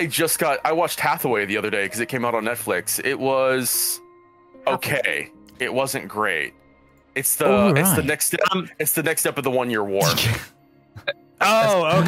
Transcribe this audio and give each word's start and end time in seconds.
I 0.00 0.06
just 0.06 0.38
got. 0.38 0.60
I 0.64 0.72
watched 0.72 0.98
Hathaway 0.98 1.44
the 1.44 1.58
other 1.58 1.68
day 1.68 1.84
because 1.84 2.00
it 2.00 2.06
came 2.06 2.24
out 2.24 2.34
on 2.34 2.42
Netflix. 2.42 3.04
It 3.04 3.20
was 3.20 4.00
okay. 4.66 5.30
It 5.58 5.74
wasn't 5.74 6.08
great. 6.08 6.54
It's 7.14 7.36
the 7.36 7.52
All 7.52 7.76
it's 7.76 7.92
the 7.92 8.02
next 8.02 8.28
step. 8.28 8.40
Um, 8.50 8.66
it's 8.78 8.94
the 8.94 9.02
next 9.02 9.20
step 9.20 9.36
of 9.36 9.44
the 9.44 9.50
one 9.50 9.68
year 9.68 9.84
war. 9.84 10.08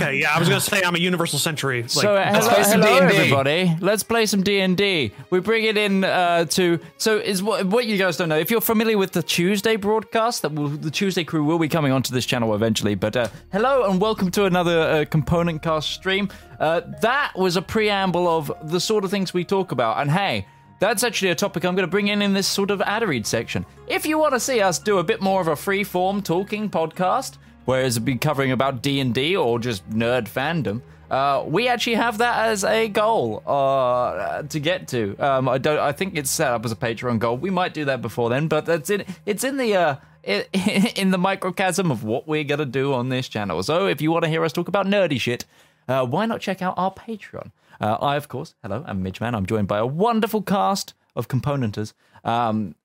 Okay. 0.02 0.18
Yeah, 0.20 0.34
I 0.34 0.38
was 0.38 0.48
gonna 0.48 0.60
say 0.60 0.82
I'm 0.82 0.94
a 0.94 0.98
Universal 0.98 1.38
Century. 1.38 1.82
Like, 1.82 1.90
so 1.90 2.16
hello, 2.16 2.48
play 2.48 2.62
some 2.64 2.82
hello 2.82 3.00
D&D. 3.00 3.16
everybody. 3.16 3.76
Let's 3.80 4.02
play 4.02 4.26
some 4.26 4.42
D 4.42 4.60
and 4.60 4.76
D. 4.76 5.12
We 5.30 5.40
bring 5.40 5.64
it 5.64 5.76
in 5.76 6.04
uh, 6.04 6.44
to 6.46 6.78
so 6.98 7.18
is 7.18 7.42
what 7.42 7.66
what 7.66 7.86
you 7.86 7.96
guys 7.96 8.16
don't 8.16 8.28
know. 8.28 8.38
If 8.38 8.50
you're 8.50 8.60
familiar 8.60 8.98
with 8.98 9.12
the 9.12 9.22
Tuesday 9.22 9.76
broadcast, 9.76 10.42
that 10.42 10.52
will 10.52 10.68
the 10.68 10.90
Tuesday 10.90 11.24
crew 11.24 11.44
will 11.44 11.58
be 11.58 11.68
coming 11.68 11.92
onto 11.92 12.12
this 12.12 12.26
channel 12.26 12.54
eventually. 12.54 12.94
But 12.94 13.16
uh, 13.16 13.28
hello 13.52 13.90
and 13.90 14.00
welcome 14.00 14.30
to 14.32 14.44
another 14.44 14.80
uh, 14.80 15.04
component 15.08 15.62
cast 15.62 15.90
stream. 15.90 16.28
Uh, 16.58 16.82
that 17.00 17.32
was 17.36 17.56
a 17.56 17.62
preamble 17.62 18.28
of 18.28 18.52
the 18.70 18.80
sort 18.80 19.04
of 19.04 19.10
things 19.10 19.32
we 19.32 19.44
talk 19.44 19.72
about. 19.72 20.00
And 20.00 20.10
hey. 20.10 20.46
That's 20.78 21.04
actually 21.04 21.30
a 21.30 21.36
topic 21.36 21.64
I'm 21.64 21.76
going 21.76 21.86
to 21.86 21.90
bring 21.90 22.08
in 22.08 22.22
in 22.22 22.32
this 22.32 22.48
sort 22.48 22.72
of 22.72 22.82
ad 22.82 23.04
read 23.04 23.24
section. 23.24 23.64
If 23.86 24.04
you 24.04 24.18
want 24.18 24.34
to 24.34 24.40
see 24.40 24.60
us 24.60 24.80
do 24.80 24.98
a 24.98 25.04
bit 25.04 25.20
more 25.20 25.40
of 25.40 25.46
a 25.46 25.54
free 25.54 25.84
form 25.84 26.22
talking 26.22 26.68
podcast, 26.68 27.38
whereas 27.64 27.96
it'd 27.96 28.04
be 28.04 28.16
covering 28.16 28.52
about 28.52 28.82
D 28.82 29.00
and 29.00 29.14
D 29.14 29.36
or 29.36 29.58
just 29.58 29.88
nerd 29.90 30.28
fandom, 30.28 30.82
uh, 31.10 31.44
we 31.46 31.68
actually 31.68 31.96
have 31.96 32.18
that 32.18 32.48
as 32.48 32.64
a 32.64 32.88
goal 32.88 33.42
uh, 33.46 34.42
to 34.42 34.58
get 34.58 34.88
to. 34.88 35.14
Um, 35.18 35.48
I 35.48 35.58
don't. 35.58 35.78
I 35.78 35.92
think 35.92 36.16
it's 36.16 36.30
set 36.30 36.50
up 36.50 36.64
as 36.64 36.72
a 36.72 36.76
Patreon 36.76 37.18
goal. 37.18 37.36
We 37.36 37.50
might 37.50 37.74
do 37.74 37.84
that 37.84 38.00
before 38.00 38.30
then, 38.30 38.48
but 38.48 38.64
that's 38.64 38.88
in. 38.90 39.04
It's 39.26 39.44
in 39.44 39.56
the. 39.56 39.76
Uh, 39.76 39.96
in 40.24 41.10
the 41.10 41.18
microcosm 41.18 41.90
of 41.90 42.04
what 42.04 42.28
we're 42.28 42.44
gonna 42.44 42.64
do 42.64 42.92
on 42.92 43.08
this 43.08 43.28
channel. 43.28 43.60
So 43.64 43.88
if 43.88 44.00
you 44.00 44.12
want 44.12 44.22
to 44.22 44.30
hear 44.30 44.44
us 44.44 44.52
talk 44.52 44.68
about 44.68 44.86
nerdy 44.86 45.20
shit, 45.20 45.44
uh, 45.88 46.06
why 46.06 46.26
not 46.26 46.40
check 46.40 46.62
out 46.62 46.74
our 46.76 46.94
Patreon? 46.94 47.50
Uh, 47.80 47.96
I, 48.00 48.14
of 48.14 48.28
course, 48.28 48.54
hello, 48.62 48.84
I'm 48.86 49.02
Midgeman. 49.02 49.34
I'm 49.34 49.46
joined 49.46 49.66
by 49.66 49.78
a 49.78 49.86
wonderful 49.86 50.40
cast 50.40 50.94
of 51.16 51.26
componenters 51.26 51.92
um, 52.22 52.76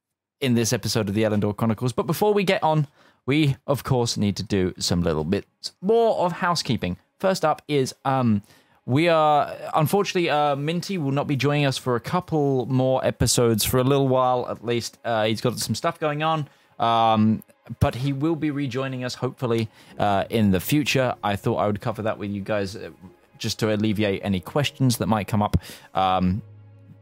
in 0.42 0.56
this 0.56 0.74
episode 0.74 1.10
of 1.10 1.14
the 1.14 1.24
Elendor 1.24 1.56
Chronicles. 1.56 1.94
But 1.94 2.08
before 2.08 2.34
we 2.34 2.44
get 2.44 2.64
on, 2.64 2.88
we, 3.28 3.58
of 3.68 3.84
course, 3.84 4.18
need 4.18 4.36
to 4.38 4.44
do 4.44 4.74
some 4.80 5.02
little 5.02 5.24
bits 5.24 5.74
more 5.82 6.18
of 6.26 6.32
housekeeping. 6.32 6.98
First 7.20 7.46
up 7.46 7.62
is 7.68 7.94
um, 8.06 8.42
we 8.86 9.08
are 9.10 9.54
unfortunately 9.76 10.32
uh, 10.32 10.56
Minty 10.56 10.98
will 10.98 11.12
not 11.12 11.28
be 11.28 11.36
joining 11.36 11.66
us 11.66 11.78
for 11.78 11.96
a 11.96 12.00
couple 12.00 12.66
more 12.66 13.06
episodes 13.06 13.64
for 13.64 13.78
a 13.78 13.84
little 13.84 14.08
while 14.08 14.48
at 14.50 14.66
least. 14.66 14.98
Uh, 15.06 15.26
he's 15.26 15.42
got 15.42 15.60
some 15.60 15.76
stuff 15.76 16.00
going 16.00 16.24
on. 16.24 16.48
Um, 16.80 17.44
but 17.80 17.96
he 17.96 18.14
will 18.14 18.36
be 18.36 18.52
rejoining 18.52 19.04
us 19.04 19.16
hopefully 19.16 19.70
uh, 20.00 20.26
in 20.30 20.52
the 20.52 20.60
future. 20.60 21.16
I 21.24 21.36
thought 21.36 21.58
I 21.58 21.68
would 21.68 21.82
cover 21.82 22.02
that 22.04 22.18
with 22.18 22.32
you 22.32 22.42
guys 22.42 22.76
uh, 22.76 22.92
just 23.38 23.60
to 23.60 23.74
alleviate 23.74 24.22
any 24.24 24.40
questions 24.40 24.98
that 24.98 25.08
might 25.08 25.28
come 25.28 25.42
up. 25.42 25.58
Um, 25.94 26.42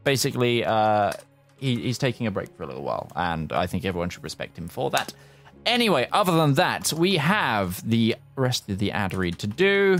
basically, 0.04 0.64
uh, 0.64 1.12
he, 1.58 1.82
he's 1.82 1.98
taking 1.98 2.26
a 2.26 2.30
break 2.30 2.54
for 2.56 2.64
a 2.64 2.66
little 2.66 2.82
while, 2.82 3.10
and 3.16 3.52
I 3.52 3.66
think 3.66 3.84
everyone 3.84 4.10
should 4.10 4.24
respect 4.24 4.58
him 4.58 4.68
for 4.68 4.90
that. 4.90 5.14
Anyway, 5.66 6.08
other 6.12 6.32
than 6.36 6.54
that, 6.54 6.92
we 6.92 7.16
have 7.16 7.86
the 7.88 8.14
rest 8.36 8.68
of 8.70 8.78
the 8.78 8.92
ad 8.92 9.12
read 9.12 9.36
to 9.40 9.48
do. 9.48 9.98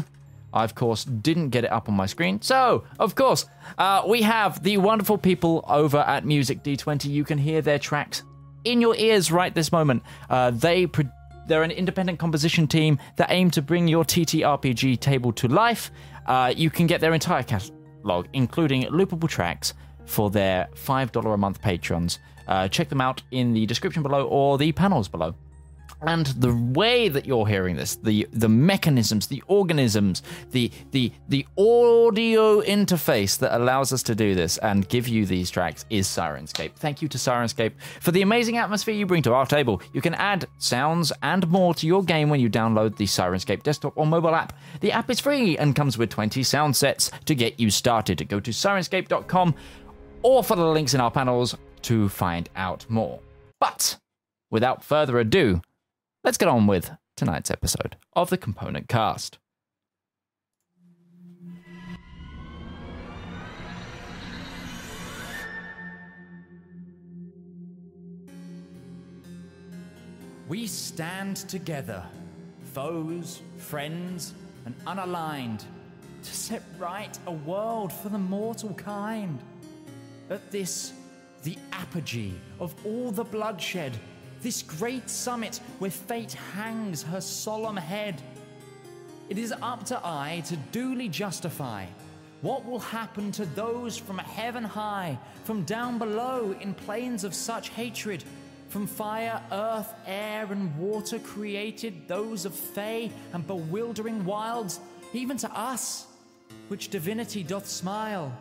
I, 0.53 0.63
of 0.63 0.77
course, 0.77 1.05
didn't 1.05 1.51
get 1.51 1.65
it 1.65 1.73
up 1.73 1.89
on 1.89 1.95
my 1.95 2.07
screen. 2.07 2.41
So, 2.41 2.85
of 3.01 3.17
course, 3.17 3.47
uh, 3.77 4.05
we 4.07 4.23
have 4.23 4.63
the 4.63 4.79
wonderful 4.79 5.19
people 5.19 5.65
over 5.69 5.99
at 5.99 6.25
Music 6.25 6.63
D20. 6.63 7.11
You 7.11 7.25
can 7.25 7.37
hear 7.37 7.61
their 7.61 7.81
tracks 7.81 8.23
in 8.65 8.81
your 8.81 8.95
ears 8.97 9.33
right 9.33 9.53
this 9.53 9.73
moment. 9.73 10.05
Uh, 10.31 10.53
they 10.53 10.87
pro- 10.87 11.11
they're 11.49 11.65
an 11.65 11.73
independent 11.73 12.19
composition 12.21 12.69
team 12.69 12.99
that 13.17 13.31
aim 13.31 13.51
to 13.51 13.61
bring 13.61 13.89
your 13.89 14.05
TTRPG 14.05 15.01
table 15.01 15.33
to 15.33 15.49
life. 15.49 15.91
Uh, 16.27 16.53
you 16.57 16.71
can 16.71 16.87
get 16.87 17.01
their 17.01 17.13
entire 17.13 17.43
catalog, 17.43 18.27
including 18.33 18.85
loopable 18.85 19.29
tracks, 19.29 19.75
for 20.07 20.31
their 20.31 20.69
$5 20.75 21.35
a 21.35 21.37
month 21.37 21.61
patrons. 21.61 22.21
Uh, 22.47 22.69
check 22.69 22.89
them 22.89 23.01
out 23.01 23.23
in 23.33 23.53
the 23.53 23.67
description 23.67 24.03
below 24.03 24.27
or 24.27 24.59
the 24.59 24.73
panels 24.73 25.09
below. 25.09 25.35
And 26.03 26.27
the 26.27 26.55
way 26.55 27.09
that 27.09 27.27
you're 27.27 27.47
hearing 27.47 27.77
this, 27.77 27.97
the 27.97 28.29
the 28.33 28.49
mechanisms, 28.49 29.27
the 29.27 29.43
organisms, 29.47 30.23
the 30.51 30.71
the 30.91 31.11
the 31.29 31.47
audio 31.57 32.61
interface 32.61 33.39
that 33.39 33.57
allows 33.57 33.93
us 33.93 34.03
to 34.05 34.15
do 34.15 34.35
this 34.35 34.59
and 34.59 34.89
give 34.89 35.09
you 35.09 35.25
these 35.25 35.51
tracks 35.51 35.87
is 35.89 36.07
Syrinscape. 36.07 36.75
Thank 36.75 37.01
you 37.01 37.09
to 37.09 37.19
Syrinscape 37.19 37.73
for 38.01 38.11
the 38.11 38.23
amazing 38.23 38.59
atmosphere 38.59 38.95
you 38.95 39.07
bring 39.07 39.23
to 39.23 39.33
our 39.33 39.47
table. 39.47 39.81
You 39.93 40.03
can 40.03 40.15
add 40.15 40.47
sounds 40.59 41.13
and 41.23 41.49
more 41.49 41.75
to 41.75 41.87
your 41.87 42.05
game 42.05 42.29
when 42.29 42.41
you 42.41 42.51
download 42.51 42.97
the 42.97 43.07
Syrinscape 43.07 43.63
desktop 43.63 43.95
or 43.97 44.07
mobile 44.07 44.35
app. 44.35 44.53
The 44.81 44.93
app 44.93 45.11
is 45.11 45.21
free 45.21 45.57
and 45.57 45.75
comes 45.75 45.97
with 45.97 46.11
20 46.11 46.43
sound 46.43 46.77
sets 46.77 47.11
to 47.25 47.35
get 47.35 47.59
you 47.59 47.71
started. 47.71 48.29
Go 48.29 48.39
to 48.41 48.51
syrinscape.com 48.51 49.55
or 50.23 50.45
follow 50.45 50.65
the 50.65 50.73
links 50.73 50.93
in 50.93 51.01
our 51.01 51.11
panels 51.11 51.57
to 51.83 52.09
find 52.09 52.51
out 52.57 52.85
more. 52.89 53.21
But 53.61 53.97
without 54.51 54.85
further 54.85 55.19
ado, 55.19 55.63
let's 56.27 56.39
get 56.39 56.49
on 56.49 56.67
with 56.67 56.91
tonight's 57.17 57.53
episode 57.53 57.97
of 58.15 58.31
the 58.31 58.37
Component 58.37 58.89
Cast. 58.89 59.39
We 70.49 70.67
stand 70.67 71.37
together, 71.37 72.05
foes, 72.75 73.41
friends, 73.57 74.35
and 74.65 74.75
unaligned, 74.85 75.63
to 76.25 76.35
set 76.35 76.65
right 76.77 77.17
a 77.29 77.33
world 77.33 77.93
for 77.93 78.09
the 78.09 78.19
mortal 78.19 78.75
kind. 78.75 79.39
At 80.29 80.51
this, 80.51 80.93
the 81.45 81.57
apogee 81.71 82.35
of 82.59 82.75
all 82.85 83.13
the 83.13 83.23
bloodshed, 83.23 83.97
this 84.47 84.63
great 84.63 85.11
summit 85.11 85.59
where 85.81 85.91
fate 85.91 86.35
hangs 86.55 87.03
her 87.03 87.21
solemn 87.21 87.77
head. 87.77 88.23
It 89.29 89.39
is 89.39 89.53
up 89.61 89.85
to 89.87 90.01
I 90.05 90.45
to 90.47 90.57
duly 90.71 91.09
justify 91.09 91.87
what 92.43 92.65
will 92.65 92.79
happen 92.79 93.33
to 93.33 93.45
those 93.45 93.99
from 93.99 94.19
heaven 94.19 94.63
high, 94.63 95.19
from 95.43 95.65
down 95.65 95.99
below 95.99 96.55
in 96.61 96.75
plains 96.75 97.25
of 97.25 97.35
such 97.35 97.71
hatred, 97.71 98.23
from 98.69 98.87
fire, 98.87 99.43
earth, 99.51 99.93
air, 100.07 100.47
and 100.53 100.79
water 100.79 101.19
created, 101.19 102.07
those 102.07 102.45
of 102.45 102.55
fey 102.55 103.11
and 103.33 103.45
bewildering 103.49 104.25
wilds, 104.25 104.79
even 105.13 105.37
to 105.39 105.51
us, 105.59 106.07
which 106.69 106.89
divinity 106.89 107.43
doth 107.43 107.67
smile. 107.67 108.33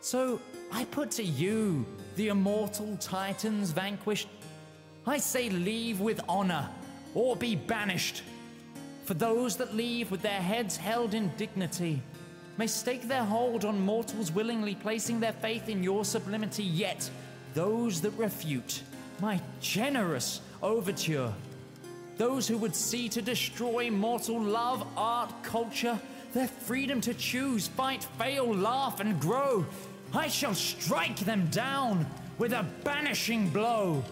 So 0.00 0.40
I 0.72 0.86
put 0.86 1.10
to 1.12 1.22
you, 1.22 1.84
the 2.16 2.28
immortal 2.28 2.96
titans 2.96 3.72
vanquished, 3.72 4.28
I 5.06 5.18
say 5.18 5.50
leave 5.50 6.00
with 6.00 6.20
honor, 6.28 6.68
or 7.14 7.34
be 7.34 7.56
banished. 7.56 8.22
For 9.04 9.14
those 9.14 9.56
that 9.56 9.74
leave 9.74 10.10
with 10.12 10.22
their 10.22 10.40
heads 10.40 10.76
held 10.76 11.12
in 11.14 11.32
dignity 11.36 12.00
may 12.56 12.68
stake 12.68 13.08
their 13.08 13.24
hold 13.24 13.64
on 13.64 13.80
mortals 13.80 14.30
willingly 14.30 14.76
placing 14.76 15.18
their 15.18 15.32
faith 15.32 15.68
in 15.68 15.82
your 15.82 16.04
sublimity, 16.04 16.62
yet 16.62 17.10
those 17.54 18.00
that 18.02 18.10
refute 18.12 18.82
my 19.20 19.40
generous 19.60 20.40
overture, 20.62 21.32
those 22.16 22.46
who 22.46 22.56
would 22.58 22.76
see 22.76 23.08
to 23.08 23.20
destroy 23.20 23.90
mortal 23.90 24.40
love, 24.40 24.86
art, 24.96 25.32
culture, 25.42 25.98
their 26.32 26.46
freedom 26.46 27.00
to 27.00 27.14
choose, 27.14 27.66
fight, 27.66 28.04
fail, 28.18 28.54
laugh, 28.54 29.00
and 29.00 29.20
grow, 29.20 29.66
I 30.14 30.28
shall 30.28 30.54
strike 30.54 31.18
them 31.20 31.48
down 31.48 32.06
with 32.38 32.52
a 32.52 32.66
banishing 32.84 33.48
blow. 33.50 34.04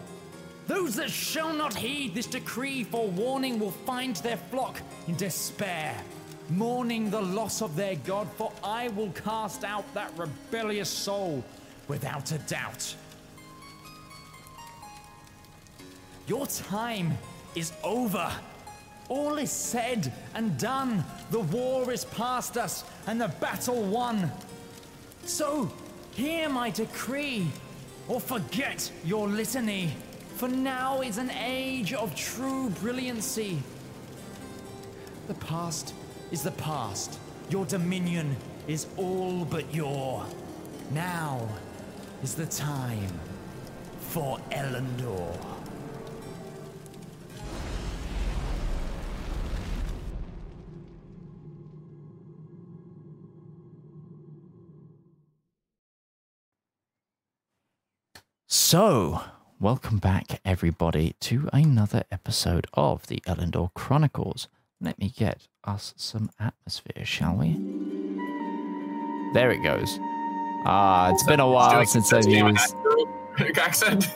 Those 0.67 0.95
that 0.95 1.09
shall 1.09 1.53
not 1.53 1.73
heed 1.73 2.13
this 2.13 2.27
decree 2.27 2.83
for 2.83 3.07
warning 3.07 3.59
will 3.59 3.71
find 3.71 4.15
their 4.17 4.37
flock 4.37 4.79
in 5.07 5.15
despair, 5.15 5.95
mourning 6.49 7.09
the 7.09 7.21
loss 7.21 7.61
of 7.61 7.75
their 7.75 7.95
God, 7.95 8.27
for 8.37 8.51
I 8.63 8.89
will 8.89 9.11
cast 9.11 9.63
out 9.63 9.91
that 9.93 10.11
rebellious 10.17 10.89
soul 10.89 11.43
without 11.87 12.31
a 12.31 12.37
doubt. 12.39 12.95
Your 16.27 16.45
time 16.47 17.17
is 17.55 17.73
over. 17.83 18.31
All 19.09 19.37
is 19.37 19.51
said 19.51 20.13
and 20.35 20.57
done. 20.57 21.03
The 21.31 21.41
war 21.41 21.91
is 21.91 22.05
past 22.05 22.57
us 22.57 22.85
and 23.07 23.19
the 23.19 23.27
battle 23.27 23.83
won. 23.83 24.31
So, 25.25 25.69
hear 26.13 26.47
my 26.47 26.69
decree, 26.69 27.47
or 28.07 28.21
forget 28.21 28.89
your 29.03 29.27
litany, 29.27 29.91
for 30.41 30.47
now 30.47 31.01
is 31.01 31.19
an 31.19 31.29
age 31.29 31.93
of 31.93 32.15
true 32.15 32.71
brilliancy. 32.81 33.61
The 35.27 35.35
past 35.35 35.93
is 36.31 36.41
the 36.41 36.49
past. 36.53 37.19
Your 37.51 37.63
dominion 37.65 38.35
is 38.67 38.87
all 38.97 39.45
but 39.45 39.71
your. 39.71 40.25
Now 40.89 41.47
is 42.23 42.33
the 42.33 42.47
time 42.47 43.13
for 43.99 44.39
Elendor. 44.49 45.37
So, 58.47 59.21
welcome 59.61 59.99
back, 59.99 60.41
everybody, 60.43 61.13
to 61.19 61.47
another 61.53 62.03
episode 62.11 62.65
of 62.73 63.05
the 63.05 63.21
Elendor 63.27 63.71
Chronicles. 63.75 64.47
Let 64.81 64.97
me 64.97 65.13
get 65.15 65.47
us 65.63 65.93
some 65.95 66.31
atmosphere, 66.39 67.05
shall 67.05 67.35
we? 67.35 67.51
There 69.35 69.51
it 69.51 69.61
goes. 69.61 69.99
Ah, 70.65 71.11
it's 71.11 71.23
been 71.25 71.39
a 71.39 71.47
while 71.47 71.85
since 71.85 72.11
I've 72.11 72.27
used. 72.27 72.75
accent. 73.57 74.09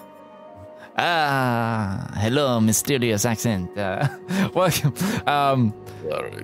Ah, 0.98 2.10
hello, 2.16 2.60
mysterious 2.60 3.24
accent. 3.24 3.78
Uh, 3.78 4.08
welcome. 4.56 4.96
Um, 5.28 5.76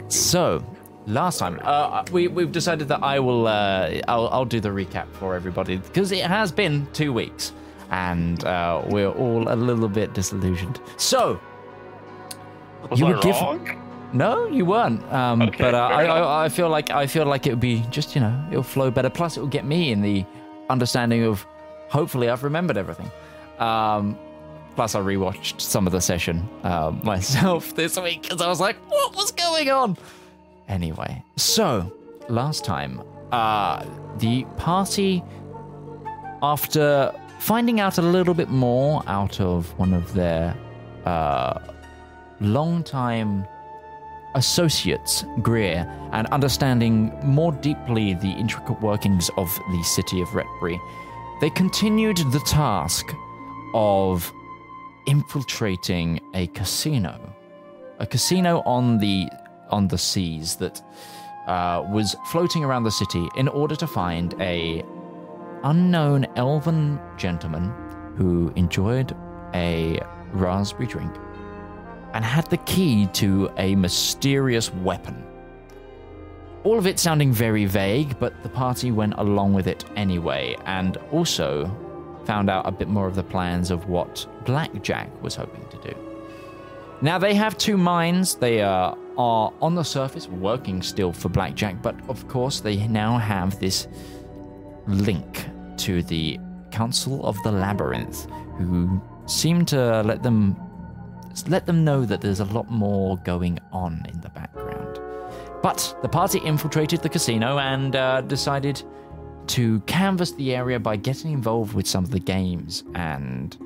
so, 0.10 0.64
last 1.08 1.40
time 1.40 1.60
uh, 1.64 2.04
we 2.12 2.28
we've 2.28 2.52
decided 2.52 2.88
that 2.90 3.02
I 3.02 3.18
will 3.20 3.48
uh, 3.48 4.00
I'll, 4.08 4.28
I'll 4.28 4.46
do 4.46 4.60
the 4.60 4.70
recap 4.70 5.12
for 5.14 5.34
everybody 5.34 5.78
because 5.78 6.12
it 6.12 6.24
has 6.24 6.52
been 6.52 6.88
two 6.94 7.12
weeks 7.12 7.54
and 7.92 8.44
uh, 8.46 8.82
we're 8.88 9.10
all 9.12 9.52
a 9.54 9.56
little 9.56 9.88
bit 9.90 10.14
disillusioned. 10.14 10.80
So, 10.98 11.40
Was 12.90 13.00
You 13.00 13.06
I 13.08 13.12
were 13.12 13.20
given- 13.22 13.42
wrong? 13.42 13.82
no, 14.14 14.48
you 14.48 14.66
weren't. 14.66 15.04
Um, 15.14 15.42
Okay, 15.44 15.58
but 15.64 15.74
uh, 15.76 15.78
I. 15.88 16.04
I, 16.06 16.46
I 16.46 16.50
feel 16.50 16.70
like 16.70 16.90
I 16.90 17.06
feel 17.08 17.26
like 17.26 17.46
it 17.48 17.52
would 17.52 17.60
be 17.60 17.82
just 17.90 18.16
you 18.16 18.22
know 18.22 18.46
it'll 18.50 18.64
flow 18.64 18.90
better. 18.92 19.10
Plus, 19.10 19.38
it 19.38 19.40
will 19.42 19.48
get 19.48 19.66
me 19.66 19.92
in 19.92 20.02
the 20.02 20.26
understanding 20.70 21.24
of 21.24 21.46
hopefully 21.90 22.30
I've 22.30 22.44
remembered 22.44 22.78
everything. 22.78 23.12
Um, 23.60 24.18
plus, 24.76 24.96
I 24.96 25.00
rewatched 25.02 25.62
some 25.62 25.86
of 25.86 25.94
the 25.94 26.02
session 26.02 26.48
um, 26.64 27.00
myself 27.06 27.76
this 27.76 28.00
week 28.00 28.24
because 28.24 28.42
I 28.42 28.48
was 28.48 28.60
like, 28.60 28.78
what 28.90 29.16
was 29.16 29.32
going 29.32 29.70
on? 29.70 29.98
Anyway, 30.68 31.24
so 31.36 31.92
last 32.30 32.64
time, 32.66 33.02
uh, 33.34 33.86
the 34.20 34.46
party, 34.58 35.22
after 36.42 37.14
finding 37.42 37.80
out 37.80 37.98
a 37.98 38.02
little 38.04 38.36
bit 38.36 38.50
more 38.50 39.02
out 39.08 39.42
of 39.42 39.78
one 39.80 39.96
of 39.96 40.14
their 40.14 40.56
uh, 41.06 41.60
long-time 42.40 43.44
associates, 44.36 45.26
Greer, 45.42 45.92
and 46.12 46.28
understanding 46.28 47.12
more 47.24 47.52
deeply 47.52 48.14
the 48.14 48.30
intricate 48.30 48.80
workings 48.80 49.32
of 49.38 49.48
the 49.72 49.84
city 49.84 50.22
of 50.22 50.28
Retbury, 50.30 50.80
they 51.42 51.50
continued 51.50 52.18
the 52.18 52.40
task 52.46 53.12
of 53.74 54.32
infiltrating 55.08 56.22
a 56.36 56.46
casino, 56.48 57.20
a 57.98 58.06
casino 58.06 58.62
on 58.68 59.00
the 59.00 59.28
on 59.72 59.88
the 59.88 59.98
seas 59.98 60.58
that 60.58 60.80
uh, 61.48 61.84
was 61.90 62.16
floating 62.28 62.64
around 62.64 62.84
the 62.84 62.92
city 62.92 63.28
in 63.36 63.48
order 63.48 63.76
to 63.76 63.88
find 63.88 64.36
a 64.40 64.84
unknown 65.64 66.26
elven 66.36 67.00
gentleman 67.18 67.74
who 68.18 68.52
enjoyed 68.56 69.16
a 69.54 70.00
raspberry 70.34 70.88
drink 70.88 71.12
and 72.14 72.26
had 72.26 72.50
the 72.50 72.58
key 72.58 73.08
to 73.08 73.50
a 73.58 73.76
mysterious 73.76 74.74
weapon. 74.74 75.24
All 76.64 76.78
of 76.78 76.86
it 76.86 77.00
sounding 77.00 77.32
very 77.32 77.66
vague, 77.66 78.20
but 78.20 78.44
the 78.44 78.50
party 78.50 78.92
went 78.92 79.16
along 79.18 79.54
with 79.54 79.68
it 79.68 79.84
anyway, 79.96 80.56
and 80.66 80.98
also 81.12 81.76
found 82.26 82.50
out 82.50 82.68
a 82.68 82.72
bit 82.72 82.88
more 82.88 83.08
of 83.08 83.16
the 83.16 83.24
plans 83.24 83.72
of 83.72 83.90
what 83.90 84.28
Blackjack 84.46 85.10
was 85.24 85.34
hoping 85.36 85.66
to 85.70 85.78
do. 85.90 85.98
Now, 87.02 87.18
they 87.18 87.34
have 87.34 87.58
two 87.58 87.78
minds. 87.78 88.36
They 88.36 88.62
uh, 88.62 88.94
are 89.18 89.52
on 89.60 89.74
the 89.74 89.84
surface 89.84 90.28
working 90.28 90.84
still 90.84 91.12
for 91.12 91.30
Blackjack, 91.30 91.82
but 91.82 91.96
of 92.08 92.28
course, 92.28 92.60
they 92.60 92.86
now 92.88 93.18
have 93.18 93.60
this 93.60 93.88
link 94.88 95.48
to 95.78 96.04
the 96.04 96.40
Council 96.72 97.26
of 97.26 97.38
the 97.44 97.52
Labyrinth, 97.52 98.28
who 98.58 99.02
seem 99.26 99.66
to 99.66 100.02
let 100.04 100.24
them 100.24 100.56
let 101.48 101.66
them 101.66 101.84
know 101.86 102.06
that 102.06 102.22
there's 102.22 102.42
a 102.42 102.46
lot 102.46 102.70
more 102.70 103.18
going 103.20 103.58
on 103.72 104.06
in 104.14 104.20
the 104.22 104.30
background. 104.30 105.00
But 105.64 105.96
the 106.02 106.10
party 106.10 106.40
infiltrated 106.40 107.02
the 107.02 107.10
casino 107.10 107.60
and 107.60 107.96
uh, 107.96 108.22
decided 108.22 108.84
to 109.48 109.80
canvass 109.82 110.32
the 110.34 110.56
area 110.56 110.80
by 110.80 110.96
getting 110.96 111.32
involved 111.32 111.74
with 111.74 111.88
some 111.88 112.04
of 112.04 112.12
the 112.12 112.20
games. 112.20 112.84
And 112.96 113.58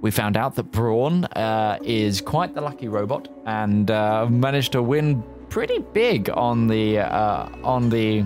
we 0.00 0.10
found 0.10 0.36
out 0.36 0.54
that 0.56 0.64
Brawn 0.64 1.24
uh, 1.24 1.78
is 1.82 2.20
quite 2.20 2.54
the 2.54 2.60
lucky 2.60 2.88
robot 2.88 3.28
and 3.46 3.90
uh, 3.90 4.26
managed 4.28 4.72
to 4.72 4.82
win 4.82 5.22
pretty 5.48 5.78
big 5.78 6.30
on 6.30 6.66
the 6.66 7.00
uh, 7.00 7.48
on 7.62 7.90
the 7.90 8.24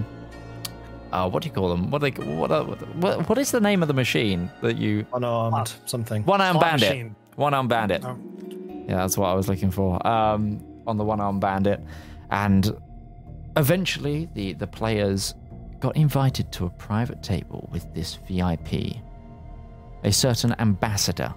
uh, 1.12 1.28
what 1.28 1.42
do 1.42 1.48
you 1.48 1.54
call 1.54 1.68
them? 1.68 1.90
What, 1.90 2.00
they, 2.00 2.10
what, 2.10 2.50
uh, 2.50 2.64
what 2.64 3.28
what 3.28 3.38
is 3.38 3.50
the 3.50 3.60
name 3.60 3.82
of 3.82 3.88
the 3.88 3.94
machine 3.94 4.50
that 4.62 4.76
you 4.76 5.06
Unarmed 5.14 5.72
something. 5.86 6.24
one 6.24 6.40
arm 6.40 6.58
bandit? 6.58 6.88
machine. 6.88 7.16
One 7.36 7.54
arm 7.54 7.68
bandit. 7.68 8.04
Oh. 8.04 8.18
Yeah, 8.88 8.96
that's 8.96 9.16
what 9.18 9.28
I 9.28 9.34
was 9.34 9.48
looking 9.48 9.70
for. 9.70 10.04
Um, 10.06 10.60
on 10.86 10.96
the 10.96 11.04
one 11.04 11.20
arm 11.20 11.40
bandit, 11.40 11.80
and 12.30 12.76
eventually 13.56 14.28
the 14.34 14.52
the 14.54 14.66
players 14.66 15.34
got 15.80 15.96
invited 15.96 16.50
to 16.52 16.66
a 16.66 16.70
private 16.70 17.22
table 17.22 17.68
with 17.72 17.92
this 17.94 18.18
VIP, 18.28 18.96
a 20.04 20.12
certain 20.12 20.54
ambassador 20.58 21.34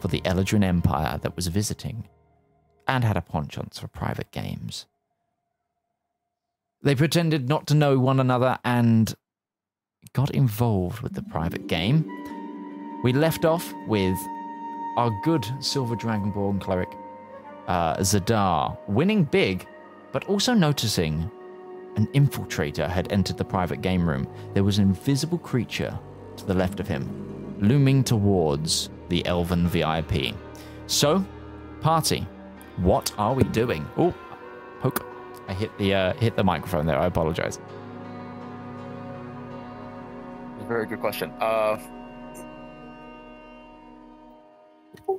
for 0.00 0.08
the 0.08 0.20
Eladrin 0.22 0.62
Empire 0.64 1.18
that 1.22 1.34
was 1.34 1.46
visiting, 1.46 2.06
and 2.86 3.02
had 3.04 3.16
a 3.16 3.22
penchant 3.22 3.74
for 3.74 3.88
private 3.88 4.30
games. 4.32 4.86
They 6.82 6.94
pretended 6.94 7.48
not 7.48 7.66
to 7.68 7.74
know 7.74 7.98
one 7.98 8.20
another 8.20 8.58
and 8.64 9.12
got 10.12 10.30
involved 10.30 11.00
with 11.00 11.14
the 11.14 11.22
private 11.22 11.66
game. 11.66 12.08
We 13.02 13.12
left 13.12 13.44
off 13.44 13.72
with 13.86 14.16
our 14.96 15.10
good 15.22 15.46
Silver 15.60 15.96
Dragonborn 15.96 16.60
cleric, 16.60 16.90
uh, 17.66 17.96
Zedaar, 17.96 18.76
winning 18.88 19.24
big, 19.24 19.66
but 20.12 20.24
also 20.24 20.54
noticing 20.54 21.30
an 21.96 22.06
infiltrator 22.08 22.88
had 22.88 23.12
entered 23.12 23.36
the 23.38 23.44
private 23.44 23.80
game 23.80 24.08
room. 24.08 24.28
There 24.54 24.64
was 24.64 24.78
an 24.78 24.88
invisible 24.88 25.38
creature 25.38 25.98
to 26.36 26.46
the 26.46 26.54
left 26.54 26.78
of 26.78 26.86
him, 26.86 27.56
looming 27.60 28.04
towards 28.04 28.90
the 29.08 29.24
elven 29.26 29.66
VIP. 29.66 30.34
So, 30.86 31.24
party, 31.80 32.26
what 32.76 33.12
are 33.18 33.34
we 33.34 33.42
doing? 33.44 33.86
Oh, 33.96 34.14
poke! 34.80 35.04
I 35.48 35.54
hit 35.54 35.76
the 35.78 35.94
uh, 35.94 36.12
hit 36.14 36.36
the 36.36 36.44
microphone 36.44 36.86
there. 36.86 36.98
I 36.98 37.06
apologize. 37.06 37.58
Very 40.68 40.86
good 40.86 41.00
question. 41.00 41.30
Uh, 41.40 41.78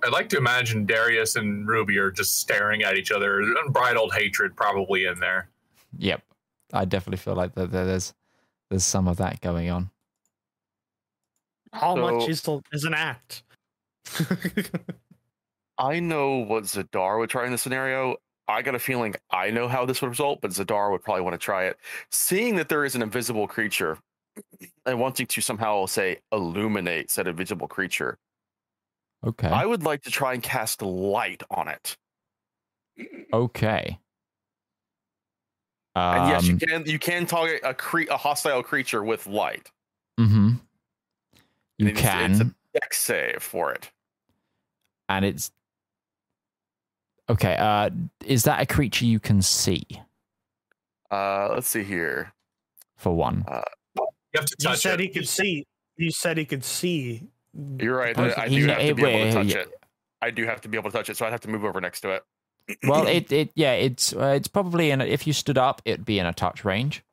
I'd 0.04 0.12
like 0.12 0.30
to 0.30 0.38
imagine 0.38 0.86
Darius 0.86 1.36
and 1.36 1.68
Ruby 1.68 1.98
are 1.98 2.12
just 2.12 2.40
staring 2.40 2.84
at 2.84 2.96
each 2.96 3.12
other, 3.12 3.42
unbridled 3.42 4.14
hatred 4.14 4.56
probably 4.56 5.06
in 5.06 5.20
there. 5.20 5.50
Yep, 5.98 6.22
I 6.74 6.86
definitely 6.86 7.18
feel 7.18 7.34
like 7.36 7.56
that 7.56 7.72
that 7.72 7.86
there's 7.86 8.14
there's 8.70 8.86
some 8.86 9.08
of 9.08 9.18
that 9.18 9.42
going 9.42 9.72
on. 9.72 9.90
How 11.74 11.96
much 11.96 12.30
is, 12.30 12.42
the- 12.42 12.62
is 12.72 12.84
an 12.84 12.94
act? 12.94 13.44
I 15.78 16.00
know 16.00 16.38
what 16.38 16.64
Zedaar 16.64 17.20
would 17.20 17.30
try 17.30 17.46
in 17.46 17.52
this 17.52 17.62
scenario. 17.62 18.18
I 18.50 18.62
got 18.64 18.76
a 18.76 18.80
feeling 18.80 19.16
I 19.32 19.52
know 19.52 19.68
how 19.68 19.86
this 19.86 20.02
would 20.02 20.10
result, 20.10 20.42
but 20.42 20.52
Zedaar 20.52 20.92
would 20.92 21.04
probably 21.04 21.22
want 21.22 21.34
to 21.36 21.38
try 21.38 21.66
it. 21.66 21.78
Seeing 22.12 22.56
that 22.56 22.68
there 22.70 22.84
is 22.84 22.96
an 22.96 23.02
invisible 23.02 23.48
creature 23.48 23.98
and 24.86 25.00
wanting 25.00 25.28
to 25.28 25.42
somehow 25.42 25.86
say 25.86 26.20
illuminate 26.32 27.12
said 27.12 27.28
invisible 27.28 27.68
creature, 27.68 28.18
Okay. 29.26 29.50
I 29.50 29.66
would 29.66 29.84
like 29.84 30.02
to 30.04 30.10
try 30.12 30.34
and 30.34 30.42
cast 30.42 30.82
light 30.82 31.44
on 31.52 31.68
it. 31.68 31.98
Okay. 33.34 34.00
And 35.96 36.30
yes, 36.30 36.46
you 36.46 36.54
Um, 36.54 36.60
can 36.60 36.86
you 36.86 37.00
can 37.00 37.26
target 37.26 37.60
a 37.64 37.74
cre- 37.74 38.10
a 38.10 38.16
hostile 38.18 38.64
creature 38.64 39.04
with 39.04 39.28
light. 39.28 39.70
Mm-hmm. 40.20 40.54
You 41.78 41.88
It's- 41.88 42.02
can, 42.02 42.32
It's 42.32 42.40
a 42.42 42.56
dex 42.74 42.98
save 43.02 43.44
for 43.44 43.74
it. 43.74 43.92
and 45.10 45.26
it's 45.26 45.52
okay. 47.30 47.56
Uh, 47.58 47.90
is 48.26 48.44
that 48.44 48.62
a 48.62 48.66
creature 48.66 49.06
you 49.06 49.20
can 49.20 49.42
see? 49.42 49.84
Uh, 51.12 51.50
let's 51.54 51.68
see 51.68 51.84
here. 51.84 52.34
For 52.98 53.16
one, 53.16 53.46
You 53.48 53.62
have 54.36 54.46
to 54.46 54.56
you 54.60 54.68
touch 54.68 54.80
said 54.80 55.00
it. 55.00 55.04
he 55.04 55.10
could 55.10 55.28
see. 55.28 55.66
You 55.96 56.12
said 56.12 56.38
he 56.38 56.46
could 56.46 56.64
see. 56.64 57.24
You're 57.80 57.98
right. 57.98 58.16
Suppose 58.16 58.34
I 58.38 58.48
do 58.48 58.68
have 58.68 58.80
to 58.80 58.94
be 58.96 59.04
able 59.06 59.26
to 59.26 59.32
touch 59.34 59.48
yeah. 59.48 59.62
it. 59.62 59.70
I 60.22 60.32
do 60.32 60.46
have 60.46 60.62
to 60.62 60.68
be 60.68 60.78
able 60.78 60.92
to 60.92 60.98
touch 60.98 61.10
it, 61.10 61.18
so 61.18 61.26
I'd 61.26 61.32
have 61.32 61.42
to 61.42 61.50
move 61.50 61.64
over 61.64 61.80
next 61.80 62.02
to 62.02 62.12
it. 62.12 62.24
well, 62.84 63.08
it 63.08 63.32
it 63.32 63.52
yeah, 63.56 63.72
it's 63.74 64.14
uh, 64.14 64.34
it's 64.36 64.48
probably 64.48 64.92
in. 64.92 65.02
A, 65.02 65.06
if 65.06 65.26
you 65.26 65.34
stood 65.34 65.58
up, 65.58 65.82
it'd 65.86 66.06
be 66.06 66.20
in 66.20 66.26
a 66.26 66.34
touch 66.34 66.64
range, 66.66 67.04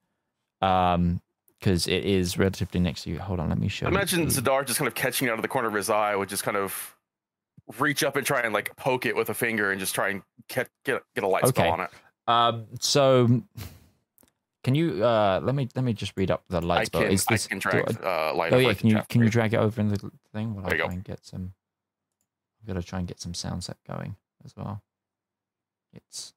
um, 0.61 1.21
because 1.59 1.87
it 1.87 2.05
is 2.05 2.37
relatively 2.37 2.81
next 2.81 3.05
to 3.05 3.11
you. 3.11 3.19
Hold 3.21 3.41
on, 3.41 3.49
let 3.49 3.59
me 3.59 3.69
show. 3.69 3.87
Imagine 3.87 4.21
you. 4.25 4.27
the- 4.31 4.43
Zedaar 4.43 4.67
just 4.67 4.79
kind 4.79 4.89
of 4.89 4.95
catching 4.95 5.29
it 5.29 5.31
out 5.31 5.39
of 5.39 5.43
the 5.43 5.49
corner 5.49 5.69
of 5.69 5.75
his 5.75 5.89
eye, 5.89 6.17
which 6.17 6.33
is 6.33 6.43
kind 6.43 6.57
of 6.57 6.96
reach 7.79 8.05
up 8.05 8.17
and 8.17 8.27
try 8.27 8.41
and 8.41 8.53
like 8.55 8.75
poke 8.77 9.07
it 9.07 9.17
with 9.17 9.29
a 9.31 9.35
finger 9.35 9.71
and 9.71 9.81
just 9.81 9.95
try 9.95 10.09
and 10.11 10.23
get 10.49 10.69
get, 10.85 11.03
get 11.15 11.25
a 11.25 11.29
light 11.29 11.45
Okay. 11.47 11.63
spell 11.63 11.73
on 11.73 11.81
it. 11.81 11.91
Um, 12.29 12.67
so 12.81 13.43
Can 14.65 14.75
you 14.75 15.05
uh 15.05 15.41
let 15.43 15.55
me 15.55 15.69
let 15.75 15.85
me 15.85 15.93
just 15.93 16.13
read 16.17 16.31
up 16.31 16.45
the 16.49 16.61
light 16.61 16.81
I 16.81 16.85
spell. 16.85 17.03
can, 17.03 17.13
Is 17.13 17.25
I 17.29 17.33
this 17.35 17.47
can 17.47 17.59
do 17.59 17.63
drag 17.71 17.97
I- 18.05 18.31
uh, 18.31 18.35
light 18.35 18.53
Oh 18.53 18.59
yeah, 18.59 18.75
can 18.75 18.89
you 18.89 19.03
can 19.09 19.23
you 19.23 19.31
drag 19.31 19.55
it 19.55 19.59
over 19.59 19.81
in 19.81 19.89
the 19.89 20.11
thing 20.33 20.55
while 20.55 20.65
I 20.65 20.69
There 20.71 20.77
you 20.77 20.83
try 20.85 20.91
go. 20.91 20.95
and 20.95 21.05
get 21.05 21.25
some 21.25 21.53
I've 22.61 22.75
got 22.75 22.81
to 22.81 22.87
try 22.87 22.99
and 22.99 23.07
get 23.07 23.21
some 23.21 23.35
sound 23.35 23.63
set 23.65 23.77
going 23.87 24.17
as 24.45 24.57
well. 24.57 24.83
It's 25.93 26.35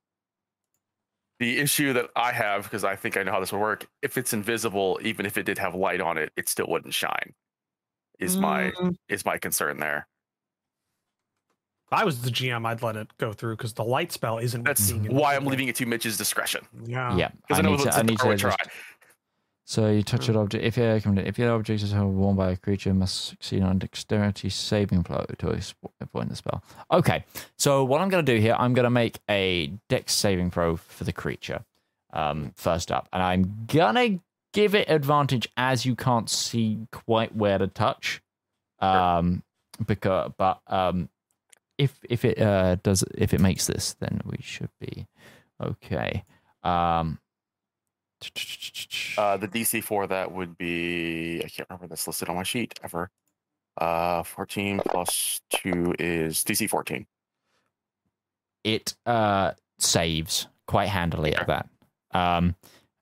The 1.40 1.58
issue 1.60 1.94
that 1.94 2.10
I 2.16 2.34
have, 2.34 2.64
because 2.64 2.84
I 2.84 2.96
think 2.98 3.18
I 3.18 3.24
know 3.24 3.32
how 3.32 3.40
this 3.40 3.52
will 3.52 3.60
work, 3.62 3.88
if 4.02 4.18
it's 4.18 4.34
invisible, 4.34 5.00
even 5.02 5.26
if 5.26 5.38
it 5.38 5.44
did 5.44 5.58
have 5.58 5.74
light 5.74 6.02
on 6.02 6.18
it, 6.18 6.32
it 6.36 6.50
still 6.50 6.68
wouldn't 6.68 6.94
shine. 6.94 7.34
Is 8.20 8.38
my 8.38 8.72
Mm, 8.72 8.96
is 9.08 9.24
my 9.26 9.38
concern 9.38 9.80
there. 9.80 10.08
If 11.92 11.94
I 11.94 12.06
was 12.06 12.22
the 12.22 12.30
GM, 12.30 12.68
I'd 12.68 12.84
let 12.84 12.96
it 12.96 13.08
go 13.18 13.34
through 13.34 13.58
because 13.58 13.74
the 13.74 13.84
light 13.84 14.12
spell 14.12 14.38
isn't 14.38 14.64
That's 14.64 14.92
being 14.92 15.16
why 15.16 15.36
I'm 15.36 15.46
leaving 15.46 15.70
it 15.70 15.76
to 15.78 15.88
Midge's 15.88 16.18
discretion. 16.18 16.64
Yeah. 16.86 17.16
yeah. 17.16 17.30
Because 17.48 17.58
I, 17.58 17.58
I 17.58 17.62
know 17.64 17.72
need 17.72 17.80
what 17.80 17.92
to 17.92 17.98
I 17.98 18.02
need 18.04 18.20
to 18.20 18.38
try. 18.38 18.56
just 18.56 18.70
So 19.66 19.90
you 19.90 20.04
touch 20.04 20.30
an 20.30 20.36
object. 20.36 20.64
If 20.64 20.78
your 20.78 20.96
if 20.96 21.40
your 21.40 21.52
object 21.56 21.82
is 21.82 21.92
held 21.92 22.14
worn 22.14 22.36
by 22.36 22.52
a 22.52 22.58
creature, 22.58 22.94
must 22.94 23.26
succeed 23.26 23.64
on 23.64 23.78
a 23.78 23.80
dexterity 23.80 24.50
saving 24.50 25.04
throw 25.04 25.26
to 25.40 25.60
avoid 26.00 26.30
the 26.30 26.36
spell. 26.36 26.64
Okay. 26.92 27.26
So 27.58 27.84
what 27.84 28.02
I'm 28.02 28.10
going 28.10 28.24
to 28.24 28.36
do 28.36 28.40
here, 28.40 28.56
I'm 28.60 28.76
going 28.76 28.84
to 28.84 28.92
make 28.92 29.18
a 29.28 29.72
dex 29.88 30.14
saving 30.14 30.52
throw 30.52 30.76
for 30.76 31.06
the 31.06 31.14
creature. 31.14 31.66
Um, 32.14 32.54
first 32.56 32.92
up, 32.92 33.10
and 33.14 33.22
I'm 33.22 33.66
gonna 33.68 34.20
give 34.54 34.74
it 34.74 34.90
advantage 34.90 35.48
as 35.56 35.86
you 35.86 35.96
can't 35.96 36.28
see 36.28 36.88
quite 36.92 37.36
where 37.36 37.58
to 37.58 37.68
touch. 37.68 38.22
Um, 38.80 39.44
because 39.86 40.32
but 40.38 40.62
um, 40.68 41.10
if 41.80 42.00
if 42.10 42.26
it 42.26 42.40
uh 42.40 42.76
does 42.84 43.04
if 43.18 43.34
it 43.34 43.42
makes 43.42 43.66
this, 43.68 43.96
then 44.00 44.22
we 44.26 44.38
should 44.42 44.70
be 44.80 45.08
okay. 45.64 46.24
Um. 46.64 47.20
Uh, 49.18 49.38
the 49.38 49.48
DC 49.48 49.82
for 49.84 50.06
that 50.08 50.32
would 50.32 50.58
be 50.58 51.42
I 51.44 51.48
can't 51.48 51.70
remember 51.70 51.88
that's 51.88 52.06
listed 52.08 52.30
on 52.30 52.36
my 52.36 52.44
sheet 52.44 52.78
ever. 52.84 53.10
Uh, 53.78 54.24
14 54.24 54.82
plus 54.86 55.42
two 55.50 55.96
is 56.00 56.44
DC 56.44 56.70
14. 56.70 57.08
it 58.66 58.96
uh 59.06 59.52
saves 59.80 60.48
quite 60.68 60.90
handily 60.90 61.34
at 61.36 61.48
that 61.48 61.70
um 62.14 62.56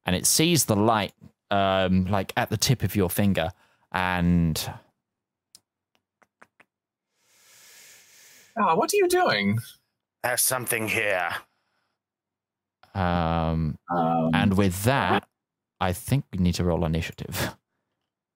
and 0.05 0.15
it 0.15 0.25
sees 0.27 0.65
the 0.65 0.75
light 0.75 1.13
um 1.51 2.05
like 2.05 2.31
at 2.37 2.49
the 2.49 2.57
tip 2.57 2.83
of 2.83 2.95
your 2.95 3.09
finger 3.09 3.49
and 3.91 4.71
Ah, 8.59 8.75
what 8.75 8.91
are 8.93 8.97
you 8.97 9.07
doing? 9.07 9.59
There's 10.23 10.41
something 10.41 10.87
here. 10.87 11.29
um 12.95 13.77
and 14.33 14.57
with 14.57 14.83
that 14.85 15.27
i 15.79 15.93
think 15.93 16.25
we 16.31 16.39
need 16.39 16.55
to 16.55 16.63
roll 16.63 16.83
initiative 16.83 17.55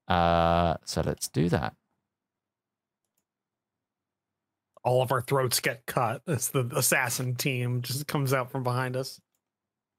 uh 0.06 0.76
so 0.84 1.00
let's 1.00 1.26
do 1.28 1.48
that 1.48 1.74
All 4.84 5.02
of 5.02 5.10
our 5.12 5.22
throats 5.22 5.60
get 5.60 5.86
cut 5.86 6.22
as 6.26 6.48
the 6.50 6.68
assassin 6.76 7.34
team 7.36 7.82
just 7.82 8.06
comes 8.08 8.32
out 8.32 8.50
from 8.50 8.62
behind 8.64 8.96
us. 8.96 9.20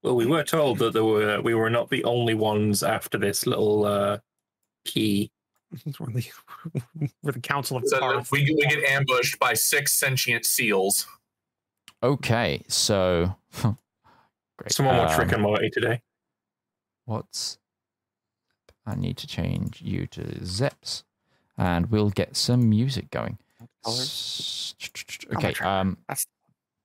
Well, 0.02 0.14
we 0.14 0.26
were 0.26 0.44
told 0.44 0.78
that 0.80 0.92
there 0.92 1.04
were 1.04 1.40
we 1.40 1.54
were 1.54 1.70
not 1.70 1.88
the 1.88 2.04
only 2.04 2.34
ones 2.34 2.82
after 2.82 3.16
this 3.16 3.46
little 3.46 3.86
uh, 3.86 4.18
key. 4.84 5.30
We're, 5.98 6.12
the, 6.12 6.24
we're 7.22 7.32
the 7.32 7.40
Council 7.40 7.76
of 7.76 7.84
So 7.86 7.98
Cards. 7.98 8.30
we, 8.30 8.42
we 8.54 8.66
get 8.66 8.82
ambushed 8.84 9.38
by 9.38 9.54
six 9.54 9.92
sentient 9.94 10.44
seals. 10.46 11.06
okay 12.02 12.62
so 12.68 13.34
great 13.62 13.76
Someone 14.72 14.96
more 14.96 15.06
Um, 15.08 15.14
trick 15.14 15.32
and 15.32 15.42
morty 15.42 15.70
today. 15.70 16.00
What's 17.06 17.58
I 18.86 18.94
need 18.94 19.16
to 19.18 19.26
change 19.26 19.80
you 19.82 20.06
to 20.08 20.20
Zeps, 20.40 21.04
and 21.56 21.90
we'll 21.90 22.10
get 22.10 22.36
some 22.36 22.68
music 22.68 23.10
going. 23.10 23.38
S- 23.86 24.74
Okay, 25.34 25.54
um, 25.64 25.96
That's- 26.08 26.26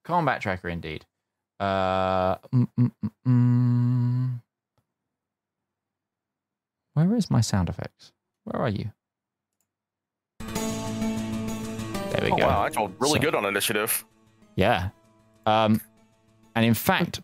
combat 0.05 0.41
tracker 0.41 0.69
indeed. 0.69 1.05
Uh, 1.59 2.35
mm, 2.53 2.67
mm, 2.79 2.91
mm, 3.03 3.11
mm. 3.27 4.41
where 6.93 7.15
is 7.15 7.29
my 7.29 7.41
sound 7.41 7.67
effects? 7.69 8.13
Where 8.51 8.61
are 8.63 8.69
you? 8.69 8.91
There 10.39 12.21
we 12.23 12.31
Oh, 12.31 12.37
go. 12.37 12.47
wow, 12.47 12.63
I 12.63 12.69
rolled 12.75 12.95
really 12.99 13.13
So- 13.19 13.19
good 13.21 13.35
on 13.35 13.45
initiative. 13.45 14.03
Yeah. 14.55 14.89
Um, 15.45 15.79
and 16.55 16.65
in 16.65 16.73
fact, 16.73 17.21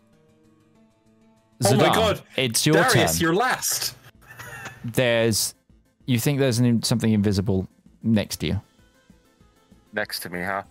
Oh 1.64 1.74
my 1.76 1.86
God. 1.94 2.22
it's 2.36 2.64
your 2.66 2.74
Darius, 2.76 3.12
turn. 3.12 3.20
you're 3.20 3.34
last. 3.34 3.96
there's 4.84 5.54
you 6.06 6.20
think 6.20 6.38
there's 6.38 6.60
an, 6.60 6.82
something 6.84 7.12
invisible 7.12 7.66
next 8.02 8.36
to 8.36 8.46
you 8.46 8.60
Next 9.92 10.20
to 10.20 10.28
me, 10.30 10.42
huh? 10.42 10.62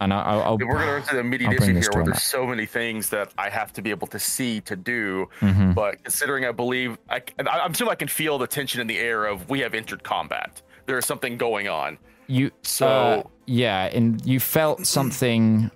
And 0.00 0.12
I, 0.12 0.20
I'll, 0.22 0.42
I'll 0.42 0.58
We're 0.58 0.66
going 0.66 0.78
to 0.80 0.86
run 0.86 0.96
into 1.02 1.14
the 1.14 1.46
I'll 1.46 1.52
issue 1.54 1.72
here 1.74 1.88
where 1.92 2.04
there's 2.04 2.22
so 2.22 2.46
many 2.46 2.66
things 2.66 3.08
that 3.10 3.32
I 3.38 3.48
have 3.48 3.72
to 3.74 3.82
be 3.82 3.90
able 3.90 4.06
to 4.08 4.18
see 4.18 4.60
to 4.62 4.76
do. 4.76 5.28
Mhm. 5.40 5.74
But 5.74 6.02
considering 6.02 6.44
I 6.44 6.52
believe, 6.52 6.98
I, 7.08 7.22
I'm 7.46 7.72
sure 7.74 7.88
I 7.88 7.94
can 7.94 8.08
feel 8.08 8.38
the 8.38 8.46
tension 8.46 8.80
in 8.80 8.86
the 8.86 8.98
air 8.98 9.24
of 9.26 9.48
we 9.48 9.60
have 9.60 9.74
entered 9.74 10.02
combat. 10.02 10.60
There 10.86 10.98
is 10.98 11.06
something 11.06 11.36
going 11.38 11.68
on. 11.68 11.98
you 12.26 12.50
So- 12.62 12.86
uh, 12.88 13.22
yeah 13.46 13.84
and 13.92 14.24
you 14.24 14.40
felt 14.40 14.86
something 14.86 15.70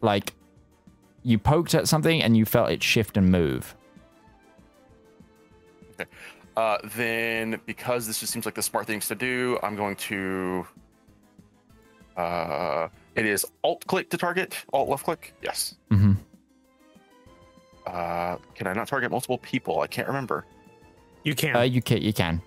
like 0.00 0.32
you 1.22 1.38
poked 1.38 1.74
at 1.74 1.86
something 1.88 2.22
and 2.22 2.34
you 2.36 2.44
felt 2.46 2.70
it 2.70 2.82
shift 2.82 3.16
and 3.18 3.30
move 3.30 3.74
Uh, 6.56 6.78
then, 6.96 7.60
because 7.66 8.06
this 8.06 8.20
just 8.20 8.32
seems 8.32 8.44
like 8.46 8.54
the 8.54 8.62
smart 8.62 8.86
things 8.86 9.08
to 9.08 9.14
do, 9.16 9.58
I'm 9.62 9.74
going 9.74 9.96
to. 9.96 10.66
Uh, 12.16 12.86
it 13.16 13.26
is 13.26 13.46
Alt 13.62 13.86
click 13.86 14.10
to 14.10 14.18
target. 14.18 14.56
Alt 14.72 14.88
left 14.88 15.04
click. 15.04 15.34
Yes. 15.42 15.74
hmm 15.90 16.12
Uh, 17.86 18.36
can 18.54 18.66
I 18.66 18.72
not 18.72 18.88
target 18.88 19.10
multiple 19.10 19.38
people? 19.38 19.80
I 19.80 19.86
can't 19.86 20.08
remember. 20.08 20.44
you 21.22 21.34
can 21.34 21.54
uh, 21.56 21.60
you 21.62 21.82
can 21.82 22.00
you 22.02 22.12
can 22.12 22.40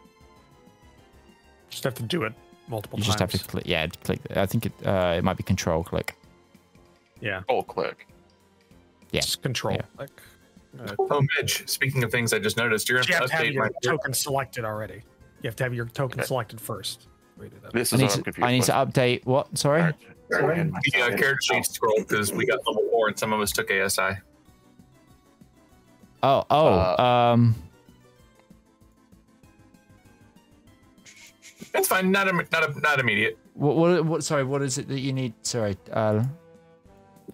just 1.70 1.84
have 1.84 1.94
to 1.96 2.04
do 2.04 2.24
it 2.24 2.34
multiple 2.68 2.98
times. 2.98 3.08
you 3.08 3.14
times. 3.14 3.32
just 3.32 3.42
have 3.42 3.42
to 3.46 3.48
click 3.52 3.64
yeah 3.68 3.88
click 4.04 4.20
i 4.36 4.46
think 4.46 4.66
it 4.66 4.72
uh, 4.86 5.16
it 5.18 5.24
might 5.24 5.38
be 5.38 5.44
control 5.44 5.84
click 5.84 6.16
yeah, 7.20 7.42
Alt 7.50 7.66
click. 7.68 8.06
yeah. 9.12 9.22
just 9.22 9.42
control. 9.42 9.74
Yeah. 9.76 9.82
Like, 9.98 10.12
uh, 10.80 10.96
Oh, 11.00 11.22
Midge, 11.36 11.68
speaking 11.68 12.04
of 12.04 12.12
things 12.12 12.32
I 12.32 12.38
just 12.38 12.58
noticed, 12.58 12.88
you're 12.90 13.00
you 13.00 13.06
going 13.08 13.22
have 13.22 13.32
to 13.32 13.38
to 13.38 13.44
have 13.44 13.54
your 13.54 13.64
my 13.64 13.70
token 13.84 14.14
selected 14.14 14.64
already. 14.66 15.02
You 15.42 15.48
have 15.48 15.56
to 15.56 15.64
have 15.64 15.74
your 15.74 15.86
token 15.88 16.20
Okay. 16.20 16.28
selected 16.28 16.62
first. 16.62 17.08
We 17.40 17.50
do 17.50 17.56
that. 17.64 17.74
This 17.74 17.92
i 17.92 17.96
is 17.96 18.02
need 18.02 18.12
I'm 18.28 18.34
to, 18.34 18.46
I 18.46 18.52
need 18.52 18.64
to 18.66 18.72
update 18.74 19.26
what 19.26 19.58
sorry 19.58 19.80
Alright. 19.82 19.96
And 20.32 20.72
my- 20.72 20.80
the 20.92 21.02
uh, 21.02 21.08
character 21.18 21.38
sheet 21.42 21.66
scroll 21.66 21.96
because 22.00 22.32
we 22.34 22.46
got 22.46 22.60
level 22.68 22.84
four 22.92 23.08
and 23.08 23.18
some 23.18 23.32
of 23.34 23.40
us 23.40 23.52
took 23.52 23.72
ASI. 23.72 24.18
oh 26.24 26.44
oh 26.50 26.68
Uh, 27.00 27.02
um 27.34 27.56
That's 31.72 31.88
fine. 31.88 32.12
Not 32.12 32.28
im- 32.28 32.42
not 32.52 32.64
im- 32.64 32.82
not 32.82 33.00
immediate. 33.00 33.38
what, 33.54 33.76
what 33.76 34.06
what 34.06 34.24
sorry 34.24 34.44
what 34.44 34.62
is 34.62 34.78
it 34.78 34.88
that 34.90 35.00
you 35.00 35.14
need 35.14 35.34
sorry 35.44 35.78
uh 35.92 36.24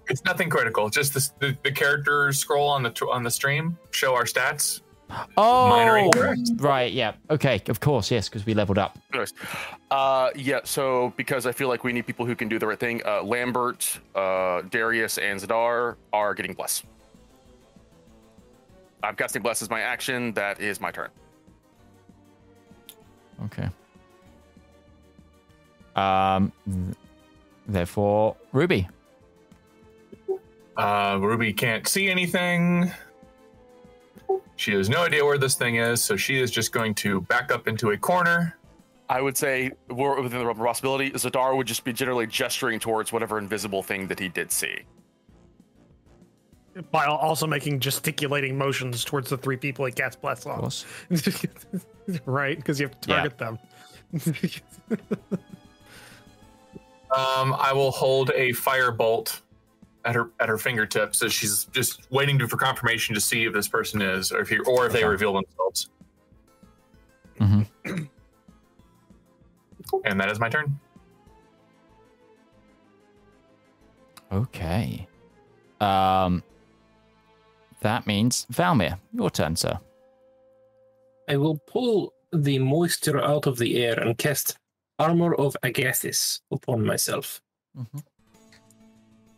It's 0.08 0.24
nothing 0.26 0.50
critical. 0.50 0.90
Just 0.90 1.14
the, 1.14 1.30
the, 1.40 1.58
the 1.64 1.72
character 1.72 2.32
scroll 2.34 2.68
on 2.70 2.84
the 2.84 2.90
t- 2.92 3.06
on 3.10 3.24
the 3.24 3.32
stream 3.32 3.78
show 3.92 4.14
our 4.16 4.26
stats. 4.26 4.82
Minor 5.38 6.10
oh 6.18 6.36
right 6.58 6.92
yeah 6.92 7.14
okay 7.30 7.62
of 7.68 7.80
course 7.80 8.10
yes 8.12 8.30
because 8.30 8.46
we 8.46 8.54
leveled 8.54 8.78
up 8.78 8.98
Anyways, 9.12 9.34
uh, 9.92 10.30
yeah. 10.36 10.62
So 10.64 11.14
because 11.18 11.46
I 11.46 11.52
feel 11.52 11.68
like 11.68 11.84
we 11.84 11.94
need 11.94 12.08
people 12.08 12.26
who 12.26 12.36
can 12.36 12.48
do 12.50 12.58
the 12.58 12.66
right 12.66 12.80
thing, 12.80 13.02
uh, 13.06 13.22
Lambert, 13.22 14.00
uh, 14.16 14.62
Darius, 14.72 15.20
and 15.20 15.40
Zedaar 15.40 15.98
are 16.12 16.34
getting 16.34 16.54
blessed. 16.54 16.86
I'm 19.04 19.16
casting 19.16 19.42
bless 19.44 19.62
as 19.62 19.70
my 19.70 19.82
action. 19.82 20.34
That 20.34 20.60
is 20.60 20.82
my 20.82 20.90
turn. 20.92 21.10
Okay. 23.46 23.70
Um. 25.96 26.52
th- 26.66 26.98
Therefore, 27.68 28.36
Ruby. 28.52 28.88
Uh, 30.76 31.18
Ruby 31.22 31.54
can't 31.54 31.88
see 31.88 32.10
anything. 32.10 32.92
She 34.56 34.74
has 34.74 34.90
no 34.90 35.04
idea 35.04 35.26
where 35.26 35.38
this 35.38 35.56
thing 35.56 35.76
is, 35.78 36.04
so 36.04 36.16
she 36.16 36.40
is 36.40 36.52
just 36.52 36.72
going 36.72 36.94
to 36.96 37.22
back 37.22 37.52
up 37.52 37.68
into 37.68 37.92
a 37.92 37.98
corner. 37.98 38.58
I 39.10 39.20
would 39.22 39.36
say 39.36 39.72
we're 39.90 40.22
within 40.22 40.40
the 40.40 40.46
realm 40.46 40.60
of 40.60 40.66
possibility. 40.66 41.12
Zedaar 41.12 41.56
would 41.58 41.68
just 41.68 41.84
be 41.84 41.92
generally 41.94 42.26
gesturing 42.28 42.80
towards 42.80 43.12
whatever 43.12 43.38
invisible 43.38 43.84
thing 43.84 44.08
that 44.08 44.20
he 44.20 44.30
did 44.30 44.52
see. 44.52 44.80
By 46.92 47.06
also 47.06 47.46
making 47.46 47.80
gesticulating 47.82 48.58
motions 48.58 49.04
towards 49.06 49.30
the 49.30 49.38
three 49.38 49.58
people 49.58 49.86
he 49.86 49.92
cast 49.92 50.20
bless 50.22 50.46
Of 50.46 50.52
on. 51.12 52.22
right? 52.26 52.58
Because 52.58 52.80
you 52.80 52.88
have 52.88 53.00
to 53.02 53.10
Yeah. 53.10 53.16
target 53.28 53.38
them. 53.38 53.60
Um, 57.16 57.54
I 57.60 57.72
will 57.74 57.92
hold 57.92 58.32
a 58.34 58.50
firebolt 58.54 59.42
at 60.06 60.16
her 60.16 60.32
at 60.40 60.50
her 60.50 60.58
fingertips 60.58 61.24
as 61.24 61.34
she's 61.34 61.66
just 61.66 62.12
waiting 62.12 62.38
to, 62.40 62.48
for 62.48 62.58
confirmation 62.58 63.16
to 63.16 63.22
see 63.22 63.46
if 63.46 63.54
this 63.54 63.68
person 63.68 64.02
is 64.02 64.32
or 64.32 64.42
if 64.42 64.50
he 64.50 64.60
or 64.60 64.86
if 64.88 64.94
they 64.94 65.04
reveal 65.06 65.34
themselves. 65.34 65.90
Mhm. 67.40 68.10
And 70.06 70.20
that 70.20 70.30
is 70.30 70.40
my 70.40 70.50
turn. 70.50 70.80
Okay. 74.32 75.08
Um, 75.80 76.44
that 77.82 78.08
means 78.08 78.48
Valymr, 78.52 78.98
your 79.14 79.30
turn, 79.30 79.56
sir. 79.56 79.80
I 81.30 81.38
will 81.38 81.58
pull 81.68 82.14
the 82.32 82.58
moisture 82.60 83.22
out 83.24 83.46
of 83.46 83.58
the 83.58 83.84
air 83.84 84.00
and 84.00 84.18
cast 84.18 84.58
Armor 85.00 85.36
of 85.36 85.56
Agathys 85.64 86.40
upon 86.52 86.86
myself, 86.86 87.42
Mhm. 87.78 88.04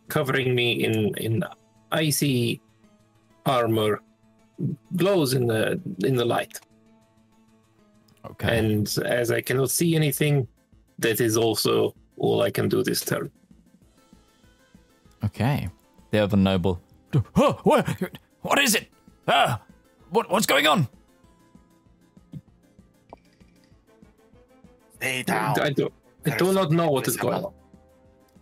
Covering 0.08 0.54
me 0.54 0.84
in 0.84 1.14
in 1.16 1.44
icy 1.92 2.60
armor, 3.44 4.00
glows 4.96 5.34
in 5.34 5.46
the 5.46 5.80
in 6.04 6.16
the 6.16 6.24
light. 6.24 6.60
Okay. 8.30 8.58
And 8.58 8.92
as 9.04 9.30
I 9.30 9.40
cannot 9.40 9.70
see 9.70 9.94
anything, 9.94 10.48
that 10.98 11.20
is 11.20 11.36
also 11.36 11.94
all 12.16 12.42
I 12.42 12.50
can 12.50 12.68
do 12.68 12.82
this 12.82 13.00
turn. 13.00 13.30
Okay. 15.24 15.68
The 16.10 16.18
other 16.18 16.36
noble. 16.36 16.80
Oh, 17.36 17.58
what? 17.62 17.86
What 18.42 18.58
is 18.58 18.74
it? 18.74 18.88
Ah, 19.28 19.60
what? 20.10 20.30
What's 20.30 20.46
going 20.46 20.66
on? 20.66 20.88
Stay 24.96 25.22
down. 25.22 25.60
I 25.60 25.70
do, 25.70 25.90
I 26.24 26.30
do 26.36 26.52
not 26.52 26.70
know 26.70 26.90
what 26.90 27.06
is 27.06 27.16
going 27.16 27.44
on. 27.44 27.52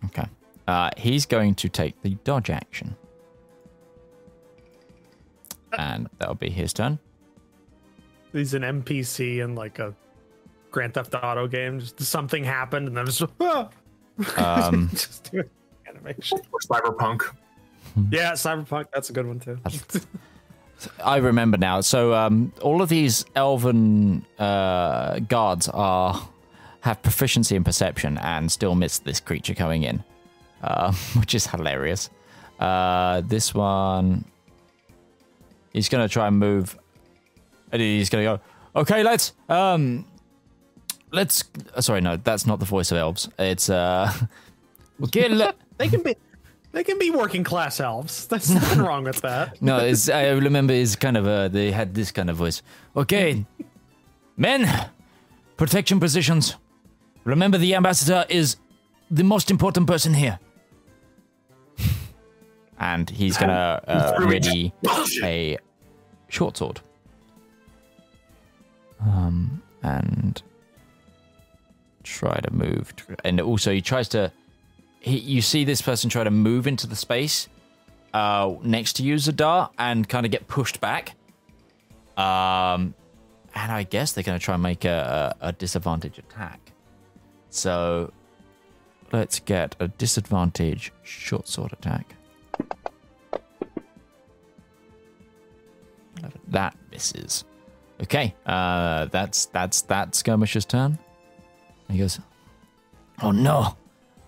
Okay. 0.05 0.25
Uh, 0.67 0.89
he's 0.97 1.25
going 1.25 1.55
to 1.55 1.69
take 1.69 2.01
the 2.01 2.15
dodge 2.23 2.49
action, 2.49 2.95
and 5.77 6.09
that'll 6.17 6.35
be 6.35 6.49
his 6.49 6.73
turn. 6.73 6.99
He's 8.33 8.53
an 8.53 8.63
NPC 8.63 9.43
in 9.43 9.55
like 9.55 9.79
a 9.79 9.93
Grand 10.71 10.93
Theft 10.93 11.15
Auto 11.15 11.47
game. 11.47 11.79
Just 11.79 11.99
something 12.01 12.43
happened, 12.43 12.87
and 12.87 12.97
then 12.97 13.07
it's 13.07 13.19
just, 13.19 13.33
ah! 13.39 13.69
Um, 14.37 14.89
just 14.93 15.31
do 15.31 15.43
animation. 15.87 16.39
Cyberpunk. 16.69 17.21
Yeah, 18.11 18.33
Cyberpunk. 18.33 18.87
That's 18.93 19.09
a 19.09 19.13
good 19.13 19.25
one 19.25 19.39
too. 19.39 19.57
I 21.01 21.17
remember 21.17 21.57
now. 21.57 21.79
So 21.79 22.13
um, 22.13 22.51
all 22.61 22.81
of 22.81 22.89
these 22.89 23.23
elven 23.35 24.25
uh, 24.37 25.19
guards 25.19 25.69
are 25.69 26.27
have 26.81 27.01
proficiency 27.01 27.55
in 27.55 27.63
perception 27.63 28.17
and 28.17 28.51
still 28.51 28.75
miss 28.75 28.99
this 28.99 29.21
creature 29.21 29.53
coming 29.53 29.83
in, 29.83 30.03
uh, 30.65 30.91
which 31.19 31.33
is 31.35 31.45
hilarious. 31.47 32.09
Uh, 32.59 33.21
this 33.21 33.53
one, 33.53 34.25
he's 35.73 35.87
gonna 35.89 36.09
try 36.09 36.27
and 36.27 36.37
move. 36.39 36.77
And 37.71 37.81
he's 37.81 38.09
gonna 38.09 38.23
go. 38.23 38.39
Okay, 38.75 39.03
let's 39.03 39.33
um, 39.49 40.05
let's. 41.11 41.43
uh, 41.75 41.81
Sorry, 41.81 42.01
no, 42.01 42.17
that's 42.17 42.45
not 42.45 42.59
the 42.59 42.65
voice 42.65 42.91
of 42.91 42.97
elves. 42.97 43.29
It's 43.39 43.69
uh, 43.69 44.11
okay. 45.03 45.27
let- 45.29 45.55
they 45.77 45.87
can 45.89 46.01
be, 46.03 46.15
they 46.71 46.83
can 46.83 46.97
be 46.99 47.11
working 47.11 47.43
class 47.43 47.79
elves. 47.79 48.27
There's 48.27 48.49
nothing 48.49 48.79
wrong 48.79 49.03
with 49.03 49.21
that. 49.21 49.61
No, 49.61 49.79
it's, 49.79 50.07
I 50.09 50.29
remember 50.29 50.73
it's 50.73 50.95
kind 50.95 51.17
of 51.17 51.25
uh, 51.27 51.47
they 51.49 51.71
had 51.71 51.93
this 51.93 52.11
kind 52.11 52.29
of 52.29 52.37
voice. 52.37 52.61
Okay, 52.95 53.45
men, 54.37 54.67
protection 55.57 55.99
positions. 55.99 56.55
Remember, 57.25 57.57
the 57.57 57.75
ambassador 57.75 58.23
is 58.29 58.55
the 59.11 59.23
most 59.23 59.49
important 59.51 59.87
person 59.87 60.13
here. 60.13 60.39
And 62.79 63.09
he's 63.09 63.37
gonna 63.37 63.81
uh, 63.87 64.13
ready 64.19 64.73
a 65.23 65.57
short 66.27 66.57
sword. 66.57 66.81
Um, 68.99 69.61
and 69.83 70.41
try 72.03 72.39
to 72.39 72.53
move, 72.53 72.93
and 73.23 73.39
also 73.41 73.71
he 73.71 73.81
tries 73.81 74.07
to. 74.09 74.31
He, 74.99 75.17
you 75.19 75.41
see 75.41 75.63
this 75.65 75.81
person 75.81 76.09
try 76.09 76.23
to 76.23 76.31
move 76.31 76.65
into 76.65 76.87
the 76.87 76.95
space 76.95 77.47
uh, 78.15 78.55
next 78.63 78.93
to 78.93 79.03
you, 79.03 79.15
Zedaar, 79.15 79.69
and 79.77 80.07
kind 80.09 80.25
of 80.25 80.31
get 80.31 80.47
pushed 80.47 80.81
back. 80.81 81.15
Um, 82.17 82.95
and 83.53 83.71
I 83.71 83.83
guess 83.83 84.13
they're 84.13 84.23
going 84.23 84.39
to 84.39 84.43
try 84.43 84.55
and 84.55 84.63
make 84.63 84.85
a, 84.85 85.35
a, 85.41 85.49
a 85.49 85.51
disadvantage 85.51 86.17
attack. 86.17 86.71
So 87.49 88.11
let's 89.11 89.39
get 89.39 89.75
a 89.79 89.89
disadvantage 89.89 90.91
short 91.03 91.47
sword 91.47 91.73
attack. 91.73 92.15
That 96.49 96.75
misses. 96.91 97.43
Okay, 98.03 98.35
uh, 98.45 99.05
that's 99.05 99.45
that's 99.47 99.81
that 99.83 100.15
skirmisher's 100.15 100.65
turn. 100.65 100.99
He 101.89 101.97
goes, 101.97 102.19
"Oh 103.21 103.31
no!" 103.31 103.75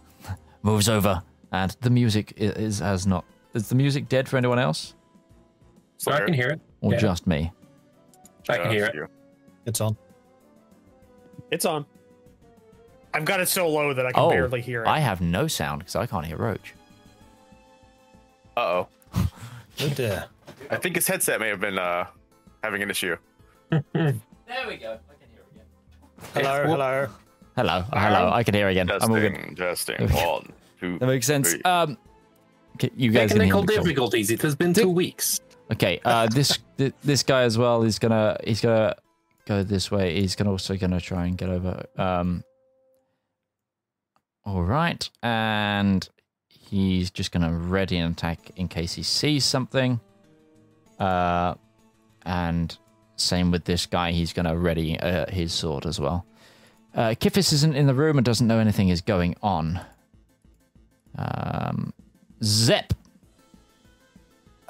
Moves 0.64 0.88
over, 0.90 1.22
and 1.52 1.76
the 1.82 1.90
music 1.90 2.34
i- 2.40 2.44
is 2.44 2.80
has 2.80 3.06
not. 3.06 3.26
Is 3.54 3.70
the 3.70 3.76
music 3.76 4.08
dead 4.10 4.28
for 4.30 4.38
anyone 4.38 4.60
else, 4.60 4.94
So 5.98 6.12
I 6.12 6.20
can 6.22 6.34
hear 6.34 6.50
it. 6.50 6.62
or 6.82 6.94
Yeah. 6.94 7.00
just 7.00 7.28
me? 7.28 7.52
I 8.50 8.58
can 8.58 8.72
hear 8.72 8.86
it. 8.86 8.96
It's 9.66 9.82
on. 9.82 9.98
It's 11.52 11.66
on. 11.66 11.86
I've 13.14 13.26
got 13.26 13.40
it 13.40 13.48
so 13.50 13.68
low 13.68 13.94
that 13.94 14.06
I 14.06 14.12
can 14.12 14.22
Oh, 14.24 14.30
barely 14.30 14.62
hear 14.62 14.84
it. 14.84 14.88
I 14.88 15.00
have 15.00 15.22
no 15.22 15.48
sound 15.48 15.80
because 15.80 15.96
I 15.96 16.06
can't 16.06 16.26
hear 16.26 16.38
Roach. 16.38 16.74
Uh 18.56 18.60
oh. 18.62 18.88
Oh 19.16 19.90
dear. 19.96 20.26
I 20.70 20.76
think 20.78 20.96
his 20.96 21.08
headset 21.08 21.40
may 21.40 21.50
have 21.50 21.60
been 21.60 21.78
uh, 21.78 22.06
having 22.64 22.82
an 22.82 22.90
issue. 22.90 23.16
There 24.48 24.66
we 24.66 24.78
go. 24.78 24.98
I 25.10 25.14
can 25.20 25.30
hear 25.30 25.44
again. 25.52 25.66
Hello, 26.34 26.64
hello. 26.72 27.08
Hello, 27.58 27.84
hello. 27.92 28.32
I 28.32 28.44
can 28.44 28.54
hear 28.54 28.70
again. 28.70 28.90
I'm 28.90 29.12
all 29.12 29.20
good. 29.20 29.34
Testing, 29.58 29.98
testing. 29.98 30.08
One, 30.26 30.54
two. 30.80 30.98
That 31.00 31.08
makes 31.08 31.28
sense. 31.28 31.52
three. 31.52 31.62
Um, 31.64 31.98
okay, 32.76 32.90
you 32.96 33.12
guys 33.12 33.32
can 33.34 33.42
hear 33.42 33.52
Technical 33.52 33.64
me 33.64 33.76
difficulties. 33.76 34.32
It 34.32 34.42
has 34.44 34.56
been 34.56 34.74
two 34.74 34.90
weeks. 34.90 35.42
Okay, 35.74 36.00
uh, 36.06 36.28
this 36.32 36.60
th- 36.78 36.94
this 37.04 37.24
guy 37.24 37.42
as 37.42 37.58
well. 37.58 37.82
He's 37.82 38.00
gonna 38.00 38.38
he's 38.46 38.62
gonna 38.62 38.96
go 39.46 39.64
this 39.64 39.92
way. 39.92 40.18
He's 40.22 40.34
gonna 40.36 40.52
also 40.52 40.78
gonna 40.78 41.02
try 41.02 41.26
and 41.26 41.38
get 41.38 41.50
over. 41.50 41.86
Um, 41.98 42.42
all 44.46 44.64
right, 44.64 45.10
and 45.22 46.08
he's 46.48 47.12
just 47.12 47.34
gonna 47.34 47.52
ready 47.54 47.98
an 47.98 48.12
attack 48.12 48.52
in 48.56 48.70
case 48.70 48.94
he 48.94 49.04
sees 49.04 49.44
something. 49.44 50.00
Uh, 51.00 51.56
and 52.26 52.78
same 53.16 53.52
with 53.52 53.66
this 53.66 53.86
guy. 53.86 54.12
He's 54.12 54.34
gonna 54.34 54.58
ready 54.58 55.00
uh, 55.00 55.30
his 55.30 55.54
sword 55.54 55.86
as 55.86 56.00
well. 56.00 56.26
Uh, 56.96 57.10
Kifis 57.10 57.54
isn't 57.54 57.76
in 57.76 57.86
the 57.86 57.94
room 57.94 58.18
and 58.18 58.26
doesn't 58.26 58.48
know 58.48 58.60
anything 58.60 58.90
is 58.90 59.02
going 59.02 59.36
on. 59.44 59.80
Um, 61.16 61.94
Zep. 62.44 62.94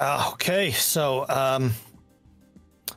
Ah, 0.00 0.32
okay, 0.32 0.70
so 0.70 1.26
um, 1.28 1.72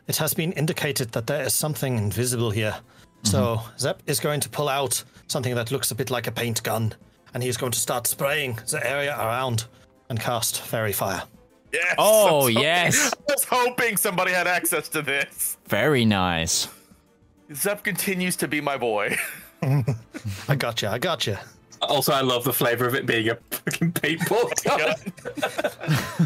it 0.08 0.18
has 0.18 0.34
been 0.34 0.52
indicated 0.54 1.12
that 1.14 1.28
there 1.28 1.44
is 1.44 1.54
something 1.54 1.98
invisible 1.98 2.52
here. 2.52 2.76
So 3.24 3.62
Zep 3.78 4.02
is 4.08 4.20
going 4.20 4.40
to 4.42 4.50
pull 4.50 4.68
out 4.68 5.04
something 5.28 5.56
that 5.56 5.72
looks 5.72 5.92
a 5.92 5.96
bit 5.96 6.10
like 6.10 6.28
a 6.28 6.32
paint 6.32 6.62
gun, 6.64 6.94
and 7.34 7.42
he's 7.42 7.58
going 7.58 7.72
to 7.72 7.80
start 7.80 8.08
spraying 8.08 8.60
the 8.70 8.86
area 8.86 9.16
around 9.16 9.66
and 10.10 10.20
cast 10.20 10.62
faerie 10.62 10.92
fire. 10.92 11.24
Yes. 11.74 11.96
Oh, 11.98 12.26
I 12.26 12.30
hoping- 12.52 12.58
yes. 12.60 13.14
I 13.14 13.32
was 13.34 13.44
hoping 13.50 13.98
somebody 13.98 14.32
had 14.32 14.48
access 14.48 14.90
to 14.90 15.02
this. 15.02 15.58
Very 15.68 16.06
nice. 16.06 16.68
Zep 17.54 17.84
continues 17.84 18.36
to 18.38 18.48
be 18.48 18.62
my 18.62 18.78
boy. 18.78 19.18
I 20.48 20.56
got 20.58 20.82
you. 20.82 20.88
I 20.88 20.98
got 21.00 21.28
you. 21.28 21.38
Also, 21.82 22.14
I 22.14 22.22
love 22.22 22.44
the 22.44 22.54
flavor 22.54 22.86
of 22.86 22.94
it 22.94 23.06
being 23.08 23.30
a 23.30 23.36
fucking 23.52 23.92
paintball 23.94 24.64
gun. 24.64 24.96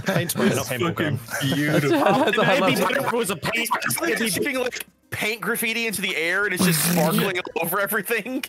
Paint 0.04 0.36
not 0.36 0.66
paintball 0.66 0.96
gun. 0.96 1.20
Beautiful. 1.42 1.92
It'd 2.28 2.66
be 2.66 2.76
better 2.76 3.00
if 3.08 3.14
it 3.14 3.14
was 3.14 3.30
a 3.30 3.36
paint. 3.38 3.70
It's 3.86 4.00
like 4.02 4.12
it'd 4.12 4.20
be- 4.26 4.30
shooting 4.30 4.60
like 4.60 4.86
paint 5.12 5.40
graffiti 5.42 5.88
into 5.88 6.02
the 6.02 6.16
air 6.16 6.46
and 6.46 6.54
it's 6.54 6.66
just 6.66 6.92
sparkling 6.92 7.38
all 7.40 7.64
over 7.66 7.80
everything. 7.80 8.44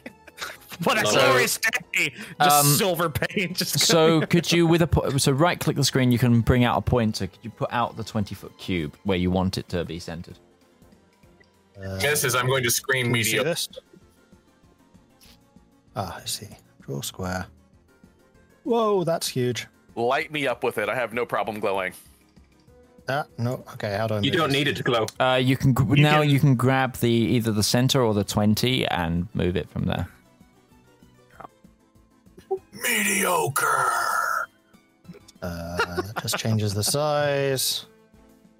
But 0.80 1.02
a 1.02 1.06
So- 1.06 1.12
glorious 1.20 1.58
day. 1.58 2.12
Just 2.40 2.66
Um, 2.66 2.66
silver 2.74 3.08
paint. 3.10 3.56
Just 3.58 3.78
So 3.80 4.20
could 4.26 4.50
you, 4.52 4.66
with 4.66 4.82
a 4.82 4.86
po- 4.86 5.16
so 5.18 5.32
right 5.32 5.58
click 5.58 5.76
the 5.76 5.84
screen, 5.84 6.12
you 6.12 6.18
can 6.18 6.40
bring 6.40 6.64
out 6.64 6.76
a 6.76 6.80
pointer. 6.82 7.26
Could 7.28 7.38
you 7.42 7.50
put 7.50 7.72
out 7.72 7.96
the 7.96 8.04
twenty 8.04 8.34
foot 8.34 8.56
cube 8.58 8.96
where 9.04 9.16
you 9.18 9.30
want 9.30 9.56
it 9.58 9.68
to 9.70 9.84
be 9.84 9.98
centered? 9.98 10.38
This 12.00 12.24
is 12.24 12.34
I'm 12.34 12.46
going 12.46 12.62
to 12.64 12.70
scream 12.70 13.06
Can 13.06 13.14
you 13.16 13.24
see 13.24 13.32
media. 13.36 13.44
this? 13.44 13.68
Ah, 15.94 16.20
I 16.22 16.24
see. 16.26 16.48
Draw 16.82 17.00
square. 17.02 17.46
Whoa, 18.64 19.04
that's 19.04 19.28
huge. 19.28 19.66
Light 19.94 20.30
me 20.32 20.46
up 20.46 20.62
with 20.62 20.78
it. 20.78 20.88
I 20.88 20.94
have 20.94 21.12
no 21.14 21.24
problem 21.24 21.60
glowing. 21.60 21.92
Ah, 23.08 23.24
no. 23.38 23.64
Okay, 23.74 23.96
how 23.96 24.06
do 24.08 24.14
I 24.14 24.20
You 24.20 24.30
don't 24.30 24.48
this? 24.48 24.58
need 24.58 24.68
it 24.68 24.76
to 24.76 24.82
glow. 24.82 25.06
Uh, 25.20 25.40
you 25.42 25.56
can 25.56 25.72
gr- 25.72 25.94
now 25.96 26.20
can- 26.22 26.30
you 26.30 26.40
can 26.40 26.54
grab 26.56 26.96
the 26.96 27.08
either 27.10 27.52
the 27.52 27.62
center 27.62 28.02
or 28.02 28.12
the 28.14 28.24
twenty 28.24 28.86
and 28.88 29.28
move 29.34 29.56
it 29.56 29.70
from 29.70 29.84
there. 29.84 30.08
Mediocre. 32.88 34.46
Uh, 35.42 36.02
just 36.22 36.36
changes 36.38 36.74
the 36.74 36.82
size. 36.82 37.86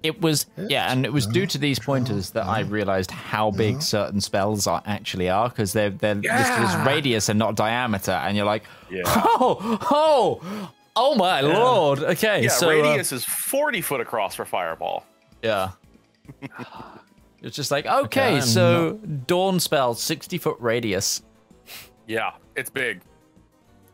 It 0.03 0.21
was 0.21 0.45
yeah, 0.57 0.91
and 0.91 1.05
it 1.05 1.11
was 1.11 1.25
due 1.25 1.47
to 1.47 1.57
these 1.57 1.79
pointers 1.79 2.29
that 2.31 2.45
I 2.45 2.59
realized 2.61 3.09
how 3.11 3.49
big 3.51 3.81
certain 3.81 4.21
spells 4.21 4.67
are 4.67 4.81
actually 4.85 5.27
are 5.29 5.49
because 5.49 5.73
they're 5.73 5.89
they're 5.89 6.15
listed 6.15 6.31
as 6.33 6.85
radius 6.87 7.29
and 7.29 7.39
not 7.39 7.55
diameter, 7.55 8.11
and 8.11 8.37
you're 8.37 8.45
like, 8.45 8.63
Yeah. 8.91 9.01
oh 9.07 9.79
oh 9.91 10.71
oh 10.95 11.15
my 11.15 11.41
lord. 11.41 11.99
Okay, 11.99 12.43
Yeah, 12.43 12.49
so 12.49 12.67
uh, 12.69 12.73
radius 12.73 13.11
is 13.11 13.25
40 13.25 13.81
foot 13.81 13.99
across 13.99 14.35
for 14.35 14.45
fireball. 14.45 15.03
yeah. 15.41 15.71
It's 17.41 17.55
just 17.55 17.69
like 17.69 17.85
okay, 17.85 18.37
I'm 18.37 18.41
so 18.41 18.93
dawn 19.27 19.59
spell, 19.59 19.93
sixty 19.93 20.39
foot 20.39 20.57
radius. 20.59 21.21
Yeah, 22.07 22.31
it's 22.55 22.69
big. 22.71 23.01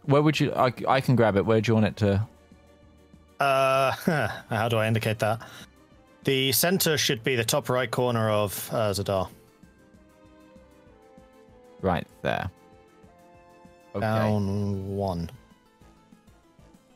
Where 0.06 0.22
would 0.22 0.40
you? 0.40 0.54
I, 0.54 0.74
I 0.88 1.02
can 1.02 1.16
grab 1.16 1.38
it. 1.38 1.46
Where 1.46 1.62
do 1.62 1.70
you 1.70 1.74
want 1.76 1.86
it 1.88 1.98
to? 1.98 2.28
Uh, 3.40 3.92
how 4.50 4.70
do 4.70 4.78
I 4.78 4.88
indicate 4.88 5.20
that? 5.20 5.42
The 6.24 6.52
center 6.52 6.98
should 6.98 7.24
be 7.24 7.36
the 7.36 7.44
top 7.44 7.70
right 7.70 7.90
corner 7.90 8.30
of 8.30 8.70
uh, 8.72 8.92
Zedaar. 8.92 9.30
Right 11.82 12.08
there. 12.22 12.50
Okay. 13.96 14.00
Down 14.00 14.96
one. 14.96 15.30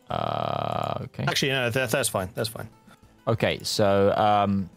Uh, 0.10 1.00
okay. 1.02 1.26
Actually, 1.28 1.52
no, 1.52 1.70
that, 1.70 1.92
that's 1.92 2.10
fine. 2.10 2.30
That's 2.34 2.50
fine. 2.50 2.70
Okay. 3.28 3.60
So, 3.64 4.14
um, 4.16 4.70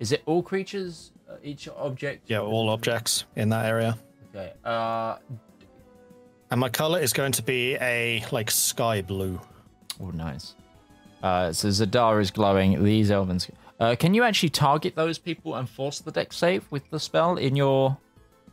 is 0.00 0.12
it 0.12 0.22
all 0.26 0.42
creatures? 0.42 1.12
Uh, 1.28 1.36
each 1.42 1.68
object? 1.68 2.30
Yeah, 2.30 2.40
all 2.40 2.70
objects 2.70 3.24
in 3.36 3.50
that 3.50 3.66
area. 3.66 3.98
Okay. 4.34 4.52
Uh, 4.64 5.16
And 6.50 6.60
my 6.60 6.68
color 6.68 7.00
is 7.00 7.12
going 7.12 7.32
to 7.32 7.42
be 7.42 7.74
a 7.80 8.24
like 8.30 8.50
sky 8.50 9.02
blue. 9.02 9.40
oh, 10.00 10.10
nice. 10.10 10.54
Uh, 11.22 11.52
so 11.52 11.68
Zedaar 11.68 12.20
is 12.20 12.30
glowing. 12.30 12.82
These 12.84 13.10
elvens. 13.10 13.50
Uh, 13.80 13.96
can 13.98 14.14
you 14.14 14.22
actually 14.22 14.50
target 14.50 14.94
those 14.94 15.18
people 15.18 15.54
and 15.56 15.68
force 15.68 15.98
the 16.00 16.12
dex 16.12 16.36
save 16.36 16.70
with 16.70 16.88
the 16.90 17.00
spell 17.00 17.36
in 17.38 17.56
your 17.56 17.96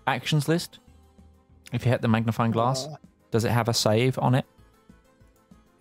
actions 0.07 0.47
list? 0.47 0.79
If 1.73 1.85
you 1.85 1.91
hit 1.91 2.01
the 2.01 2.07
magnifying 2.07 2.51
glass, 2.51 2.87
does 3.29 3.45
it 3.45 3.51
have 3.51 3.67
a 3.69 3.73
save 3.73 4.17
on 4.19 4.35
it? 4.35 4.45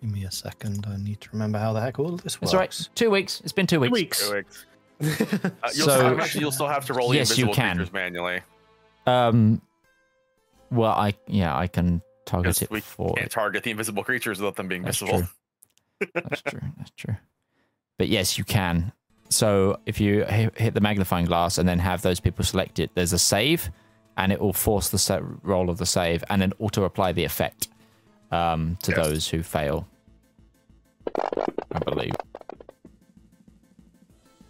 Give 0.01 0.11
me 0.11 0.25
a 0.25 0.31
second. 0.31 0.85
I 0.87 0.97
need 0.97 1.21
to 1.21 1.29
remember 1.31 1.59
how 1.59 1.73
the 1.73 1.81
heck 1.81 1.97
all 1.99 2.17
this 2.17 2.39
works. 2.41 2.51
That's 2.51 2.53
right. 2.53 2.89
Two 2.95 3.09
weeks. 3.09 3.41
It's 3.41 3.51
been 3.53 3.67
two 3.67 3.79
weeks. 3.79 3.91
Weeks. 3.93 4.29
Two 4.29 4.35
weeks. 4.35 4.65
Uh, 5.01 5.49
you'll, 5.73 5.87
So- 5.87 5.97
still, 5.97 6.21
actually, 6.21 6.41
you'll 6.41 6.51
still 6.51 6.67
have 6.67 6.85
to 6.85 6.93
roll 6.93 7.09
the 7.09 7.15
Yes, 7.17 7.35
you 7.37 7.45
invisible 7.45 7.53
can. 7.55 7.75
creatures 7.77 7.93
manually. 7.93 8.41
Um. 9.07 9.61
Well, 10.71 10.91
I 10.91 11.13
yeah, 11.27 11.55
I 11.57 11.67
can 11.67 12.01
target 12.25 12.61
it 12.61 12.71
we 12.71 12.79
for. 12.81 13.13
can't 13.15 13.29
target 13.31 13.63
the 13.63 13.71
invisible 13.71 14.03
creatures 14.03 14.39
without 14.39 14.55
them 14.55 14.67
being 14.67 14.83
That's 14.83 14.99
visible. 14.99 15.27
true. 15.99 16.07
That's 16.13 16.41
true. 16.49 16.61
That's 16.77 16.91
true. 16.91 17.15
But 17.97 18.07
yes, 18.07 18.37
you 18.37 18.43
can. 18.43 18.91
So 19.29 19.79
if 19.85 19.99
you 20.01 20.23
hit 20.25 20.73
the 20.73 20.81
magnifying 20.81 21.25
glass 21.25 21.57
and 21.57 21.67
then 21.69 21.79
have 21.79 22.01
those 22.01 22.19
people 22.19 22.43
select 22.43 22.79
it, 22.79 22.89
there's 22.95 23.13
a 23.13 23.19
save, 23.19 23.69
and 24.17 24.31
it 24.31 24.39
will 24.41 24.53
force 24.53 24.89
the 24.89 25.37
roll 25.43 25.69
of 25.69 25.77
the 25.77 25.85
save 25.85 26.23
and 26.29 26.41
then 26.41 26.53
auto 26.59 26.83
apply 26.83 27.11
the 27.13 27.23
effect 27.23 27.69
um, 28.31 28.77
to 28.83 28.91
Yes. 28.91 28.97
those 29.07 29.27
who 29.29 29.43
fail. 29.43 29.87
I 31.71 31.79
believe. 31.85 32.13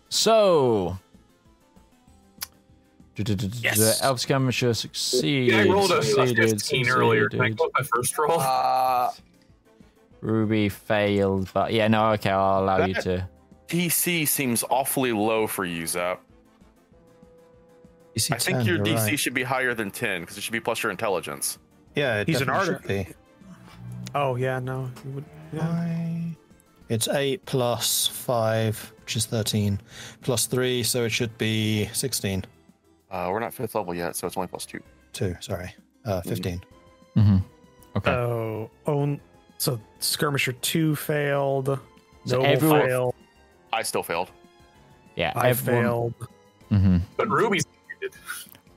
So. 0.10 0.98
The 3.16 3.98
elf 4.02 4.20
skirmisher 4.20 4.74
succeeded. 4.74 5.54
Yeah, 5.54 5.62
I 5.62 5.66
rolled 5.68 5.92
a, 5.92 6.00
a 6.00 6.04
succeeded, 6.04 6.50
15 6.50 6.90
earlier. 6.90 7.30
Can 7.30 7.42
I 7.42 7.50
succeeded. 7.50 7.58
go 7.58 7.66
with 7.66 7.74
my 7.80 7.84
first 7.96 8.18
roll? 8.18 8.40
Uh, 8.40 9.12
Ruby 10.22 10.70
failed, 10.70 11.50
but 11.54 11.74
yeah, 11.74 11.88
no, 11.88 12.12
okay, 12.14 12.30
I'll 12.30 12.64
allow 12.64 12.86
you 12.86 12.94
to. 12.94 13.28
DC 13.68 14.28
seems 14.28 14.64
awfully 14.70 15.12
low 15.12 15.48
for 15.48 15.66
you, 15.66 15.86
Zep. 15.88 16.22
DC 18.16 18.32
I 18.34 18.38
think 18.38 18.58
10, 18.60 18.66
your 18.66 18.78
DC 18.80 18.96
right. 18.96 19.20
should 19.20 19.34
be 19.34 19.44
higher 19.44 19.74
than 19.74 19.90
10 19.92 20.22
because 20.22 20.38
it 20.38 20.42
should 20.42 20.52
be 20.52 20.60
plus 20.60 20.84
your 20.84 20.92
intelligence. 20.92 21.58
Yeah, 21.96 22.22
it 22.22 22.28
He's 22.28 22.42
an 22.42 22.48
definitely 22.48 22.98
artist. 23.00 23.18
Oh 24.14 24.36
yeah, 24.36 24.60
no. 24.60 24.92
you 25.06 25.12
would- 25.12 25.26
yeah. 25.54 25.62
I- 25.68 26.36
It's 26.90 27.08
8 27.08 27.46
plus 27.46 28.08
5, 28.08 28.94
which 29.02 29.16
is 29.16 29.26
13, 29.26 29.80
plus 30.22 30.46
3, 30.46 30.84
so 30.84 31.06
it 31.06 31.10
should 31.12 31.38
be 31.38 31.90
16. 31.94 32.44
Uh, 33.12 33.28
we're 33.32 33.40
not 33.40 33.54
fifth 33.54 33.76
level 33.76 33.94
yet, 33.94 34.16
so 34.16 34.26
it's 34.26 34.38
only 34.38 34.48
plus 34.48 34.66
two. 34.66 34.80
2, 35.14 35.36
sorry. 35.42 35.76
Uh, 36.06 36.22
15. 36.22 36.62
Mm-hmm. 37.18 37.38
Okay. 37.98 38.10
So 38.12 38.72
own. 38.88 39.20
So 39.58 39.80
skirmisher 40.00 40.54
two 40.54 40.96
failed. 40.96 41.78
So 42.26 42.38
Noble 42.38 42.46
everyone- 42.48 42.82
failed. 42.88 43.16
I 43.74 43.84
still 43.84 44.04
failed. 44.04 44.30
yeah, 45.16 45.34
I 45.36 45.50
everyone- 45.50 45.84
failed. 45.84 46.14
Mhm. 46.72 47.02
but 47.18 47.28
Ruby's. 47.30 47.66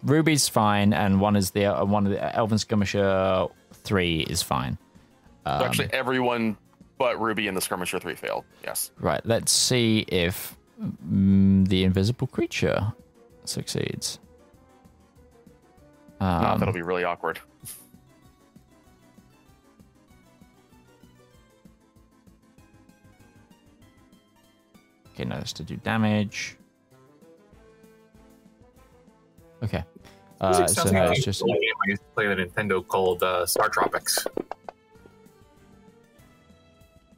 Ruby's 0.03 0.49
fine, 0.49 0.93
and 0.93 1.21
one 1.21 1.37
is 1.37 1.53
the 1.53 1.67
uh, 1.67 1.85
one 1.85 2.05
of 2.07 2.13
the 2.13 2.37
Elven 2.37 2.59
Skirmisher 2.59 3.47
three 3.73 4.21
is 4.29 4.43
fine. 4.43 4.77
So 5.47 5.53
Um, 5.53 5.63
actually, 5.63 5.89
everyone 5.93 6.57
but 6.99 7.21
Ruby 7.21 7.49
and 7.49 7.57
the 7.57 7.61
Skirmisher 7.61 7.99
3 7.99 8.15
failed. 8.15 8.45
Yes. 8.65 8.91
right. 9.01 9.21
Let's 9.27 9.51
see 9.51 10.01
if 10.09 10.57
mm, 10.81 11.67
the 11.69 11.83
invisible 11.85 12.27
creature 12.29 12.93
succeeds. 13.45 14.19
No, 16.25 16.31
Um, 16.53 16.59
that'll 16.59 16.73
be 16.73 16.81
really 16.81 17.05
awkward. 17.05 17.39
okay, 25.15 25.25
no, 25.25 25.37
that's 25.37 25.53
to 25.55 25.63
do 25.63 25.77
damage. 25.77 26.57
Okay. 29.63 29.85
Uh, 30.41 30.49
Music 30.59 30.69
so 30.69 30.75
sounds 30.83 30.93
no, 30.93 31.01
like 31.07 31.11
it's 31.11 31.21
a 31.21 31.23
just 31.23 31.43
old 31.43 31.53
game 31.53 31.61
I 31.87 31.89
used 31.91 32.03
to 32.03 32.09
play 32.15 32.27
on 32.27 32.37
Nintendo 32.37 32.87
called 32.87 33.23
uh, 33.23 33.47
Star 33.47 33.69
Tropics. 33.69 34.27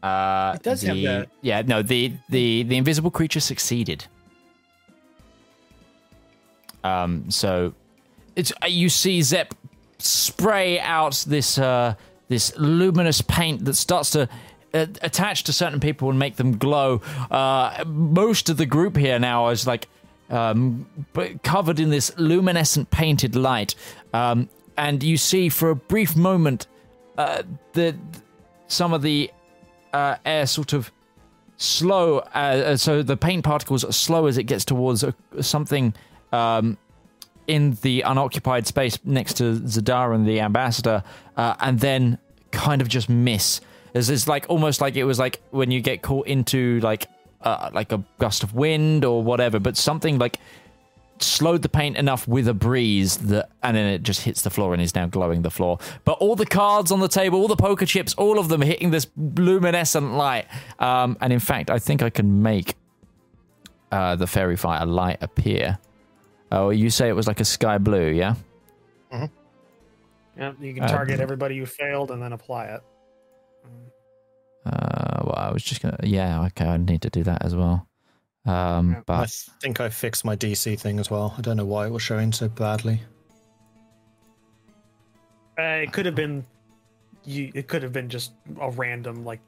Uh, 0.02 0.52
It 0.54 0.62
does 0.62 0.82
have 0.82 0.96
the- 0.96 1.04
that. 1.06 1.28
Yeah, 1.40 1.62
no, 1.62 1.82
the 1.82 2.12
the 2.28 2.62
the 2.64 2.76
invisible 2.76 3.10
creature 3.10 3.40
succeeded. 3.40 4.06
Um, 6.84 7.28
so 7.30 7.74
it's 8.36 8.52
uh, 8.62 8.66
you 8.66 8.88
see 8.88 9.22
Zep 9.22 9.54
spray 9.98 10.78
out 10.78 11.24
this 11.26 11.58
uh 11.58 11.94
this 12.28 12.52
luminous 12.56 13.22
paint 13.22 13.64
that 13.64 13.74
starts 13.74 14.10
to 14.10 14.28
uh, 14.74 14.86
attach 15.00 15.44
to 15.44 15.52
certain 15.52 15.80
people 15.80 16.10
and 16.10 16.18
make 16.18 16.36
them 16.36 16.58
glow. 16.58 17.00
Uh, 17.30 17.84
most 17.86 18.48
of 18.48 18.56
the 18.56 18.66
group 18.66 18.96
here 18.96 19.18
now 19.18 19.48
is 19.48 19.66
like 19.66 19.88
um, 20.28 20.86
covered 21.44 21.78
in 21.78 21.90
this 21.90 22.12
luminescent 22.18 22.90
painted 22.90 23.36
light, 23.36 23.74
um, 24.12 24.48
and 24.76 25.02
you 25.02 25.16
see 25.16 25.48
for 25.48 25.70
a 25.70 25.76
brief 25.76 26.16
moment 26.16 26.66
uh, 27.16 27.42
some 28.66 28.92
of 28.92 29.02
the 29.02 29.30
uh, 29.92 30.16
air 30.26 30.46
sort 30.46 30.72
of 30.72 30.90
slow, 31.56 32.22
so 32.74 33.02
the 33.02 33.16
paint 33.16 33.44
particles 33.44 33.84
are 33.84 33.92
slow 33.92 34.26
as 34.26 34.36
it 34.36 34.44
gets 34.44 34.64
towards 34.64 35.04
a, 35.04 35.14
something 35.40 35.94
um, 36.32 36.76
in 37.46 37.76
the 37.82 38.02
unoccupied 38.02 38.66
space 38.66 38.98
next 39.04 39.34
to 39.34 39.60
Zedaar 39.60 40.14
and 40.14 40.26
the 40.26 40.40
ambassador, 40.40 41.02
uh, 41.36 41.54
and 41.60 41.80
then 41.80 42.18
kind 42.50 42.80
of 42.80 42.88
just 42.88 43.08
miss. 43.08 43.60
It's, 43.94 44.08
it's 44.08 44.28
like 44.28 44.46
almost 44.48 44.80
like 44.80 44.96
it 44.96 45.04
was 45.04 45.18
like 45.18 45.40
when 45.50 45.70
you 45.70 45.80
get 45.80 46.02
caught 46.02 46.26
into 46.26 46.80
like 46.80 47.08
uh, 47.42 47.70
like 47.72 47.92
a 47.92 48.02
gust 48.18 48.42
of 48.42 48.54
wind 48.54 49.04
or 49.04 49.22
whatever, 49.22 49.58
but 49.58 49.76
something 49.76 50.18
like 50.18 50.38
slowed 51.18 51.62
the 51.62 51.68
paint 51.68 51.96
enough 51.96 52.28
with 52.28 52.46
a 52.46 52.52
breeze 52.52 53.16
that 53.16 53.48
and 53.62 53.76
then 53.76 53.86
it 53.86 54.02
just 54.02 54.22
hits 54.22 54.42
the 54.42 54.50
floor 54.50 54.74
and 54.74 54.82
is 54.82 54.94
now 54.94 55.06
glowing 55.06 55.42
the 55.42 55.50
floor. 55.50 55.78
But 56.04 56.18
all 56.18 56.36
the 56.36 56.46
cards 56.46 56.90
on 56.90 57.00
the 57.00 57.08
table 57.08 57.40
all 57.40 57.48
the 57.48 57.56
poker 57.56 57.86
chips 57.86 58.12
all 58.14 58.38
of 58.38 58.48
them 58.48 58.60
hitting 58.60 58.90
this 58.90 59.06
luminescent 59.16 60.12
light. 60.14 60.46
Um, 60.78 61.16
and 61.20 61.32
in 61.32 61.40
fact 61.40 61.70
i 61.70 61.78
think 61.78 62.02
i 62.02 62.10
can 62.10 62.42
make 62.42 62.74
uh, 63.92 64.16
the 64.16 64.26
faerie 64.26 64.56
fire 64.56 64.84
light 64.84 65.18
appear 65.22 65.78
oh 66.52 66.70
you 66.70 66.90
say 66.90 67.08
it 67.08 67.12
was 67.16 67.26
like 67.26 67.40
a 67.40 67.44
sky 67.44 67.78
blue 67.78 68.08
yeah 68.10 68.34
Yeah, 70.38 70.52
you 70.60 70.74
can 70.74 70.82
Uh, 70.84 70.88
target 70.88 71.18
everybody 71.20 71.56
who 71.58 71.64
failed 71.66 72.10
and 72.10 72.20
then 72.22 72.32
apply 72.34 72.66
it. 72.66 72.80
uh, 74.66 75.22
well 75.24 75.34
i 75.36 75.50
was 75.50 75.62
just 75.62 75.80
gonna 75.82 75.96
yeah 76.02 76.44
okay 76.46 76.66
i 76.66 76.76
need 76.76 77.00
to 77.02 77.10
do 77.10 77.22
that 77.22 77.44
as 77.44 77.54
well 77.54 77.86
um, 78.44 78.92
Yeah. 79.08 79.22
I 79.22 79.26
think 79.60 79.80
I 79.80 79.88
fixed 79.88 80.24
my 80.24 80.36
DC 80.36 80.78
thing 80.78 81.00
as 81.00 81.10
well. 81.10 81.34
I 81.36 81.40
don't 81.40 81.56
know 81.56 81.64
why 81.64 81.86
it 81.86 81.90
was 81.90 82.00
showing 82.02 82.30
so 82.32 82.48
badly. 82.48 83.02
Uh, 85.58 85.82
it 85.82 85.92
could 85.92 86.06
have 86.06 86.14
been. 86.14 86.44
You, 87.24 87.50
it 87.54 87.66
could 87.66 87.82
have 87.82 87.92
been 87.92 88.08
just 88.08 88.34
a 88.60 88.70
random 88.70 89.24
like. 89.24 89.40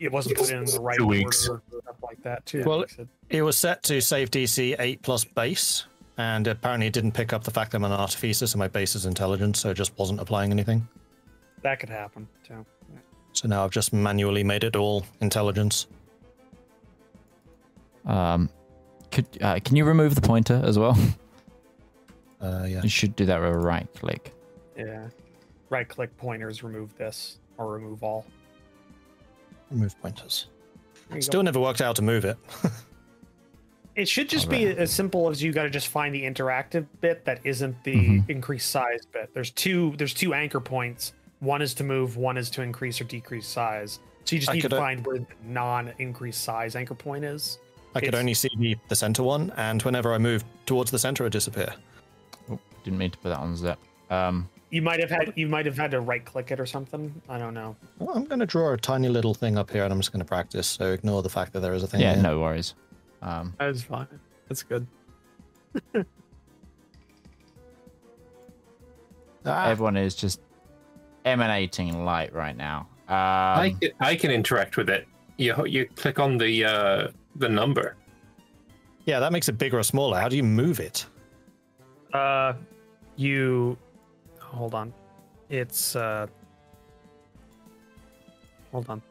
It 0.00 0.10
wasn't 0.10 0.36
put 0.36 0.50
in 0.50 0.64
the 0.64 0.80
right 0.80 0.96
Two 0.98 1.04
order 1.04 1.16
weeks. 1.18 1.48
or 1.48 1.62
stuff 1.80 1.94
like 2.02 2.20
that 2.24 2.44
too. 2.44 2.64
Well, 2.64 2.82
it- 2.82 3.06
It 3.28 3.42
was 3.42 3.56
set 3.56 3.84
to 3.84 4.00
save 4.00 4.32
DC 4.32 4.74
8 4.80 5.00
plus 5.02 5.22
base, 5.24 5.84
and 6.20 6.46
apparently 6.46 6.86
it 6.86 6.92
didn't 6.92 7.12
pick 7.12 7.32
up 7.32 7.44
the 7.44 7.50
fact 7.50 7.70
that 7.70 7.78
I'm 7.78 7.84
an 7.84 7.92
artificer, 7.92 8.46
so 8.46 8.58
my 8.58 8.68
base 8.68 8.94
is 8.94 9.06
intelligence, 9.06 9.58
so 9.60 9.70
it 9.70 9.74
just 9.74 9.96
wasn't 9.98 10.20
applying 10.20 10.52
anything. 10.52 10.86
that 11.62 11.80
could 11.80 11.88
happen 11.88 12.28
too. 12.46 12.64
So 13.32 13.48
now 13.48 13.64
I've 13.64 13.70
just 13.70 13.92
manually 13.92 14.44
made 14.44 14.64
it 14.64 14.76
all 14.76 15.06
intelligence. 15.20 15.86
Um, 18.04 18.50
could 19.10 19.26
uh, 19.40 19.60
can 19.64 19.76
you 19.76 19.84
remove 19.84 20.14
the 20.14 20.20
pointer 20.20 20.60
as 20.64 20.78
well? 20.78 20.96
Uh, 22.42 22.64
yeah. 22.66 22.80
you 22.82 22.88
should 22.88 23.14
do 23.16 23.26
that 23.26 23.38
with 23.38 23.50
a 23.50 23.58
right 23.58 23.86
click. 23.96 24.32
Yeah. 24.74 25.08
Right 25.68 25.86
click 25.86 26.16
pointers, 26.16 26.62
remove 26.62 26.96
this 26.96 27.36
or 27.58 27.74
remove 27.74 28.02
all. 28.02 28.24
Remove 29.70 29.94
pointers. 30.00 30.46
Still 31.18 31.40
go. 31.40 31.42
never 31.42 31.60
worked 31.60 31.82
out 31.82 31.96
to 31.96 32.02
move 32.02 32.24
it. 32.24 32.38
It 34.00 34.08
should 34.08 34.30
just 34.30 34.48
be 34.48 34.66
as 34.66 34.90
simple 34.90 35.28
as 35.28 35.42
you 35.42 35.52
got 35.52 35.64
to 35.64 35.70
just 35.70 35.88
find 35.88 36.14
the 36.14 36.22
interactive 36.22 36.86
bit 37.02 37.26
that 37.26 37.38
isn't 37.44 37.84
the 37.84 37.94
Mhm. 37.94 38.30
increased 38.30 38.70
size 38.70 39.04
bit. 39.12 39.28
There's 39.34 39.50
two. 39.50 39.92
There's 39.98 40.14
two 40.14 40.32
anchor 40.32 40.58
points. 40.58 41.12
One 41.40 41.60
is 41.60 41.74
to 41.74 41.84
move. 41.84 42.16
One 42.16 42.38
is 42.38 42.48
to 42.50 42.62
increase 42.62 42.98
or 42.98 43.04
decrease 43.04 43.46
size. 43.46 44.00
So 44.24 44.36
you 44.36 44.40
just 44.40 44.50
I 44.50 44.54
need 44.54 44.62
to 44.62 44.68
could, 44.70 44.78
find 44.78 45.06
where 45.06 45.18
the 45.18 45.26
non-increased 45.44 46.42
size 46.42 46.76
anchor 46.76 46.94
point 46.94 47.24
is. 47.26 47.58
I 47.94 48.00
could 48.00 48.14
only 48.14 48.32
see 48.32 48.48
the, 48.56 48.74
the 48.88 48.96
center 48.96 49.22
one, 49.22 49.52
and 49.58 49.82
whenever 49.82 50.14
I 50.14 50.18
move 50.18 50.44
towards 50.64 50.90
the 50.90 50.98
center, 50.98 51.26
it 51.26 51.30
disappear. 51.32 51.74
Oh, 52.50 52.58
didn't 52.84 52.98
mean 52.98 53.10
to 53.10 53.18
put 53.18 53.28
that 53.30 53.38
on 53.38 53.54
Zep. 53.54 53.78
Um, 54.10 54.48
You 54.70 54.80
might 54.80 55.00
have 55.00 55.10
had. 55.10 55.32
You 55.36 55.46
might 55.46 55.66
have 55.66 55.76
had 55.76 55.90
to 55.90 56.00
right 56.00 56.24
click 56.24 56.50
it 56.52 56.58
or 56.60 56.64
something. 56.66 57.12
I 57.28 57.36
don't 57.38 57.52
know. 57.54 57.76
Well, 57.98 58.16
I'm 58.16 58.24
going 58.24 58.38
to 58.40 58.46
draw 58.46 58.72
a 58.72 58.78
tiny 58.78 59.08
little 59.10 59.34
thing 59.34 59.58
up 59.58 59.70
here, 59.70 59.84
and 59.84 59.92
I'm 59.92 59.98
just 60.00 60.10
going 60.12 60.20
to 60.20 60.28
practice. 60.28 60.66
So 60.68 60.92
ignore 60.92 61.22
the 61.22 61.28
fact 61.28 61.52
that 61.52 61.60
there 61.60 61.74
is 61.74 61.82
a 61.82 61.86
thing. 61.86 62.00
yeah, 62.00 62.14
here. 62.14 62.22
no 62.22 62.38
worries. 62.40 62.74
Um, 63.22 63.54
That's 63.58 63.82
fine. 63.82 64.06
That's 64.48 64.62
good. 64.62 64.86
Ah, 69.46 69.68
everyone 69.68 69.96
is 69.96 70.14
just 70.14 70.40
emanating 71.24 72.04
light 72.04 72.34
right 72.34 72.56
now. 72.56 72.80
Um, 73.08 73.16
I 73.16 73.76
can, 73.80 73.90
I 74.00 74.14
can 74.14 74.30
interact 74.30 74.76
with 74.76 74.90
it. 74.90 75.08
You 75.38 75.64
you 75.66 75.86
click 75.96 76.18
on 76.18 76.36
the 76.36 76.64
uh, 76.64 77.08
the 77.36 77.48
number. 77.48 77.96
yeah, 79.06 79.18
that 79.18 79.32
makes 79.32 79.48
it 79.48 79.56
bigger 79.56 79.78
or 79.78 79.82
smaller. 79.82 80.18
How 80.20 80.28
do 80.28 80.36
you 80.36 80.42
move 80.42 80.78
it? 80.78 81.06
Uh, 82.12 82.52
you 83.16 83.78
hold 84.40 84.74
on. 84.74 84.92
It's 85.48 85.96
uh. 85.96 86.26
Hold 88.72 88.90
on. 88.90 89.02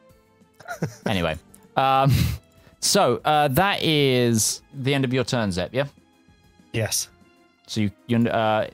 anyway, 1.07 1.37
um, 1.75 2.11
so 2.79 3.21
uh, 3.25 3.47
that 3.49 3.83
is 3.83 4.61
the 4.73 4.93
end 4.93 5.05
of 5.05 5.13
your 5.13 5.23
turn, 5.23 5.51
Zep. 5.51 5.69
Yeah. 5.73 5.85
Yes. 6.73 7.09
So 7.67 7.81
you, 7.81 7.91
you 8.07 8.17
uh, 8.29 8.67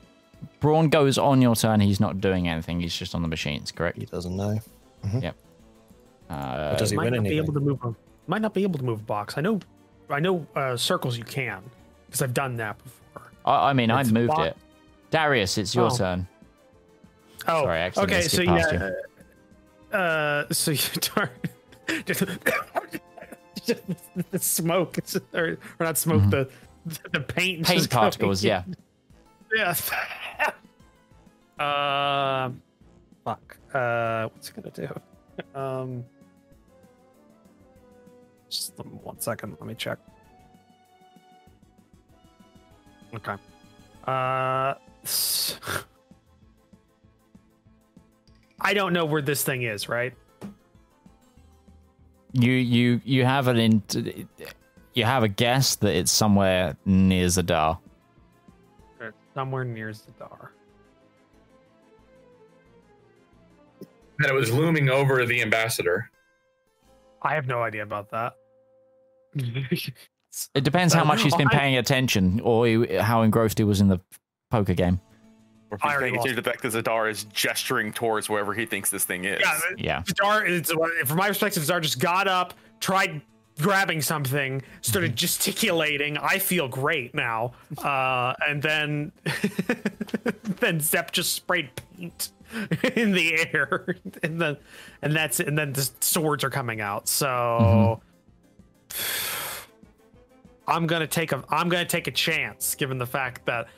Braun 0.60 0.88
goes 0.88 1.18
on 1.18 1.42
your 1.42 1.54
turn. 1.56 1.80
He's 1.80 2.00
not 2.00 2.20
doing 2.20 2.48
anything. 2.48 2.80
He's 2.80 2.94
just 2.94 3.14
on 3.14 3.22
the 3.22 3.28
machines, 3.28 3.72
correct? 3.72 3.98
He 3.98 4.06
doesn't 4.06 4.36
know. 4.36 4.58
Uh, 5.04 5.20
But 6.28 6.78
does 6.78 6.90
he 6.90 6.96
might 6.96 7.04
win 7.12 7.14
not 7.14 7.24
be 7.24 7.36
able 7.36 7.52
to 7.52 7.60
move. 7.60 7.78
A, 7.84 7.94
might 8.26 8.42
not 8.42 8.54
be 8.54 8.62
able 8.62 8.78
to 8.78 8.84
move 8.84 9.00
a 9.00 9.04
box. 9.04 9.36
I 9.38 9.40
know. 9.40 9.60
I 10.10 10.20
know 10.20 10.46
uh, 10.54 10.76
circles 10.76 11.16
you 11.18 11.24
can 11.24 11.62
because 12.06 12.22
I've 12.22 12.34
done 12.34 12.56
that 12.56 12.78
before. 12.82 13.30
I, 13.44 13.70
I 13.70 13.72
mean, 13.72 13.90
I 13.90 14.00
It's 14.00 14.10
moved 14.10 14.32
bo- 14.34 14.42
it. 14.42 14.56
Darius, 15.10 15.58
it's 15.58 15.74
your 15.74 15.90
Oh. 15.92 15.96
turn. 15.96 16.26
Oh, 17.48 17.62
Sorry, 17.62 17.78
I 17.78 17.82
accidentally 17.86 18.16
okay. 18.18 18.28
So 18.28 18.36
skipped 18.36 18.48
past 18.48 18.72
yeah. 18.72 18.90
Uh, 19.98 20.44
so 20.52 20.70
you 20.72 20.76
turn. 21.00 21.30
just, 22.06 22.24
just 23.74 24.30
the 24.30 24.38
smoke, 24.38 24.98
or, 25.34 25.58
or 25.78 25.86
not 25.86 25.98
smoke. 25.98 26.28
The 26.30 26.48
the 27.12 27.20
paint. 27.20 27.66
Paint 27.66 27.90
particles, 27.90 28.44
yeah. 28.44 28.62
Yes. 29.54 29.90
uh, 31.58 32.50
fuck. 33.24 33.56
Uh, 33.72 34.28
what's 34.28 34.50
it 34.50 34.56
gonna 34.56 34.70
do? 34.70 35.58
Um, 35.58 36.04
just 38.50 38.76
one 38.78 39.20
second. 39.20 39.56
Let 39.60 39.66
me 39.66 39.74
check. 39.74 39.98
Okay. 43.14 43.36
Uh, 44.06 44.74
I 48.60 48.74
don't 48.74 48.92
know 48.92 49.04
where 49.04 49.22
this 49.22 49.42
thing 49.44 49.62
is. 49.62 49.88
Right. 49.88 50.12
You 52.38 52.52
you 52.52 53.00
you 53.02 53.24
have 53.24 53.48
an 53.48 53.56
in, 53.56 53.82
you 54.92 55.04
have 55.04 55.22
a 55.22 55.28
guess 55.28 55.76
that 55.76 55.96
it's 55.96 56.10
somewhere 56.10 56.76
near 56.84 57.26
Zedaar. 57.28 57.78
Or 59.00 59.14
somewhere 59.34 59.64
near 59.64 59.90
Zedaar. 59.90 60.48
That 64.18 64.28
it 64.28 64.34
was 64.34 64.52
looming 64.52 64.90
over 64.90 65.24
the 65.24 65.40
ambassador. 65.40 66.10
I 67.22 67.34
have 67.34 67.46
no 67.46 67.62
idea 67.62 67.82
about 67.82 68.10
that. 68.10 68.34
It 69.34 70.62
depends 70.62 70.92
how 70.92 71.04
much 71.10 71.22
he's 71.22 71.34
been 71.36 71.48
paying 71.48 71.78
attention 71.78 72.40
or 72.40 72.86
how 73.00 73.22
engrossed 73.22 73.56
he 73.56 73.64
was 73.64 73.80
in 73.80 73.88
the 73.88 74.00
poker 74.50 74.74
game. 74.74 75.00
Or 75.70 75.76
if 75.76 75.84
I 75.84 75.88
he's 75.88 75.94
already 75.96 76.04
paying 76.10 76.14
attention 76.20 76.36
to 76.36 76.42
the 76.42 76.50
fact 76.50 76.62
that 76.62 76.72
Zedaar 76.84 77.10
is 77.10 77.24
gesturing 77.24 77.92
towards 77.92 78.28
wherever 78.28 78.54
he 78.54 78.66
thinks 78.66 78.88
this 78.90 79.04
thing 79.04 79.24
is. 79.24 79.40
yeah, 79.40 79.58
Yeah. 79.76 80.02
Zedaar, 80.02 80.48
it's, 80.48 80.72
from 81.06 81.16
my 81.16 81.28
perspective, 81.28 81.62
Zedaar 81.64 81.80
just 81.82 81.98
got 81.98 82.28
up, 82.28 82.54
tried 82.80 83.20
grabbing 83.58 84.00
something, 84.02 84.62
started 84.82 85.08
Mm-hmm. 85.12 85.16
gesticulating. 85.16 86.18
I 86.18 86.38
feel 86.38 86.68
great 86.68 87.14
now. 87.14 87.52
Uh, 87.78 88.34
and 88.46 88.62
then, 88.62 89.12
then 90.60 90.78
Zep 90.78 91.10
just 91.10 91.32
sprayed 91.34 91.70
paint 91.96 92.30
in 92.94 93.10
the 93.12 93.48
air, 93.52 93.96
and 94.22 94.40
then, 94.40 94.56
and 95.02 95.16
that's 95.16 95.40
and 95.40 95.58
then 95.58 95.72
the 95.72 95.90
swords 96.00 96.44
are 96.44 96.50
coming 96.50 96.80
out. 96.80 97.08
So. 97.08 98.00
I'm 100.68 100.86
gonna 100.86 101.06
take 101.06 101.32
a 101.32 101.42
I'm 101.48 101.68
gonna 101.68 101.84
take 101.84 102.06
a 102.08 102.10
chance, 102.12 102.74
given 102.74 102.98
the 102.98 103.06
fact 103.06 103.44
that 103.46 103.68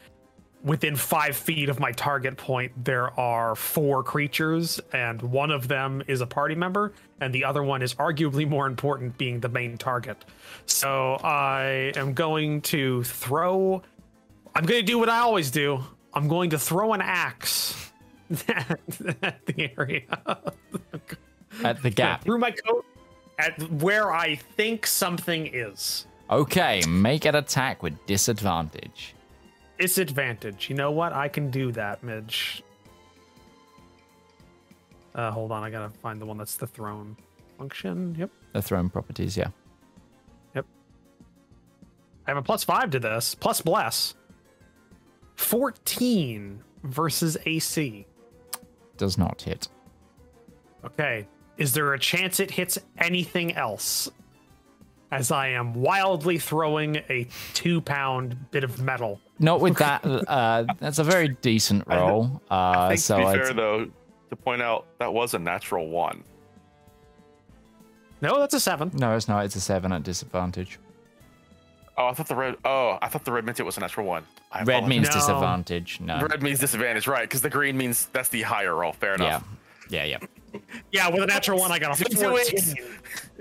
within 0.64 0.96
five 0.96 1.36
feet 1.36 1.68
of 1.68 1.78
my 1.80 1.92
target 1.92 2.36
point, 2.36 2.72
there 2.84 3.18
are 3.18 3.54
four 3.54 4.02
creatures, 4.02 4.80
and 4.92 5.20
one 5.22 5.50
of 5.50 5.68
them 5.68 6.02
is 6.06 6.20
a 6.20 6.26
party 6.26 6.54
member, 6.54 6.92
and 7.20 7.32
the 7.34 7.44
other 7.44 7.62
one 7.62 7.82
is 7.82 7.94
arguably 7.94 8.48
more 8.48 8.66
important, 8.66 9.16
being 9.18 9.40
the 9.40 9.48
main 9.48 9.78
target. 9.78 10.24
So 10.66 11.14
I 11.22 11.92
am 11.96 12.12
going 12.12 12.60
to 12.62 13.04
throw. 13.04 13.82
I'm 14.54 14.64
going 14.64 14.80
to 14.80 14.86
do 14.86 14.98
what 14.98 15.08
I 15.08 15.20
always 15.20 15.50
do. 15.50 15.82
I'm 16.14 16.28
going 16.28 16.50
to 16.50 16.58
throw 16.58 16.94
an 16.94 17.00
axe 17.00 17.90
at, 18.48 18.80
the 19.46 19.70
area 19.78 20.02
At 21.62 21.82
the 21.82 21.90
gap. 21.90 22.24
through 22.24 22.38
my 22.38 22.50
coat 22.50 22.84
at 23.38 23.60
where 23.70 24.12
I 24.12 24.34
think 24.34 24.86
something 24.86 25.48
is. 25.52 26.06
Okay, 26.30 26.82
make 26.88 27.24
an 27.24 27.36
attack 27.36 27.82
with 27.82 27.94
disadvantage. 28.06 29.14
Disadvantage. 29.78 30.68
You 30.68 30.76
know 30.76 30.90
what? 30.90 31.12
I 31.12 31.28
can 31.28 31.50
do 31.50 31.72
that, 31.72 32.02
Midge. 32.02 32.62
Uh, 35.14 35.30
hold 35.30 35.50
on, 35.52 35.62
I 35.62 35.70
gotta 35.70 35.90
find 35.90 36.20
the 36.20 36.26
one 36.26 36.38
that's 36.38 36.56
the 36.56 36.66
thrown 36.66 37.16
function. 37.58 38.14
Yep. 38.18 38.30
The 38.52 38.62
thrown 38.62 38.88
properties, 38.88 39.36
yeah. 39.36 39.48
Yep. 40.54 40.66
I 42.26 42.30
have 42.30 42.36
a 42.38 42.42
plus 42.42 42.64
five 42.64 42.90
to 42.90 43.00
this, 43.00 43.34
plus 43.34 43.60
bless. 43.60 44.14
14 45.36 46.62
versus 46.82 47.36
AC. 47.46 48.06
Does 48.96 49.16
not 49.16 49.42
hit. 49.42 49.68
Okay. 50.84 51.26
Is 51.56 51.72
there 51.72 51.94
a 51.94 51.98
chance 51.98 52.40
it 52.40 52.50
hits 52.50 52.78
anything 52.98 53.54
else? 53.56 54.10
As 55.10 55.30
I 55.32 55.48
am 55.48 55.74
wildly 55.74 56.38
throwing 56.38 56.96
a 57.08 57.26
two 57.54 57.80
pound 57.80 58.50
bit 58.50 58.62
of 58.62 58.80
metal. 58.80 59.20
Not 59.38 59.60
with 59.60 59.76
that. 59.78 60.04
Uh, 60.04 60.64
that's 60.80 60.98
a 60.98 61.04
very 61.04 61.28
decent 61.28 61.86
roll. 61.86 62.40
I 62.50 62.54
Uh, 62.74 62.88
think 62.88 63.00
so 63.00 63.16
to 63.16 63.22
be 63.22 63.26
I'd- 63.28 63.38
fair, 63.38 63.52
though, 63.54 63.86
to 64.30 64.36
point 64.36 64.62
out 64.62 64.86
that 64.98 65.12
was 65.12 65.34
a 65.34 65.38
natural 65.38 65.88
one. 65.88 66.22
No, 68.20 68.38
that's 68.40 68.54
a 68.54 68.60
seven. 68.60 68.90
no, 68.94 69.14
it's 69.14 69.28
not. 69.28 69.44
It's 69.44 69.54
a 69.56 69.60
seven 69.60 69.92
at 69.92 70.02
disadvantage. 70.02 70.78
Oh, 71.96 72.06
I 72.08 72.12
thought 72.14 72.26
the 72.28 72.34
red. 72.34 72.56
Oh, 72.64 72.98
I 73.00 73.08
thought 73.08 73.24
the 73.24 73.32
red 73.32 73.44
meant 73.44 73.60
it 73.60 73.64
was 73.64 73.76
a 73.76 73.80
natural 73.80 74.06
one. 74.06 74.24
I 74.52 74.58
Red 74.60 74.68
apologize. 74.78 74.88
means 74.88 75.08
No. 75.08 75.12
disadvantage. 75.14 76.00
No. 76.00 76.20
red 76.26 76.42
means 76.42 76.58
disadvantage, 76.58 77.06
right? 77.06 77.22
Because 77.22 77.42
the 77.42 77.50
green 77.50 77.76
means 77.76 78.06
that's 78.12 78.28
the 78.28 78.42
higher 78.42 78.74
roll. 78.74 78.92
Fair 78.92 79.14
enough. 79.14 79.44
Yeah, 79.90 80.04
yeah. 80.04 80.18
Yeah, 80.20 80.26
with 80.52 81.22
a 81.22 81.26
natural 81.26 81.58
one, 81.58 81.72
I 81.72 81.78
got 81.78 82.00
a 82.00 82.04
14. 82.06 82.74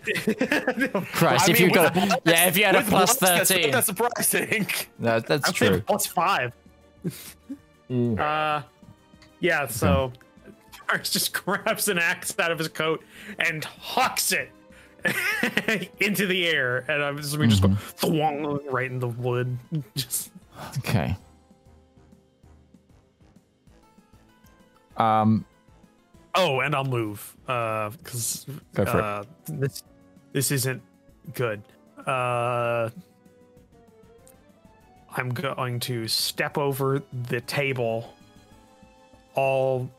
Christ, 1.13 1.49
I 1.49 1.51
if 1.51 1.59
mean, 1.59 1.63
you've 1.67 1.73
got 1.73 1.93
with 1.95 2.03
a, 2.03 2.21
yeah, 2.25 2.47
if 2.47 2.57
you 2.57 2.63
had 2.63 2.75
a 2.75 2.79
With 2.79 2.87
plus 2.89 3.17
bless, 3.17 3.29
that's- 3.29 3.47
thirteen, 3.49 3.71
That's 3.71 3.87
surprising. 3.87 4.67
no, 4.99 5.19
that's 5.19 5.49
I'd 5.49 5.55
true. 5.55 5.81
plus 5.81 6.05
five. 6.05 6.53
Uh, 7.89 8.61
yeah, 9.39 9.67
so 9.67 10.11
Tars 10.87 11.09
just 11.09 11.33
grabs 11.45 11.87
an 11.89 11.97
axe 11.99 12.37
out 12.39 12.51
of 12.51 12.57
his 12.59 12.67
coat 12.69 13.03
and 13.39 13.63
hawks 13.65 14.31
it 14.31 14.49
into 15.99 16.25
the 16.27 16.47
air, 16.47 16.85
and 16.89 17.03
I'm 17.03 17.17
just, 17.17 17.37
we 17.37 17.47
just 17.47 17.61
go 17.61 17.69
thwong 17.69 18.61
right 18.71 18.89
in 18.89 18.99
the 18.99 19.07
wood. 19.07 19.57
Just 19.95 20.31
Okay. 20.79 21.15
Um, 24.97 25.45
Oh, 26.37 26.59
and 26.61 26.75
I'll 26.75 26.83
move 26.85 27.35
because 27.45 28.45
Go 28.73 28.83
uh, 28.83 29.23
this 29.47 29.83
this 30.33 30.51
isn't 30.51 30.81
good. 31.33 31.61
Uh, 32.05 32.89
I'm 35.15 35.29
going 35.29 35.79
to 35.81 36.07
step 36.07 36.57
over 36.57 37.01
the 37.23 37.41
table, 37.41 38.13
all 39.33 39.89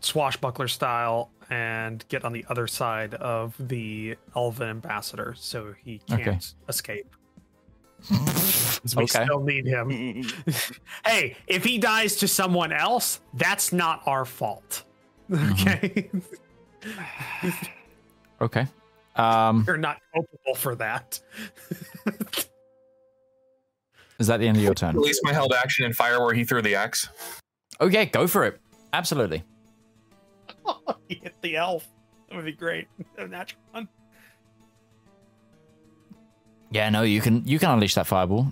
swashbuckler 0.00 0.68
style, 0.68 1.30
and 1.48 2.04
get 2.08 2.24
on 2.24 2.32
the 2.32 2.44
other 2.50 2.66
side 2.66 3.14
of 3.14 3.54
the 3.58 4.16
elven 4.36 4.68
ambassador 4.68 5.34
so 5.36 5.74
he 5.82 5.98
can't 6.08 6.54
escape. 6.68 7.06
Okay. 7.06 8.10
escape. 8.10 8.80
'Cause 8.82 8.96
we 8.96 9.04
Okay. 9.04 9.24
still 9.24 9.40
need 9.42 9.66
him. 9.66 10.24
hey, 11.06 11.36
if 11.46 11.64
he 11.64 11.78
dies 11.78 12.16
to 12.16 12.28
someone 12.28 12.70
else, 12.70 13.20
that's 13.32 13.72
not 13.72 14.02
our 14.06 14.26
fault. 14.26 14.84
Okay, 15.32 16.10
Okay. 18.40 18.66
Um, 19.16 19.64
you're 19.66 19.76
not 19.76 19.98
culpable 20.12 20.54
for 20.54 20.74
that. 20.74 21.20
is 24.18 24.26
that 24.26 24.38
the 24.38 24.48
end 24.48 24.56
of 24.56 24.62
your 24.62 24.74
turn? 24.74 24.96
Release 24.96 25.20
my 25.22 25.32
held 25.32 25.52
action 25.52 25.84
and 25.84 25.94
fire 25.94 26.20
where 26.22 26.34
he 26.34 26.44
threw 26.44 26.60
the 26.62 26.74
axe. 26.74 27.08
Okay, 27.80 28.06
go 28.06 28.26
for 28.26 28.44
it. 28.44 28.60
Absolutely. 28.92 29.44
he 31.08 31.14
hit 31.16 31.34
the 31.42 31.56
elf. 31.56 31.86
That 32.28 32.36
would 32.36 32.44
be 32.44 32.52
great. 32.52 32.88
A 33.18 33.26
natural 33.26 33.62
one. 33.70 33.88
Yeah, 36.70 36.90
no, 36.90 37.02
you 37.02 37.20
can 37.20 37.46
you 37.46 37.58
can 37.60 37.70
unleash 37.70 37.94
that 37.94 38.06
fireball. 38.06 38.50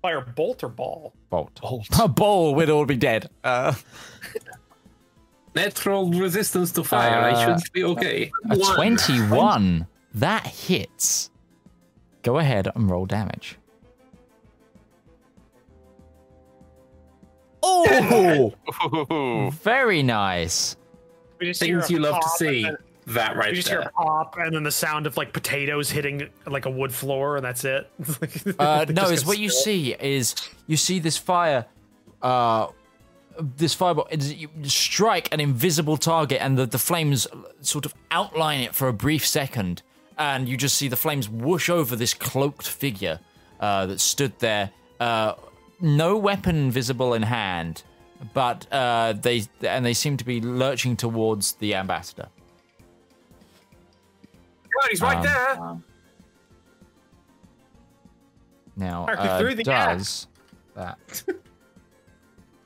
Fire 0.00 0.20
bolt 0.22 0.64
or 0.64 0.68
ball. 0.68 1.12
Bolt. 1.28 1.60
Bolt. 1.60 1.86
A 2.00 2.08
ball, 2.08 2.54
we'd 2.54 2.70
all 2.70 2.86
be 2.86 2.96
dead. 2.96 3.28
Uh, 3.44 3.74
Natural 5.64 6.10
resistance 6.10 6.72
to 6.72 6.84
fire. 6.84 7.18
I 7.20 7.32
Uh, 7.32 7.58
should 7.58 7.72
be 7.72 7.84
okay. 7.84 8.30
a 8.50 8.56
21. 8.56 9.86
That 10.14 10.46
hits. 10.46 11.30
Go 12.22 12.38
ahead 12.38 12.68
and 12.74 12.90
roll 12.90 13.06
damage. 13.06 13.56
Oh, 17.62 18.52
very 19.62 20.02
nice. 20.02 20.76
We 21.38 21.46
just 21.46 21.62
hear 21.62 21.80
Things 21.80 21.90
you 21.90 21.98
love 21.98 22.20
to 22.20 22.28
see. 22.30 22.64
and 22.64 22.76
then- 22.76 22.76
That 23.08 23.34
We 23.34 23.40
right 23.40 23.54
just 23.54 23.68
hear 23.68 23.78
there. 23.80 23.88
a 23.88 23.92
pop 23.92 24.36
and 24.38 24.54
then 24.54 24.64
the 24.64 24.70
sound 24.70 25.06
of 25.06 25.16
like 25.16 25.32
potatoes 25.32 25.90
hitting 25.90 26.28
like 26.46 26.66
a 26.66 26.70
wood 26.70 26.92
floor, 26.92 27.36
and 27.36 27.44
that's 27.44 27.64
it. 27.64 27.90
Uh, 28.58 28.84
no, 28.88 28.94
just 29.02 29.12
it's 29.12 29.22
get 29.22 29.28
what 29.28 29.38
you 29.38 29.48
see 29.48 29.94
is 29.98 30.34
you 30.66 30.76
see 30.76 30.98
this 30.98 31.16
fire, 31.16 31.64
uh, 32.22 32.66
this 33.38 33.74
fireball. 33.74 34.08
strike 34.64 35.28
an 35.32 35.40
invisible 35.40 35.96
target, 35.96 36.40
and 36.40 36.58
the, 36.58 36.66
the 36.66 36.78
flames 36.78 37.26
sort 37.60 37.86
of 37.86 37.94
outline 38.10 38.60
it 38.60 38.74
for 38.74 38.88
a 38.88 38.92
brief 38.92 39.26
second, 39.26 39.82
and 40.16 40.48
you 40.48 40.56
just 40.56 40.76
see 40.76 40.88
the 40.88 40.96
flames 40.96 41.28
whoosh 41.28 41.70
over 41.70 41.96
this 41.96 42.14
cloaked 42.14 42.66
figure 42.66 43.20
uh, 43.60 43.86
that 43.86 44.00
stood 44.00 44.38
there. 44.38 44.70
Uh, 45.00 45.34
no 45.80 46.16
weapon 46.16 46.70
visible 46.70 47.14
in 47.14 47.22
hand, 47.22 47.82
but 48.34 48.66
uh, 48.72 49.12
they 49.12 49.44
and 49.62 49.84
they 49.84 49.94
seem 49.94 50.16
to 50.16 50.24
be 50.24 50.40
lurching 50.40 50.96
towards 50.96 51.52
the 51.54 51.74
ambassador. 51.74 52.28
God, 54.80 54.88
he's 54.90 55.00
right 55.00 55.16
Um, 55.16 55.22
there. 55.22 55.82
Now, 58.88 59.06
Arthur 59.08 59.48
uh, 59.48 59.54
does 59.54 60.26
that? 60.74 61.22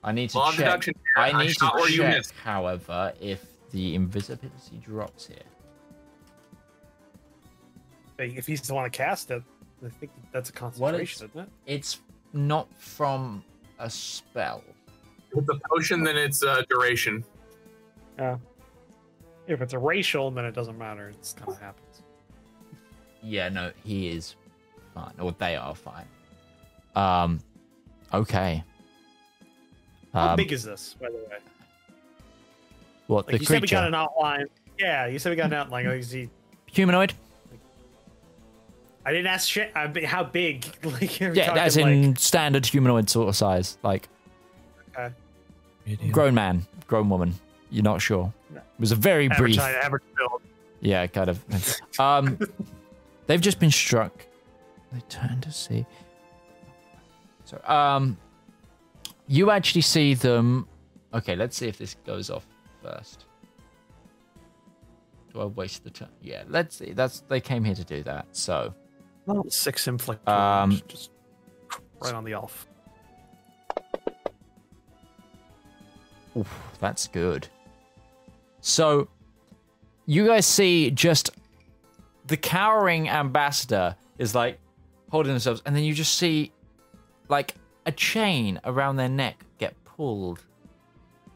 I 0.05 0.13
need 0.13 0.31
to 0.31 0.39
Law 0.39 0.51
check. 0.51 0.59
deduction. 0.59 0.95
I 1.17 1.31
I 1.31 1.45
need 1.45 1.53
shot 1.53 1.75
to 1.75 1.81
where 1.81 1.91
you 1.91 1.99
check, 1.99 2.25
however, 2.43 3.13
if 3.21 3.45
the 3.71 3.95
invisibility 3.95 4.79
drops 4.85 5.27
here. 5.27 5.37
If 8.19 8.47
he's 8.47 8.61
the 8.63 8.75
one 8.75 8.85
to 8.85 8.91
cast 8.91 9.31
it, 9.31 9.43
I 9.85 9.89
think 9.89 10.13
that's 10.33 10.51
a 10.51 10.53
concentration, 10.53 11.29
isn't 11.31 11.41
it? 11.41 11.49
It's 11.67 12.01
not 12.33 12.69
from 12.77 13.43
a 13.79 13.91
spell. 13.91 14.63
If 15.33 15.39
it's 15.39 15.49
a 15.49 15.61
potion, 15.69 16.05
then 16.05 16.17
it's 16.17 16.45
uh, 16.45 16.63
duration. 16.69 17.25
Yeah. 18.19 18.37
If 19.49 19.61
it's 19.61 19.73
a 19.73 19.79
racial, 19.79 20.31
then 20.31 20.45
it 20.45 20.55
doesn't 20.55 20.79
matter. 20.79 21.09
It's 21.09 21.33
kind 21.33 21.49
of 21.51 21.61
happens. 21.61 22.03
Yeah, 23.23 23.49
no, 23.49 23.73
he 23.85 24.09
is 24.09 24.37
fine, 24.95 25.15
or 25.19 25.33
they 25.33 25.57
are 25.57 25.75
fine. 25.75 26.07
Um, 26.95 27.41
okay. 28.13 28.63
How 30.13 30.31
Um, 30.31 30.37
big 30.37 30.53
is 30.53 30.63
this, 30.65 30.95
by 31.01 31.09
the 31.09 31.15
way? 31.17 31.39
what 33.07 33.27
Like 33.27 33.35
the 33.37 33.41
you 33.41 33.47
said, 33.47 33.63
we 33.63 33.69
got 33.69 33.77
creature? 33.79 33.87
an 33.89 33.95
outline. 33.95 34.47
Yeah, 34.79 35.07
you 35.07 35.19
said 35.19 35.31
we 35.31 35.37
got 35.37 35.47
an 35.47 35.55
outline. 35.55 35.87
Like, 35.87 35.97
is 35.99 36.11
he? 36.11 36.29
Humanoid? 36.67 37.13
I 39.05 39.11
didn't 39.11 39.27
ask 39.27 39.49
shit. 39.49 39.73
I 39.75 39.89
mean, 39.89 40.05
how 40.05 40.23
big? 40.23 40.65
Like, 40.85 41.19
you're 41.21 41.35
Yeah, 41.35 41.55
that's 41.55 41.77
in 41.77 42.09
like, 42.11 42.19
standard 42.19 42.65
humanoid 42.67 43.11
sort 43.11 43.29
of 43.29 43.37
size, 43.37 43.79
like 43.83 44.09
okay. 44.97 45.13
grown 46.11 46.35
man, 46.35 46.67
grown 46.87 47.09
woman. 47.09 47.35
You're 47.71 47.83
not 47.83 48.01
sure. 48.01 48.33
No. 48.51 48.59
It 48.61 48.65
was 48.81 48.93
a 48.93 48.97
very 48.97 49.27
average 49.31 49.57
brief. 49.57 49.57
height, 49.57 49.75
average 49.77 50.03
build. 50.17 50.43
Yeah, 50.81 51.07
kind 51.07 51.31
of. 51.31 51.45
Um, 51.99 52.39
they've 53.27 53.41
just 53.41 53.59
been 53.59 53.71
struck. 53.71 54.13
They 54.93 55.01
turn 55.09 55.41
to 55.41 55.51
see. 55.51 55.87
So, 57.45 57.61
um, 57.65 58.17
you 59.27 59.51
actually 59.51 59.83
see 59.83 60.15
them. 60.15 60.67
Okay, 61.15 61.37
let's 61.37 61.57
see 61.57 61.69
if 61.69 61.79
this 61.79 61.97
goes 62.07 62.31
off 62.31 62.47
first. 62.83 63.27
Do 65.33 65.41
I 65.41 65.45
waste 65.47 65.85
the 65.85 65.91
turn? 65.91 66.09
Yeah, 66.21 66.43
let's 66.49 66.77
see. 66.77 66.93
That's 66.93 67.21
they 67.21 67.41
came 67.41 67.65
here 67.65 67.75
to 67.75 67.85
do 67.85 68.03
that. 68.03 68.27
So, 68.33 68.75
Six 69.49 69.87
inflict. 69.89 70.29
Um, 70.29 70.83
just 70.89 71.11
right 72.01 72.13
on 72.13 72.25
the 72.25 72.33
elf. 72.33 72.67
oof, 76.37 76.77
that's 76.81 77.07
good. 77.07 77.49
So, 78.61 79.09
you 80.07 80.27
guys 80.27 80.47
see 80.47 80.91
just 80.91 81.31
the 82.27 82.37
cowering 82.37 83.09
ambassador 83.09 83.97
is 84.19 84.35
like 84.35 84.59
holding 85.11 85.33
themselves, 85.33 85.63
and 85.65 85.75
then 85.75 85.85
you 85.85 85.95
just 85.95 86.19
see 86.19 86.53
like 87.29 87.55
a 87.87 87.93
chain 87.93 88.61
around 88.65 88.97
their 88.97 89.09
neck 89.09 89.45
get 89.59 89.75
pulled, 89.85 90.45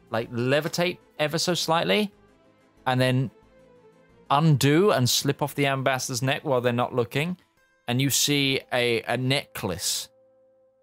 like 0.09 0.31
levitate 0.31 0.97
ever 1.19 1.37
so 1.37 1.53
slightly, 1.53 2.11
and 2.85 2.99
then 3.01 3.31
undo 4.29 4.91
and 4.91 5.09
slip 5.09 5.41
off 5.41 5.55
the 5.55 5.67
ambassador's 5.67 6.21
neck 6.21 6.43
while 6.43 6.61
they're 6.61 6.73
not 6.73 6.93
looking, 6.93 7.37
and 7.87 8.01
you 8.01 8.09
see 8.09 8.61
a 8.73 9.01
a 9.03 9.17
necklace, 9.17 10.09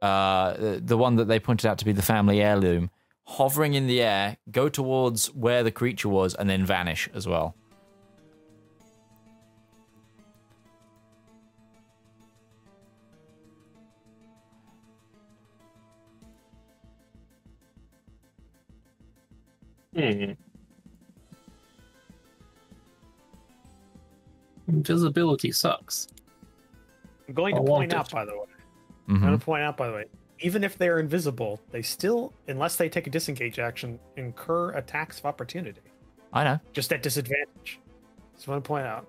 uh, 0.02 0.54
the, 0.54 0.80
the 0.84 0.96
one 0.96 1.16
that 1.16 1.28
they 1.28 1.38
pointed 1.38 1.66
out 1.66 1.78
to 1.78 1.84
be 1.84 1.92
the 1.92 2.02
family 2.02 2.40
heirloom, 2.40 2.90
hovering 3.24 3.74
in 3.74 3.86
the 3.86 4.02
air, 4.02 4.36
go 4.50 4.68
towards 4.68 5.26
where 5.34 5.62
the 5.62 5.70
creature 5.70 6.08
was, 6.08 6.34
and 6.34 6.48
then 6.48 6.64
vanish 6.64 7.08
as 7.14 7.26
well. 7.26 7.54
Hmm. 19.94 20.32
Invisibility 24.68 25.52
sucks. 25.52 26.08
I'm 27.28 27.34
going 27.34 27.54
to 27.54 27.62
I 27.62 27.64
point 27.64 27.92
out, 27.94 28.08
it. 28.08 28.12
by 28.14 28.24
the 28.24 28.32
way. 28.32 28.46
Mhm. 29.08 29.14
I'm 29.16 29.20
going 29.20 29.38
to 29.38 29.44
point 29.44 29.62
out, 29.62 29.76
by 29.76 29.88
the 29.88 29.92
way, 29.94 30.04
even 30.40 30.64
if 30.64 30.76
they're 30.78 30.98
invisible, 30.98 31.60
they 31.70 31.82
still, 31.82 32.32
unless 32.48 32.76
they 32.76 32.88
take 32.88 33.06
a 33.06 33.10
disengage 33.10 33.58
action, 33.58 33.98
incur 34.16 34.72
attacks 34.72 35.18
of 35.18 35.26
opportunity, 35.26 35.80
I 36.32 36.44
know. 36.44 36.58
just 36.72 36.92
at 36.92 37.02
disadvantage. 37.02 37.80
Just 38.34 38.48
want 38.48 38.64
to 38.64 38.66
point 38.66 38.86
out. 38.86 39.06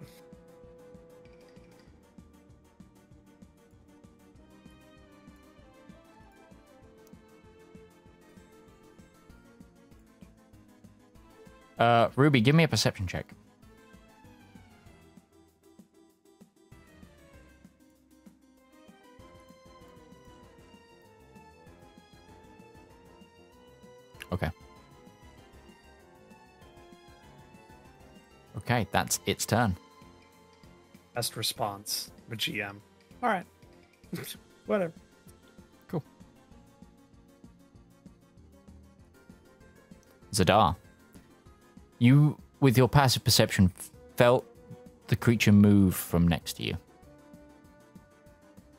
Uh, 11.78 12.09
Ruby, 12.15 12.41
give 12.41 12.55
me 12.55 12.63
a 12.63 12.67
perception 12.67 13.07
check. 13.07 13.34
Okay. 24.32 24.49
Okay, 28.57 28.88
that's 28.91 29.19
its 29.26 29.45
turn. 29.45 29.76
Best 31.13 31.38
response, 31.38 32.11
the 32.30 32.36
GM. 32.36 32.78
All 33.21 33.30
right. 33.30 33.45
Whatever. 34.65 34.93
Cool. 35.88 36.03
Zedaar. 40.32 40.76
You, 42.00 42.38
with 42.60 42.78
your 42.78 42.89
passive 42.89 43.24
perception, 43.24 43.72
felt 44.18 44.46
the 45.08 45.16
creature 45.16 45.52
move 45.52 45.96
from 45.96 46.28
next 46.28 46.54
to 46.54 46.64
you 46.64 46.78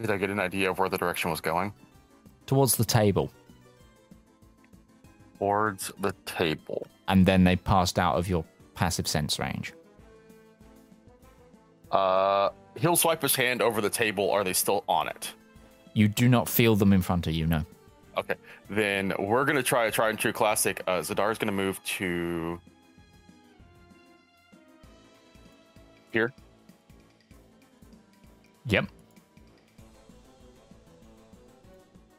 Did 0.00 0.10
I 0.10 0.16
get 0.16 0.28
an 0.30 0.40
idea 0.40 0.70
of 0.70 0.78
where 0.78 0.88
the 0.88 0.98
direction 0.98 1.30
was 1.30 1.40
going? 1.40 1.72
towards 2.46 2.76
the 2.76 2.84
table, 2.84 3.30
Towards 5.38 5.92
the 6.00 6.12
table. 6.26 6.86
and 7.08 7.26
then 7.26 7.42
they 7.44 7.56
passed 7.56 7.98
out 7.98 8.16
of 8.16 8.28
your 8.28 8.44
passive 8.74 9.06
sense 9.08 9.38
range. 9.38 9.72
Uh, 11.90 12.50
he'll 12.76 12.96
swipe 12.96 13.22
his 13.22 13.34
hand 13.36 13.62
over 13.62 13.80
the 13.80 13.90
table. 13.90 14.30
Are 14.30 14.44
they 14.44 14.52
still 14.52 14.84
on 14.88 15.08
it? 15.08 15.32
You 15.94 16.08
do 16.08 16.28
not 16.28 16.48
feel 16.48 16.74
them 16.76 16.92
in 16.92 17.02
front 17.02 17.26
of 17.26 17.32
you, 17.34 17.46
no. 17.46 17.64
Okay, 18.18 18.34
then 18.70 19.12
we're 19.18 19.44
gonna 19.44 19.62
try 19.62 19.86
a 19.86 19.90
try 19.90 20.08
and 20.10 20.18
true 20.18 20.32
classic. 20.32 20.82
Uh, 20.86 21.00
Zedaar's 21.00 21.38
gonna 21.38 21.52
move 21.52 21.82
to 21.84 22.60
here. 26.16 26.32
Yep. 28.68 28.86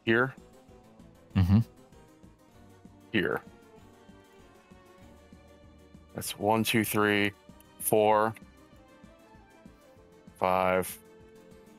Here. 0.05 0.35
Mm-hmm. 1.35 1.59
Here. 3.11 3.41
That's 6.13 6.37
one, 6.37 6.63
two, 6.63 6.85
three, 6.85 7.31
four, 7.79 8.35
five. 10.39 10.95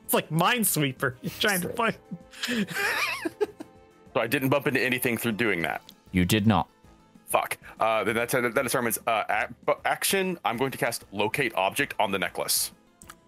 It's 0.03 0.13
like 0.13 0.29
Minesweeper. 0.29 1.15
You're 1.21 1.31
trying 1.39 1.61
to 1.61 1.69
find. 1.69 1.95
So 4.11 4.21
I 4.21 4.25
didn't 4.25 4.49
bump 4.49 4.65
into 4.65 4.81
anything 4.81 5.17
through 5.17 5.33
doing 5.33 5.61
that. 5.61 5.83
You 6.11 6.25
did 6.25 6.47
not. 6.47 6.67
Fuck. 7.29 7.57
Uh, 7.79 8.03
then 8.03 8.15
that's, 8.15 8.33
that 8.33 8.53
determines 8.53 8.99
uh, 9.07 9.23
ac- 9.29 9.77
action. 9.85 10.37
I'm 10.43 10.57
going 10.57 10.71
to 10.71 10.77
cast 10.77 11.05
locate 11.11 11.53
object 11.55 11.93
on 11.99 12.11
the 12.11 12.19
necklace. 12.19 12.71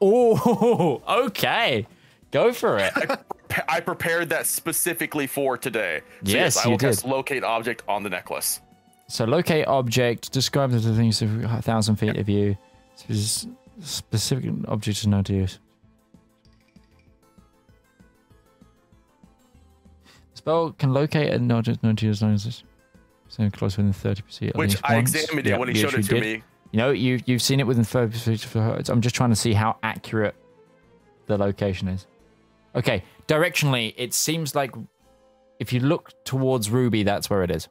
Oh, 0.02 1.02
okay. 1.28 1.86
Go 2.32 2.52
for 2.52 2.78
it. 2.80 2.94
I 3.70 3.80
prepared 3.82 4.30
that 4.30 4.48
specifically 4.48 5.28
for 5.28 5.58
today. 5.58 6.02
So 6.24 6.32
Yes, 6.32 6.58
I 6.58 6.64
you 6.66 6.72
will 6.72 6.78
cast 6.80 7.04
did. 7.04 7.12
locate 7.12 7.44
object 7.44 7.84
on 7.88 8.02
the 8.04 8.10
necklace. 8.10 8.60
So 9.08 9.26
locate 9.26 9.68
object, 9.68 10.32
describe 10.32 10.72
the 10.72 10.80
things 10.96 11.22
of 11.22 11.44
a 11.44 11.62
thousand 11.62 11.98
feet 11.98 12.16
of 12.18 12.28
you. 12.30 12.58
Specific 13.82 14.50
object 14.68 14.98
is 15.00 15.08
known 15.08 15.24
to 15.26 15.34
use. 15.34 15.60
Spell 20.34 20.72
can 20.72 20.94
locate 20.94 21.32
an 21.34 21.52
object 21.52 21.84
known 21.84 21.96
to 21.98 22.06
use 22.08 22.18
as 22.18 22.22
long 22.24 22.34
as 22.34 22.46
it's 22.46 22.64
so 23.32 23.50
close 23.50 23.78
within 23.78 23.94
30 23.94 24.22
feet. 24.28 24.50
at 24.50 24.56
Which 24.58 24.72
least 24.72 24.82
I 24.84 24.96
once. 24.96 25.16
examined 25.16 25.48
yeah, 25.48 25.56
it 25.56 25.60
when 25.60 25.70
he 25.70 25.80
yes, 25.80 25.90
showed 25.90 26.00
it 26.00 26.04
to 26.04 26.14
did. 26.16 26.22
me. 26.22 26.44
You 26.72 26.78
know, 26.78 26.92
you, 26.92 27.20
you've 27.26 27.42
seen 27.42 27.60
it 27.60 27.68
within 27.68 27.84
30 27.84 28.18
feet 28.18 28.46
of 28.46 28.54
her. 28.54 28.82
I'm 28.90 29.02
just 29.02 29.16
trying 29.16 29.30
to 29.30 29.36
see 29.36 29.54
how 29.54 29.78
accurate 29.84 30.36
the 31.28 31.38
location 31.38 31.88
is. 31.88 32.08
Okay, 32.76 33.04
directionally, 33.28 33.94
it 33.98 34.14
seems 34.14 34.54
like 34.56 34.72
if 35.60 35.72
you 35.74 35.80
look 35.80 36.12
towards 36.26 36.70
Ruby, 36.70 37.04
that's 37.04 37.30
where 37.30 37.44
it 37.44 37.52
is. 37.52 37.68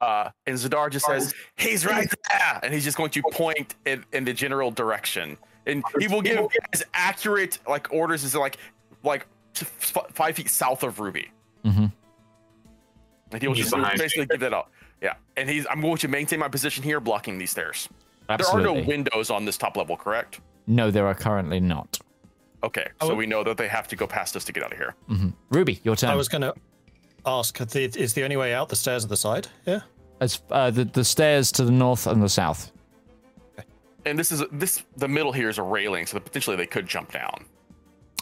Uh, 0.00 0.30
and 0.46 0.56
Zedaar 0.56 0.90
just 0.90 1.06
says, 1.06 1.34
"He's 1.56 1.84
right 1.84 2.08
there," 2.30 2.60
and 2.62 2.72
he's 2.72 2.84
just 2.84 2.96
going 2.96 3.10
to 3.10 3.22
point 3.32 3.74
in, 3.84 4.04
in 4.12 4.24
the 4.24 4.32
general 4.32 4.70
direction, 4.70 5.36
and 5.66 5.82
he 5.98 6.06
will 6.06 6.22
give 6.22 6.46
as 6.72 6.84
accurate 6.94 7.58
like 7.68 7.92
orders 7.92 8.22
as 8.24 8.34
like 8.36 8.58
like 9.02 9.26
t- 9.54 9.66
f- 9.66 10.06
five 10.12 10.36
feet 10.36 10.48
south 10.50 10.84
of 10.84 11.00
Ruby. 11.00 11.30
Mm-hmm. 11.64 11.86
And 13.32 13.40
he 13.42 13.48
will 13.48 13.54
He's 13.54 13.64
just 13.64 13.74
behind 13.76 13.98
basically 13.98 14.26
give 14.26 14.40
that 14.40 14.52
up. 14.54 14.70
Yeah, 15.02 15.14
and 15.36 15.48
he's 15.48 15.66
I'm 15.70 15.80
going 15.80 15.98
to 15.98 16.08
maintain 16.08 16.38
my 16.40 16.48
position 16.48 16.82
here, 16.82 17.00
blocking 17.00 17.38
these 17.38 17.50
stairs. 17.50 17.88
Absolutely. 18.28 18.62
There 18.62 18.72
are 18.72 18.80
no 18.82 18.86
windows 18.86 19.30
on 19.30 19.44
this 19.44 19.56
top 19.56 19.76
level, 19.76 19.96
correct? 19.96 20.40
No, 20.66 20.90
there 20.90 21.06
are 21.06 21.14
currently 21.14 21.60
not. 21.60 21.98
Okay, 22.64 22.88
so 23.00 23.14
we 23.14 23.24
know 23.26 23.44
that 23.44 23.56
they 23.56 23.68
have 23.68 23.86
to 23.88 23.96
go 23.96 24.06
past 24.06 24.34
us 24.36 24.44
to 24.46 24.52
get 24.52 24.64
out 24.64 24.72
of 24.72 24.78
here. 24.78 24.94
hmm 25.06 25.28
Ruby, 25.50 25.80
your 25.84 25.94
turn. 25.96 26.10
I 26.10 26.16
was 26.16 26.28
going 26.28 26.42
to 26.42 26.54
ask: 27.24 27.58
is 27.76 28.14
the 28.14 28.24
only 28.24 28.36
way 28.36 28.52
out 28.54 28.68
the 28.68 28.76
stairs 28.76 29.04
at 29.04 29.10
the 29.10 29.16
side? 29.16 29.46
Yeah. 29.66 29.80
As 30.20 30.42
uh, 30.50 30.70
the 30.70 30.84
the 30.84 31.04
stairs 31.04 31.52
to 31.52 31.64
the 31.64 31.70
north 31.70 32.06
and 32.08 32.20
the 32.22 32.28
south. 32.28 32.72
And 34.04 34.18
this 34.18 34.32
is 34.32 34.42
this 34.50 34.82
the 34.96 35.08
middle 35.08 35.32
here 35.32 35.48
is 35.48 35.58
a 35.58 35.62
railing, 35.62 36.06
so 36.06 36.18
potentially 36.18 36.56
they 36.56 36.66
could 36.66 36.86
jump 36.86 37.12
down. 37.12 37.44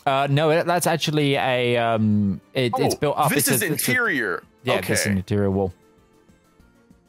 Uh, 0.05 0.27
no, 0.31 0.63
that's 0.63 0.87
actually 0.87 1.35
a 1.37 1.77
um. 1.79 2.41
It, 2.55 2.73
it's 2.79 2.95
Oh, 2.95 2.99
built 2.99 3.19
up. 3.19 3.31
This 3.31 3.49
It's 3.49 3.57
is 3.57 3.63
a- 3.63 3.73
it's 3.73 3.89
a- 3.89 3.91
interior. 3.91 4.43
Yeah, 4.67 4.75
okay. 4.79 4.89
this 4.89 5.01
is 5.01 5.07
an 5.07 5.17
interior 5.17 5.51
wall. 5.51 5.73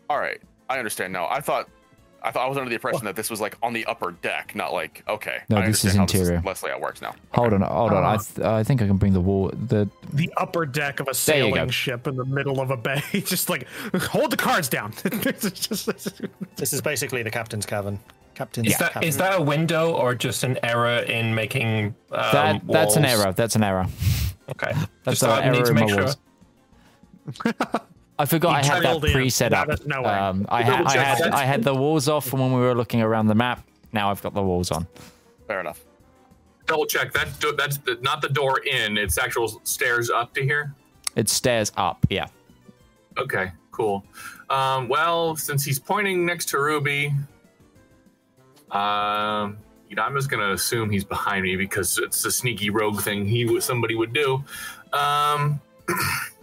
All 0.10 0.18
right, 0.20 0.40
I 0.70 0.78
understand 0.80 1.12
now. 1.12 1.28
I 1.28 1.42
thought, 1.42 1.68
I 2.24 2.32
thought 2.32 2.46
I 2.46 2.48
was 2.50 2.58
under 2.58 2.70
the 2.70 2.76
impression 2.76 3.04
that 3.06 3.16
this 3.16 3.30
was 3.30 3.42
like 3.42 3.58
on 3.62 3.74
the 3.74 3.86
upper 3.86 4.12
deck, 4.12 4.56
not 4.56 4.72
like 4.72 5.04
okay. 5.10 5.40
No, 5.50 5.58
I 5.58 5.68
this 5.68 5.84
is 5.84 5.96
interior. 5.96 6.26
This 6.28 6.40
is, 6.40 6.46
Leslie, 6.46 6.70
how 6.72 6.78
it 6.78 6.82
works 6.82 7.02
now. 7.02 7.14
Hold 7.34 7.54
on, 7.54 7.62
hold 7.62 7.92
on. 7.92 8.04
I 8.06 8.14
Uh, 8.16 8.18
th- 8.18 8.48
I 8.48 8.64
think 8.64 8.82
I 8.82 8.88
can 8.88 8.96
bring 8.98 9.12
the 9.14 9.20
wall. 9.22 9.50
The 9.68 9.90
the 10.14 10.32
upper 10.38 10.66
deck 10.66 11.00
of 11.02 11.08
a 11.10 11.12
There 11.26 11.38
you 11.38 11.44
go. 11.50 11.56
sailing 11.56 11.70
ship 11.70 12.08
in 12.08 12.16
the 12.16 12.26
middle 12.26 12.62
of 12.62 12.72
a 12.72 12.78
bay. 12.78 13.02
Just 13.14 13.50
like 13.50 13.68
hold 13.96 14.32
the 14.32 14.38
cards 14.38 14.70
down. 14.70 14.94
This 16.56 16.74
is 16.74 16.82
basically 16.82 17.22
the 17.24 17.32
captain's 17.32 17.66
cabin. 17.66 18.00
Captain's 18.34 18.68
Is 18.68 18.78
that 18.78 18.94
cabin. 18.94 19.08
is 19.10 19.18
that 19.18 19.40
a 19.40 19.42
window 19.42 19.94
or 19.94 20.14
just 20.16 20.44
an 20.44 20.58
error 20.64 21.00
in 21.00 21.34
making? 21.36 21.96
Um, 22.12 22.32
that 22.32 22.62
that's 22.68 22.96
an 22.96 23.06
error. 23.06 23.34
That's 23.34 23.56
an 23.56 23.64
error. 23.64 23.88
Okay, 24.50 24.72
That's 25.04 25.20
just 25.20 25.24
an 25.24 25.30
I 25.30 25.50
need 25.50 25.58
error 25.58 25.66
to 25.66 25.70
in 25.72 25.76
my 25.76 25.82
make 25.82 25.90
sure. 25.90 26.04
walls. 26.04 26.18
I 28.20 28.26
forgot 28.26 28.56
I 28.56 28.64
had 28.66 28.84
that 28.84 29.00
drilled 29.00 29.04
pre-set 29.14 29.54
up. 29.54 29.70
is 29.70 29.86
no 29.86 30.02
way. 30.02 30.10
Um, 30.10 30.46
I, 30.50 30.64
ha- 30.64 30.84
I 30.86 30.98
had 30.98 31.22
I 31.32 31.44
had 31.44 31.64
the 31.64 31.76
walls 31.76 32.10
off 32.10 32.28
from 32.28 32.40
when 32.40 32.54
we 32.54 32.60
were 32.60 32.74
looking 32.76 33.02
around 33.02 33.28
the 33.28 33.36
map. 33.36 33.66
Now 33.94 34.10
I've 34.10 34.22
got 34.22 34.34
the 34.34 34.42
walls 34.42 34.72
on. 34.72 34.88
Fair 35.48 35.60
enough. 35.60 35.84
Double 36.66 36.86
check 36.86 37.14
that. 37.14 37.40
Do- 37.40 37.56
that's 37.58 37.78
the, 37.78 37.98
not 38.02 38.22
the 38.22 38.30
door 38.30 38.60
in. 38.60 38.98
It's 38.98 39.18
actual 39.18 39.62
stairs 39.64 40.10
up 40.10 40.34
to 40.34 40.44
here. 40.44 40.74
It 41.16 41.30
stairs 41.30 41.72
up. 41.78 42.06
Yeah. 42.10 42.28
Okay, 43.18 43.52
cool. 43.72 44.04
Um, 44.50 44.88
well, 44.90 45.36
since 45.36 45.64
he's 45.64 45.80
pointing 45.80 46.26
next 46.26 46.50
to 46.50 46.60
Ruby, 46.60 47.14
um, 48.72 49.58
you 49.90 49.96
know, 49.96 50.04
I'm 50.04 50.16
just 50.16 50.30
gonna 50.30 50.52
assume 50.54 50.90
he's 50.90 51.04
behind 51.06 51.44
me 51.44 51.56
because 51.56 51.98
it's 52.00 52.24
a 52.26 52.32
sneaky 52.32 52.70
rogue 52.70 53.02
thing 53.02 53.26
he 53.26 53.46
would 53.46 53.64
somebody 53.64 53.96
would 53.96 54.14
do. 54.14 54.44
Um, 54.94 55.62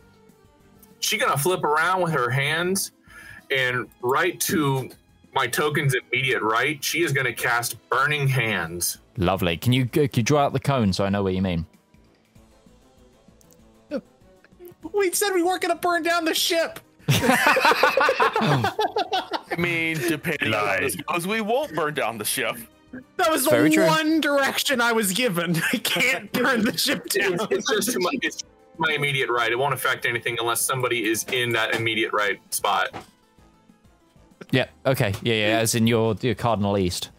she 1.04 1.18
gonna 1.18 1.38
flip 1.38 1.62
around 1.62 2.02
with 2.02 2.12
her 2.12 2.30
hands, 2.30 2.92
and 3.50 3.88
right 4.00 4.40
to 4.40 4.90
my 5.34 5.46
token's 5.46 5.94
immediate 5.94 6.42
right, 6.42 6.82
she 6.82 7.02
is 7.02 7.12
gonna 7.12 7.32
cast 7.32 7.76
Burning 7.88 8.28
Hands. 8.28 8.98
Lovely. 9.16 9.56
Can 9.56 9.72
you 9.72 9.82
uh, 9.84 9.86
can 9.92 10.10
you 10.14 10.22
draw 10.22 10.44
out 10.44 10.52
the 10.52 10.60
cone 10.60 10.92
so 10.92 11.04
I 11.04 11.08
know 11.08 11.22
what 11.22 11.34
you 11.34 11.42
mean? 11.42 11.66
we 14.92 15.10
said 15.12 15.32
we 15.32 15.42
weren't 15.42 15.62
gonna 15.62 15.76
burn 15.76 16.02
down 16.02 16.24
the 16.24 16.34
ship. 16.34 16.78
I 17.08 18.72
mean, 19.58 19.98
depending 19.98 20.54
on 20.54 20.66
how 20.66 20.80
this 20.80 21.26
we 21.26 21.40
won't 21.40 21.74
burn 21.74 21.94
down 21.94 22.18
the 22.18 22.24
ship. 22.24 22.56
That 23.16 23.30
was 23.30 23.44
the 23.44 23.50
Very 23.50 23.70
true. 23.70 23.86
one 23.86 24.20
direction 24.20 24.80
I 24.80 24.92
was 24.92 25.12
given. 25.12 25.56
I 25.72 25.78
can't 25.78 26.30
burn 26.32 26.64
the 26.64 26.76
ship 26.76 27.06
down. 27.08 27.34
It's, 27.34 27.46
it's 27.50 27.70
just 27.70 27.92
to 27.92 28.00
my, 28.00 28.10
it's 28.22 28.42
my 28.78 28.92
immediate 28.92 29.30
right. 29.30 29.50
It 29.50 29.58
won't 29.58 29.74
affect 29.74 30.06
anything 30.06 30.36
unless 30.40 30.60
somebody 30.60 31.08
is 31.08 31.24
in 31.32 31.50
that 31.52 31.74
immediate 31.74 32.12
right 32.12 32.40
spot. 32.52 32.94
Yeah. 34.50 34.66
Okay. 34.86 35.14
Yeah. 35.22 35.34
Yeah. 35.34 35.58
As 35.58 35.74
in 35.74 35.86
your 35.86 36.16
your 36.20 36.34
cardinal 36.34 36.76
east. 36.78 37.10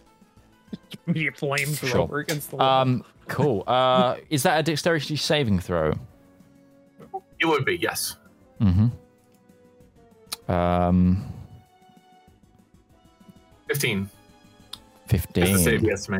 Immediate 1.07 1.35
flamethrower 1.35 1.89
Sure. 1.89 2.19
against 2.19 2.49
the 2.51 2.57
wall. 2.57 2.81
Um. 2.81 3.03
Cool. 3.27 3.63
Uh. 3.67 4.15
Is 4.29 4.43
that 4.43 4.59
a 4.59 4.63
dexterity 4.63 5.15
saving 5.15 5.59
throw? 5.59 5.93
It 7.39 7.45
would 7.45 7.65
be 7.65 7.77
yes. 7.77 8.15
Mm-hmm. 8.61 10.51
Um. 10.51 11.25
Fifteen. 13.67 14.09
Fifteen. 15.07 15.43
That's 15.45 15.57
the 15.57 15.63
save 15.63 15.71
Fifteen. 15.81 15.89
yes 15.89 16.05
to 16.05 16.11
me. 16.13 16.17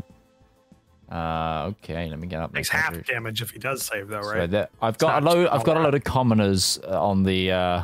Uh. 1.12 1.72
Okay. 1.84 2.10
Let 2.10 2.20
me 2.20 2.28
get 2.28 2.42
up. 2.42 2.54
Makes 2.54 2.70
half 2.70 3.06
damage 3.06 3.42
if 3.42 3.52
he 3.52 3.60
does 3.60 3.84
save, 3.84 4.08
though, 4.08 4.22
So 4.24 4.34
right? 4.34 4.68
I've 4.82 4.98
got 4.98 5.22
a 5.22 5.26
load. 5.26 5.48
I've 5.48 5.64
got 5.64 5.78
a 5.78 5.82
load 5.82 5.94
of 5.96 6.04
commoners 6.04 6.80
uh, 6.84 7.02
on 7.02 7.24
the 7.24 7.52
uh, 7.52 7.84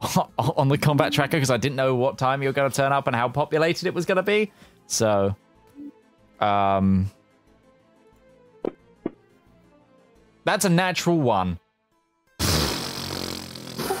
on 0.38 0.68
the 0.68 0.78
combat 0.78 1.12
tracker 1.12 1.36
because 1.36 1.50
I 1.50 1.56
didn't 1.56 1.76
know 1.76 1.94
what 1.94 2.18
time 2.18 2.42
you 2.42 2.48
were 2.48 2.52
going 2.52 2.70
to 2.70 2.76
turn 2.76 2.92
up 2.92 3.06
and 3.06 3.14
how 3.16 3.28
populated 3.28 3.86
it 3.86 3.94
was 3.94 4.06
going 4.06 4.16
to 4.16 4.22
be. 4.22 4.50
So, 4.86 5.36
um, 6.40 7.10
that's 10.44 10.64
a 10.64 10.70
natural 10.70 11.18
one. 11.18 11.58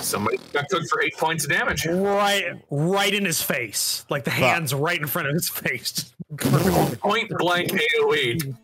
Somebody 0.08 0.38
got 0.52 0.68
cooked 0.68 0.88
for 0.88 1.02
eight 1.02 1.16
points 1.16 1.44
of 1.44 1.50
damage. 1.50 1.86
Right, 1.86 2.44
right 2.70 3.12
in 3.12 3.24
his 3.24 3.42
face, 3.42 4.04
like 4.08 4.24
the 4.24 4.30
hands 4.30 4.72
right 4.74 4.98
in 5.00 5.06
front 5.06 5.28
of 5.28 5.34
his 5.34 5.48
face. 5.48 6.14
Point 6.38 7.30
blank 7.38 7.70
AOE. 7.70 8.54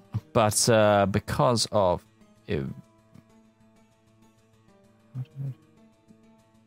But 0.32 0.68
uh, 0.68 1.06
because 1.06 1.66
of 1.72 2.04
ew- 2.46 2.72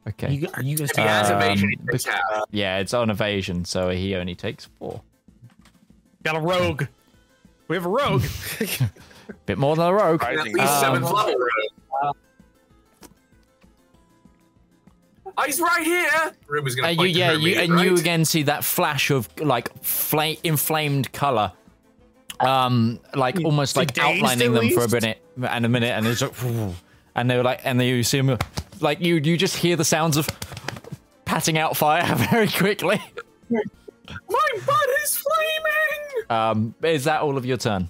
Okay. 0.08 0.34
You, 0.34 0.48
are 0.56 0.64
you 0.64 0.78
guys 0.78 0.92
If 0.92 1.00
Um, 1.00 1.38
evasion, 1.38 1.70
he 1.70 1.76
takes 1.92 2.06
half. 2.06 2.20
Yeah, 2.50 2.80
it's 2.80 2.94
on 2.94 3.10
evasion, 3.10 3.64
so 3.66 3.90
he 3.90 4.16
only 4.16 4.36
takes 4.36 4.66
four. 4.80 5.02
got 6.24 6.36
a 6.36 6.40
rogue? 6.40 6.86
We 7.68 7.76
have 7.78 7.86
a 7.86 7.90
rogue. 7.90 8.24
Bit 9.46 9.58
more 9.58 9.76
than 9.76 9.86
a 9.88 9.94
rogue. 9.94 10.24
At 10.24 10.44
least 10.44 10.60
Um, 10.60 10.80
seventh 10.82 11.06
level. 11.12 11.34
Ruby. 11.36 12.18
He's 15.46 15.60
right 15.60 15.84
here. 15.84 16.34
Ruby's 16.48 16.76
gonna 16.76 16.90
And 16.90 17.02
you, 17.02 17.08
yeah, 17.08 17.28
her 17.28 17.34
you, 17.34 17.38
immediate 17.40 17.70
and 17.70 17.80
you 17.80 17.96
again 17.96 18.26
see 18.26 18.44
that 18.44 18.64
flash 18.64 19.10
of 19.12 19.30
like 19.40 19.72
fla- 19.84 20.36
inflamed 20.44 21.12
color, 21.12 21.52
um, 22.40 23.00
like 23.16 23.44
almost 23.44 23.78
like 23.78 23.94
dazed 23.94 24.24
outlining 24.24 24.56
at 24.56 24.62
them 24.62 24.70
for 24.72 24.84
a 24.84 24.90
minute 24.90 25.22
and 25.50 25.66
a 25.66 25.70
minute, 25.70 25.92
and 25.92 26.08
it's 26.08 26.22
like, 26.22 26.34
and 27.16 27.30
they're 27.30 27.44
like, 27.44 27.62
and 27.64 27.80
then 27.80 27.88
you 27.88 28.04
see 28.04 28.20
them, 28.22 28.38
like 28.80 29.02
you, 29.02 29.16
you 29.16 29.38
just 29.38 29.58
hear 29.58 29.76
the 29.76 29.86
sounds 29.86 30.18
of 30.18 30.28
patting 31.26 31.58
out 31.58 31.78
fire 31.78 32.16
very 32.32 32.48
quickly. 32.48 33.02
My 33.50 34.50
butt 34.66 34.90
is 35.04 35.18
flaming. 35.18 36.30
Um, 36.30 36.76
is 36.84 37.06
that 37.06 37.22
all 37.22 37.38
of 37.38 37.46
your 37.46 37.58
turn? 37.58 37.90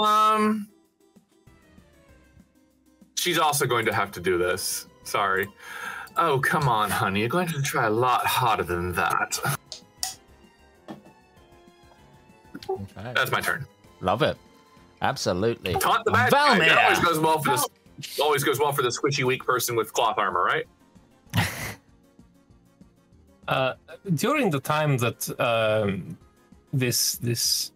Um, 0.00 0.68
she's 3.16 3.38
also 3.38 3.66
going 3.66 3.86
to 3.86 3.92
have 3.92 4.10
to 4.12 4.20
do 4.20 4.38
this. 4.38 4.86
Sorry. 5.04 5.48
Oh, 6.16 6.38
come 6.40 6.68
on, 6.68 6.90
honey. 6.90 7.20
You're 7.20 7.28
going 7.28 7.48
to 7.48 7.62
try 7.62 7.86
a 7.86 7.90
lot 7.90 8.26
harder 8.26 8.62
than 8.62 8.92
that. 8.92 9.58
Okay. 12.68 13.12
That's 13.14 13.30
my 13.30 13.40
turn. 13.40 13.66
Love 14.00 14.22
it. 14.22 14.36
Absolutely. 15.00 15.74
Taunt 15.74 16.04
the 16.04 16.12
bad 16.12 16.30
guy. 16.30 16.58
That 16.58 16.78
always 16.78 16.98
goes 17.00 17.18
well 17.18 17.42
for 17.42 17.50
this. 17.50 17.66
Always 18.20 18.44
goes 18.44 18.58
well 18.58 18.72
for 18.72 18.82
the 18.82 18.88
squishy 18.88 19.24
weak 19.24 19.44
person 19.44 19.76
with 19.76 19.92
cloth 19.92 20.18
armor, 20.18 20.44
right? 20.44 20.66
Uh, 23.48 23.74
during 24.14 24.48
the 24.50 24.60
time 24.60 24.96
that 24.96 25.28
um, 25.40 26.16
this 26.72 27.16
this 27.16 27.72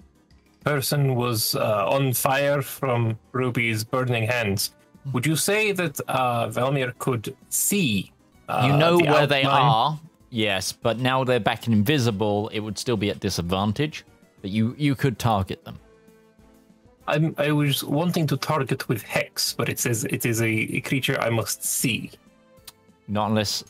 person 0.65 1.17
was 1.17 1.57
uh, 1.57 1.89
on 1.89 2.13
fire 2.13 2.63
from 2.63 3.19
Ruby's 3.33 3.83
burning 3.83 4.23
hands, 4.29 4.76
would 5.13 5.27
you 5.27 5.37
say 5.37 5.73
that 5.73 6.01
uh, 6.09 6.49
Valymr 6.49 6.97
could 6.99 7.37
see? 7.49 8.13
Uh, 8.49 8.65
You 8.67 8.77
know 8.77 8.99
the 8.99 9.05
where 9.05 9.27
they 9.27 9.45
are, 9.45 9.99
yes, 10.31 10.73
but 10.73 10.99
now 10.99 11.25
they're 11.25 11.41
back 11.41 11.67
in 11.67 11.73
invisible. 11.73 12.49
It 12.53 12.61
would 12.61 12.79
still 12.79 12.97
be 12.97 13.11
at 13.11 13.21
disadvantage, 13.21 14.05
but 14.41 14.51
you 14.51 14.75
you 14.79 14.95
could 14.95 15.19
target 15.19 15.65
them. 15.65 15.79
I'm, 17.09 17.35
I 17.39 17.53
was 17.53 17.85
wanting 17.85 18.27
to 18.29 18.37
target 18.37 18.89
with 18.89 19.03
hex, 19.03 19.53
but 19.53 19.69
it 19.69 19.79
says 19.79 20.05
it 20.05 20.27
is 20.27 20.41
a, 20.41 20.49
a 20.49 20.81
creature 20.81 21.21
I 21.21 21.31
must 21.31 21.65
see. 21.65 22.11
Not 23.09 23.31
unless. 23.31 23.65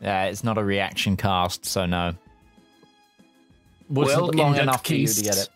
Yeah, 0.00 0.24
it's 0.24 0.42
not 0.42 0.58
a 0.58 0.64
reaction 0.64 1.16
cast, 1.16 1.64
so 1.64 1.86
no. 1.86 2.14
Wasn't 3.88 4.20
Well, 4.20 4.30
in 4.30 4.38
long 4.38 4.56
enough 4.56 4.84
for 4.84 4.94
you 4.94 5.06
to 5.06 5.22
get 5.22 5.36
it. 5.36 5.48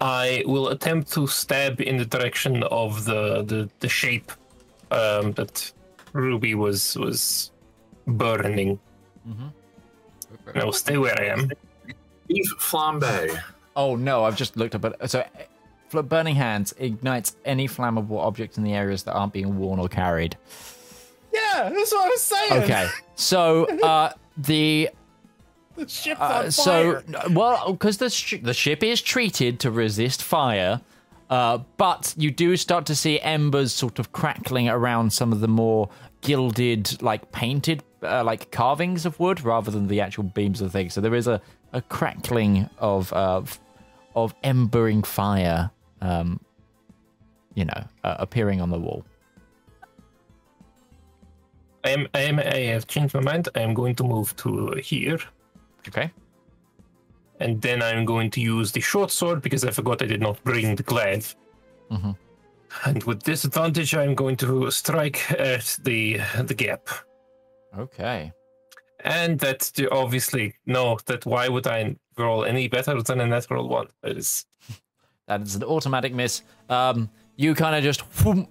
I 0.00 0.42
will 0.46 0.68
attempt 0.68 1.12
to 1.12 1.26
stab 1.26 1.80
in 1.80 1.98
the 1.98 2.06
direction 2.06 2.62
of 2.64 3.04
the 3.04 3.42
the, 3.42 3.68
the 3.80 3.88
shape 3.88 4.32
um, 4.90 5.32
that 5.32 5.72
Ruby 6.12 6.54
was 6.54 6.96
was 6.96 7.50
burning. 8.06 8.78
And 9.26 10.62
I 10.62 10.64
will 10.64 10.72
stay 10.72 10.96
where 10.96 11.18
I 11.20 11.26
am. 11.26 11.50
Beef 12.26 12.46
flambe. 12.58 13.38
Oh 13.76 13.96
no, 13.96 14.24
I've 14.24 14.36
just 14.36 14.56
looked 14.56 14.74
up 14.74 14.84
it. 14.84 15.10
So, 15.10 15.24
fl- 15.88 16.00
burning 16.00 16.34
hands 16.34 16.74
ignites 16.78 17.36
any 17.44 17.68
flammable 17.68 18.18
object 18.18 18.56
in 18.56 18.64
the 18.64 18.72
areas 18.74 19.02
that 19.04 19.12
aren't 19.12 19.32
being 19.32 19.58
worn 19.58 19.78
or 19.78 19.88
carried. 19.88 20.36
yeah, 21.32 21.68
that's 21.68 21.92
what 21.92 22.06
I 22.06 22.08
was 22.08 22.22
saying. 22.22 22.62
Okay, 22.64 22.88
so 23.14 23.66
uh, 23.82 24.12
the 24.36 24.90
The 25.80 25.88
ship's 25.88 26.20
Uh, 26.20 26.42
on 26.44 26.50
so 26.50 27.02
well 27.30 27.72
because 27.72 27.96
the 27.98 28.10
sh- 28.10 28.42
the 28.42 28.52
ship 28.54 28.82
is 28.82 29.00
treated 29.00 29.58
to 29.60 29.70
resist 29.70 30.22
fire 30.22 30.80
uh, 31.30 31.58
but 31.78 32.14
you 32.18 32.30
do 32.30 32.56
start 32.56 32.84
to 32.86 32.94
see 32.94 33.18
embers 33.20 33.72
sort 33.72 33.98
of 33.98 34.12
crackling 34.12 34.68
around 34.68 35.12
some 35.12 35.32
of 35.32 35.40
the 35.40 35.48
more 35.48 35.88
gilded 36.20 37.00
like 37.00 37.32
painted 37.32 37.82
uh, 38.02 38.22
like 38.22 38.50
carvings 38.50 39.06
of 39.06 39.18
wood 39.18 39.38
rather 39.42 39.70
than 39.70 39.86
the 39.88 40.00
actual 40.02 40.24
beams 40.24 40.60
of 40.60 40.70
things 40.70 40.92
so 40.92 41.00
there 41.00 41.14
is 41.14 41.26
a, 41.26 41.40
a 41.72 41.80
crackling 41.82 42.68
of 42.78 43.10
uh, 43.14 43.38
f- 43.38 43.58
of 44.14 44.34
embering 44.42 45.02
fire 45.02 45.70
um, 46.02 46.38
you 47.54 47.64
know 47.64 47.82
uh, 48.04 48.16
appearing 48.18 48.60
on 48.60 48.68
the 48.70 48.78
wall 48.78 49.02
I 51.84 51.90
am 51.96 52.06
I 52.12 52.20
am 52.30 52.38
I 52.38 52.58
have 52.74 52.86
changed 52.86 53.14
my 53.14 53.22
mind. 53.22 53.48
I 53.54 53.60
am 53.60 53.72
going 53.72 53.94
to 53.94 54.04
move 54.04 54.36
to 54.42 54.74
here. 54.84 55.18
Okay 55.88 56.10
And 57.40 57.60
then 57.62 57.82
I'm 57.82 58.04
going 58.04 58.30
to 58.32 58.40
use 58.40 58.70
the 58.72 58.80
short 58.80 59.10
sword 59.10 59.40
because 59.42 59.64
I 59.64 59.70
forgot 59.70 60.02
I 60.02 60.06
did 60.06 60.20
not 60.20 60.42
bring 60.44 60.76
the 60.76 60.82
glaive. 60.82 61.34
Mhm. 61.90 62.14
And 62.84 63.02
with 63.04 63.22
disadvantage, 63.22 63.94
I'm 63.94 64.14
going 64.14 64.36
to 64.36 64.70
strike 64.70 65.18
at 65.32 65.78
the 65.82 66.20
the 66.44 66.54
gap. 66.54 66.88
okay 67.78 68.32
And 69.04 69.38
that's 69.40 69.70
the- 69.70 69.90
obviously 69.90 70.54
no. 70.66 70.98
That 71.06 71.24
why 71.24 71.48
would 71.48 71.66
I 71.66 71.96
roll 72.18 72.44
any 72.44 72.68
better 72.68 73.02
than 73.02 73.20
a 73.20 73.26
natural 73.26 73.68
one? 73.68 73.86
That 74.02 74.16
is 74.18 74.44
That 75.28 75.40
is 75.42 75.54
an 75.56 75.64
automatic 75.64 76.12
miss. 76.12 76.42
Um, 76.68 77.08
you 77.36 77.54
kind 77.54 77.74
of 77.76 77.82
just 77.82 78.02
whoom, 78.22 78.46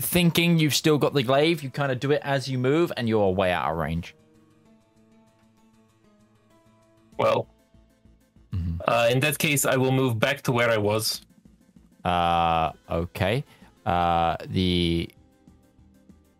thinking 0.00 0.58
you've 0.58 0.74
still 0.74 0.98
got 0.98 1.12
the 1.14 1.22
glaive. 1.22 1.62
You 1.62 1.70
kind 1.70 1.92
of 1.92 2.00
do 2.00 2.10
it 2.12 2.20
as 2.24 2.48
you 2.48 2.58
move, 2.58 2.90
and 2.96 3.08
you're 3.08 3.30
way 3.30 3.52
out 3.52 3.70
of 3.70 3.76
range. 3.76 4.14
Well. 7.18 7.48
Mm-hmm. 8.52 8.76
Uh, 8.86 9.08
in 9.10 9.20
that 9.20 9.38
case, 9.38 9.64
I 9.64 9.76
will 9.76 9.92
move 9.92 10.18
back 10.18 10.42
to 10.42 10.52
where 10.52 10.70
I 10.70 10.78
was. 10.78 11.22
Uh, 12.04 12.72
okay. 12.90 13.44
Uh, 13.86 14.36
the. 14.46 15.08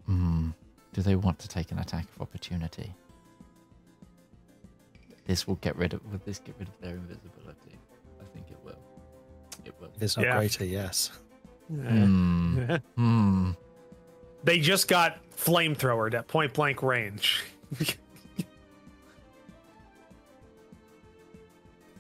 Hmm. 0.07 0.51
Do 0.93 1.03
they 1.03 1.17
want 1.17 1.39
to 1.41 1.49
take 1.49 1.73
an 1.73 1.79
attack 1.79 2.07
of 2.15 2.23
opportunity? 2.23 2.93
This 5.27 5.47
will 5.49 5.57
get 5.57 5.75
rid 5.77 5.95
of. 5.95 6.05
Will 6.13 6.21
this 6.25 6.39
get 6.39 6.55
rid 6.59 6.69
of 6.69 6.81
their 6.81 6.97
invisibility? 6.97 7.79
I 8.21 8.25
think 8.33 8.47
it 8.51 8.59
will. 8.63 8.79
It 9.65 9.75
will. 9.81 9.89
If 9.97 10.03
it's 10.03 10.17
not 10.17 10.27
Yeah. 10.27 10.37
greater, 10.39 10.65
yes. 10.65 11.11
Hmm. 11.69 12.75
Hmm. 12.97 13.51
They 14.45 14.59
just 14.59 14.87
got 14.87 15.19
flamethrowered 15.31 16.15
at 16.15 16.29
point 16.29 16.53
blank 16.53 16.83
range. 16.83 17.43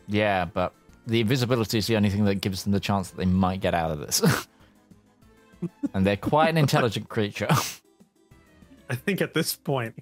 Yeah, 0.08 0.44
but 0.44 0.72
the 1.06 1.20
invisibility 1.20 1.78
is 1.78 1.86
the 1.86 1.96
only 1.96 2.10
thing 2.10 2.24
that 2.24 2.36
gives 2.36 2.64
them 2.64 2.72
the 2.72 2.80
chance 2.80 3.10
that 3.10 3.16
they 3.16 3.26
might 3.26 3.60
get 3.60 3.74
out 3.74 3.90
of 3.90 3.98
this. 3.98 4.22
and 5.94 6.06
they're 6.06 6.16
quite 6.16 6.48
an 6.48 6.56
intelligent 6.56 7.08
creature. 7.08 7.48
I 8.90 8.94
think 8.94 9.22
at 9.22 9.34
this 9.34 9.54
point, 9.56 9.94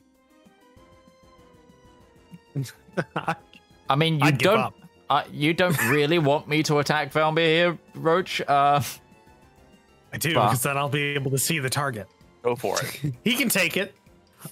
I 3.88 3.96
mean, 3.96 4.18
you 4.18 4.26
I'd 4.26 4.38
don't. 4.38 4.59
up. 4.59 4.74
Uh, 5.09 5.24
you 5.30 5.53
don't 5.53 5.78
really 5.88 6.18
want 6.18 6.48
me 6.48 6.62
to 6.62 6.78
attack 6.78 7.12
Valymr 7.12 7.38
here, 7.38 7.78
Roach. 7.94 8.40
Uh, 8.40 8.80
I 10.12 10.18
do 10.18 10.30
because 10.30 10.62
then 10.62 10.76
I'll 10.76 10.88
be 10.88 11.14
able 11.14 11.30
to 11.30 11.38
see 11.38 11.59
the 11.59 11.70
target. 11.70 12.09
Go 12.42 12.57
for 12.57 12.80
it. 12.80 13.12
He 13.24 13.36
can 13.36 13.48
take 13.48 13.76
it. 13.76 13.94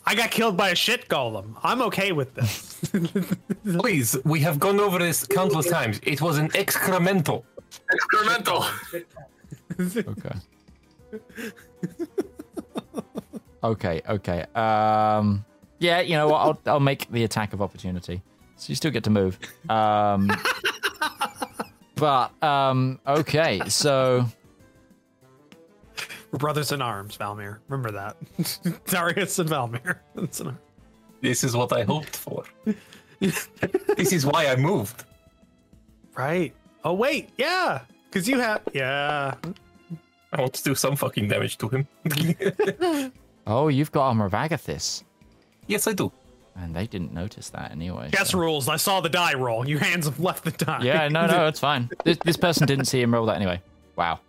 I 0.06 0.14
got 0.14 0.30
killed 0.30 0.56
by 0.56 0.70
a 0.70 0.74
shit 0.74 1.08
golem. 1.08 1.54
I'm 1.62 1.82
okay 1.82 2.12
with 2.12 2.34
this. 2.34 2.80
Please, 3.78 4.16
we 4.24 4.40
have 4.40 4.58
gone 4.58 4.80
over 4.80 4.98
this 4.98 5.26
countless 5.26 5.68
times. 5.68 6.00
It 6.02 6.20
was 6.20 6.38
an 6.38 6.48
excremental. 6.50 7.44
Excremental. 7.92 8.66
okay. 10.08 10.40
okay. 13.64 14.02
Okay. 14.08 14.46
Um. 14.54 15.44
Yeah. 15.78 16.00
You 16.00 16.16
know 16.16 16.28
what? 16.28 16.38
I'll 16.38 16.60
I'll 16.66 16.80
make 16.80 17.10
the 17.10 17.24
attack 17.24 17.52
of 17.52 17.62
opportunity. 17.62 18.22
So 18.56 18.70
you 18.70 18.74
still 18.74 18.90
get 18.90 19.04
to 19.04 19.10
move. 19.10 19.38
Um. 19.68 20.30
but 21.96 22.30
um. 22.42 23.00
Okay. 23.06 23.60
So. 23.68 24.26
We're 26.30 26.38
brothers 26.38 26.70
in 26.72 26.80
arms, 26.80 27.16
Valymr. 27.16 27.58
Remember 27.68 27.90
that. 27.90 28.16
Darius 28.86 29.38
and 29.38 29.48
Valymr. 29.50 29.96
This 31.22 31.44
is 31.44 31.54
what 31.54 31.70
I 31.74 31.82
hoped 31.82 32.16
for. 32.16 32.44
this 33.20 34.12
is 34.12 34.24
why 34.24 34.46
I 34.46 34.56
moved. 34.56 35.04
Right. 36.16 36.54
Oh 36.82 36.94
wait, 36.94 37.28
yeah. 37.36 37.80
Because 38.08 38.26
you 38.26 38.38
have 38.40 38.62
yeah. 38.72 39.34
I 40.32 40.40
want 40.40 40.54
to 40.54 40.62
do 40.62 40.74
some 40.74 40.96
fucking 40.96 41.28
damage 41.28 41.58
to 41.58 41.68
him. 41.68 41.86
Oh, 43.46 43.68
you've 43.68 43.92
got 43.92 44.06
armor 44.08 44.24
of 44.24 44.32
Agathys, 44.32 45.02
yes, 45.66 45.86
I 45.86 45.92
do. 45.92 46.10
and 46.56 46.74
they 46.74 46.86
didn't 46.86 47.12
notice 47.12 47.50
that 47.50 47.70
anyway. 47.72 48.08
Guess 48.12 48.30
so- 48.30 48.38
rules. 48.38 48.66
I 48.70 48.76
saw 48.76 49.02
the 49.02 49.10
die 49.10 49.34
roll. 49.34 49.68
Your 49.68 49.80
hands 49.80 50.06
have 50.06 50.20
left 50.20 50.44
the 50.44 50.52
die. 50.52 50.80
Yeah. 50.84 51.08
No. 51.08 51.26
No. 51.26 51.46
It's 51.48 51.60
fine. 51.60 51.90
This 52.04 52.16
this 52.24 52.38
person 52.38 52.66
didn't 52.66 52.86
see 52.86 53.02
him 53.02 53.12
roll 53.12 53.26
that 53.26 53.36
anyway. 53.36 53.60
Wow. 53.96 54.20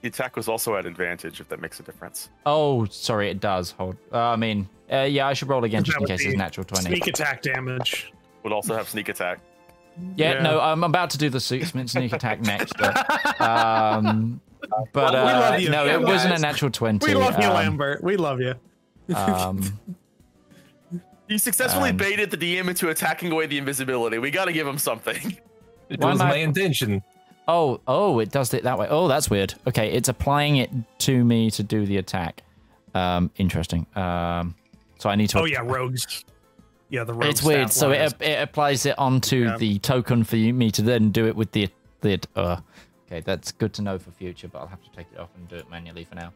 The 0.00 0.08
attack 0.08 0.36
was 0.36 0.48
also 0.48 0.76
at 0.76 0.86
advantage, 0.86 1.40
if 1.40 1.48
that 1.48 1.60
makes 1.60 1.80
a 1.80 1.82
difference. 1.82 2.28
Oh, 2.46 2.84
sorry, 2.86 3.30
it 3.30 3.40
does. 3.40 3.72
Hold. 3.72 3.96
Uh, 4.12 4.18
I 4.18 4.36
mean, 4.36 4.68
uh, 4.92 4.98
yeah, 5.02 5.26
I 5.26 5.32
should 5.32 5.48
roll 5.48 5.64
again 5.64 5.82
just 5.82 5.98
in 6.00 6.06
case 6.06 6.24
it's 6.24 6.36
natural 6.36 6.64
twenty. 6.64 6.86
Sneak 6.86 7.06
attack 7.08 7.42
damage. 7.42 8.12
Would 8.44 8.52
also 8.52 8.76
have 8.76 8.88
sneak 8.88 9.08
attack. 9.08 9.40
Yeah, 10.16 10.34
Yeah. 10.34 10.42
no, 10.42 10.60
I'm 10.60 10.84
about 10.84 11.10
to 11.10 11.18
do 11.18 11.28
the 11.28 11.40
six 11.40 11.74
minute 11.74 11.90
sneak 11.90 12.12
attack 12.12 12.40
next. 12.40 12.74
But, 12.78 13.40
um, 13.40 14.40
but 14.92 15.12
Well, 15.12 15.12
we 15.12 15.18
uh, 15.32 15.40
love 15.40 15.60
you, 15.60 15.70
no, 15.70 15.86
it 15.86 16.00
you 16.00 16.06
wasn't 16.06 16.34
a 16.34 16.38
natural 16.38 16.70
twenty. 16.70 17.04
We 17.04 17.14
love 17.14 17.36
you, 17.40 17.48
um, 17.48 17.54
Lambert. 17.54 18.04
We 18.04 18.16
love 18.16 18.40
you. 18.40 18.54
Um, 19.14 19.78
He 21.28 21.36
successfully 21.36 21.90
Um, 21.90 21.98
baited 21.98 22.30
the 22.30 22.38
DM 22.38 22.68
into 22.70 22.88
attacking 22.88 23.32
away 23.32 23.44
the 23.44 23.58
invisibility. 23.58 24.16
We 24.18 24.30
got 24.30 24.46
to 24.46 24.52
give 24.52 24.66
him 24.66 24.78
something. 24.78 25.36
It 25.90 26.00
was 26.00 26.20
am 26.20 26.26
I- 26.26 26.30
my 26.30 26.36
intention. 26.36 27.02
Oh, 27.50 27.80
oh, 27.88 28.18
it 28.20 28.30
does 28.30 28.52
it 28.52 28.64
that 28.64 28.78
way. 28.78 28.86
Oh, 28.90 29.08
that's 29.08 29.30
weird. 29.30 29.54
Okay, 29.66 29.90
it's 29.92 30.08
applying 30.10 30.56
it 30.58 30.70
to 30.98 31.24
me 31.24 31.50
to 31.52 31.62
do 31.62 31.86
the 31.86 31.96
attack. 31.96 32.42
Um, 32.94 33.30
interesting. 33.36 33.86
Um, 33.96 34.54
so 34.98 35.08
I 35.08 35.16
need 35.16 35.30
to. 35.30 35.40
Oh 35.40 35.44
yeah, 35.46 35.60
rogues. 35.64 36.24
Yeah, 36.90 37.04
the 37.04 37.14
rogues. 37.14 37.28
it's 37.28 37.42
weird. 37.42 37.70
So 37.72 37.90
it, 37.90 38.14
it 38.20 38.42
applies 38.42 38.84
it 38.86 38.98
onto 38.98 39.44
Yeah. 39.44 39.56
the 39.56 39.78
token 39.78 40.24
for 40.24 40.36
you, 40.36 40.52
me 40.52 40.70
to 40.72 40.82
then 40.82 41.10
do 41.10 41.26
it 41.26 41.34
with 41.36 41.50
the 41.52 41.68
the. 42.02 42.20
Uh, 42.36 42.60
okay, 43.06 43.20
that's 43.20 43.50
good 43.52 43.72
to 43.74 43.82
know 43.82 43.98
for 43.98 44.10
future, 44.10 44.48
but 44.48 44.58
I'll 44.58 44.66
have 44.66 44.82
to 44.82 44.90
take 44.94 45.06
it 45.12 45.18
off 45.18 45.30
and 45.36 45.48
do 45.48 45.56
it 45.56 45.70
manually 45.70 46.04
for 46.04 46.16
now, 46.16 46.32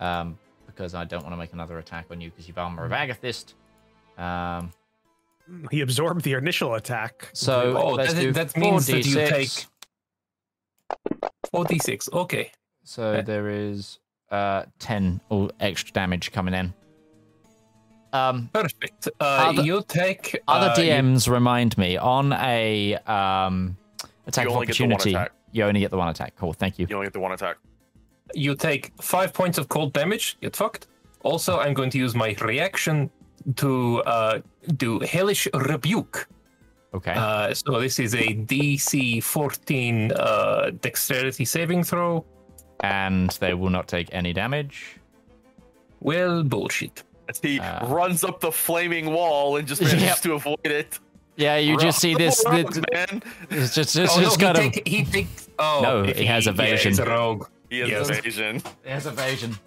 um, 0.00 0.38
because 0.66 0.94
I 0.94 1.04
don't 1.04 1.22
want 1.22 1.32
to 1.32 1.38
make 1.38 1.52
another 1.54 1.78
attack 1.78 2.06
on 2.10 2.20
you 2.20 2.30
because 2.30 2.46
you've 2.46 2.58
armor 2.58 2.84
of 2.84 2.92
Agathys. 2.92 3.54
Um, 4.18 4.72
he 5.70 5.80
absorbed 5.80 6.22
the 6.22 6.34
initial 6.34 6.74
attack. 6.74 7.30
so 7.32 7.76
Oh, 7.76 7.88
let's 7.94 8.12
that- 8.12 8.20
do 8.20 8.32
that 8.32 8.56
means 8.56 8.86
that 8.88 9.06
you 9.06 9.14
take- 9.14 9.66
46. 11.52 12.08
Okay. 12.12 12.50
So 12.84 13.02
Okay. 13.04 13.22
there 13.22 13.48
is 13.48 13.98
uh 14.30 14.64
ten 14.78 15.20
all 15.28 15.50
extra 15.60 15.92
damage 15.92 16.32
coming 16.32 16.54
in. 16.54 16.72
Um, 18.12 18.48
Perfect. 18.52 19.08
Uh, 19.20 19.24
Other- 19.24 19.62
you 19.62 19.82
take. 19.86 20.40
other 20.48 20.70
uh, 20.70 20.76
you- 20.78 20.90
DMs 20.90 21.28
remind 21.28 21.76
me 21.78 21.96
on 21.96 22.32
a 22.32 22.94
um 23.06 23.76
attack 24.26 24.44
You 24.44 24.50
of 24.50 24.56
only 24.56 24.66
get 24.66 24.76
the 24.76 24.84
one 24.84 24.92
opportunity. 24.92 25.10
attack. 25.14 25.32
You 25.52 25.64
only 25.64 25.80
get 25.80 25.90
the 25.90 25.96
one 25.96 26.08
attack. 26.08 26.34
Cool, 26.36 26.52
thank 26.52 26.78
you. 26.78 26.86
You 26.88 26.96
only 26.96 27.06
get 27.06 27.12
the 27.12 27.20
one 27.20 27.32
attack. 27.32 27.56
you 28.32 28.54
take 28.54 28.92
five 29.02 29.32
points 29.32 29.58
of 29.58 29.68
cold 29.68 29.92
damage. 29.92 30.36
Get 30.40 30.54
fucked. 30.54 30.86
Also, 31.22 31.58
I'm 31.58 31.74
going 31.74 31.90
to 31.90 31.98
use 31.98 32.14
my 32.14 32.36
reaction 32.40 33.10
to 33.56 34.02
uh, 34.04 34.38
do 34.76 35.00
hellish 35.00 35.48
rebuke. 35.52 36.28
Okay. 36.92 37.12
Uh, 37.16 37.54
so 37.54 37.80
this 37.80 37.98
is 38.00 38.14
a 38.14 38.34
DC 38.34 39.22
14 39.22 40.12
uh, 40.12 40.70
dexterity 40.80 41.44
saving 41.44 41.84
throw. 41.84 42.24
and 42.82 43.30
they 43.40 43.52
will 43.54 43.68
not 43.70 43.86
take 43.88 44.08
any 44.12 44.32
damage. 44.32 44.96
Well, 46.00 46.42
bullshit. 46.42 47.02
As 47.28 47.38
he 47.38 47.60
Uh, 47.60 47.86
runs 47.86 48.24
up 48.24 48.40
the 48.40 48.50
flaming 48.50 49.12
wall 49.12 49.56
and 49.56 49.68
just 49.68 49.82
manages 49.86 50.02
Yep. 50.02 50.18
to 50.20 50.32
avoid 50.32 50.58
it. 50.64 50.98
Yeah, 51.36 51.56
you 51.58 51.76
just 51.78 51.98
see 52.00 52.14
this. 52.14 52.42
Rogue, 52.46 52.72
this 52.74 52.82
man. 52.92 53.22
it's 53.50 53.74
just, 53.74 53.94
it's 53.96 54.16
oh, 54.16 54.20
just 54.20 54.40
no, 54.40 54.52
kind 54.52 54.58
he 54.58 54.66
of. 54.66 54.72
take, 54.72 54.88
he 54.88 55.04
take, 55.04 55.26
oh, 55.58 55.80
No, 55.82 56.02
he 56.04 56.24
has 56.26 56.46
evasion. 56.46 56.76
Yeah, 56.76 56.88
he's 56.90 56.98
a 56.98 57.04
rogue. 57.06 57.46
He 57.70 57.78
has 57.80 57.88
Yes. 57.90 58.08
evasion. 58.10 58.62
There's 58.82 59.06
evasion. 59.06 59.58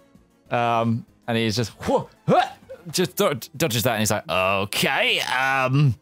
Um, 0.50 1.06
and 1.26 1.38
he's 1.38 1.56
just 1.56 1.70
whoa, 1.84 2.08
huh, 2.28 2.42
just 2.90 3.16
dodges 3.16 3.82
that, 3.84 3.92
and 3.92 4.00
he's 4.00 4.10
like, 4.10 4.28
okay, 4.28 5.20
um, 5.20 5.94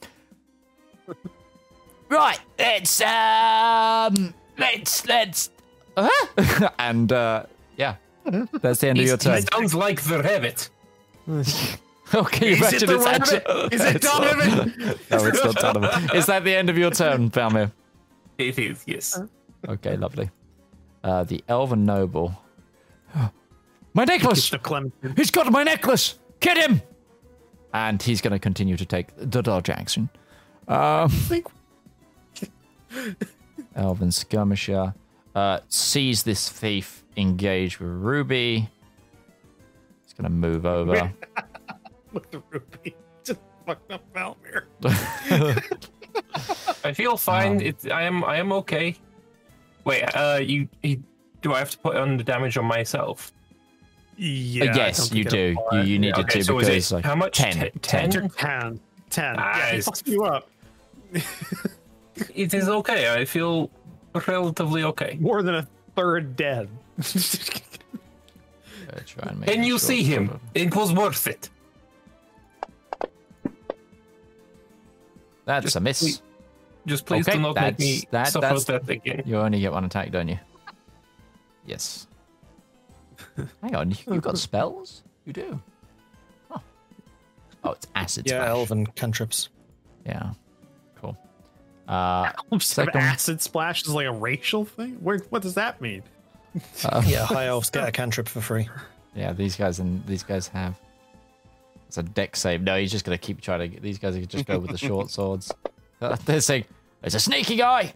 right, 2.12 2.38
let's 2.58 3.00
um, 3.00 4.34
let's 4.58 5.06
let's, 5.06 5.50
huh? 5.96 6.70
and 6.78 7.12
uh, 7.12 7.44
yeah, 7.76 7.96
that's 8.24 8.80
the 8.80 8.88
end 8.88 8.98
of 8.98 9.06
your 9.06 9.16
turn. 9.16 9.36
He 9.40 9.46
sounds 9.52 9.74
like 9.74 10.02
the 10.02 10.22
rabbit. 10.22 10.70
Okay, 12.14 12.52
Is 12.52 12.58
it 12.74 12.82
imagine 12.82 12.88
the 12.88 12.94
it's 12.96 13.04
rabbit? 13.06 13.32
actually. 13.32 13.76
Is 13.76 13.80
it 13.80 13.96
it's 13.96 14.04
not- 14.04 14.22
Donovan? 14.22 14.74
No, 15.10 15.24
it's 15.24 15.44
not 15.44 15.54
Donovan. 15.54 16.10
Is 16.14 16.26
that 16.26 16.44
the 16.44 16.54
end 16.54 16.68
of 16.68 16.76
your 16.76 16.90
turn, 16.90 17.30
Valymr? 17.30 17.72
It 18.36 18.58
is, 18.58 18.82
yes. 18.86 19.18
Okay, 19.66 19.96
lovely. 19.96 20.28
Uh, 21.02 21.24
the 21.24 21.42
Elven 21.48 21.86
Noble. 21.86 22.38
My 23.94 24.04
necklace! 24.04 24.52
He's 25.16 25.30
got 25.30 25.50
my 25.50 25.62
necklace! 25.62 26.18
Get 26.40 26.58
him! 26.58 26.82
And 27.72 28.02
he's 28.02 28.20
going 28.20 28.32
to 28.32 28.38
continue 28.38 28.76
to 28.76 28.84
take 28.84 29.08
the 29.16 29.40
dodge 29.40 29.70
action. 29.70 30.10
Um, 30.68 31.10
Elven 33.76 34.10
Skirmisher 34.12 34.94
uh, 35.34 35.60
sees 35.68 36.22
this 36.22 36.48
thief 36.48 37.04
engage 37.16 37.80
with 37.80 37.90
Ruby. 37.90 38.68
He's 40.04 40.12
going 40.14 40.24
to 40.24 40.30
move 40.30 40.66
over. 40.66 41.12
with 42.12 42.30
the 42.30 42.42
ruby. 42.50 42.94
Just 43.24 43.40
fucked 43.66 43.90
up 43.92 44.02
Valymr. 44.12 44.64
I 46.84 46.92
feel 46.92 47.16
fine. 47.16 47.52
Um, 47.56 47.60
it, 47.60 47.90
I 47.90 48.02
am. 48.02 48.24
I 48.24 48.36
am 48.36 48.52
okay. 48.52 48.96
Wait. 49.84 50.02
Uh, 50.14 50.38
you. 50.42 50.68
you 50.82 51.02
do 51.40 51.54
I 51.54 51.58
have 51.58 51.70
to 51.70 51.78
put 51.78 51.96
on 51.96 52.16
the 52.16 52.24
damage 52.24 52.56
on 52.56 52.64
myself? 52.66 53.32
Yeah. 54.16 54.70
Uh, 54.72 54.76
yes, 54.76 55.12
you 55.12 55.24
do. 55.24 55.38
You, 55.38 55.56
applies. 55.58 55.88
you 55.88 55.98
needed 55.98 56.18
Okay, 56.20 56.38
to 56.40 56.44
so 56.44 56.58
because 56.58 56.92
it- 56.92 56.94
like 56.94 57.04
how 57.04 57.14
much? 57.16 57.36
10, 57.36 57.52
Te- 57.52 57.70
10. 57.80 58.10
10. 58.10 58.28
10. 58.30 58.80
10. 59.10 59.34
Ah, 59.38 59.58
yeah, 59.58 59.70
he 59.72 59.78
it's- 59.78 59.84
fucked 59.84 60.06
you 60.06 60.24
up. 60.24 60.48
It 62.34 62.52
is 62.54 62.68
okay. 62.68 63.12
I 63.14 63.24
feel 63.24 63.70
relatively 64.26 64.84
okay. 64.84 65.16
More 65.20 65.42
than 65.42 65.54
a 65.56 65.66
third 65.96 66.36
dead. 66.36 66.68
Uh, 66.98 67.04
try 69.06 69.28
and 69.30 69.40
make 69.40 69.48
Can 69.50 69.64
you 69.64 69.78
see 69.78 70.02
him? 70.02 70.28
of- 70.30 70.40
It 70.54 70.74
was 70.76 70.92
worth 70.92 71.26
it. 71.26 71.48
That's 75.44 75.64
Just 75.64 75.76
a 75.76 75.80
miss. 75.80 76.00
please- 76.00 76.22
Just 76.86 77.06
please 77.06 77.26
Okay, 77.28 77.36
do 77.38 77.42
not 77.42 77.54
make 77.56 77.78
me 77.78 78.02
that- 78.10 78.28
suffer 78.28 78.40
that's- 78.40 78.64
that 78.64 78.88
again. 78.88 79.22
You 79.24 79.38
only 79.38 79.60
get 79.60 79.72
one 79.72 79.84
attack, 79.84 80.10
don't 80.10 80.28
you? 80.28 80.38
Yes. 81.64 82.06
Hang 83.62 83.74
on, 83.76 83.90
you've 84.06 84.20
got 84.22 84.36
spells? 84.36 85.02
You 85.24 85.32
do. 85.32 85.62
Oh, 86.50 86.60
oh 87.64 87.70
it's 87.72 87.86
acid 87.94 88.26
Yeah, 88.26 88.38
splash. 88.38 88.48
elven 88.48 88.86
cantrips. 88.88 89.48
Yeah, 90.04 90.20
cool. 90.22 90.36
Uh, 91.88 92.30
Second- 92.60 92.96
acid 93.00 93.40
splash 93.40 93.82
is 93.82 93.88
like 93.88 94.06
a 94.06 94.12
racial 94.12 94.64
thing? 94.64 94.94
Where, 95.00 95.18
what 95.30 95.42
does 95.42 95.54
that 95.54 95.80
mean? 95.80 96.02
uh, 96.84 97.02
Yeah, 97.06 97.24
high 97.26 97.46
elves 97.46 97.70
get 97.70 97.88
a 97.88 97.92
cantrip 97.92 98.28
for 98.28 98.40
free. 98.40 98.68
yeah, 99.14 99.32
these 99.32 99.56
guys 99.56 99.78
and 99.78 100.04
these 100.06 100.22
guys 100.22 100.48
have. 100.48 100.74
It's 101.88 101.98
a 101.98 102.02
dex 102.02 102.40
save. 102.40 102.62
No, 102.62 102.78
he's 102.78 102.90
just 102.90 103.04
gonna 103.04 103.18
keep 103.18 103.40
trying 103.42 103.60
to. 103.60 103.68
get 103.68 103.82
These 103.82 103.98
guys 103.98 104.16
are 104.16 104.24
just 104.24 104.46
go 104.46 104.58
with 104.58 104.70
the 104.70 104.78
short 104.78 105.10
swords. 105.16 105.52
Uh, 106.00 106.16
they're 106.24 106.40
saying, 106.40 106.64
"There's 107.02 107.14
a 107.14 107.20
sneaky 107.20 107.56
guy," 107.56 107.92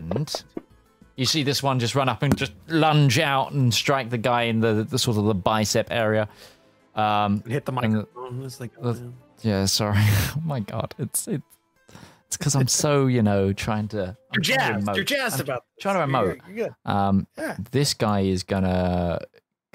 and 0.00 0.42
you 1.16 1.24
see 1.26 1.42
this 1.42 1.62
one 1.62 1.78
just 1.78 1.94
run 1.94 2.08
up 2.08 2.22
and 2.22 2.36
just 2.36 2.52
lunge 2.68 3.18
out 3.18 3.52
and 3.52 3.72
strike 3.74 4.08
the 4.10 4.18
guy 4.18 4.42
in 4.44 4.60
the, 4.60 4.86
the 4.88 4.98
sort 4.98 5.16
of 5.18 5.24
the 5.24 5.34
bicep 5.34 5.88
area. 5.90 6.28
Um, 6.94 7.42
Hit 7.42 7.64
the 7.66 7.72
And 7.72 7.94
the- 7.94 8.06
It's 8.44 8.60
like, 8.60 8.72
the- 8.80 9.12
yeah, 9.42 9.64
sorry. 9.66 9.98
oh 10.00 10.42
my 10.44 10.60
god, 10.60 10.94
it's 10.98 11.28
it's 11.28 11.42
it's 12.26 12.36
because 12.36 12.54
I'm 12.56 12.68
so 12.68 13.06
you 13.06 13.22
know 13.22 13.52
trying 13.52 13.88
to. 13.88 14.16
I'm 14.32 14.42
you're 14.42 14.42
trying 14.56 14.80
to 14.80 14.84
jazzed. 14.84 14.96
You're 14.96 15.04
jazzed 15.04 15.34
I'm 15.36 15.40
about 15.46 15.62
this. 15.76 15.82
trying 15.82 15.94
to 16.10 16.12
emote. 16.12 16.40
You're 16.48 16.66
good. 16.68 16.74
Um, 16.90 17.26
Yeah. 17.36 17.56
this 17.70 17.94
guy 17.94 18.20
is 18.20 18.42
gonna 18.42 19.20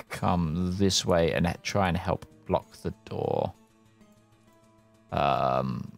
come 0.09 0.75
this 0.77 1.05
way 1.05 1.33
and 1.33 1.51
try 1.63 1.87
and 1.87 1.97
help 1.97 2.25
block 2.45 2.71
the 2.83 2.93
door. 3.05 3.53
Um, 5.11 5.91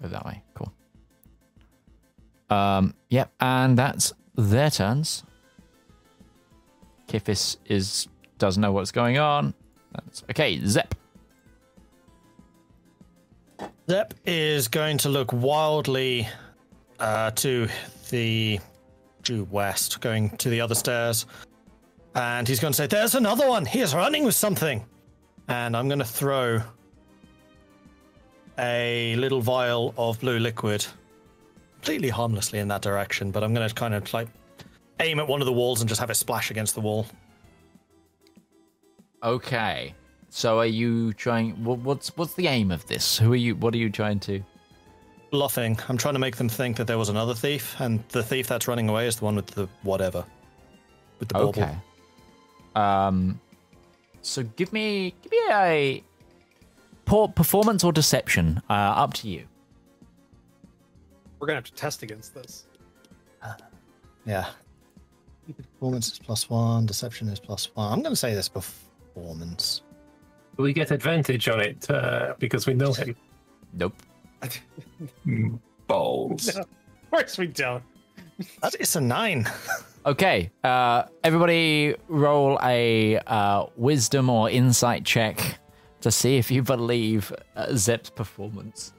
go 0.00 0.08
that 0.08 0.24
way. 0.24 0.42
Cool. 0.54 0.72
Um, 2.50 2.94
yep, 3.10 3.32
and 3.40 3.78
that's 3.78 4.12
their 4.34 4.70
turns. 4.70 5.22
Kifis 7.08 7.56
is 7.66 8.08
doesn't 8.40 8.60
know 8.60 8.72
what's 8.72 8.90
going 8.90 9.18
on. 9.18 9.54
That's 9.92 10.24
okay. 10.30 10.60
Zep. 10.66 10.94
Zep 13.88 14.14
is 14.24 14.66
going 14.68 14.98
to 14.98 15.08
look 15.08 15.32
wildly 15.32 16.28
uh, 16.98 17.30
to 17.32 17.68
the 18.10 18.58
due 19.22 19.44
west, 19.50 20.00
going 20.00 20.30
to 20.38 20.48
the 20.48 20.60
other 20.60 20.74
stairs. 20.74 21.26
And 22.14 22.48
he's 22.48 22.58
going 22.58 22.72
to 22.72 22.76
say, 22.76 22.86
There's 22.86 23.14
another 23.14 23.48
one. 23.48 23.64
He 23.64 23.80
is 23.80 23.94
running 23.94 24.24
with 24.24 24.34
something. 24.34 24.84
And 25.48 25.76
I'm 25.76 25.88
going 25.88 25.98
to 26.00 26.04
throw 26.04 26.60
a 28.58 29.16
little 29.16 29.40
vial 29.40 29.94
of 29.96 30.20
blue 30.20 30.38
liquid 30.38 30.86
completely 31.74 32.08
harmlessly 32.08 32.58
in 32.58 32.68
that 32.68 32.82
direction. 32.82 33.30
But 33.30 33.42
I'm 33.42 33.54
going 33.54 33.68
to 33.68 33.74
kind 33.74 33.94
of 33.94 34.12
like 34.12 34.28
aim 35.00 35.18
at 35.18 35.26
one 35.26 35.40
of 35.40 35.46
the 35.46 35.52
walls 35.52 35.80
and 35.80 35.88
just 35.88 36.00
have 36.00 36.10
it 36.10 36.14
splash 36.14 36.50
against 36.50 36.74
the 36.74 36.80
wall. 36.80 37.06
Okay. 39.22 39.94
So 40.28 40.58
are 40.58 40.66
you 40.66 41.12
trying? 41.12 41.62
What, 41.64 41.80
what's 41.80 42.16
what's 42.16 42.34
the 42.34 42.46
aim 42.46 42.70
of 42.70 42.86
this? 42.86 43.18
Who 43.18 43.32
are 43.32 43.36
you? 43.36 43.54
What 43.56 43.74
are 43.74 43.78
you 43.78 43.90
trying 43.90 44.20
to? 44.20 44.42
bluffing. 45.30 45.78
I'm 45.88 45.96
trying 45.96 46.14
to 46.14 46.20
make 46.20 46.36
them 46.36 46.48
think 46.48 46.76
that 46.76 46.86
there 46.86 46.98
was 46.98 47.08
another 47.08 47.34
thief, 47.34 47.76
and 47.78 48.02
the 48.08 48.22
thief 48.22 48.48
that's 48.48 48.68
running 48.68 48.88
away 48.88 49.06
is 49.06 49.16
the 49.16 49.24
one 49.24 49.36
with 49.36 49.46
the 49.46 49.68
whatever, 49.82 50.24
with 51.18 51.28
the 51.28 51.34
bauble. 51.34 51.62
Okay. 51.62 51.74
Um, 52.74 53.40
so 54.22 54.42
give 54.42 54.72
me 54.72 55.14
give 55.22 55.32
me 55.32 55.38
a 55.50 56.04
poor 57.04 57.28
performance 57.28 57.84
or 57.84 57.92
deception. 57.92 58.60
Uh, 58.68 58.72
up 58.72 59.14
to 59.14 59.28
you. 59.28 59.44
We're 61.38 61.46
gonna 61.46 61.56
have 61.56 61.64
to 61.64 61.74
test 61.74 62.02
against 62.02 62.34
this. 62.34 62.64
Yeah. 64.26 64.46
Performance 65.56 66.12
is 66.12 66.18
plus 66.18 66.48
one. 66.50 66.86
Deception 66.86 67.28
is 67.28 67.40
plus 67.40 67.74
one. 67.74 67.90
I'm 67.90 68.02
going 68.02 68.12
to 68.12 68.16
say 68.16 68.34
this 68.34 68.48
performance. 69.20 69.82
We 70.56 70.72
get 70.72 70.90
advantage 70.90 71.48
on 71.48 71.60
it 71.60 71.90
uh, 71.90 72.34
because 72.38 72.66
we 72.66 72.74
know 72.74 72.92
him. 72.92 73.16
Nope. 73.72 73.94
Balls. 75.86 76.48
Of 76.48 76.66
course 77.10 77.38
we 77.38 77.46
don't. 77.46 77.82
That 78.62 78.74
is 78.80 78.96
a 78.96 79.00
nine. 79.00 79.48
Okay. 80.06 80.50
Uh, 80.64 81.02
everybody, 81.22 81.94
roll 82.08 82.58
a 82.62 83.18
uh, 83.26 83.66
wisdom 83.76 84.30
or 84.30 84.48
insight 84.48 85.04
check 85.04 85.58
to 86.00 86.10
see 86.10 86.38
if 86.38 86.50
you 86.50 86.62
believe 86.62 87.30
uh, 87.54 87.66
Zep's 87.74 88.08
performance. 88.08 88.94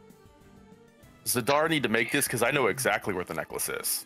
Zedaar 1.26 1.72
need 1.72 1.82
to 1.82 1.90
make 1.90 2.12
this 2.12 2.26
because 2.26 2.44
I 2.44 2.52
know 2.52 2.68
exactly 2.68 3.16
where 3.16 3.24
the 3.24 3.34
necklace 3.34 3.68
is. 3.68 4.06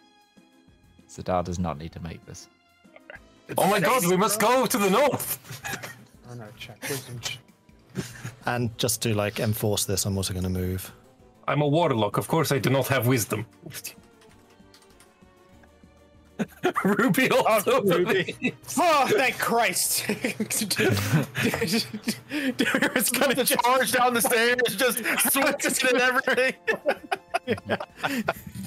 Zedaar 1.09 1.43
does 1.43 1.59
not 1.59 1.77
need 1.77 1.91
to 1.91 1.99
make 1.99 2.25
this. 2.25 2.47
Oh 3.57 3.67
my 3.69 3.81
god, 3.81 4.05
we 4.05 4.15
must 4.15 4.39
go 4.39 4.65
to 4.65 4.77
the 4.77 4.89
north. 4.89 5.91
Oh 6.29 6.33
no, 6.33 6.45
check. 6.57 6.81
Wisdom 6.89 7.19
check. 7.19 7.39
And 8.45 8.77
just 8.77 9.01
to 9.03 9.13
like 9.13 9.39
enforce 9.39 9.85
this, 9.85 10.05
I'm 10.05 10.17
also 10.17 10.33
going 10.33 10.43
to 10.43 10.49
move. 10.49 10.91
I'm 11.47 11.61
a 11.61 11.67
warlock. 11.67 12.17
Of 12.17 12.27
course, 12.27 12.51
I 12.51 12.59
do 12.59 12.69
not 12.69 12.87
have 12.87 13.07
wisdom. 13.07 13.45
Ruby 16.83 17.29
oh, 17.31 17.43
also. 17.43 17.81
Ruby. 17.81 18.53
Oh, 18.77 19.07
thank 19.09 19.39
Christ! 19.39 20.05
it's 20.09 20.65
gonna 23.09 23.35
just 23.35 23.57
Charge 23.63 23.91
down 23.93 24.13
the 24.13 24.21
stairs, 24.21 24.59
just 24.75 24.97
switching 25.31 25.89
and 25.91 26.01
everything. 26.01 26.53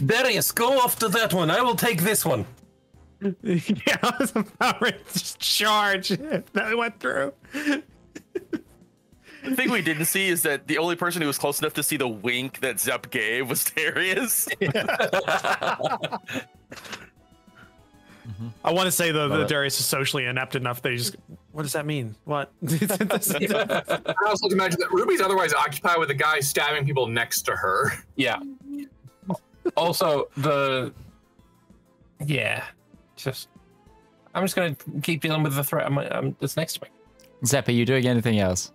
Darius, 0.05 0.51
go 0.53 0.81
after 0.83 1.09
that 1.09 1.35
one. 1.35 1.51
I 1.51 1.61
will 1.61 1.77
take 1.77 2.01
this 2.03 2.25
one. 2.25 2.47
yeah, 3.43 3.97
I 4.03 4.15
was 4.19 4.33
about 4.35 4.81
ready 4.81 4.99
to 4.99 5.13
just 5.13 5.41
charge. 5.41 6.09
That 6.09 6.77
went 6.77 7.01
through. 7.01 7.33
The 9.45 9.55
thing 9.55 9.71
we 9.71 9.83
didn't 9.83 10.07
see 10.07 10.29
is 10.29 10.43
that 10.43 10.67
the 10.67 10.79
only 10.79 10.97
person 10.97 11.23
who 11.23 11.29
was 11.29 11.39
close 11.39 11.61
enough 11.61 11.75
to 11.75 11.83
see 11.83 11.97
the 11.97 12.09
wink 12.09 12.61
that 12.61 12.81
Zep 12.81 13.11
gave 13.11 13.49
was 13.49 13.65
Darius. 13.65 14.49
Mm-hmm. 18.29 18.49
I 18.63 18.73
want 18.73 18.87
to 18.87 18.93
say 18.93 19.11
though 19.11 19.29
that. 19.29 19.49
Darius 19.49 19.81
is 19.81 19.87
socially 19.87 20.27
inept 20.27 20.55
enough 20.55 20.83
that 20.83 20.93
he 20.93 20.99
just. 20.99 21.17
What 21.53 21.63
does 21.63 21.73
that 21.73 21.87
mean? 21.87 22.15
What? 22.25 22.53
I 22.63 24.15
also 24.27 24.49
imagine 24.49 24.81
that 24.81 24.91
Ruby's 24.93 25.21
otherwise 25.21 25.55
occupied 25.55 25.99
with 25.99 26.09
the 26.09 26.15
guy 26.15 26.41
stabbing 26.41 26.85
people 26.85 27.07
next 27.07 27.43
to 27.43 27.53
her. 27.53 27.93
Yeah. 28.17 28.39
Also, 29.77 30.29
the. 30.37 30.93
Yeah. 32.25 32.65
Just. 33.19 33.49
I'm 34.35 34.45
just 34.45 34.55
going 34.57 34.75
to 34.77 35.01
keep 35.03 35.21
dealing 35.21 35.43
with 35.43 35.55
the 35.55 35.65
threat 35.65 35.87
I'm, 35.87 35.99
I'm, 35.99 36.37
that's 36.41 36.57
next 36.57 36.75
to 36.75 36.83
me. 36.83 36.89
Zep, 37.45 37.69
are 37.69 37.73
you 37.73 37.85
doing 37.85 38.07
anything 38.07 38.39
else? 38.39 38.73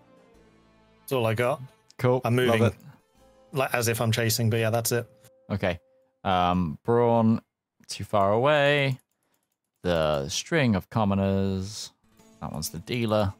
That's 1.02 1.12
all 1.14 1.26
I 1.26 1.34
got. 1.34 1.62
Cool. 1.98 2.22
I'm 2.26 2.36
Love 2.36 2.48
moving. 2.60 2.64
it. 2.68 2.74
Like, 3.54 3.74
as 3.74 3.88
if 3.88 4.02
I'm 4.02 4.12
chasing, 4.12 4.50
but 4.50 4.58
yeah, 4.60 4.70
that's 4.72 4.91
it. 4.91 5.08
Okay. 5.52 5.80
Um, 6.24 6.78
Brawn, 6.84 7.41
too 7.88 8.04
far 8.04 8.32
away. 8.34 9.00
The 9.84 10.28
string 10.30 10.76
of 10.76 10.89
commoners. 10.89 11.91
That 12.41 12.52
one's 12.52 12.70
the 12.70 12.80
dealer. 12.80 13.34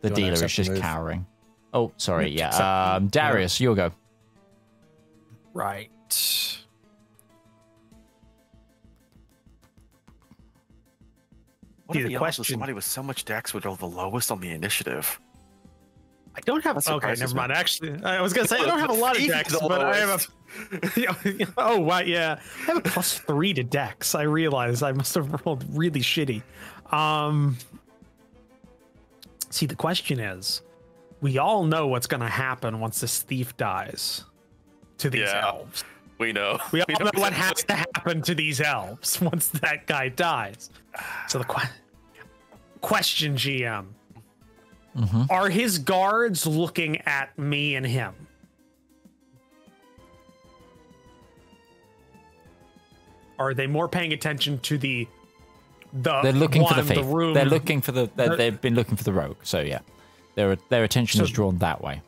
The 0.00 0.08
Do 0.10 0.14
dealer 0.14 0.32
is 0.44 0.52
just 0.54 0.70
move? 0.70 0.80
cowering. 0.80 1.26
Oh, 1.74 1.92
sorry. 1.96 2.30
Yeah. 2.30 2.94
Um, 2.94 3.08
Darius, 3.08 3.60
you'll 3.60 3.74
go. 3.74 3.92
right. 5.52 5.90
What 11.86 11.94
See, 11.96 12.02
the 12.02 12.08
he 12.10 12.16
also 12.16 12.42
question- 12.42 12.54
somebody 12.54 12.72
with 12.72 12.84
so 12.84 13.02
much 13.02 13.24
dex 13.24 13.54
would 13.54 13.64
roll 13.64 13.76
the 13.76 13.86
lowest 13.86 14.30
on 14.32 14.40
the 14.40 14.50
initiative? 14.50 15.20
I 16.34 16.40
don't 16.40 16.62
have. 16.64 16.76
That 16.84 16.92
Okay, 16.92 17.14
never 17.14 17.28
me. 17.28 17.34
mind. 17.34 17.52
Actually, 17.52 18.02
I 18.04 18.20
was 18.20 18.32
gonna 18.34 18.46
say 18.48 18.58
I 18.58 18.66
don't 18.66 18.78
have 18.78 18.90
a 18.90 18.92
lot 18.92 19.16
of 19.16 19.22
dex, 19.24 19.50
decks, 19.50 19.52
the 19.60 19.66
but 19.68 19.80
I 19.80 19.96
have 19.96 20.28
a. 20.72 21.46
oh 21.56 21.80
wow, 21.80 22.00
yeah, 22.00 22.38
I 22.62 22.64
have 22.66 22.76
a 22.76 22.80
plus 22.82 23.18
three 23.20 23.54
to 23.54 23.64
dex. 23.64 24.14
I 24.14 24.22
realize 24.22 24.82
I 24.82 24.92
must 24.92 25.14
have 25.14 25.32
rolled 25.46 25.64
really 25.74 26.00
shitty. 26.00 26.42
Um. 26.92 27.56
See, 29.48 29.64
the 29.66 29.76
question 29.76 30.20
is, 30.20 30.60
we 31.22 31.38
all 31.38 31.64
know 31.64 31.86
what's 31.86 32.06
gonna 32.06 32.28
happen 32.28 32.80
once 32.80 33.00
this 33.00 33.22
thief 33.22 33.56
dies 33.56 34.24
to 34.98 35.08
these 35.08 35.22
Yeah. 35.22 35.46
elves. 35.46 35.84
We 36.18 36.32
know. 36.32 36.58
We 36.72 36.80
all 36.82 36.86
know 36.88 37.10
what 37.14 37.32
exactly. 37.32 37.36
has 37.36 37.64
to 37.64 37.74
happen 37.74 38.22
to 38.22 38.34
these 38.34 38.60
elves 38.60 39.20
once 39.32 39.48
that 39.48 39.86
guy 39.86 40.08
dies. 40.08 40.70
So 41.28 41.38
the 41.38 41.44
que- 41.44 41.68
question, 42.80 43.36
GM, 43.36 43.86
Mhm. 44.96 45.30
are 45.30 45.50
his 45.50 45.78
guards 45.78 46.46
looking 46.46 47.02
at 47.02 47.38
me 47.38 47.74
and 47.76 47.84
him? 47.86 48.14
Are 53.38 53.52
they 53.54 53.66
more 53.66 53.88
paying 53.88 54.12
attention 54.12 54.58
to 54.60 54.78
the 54.78 55.06
the 55.92 56.20
They're 56.22 56.32
looking 56.32 56.62
one, 56.62 56.74
for 56.74 56.82
the 56.82 56.94
thief. 56.94 57.04
room? 57.06 57.34
They're 57.34 57.44
looking 57.44 57.80
for 57.80 57.92
the 57.92 58.10
they're, 58.16 58.36
they've 58.36 58.60
been 58.60 58.74
looking 58.74 58.96
for 58.96 59.04
the 59.04 59.12
rogue. 59.12 59.36
So 59.42 59.60
yeah, 59.60 59.80
their 60.34 60.56
their 60.70 60.84
attention 60.84 61.22
is 61.22 61.30
drawn 61.30 61.58
that 61.58 61.82
way. 61.82 62.00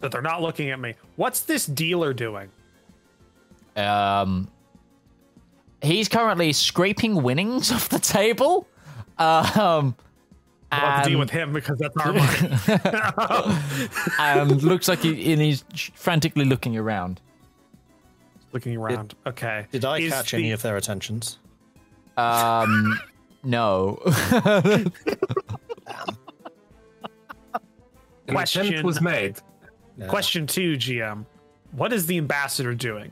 that 0.00 0.10
they're 0.10 0.22
not 0.22 0.40
looking 0.42 0.70
at 0.70 0.80
me. 0.80 0.94
What's 1.16 1.40
this 1.42 1.66
dealer 1.66 2.12
doing? 2.14 2.48
Um, 3.76 4.48
he's 5.82 6.08
currently 6.08 6.52
scraping 6.52 7.22
winnings 7.22 7.70
off 7.72 7.88
the 7.88 7.98
table. 7.98 8.66
Um, 9.18 9.94
I'll 10.72 10.80
have 10.92 11.04
to 11.04 11.10
deal 11.10 11.18
with 11.18 11.30
him 11.30 11.52
because 11.52 11.78
that's 11.78 11.96
our 11.96 12.12
money. 12.12 13.58
and 14.18 14.62
looks 14.62 14.86
like 14.88 15.00
he 15.00 15.32
and 15.32 15.42
he's 15.42 15.64
frantically 15.94 16.44
looking 16.44 16.76
around. 16.76 17.20
looking 18.52 18.76
around. 18.76 19.14
Okay. 19.26 19.66
Did 19.72 19.84
I 19.84 19.98
Is 19.98 20.12
catch 20.12 20.30
the- 20.30 20.36
any 20.38 20.52
of 20.52 20.62
their 20.62 20.76
attentions? 20.76 21.38
Um, 22.16 23.00
no. 23.42 24.00
Question. 28.28 28.84
was 28.86 29.00
made. 29.00 29.36
Yeah. 29.98 30.06
Question 30.06 30.46
two, 30.46 30.76
GM. 30.76 31.24
What 31.72 31.92
is 31.92 32.06
the 32.06 32.16
ambassador 32.18 32.74
doing? 32.74 33.10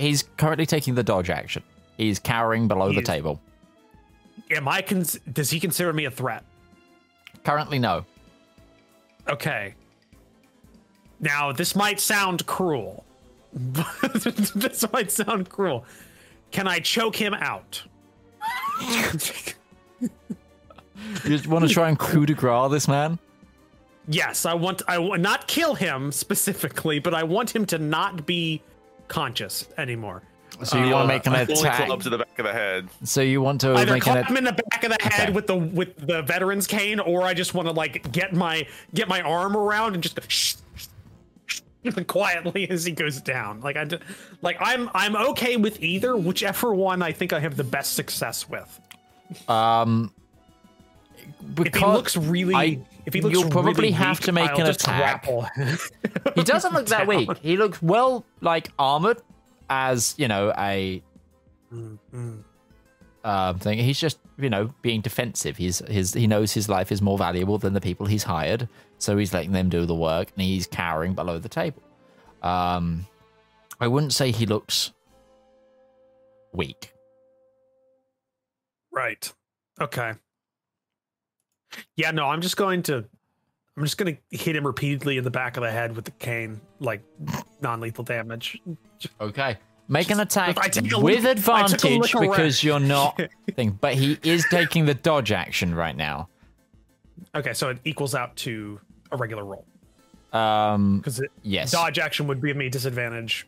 He's 0.00 0.24
currently 0.36 0.66
taking 0.66 0.94
the 0.94 1.02
dodge 1.02 1.30
action. 1.30 1.62
He's 1.96 2.18
cowering 2.18 2.68
below 2.68 2.92
the 2.92 3.02
table. 3.02 3.40
Am 4.50 4.66
I? 4.66 4.82
Cons- 4.82 5.20
does 5.32 5.50
he 5.50 5.60
consider 5.60 5.92
me 5.92 6.06
a 6.06 6.10
threat? 6.10 6.44
Currently, 7.44 7.78
no. 7.78 8.04
Okay. 9.28 9.74
Now 11.20 11.52
this 11.52 11.76
might 11.76 12.00
sound 12.00 12.46
cruel. 12.46 13.04
this 13.52 14.90
might 14.92 15.10
sound 15.10 15.48
cruel. 15.48 15.84
Can 16.50 16.66
I 16.66 16.80
choke 16.80 17.16
him 17.16 17.34
out? 17.34 17.82
You 21.24 21.38
want 21.48 21.66
to 21.66 21.72
try 21.72 21.88
and 21.88 21.98
coup 21.98 22.26
de 22.26 22.34
grace 22.34 22.70
this 22.70 22.88
man? 22.88 23.18
yes, 24.08 24.44
I 24.44 24.54
want. 24.54 24.82
I 24.88 24.98
want 24.98 25.22
not 25.22 25.46
kill 25.46 25.74
him 25.74 26.12
specifically, 26.12 26.98
but 26.98 27.14
I 27.14 27.22
want 27.22 27.54
him 27.54 27.66
to 27.66 27.78
not 27.78 28.26
be 28.26 28.62
conscious 29.10 29.68
anymore. 29.76 30.22
So 30.64 30.82
you 30.82 30.92
want 30.92 31.04
to 31.04 31.14
make 31.14 31.26
an 31.26 31.34
A 31.34 31.46
fully 31.46 31.60
attack? 31.60 31.86
club 31.86 32.02
to 32.02 32.10
the 32.10 32.18
back 32.18 32.38
of 32.38 32.44
the 32.44 32.52
head. 32.52 32.88
So 33.04 33.20
you 33.22 33.40
want 33.42 33.60
to 33.62 33.74
Either 33.74 33.92
make 33.94 34.06
an 34.06 34.12
clap 34.14 34.28
him 34.30 34.36
in 34.36 34.44
the 34.44 34.52
back 34.52 34.84
of 34.84 34.90
the 34.90 34.98
head 35.02 35.28
Okay. 35.28 35.32
with 35.32 35.46
the 35.46 35.56
with 35.56 35.96
the 36.06 36.22
veteran's 36.22 36.66
cane, 36.66 37.00
or 37.00 37.22
I 37.22 37.34
just 37.34 37.54
want 37.54 37.68
to 37.68 37.72
like 37.72 38.10
get 38.12 38.32
my 38.34 38.66
get 38.94 39.08
my 39.08 39.20
arm 39.22 39.56
around 39.56 39.94
and 39.94 40.02
just 40.02 40.16
go 40.16 40.22
shh, 40.28 40.56
shh, 40.76 40.86
shh, 41.46 41.60
quietly 42.06 42.68
as 42.68 42.84
he 42.84 42.92
goes 42.92 43.20
down. 43.22 43.60
Like 43.60 43.76
I, 43.76 43.84
d- 43.84 43.98
like 44.42 44.56
I'm 44.60 44.90
I'm 44.92 45.16
okay 45.30 45.56
with 45.56 45.82
either, 45.82 46.16
whichever 46.16 46.74
one 46.74 47.00
I 47.02 47.12
think 47.12 47.32
I 47.32 47.40
have 47.40 47.56
the 47.56 47.64
best 47.64 47.94
success 47.94 48.46
with. 48.48 48.80
Um, 49.48 50.12
If 51.16 51.56
he 51.56 51.62
because 51.64 51.94
looks 51.96 52.16
really, 52.16 52.54
I- 52.54 52.78
if 53.10 53.14
he 53.14 53.20
looks 53.20 53.32
you'll 53.32 53.50
probably 53.50 53.72
really 53.72 53.90
have 53.90 54.18
weak, 54.18 54.24
to 54.26 54.32
make 54.32 54.50
I'll 54.50 54.60
an 54.60 54.66
attack. 54.66 55.24
grapple. 55.24 55.46
he 56.36 56.44
doesn't 56.44 56.72
look 56.72 56.86
that 56.86 57.08
weak. 57.08 57.28
He 57.38 57.56
looks 57.56 57.82
well, 57.82 58.24
like 58.40 58.68
armored 58.78 59.20
as 59.68 60.14
you 60.16 60.28
know 60.28 60.52
a 60.56 61.02
um, 63.24 63.58
thing. 63.58 63.78
He's 63.78 63.98
just 63.98 64.20
you 64.38 64.48
know 64.48 64.72
being 64.82 65.00
defensive. 65.00 65.56
He's 65.56 65.80
his 65.88 66.14
he 66.14 66.28
knows 66.28 66.52
his 66.52 66.68
life 66.68 66.92
is 66.92 67.02
more 67.02 67.18
valuable 67.18 67.58
than 67.58 67.72
the 67.72 67.80
people 67.80 68.06
he's 68.06 68.22
hired, 68.22 68.68
so 68.98 69.16
he's 69.16 69.34
letting 69.34 69.50
them 69.50 69.68
do 69.68 69.86
the 69.86 69.94
work, 69.94 70.28
and 70.36 70.44
he's 70.44 70.68
cowering 70.68 71.14
below 71.14 71.38
the 71.38 71.48
table. 71.48 71.82
Um, 72.42 73.08
I 73.80 73.88
wouldn't 73.88 74.12
say 74.12 74.30
he 74.30 74.46
looks 74.46 74.92
weak. 76.52 76.92
Right. 78.92 79.32
Okay. 79.80 80.14
Yeah, 81.96 82.10
no, 82.10 82.26
I'm 82.26 82.40
just 82.40 82.56
going 82.56 82.82
to 82.84 83.04
I'm 83.76 83.84
just 83.84 83.96
gonna 83.96 84.16
hit 84.30 84.56
him 84.56 84.66
repeatedly 84.66 85.16
in 85.16 85.24
the 85.24 85.30
back 85.30 85.56
of 85.56 85.62
the 85.62 85.70
head 85.70 85.94
with 85.96 86.04
the 86.04 86.10
cane, 86.12 86.60
like 86.80 87.02
non-lethal 87.62 88.04
damage. 88.04 88.60
Okay. 89.20 89.56
Make 89.88 90.10
an 90.10 90.20
attack 90.20 90.50
If 90.50 90.58
I 90.58 90.68
take 90.68 90.92
a 90.92 90.98
with 91.00 91.24
look- 91.24 91.48
I 91.48 91.66
took 91.66 91.84
a 91.84 91.94
advantage 91.94 92.12
because 92.20 92.62
you're 92.62 92.78
not 92.80 93.20
thing, 93.56 93.78
but 93.80 93.94
he 93.94 94.18
is 94.22 94.44
taking 94.50 94.84
the 94.86 94.94
dodge 94.94 95.32
action 95.32 95.74
right 95.74 95.96
now. 95.96 96.28
Okay, 97.34 97.52
so 97.54 97.70
it 97.70 97.78
equals 97.84 98.14
out 98.14 98.34
to 98.36 98.80
a 99.12 99.16
regular 99.16 99.44
roll 99.44 99.64
Um 100.32 100.98
because 100.98 101.22
yes. 101.42 101.70
dodge 101.70 101.98
action 101.98 102.26
would 102.28 102.42
give 102.42 102.56
me 102.56 102.68
disadvantage. 102.68 103.46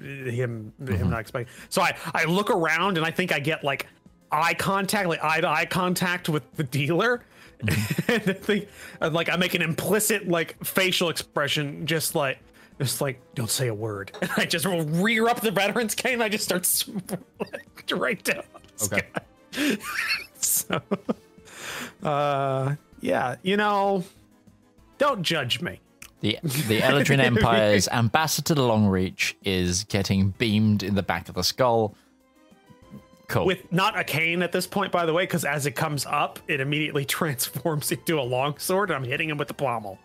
uh, 0.00 0.02
Him, 0.04 0.72
Mm-hmm. 0.82 0.94
him 0.94 1.10
not 1.10 1.20
expecting. 1.20 1.52
So 1.68 1.82
I, 1.82 1.94
I 2.14 2.24
look 2.24 2.50
around 2.50 2.96
and 2.96 3.04
I 3.06 3.10
think 3.10 3.32
I 3.32 3.38
get 3.40 3.62
like 3.64 3.86
eye 4.32 4.54
contact, 4.54 5.08
like 5.08 5.22
eye 5.22 5.40
to 5.40 5.48
eye 5.48 5.66
contact 5.66 6.28
with 6.28 6.42
the 6.56 6.64
dealer. 6.64 7.22
and 8.08 8.22
I 8.26 8.32
think, 8.32 8.68
and 9.00 9.14
like 9.14 9.28
I 9.28 9.36
make 9.36 9.54
an 9.54 9.62
implicit 9.62 10.28
like 10.28 10.62
facial 10.64 11.08
expression, 11.08 11.86
just 11.86 12.14
like, 12.14 12.38
just 12.78 13.00
like 13.00 13.20
don't 13.34 13.50
say 13.50 13.68
a 13.68 13.74
word, 13.74 14.12
and 14.22 14.30
I 14.36 14.44
just 14.44 14.66
rear 14.66 15.28
up 15.28 15.40
the 15.40 15.50
veteran's 15.50 15.94
cane. 15.94 16.22
I 16.22 16.28
just 16.28 16.44
start 16.44 16.84
right 18.00 18.22
down. 18.22 18.44
Okay. 18.82 19.02
so, 20.38 20.80
uh, 22.02 22.76
yeah, 23.00 23.36
you 23.42 23.56
know, 23.56 24.04
don't 24.98 25.22
judge 25.22 25.60
me. 25.60 25.80
The 26.20 26.38
the 26.42 26.80
Eladrin 26.80 27.20
Empire's 27.20 27.88
ambassador 27.88 28.54
to 28.54 28.60
Longreach 28.60 29.34
is 29.44 29.84
getting 29.84 30.30
beamed 30.30 30.82
in 30.82 30.94
the 30.94 31.02
back 31.02 31.28
of 31.28 31.36
the 31.36 31.44
skull. 31.44 31.94
Cool. 33.28 33.44
with 33.44 33.70
not 33.70 33.98
a 33.98 34.04
cane 34.04 34.42
at 34.42 34.52
this 34.52 34.66
point, 34.66 34.90
by 34.90 35.04
the 35.04 35.12
way, 35.12 35.24
because 35.24 35.44
as 35.44 35.66
it 35.66 35.72
comes 35.72 36.06
up, 36.06 36.38
it 36.48 36.60
immediately 36.60 37.04
transforms 37.18 37.92
into 37.92 38.18
a 38.18 38.22
longsword, 38.22 38.90
and 38.90 38.96
I'm 38.96 39.04
hitting 39.04 39.28
him 39.28 39.36
with 39.36 39.48
the 39.48 39.54
pommel 39.54 39.98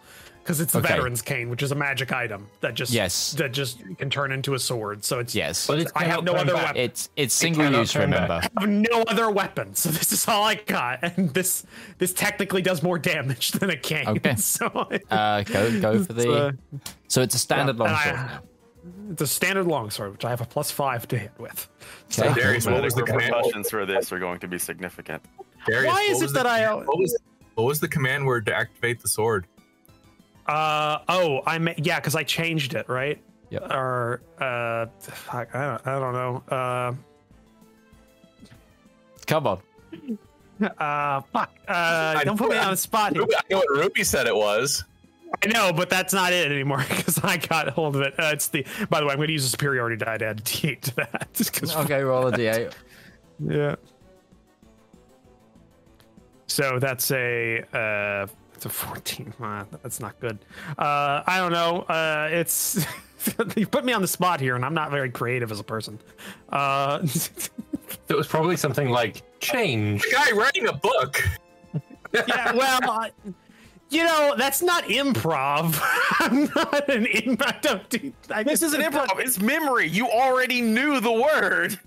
because 0.44 0.60
it's 0.60 0.74
the 0.74 0.80
Okay. 0.80 0.90
veteran's 0.90 1.22
cane, 1.22 1.50
which 1.50 1.64
is 1.64 1.72
a 1.72 1.76
magic 1.76 2.12
item 2.12 2.48
that 2.60 2.74
just 2.74 2.92
Yes. 2.92 3.32
that 3.38 3.54
just 3.54 3.80
can 3.98 4.10
turn 4.10 4.34
into 4.34 4.56
a 4.56 4.60
sword. 4.60 5.06
So 5.06 5.20
it's 5.20 5.34
yes. 5.34 5.66
But 5.68 5.80
it 5.80 5.92
I 5.96 6.04
have 6.04 6.26
no 6.26 6.34
other 6.34 6.54
back. 6.54 6.66
weapon. 6.76 6.82
it's 6.82 7.10
it's 7.16 7.34
single 7.34 7.64
cannot 7.64 7.80
use, 7.80 7.94
turn 7.94 8.12
back. 8.12 8.24
remember. 8.24 8.50
I 8.58 8.62
have 8.62 8.70
no 8.70 9.04
other 9.04 9.30
weapon, 9.32 9.74
so 9.82 9.88
this 9.88 10.12
is 10.12 10.28
all 10.28 10.44
I 10.44 10.56
got, 10.56 11.00
and 11.02 11.34
this 11.34 11.66
this 12.00 12.14
technically 12.14 12.62
does 12.62 12.84
more 12.84 13.00
damage 13.00 13.52
than 13.54 13.70
a 13.70 13.78
cane. 13.78 14.06
Okay. 14.10 14.36
So 14.36 14.66
Uh 15.10 15.44
go 15.44 15.80
go 15.80 16.04
for 16.04 16.12
It's, 16.12 16.24
the 16.26 16.32
uh, 16.34 16.52
So 17.08 17.22
it's 17.22 17.36
a 17.36 17.40
standard 17.40 17.78
yeah, 17.78 17.84
and 17.86 17.94
longsword 17.94 18.16
I- 18.16 18.26
now. 18.34 18.40
It's 19.12 19.22
a 19.22 19.28
standard 19.28 19.66
longsword, 19.68 20.12
which 20.12 20.26
I 20.26 20.30
have 20.30 20.42
a 20.42 20.46
plus 20.46 20.72
five 20.72 21.08
to 21.10 21.18
hit 21.18 21.32
with. 21.38 21.70
Okay. 22.20 22.34
Darius, 22.34 22.66
what 22.66 22.82
was 22.84 22.94
the 22.96 23.04
command? 23.04 23.34
repercussions 23.34 23.70
for 23.70 23.86
this 23.86 24.12
are 24.12 24.20
going 24.20 24.40
to 24.40 24.48
be 24.48 24.58
significant. 24.60 25.24
Darius, 25.68 25.94
Why 25.94 26.02
is 26.04 26.22
it 26.22 26.28
the 26.28 26.34
that 26.34 26.46
I- 26.48 26.74
What 26.76 26.98
was, 27.00 27.18
what 27.56 27.64
was 27.66 27.80
the 27.80 27.88
command 27.88 28.26
word 28.26 28.46
to 28.48 28.54
activate 28.56 29.02
the 29.02 29.08
sword? 29.08 29.48
Uh 30.48 31.00
oh, 31.08 31.42
I 31.46 31.58
ma- 31.58 31.72
yeah, 31.78 32.00
because 32.02 32.16
I 32.16 32.24
changed 32.24 32.74
it, 32.76 32.90
right? 32.90 33.18
Yep. 33.50 33.62
Or 33.72 34.22
uh, 34.40 34.88
fuck, 35.00 35.56
I 35.56 35.66
don't, 35.66 35.88
I 35.88 36.00
don't 36.00 36.14
know. 36.14 36.44
Uh, 36.54 36.94
Come 39.26 39.48
on. 39.48 39.60
Uh, 40.78 41.22
fuck. 41.32 41.52
Uh, 41.68 42.24
don't 42.26 42.38
put 42.38 42.50
me 42.50 42.58
on 42.58 42.72
the 42.72 42.78
spot 42.78 43.14
here. 43.14 43.22
Ruby, 43.22 43.36
I 43.36 43.42
know 43.50 43.58
what 43.60 43.70
Ruby 43.70 44.04
said 44.04 44.28
it 44.28 44.36
was. 44.36 44.84
I 45.42 45.48
know, 45.48 45.74
but 45.74 45.90
that's 45.90 46.14
not 46.14 46.32
it 46.34 46.52
anymore 46.52 46.78
because 46.90 47.20
I 47.24 47.38
got 47.38 47.70
hold 47.70 47.96
of 47.96 48.02
it. 48.02 48.14
Uh, 48.20 48.30
it's 48.34 48.48
the. 48.48 48.66
By 48.90 49.00
the 49.00 49.06
way, 49.06 49.12
I'm 49.14 49.18
going 49.18 49.28
to 49.28 49.34
use 49.34 49.46
a 49.46 49.50
superiority 49.50 49.98
die 49.98 50.18
to 50.18 50.26
add 50.26 50.40
a 50.40 50.44
D8 50.44 50.82
to 50.82 50.96
that. 50.96 51.28
Just 51.34 51.54
'cause- 51.60 51.76
Okay, 51.76 52.02
roll 52.02 52.28
a 52.28 52.32
d8. 52.32 52.72
Yeah. 53.48 53.76
So 56.48 56.80
that's 56.80 57.10
a. 57.12 57.64
Uh, 57.74 58.28
it's 58.54 58.66
a 58.66 58.70
14. 58.70 59.34
Uh, 59.42 59.66
that's 59.82 60.00
not 60.00 60.20
good. 60.20 60.38
Uh, 60.78 61.24
I 61.26 61.38
don't 61.40 61.52
know. 61.52 61.82
Uh, 61.82 62.30
it's. 62.32 62.86
you 63.58 63.66
put 63.68 63.84
me 63.86 63.94
on 63.94 64.02
the 64.02 64.08
spot 64.08 64.40
here, 64.40 64.56
and 64.56 64.64
I'm 64.64 64.74
not 64.74 64.92
very 64.92 65.10
creative 65.10 65.52
as 65.52 65.60
a 65.60 65.64
person. 65.64 66.00
Uh, 66.50 67.00
It 68.10 68.16
was 68.16 68.28
probably 68.28 68.58
something 68.58 68.90
like 68.90 69.22
change. 69.40 70.02
The 70.04 70.12
guy 70.12 70.32
writing 70.32 70.68
a 70.68 70.74
book. 70.74 71.24
yeah, 72.14 72.52
well, 72.54 72.80
I, 72.92 73.12
you 73.94 74.04
know, 74.04 74.36
that's 74.38 74.62
not 74.62 74.84
improv. 74.86 75.80
I'm 76.20 76.46
not 76.56 76.90
an 76.90 77.06
improv. 77.06 77.44
I 77.48 77.60
don't 77.62 77.90
do. 77.90 78.14
I, 78.30 78.44
This 78.44 78.62
isn't 78.62 78.82
improv. 78.82 79.20
It's 79.20 79.40
memory. 79.40 79.88
You 79.88 80.08
already 80.08 80.62
knew 80.62 81.00
the 81.00 81.12
word. 81.12 81.80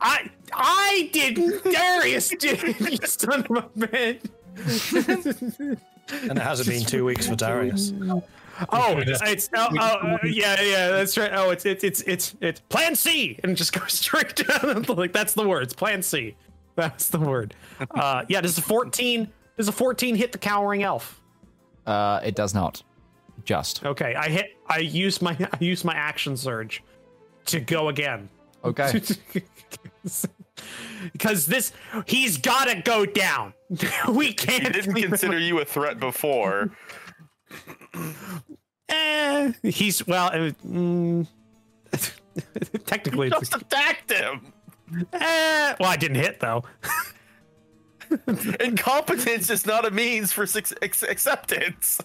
I 0.00 0.30
I 0.52 1.10
didn't. 1.12 1.64
Darius 1.64 2.28
did. 2.30 2.62
You 2.80 2.96
son 3.06 3.40
of 3.40 3.50
a 3.50 3.62
bitch. 3.76 4.20
And 6.12 6.38
it 6.38 6.42
hasn't 6.42 6.68
been 6.68 6.84
two 6.84 7.04
weeks 7.04 7.26
for 7.28 7.36
Darius. 7.36 7.92
Oh, 8.70 8.98
it's, 8.98 9.20
it's 9.22 9.50
oh, 9.54 9.68
oh, 9.72 9.76
uh, 9.76 10.18
yeah, 10.24 10.60
yeah, 10.60 10.88
that's 10.90 11.16
right. 11.18 11.32
Oh, 11.32 11.50
it's 11.50 11.66
it's 11.66 11.82
it's 11.82 12.02
it's 12.02 12.36
it's 12.40 12.60
Plan 12.60 12.94
C, 12.94 13.38
and 13.42 13.56
just 13.56 13.72
go 13.72 13.84
straight 13.88 14.36
down. 14.36 14.82
like 14.88 15.12
that's 15.12 15.34
the 15.34 15.46
word. 15.46 15.64
It's 15.64 15.74
Plan 15.74 16.02
C. 16.02 16.36
That's 16.76 17.08
the 17.08 17.18
word. 17.18 17.54
Uh, 17.90 18.24
yeah, 18.28 18.40
this 18.40 18.56
is 18.56 18.64
fourteen? 18.64 19.28
Does 19.56 19.68
a 19.68 19.72
fourteen 19.72 20.14
hit 20.16 20.32
the 20.32 20.38
cowering 20.38 20.82
elf? 20.82 21.20
Uh 21.86 22.20
it 22.24 22.34
does 22.34 22.54
not. 22.54 22.82
Just. 23.44 23.84
Okay, 23.84 24.14
I 24.14 24.28
hit. 24.28 24.56
I 24.68 24.78
use 24.78 25.20
my 25.20 25.32
I 25.52 25.58
use 25.60 25.84
my 25.84 25.94
action 25.94 26.36
surge 26.36 26.82
to 27.46 27.60
go 27.60 27.88
again. 27.88 28.28
Okay. 28.64 29.02
because 31.12 31.46
this 31.46 31.72
he's 32.06 32.38
got 32.38 32.68
to 32.68 32.80
go 32.82 33.04
down. 33.04 33.52
we 34.10 34.32
can't. 34.32 34.72
didn't 34.72 34.94
consider 34.94 35.38
you 35.38 35.60
a 35.60 35.64
threat 35.64 36.00
before. 36.00 36.70
Eh, 38.88 39.52
he's 39.62 40.06
well. 40.06 40.26
uh, 40.28 40.50
mm, 40.66 41.26
technically, 42.86 43.28
it's, 43.28 43.38
Just 43.50 43.56
attacked 43.62 44.10
him. 44.12 44.40
eh, 45.12 45.74
well, 45.80 45.90
I 45.90 45.96
didn't 45.96 46.16
hit 46.16 46.40
though. 46.40 46.64
Incompetence 48.60 49.50
is 49.50 49.66
not 49.66 49.84
a 49.86 49.90
means 49.90 50.32
for 50.32 50.46
suc- 50.46 50.72
ex- 50.82 51.02
acceptance. 51.02 52.00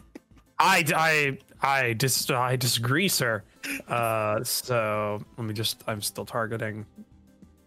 I 0.57 0.83
I 0.95 1.37
I 1.61 1.93
dis 1.93 2.29
I 2.29 2.55
disagree, 2.55 3.07
sir. 3.07 3.43
Uh, 3.87 4.43
so 4.43 5.21
let 5.37 5.45
me 5.45 5.53
just. 5.53 5.83
I'm 5.87 6.01
still 6.01 6.25
targeting 6.25 6.85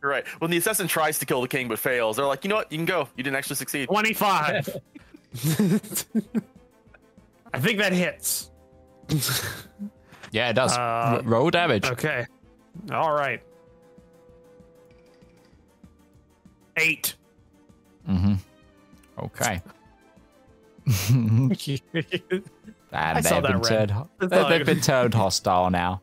You're 0.02 0.10
right. 0.10 0.26
When 0.40 0.50
the 0.50 0.56
assassin 0.56 0.88
tries 0.88 1.18
to 1.20 1.26
kill 1.26 1.40
the 1.42 1.48
king 1.48 1.68
but 1.68 1.78
fails, 1.78 2.16
they're 2.16 2.26
like, 2.26 2.44
you 2.44 2.48
know 2.48 2.56
what? 2.56 2.70
You 2.72 2.78
can 2.78 2.86
go. 2.86 3.08
You 3.16 3.22
didn't 3.24 3.36
actually 3.36 3.56
succeed. 3.56 3.86
twenty 3.88 4.12
five. 4.14 4.68
I 7.54 7.58
think 7.60 7.78
that 7.78 7.92
hits. 7.92 8.50
Yeah, 10.30 10.48
it 10.50 10.54
does. 10.54 10.72
Uh, 10.76 10.80
R- 10.80 11.22
roll 11.22 11.50
damage. 11.50 11.84
Okay. 11.86 12.26
All 12.90 13.12
right. 13.12 13.42
Eight. 16.78 17.14
Okay. 18.08 19.62
yes, 20.86 21.80
And 21.92 22.42
I 22.92 23.20
they've 23.20 23.42
been 23.42 23.60
that 23.62 23.70
red. 23.70 23.88
turned, 23.90 24.08
I 24.20 24.26
they- 24.48 24.56
it- 24.56 24.66
been 24.66 24.80
turned 24.80 25.14
hostile 25.14 25.70
now. 25.70 26.00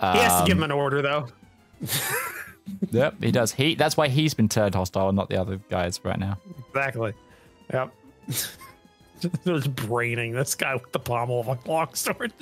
He 0.00 0.06
has 0.18 0.42
to 0.42 0.46
give 0.46 0.56
Um, 0.58 0.64
him 0.64 0.64
an 0.64 0.70
order, 0.72 1.02
though. 1.02 1.28
Yep, 2.92 3.22
he 3.22 3.30
does. 3.30 3.52
He 3.52 3.74
that's 3.74 3.94
why 3.94 4.08
he's 4.08 4.32
been 4.32 4.48
turned 4.48 4.74
hostile 4.74 5.10
and 5.10 5.16
not 5.16 5.28
the 5.28 5.36
other 5.38 5.60
guys 5.68 6.00
right 6.02 6.18
now. 6.18 6.38
Exactly. 6.70 7.12
Yep. 7.70 7.92
Just 9.44 9.76
braining 9.76 10.32
this 10.32 10.54
guy 10.54 10.74
with 10.74 10.90
the 10.92 10.98
pommel 10.98 11.40
of 11.40 11.48
a 11.48 11.58
long 11.70 11.92
sword. 11.92 12.32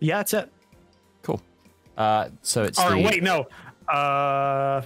yeah, 0.00 0.18
that's 0.18 0.34
it. 0.34 0.50
Uh 2.00 2.30
so 2.40 2.64
it's 2.64 2.78
Or 2.78 2.90
the, 2.92 3.02
wait, 3.02 3.22
no. 3.22 3.46
Uh, 3.86 4.80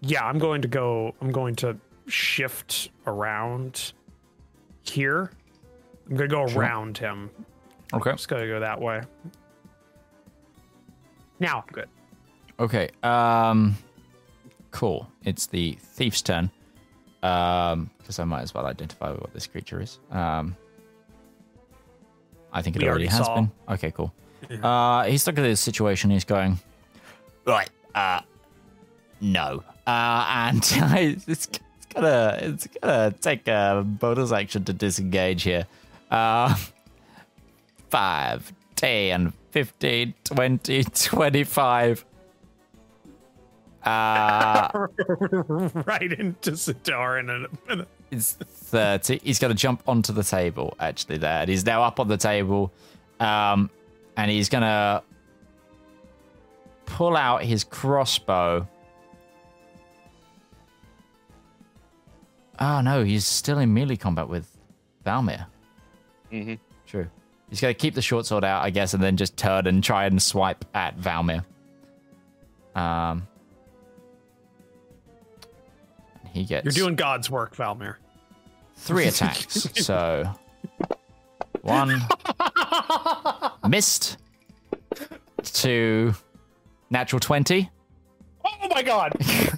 yeah, 0.00 0.24
I'm 0.24 0.38
going 0.38 0.62
to 0.62 0.68
go. 0.68 1.14
I'm 1.20 1.30
going 1.30 1.54
to 1.56 1.76
shift 2.08 2.90
around 3.06 3.92
here. 4.82 5.30
I'm 6.08 6.16
gonna 6.16 6.28
go 6.28 6.42
around 6.42 6.98
him. 6.98 7.30
Okay. 7.94 8.10
I'm 8.10 8.16
just 8.16 8.28
gonna 8.28 8.46
go 8.48 8.58
that 8.60 8.80
way. 8.80 9.02
Now, 11.38 11.62
I'm 11.66 11.72
good. 11.72 11.88
Okay. 12.58 12.88
Um 13.02 13.76
cool. 14.72 15.08
It's 15.24 15.46
the 15.46 15.76
thief's 15.80 16.22
turn. 16.22 16.50
Um 17.22 17.90
because 17.98 18.18
I 18.18 18.24
might 18.24 18.42
as 18.42 18.54
well 18.54 18.66
identify 18.66 19.12
what 19.12 19.32
this 19.32 19.46
creature 19.46 19.80
is. 19.80 19.98
Um 20.10 20.56
I 22.52 22.62
think 22.62 22.76
it 22.76 22.82
We 22.82 22.88
already, 22.88 23.08
already 23.08 23.16
has 23.18 23.28
been. 23.28 23.50
Okay, 23.68 23.90
cool. 23.90 24.12
Uh 24.62 25.04
he's 25.04 25.26
looking 25.26 25.44
at 25.44 25.48
this 25.48 25.60
situation, 25.60 26.10
he's 26.10 26.24
going 26.24 26.58
Right, 27.46 27.70
uh 27.94 28.20
no. 29.20 29.62
Uh 29.86 30.24
and 30.28 30.58
it's, 30.96 31.28
it's 31.28 31.48
gonna 31.94 32.38
it's 32.40 32.66
gonna 32.80 33.12
take 33.20 33.46
a 33.48 33.82
bonus 33.84 34.32
action 34.32 34.64
to 34.64 34.72
disengage 34.72 35.42
here. 35.42 35.66
Uh, 36.10 36.54
5, 37.90 38.52
10, 38.76 39.32
15, 39.50 40.14
20, 40.24 40.84
25. 40.84 42.04
Uh, 43.84 44.68
right 45.86 46.12
into 46.12 46.50
Zedaar 46.52 47.20
in 47.20 47.30
a, 47.30 47.72
in 47.72 47.80
a 47.82 47.86
it's 48.10 48.32
30. 48.32 49.20
He's 49.22 49.38
going 49.38 49.52
to 49.52 49.56
jump 49.56 49.82
onto 49.86 50.12
the 50.12 50.24
table, 50.24 50.76
actually, 50.80 51.18
there. 51.18 51.42
And 51.42 51.48
he's 51.48 51.64
now 51.64 51.82
up 51.84 52.00
on 52.00 52.08
the 52.08 52.16
table. 52.16 52.72
Um, 53.20 53.70
and 54.16 54.30
he's 54.30 54.48
going 54.48 54.62
to 54.62 55.02
pull 56.86 57.16
out 57.16 57.42
his 57.42 57.64
crossbow. 57.64 58.66
Oh, 62.58 62.80
no, 62.80 63.04
he's 63.04 63.26
still 63.26 63.58
in 63.58 63.74
melee 63.74 63.96
combat 63.96 64.28
with 64.28 64.48
Valymr. 65.04 65.46
Mm-hmm. 66.32 66.54
True. 66.86 67.06
He's 67.50 67.60
going 67.60 67.74
to 67.74 67.78
keep 67.78 67.94
the 67.94 68.02
short 68.02 68.26
sword 68.26 68.44
out, 68.44 68.64
I 68.64 68.70
guess, 68.70 68.94
and 68.94 69.02
then 69.02 69.16
just 69.16 69.36
turn 69.36 69.66
and 69.66 69.84
try 69.84 70.06
and 70.06 70.20
swipe 70.20 70.64
at 70.74 70.98
Valymr. 70.98 71.44
Um, 72.74 73.26
he 76.32 76.44
gets 76.44 76.64
You're 76.64 76.72
doing 76.72 76.96
God's 76.96 77.30
work, 77.30 77.54
Valymr. 77.56 77.96
three 78.74 79.06
attacks. 79.06 79.68
so 79.84 80.30
one 81.62 81.90
missed 83.68 84.18
to 85.42 86.14
natural 86.90 87.20
20. 87.20 87.70
Oh 88.44 88.68
my 88.68 88.82
god! 88.82 89.12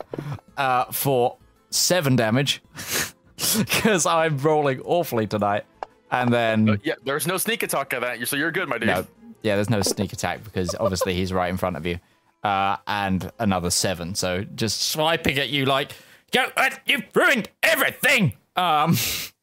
uh, 0.56 0.84
for 0.86 1.36
seven 1.70 2.16
damage 2.16 2.62
because 3.58 4.06
I'm 4.06 4.38
rolling 4.38 4.80
awfully 4.80 5.26
tonight. 5.26 5.64
And 6.10 6.32
then 6.32 6.80
Yeah, 6.84 6.94
there's 7.04 7.26
no 7.26 7.36
sneak 7.36 7.62
attack 7.62 7.92
of 7.92 8.00
that, 8.00 8.26
so 8.26 8.36
you're 8.36 8.50
good, 8.50 8.68
my 8.68 8.78
dude. 8.78 8.86
no, 8.88 9.06
yeah, 9.42 9.54
there's 9.56 9.68
no 9.70 9.82
sneak 9.82 10.12
attack 10.12 10.42
because 10.42 10.74
obviously 10.80 11.14
he's 11.14 11.32
right 11.32 11.50
in 11.50 11.56
front 11.58 11.76
of 11.76 11.84
you. 11.84 11.98
Uh, 12.42 12.76
and 12.86 13.30
another 13.38 13.68
seven, 13.70 14.14
so 14.14 14.44
just 14.54 14.90
swiping 14.90 15.38
at 15.38 15.50
you 15.50 15.64
like, 15.66 15.92
go, 16.32 16.46
uh, 16.56 16.70
you've 16.86 17.04
ruined 17.14 17.50
everything. 17.62 18.32
Um, 18.56 18.96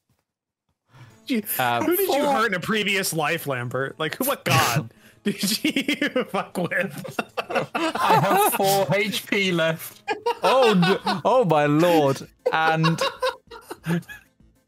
You- 1.27 1.43
Uh, 1.59 1.83
Who 1.83 1.95
did 1.95 2.09
you 2.09 2.23
hurt 2.25 2.47
in 2.47 2.53
a 2.53 2.59
previous 2.59 3.13
life, 3.13 3.47
Lambert? 3.47 3.99
Like, 3.99 4.15
what 4.17 4.45
god 4.45 4.91
did 5.23 5.63
you 5.63 6.09
fuck 6.29 6.57
with? 6.57 7.19
I 7.49 8.19
have 8.21 8.53
four 8.53 8.85
HP 8.87 9.53
left. 9.53 10.01
oh, 10.43 11.21
oh 11.25 11.45
my 11.45 11.65
lord! 11.65 12.27
And 12.53 13.01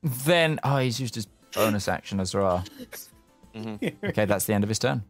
then, 0.03 0.60
oh, 0.64 0.78
he's 0.78 0.99
used 0.99 1.16
his 1.16 1.28
bonus 1.53 1.88
action 1.88 2.20
as 2.20 2.34
well. 2.34 2.64
Okay, 3.55 4.26
that's 4.26 4.45
the 4.45 4.53
end 4.53 4.64
of 4.64 4.70
his 4.70 4.80
turn. 4.80 5.03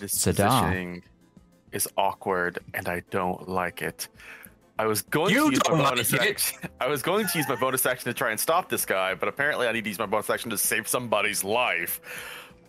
This 0.00 0.14
Zedaar. 0.14 0.48
positioning 0.60 1.02
is 1.72 1.88
awkward, 1.96 2.58
and 2.74 2.88
I 2.88 3.02
don't 3.10 3.48
like 3.48 3.82
it. 3.82 4.08
I 4.78 4.86
was 4.86 5.02
going 5.02 5.32
You 5.32 5.50
to 5.50 5.50
use 5.50 5.60
my 5.68 5.78
like 5.78 5.90
bonus 5.90 6.14
action. 6.14 6.68
I 6.80 6.88
was 6.88 7.02
going 7.02 7.26
to 7.26 7.38
use 7.38 7.48
my 7.48 7.56
bonus 7.56 7.84
action 7.86 8.06
to 8.06 8.14
try 8.14 8.30
and 8.30 8.40
stop 8.40 8.68
this 8.68 8.84
guy, 8.84 9.14
but 9.14 9.28
apparently 9.28 9.68
I 9.68 9.72
need 9.72 9.84
to 9.84 9.90
use 9.90 9.98
my 9.98 10.06
bonus 10.06 10.30
action 10.30 10.50
to 10.50 10.58
save 10.58 10.88
somebody's 10.88 11.44
life. 11.44 12.00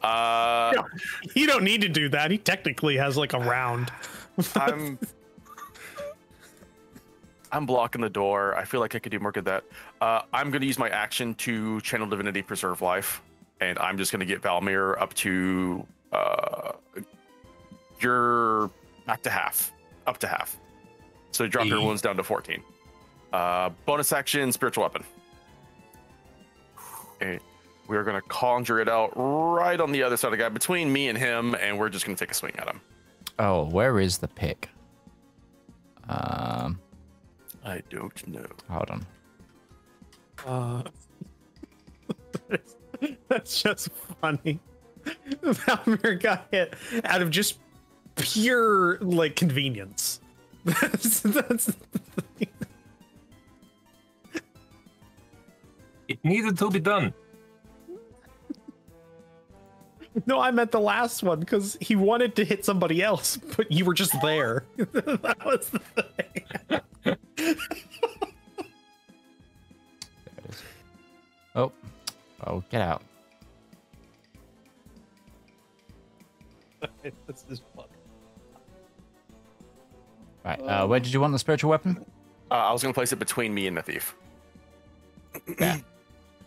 Uh, 0.01 0.84
You 1.36 1.47
don't 1.47 1.64
need 1.64 1.82
to 1.82 1.89
do 1.89 2.10
that. 2.10 2.30
He 2.30 2.38
technically 2.38 2.97
has 2.97 3.18
like 3.18 3.34
a 3.34 3.39
round. 3.39 3.91
I'm 4.56 4.99
I'm 7.51 7.66
blocking 7.68 8.01
the 8.01 8.10
door. 8.10 8.56
I 8.58 8.66
feel 8.66 8.80
like 8.80 8.95
I 8.95 8.99
could 8.99 9.12
do 9.12 9.20
more 9.20 9.32
good 9.32 9.45
that. 9.45 9.64
Uh, 10.01 10.24
I'm 10.34 10.49
going 10.49 10.62
to 10.62 10.68
use 10.68 10.80
my 10.80 10.89
action 10.89 11.36
to 11.36 11.80
channel 11.82 12.08
divinity 12.08 12.41
preserve 12.41 12.82
life, 12.82 13.22
and 13.62 13.78
I'm 13.78 13.95
just 13.97 14.12
going 14.12 14.22
to 14.22 14.26
get 14.26 14.41
Valymr 14.41 14.99
up 14.99 15.14
to 15.16 15.86
uh, 16.12 16.72
you're 17.99 18.72
back 19.06 19.22
to 19.24 19.30
half, 19.30 19.72
up 20.08 20.18
to 20.20 20.28
half. 20.28 20.58
So 21.34 21.44
you 21.44 21.50
drop 21.50 21.66
your 21.66 21.82
wounds 21.82 22.02
down 22.02 22.16
to 22.18 22.24
14. 22.24 22.64
Uh, 23.34 23.70
bonus 23.86 24.14
action, 24.14 24.52
spiritual 24.52 24.84
weapon. 24.84 25.04
Okay. 27.16 27.40
We're 27.88 28.04
going 28.04 28.16
to 28.22 28.28
conjure 28.30 28.80
it 28.80 28.88
out 28.88 29.12
right 29.16 29.82
on 29.82 29.92
the 29.92 30.04
other 30.04 30.16
side 30.16 30.28
of 30.28 30.32
the 30.32 30.38
guy, 30.38 30.50
between 30.50 30.94
me 30.94 31.10
and 31.10 31.18
him, 31.18 31.56
and 31.56 31.78
we're 31.78 31.90
just 31.90 32.06
going 32.06 32.16
to 32.16 32.24
take 32.24 32.32
a 32.32 32.36
swing 32.36 32.54
at 32.58 32.68
him. 32.68 32.80
Oh, 33.40 33.66
where 33.66 34.00
is 34.00 34.20
the 34.20 34.28
pick? 34.28 34.70
Um, 36.08 36.80
I 37.66 37.82
don't 37.90 38.28
know. 38.28 38.46
hold 38.70 38.90
on. 38.90 39.06
Uh, 40.46 40.84
that's 43.28 43.62
just 43.62 43.90
funny. 44.22 44.60
Valymr 45.42 46.22
got 46.22 46.48
hit 46.52 46.76
out 47.04 47.22
of 47.22 47.32
just 47.32 47.60
pure 48.16 49.00
like 49.00 49.36
convenience. 49.36 50.20
That's, 50.66 51.20
that's 51.22 51.66
the 51.66 51.74
thing. 52.38 52.47
It 56.07 56.20
needed 56.24 56.57
to 56.59 56.70
be 56.70 56.80
done. 56.80 57.14
no, 60.26 60.39
I 60.39 60.51
meant 60.51 60.72
the 60.72 60.80
last 60.80 61.24
one 61.24 61.39
because 61.39 61.78
he 61.82 61.95
wanted 61.95 62.36
to 62.38 62.45
hit 62.45 62.64
somebody 62.66 63.01
else, 63.01 63.38
but 63.57 63.72
you 63.72 63.84
were 63.86 63.93
just 63.93 64.14
there. 64.22 64.66
that 64.78 65.45
was 65.45 65.70
the 65.70 65.80
thing. 65.80 67.18
Oh, 71.55 71.72
oh, 72.47 72.64
get 72.70 72.82
out. 72.82 73.01
This 77.28 77.45
is 77.49 77.61
funny. 77.72 77.72
Right, 80.46 80.60
uh, 80.60 80.86
where 80.88 81.00
did 81.00 81.14
you 81.14 81.22
want 81.22 81.32
the 81.34 81.39
spiritual 81.39 81.70
weapon? 81.70 82.06
Uh, 82.52 82.56
I 82.56 82.72
was 82.72 82.82
going 82.84 82.94
to 82.94 82.98
place 82.98 83.12
it 83.14 83.20
between 83.20 83.54
me 83.54 83.68
and 83.68 83.78
the 83.78 83.82
thief. 83.82 84.16
Yeah. 85.60 85.80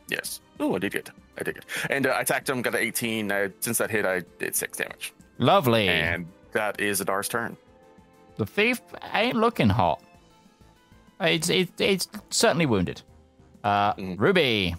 Yes. 0.09 0.41
Oh, 0.61 0.77
I 0.77 0.79
did 0.79 0.93
good. 0.93 1.11
I 1.39 1.43
did 1.43 1.55
good. 1.57 1.65
And 1.91 2.07
uh, 2.07 2.11
I 2.11 2.21
attacked 2.21 2.49
him, 2.49 2.63
got 2.63 2.75
an 2.77 2.81
18. 2.83 3.33
Uh, 3.33 3.49
since 3.59 3.79
that 3.79 3.91
hit, 3.91 4.07
I 4.07 4.23
did 4.39 4.55
six 4.55 4.79
damage. 4.79 5.13
Lovely. 5.39 5.89
And 5.89 6.27
that 6.53 6.81
is 6.81 7.01
Zedaar's 7.01 7.27
turn. 7.29 7.57
The 8.37 8.47
thief 8.47 8.81
ain't 9.13 9.37
looking 9.37 9.69
hot. 9.69 10.01
It's 11.21 11.49
it, 11.49 11.81
it's 11.81 12.07
certainly 12.31 12.67
wounded. 12.67 13.03
Uh, 13.65 13.95
Mm. 13.95 14.21
Ruby. 14.21 14.77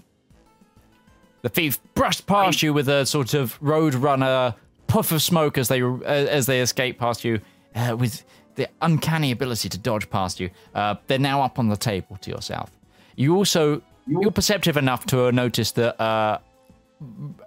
The 1.42 1.50
thief 1.50 1.80
brushed 1.94 2.26
past 2.26 2.64
you 2.64 2.74
with 2.74 2.88
a 2.88 3.06
sort 3.06 3.34
of 3.34 3.58
road 3.62 3.94
runner 3.96 4.56
puff 4.88 5.12
of 5.12 5.22
smoke 5.22 5.58
as 5.58 5.68
they 5.68 5.82
uh, 5.82 6.00
as 6.06 6.46
they 6.46 6.62
escape 6.62 6.98
past 7.00 7.26
you, 7.26 7.42
uh, 7.76 7.96
with 8.00 8.24
the 8.58 8.68
uncanny 8.82 9.32
ability 9.32 9.70
to 9.70 9.78
dodge 9.78 10.10
past 10.10 10.40
you. 10.40 10.50
Uh, 10.76 10.96
they're 11.08 11.18
now 11.18 11.42
up 11.42 11.58
on 11.58 11.70
the 11.70 11.78
table 11.78 12.18
to 12.18 12.30
your 12.30 12.42
south. 12.42 12.72
You 13.16 13.36
also 13.36 13.82
you're 14.06 14.32
perceptive 14.32 14.78
enough 14.78 15.06
to 15.08 15.32
notice 15.32 15.72
that 15.74 16.00
uh, 16.02 16.40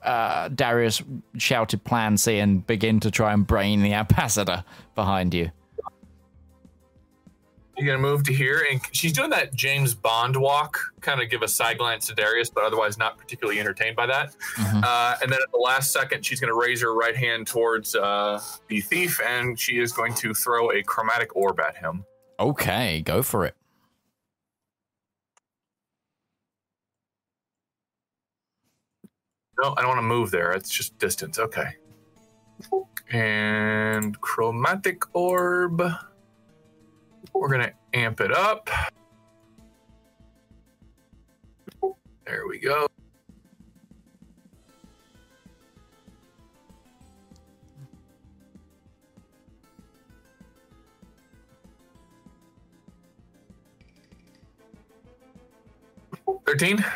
uh, 0.03 0.49
Darius 0.49 1.03
shouted 1.37 1.85
Plan 1.85 2.17
C 2.17 2.39
and 2.39 2.67
begin 2.67 3.01
to 3.01 3.11
try 3.11 3.33
and 3.33 3.47
brain 3.47 3.83
the 3.83 3.93
ambassador 3.95 4.65
behind 4.95 5.35
you. 5.35 5.51
You're 7.81 7.97
gonna 7.97 8.07
move 8.07 8.25
to 8.25 8.33
here, 8.35 8.67
and 8.71 8.79
she's 8.93 9.15
doing 9.15 9.31
that 9.31 9.55
James 9.55 9.95
Bond 9.95 10.37
walk. 10.37 10.79
Kind 11.01 11.23
of 11.23 11.31
give 11.31 11.41
a 11.41 11.49
side 11.49 11.79
glance 11.79 12.07
to 12.09 12.15
Darius, 12.15 12.51
but 12.51 12.63
otherwise 12.63 12.99
not 12.99 13.17
particularly 13.17 13.59
entertained 13.59 13.97
by 13.97 14.05
that. 14.07 14.37
Uh, 14.59 15.17
and 15.23 15.33
then 15.33 15.39
at 15.43 15.51
the 15.51 15.59
last 15.59 15.91
second, 15.91 16.25
she's 16.25 16.41
gonna 16.41 16.55
raise 16.55 16.83
her 16.83 16.95
right 16.95 17.17
hand 17.17 17.47
towards 17.47 17.95
uh, 17.95 18.39
the 18.69 18.83
thief, 18.83 19.19
and 19.27 19.59
she 19.59 19.79
is 19.79 19.93
going 19.93 20.13
to 20.17 20.35
throw 20.35 20.71
a 20.73 20.83
chromatic 20.83 21.35
orb 21.35 21.59
at 21.59 21.75
him. 21.75 22.05
Okay, 22.39 23.01
go 23.01 23.23
for 23.23 23.47
it. 23.47 23.57
No, 29.63 29.75
I 29.77 29.81
don't 29.81 29.89
want 29.89 29.99
to 29.99 30.03
move 30.03 30.31
there. 30.31 30.53
It's 30.53 30.71
just 30.71 30.99
distance. 30.99 31.39
Okay. 31.39 31.77
And 33.11 34.19
chromatic 34.21 35.03
orb. 35.15 35.83
We're 37.35 37.49
gonna 37.49 37.73
amp 37.95 38.21
it 38.21 38.33
up. 38.33 38.69
There 42.27 42.47
we 42.49 42.59
go. 42.59 42.87
Thirteen. 56.47 56.77
That 56.77 56.87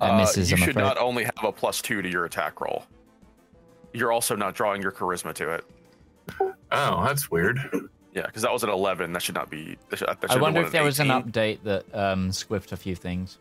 Uh, 0.00 0.16
you 0.36 0.40
I'm 0.40 0.46
should 0.46 0.58
afraid. 0.70 0.76
not 0.76 0.98
only 0.98 1.24
have 1.24 1.34
a 1.42 1.52
plus 1.52 1.82
two 1.82 2.02
to 2.02 2.08
your 2.08 2.24
attack 2.24 2.60
roll. 2.60 2.84
You're 3.92 4.12
also 4.12 4.36
not 4.36 4.54
drawing 4.54 4.80
your 4.80 4.92
charisma 4.92 5.34
to 5.34 5.50
it. 5.54 5.64
Oh, 6.70 7.04
that's 7.04 7.30
weird. 7.30 7.58
Yeah, 8.18 8.26
because 8.26 8.42
that 8.42 8.52
was 8.52 8.64
at 8.64 8.68
11. 8.70 9.12
That 9.12 9.22
should 9.22 9.36
not 9.36 9.48
be. 9.48 9.76
That 9.90 9.98
should, 10.00 10.08
that 10.08 10.18
should 10.22 10.30
I 10.32 10.40
wonder 10.40 10.60
if 10.60 10.72
there 10.72 10.82
was 10.82 10.98
an 10.98 11.06
update 11.06 11.62
that 11.62 11.84
um, 11.94 12.30
squiffed 12.30 12.72
a 12.72 12.76
few 12.76 12.96
things. 12.96 13.38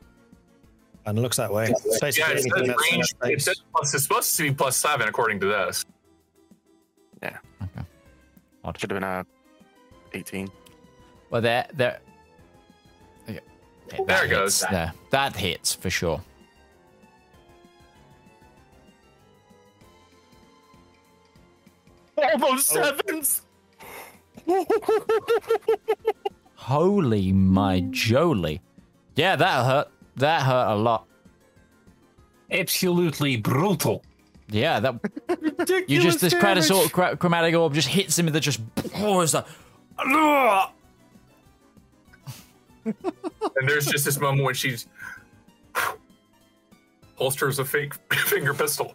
And 1.08 1.18
it 1.18 1.22
looks 1.22 1.38
that 1.38 1.52
way. 1.52 1.74
It's 1.86 2.18
Yeah, 2.20 2.30
it 2.30 2.46
anything 2.46 2.52
says 2.54 2.76
range. 2.92 3.14
It 3.24 3.42
says 3.42 3.64
plus, 3.74 3.96
it's 3.96 4.04
supposed 4.04 4.38
to 4.38 4.44
be 4.44 4.54
plus 4.54 4.78
seven 4.78 5.08
according 5.08 5.40
to 5.40 5.48
this. 5.48 5.84
Yeah. 7.24 7.38
Okay. 7.64 7.88
Odd. 8.64 8.80
Should 8.80 8.92
have 8.92 9.00
been 9.00 9.10
a 9.10 9.26
18. 10.14 10.48
Well, 11.32 11.42
there, 11.42 11.66
there. 11.74 12.00
Okay. 13.28 13.40
Okay, 13.88 14.04
There 14.06 14.26
it 14.26 14.30
goes. 14.30 14.60
hits 14.62 14.72
There, 14.72 14.94
that 15.10 15.36
hits 15.36 15.74
for 15.74 15.90
sure. 15.90 16.22
All 22.16 22.38
those 22.38 22.66
sevens. 22.66 23.42
Holy 26.56 27.32
my 27.32 27.82
jolly! 27.92 28.62
Yeah, 29.16 29.36
that 29.36 29.66
hurt. 29.66 29.88
That 30.18 30.42
hurt 30.44 30.74
a 30.74 30.76
lot. 30.76 31.06
Absolutely 32.52 33.38
brutal. 33.38 34.04
Yeah, 34.50 34.80
that. 34.80 35.86
you 35.88 36.02
just 36.02 36.22
this 36.22 36.34
Cratosaur 36.34 36.92
cra- 36.92 37.18
chromatic 37.18 37.54
orb 37.56 37.74
just 37.74 37.90
hits 37.90 38.18
him 38.18 38.28
and 38.28 38.36
that 38.36 38.42
just 38.42 38.62
pours 38.76 39.34
the. 39.34 39.46
And 42.86 43.68
there's 43.68 43.88
just 43.88 44.06
this 44.06 44.20
moment 44.20 44.44
when 44.44 44.54
she's 44.54 44.88
holsters 47.16 47.60
a 47.60 47.66
fake 47.66 47.94
finger 48.14 48.54
pistol. 48.54 48.94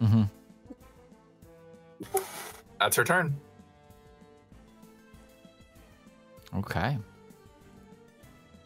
Mm-hmm. 0.00 0.22
That's 2.78 2.96
her 2.96 3.04
turn. 3.04 3.36
Okay. 6.56 6.98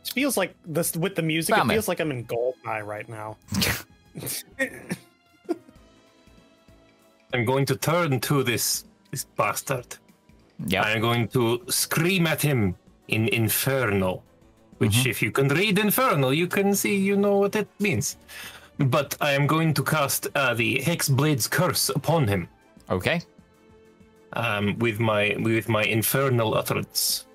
It 0.05 0.13
feels 0.13 0.37
like 0.37 0.55
this 0.67 0.97
with 0.97 1.15
the 1.15 1.23
music. 1.23 1.55
Batman. 1.55 1.71
It 1.71 1.75
feels 1.77 1.89
like 1.89 2.01
I'm 2.01 2.11
in 2.11 2.25
Goldeneye 2.25 2.85
right 2.87 3.09
now. 3.09 3.37
I'm 7.35 7.45
going 7.45 7.67
to 7.67 7.77
turn 7.77 8.21
to 8.21 8.43
this 8.43 8.85
this 9.11 9.25
bastard. 9.25 9.97
Yeah. 10.67 10.83
I'm 10.83 11.01
going 11.01 11.29
to 11.29 11.63
scream 11.69 12.27
at 12.27 12.43
him 12.43 12.75
in 13.09 13.29
Inferno, 13.29 14.23
which, 14.79 15.07
if 15.07 15.23
you 15.23 15.31
can 15.31 15.49
read 15.49 15.79
Inferno, 15.79 16.31
you 16.31 16.47
can 16.49 16.75
see, 16.75 16.97
you 16.97 17.17
know 17.17 17.37
what 17.37 17.55
it 17.55 17.69
means. 17.79 18.17
But 18.79 19.17
I 19.21 19.33
am 19.33 19.47
going 19.47 19.73
to 19.75 19.83
cast 19.83 20.27
uh, 20.35 20.55
the 20.55 20.81
Hexblade's 20.81 21.47
Curse 21.49 21.91
upon 21.91 22.27
him 22.29 22.49
Okay. 22.91 23.21
um, 24.35 24.77
with 24.79 24.99
my 25.01 25.37
with 25.41 25.69
my 25.69 25.83
infernal 25.85 26.55
utterance, 26.55 27.27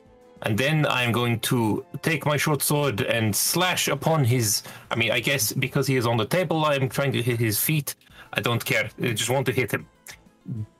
and 0.44 0.58
then 0.58 0.86
I 0.86 1.04
am 1.04 1.12
going 1.12 1.40
to 1.52 1.86
take 2.02 2.26
my 2.26 2.38
short 2.38 2.62
sword 2.62 3.02
and 3.02 3.36
slash 3.36 3.88
upon 3.88 4.24
his. 4.26 4.64
I 4.92 4.96
mean, 4.96 5.12
I 5.12 5.20
guess 5.20 5.52
because 5.54 5.88
he 5.88 5.96
is 5.96 6.06
on 6.06 6.18
the 6.18 6.26
table, 6.26 6.66
I 6.66 6.76
am 6.76 6.90
trying 6.90 7.12
to 7.14 7.22
hit 7.22 7.40
his 7.40 7.60
feet. 7.60 7.96
I 8.34 8.42
don't 8.42 8.64
care. 8.64 8.90
I 9.02 9.14
just 9.14 9.30
want 9.30 9.46
to 9.48 9.52
hit 9.52 9.72
him. 9.72 9.88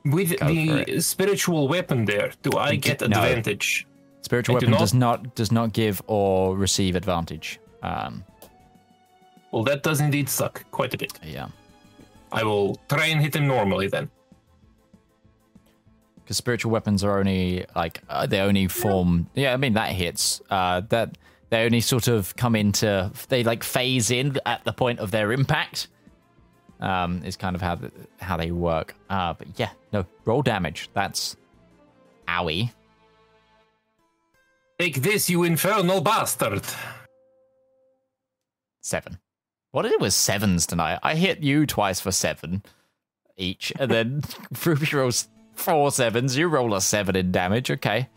With 0.04 0.38
Go 0.38 0.48
the 0.48 1.00
spiritual 1.00 1.68
weapon 1.68 2.04
there, 2.04 2.32
do 2.42 2.50
I 2.58 2.76
get 2.76 3.00
No. 3.00 3.06
advantage? 3.06 3.86
Spiritual 4.22 4.56
I 4.56 4.60
do 4.60 4.66
weapon 4.66 4.70
not- 4.72 4.80
does 4.80 4.94
not 4.94 5.34
does 5.34 5.52
not 5.52 5.72
give 5.72 6.02
or 6.06 6.56
receive 6.56 6.94
advantage. 6.96 7.58
Um. 7.82 8.24
Well, 9.52 9.62
that 9.64 9.82
does 9.82 10.00
indeed 10.00 10.28
suck 10.28 10.64
quite 10.72 10.92
a 10.94 10.98
bit. 10.98 11.12
Yeah. 11.22 11.48
I 12.32 12.42
will 12.42 12.76
try 12.88 13.06
and 13.06 13.20
hit 13.22 13.36
him 13.36 13.46
normally 13.46 13.86
then. 13.86 14.10
Because 16.24 16.36
spiritual 16.36 16.72
weapons 16.72 17.04
are 17.04 17.18
only 17.18 17.64
like 17.76 18.00
uh, 18.08 18.26
they 18.26 18.40
only 18.40 18.66
form 18.66 19.28
yeah 19.34 19.52
i 19.52 19.56
mean 19.56 19.74
that 19.74 19.90
hits 19.90 20.40
uh 20.50 20.80
that 20.88 21.16
they 21.50 21.64
only 21.64 21.80
sort 21.80 22.08
of 22.08 22.34
come 22.36 22.56
into 22.56 23.10
they 23.28 23.44
like 23.44 23.62
phase 23.62 24.10
in 24.10 24.36
at 24.46 24.64
the 24.64 24.72
point 24.72 24.98
of 24.98 25.10
their 25.10 25.32
impact 25.32 25.88
um 26.80 27.22
is 27.24 27.36
kind 27.36 27.54
of 27.54 27.62
how 27.62 27.74
the, 27.76 27.90
how 28.20 28.36
they 28.36 28.50
work. 28.50 28.94
Uh 29.08 29.32
but 29.34 29.46
yeah 29.56 29.70
no 29.92 30.04
roll 30.24 30.42
damage. 30.42 30.90
That's 30.94 31.36
owie. 32.28 32.72
Take 34.78 34.96
this, 35.02 35.30
you 35.30 35.44
infernal 35.44 36.00
bastard! 36.00 36.62
seven. 38.80 39.18
What 39.70 39.86
it 39.86 40.00
was 40.00 40.14
sevens 40.14 40.66
tonight? 40.66 40.98
I 41.02 41.14
hit 41.14 41.40
you 41.40 41.64
twice 41.66 42.00
for 42.00 42.12
seven 42.12 42.62
each 43.36 43.72
and 43.78 43.90
then 43.90 44.22
ruby 44.64 44.86
rolls 44.92 45.28
four 45.54 45.90
sevens 45.90 46.36
you 46.36 46.48
roll 46.48 46.74
a 46.74 46.80
seven 46.80 47.16
in 47.16 47.30
damage 47.32 47.70
okay 47.70 48.08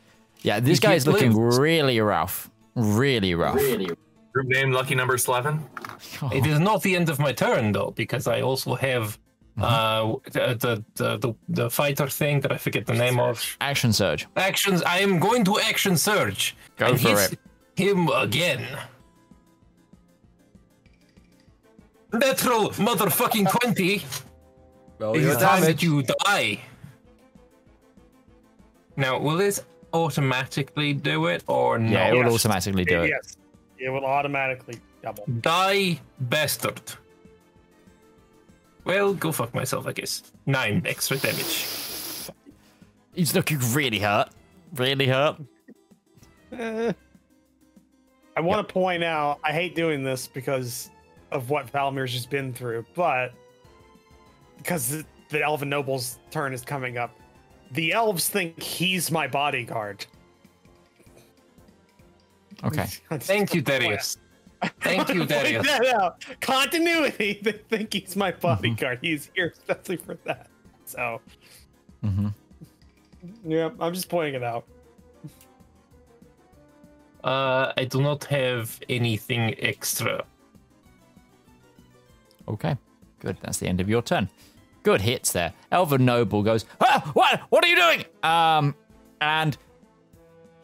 yeah 0.41 0.59
this 0.59 0.79
He 0.79 0.81
guy 0.87 0.93
is 0.95 1.05
looking 1.07 1.33
lives. 1.33 1.57
really 1.59 1.99
rough 1.99 2.49
really 2.75 3.33
rough 3.35 3.59
Group 4.33 4.49
name 4.49 4.71
lucky 4.71 4.93
number 4.93 5.15
11. 5.15 5.63
It 6.31 6.45
is 6.45 6.59
not 6.59 6.83
the 6.83 6.95
end 6.95 7.09
of 7.09 7.17
my 7.17 7.31
turn 7.33 7.71
though, 7.71 7.91
because 7.95 8.27
I 8.27 8.41
also 8.41 8.75
have 8.75 9.17
uh 9.59 10.13
the, 10.31 10.55
the 10.63 10.83
the 10.93 11.17
the 11.17 11.33
the 11.49 11.69
fighter 11.71 12.07
thing 12.07 12.41
that 12.41 12.51
I 12.51 12.57
forget 12.57 12.85
the 12.85 12.93
name 12.93 13.19
of. 13.19 13.57
action 13.61 13.91
surge 13.93 14.27
Actions. 14.35 14.83
I 14.83 14.99
am 14.99 15.17
going 15.19 15.43
to 15.45 15.59
action 15.59 15.97
surge. 15.97 16.55
Go 16.75 16.85
and 16.87 17.01
for 17.01 17.19
it. 17.19 17.39
Him 17.75 18.09
again. 18.09 18.63
Natural 22.13 22.69
motherfucking 22.71 23.49
twenty. 23.59 24.03
Roll 24.99 25.15
It 25.15 25.23
is 25.23 25.37
time 25.37 25.61
that 25.61 25.81
you 25.81 26.03
die. 26.03 26.59
Now, 28.97 29.19
will 29.19 29.37
this 29.37 29.63
automatically 29.93 30.93
do 30.93 31.27
it 31.27 31.43
or 31.47 31.77
no? 31.79 31.91
Yeah, 31.91 32.07
it 32.09 32.13
will 32.13 32.31
Yes. 32.31 32.45
automatically 32.45 32.83
do 32.85 33.03
it. 33.03 33.09
Yes, 33.09 33.37
it 33.77 33.89
will 33.89 34.05
automatically 34.05 34.79
double. 35.01 35.23
Die, 35.41 35.99
bastard. 36.19 36.81
Well, 38.83 39.13
go 39.13 39.31
fuck 39.31 39.53
myself, 39.53 39.85
I 39.85 39.93
guess. 39.93 40.23
Nine 40.45 40.81
extra 40.85 41.17
damage. 41.17 41.67
He's 43.13 43.35
looking 43.35 43.59
really 43.73 43.99
hurt. 43.99 44.29
Really 44.73 45.07
hurt. 45.07 45.37
I 48.37 48.39
want 48.39 48.67
to 48.67 48.73
point 48.73 49.03
out, 49.03 49.39
I 49.43 49.51
hate 49.51 49.75
doing 49.75 50.03
this 50.03 50.27
because 50.27 50.89
of 51.31 51.49
what 51.49 51.71
Valymr's 51.71 52.13
just 52.13 52.29
been 52.29 52.53
through, 52.53 52.85
but 52.95 53.33
because 54.57 54.89
the, 54.89 55.05
the 55.29 55.41
Elven 55.43 55.69
Noble's 55.69 56.19
turn 56.31 56.53
is 56.53 56.61
coming 56.61 56.97
up, 56.97 57.15
the 57.71 57.93
elves 57.93 58.29
think 58.29 58.61
he's 58.61 59.11
my 59.11 59.27
bodyguard. 59.27 60.05
Okay. 62.63 62.85
Thank 63.11 63.53
you, 63.53 63.61
Darius. 63.61 64.17
Thank 64.81 65.09
you, 65.09 65.19
Point 65.19 65.29
Darius. 65.29 65.67
that 65.67 65.85
out. 65.87 66.25
Continuity. 66.41 67.39
They 67.43 67.51
think 67.51 67.93
he's 67.93 68.15
my 68.15 68.31
bodyguard. 68.31 68.99
He's 69.01 69.29
here 69.35 69.53
especially 69.55 69.97
for 69.97 70.15
that. 70.25 70.47
So, 70.85 71.21
hmm 72.01 72.29
yeah, 73.45 73.69
I'm 73.79 73.93
just 73.93 74.07
pointing 74.09 74.35
it 74.35 74.43
out. 74.43 74.65
Uh, 77.23 77.73
I 77.75 77.83
do 77.85 78.01
not 78.01 78.23
have 78.25 78.79
anything 78.87 79.53
extra. 79.59 80.23
Okay. 82.47 82.77
Good. 83.19 83.37
That's 83.41 83.57
the 83.57 83.67
end 83.67 83.81
of 83.81 83.89
your 83.89 84.01
turn. 84.01 84.29
Good 84.87 85.01
hits 85.01 85.33
there. 85.33 85.51
Elven 85.69 86.05
Noble 86.05 86.43
goes, 86.43 86.63
ah, 86.79 87.11
what? 87.11 87.41
What 87.49 87.61
are 87.65 87.67
you 87.67 87.75
doing? 87.75 88.05
Um, 88.23 88.73
and 89.19 89.57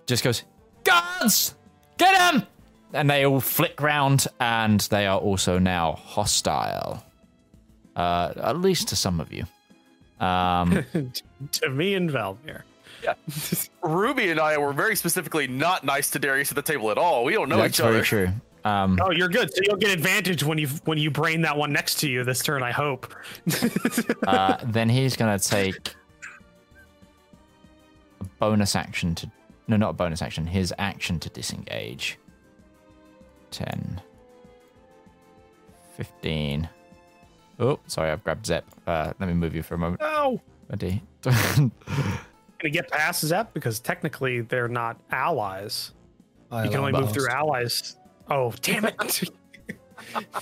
just 0.06 0.24
goes, 0.24 0.46
guards, 0.86 1.56
get 1.98 2.34
him! 2.34 2.48
And 2.94 3.10
they 3.10 3.26
all 3.26 3.42
flick 3.42 3.82
round, 3.82 4.28
and 4.40 4.80
they 4.80 5.08
are 5.08 5.20
also 5.20 5.60
now 5.60 6.00
hostile. 6.02 7.04
Uh, 7.98 8.32
at 8.38 8.60
least 8.60 8.88
to 8.88 8.96
some 8.96 9.20
of 9.20 9.34
you. 9.34 9.44
Um, 10.26 10.86
to 11.52 11.70
me 11.70 11.94
and 11.94 12.10
Valymr. 12.10 12.62
Ruby 13.82 14.32
and 14.32 14.40
I 14.40 14.58
were 14.58 14.72
very 14.72 14.96
specifically 14.96 15.48
not 15.48 15.84
nice 15.84 16.10
to 16.12 16.20
Darius 16.20 16.50
at 16.50 16.56
the 16.56 16.62
table 16.62 16.92
at 16.92 16.98
all. 16.98 17.26
We 17.26 17.34
don't 17.34 17.50
know 17.50 17.58
that's 17.58 17.78
each 17.78 17.84
very 17.84 17.96
other. 17.96 18.06
true. 18.06 18.30
Um, 18.66 18.98
Oh, 19.02 19.12
you're 19.12 19.30
good. 19.30 19.54
So 19.54 19.62
you'll 19.66 19.78
get 19.78 19.92
advantage 19.92 20.44
when 20.44 20.58
you 20.58 20.68
when 20.86 20.98
you 20.98 21.12
brain 21.12 21.42
that 21.42 21.58
one 21.58 21.74
next 21.74 22.00
to 22.00 22.10
you 22.10 22.24
this 22.24 22.42
turn. 22.42 22.64
I 22.64 22.72
hope. 22.72 23.14
uh, 24.28 24.58
then 24.66 24.90
he's 24.90 25.16
gonna 25.16 25.40
take 25.40 25.96
a 28.22 28.24
bonus 28.40 28.76
action 28.76 29.16
to 29.16 29.32
no 29.68 29.76
not 29.78 29.90
a 29.90 29.94
bonus 29.94 30.22
action 30.22 30.46
his 30.46 30.74
action 30.78 31.20
to 31.20 31.30
disengage 31.30 32.18
10 33.52 34.02
15 35.96 36.70
oh 37.60 37.80
sorry 37.88 38.12
i've 38.12 38.24
grabbed 38.24 38.46
zep 38.46 38.66
uh, 38.88 39.14
let 39.20 39.28
me 39.28 39.34
move 39.34 39.56
you 39.56 39.64
for 39.64 39.76
a 39.76 39.78
moment 39.78 40.02
no. 40.02 40.42
Ready? 40.70 41.04
Gonna 41.24 41.72
get 42.72 42.90
past 42.90 43.26
Zep 43.26 43.54
because 43.54 43.80
technically 43.80 44.42
they're 44.42 44.68
not 44.68 44.98
allies. 45.12 45.92
I 46.52 46.64
You 46.64 46.70
can 46.70 46.80
allow 46.80 46.88
only 46.88 47.02
move 47.02 47.12
through 47.12 47.30
allies. 47.30 47.98
Oh, 48.30 48.54
damn 48.62 48.86
it! 48.86 49.24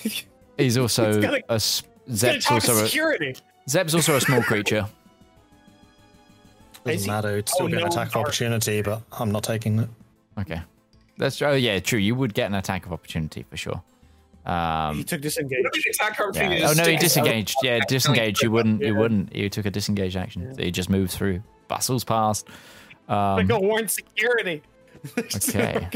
he's 0.57 0.77
also 0.77 1.09
It's 1.09 1.17
gonna- 1.25 1.39
a 1.49 1.53
s- 1.53 1.81
Gonna 2.05 2.15
zep's 2.17 2.51
also 2.51 2.73
a, 2.83 2.85
security. 2.87 3.35
zep's 3.69 3.93
also 3.93 4.15
a 4.15 4.21
small 4.21 4.41
creature 4.43 4.87
Doesn't 6.83 7.01
he- 7.01 7.07
matter. 7.07 7.29
It'd 7.33 7.49
still 7.49 7.65
Oh, 7.65 7.69
be 7.69 7.73
an 7.73 7.79
no, 7.79 7.85
attack 7.87 8.07
of 8.07 8.13
dark. 8.13 8.25
opportunity, 8.27 8.81
but 8.81 9.01
I'm 9.19 9.31
not 9.31 9.43
taking 9.43 9.79
it. 9.79 9.89
Okay. 10.39 10.61
That's 11.17 11.37
true. 11.37 11.47
oh 11.47 11.53
yeah, 11.53 11.79
true. 11.79 11.99
You 11.99 12.15
would 12.15 12.33
get 12.33 12.47
an 12.47 12.55
attack 12.55 12.85
of 12.85 12.93
opportunity 12.93 13.43
for 13.49 13.55
sure. 13.57 13.81
he 14.45 14.51
Um, 14.51 15.03
took 15.03 15.21
disengage. 15.21 15.59
What 15.63 15.75
if 15.77 15.85
you 15.85 15.91
attack 15.93 16.19
our 16.19 16.31
yeah. 16.33 16.67
Oh 16.69 16.73
no, 16.73 16.83
he 16.85 16.97
disengaged. 16.97 17.57
Yeah, 17.61 17.79
disengaged. 17.87 18.41
You 18.41 18.49
wouldn't. 18.51 18.81
You 18.81 18.95
wouldn't. 18.95 19.35
You 19.35 19.49
took 19.49 19.65
a 19.67 19.69
disengage 19.71 20.15
action. 20.15 20.55
So 20.55 20.61
you 20.63 20.71
just 20.71 20.89
moved 20.89 21.11
through. 21.11 21.43
Bustles 21.67 22.03
past. 22.03 22.47
Um, 23.07 23.35
Like 23.37 23.49
a 23.51 23.59
warrant 23.59 23.91
security. 23.91 24.63
Okay. 25.17 25.87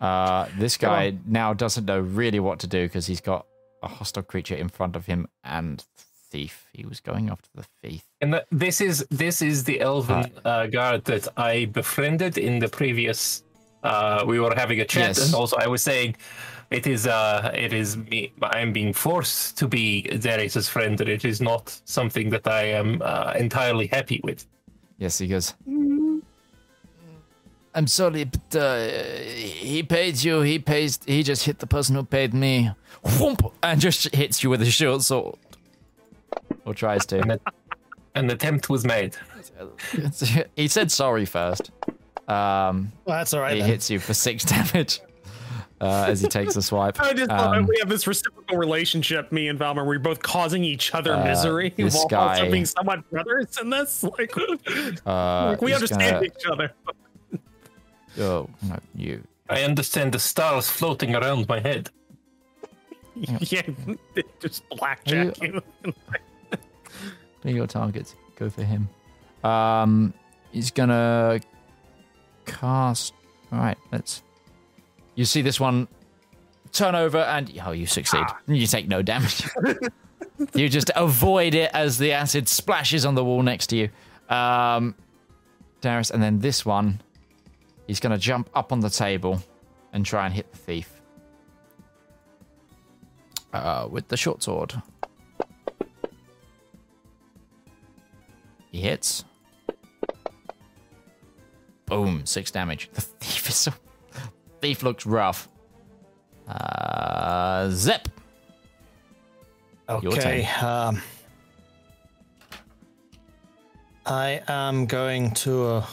Uh, 0.00 0.46
this 0.58 0.76
guy 0.76 1.14
now 1.26 1.52
doesn't 1.52 1.84
know 1.84 2.00
really 2.00 2.40
what 2.40 2.58
to 2.60 2.66
do 2.66 2.86
because 2.86 3.06
he's 3.06 3.20
got 3.20 3.46
a 3.82 3.88
hostile 3.88 4.22
creature 4.22 4.54
in 4.54 4.68
front 4.68 4.96
of 4.96 5.06
him 5.06 5.26
and 5.44 5.84
thief. 6.30 6.66
He 6.72 6.86
was 6.86 7.00
going 7.00 7.28
after 7.30 7.48
the 7.54 7.64
thief. 7.82 8.02
And 8.20 8.32
th- 8.32 8.44
this 8.50 8.80
is 8.80 9.04
this 9.10 9.42
is 9.42 9.64
the 9.64 9.80
elven 9.80 10.30
uh, 10.44 10.66
guard 10.68 11.04
that 11.04 11.28
I 11.36 11.66
befriended 11.66 12.38
in 12.38 12.58
the 12.60 12.68
previous. 12.68 13.42
Uh, 13.82 14.24
we 14.26 14.38
were 14.38 14.54
having 14.54 14.80
a 14.80 14.84
chat, 14.84 15.08
Yes. 15.16 15.24
and 15.26 15.34
also 15.34 15.56
I 15.56 15.66
was 15.66 15.82
saying, 15.82 16.14
it 16.70 16.86
is 16.86 17.06
uh, 17.06 17.50
it 17.54 17.72
is 17.72 17.96
me. 17.96 18.32
I'm 18.42 18.72
being 18.72 18.92
forced 18.92 19.56
to 19.58 19.66
be 19.68 20.02
Darius's 20.02 20.68
friend, 20.68 21.00
and 21.00 21.08
it 21.08 21.24
is 21.24 21.40
not 21.40 21.80
something 21.84 22.30
that 22.30 22.46
I 22.46 22.62
am 22.64 23.00
uh, 23.02 23.32
entirely 23.38 23.86
happy 23.86 24.20
with. 24.22 24.46
Yes, 24.98 25.18
he 25.18 25.26
goes. 25.28 25.54
I'm 27.74 27.86
sorry, 27.86 28.24
but 28.24 28.56
uh, 28.60 28.86
he 28.88 29.82
paid 29.82 30.22
you. 30.24 30.40
He 30.40 30.58
pays. 30.58 30.98
He 31.06 31.22
just 31.22 31.44
hit 31.44 31.60
the 31.60 31.66
person 31.66 31.94
who 31.94 32.02
paid 32.04 32.34
me, 32.34 32.70
Whoomp, 33.04 33.52
and 33.62 33.80
just 33.80 34.12
hits 34.14 34.42
you 34.42 34.50
with 34.50 34.60
a 34.62 34.70
short 34.70 35.02
sword, 35.02 35.36
or 36.64 36.74
tries 36.74 37.06
to. 37.06 37.20
And 37.20 37.40
An 38.16 38.28
attempt 38.30 38.68
was 38.68 38.84
made. 38.84 39.16
he 40.56 40.66
said 40.68 40.90
sorry 40.90 41.24
first. 41.24 41.70
Um, 42.26 42.92
Well, 43.04 43.18
that's 43.18 43.32
all 43.34 43.40
right. 43.40 43.54
he 43.54 43.60
then. 43.60 43.68
hits 43.70 43.88
you 43.90 43.98
for 44.00 44.14
six 44.14 44.44
damage 44.54 45.00
uh, 45.80 46.06
as 46.08 46.20
he 46.20 46.26
takes 46.28 46.56
a 46.56 46.62
swipe. 46.62 47.00
I 47.00 47.12
just 47.12 47.30
love 47.30 47.52
Um, 47.54 47.62
it. 47.64 47.68
We 47.68 47.76
have 47.80 47.88
this 47.88 48.06
reciprocal 48.08 48.56
relationship, 48.58 49.30
me 49.30 49.46
and 49.48 49.58
Valymr. 49.58 49.86
We're 49.86 49.98
both 50.00 50.22
causing 50.22 50.64
each 50.64 50.92
other 50.94 51.14
Uh, 51.14 51.24
misery 51.24 51.72
this 51.76 51.94
while 51.94 52.06
guy- 52.08 52.38
also 52.40 52.50
being 52.50 52.66
somewhat 52.66 53.08
brothers 53.10 53.56
in 53.60 53.70
this. 53.70 54.02
Like, 54.04 54.32
Uh, 55.06 55.50
like 55.50 55.62
we 55.62 55.72
understand 55.72 56.00
gonna- 56.14 56.22
each 56.26 56.46
other. 56.50 56.72
Oh, 58.18 58.48
not 58.62 58.82
you. 58.94 59.22
I 59.48 59.62
understand 59.62 60.12
the 60.12 60.18
stars 60.18 60.68
floating 60.68 61.14
around 61.14 61.48
my 61.48 61.60
head. 61.60 61.90
yeah, 63.14 63.62
they 64.14 64.24
just 64.38 64.68
blackjack 64.70 65.40
you. 65.42 65.62
Be 67.42 67.52
your 67.52 67.66
targets. 67.66 68.14
Go 68.36 68.48
for 68.48 68.62
him. 68.62 68.88
Um, 69.44 70.14
he's 70.52 70.70
gonna 70.70 71.40
cast. 72.46 73.12
All 73.52 73.58
right, 73.58 73.78
let's. 73.92 74.22
You 75.16 75.24
see 75.24 75.42
this 75.42 75.58
one 75.58 75.88
turn 76.72 76.94
over, 76.94 77.18
and 77.18 77.52
oh, 77.64 77.72
you 77.72 77.86
succeed. 77.86 78.24
You 78.46 78.66
take 78.66 78.88
no 78.88 79.02
damage. 79.02 79.42
you 80.54 80.68
just 80.68 80.90
avoid 80.96 81.54
it 81.54 81.70
as 81.74 81.98
the 81.98 82.12
acid 82.12 82.48
splashes 82.48 83.04
on 83.04 83.14
the 83.14 83.24
wall 83.24 83.42
next 83.42 83.68
to 83.68 83.76
you. 83.76 84.34
Um, 84.34 84.94
Darius, 85.80 86.10
and 86.10 86.22
then 86.22 86.38
this 86.38 86.64
one, 86.64 87.00
he's 87.90 87.98
gonna 87.98 88.16
jump 88.16 88.48
up 88.54 88.70
on 88.70 88.78
the 88.78 88.88
table 88.88 89.42
and 89.92 90.06
try 90.06 90.24
and 90.24 90.32
hit 90.32 90.48
the 90.52 90.56
thief 90.56 91.00
uh, 93.52 93.88
with 93.90 94.06
the 94.06 94.16
short 94.16 94.44
sword. 94.44 94.80
He 98.70 98.80
hits. 98.80 99.24
Boom, 101.86 102.24
six 102.26 102.52
damage. 102.52 102.90
The 102.92 103.00
thief 103.20 103.48
is 103.48 103.56
so. 103.56 103.72
Thief 104.60 104.84
looks 104.84 105.04
rough. 105.04 105.48
Uh, 106.46 107.70
Zep. 107.70 108.08
Okay. 109.88 110.46
Um, 110.62 111.02
I 114.06 114.42
am 114.46 114.86
going 114.86 115.32
to 115.32 115.64
uh, 115.64 115.86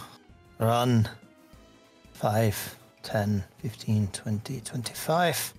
run 0.59 1.09
5, 2.17 2.79
10, 3.03 3.43
15, 3.59 4.07
20, 4.07 4.61
25. 4.61 5.53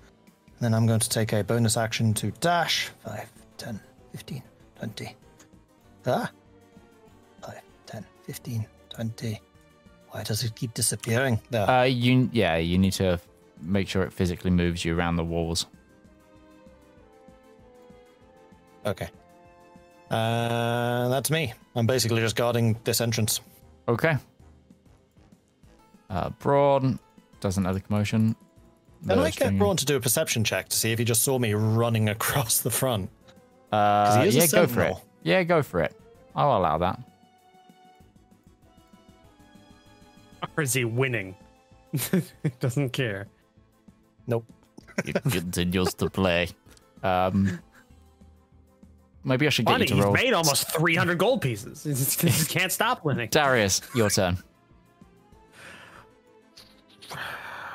Then 0.61 0.75
I'm 0.75 0.87
going 0.87 0.99
to 0.99 1.09
take 1.09 1.33
a 1.33 1.45
bonus 1.45 1.77
action 1.77 2.13
to 2.15 2.33
dash 2.41 2.91
5, 3.05 3.33
10, 3.59 3.81
15, 4.11 4.43
20. 4.77 5.17
Ah? 6.07 6.31
5, 7.43 7.55
10, 7.87 8.07
15, 8.25 8.67
20. 8.91 9.41
Why 10.11 10.23
does 10.25 10.43
it 10.43 10.57
keep 10.57 10.75
disappearing? 10.75 11.41
There. 11.51 11.71
Uh, 11.71 11.85
you 11.85 12.29
yeah, 12.33 12.57
you 12.57 12.77
need 12.77 12.95
to 12.95 13.21
make 13.61 13.89
sure 13.89 14.03
it 14.03 14.13
physically 14.13 14.51
moves 14.51 14.85
you 14.85 14.97
around 14.97 15.17
the 15.17 15.25
walls. 15.25 15.67
okay. 18.85 19.09
Uh, 20.11 21.09
that's 21.09 21.31
me. 21.31 21.53
I'm 21.77 21.87
basically 21.87 22.21
just 22.21 22.35
guarding 22.35 22.79
this 22.85 23.01
entrance. 23.01 23.41
Okay. 23.87 24.17
Uh, 26.11 26.31
Braun 26.31 26.99
doesn't 27.41 27.65
have 27.65 27.75
the 27.75 27.81
commotion. 27.81 28.35
Can 29.07 29.19
I 29.19 29.25
get 29.25 29.35
string- 29.35 29.59
Braun 29.59 29.77
to 29.77 29.85
do 29.85 29.97
a 29.97 30.01
perception 30.01 30.43
check 30.45 30.69
to 30.71 30.77
see 30.77 30.93
if 30.93 30.99
he 30.99 31.05
just 31.05 31.23
saw 31.23 31.39
me 31.39 31.55
running 31.55 32.09
across 32.09 32.61
the 32.61 32.71
front? 32.71 33.11
Uh, 33.71 34.23
he 34.23 34.29
is 34.29 34.37
a 34.37 34.39
yeah, 34.41 34.47
go 34.47 34.67
for 34.67 34.83
it. 34.83 34.97
Yeah, 35.23 35.43
go 35.43 35.63
for 35.63 35.81
it. 35.83 35.95
I'll 36.35 36.57
allow 36.57 36.79
that. 36.79 37.01
Or 40.57 40.63
is 40.63 40.73
he 40.73 40.85
winning? 40.85 41.37
doesn't 42.61 42.91
care. 42.91 43.27
Nope. 44.27 44.45
He 45.05 45.13
continues 45.13 45.95
to 45.95 46.11
play. 46.11 46.49
Um, 47.03 47.61
maybe 49.25 49.47
I 49.47 49.51
should 49.51 49.67
get 49.67 49.73
Funny, 49.73 49.85
you 49.85 49.89
to 49.89 49.95
he's 49.95 50.05
roll. 50.05 50.13
made 50.13 50.33
almost 50.33 50.71
300 50.77 51.19
gold 51.19 51.41
pieces. 51.41 51.85
He 51.85 51.91
he 52.27 52.33
just 52.33 52.49
can't 52.51 52.73
stop 52.73 53.05
winning. 53.05 53.29
Darius, 53.31 53.81
your 53.95 54.11
turn. 54.11 54.39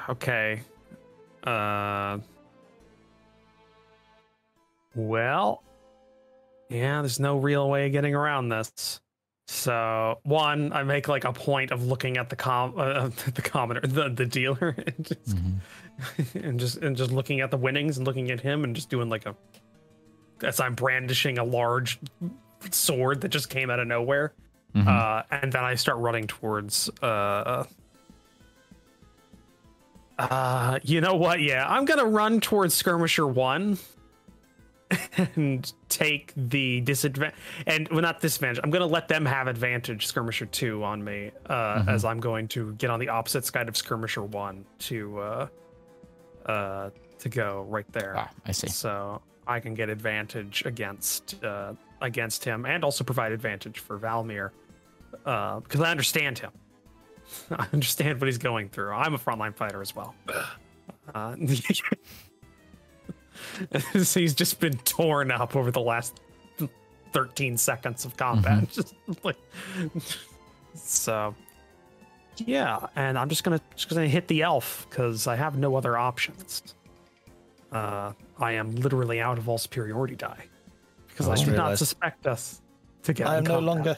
Okay. 0.09 0.61
Uh. 1.43 2.19
Well, 4.95 5.63
yeah, 6.69 7.01
there's 7.01 7.19
no 7.19 7.37
real 7.37 7.69
way 7.69 7.87
of 7.87 7.91
getting 7.91 8.13
around 8.15 8.49
this. 8.49 8.99
So 9.47 10.19
one, 10.23 10.71
I 10.71 10.83
make 10.83 11.07
like 11.07 11.25
a 11.25 11.33
point 11.33 11.71
of 11.71 11.85
looking 11.85 12.17
at 12.17 12.29
the 12.29 12.35
com 12.35 12.73
uh, 12.77 13.09
the 13.33 13.41
commoner, 13.41 13.81
the 13.81 14.09
the 14.09 14.25
dealer, 14.25 14.75
and 14.87 15.05
just, 15.05 15.37
and 16.35 16.59
just 16.59 16.77
and 16.77 16.95
just 16.95 17.11
looking 17.11 17.41
at 17.41 17.51
the 17.51 17.57
winnings 17.57 17.97
and 17.97 18.07
looking 18.07 18.31
at 18.31 18.39
him 18.39 18.63
and 18.63 18.75
just 18.75 18.89
doing 18.89 19.09
like 19.09 19.25
a 19.25 19.35
as 20.41 20.59
I'm 20.59 20.75
brandishing 20.75 21.37
a 21.37 21.43
large 21.43 21.99
sword 22.71 23.21
that 23.21 23.29
just 23.29 23.49
came 23.49 23.69
out 23.69 23.79
of 23.79 23.87
nowhere. 23.87 24.33
Uh, 24.75 25.21
and 25.29 25.51
then 25.51 25.63
I 25.63 25.75
start 25.75 25.99
running 25.99 26.25
towards 26.25 26.89
uh, 27.03 27.65
uh, 30.19 30.79
you 30.83 31.01
know 31.01 31.15
what? 31.15 31.41
Yeah, 31.41 31.67
I'm 31.67 31.85
gonna 31.85 32.05
run 32.05 32.39
towards 32.39 32.73
skirmisher 32.73 33.27
one 33.27 33.77
and 35.35 35.71
take 35.89 36.33
the 36.35 36.81
disadvantage. 36.81 37.35
And 37.65 37.87
well, 37.89 38.01
not 38.01 38.19
disadvantage. 38.19 38.59
I'm 38.63 38.69
gonna 38.69 38.85
let 38.85 39.07
them 39.07 39.25
have 39.25 39.47
advantage 39.47 40.05
skirmisher 40.05 40.45
two 40.45 40.83
on 40.83 41.03
me, 41.03 41.31
uh, 41.47 41.83
as 41.87 42.05
I'm 42.05 42.19
going 42.19 42.47
to 42.49 42.73
get 42.73 42.89
on 42.89 42.99
the 42.99 43.09
opposite 43.09 43.45
side 43.45 43.67
of 43.67 43.77
skirmisher 43.77 44.23
one 44.23 44.65
to 44.79 45.19
uh, 45.19 45.47
uh, 46.45 46.89
to 47.19 47.29
go 47.29 47.65
right 47.69 47.91
there. 47.91 48.15
Ah, 48.17 48.29
I 48.45 48.51
see. 48.51 48.67
So 48.67 49.21
I 49.47 49.59
can 49.59 49.73
get 49.73 49.89
advantage 49.89 50.63
against 50.65 51.43
uh, 51.43 51.73
against 52.01 52.43
him, 52.43 52.65
and 52.65 52.83
also 52.83 53.03
provide 53.03 53.31
advantage 53.31 53.79
for 53.79 53.97
Valymr 53.97 54.51
uh, 55.25 55.59
because 55.59 55.81
I 55.81 55.89
understand 55.89 56.39
him. 56.39 56.51
I 57.51 57.67
understand 57.73 58.19
what 58.19 58.27
he's 58.27 58.37
going 58.37 58.69
through. 58.69 58.91
I'm 58.91 59.13
a 59.13 59.17
frontline 59.17 59.55
fighter 59.55 59.81
as 59.81 59.95
well. 59.95 60.15
Uh, 61.13 61.35
he's 63.81 64.33
just 64.33 64.59
been 64.59 64.77
torn 64.79 65.31
up 65.31 65.55
over 65.55 65.69
the 65.69 65.81
last 65.81 66.21
13 67.13 67.57
seconds 67.57 68.05
of 68.05 68.17
combat. 68.17 68.69
Just 68.71 68.95
like, 69.23 69.37
so, 70.75 71.35
yeah, 72.37 72.87
and 72.95 73.17
I'm 73.17 73.29
just 73.29 73.43
gonna 73.43 73.61
just 73.75 73.89
gonna 73.89 74.07
hit 74.07 74.27
the 74.27 74.41
elf 74.41 74.87
because 74.89 75.27
I 75.27 75.35
have 75.35 75.57
no 75.57 75.75
other 75.75 75.97
options. 75.97 76.75
Uh, 77.71 78.13
I 78.39 78.53
am 78.53 78.75
literally 78.75 79.21
out 79.21 79.37
of 79.37 79.47
all 79.47 79.57
superiority 79.57 80.15
die 80.15 80.45
because 81.07 81.27
I 81.27 81.33
I 81.33 81.35
just 81.35 81.45
did 81.45 81.55
not 81.55 81.77
suspect 81.77 82.27
us 82.27 82.61
to 83.03 83.13
get. 83.13 83.27
I 83.27 83.37
am 83.37 83.43
no 83.43 83.59
longer. 83.59 83.97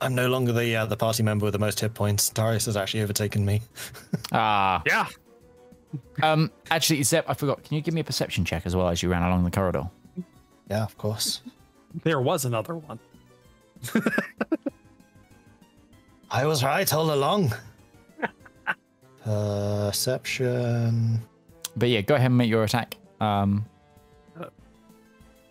I'm 0.00 0.14
no 0.14 0.28
longer 0.28 0.52
the 0.52 0.76
uh, 0.76 0.86
the 0.86 0.96
party 0.96 1.22
member 1.22 1.44
with 1.44 1.52
the 1.54 1.58
most 1.58 1.80
hit 1.80 1.92
points. 1.94 2.30
Darius 2.30 2.66
has 2.66 2.76
actually 2.76 3.02
overtaken 3.02 3.44
me. 3.44 3.60
Ah, 4.32 4.82
Yeah, 4.86 5.06
um, 6.22 6.50
actually, 6.70 7.02
Zep, 7.02 7.24
I 7.28 7.34
forgot. 7.34 7.64
Can 7.64 7.74
you 7.76 7.80
give 7.80 7.94
me 7.94 8.00
a 8.00 8.04
perception 8.04 8.44
check 8.44 8.66
as 8.66 8.76
well 8.76 8.88
as 8.88 9.02
you 9.02 9.08
ran 9.10 9.22
along 9.22 9.44
the 9.44 9.50
corridor? 9.50 9.88
Yeah, 10.70 10.84
of 10.84 10.96
course. 10.98 11.40
there 12.04 12.20
was 12.20 12.44
another 12.44 12.76
one. 12.76 12.98
I 16.30 16.44
was 16.46 16.62
right 16.62 16.92
all 16.92 17.12
along. 17.14 17.54
Perception. 19.88 21.20
But 21.76 21.88
yeah, 21.88 22.02
go 22.02 22.14
ahead 22.16 22.26
and 22.26 22.36
make 22.36 22.50
your 22.50 22.64
attack. 22.64 22.96
Um, 23.20 23.64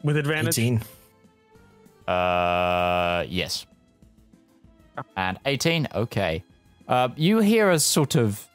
With 0.03 0.17
advantage. 0.17 0.57
18. 0.59 0.81
uh, 2.07 3.25
yes. 3.27 3.65
And 5.15 5.37
18. 5.45 5.87
Okay. 5.93 6.43
Uh, 6.87 7.09
you 7.15 7.39
hear 7.39 7.69
a 7.71 7.79
sort 7.79 8.15
of 8.15 8.47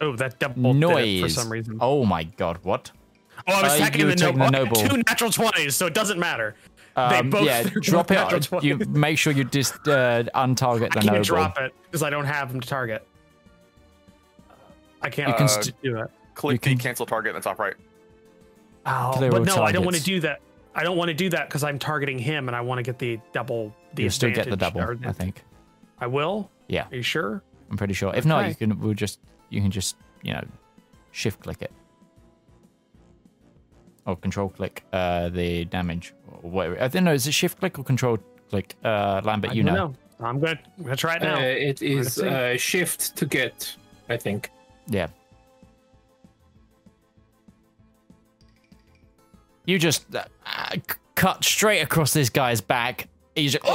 Oh, 0.00 0.16
that 0.16 0.38
double 0.38 0.74
noise 0.74 1.20
for 1.20 1.28
some 1.28 1.50
reason. 1.50 1.78
Oh 1.80 2.04
my 2.04 2.24
god! 2.24 2.58
What? 2.62 2.90
Oh, 3.46 3.52
I 3.52 3.62
was 3.62 3.72
Uh, 3.72 3.76
attacking 3.76 4.00
you 4.00 4.06
the 4.06 4.12
were 4.12 4.16
taking 4.16 4.38
noble. 4.38 4.50
the 4.50 4.64
noble. 4.82 4.88
Two 4.96 5.02
natural 5.08 5.30
twenties, 5.30 5.76
so 5.76 5.86
it 5.86 5.94
doesn't 5.94 6.18
matter. 6.18 6.56
they 6.96 7.02
Um, 7.02 7.30
both 7.30 7.44
yeah, 7.46 7.62
drop 7.80 8.08
both 8.08 8.30
natural 8.32 8.58
it. 8.58 8.64
You 8.64 8.76
make 8.78 9.18
sure 9.18 9.32
you 9.32 9.44
just 9.44 9.74
uh, 9.86 10.24
untarget 10.34 10.92
the 10.92 10.98
I 10.98 11.02
can't 11.02 11.06
noble. 11.06 11.22
drop 11.22 11.58
it 11.58 11.72
because 11.84 12.02
I 12.02 12.10
don't 12.10 12.24
have 12.24 12.50
them 12.50 12.60
to 12.60 12.68
target. 12.68 13.06
I 15.02 15.10
can't. 15.10 15.28
You 15.28 15.34
can 15.34 15.44
Uh, 15.44 15.48
st- 15.48 15.82
do 15.82 15.98
it. 15.98 16.10
Click 16.34 16.60
can- 16.62 16.76
the 16.76 16.82
cancel 16.82 17.06
target 17.06 17.30
in 17.30 17.36
the 17.36 17.40
top 17.48 17.58
right. 17.58 17.74
Oh, 18.86 19.12
Clear 19.14 19.30
but 19.30 19.48
all 19.50 19.56
no, 19.58 19.62
I 19.62 19.72
don't 19.72 19.84
want 19.84 19.96
to 19.96 20.02
do 20.02 20.20
that. 20.20 20.40
I 20.74 20.82
don't 20.82 20.96
want 20.96 21.08
to 21.08 21.14
do 21.14 21.28
that 21.30 21.48
because 21.48 21.62
I'm 21.62 21.78
targeting 21.78 22.18
him, 22.18 22.48
and 22.48 22.56
I 22.56 22.60
want 22.60 22.78
to 22.78 22.82
get 22.82 22.98
the 22.98 23.20
double. 23.32 23.74
The 23.94 24.02
You'll 24.04 24.12
still 24.12 24.30
get 24.32 24.50
the 24.50 24.56
double. 24.56 24.80
or 24.80 24.96
the- 24.96 25.08
I 25.08 25.12
think. 25.12 25.42
I 26.00 26.06
will. 26.06 26.50
Yeah, 26.68 26.86
Are 26.90 26.96
you 26.96 27.02
sure? 27.02 27.42
I'm 27.70 27.76
pretty 27.76 27.94
sure. 27.94 28.12
If 28.14 28.24
not, 28.26 28.48
you 28.48 28.54
can. 28.54 28.78
We'll 28.80 28.94
just. 28.94 29.20
You 29.50 29.60
can 29.60 29.70
just. 29.70 29.96
You 30.22 30.32
know, 30.32 30.44
shift 31.12 31.40
click 31.42 31.60
it. 31.62 31.70
Or 34.06 34.16
control 34.16 34.48
click 34.50 34.84
uh, 34.92 35.28
the 35.30 35.64
damage 35.66 36.12
or 36.30 36.50
whatever. 36.50 36.82
I 36.82 36.88
don't 36.88 37.04
know. 37.04 37.12
Is 37.14 37.26
it 37.26 37.32
shift 37.32 37.58
click 37.58 37.78
or 37.78 37.84
control 37.84 38.18
click? 38.50 38.74
Uh, 38.84 39.20
Lambert, 39.24 39.52
I 39.52 39.54
you 39.54 39.62
don't 39.62 39.74
know. 39.74 39.94
I'm 40.20 40.40
gonna. 40.40 40.58
I'm 40.78 40.84
gonna 40.84 40.96
try 40.96 41.16
it 41.16 41.22
now. 41.22 41.36
Uh, 41.36 41.40
it 41.40 41.82
is 41.82 42.14
see. 42.14 42.28
uh, 42.28 42.56
shift 42.56 43.16
to 43.16 43.26
get, 43.26 43.76
I 44.08 44.16
think. 44.16 44.50
Yeah. 44.88 45.08
You 49.66 49.78
just 49.78 50.14
uh, 50.14 50.24
uh, 50.46 50.74
c- 50.74 50.80
cut 51.14 51.44
straight 51.44 51.80
across 51.80 52.12
this 52.12 52.28
guy's 52.30 52.60
back. 52.60 53.08
He's 53.34 53.52
just, 53.52 53.66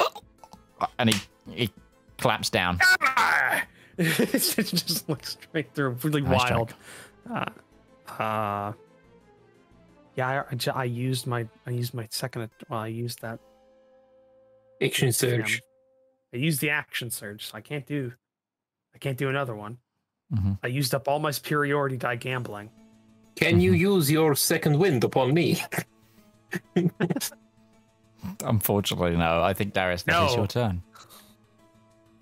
and 1.00 1.14
he 1.14 1.22
he 1.52 1.72
claps 2.18 2.50
down. 2.50 2.80
Ah! 3.02 3.64
it 3.98 4.30
just 4.30 5.10
looks 5.10 5.32
straight 5.42 5.74
through, 5.74 5.98
really 6.04 6.22
Nice 6.22 6.50
wild. 6.52 6.74
Uh, 7.30 7.46
uh, 8.22 8.74
yeah, 10.16 10.44
I, 10.50 10.56
I 10.56 10.82
I 10.82 10.84
used 10.86 11.28
my 11.28 11.48
I 11.66 11.72
used 11.72 11.94
my 11.94 12.08
second. 12.12 12.50
Well, 12.70 12.80
I 12.80 12.88
used 12.88 13.22
that. 13.22 13.40
Action 14.82 15.12
surge. 15.12 15.62
I 16.34 16.38
used 16.38 16.62
the 16.62 16.70
action 16.70 17.10
surge, 17.10 17.48
so 17.48 17.58
I 17.58 17.62
can't 17.62 17.86
do. 17.86 18.14
I 18.94 18.98
can't 19.00 19.18
do 19.18 19.28
another 19.30 19.56
one. 19.56 19.78
Mhm. 20.34 20.60
I 20.64 20.68
used 20.68 20.94
up 20.94 21.08
all 21.08 21.20
my 21.20 21.32
superiority 21.32 21.98
die 21.98 22.16
gambling. 22.16 22.70
Can 23.40 23.62
you 23.62 23.72
use 23.72 24.12
your 24.12 24.36
second 24.36 24.78
wind 24.78 25.04
upon 25.06 25.34
me? 25.34 25.62
Unfortunately, 28.44 29.16
no. 29.16 29.42
I 29.42 29.54
think 29.54 29.74
Darius, 29.74 30.04
that 30.04 30.24
is 30.26 30.32
No. 30.32 30.38
your 30.40 30.48
turn. 30.48 30.82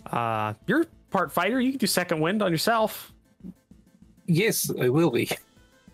Uh, 0.06 0.54
you're 0.66 0.86
part 1.10 1.32
fighter. 1.32 1.60
You 1.60 1.72
can 1.72 1.78
do 1.78 1.86
second 1.86 2.20
wind 2.20 2.40
on 2.42 2.52
yourself. 2.52 3.12
Yes, 4.26 4.70
I 4.80 4.88
will 4.90 5.10
be. 5.10 5.28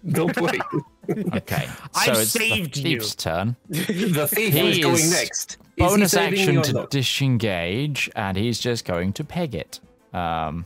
Don't 0.08 0.38
worry. 0.40 0.60
Okay, 1.06 1.68
I 1.94 2.06
so 2.06 2.12
it's 2.12 2.30
saved 2.30 2.76
the 2.76 2.80
you. 2.88 2.98
thief's 2.98 3.14
turn. 3.14 3.56
the 3.68 4.26
thief 4.26 4.54
He 4.54 4.70
is 4.70 4.78
going 4.78 5.10
next. 5.10 5.58
Bonus 5.76 6.12
saving 6.12 6.38
action 6.38 6.62
to 6.62 6.72
not? 6.72 6.88
disengage, 6.90 8.10
and 8.16 8.38
he's 8.38 8.58
just 8.58 8.86
going 8.86 9.12
to 9.12 9.22
peg 9.22 9.54
it. 9.54 9.80
Um, 10.14 10.64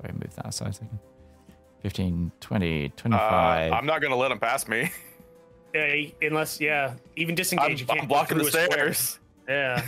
sorry, 0.00 0.14
move 0.14 0.34
that 0.36 0.46
aside 0.46 0.68
a 0.68 0.72
second. 0.72 0.98
15, 1.82 2.30
20, 2.40 2.86
Uh, 2.86 2.88
25. 2.96 3.72
I'm 3.72 3.86
not 3.86 4.00
gonna 4.02 4.16
let 4.16 4.30
him 4.30 4.38
pass 4.38 4.68
me. 4.68 4.90
Yeah, 5.72 6.02
unless 6.22 6.60
yeah, 6.60 6.94
even 7.14 7.30
I'm, 7.34 7.36
disengage. 7.36 7.80
you 7.82 7.86
can't 7.86 8.00
I'm 8.02 8.08
blocking 8.08 8.38
the 8.38 8.42
through 8.44 8.64
stairs. 8.64 9.20
Yeah. 9.48 9.80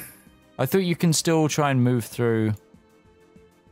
I 0.57 0.65
thought 0.65 0.79
you 0.85 0.95
can 0.95 1.13
still 1.13 1.49
try 1.49 1.73
and 1.73 1.83
move 1.83 2.05
through. 2.05 2.53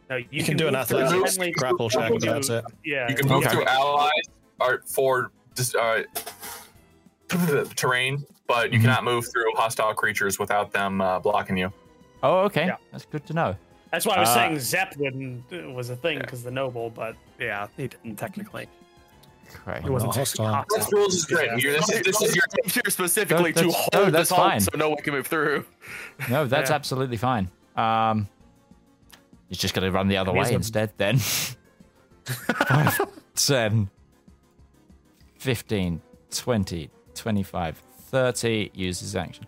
No, 0.09 0.17
you, 0.17 0.25
You 0.33 0.43
can 0.43 0.57
do 0.57 0.67
an 0.67 0.75
move 0.75 0.89
through 0.89 1.03
athletics 1.05 1.39
grapple 1.57 1.89
check, 1.89 2.11
you- 2.11 2.19
that's 2.19 2.49
it. 2.49 2.65
Yeah. 2.85 3.09
You 3.09 3.15
can 3.15 3.29
move 3.29 3.45
Okay. 3.45 3.55
through 3.55 3.65
allies 3.67 4.11
or 4.59 4.83
for 4.87 5.31
uh, 5.79 6.03
terrain, 7.77 8.25
but 8.49 8.73
you 8.73 8.81
Mhm. 8.81 8.83
cannot 8.83 9.05
move 9.05 9.31
through 9.31 9.53
hostile 9.55 9.95
creatures 9.95 10.37
without 10.37 10.73
them 10.73 11.01
uh, 11.01 11.21
blocking 11.21 11.57
you. 11.57 11.73
Oh, 12.25 12.41
okay. 12.41 12.67
Yeah. 12.67 12.77
That's 12.91 13.05
good 13.05 13.25
to 13.27 13.35
know. 13.35 13.57
That's 13.93 14.07
why 14.07 14.15
I 14.15 14.21
was 14.21 14.29
Uh, 14.29 14.35
saying 14.35 14.59
Zep 14.61 14.97
wouldn't 14.97 15.45
uh, 15.53 15.71
was 15.71 15.91
a 15.91 15.97
thing 15.97 16.19
because 16.21 16.43
the 16.45 16.51
noble, 16.51 16.91
but 16.91 17.17
yeah, 17.39 17.67
he 17.77 17.89
didn't 17.89 18.17
technically. 18.17 18.69
Great. 19.65 19.85
It 19.85 19.91
wasn't 19.91 20.11
Not 20.11 20.17
hostile. 20.17 20.47
technically 20.53 20.79
This 20.79 20.93
rules 20.93 21.15
is 21.17 21.25
great. 21.25 21.51
Yeah. 21.63 21.73
This, 21.73 21.89
is, 21.91 22.01
this 22.03 22.23
is 22.23 22.37
your 22.37 22.45
I'm 22.65 22.71
here 22.71 22.83
specifically 22.89 23.53
No, 23.53 23.63
to 23.63 23.71
hold 23.71 23.89
no, 23.93 24.05
this 24.05 24.13
that's 24.13 24.31
halt 24.31 24.43
fine. 24.53 24.61
so 24.61 24.71
no 24.77 24.91
one 24.91 24.99
can 25.03 25.13
move 25.13 25.27
through. 25.27 25.65
No, 26.29 26.47
that's 26.47 26.71
Yeah. 26.71 26.77
absolutely 26.77 27.17
fine. 27.17 27.51
Um, 27.75 28.29
he's 29.49 29.59
just 29.59 29.75
going 29.75 29.85
to 29.85 29.91
run 29.91 30.07
the 30.07 30.19
other 30.19 30.31
way 30.33 30.49
a- 30.51 30.55
instead 30.55 30.93
then. 30.99 31.19
5, 32.25 33.01
10, 33.35 33.91
15, 35.39 36.01
20, 36.31 36.91
25, 37.15 37.83
30. 38.03 38.71
Use 38.75 39.01
his 39.01 39.17
action. 39.17 39.47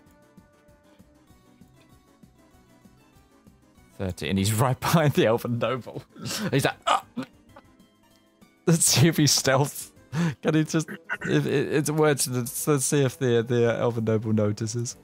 30. 3.97 4.29
And 4.29 4.37
he's 4.39 4.53
right 4.65 4.79
behind 4.79 5.13
the 5.13 5.25
Elven 5.27 5.59
Noble. 5.59 6.03
He's 6.51 6.65
like, 6.65 6.75
"Ah!" 6.87 7.03
Let's 8.65 8.85
see 8.85 9.07
if 9.07 9.17
he 9.17 9.23
stealths. 9.25 9.91
Can 10.41 10.53
he 10.55 10.63
just. 10.63 10.87
If, 11.23 11.45
it, 11.45 11.73
it's 11.73 11.89
words. 11.89 12.27
Let's, 12.27 12.67
let's 12.67 12.85
see 12.85 13.03
if 13.03 13.17
the, 13.19 13.43
the 13.43 13.75
Elven 13.77 14.05
Noble 14.05 14.31
notices. 14.33 14.95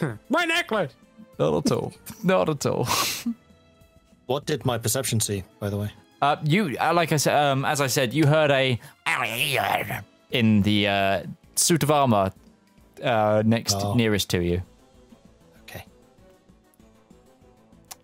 My 0.28 0.44
necklace. 0.44 0.92
Not 1.38 1.66
at 1.66 1.72
all. 1.72 1.92
Not 2.24 2.48
at 2.48 2.66
all. 2.66 2.88
What 4.26 4.46
did 4.46 4.64
my 4.64 4.78
perception 4.78 5.20
see, 5.20 5.44
by 5.60 5.68
the 5.70 5.76
way? 5.76 5.90
Uh, 6.20 6.36
you, 6.42 6.76
uh, 6.80 6.92
like 6.94 7.12
I 7.12 7.16
said, 7.16 7.36
um, 7.36 7.64
as 7.64 7.80
I 7.80 7.86
said, 7.86 8.12
you 8.14 8.26
heard 8.26 8.50
a 8.50 8.80
in 10.30 10.62
the 10.62 10.88
uh, 10.88 11.22
suit 11.54 11.82
of 11.82 11.90
armor 11.90 12.32
uh, 13.04 13.42
next 13.46 13.76
Oh. 13.76 13.94
nearest 13.94 14.30
to 14.30 14.42
you. 14.42 14.62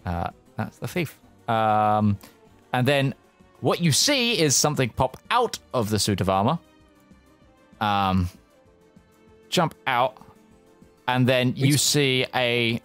Uh, 0.05 0.31
that's 0.57 0.79
the 0.79 0.89
thief. 0.89 1.19
Um, 1.49 2.19
and 2.73 2.87
then 2.87 3.15
what 3.61 3.81
you 3.81 3.93
see 3.93 4.39
is 4.39 4.57
something 4.57 4.91
pop 4.91 5.16
out 5.31 5.59
of 5.73 5.91
the 5.91 5.99
suit 5.99 6.20
of 6.20 6.29
armor. 6.29 6.59
Um, 7.81 8.29
jump 9.49 9.74
out, 9.87 10.16
and 11.09 11.27
then 11.29 11.55
you 11.57 11.77
see 11.79 12.27
a. 12.35 12.81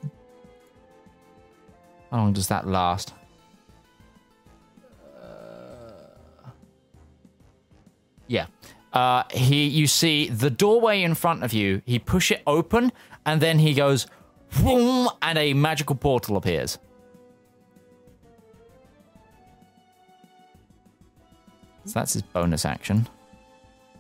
How 2.11 2.17
long 2.17 2.33
does 2.33 2.47
that 2.47 2.67
last? 2.67 3.13
Yeah. 8.27 8.47
Uh, 8.93 9.23
he, 9.31 9.67
you 9.67 9.87
see 9.87 10.29
the 10.29 10.49
doorway 10.49 11.01
in 11.01 11.15
front 11.15 11.43
of 11.43 11.53
you. 11.53 11.81
He 11.85 11.99
push 11.99 12.31
it 12.31 12.41
open, 12.47 12.91
and 13.25 13.41
then 13.41 13.59
he 13.59 13.73
goes, 13.73 14.07
boom, 14.61 15.09
and 15.21 15.37
a 15.37 15.53
magical 15.53 15.95
portal 15.95 16.37
appears. 16.37 16.77
So 21.87 21.93
that's 21.99 22.13
his 22.13 22.21
bonus 22.21 22.65
action. 22.65 23.07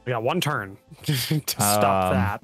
We 0.05 0.11
got 0.11 0.21
one 0.23 0.41
turn 0.41 0.77
to 1.03 1.15
stop 1.15 2.11
Um, 2.11 2.13
that. 2.13 2.43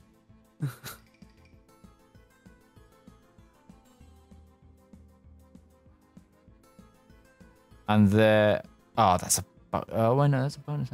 And 7.88 8.10
the 8.10 8.64
oh, 8.98 9.18
that's 9.18 9.40
a 9.40 9.46
oh 9.92 10.16
wait 10.16 10.30
no, 10.30 10.42
that's 10.42 10.56
a 10.56 10.60
bonus. 10.60 10.90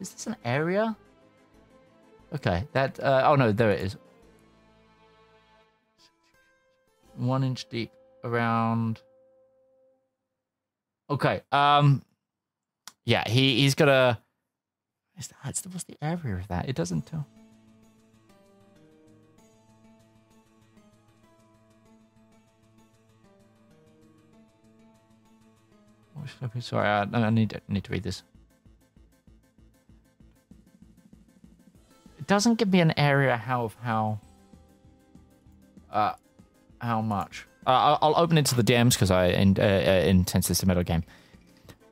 Is 0.00 0.10
this 0.12 0.26
an 0.26 0.36
area? 0.44 0.96
Okay, 2.34 2.64
that 2.72 3.00
uh, 3.00 3.22
oh 3.26 3.34
no, 3.36 3.50
there 3.50 3.70
it 3.70 3.80
is. 3.80 3.96
One 7.16 7.42
inch 7.42 7.68
deep 7.68 7.90
around. 8.24 9.00
Okay, 11.08 11.40
um, 11.50 12.02
yeah, 13.04 13.28
he 13.28 13.60
he's 13.60 13.74
got 13.74 13.88
a. 13.88 14.18
Is 15.18 15.28
what's 15.42 15.84
the 15.84 15.96
area 16.00 16.36
of 16.36 16.48
that? 16.48 16.68
It 16.68 16.76
doesn't 16.76 17.06
tell. 17.06 17.26
Sorry, 26.60 26.86
I, 26.86 27.02
I 27.02 27.30
need 27.30 27.50
to, 27.50 27.60
need 27.68 27.84
to 27.84 27.92
read 27.92 28.02
this. 28.02 28.22
It 32.18 32.26
doesn't 32.26 32.56
give 32.56 32.70
me 32.70 32.80
an 32.80 32.98
area 32.98 33.36
how 33.36 33.64
of 33.64 33.74
how. 33.82 34.20
Uh, 35.90 36.14
how 36.80 37.00
much? 37.00 37.46
Uh, 37.66 37.70
I'll, 37.70 37.98
I'll 38.00 38.22
open 38.22 38.38
it 38.38 38.46
to 38.46 38.54
the 38.54 38.62
DMs 38.62 38.94
because 38.94 39.10
I 39.10 39.26
in, 39.26 39.56
uh, 39.58 39.62
uh, 39.62 40.08
intend 40.08 40.44
submit 40.54 40.78
a 40.78 40.84
game. 40.84 41.04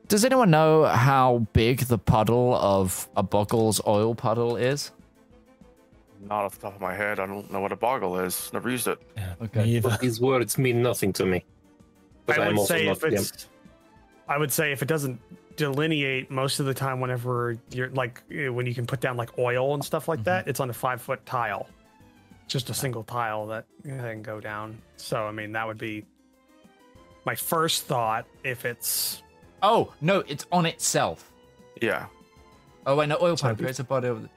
Does 0.09 0.25
anyone 0.25 0.49
know 0.49 0.85
how 0.85 1.47
big 1.53 1.81
the 1.81 1.99
puddle 1.99 2.55
of 2.55 3.07
a 3.15 3.21
Boggles 3.21 3.79
oil 3.85 4.15
puddle 4.15 4.57
is? 4.57 4.91
Not 6.27 6.45
off 6.45 6.55
the 6.55 6.61
top 6.61 6.75
of 6.75 6.81
my 6.81 6.95
head. 6.95 7.19
I 7.19 7.27
don't 7.27 7.49
know 7.51 7.59
what 7.59 7.71
a 7.71 7.75
boggle 7.75 8.19
is. 8.19 8.51
Never 8.51 8.71
used 8.71 8.87
it. 8.87 8.99
Okay. 9.39 9.79
Me. 9.79 9.91
These 10.01 10.19
words 10.19 10.57
mean 10.57 10.81
nothing 10.81 11.13
to 11.13 11.25
me. 11.27 11.45
But 12.25 12.39
I 12.39 12.45
I'm 12.45 12.53
would 12.53 12.61
also 12.61 12.73
say 12.73 12.85
not 12.87 12.97
if 12.97 13.03
it's, 13.03 13.47
I 14.27 14.39
would 14.39 14.51
say 14.51 14.71
if 14.71 14.81
it 14.81 14.87
doesn't 14.87 15.21
delineate 15.55 16.31
most 16.31 16.59
of 16.59 16.65
the 16.65 16.73
time, 16.73 16.99
whenever 16.99 17.57
you're 17.69 17.89
like 17.91 18.23
eh, 18.31 18.49
when 18.49 18.65
you 18.65 18.73
can 18.73 18.87
put 18.87 18.99
down 19.01 19.15
like 19.15 19.37
oil 19.37 19.75
and 19.75 19.85
stuff 19.85 20.07
like 20.07 20.23
that, 20.23 20.47
it's 20.47 20.59
on 20.59 20.71
a 20.71 20.73
five 20.73 21.03
foot 21.03 21.23
tile, 21.27 21.69
just 22.47 22.71
a 22.71 22.73
single 22.73 23.03
tile 23.03 23.45
that 23.47 23.65
can 23.83 24.23
go 24.23 24.39
down. 24.39 24.81
So 24.97 25.25
I 25.25 25.31
mean 25.31 25.51
that 25.51 25.67
would 25.67 25.77
be 25.77 26.03
my 27.25 27.35
first 27.35 27.85
thought 27.85 28.25
if 28.43 28.65
it's 28.65 29.21
Oh 29.61 29.93
no, 30.01 30.23
it's 30.27 30.45
on 30.51 30.65
itself. 30.65 31.31
Yeah. 31.81 32.05
Oh 32.85 32.95
wait, 32.95 33.09
no, 33.09 33.17
oil 33.21 33.37
Sorry, 33.37 33.53
pipe 33.53 33.59
creates 33.59 33.79
a 33.79 33.83
body 33.83 34.07
of 34.07 34.27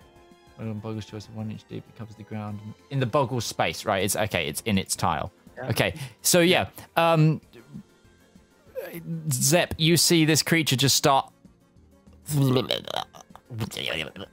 oil 0.60 0.74
boggles 0.74 1.06
choice 1.06 1.26
of 1.26 1.36
one 1.36 1.50
inch 1.50 1.62
deep. 1.68 1.84
It 1.88 1.96
covers 1.96 2.16
the 2.16 2.22
ground 2.22 2.60
in 2.90 3.00
the 3.00 3.06
boggle 3.06 3.40
space. 3.40 3.84
Right? 3.84 4.04
It's 4.04 4.16
okay. 4.16 4.48
It's 4.48 4.60
in 4.62 4.78
its 4.78 4.96
tile. 4.96 5.32
Okay. 5.70 5.94
So 6.22 6.40
yeah, 6.40 6.68
um, 6.96 7.40
Zep, 9.30 9.74
you 9.78 9.96
see 9.96 10.24
this 10.24 10.42
creature 10.42 10.76
just 10.76 10.96
start, 10.96 11.30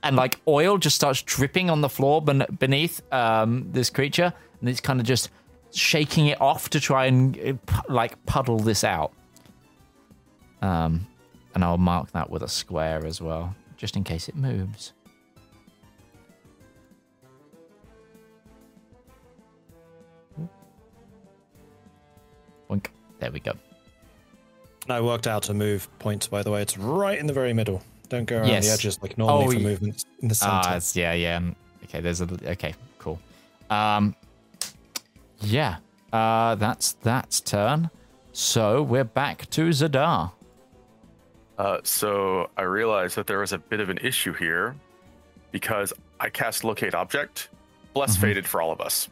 and 0.03 0.15
like 0.15 0.39
oil 0.47 0.77
just 0.77 0.95
starts 0.95 1.21
dripping 1.21 1.69
on 1.69 1.81
the 1.81 1.89
floor 1.89 2.21
ben- 2.21 2.45
beneath 2.57 3.01
um 3.13 3.67
this 3.71 3.89
creature, 3.89 4.33
and 4.59 4.69
it's 4.69 4.79
kind 4.79 4.99
of 4.99 5.05
just 5.05 5.29
shaking 5.71 6.27
it 6.27 6.41
off 6.41 6.69
to 6.71 6.79
try 6.79 7.05
and 7.05 7.37
uh, 7.39 7.53
like 7.89 8.23
puddle 8.25 8.57
this 8.59 8.83
out. 8.83 9.13
Um, 10.61 11.07
and 11.55 11.63
I'll 11.63 11.77
mark 11.77 12.11
that 12.11 12.29
with 12.29 12.43
a 12.43 12.47
square 12.47 13.05
as 13.05 13.21
well, 13.21 13.55
just 13.77 13.95
in 13.95 14.03
case 14.03 14.27
it 14.29 14.35
moves. 14.35 14.93
Boink. 22.69 22.87
There 23.19 23.31
we 23.31 23.39
go. 23.39 23.53
I 24.89 25.01
worked 25.01 25.27
out 25.27 25.49
a 25.49 25.53
move 25.53 25.87
point, 25.99 26.29
by 26.29 26.41
the 26.43 26.51
way. 26.51 26.61
It's 26.61 26.77
right 26.77 27.17
in 27.17 27.27
the 27.27 27.33
very 27.33 27.53
middle. 27.53 27.81
Don't 28.09 28.25
go 28.25 28.37
around 28.37 28.47
Yes. 28.47 28.65
the 28.67 28.73
edges 28.73 28.99
like 29.01 29.17
normally 29.17 29.45
Oh, 29.57 29.59
for 29.59 29.63
movements 29.63 30.05
in 30.21 30.27
the 30.29 30.35
center. 30.35 30.51
Ah, 30.63 30.79
yeah, 30.93 31.13
yeah. 31.13 31.41
Okay, 31.83 31.99
there's 31.99 32.21
a 32.21 32.27
okay, 32.51 32.73
cool. 32.97 33.19
Um, 33.69 34.15
yeah, 35.41 35.77
uh, 36.11 36.55
that's 36.55 36.93
that's 37.03 37.39
turn. 37.39 37.89
So 38.33 38.81
we're 38.81 39.03
back 39.03 39.49
to 39.51 39.69
Zedaar. 39.69 40.31
Uh, 41.59 41.79
so 41.83 42.49
I 42.57 42.61
realized 42.63 43.15
that 43.17 43.27
there 43.27 43.39
was 43.39 43.51
a 43.53 43.57
bit 43.57 43.79
of 43.81 43.89
an 43.89 43.97
issue 43.97 44.33
here 44.33 44.75
because 45.51 45.93
I 46.19 46.29
cast 46.29 46.63
locate 46.63 46.95
object. 46.95 47.49
Bless 47.93 48.15
Mhm. 48.17 48.21
faded 48.21 48.47
for 48.47 48.61
all 48.61 48.71
of 48.71 48.79
us 48.81 49.09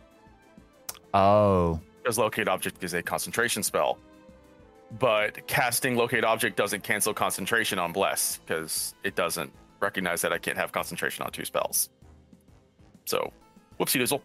Oh, 1.14 1.80
because 2.02 2.18
locate 2.18 2.48
object 2.48 2.84
is 2.84 2.94
a 2.94 3.04
concentration 3.04 3.64
spell. 3.64 3.98
But 5.00 5.46
casting 5.48 5.96
locate 5.98 6.24
object 6.24 6.56
doesn't 6.56 6.84
cancel 6.84 7.14
concentration 7.14 7.80
on 7.80 7.92
bless 7.92 8.38
because 8.38 8.94
it 9.04 9.16
doesn't 9.16 9.52
recognize 9.82 10.22
that 10.22 10.32
I 10.32 10.38
can't 10.38 10.58
have 10.58 10.72
concentration 10.72 11.26
on 11.26 11.32
two 11.32 11.44
spells. 11.44 11.90
So, 13.06 13.34
whoopsie 13.80 14.00
doozle. 14.02 14.22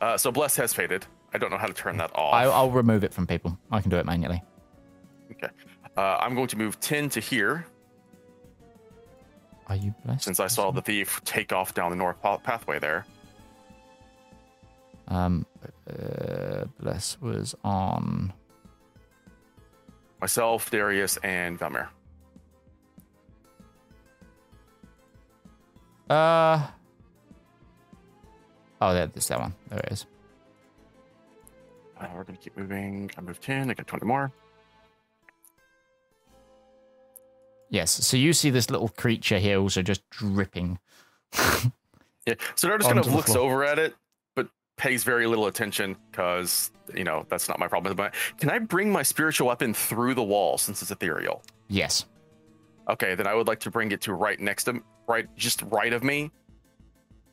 Uh, 0.00 0.16
so 0.16 0.32
bless 0.32 0.56
has 0.56 0.72
faded. 0.72 1.04
I 1.34 1.38
don't 1.38 1.50
know 1.50 1.58
how 1.58 1.66
to 1.66 1.74
turn 1.74 1.98
that 1.98 2.10
off. 2.14 2.32
I, 2.32 2.44
I'll 2.44 2.70
remove 2.70 3.04
it 3.04 3.12
from 3.12 3.26
people. 3.26 3.58
I 3.70 3.80
can 3.82 3.90
do 3.90 3.96
it 3.98 4.06
manually. 4.06 4.42
Okay. 5.32 5.48
Uh, 5.96 6.18
I'm 6.20 6.34
going 6.34 6.48
to 6.48 6.58
move 6.58 6.78
10 6.80 7.08
to 7.10 7.20
here 7.20 7.66
Are 9.68 9.76
you 9.76 9.94
blessed? 10.04 10.24
since 10.24 10.40
I 10.40 10.46
saw 10.46 10.70
the 10.70 10.82
thief 10.82 11.20
take 11.24 11.52
off 11.52 11.72
down 11.74 11.90
the 11.90 11.96
north 11.96 12.20
pathway 12.42 12.78
there. 12.78 13.06
Um, 15.08 15.46
uh, 15.88 16.64
bless 16.80 17.18
was 17.20 17.54
on. 17.64 18.32
Myself, 20.20 20.70
Darius, 20.70 21.16
and 21.18 21.58
Valymr. 21.58 21.88
Uh. 26.10 26.66
Oh, 28.80 28.92
there, 28.92 29.06
there's 29.06 29.28
that 29.28 29.40
one. 29.40 29.54
There 29.70 29.78
it 29.80 29.92
is. 29.92 30.06
Uh, 31.98 32.06
we're 32.14 32.24
going 32.24 32.36
to 32.36 32.42
keep 32.42 32.56
moving. 32.56 33.10
I 33.16 33.20
moved 33.20 33.42
10. 33.42 33.70
I 33.70 33.74
got 33.74 33.86
20 33.86 34.04
more. 34.04 34.32
Yes. 37.70 37.90
So 38.06 38.16
you 38.16 38.32
see 38.32 38.50
this 38.50 38.70
little 38.70 38.88
creature 38.88 39.38
here 39.38 39.58
also 39.58 39.82
just 39.82 40.08
dripping. 40.10 40.78
Yeah. 42.26 42.34
So 42.56 42.68
just 42.76 42.88
kind 42.88 42.98
of 42.98 43.12
looks 43.12 43.32
floor. 43.32 43.44
over 43.44 43.64
at 43.64 43.78
it, 43.78 43.94
but 44.34 44.48
pays 44.76 45.04
very 45.04 45.26
little 45.26 45.46
attention 45.46 45.96
because, 46.10 46.72
you 46.94 47.04
know, 47.04 47.24
that's 47.28 47.48
not 47.48 47.58
my 47.58 47.68
problem. 47.68 47.94
But 47.94 48.14
can 48.38 48.50
I 48.50 48.58
bring 48.58 48.90
my 48.90 49.02
spiritual 49.02 49.46
weapon 49.46 49.72
through 49.72 50.14
the 50.14 50.24
wall 50.24 50.58
since 50.58 50.82
it's 50.82 50.90
ethereal? 50.90 51.42
Yes. 51.68 52.06
Okay, 52.88 53.14
then 53.14 53.26
I 53.26 53.34
would 53.34 53.46
like 53.46 53.60
to 53.60 53.70
bring 53.70 53.92
it 53.92 54.00
to 54.02 54.14
right 54.14 54.38
next 54.40 54.64
to 54.64 54.82
right 55.06 55.28
just 55.36 55.62
right 55.62 55.92
of 55.92 56.02
me. 56.02 56.30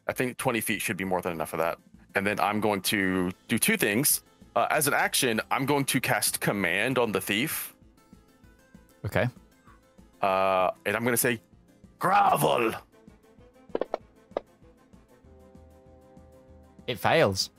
I 0.07 0.13
think 0.13 0.37
20 0.37 0.61
feet 0.61 0.81
should 0.81 0.97
be 0.97 1.05
more 1.05 1.21
than 1.21 1.31
enough 1.31 1.53
of 1.53 1.59
that. 1.59 1.77
And 2.15 2.25
then 2.25 2.39
I'm 2.39 2.59
going 2.59 2.81
to 2.81 3.31
do 3.47 3.57
two 3.57 3.77
things. 3.77 4.21
Uh, 4.55 4.67
as 4.69 4.87
an 4.87 4.93
action, 4.93 5.41
I'm 5.49 5.65
going 5.65 5.85
to 5.85 5.99
cast 5.99 6.39
command 6.39 6.99
on 6.99 7.11
the 7.11 7.21
thief. 7.21 7.73
Okay. 9.05 9.27
Uh, 10.23 10.71
and 10.85 10.95
I'm 10.95 11.03
going 11.03 11.13
to 11.13 11.17
say, 11.17 11.41
Grovel! 11.99 12.73
It 16.87 16.99
fails. 16.99 17.49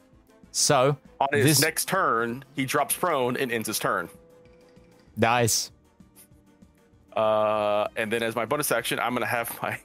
So 0.51 0.97
On 1.21 1.29
his 1.33 1.45
This- 1.45 1.61
next 1.61 1.89
turn, 1.89 2.45
he 2.55 2.65
drops 2.65 2.97
prone 2.97 3.37
and 3.37 3.51
ends 3.53 3.67
his 3.69 3.79
turn. 3.79 4.09
nice. 5.17 5.71
Uh, 7.17 7.87
and 7.95 8.11
then 8.11 8.25
as 8.25 8.35
my 8.35 8.45
bonus 8.45 8.73
action, 8.73 8.99
I'm 8.99 9.11
going 9.13 9.21
to 9.23 9.27
have 9.29 9.57
my 9.63 9.79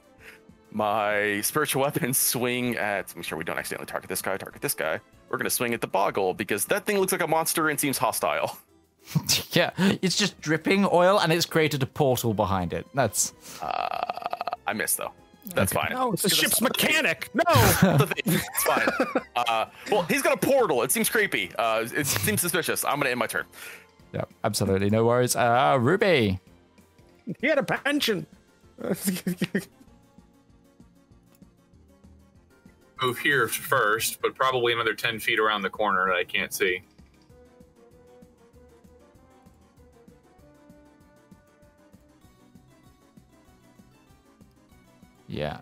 my 0.72 1.40
spiritual 1.42 1.82
weapon 1.86 2.12
swing 2.12 2.76
at. 2.76 3.14
Make 3.14 3.24
sure 3.24 3.38
we 3.38 3.44
don't 3.44 3.56
accidentally 3.58 3.86
target 3.86 4.08
this 4.08 4.20
guy. 4.20 4.36
Target 4.36 4.60
this 4.62 4.74
guy. 4.74 4.98
We're 5.28 5.36
going 5.38 5.44
to 5.44 5.50
swing 5.50 5.72
at 5.72 5.80
the 5.80 5.86
boggle 5.86 6.34
because 6.34 6.64
that 6.66 6.86
thing 6.86 6.98
looks 6.98 7.12
like 7.12 7.20
a 7.20 7.28
monster 7.28 7.68
and 7.68 7.78
seems 7.78 7.98
hostile. 7.98 8.58
yeah, 9.52 9.70
it's 9.78 10.16
just 10.16 10.40
dripping 10.40 10.86
oil, 10.90 11.18
and 11.20 11.32
it's 11.32 11.46
created 11.46 11.82
a 11.82 11.86
portal 11.86 12.34
behind 12.34 12.72
it. 12.72 12.86
That's 12.94 13.32
Uh, 13.62 14.50
I 14.66 14.72
missed 14.72 14.98
though. 14.98 15.12
That's 15.54 15.72
fine. 15.72 15.88
no, 15.90 16.12
it's 16.12 16.22
the 16.22 16.28
ship's 16.28 16.58
the 16.60 16.64
mechanic. 16.64 17.28
No, 17.34 17.42
Not 17.82 17.98
the 17.98 18.06
thief. 18.06 18.24
It's 18.26 18.62
fine. 18.62 18.88
Uh, 19.34 19.66
well, 19.90 20.02
he's 20.02 20.22
got 20.22 20.34
a 20.34 20.36
portal. 20.36 20.82
It 20.82 20.92
seems 20.92 21.08
creepy. 21.08 21.50
Uh, 21.58 21.86
it 21.96 22.06
seems 22.06 22.40
suspicious. 22.40 22.84
I'm 22.84 22.96
going 22.96 23.04
to 23.06 23.10
end 23.10 23.18
my 23.18 23.26
turn. 23.26 23.46
yeah, 24.12 24.24
absolutely 24.44 24.90
no 24.90 25.04
worries. 25.06 25.34
Uh, 25.34 25.76
Ruby. 25.80 26.38
he 27.40 27.46
had 27.48 27.58
a 27.58 27.62
pension. 27.64 28.26
Move 33.02 33.18
here 33.18 33.48
first, 33.48 34.20
but 34.20 34.34
probably 34.34 34.72
another 34.74 34.94
10 34.94 35.18
feet 35.20 35.38
around 35.40 35.62
the 35.62 35.70
corner 35.70 36.06
that 36.08 36.16
I 36.16 36.24
can't 36.24 36.52
see. 36.52 36.82
Yeah. 45.30 45.60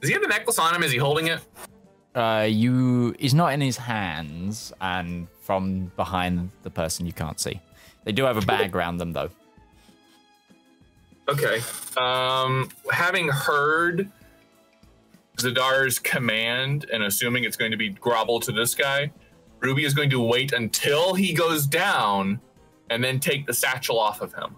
Does 0.00 0.08
he 0.08 0.12
have 0.14 0.22
the 0.22 0.28
necklace 0.28 0.58
on 0.58 0.74
him? 0.74 0.82
Is 0.82 0.90
he 0.90 0.96
holding 0.96 1.26
it? 1.26 1.40
Uh, 2.14 2.46
you. 2.48 3.14
He's 3.18 3.34
not 3.34 3.52
in 3.52 3.60
his 3.60 3.76
hands, 3.76 4.72
and 4.80 5.28
from 5.42 5.92
behind 5.96 6.50
the 6.62 6.70
person 6.70 7.04
you 7.04 7.12
can't 7.12 7.38
see. 7.38 7.60
They 8.04 8.12
do 8.12 8.24
have 8.24 8.38
a 8.38 8.40
bag 8.40 8.74
around 8.74 8.96
them, 8.96 9.12
though. 9.12 9.28
Okay. 11.28 11.60
Um, 11.98 12.70
having 12.90 13.28
heard 13.28 14.10
Zedaar's 15.36 15.98
command 15.98 16.86
and 16.90 17.02
assuming 17.02 17.44
it's 17.44 17.56
going 17.56 17.70
to 17.70 17.76
be 17.76 17.90
grovel 17.90 18.40
to 18.40 18.52
this 18.52 18.74
guy, 18.74 19.12
Ruby 19.60 19.84
is 19.84 19.94
going 19.94 20.10
to 20.10 20.20
wait 20.20 20.52
until 20.52 21.14
he 21.14 21.32
goes 21.32 21.66
down 21.66 22.40
and 22.88 23.02
then 23.04 23.20
take 23.20 23.46
the 23.46 23.52
satchel 23.52 23.98
off 23.98 24.20
of 24.20 24.32
him. 24.34 24.56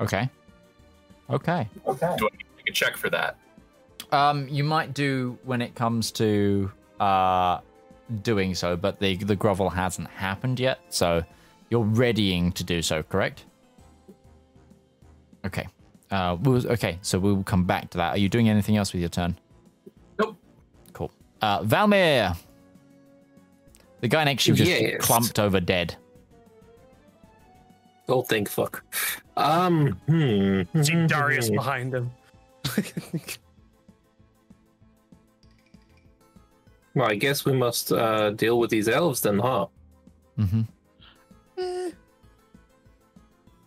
Okay. 0.00 0.28
Okay. 1.30 1.68
Okay. 1.86 2.14
Do 2.18 2.28
I 2.28 2.36
need 2.36 2.44
to 2.44 2.56
make 2.56 2.68
a 2.68 2.72
check 2.72 2.96
for 2.96 3.10
that? 3.10 3.36
Um, 4.10 4.48
you 4.48 4.64
might 4.64 4.94
do 4.94 5.38
when 5.44 5.60
it 5.60 5.74
comes 5.74 6.10
to 6.12 6.70
uh 6.98 7.60
doing 8.22 8.54
so, 8.54 8.76
but 8.76 8.98
the 8.98 9.16
the 9.16 9.36
grovel 9.36 9.68
hasn't 9.68 10.08
happened 10.08 10.58
yet, 10.58 10.80
so 10.88 11.22
you're 11.70 11.84
readying 11.84 12.52
to 12.52 12.64
do 12.64 12.80
so, 12.80 13.02
correct? 13.02 13.44
Okay. 15.44 15.66
Uh, 16.10 16.38
we'll, 16.40 16.66
okay, 16.68 16.98
so 17.02 17.18
we'll 17.18 17.42
come 17.42 17.64
back 17.64 17.90
to 17.90 17.98
that. 17.98 18.14
Are 18.14 18.18
you 18.18 18.30
doing 18.30 18.48
anything 18.48 18.78
else 18.78 18.94
with 18.94 19.00
your 19.00 19.10
turn? 19.10 19.38
Nope. 20.18 20.38
Cool. 20.94 21.12
Uh, 21.42 21.62
Valymr. 21.62 22.34
The 24.00 24.08
guy 24.08 24.24
next 24.24 24.44
to 24.44 24.50
you 24.50 24.56
just 24.56 24.70
Yes. 24.70 25.00
clumped 25.00 25.38
over 25.38 25.60
dead. 25.60 25.96
Don't 28.06 28.26
think 28.26 28.48
fuck. 28.48 28.82
Um, 29.36 29.92
hmm. 30.06 30.62
See 30.82 31.06
Darius 31.06 31.50
behind 31.50 31.94
him. 31.94 32.10
Well, 36.94 37.08
I 37.10 37.14
guess 37.14 37.44
we 37.44 37.52
must 37.52 37.92
uh, 37.92 38.30
deal 38.30 38.58
with 38.58 38.70
these 38.70 38.88
elves 38.88 39.20
then, 39.20 39.38
huh? 39.38 39.66
Mm-hmm. 40.38 40.62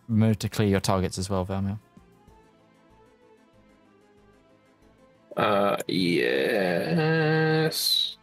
Remember 0.09 0.35
to 0.35 0.49
clear 0.49 0.67
your 0.67 0.81
targets 0.81 1.17
as 1.17 1.29
well, 1.29 1.45
Valymr. 1.45 1.79
Uh, 5.37 5.77
yes. 5.87 6.97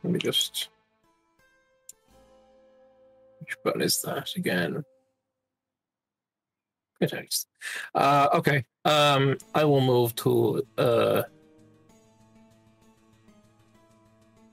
Let 0.05 0.13
me 0.13 0.19
just. 0.19 0.69
Which 3.49 3.57
button 3.65 3.81
is 3.81 4.01
that 4.03 4.29
again? 4.37 4.85
Uh, 7.95 8.29
okay. 8.35 8.63
Um, 8.85 9.39
I 9.55 9.65
will 9.65 9.81
move 9.81 10.15
to. 10.17 10.63
Uh, 10.77 11.23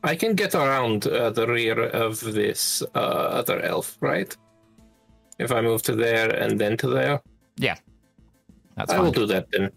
I 0.04 0.16
can 0.16 0.36
get 0.36 0.54
around 0.56 1.08
uh, 1.08 1.32
the 1.32 1.48
rear 1.48 1.88
of 1.90 2.20
this 2.22 2.84
uh, 2.94 3.00
other 3.40 3.60
elf, 3.62 3.98
right? 4.00 4.36
If 5.40 5.52
I 5.52 5.60
move 5.62 5.82
to 5.84 5.96
there 5.96 6.30
and 6.30 6.60
then 6.60 6.78
to 6.78 6.88
there, 6.88 7.22
Yeah. 7.58 7.76
That's 8.78 8.92
I 8.92 8.96
fine. 8.98 9.06
will 9.06 9.12
do 9.12 9.26
that 9.26 9.48
then. 9.52 9.72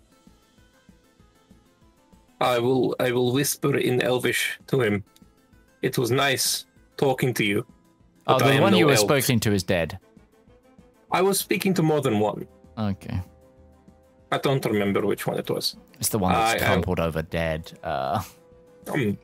I 2.41 2.59
will 2.59 2.95
I 3.01 3.11
will 3.13 3.33
whisper 3.33 3.77
in 3.77 4.01
Elvish 4.01 4.59
to 4.69 4.81
him. 4.81 5.03
It 5.83 5.97
was 5.99 6.11
nice 6.11 6.67
talking 6.97 7.33
to 7.35 7.45
you. 7.45 7.65
Oh, 8.29 8.39
the 8.39 8.61
one 8.61 8.73
no 8.73 8.79
you 8.79 8.87
were 8.87 8.93
elf." 8.93 9.01
speaking 9.09 9.41
to 9.41 9.53
is 9.53 9.63
dead. 9.63 9.99
I 11.11 11.23
was 11.23 11.39
speaking 11.39 11.75
to 11.75 11.83
more 11.83 12.01
than 12.01 12.21
one. 12.21 12.47
Okay. 12.77 13.21
I 14.31 14.39
don't 14.39 14.65
remember 14.65 15.07
which 15.07 15.27
one 15.27 15.39
it 15.39 15.49
was. 15.51 15.77
It's 15.99 16.11
the 16.11 16.19
one 16.19 16.33
that's 16.33 16.63
I- 16.63 16.65
I- 16.65 16.69
crumpled 16.69 17.01
over 17.01 17.23
dead. 17.23 17.79
Uh, 17.83 18.23
Um, 18.89 19.19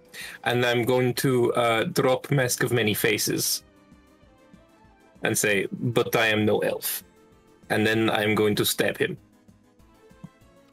and 0.45 0.65
I'm 0.67 0.85
going 0.85 1.15
to 1.15 1.53
uh, 1.55 1.85
drop 1.85 2.31
Mask 2.31 2.63
of 2.63 2.71
Many 2.73 2.93
Faces 2.93 3.63
and 5.23 5.37
say, 5.39 5.67
"But 5.73 6.15
I 6.17 6.27
am 6.27 6.45
no 6.45 6.59
elf." 6.59 7.03
And 7.71 7.87
then 7.87 8.11
I'm 8.11 8.35
going 8.35 8.55
to 8.57 8.65
stab 8.65 8.99
him. 8.99 9.17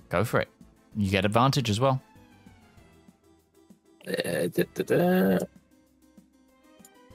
go 0.10 0.26
for 0.26 0.42
it. 0.42 0.50
You 0.98 1.10
get 1.10 1.24
advantage 1.24 1.70
as 1.70 1.80
well. 1.80 2.02
Uh, 4.08 4.48
da, 4.48 4.64
da, 4.74 4.84
da. 4.84 5.38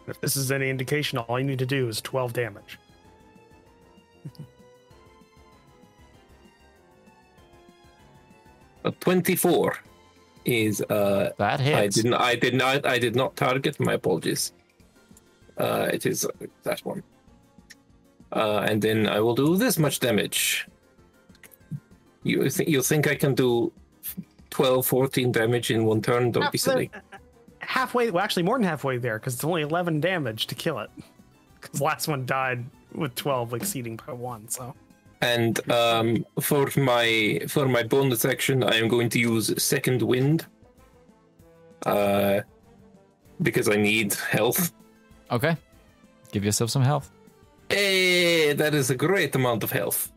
If 0.09 0.21
this 0.21 0.37
is 0.37 0.53
any 0.53 0.71
indication, 0.71 1.19
all 1.19 1.39
you 1.39 1.45
need 1.45 1.59
to 1.59 1.67
do 1.67 1.89
is 1.89 2.01
12 2.01 2.33
damage. 2.33 2.79
A 8.85 8.91
Twenty-four 8.93 9.79
is 10.45 10.81
uh, 10.83 11.31
That 11.39 11.61
I 11.61 11.63
hits. 11.63 11.97
did 11.97 12.05
not. 12.07 12.21
I 12.21 12.37
did 12.37 12.55
not. 12.55 12.87
I 12.87 12.99
did 12.99 13.17
not 13.17 13.35
target. 13.37 13.81
My 13.81 13.95
apologies. 13.95 14.53
Uh, 15.59 15.89
it 15.93 16.07
is 16.07 16.27
that 16.63 16.81
one. 16.85 17.03
Uh, 18.33 18.59
and 18.69 18.81
then 18.81 19.09
I 19.09 19.19
will 19.21 19.35
do 19.35 19.57
this 19.57 19.79
much 19.79 19.99
damage. 20.01 20.69
You 22.23 22.49
think 22.51 22.69
you 22.69 22.83
think 22.83 23.09
I 23.09 23.15
can 23.15 23.35
do 23.35 23.73
12, 24.51 24.87
14 24.87 25.33
damage 25.33 25.71
in 25.71 25.85
one 25.85 26.03
turn? 26.03 26.31
Don't 26.33 26.53
be 26.53 26.59
silly. 26.59 26.91
Halfway, 27.67 28.11
well, 28.11 28.23
actually, 28.23 28.45
more 28.45 28.57
than 28.57 28.67
halfway 28.67 28.97
there, 28.97 29.19
because 29.19 29.35
it's 29.35 29.45
only 29.45 29.63
11 29.63 30.01
damage 30.01 30.47
to 30.47 30.55
kill 30.55 30.79
it. 30.79 30.91
Because 31.61 31.81
last 31.81 32.09
one 32.09 32.25
died 32.25 32.65
with 32.95 33.15
12 33.15 33.55
exceeding 33.55 33.99
by 34.07 34.13
one, 34.13 34.49
so. 34.49 34.75
And 35.21 35.59
um, 35.71 36.27
for 36.41 36.71
my 36.77 37.41
for 37.49 37.67
my 37.67 37.83
bonus 37.83 38.25
action, 38.25 38.63
I 38.63 38.77
am 38.77 38.87
going 38.87 39.09
to 39.11 39.19
use 39.19 39.51
second 39.63 40.03
wind. 40.03 40.47
Uh, 41.85 42.41
because 43.43 43.69
I 43.69 43.77
need 43.77 44.15
health. 44.15 44.73
Okay. 45.31 45.57
Give 46.33 46.45
yourself 46.45 46.71
some 46.71 46.83
health. 46.83 47.11
Hey, 47.69 48.53
that 48.53 48.75
is 48.75 48.91
a 48.91 48.95
great 48.95 49.35
amount 49.35 49.65
of 49.65 49.71
health. 49.73 50.13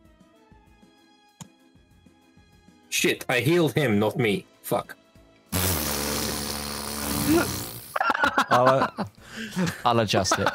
Shit, 2.88 3.24
I 3.28 3.40
healed 3.40 3.72
him, 3.74 3.98
not 3.98 4.18
me. 4.18 4.46
Fuck. 4.62 4.96
I'll, 8.50 8.68
uh, 8.68 9.04
I'll 9.84 10.00
adjust 10.00 10.38
it. 10.38 10.48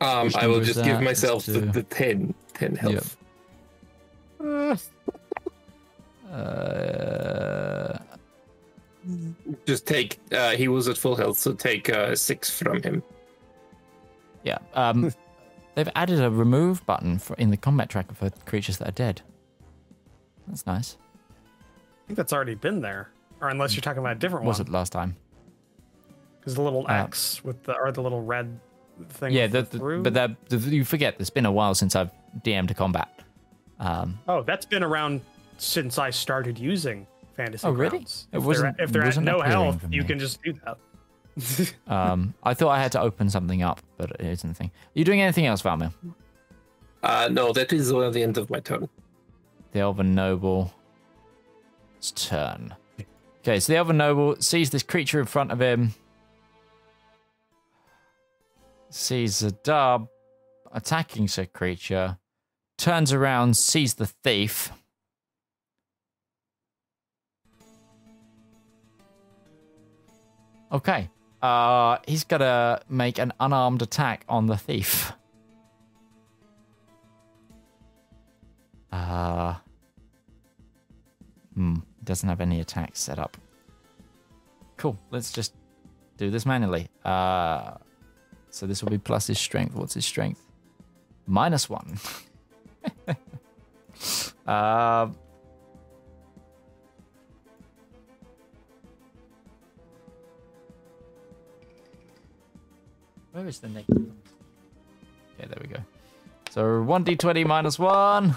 Um, 0.00 0.30
I 0.34 0.46
will 0.48 0.60
just 0.60 0.82
give 0.82 1.00
myself 1.00 1.46
the, 1.46 1.62
It's 1.64 1.72
the 1.74 1.82
10, 1.84 2.34
10 2.54 2.74
health. 2.76 3.16
Uh, 6.30 7.98
Just 9.66 9.86
take, 9.86 10.18
uh, 10.32 10.50
he 10.52 10.68
was 10.68 10.88
at 10.88 10.96
full 10.96 11.14
health, 11.14 11.38
so 11.38 11.52
take 11.52 11.88
uh, 11.90 12.16
6 12.16 12.50
from 12.58 12.82
him. 12.82 13.02
yeah. 14.42 14.58
Um, 14.74 15.12
they've 15.74 15.88
added 15.94 16.20
a 16.20 16.30
remove 16.30 16.84
button 16.86 17.18
for, 17.18 17.34
in 17.36 17.50
the 17.50 17.56
combat 17.56 17.88
tracker 17.88 18.14
for 18.14 18.30
creatures 18.46 18.78
that 18.78 18.88
are 18.88 18.92
dead. 18.92 19.22
That's 20.48 20.66
nice. 20.66 20.96
I 20.98 22.06
think 22.08 22.16
that's 22.16 22.32
already 22.32 22.54
been 22.54 22.80
there. 22.80 23.10
Or 23.42 23.48
unless 23.48 23.74
you're 23.74 23.82
talking 23.82 23.98
about 23.98 24.12
a 24.16 24.18
different 24.18 24.46
Was 24.46 24.58
one. 24.60 24.66
Was 24.66 24.68
it 24.68 24.72
last 24.72 24.92
time? 24.92 25.16
Because 26.38 26.54
the 26.54 26.62
little 26.62 26.86
Uh, 26.88 26.92
X 27.04 27.42
with 27.44 27.62
the, 27.64 27.76
or 27.76 27.90
the 27.92 28.00
little 28.02 28.22
red 28.22 28.58
thing. 29.10 29.32
Yeah, 29.32 29.48
the, 29.48 29.62
the, 29.62 30.00
but 30.02 30.14
that 30.14 30.30
the, 30.48 30.56
you 30.58 30.84
forget. 30.84 31.16
It's 31.18 31.28
been 31.30 31.44
a 31.46 31.52
while 31.52 31.74
since 31.74 31.94
I've 31.96 32.10
DM'd 32.44 32.70
a 32.70 32.74
combat. 32.74 33.08
Um, 33.80 34.18
Oh, 34.28 34.42
that's 34.42 34.64
been 34.64 34.82
around 34.84 35.20
since 35.58 35.98
I 35.98 36.10
started 36.10 36.56
using 36.58 37.06
Fantasy 37.36 37.66
Oh, 37.66 37.72
really? 37.72 37.90
Grounds. 37.98 38.28
It 38.32 38.38
If 38.38 38.44
wasn't- 38.44 38.76
they're, 38.76 38.84
if 38.86 38.92
they're 38.92 39.02
at 39.04 39.16
no 39.18 39.40
appearing 39.40 39.50
health, 39.50 39.84
you 39.90 40.04
can 40.04 40.18
just 40.20 40.40
do 40.42 40.54
that. 40.64 40.78
um, 41.92 42.34
I 42.44 42.54
thought 42.54 42.68
I 42.70 42.80
had 42.80 42.92
to 42.92 43.00
open 43.00 43.28
something 43.28 43.62
up, 43.62 43.80
but 43.96 44.10
it 44.20 44.26
isn't 44.26 44.50
a 44.50 44.54
thing. 44.54 44.68
Are 44.68 44.98
you 44.98 45.04
doing 45.04 45.20
anything 45.20 45.46
else, 45.46 45.62
Valymr? 45.62 45.92
Uh, 47.02 47.28
no, 47.32 47.52
that 47.52 47.72
is 47.72 47.88
the 47.88 48.22
end 48.22 48.38
of 48.38 48.50
my 48.50 48.60
turn. 48.60 48.88
The 49.72 49.80
Elven 49.80 50.14
Noble's 50.14 50.70
turn. 52.14 52.74
Okay, 53.42 53.58
so 53.58 53.72
the 53.72 53.76
other 53.76 53.92
Noble 53.92 54.36
sees 54.36 54.70
this 54.70 54.84
creature 54.84 55.18
in 55.18 55.26
front 55.26 55.50
of 55.50 55.60
him. 55.60 55.94
Sees 58.88 59.42
a 59.42 59.50
dub 59.50 60.08
attacking 60.72 61.26
said 61.26 61.52
creature. 61.52 62.18
Turns 62.78 63.12
around, 63.12 63.56
sees 63.56 63.94
the 63.94 64.06
thief. 64.06 64.70
Okay. 70.70 71.10
Uh, 71.42 71.98
he's 72.06 72.22
gonna 72.22 72.80
make 72.88 73.18
an 73.18 73.32
unarmed 73.40 73.82
attack 73.82 74.24
on 74.28 74.46
the 74.46 74.56
thief. 74.56 75.12
Uh, 78.92 79.54
hmm, 81.54 81.76
doesn't 82.04 82.28
have 82.28 82.40
any 82.40 82.60
attacks 82.60 83.00
set 83.00 83.18
up. 83.18 83.36
Cool. 84.76 84.98
Let's 85.10 85.32
just 85.32 85.54
do 86.16 86.30
this 86.30 86.44
manually. 86.44 86.88
Uh, 87.04 87.74
so 88.50 88.66
this 88.66 88.82
will 88.82 88.90
be 88.90 88.98
plus 88.98 89.26
his 89.26 89.38
strength. 89.38 89.74
What's 89.74 89.94
his 89.94 90.04
strength? 90.04 90.44
Minus 91.26 91.70
one. 91.70 91.98
uh, 94.46 95.08
where 103.32 103.46
is 103.46 103.60
the 103.60 103.68
negative? 103.68 104.12
Okay, 105.38 105.48
there 105.48 105.58
we 105.60 105.68
go. 105.68 105.80
So 106.50 106.62
1d20 106.62 107.46
minus 107.46 107.78
1. 107.78 108.34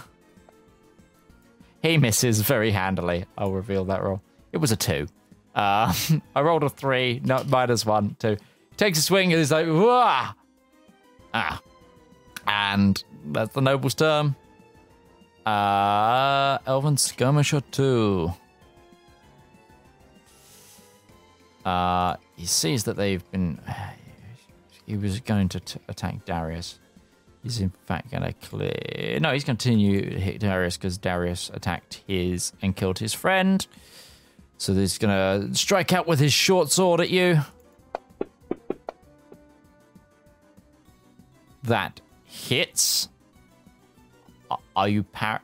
He 1.85 1.99
misses 1.99 2.41
very 2.41 2.71
handily. 2.71 3.25
I'll 3.37 3.51
reveal 3.51 3.85
that 3.85 4.01
roll. 4.01 4.19
It 4.51 4.57
was 4.57 4.71
a 4.71 4.75
2. 4.75 5.07
Uh, 5.53 5.93
I 6.35 6.41
rolled 6.41 6.63
a 6.63 6.69
3, 6.69 7.21
no, 7.23 7.43
minus 7.47 7.85
1, 7.85 8.15
2. 8.17 8.37
Takes 8.75 8.97
a 8.97 9.01
swing 9.03 9.31
and 9.31 9.37
he's 9.37 9.51
like, 9.51 9.67
Wah! 9.67 10.33
Ah. 11.31 11.61
And 12.47 13.03
that's 13.25 13.53
the 13.53 13.61
noble's 13.61 13.93
turn. 13.93 14.35
Uh, 15.45 16.57
Elven 16.65 16.97
Skirmisher 16.97 17.61
2. 17.69 18.33
Uh, 21.63 22.15
he 22.35 22.47
sees 22.47 22.83
that 22.85 22.97
they've 22.97 23.29
been. 23.31 23.59
He 24.87 24.97
was 24.97 25.19
going 25.19 25.49
to 25.49 25.59
t- 25.59 25.79
attack 25.87 26.25
Darius. 26.25 26.77
He's 27.45 27.61
in 27.61 27.71
fact 27.85 28.09
going 28.09 28.23
to 28.23 28.33
clear. 28.33 29.19
No, 29.21 29.31
he's 29.31 29.43
going 29.43 29.55
to 29.55 29.63
continue 29.63 30.01
to 30.09 30.19
hit 30.19 30.39
Darius 30.39 30.77
because 30.77 30.97
Darius 30.97 31.51
attacked 31.53 32.01
his 32.07 32.53
and 32.63 32.75
killed 32.75 32.97
his 32.97 33.13
friend. 33.13 33.65
So 34.57 34.73
he's 34.73 34.97
going 34.97 35.13
to 35.51 35.55
strike 35.55 35.93
out 35.93 36.07
with 36.07 36.19
his 36.19 36.33
short 36.33 36.71
sword 36.71 37.01
at 37.01 37.11
you. 37.11 37.41
That 41.61 42.01
hits. 42.23 43.09
Are 44.75 44.89
you 44.89 45.03
par- 45.03 45.41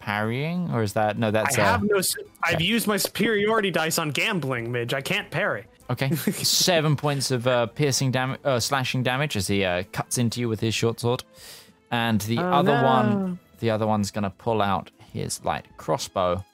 parrying, 0.00 0.70
or 0.72 0.82
is 0.82 0.92
that 0.92 1.16
no? 1.18 1.30
That's 1.30 1.58
I 1.58 1.62
uh, 1.62 1.64
have 1.64 1.82
no. 1.84 1.98
s- 1.98 2.16
I've 2.42 2.60
used 2.60 2.86
my 2.86 2.98
superiority 2.98 3.70
dice 3.70 3.98
on 3.98 4.10
gambling, 4.10 4.70
Midge. 4.70 4.92
I 4.92 5.00
can't 5.00 5.30
parry. 5.30 5.64
Okay, 5.94 6.14
seven 6.16 6.96
points 6.96 7.30
of 7.30 7.46
uh, 7.46 7.66
piercing 7.66 8.10
damage, 8.10 8.40
uh, 8.44 8.58
slashing 8.58 9.02
damage 9.04 9.36
as 9.36 9.46
he 9.46 9.64
uh, 9.64 9.84
cuts 9.92 10.18
into 10.18 10.40
you 10.40 10.48
with 10.48 10.58
his 10.60 10.74
short 10.74 10.98
sword, 11.00 11.22
and 11.90 12.20
the 12.22 12.38
Oh, 12.38 12.42
other 12.52 12.74
no. 12.76 12.82
one, 12.84 13.38
the 13.60 13.70
other 13.70 13.86
one's 13.86 14.10
gonna 14.10 14.30
pull 14.30 14.60
out 14.60 14.90
his 15.12 15.42
light 15.44 15.66
crossbow. 15.76 16.44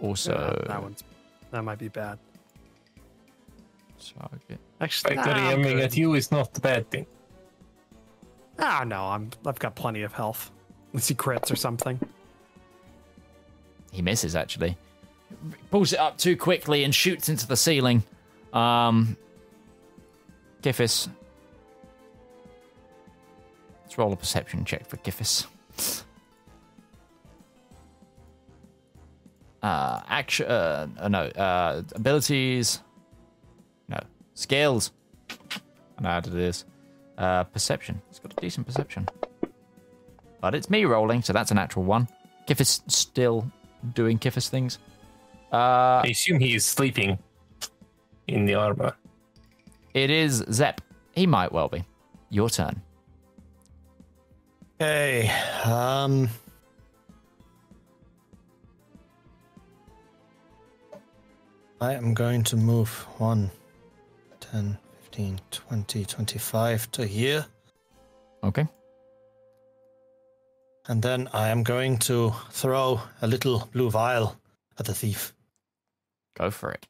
Also, 0.00 0.32
Uh, 0.34 0.68
that 0.68 0.82
one's 0.82 1.02
that 1.50 1.62
might 1.64 1.78
be 1.78 1.88
bad. 1.88 2.18
target. 4.16 4.58
Actually, 4.80 5.14
Factory 5.16 5.34
nah, 5.34 5.48
I'm 5.50 5.58
aiming 5.60 5.76
good. 5.76 5.84
at 5.84 5.96
you 5.96 6.14
is 6.14 6.30
not 6.32 6.56
a 6.56 6.60
bad 6.60 6.90
thing. 6.90 7.06
Ah, 8.58 8.84
no, 8.86 9.04
I'm. 9.04 9.30
I've 9.46 9.58
got 9.58 9.74
plenty 9.74 10.02
of 10.02 10.12
health. 10.12 10.50
Unless 10.92 11.08
he 11.08 11.14
crits 11.14 11.50
or 11.50 11.56
something. 11.56 11.98
He 13.92 14.02
misses 14.02 14.34
actually. 14.36 14.76
Pulls 15.70 15.92
it 15.92 15.98
up 15.98 16.18
too 16.18 16.36
quickly 16.36 16.84
and 16.84 16.94
shoots 16.94 17.28
into 17.28 17.46
the 17.46 17.56
ceiling. 17.56 18.02
Um, 18.52 19.16
Kifis. 20.62 21.08
Let's 23.82 23.98
roll 23.98 24.12
a 24.12 24.16
perception 24.16 24.64
check 24.64 24.86
for 24.86 24.96
Kifis. 24.98 25.46
Uh, 29.62 30.00
action. 30.08 30.46
Uh, 30.46 31.08
no. 31.08 31.22
Uh, 31.24 31.82
abilities. 31.94 32.80
No. 33.88 34.00
Skills. 34.34 34.92
I 35.98 36.02
know 36.02 36.20
to 36.20 36.30
this. 36.30 36.64
Uh, 37.18 37.44
perception. 37.44 38.00
It's 38.10 38.18
got 38.18 38.32
a 38.32 38.40
decent 38.40 38.66
perception. 38.66 39.08
But 40.40 40.54
it's 40.54 40.68
me 40.68 40.84
rolling, 40.84 41.22
so 41.22 41.32
that's 41.32 41.50
a 41.52 41.54
natural 41.54 41.84
one. 41.84 42.08
Kifis 42.48 42.82
still 42.90 43.50
doing 43.94 44.18
Kifis 44.18 44.48
things. 44.48 44.78
Uh, 45.52 46.00
I 46.04 46.08
assume 46.10 46.40
he 46.40 46.54
is 46.54 46.64
sleeping 46.64 47.18
in 48.28 48.46
the 48.46 48.54
armor. 48.54 48.94
it 49.94 50.10
is 50.10 50.44
Zep. 50.50 50.80
He 51.14 51.26
might 51.26 51.52
well 51.52 51.68
be. 51.68 51.84
Your 52.30 52.48
turn. 52.48 52.80
Okay. 54.80 55.30
Um. 55.64 56.28
I 61.82 61.94
am 61.94 62.14
going 62.14 62.44
to 62.44 62.56
move 62.56 62.88
1, 63.18 63.50
10, 64.38 64.78
15, 65.00 65.40
20, 65.50 66.04
25 66.04 66.92
to 66.92 67.04
here. 67.06 67.44
Okay. 68.44 68.66
And 70.86 71.02
then 71.02 71.28
I 71.32 71.48
am 71.48 71.64
going 71.64 71.98
to 71.98 72.32
throw 72.50 73.00
a 73.20 73.26
little 73.26 73.68
blue 73.72 73.90
vial 73.90 74.36
at 74.78 74.86
the 74.86 74.94
thief. 74.94 75.34
Go 76.34 76.50
for 76.50 76.70
it. 76.72 76.86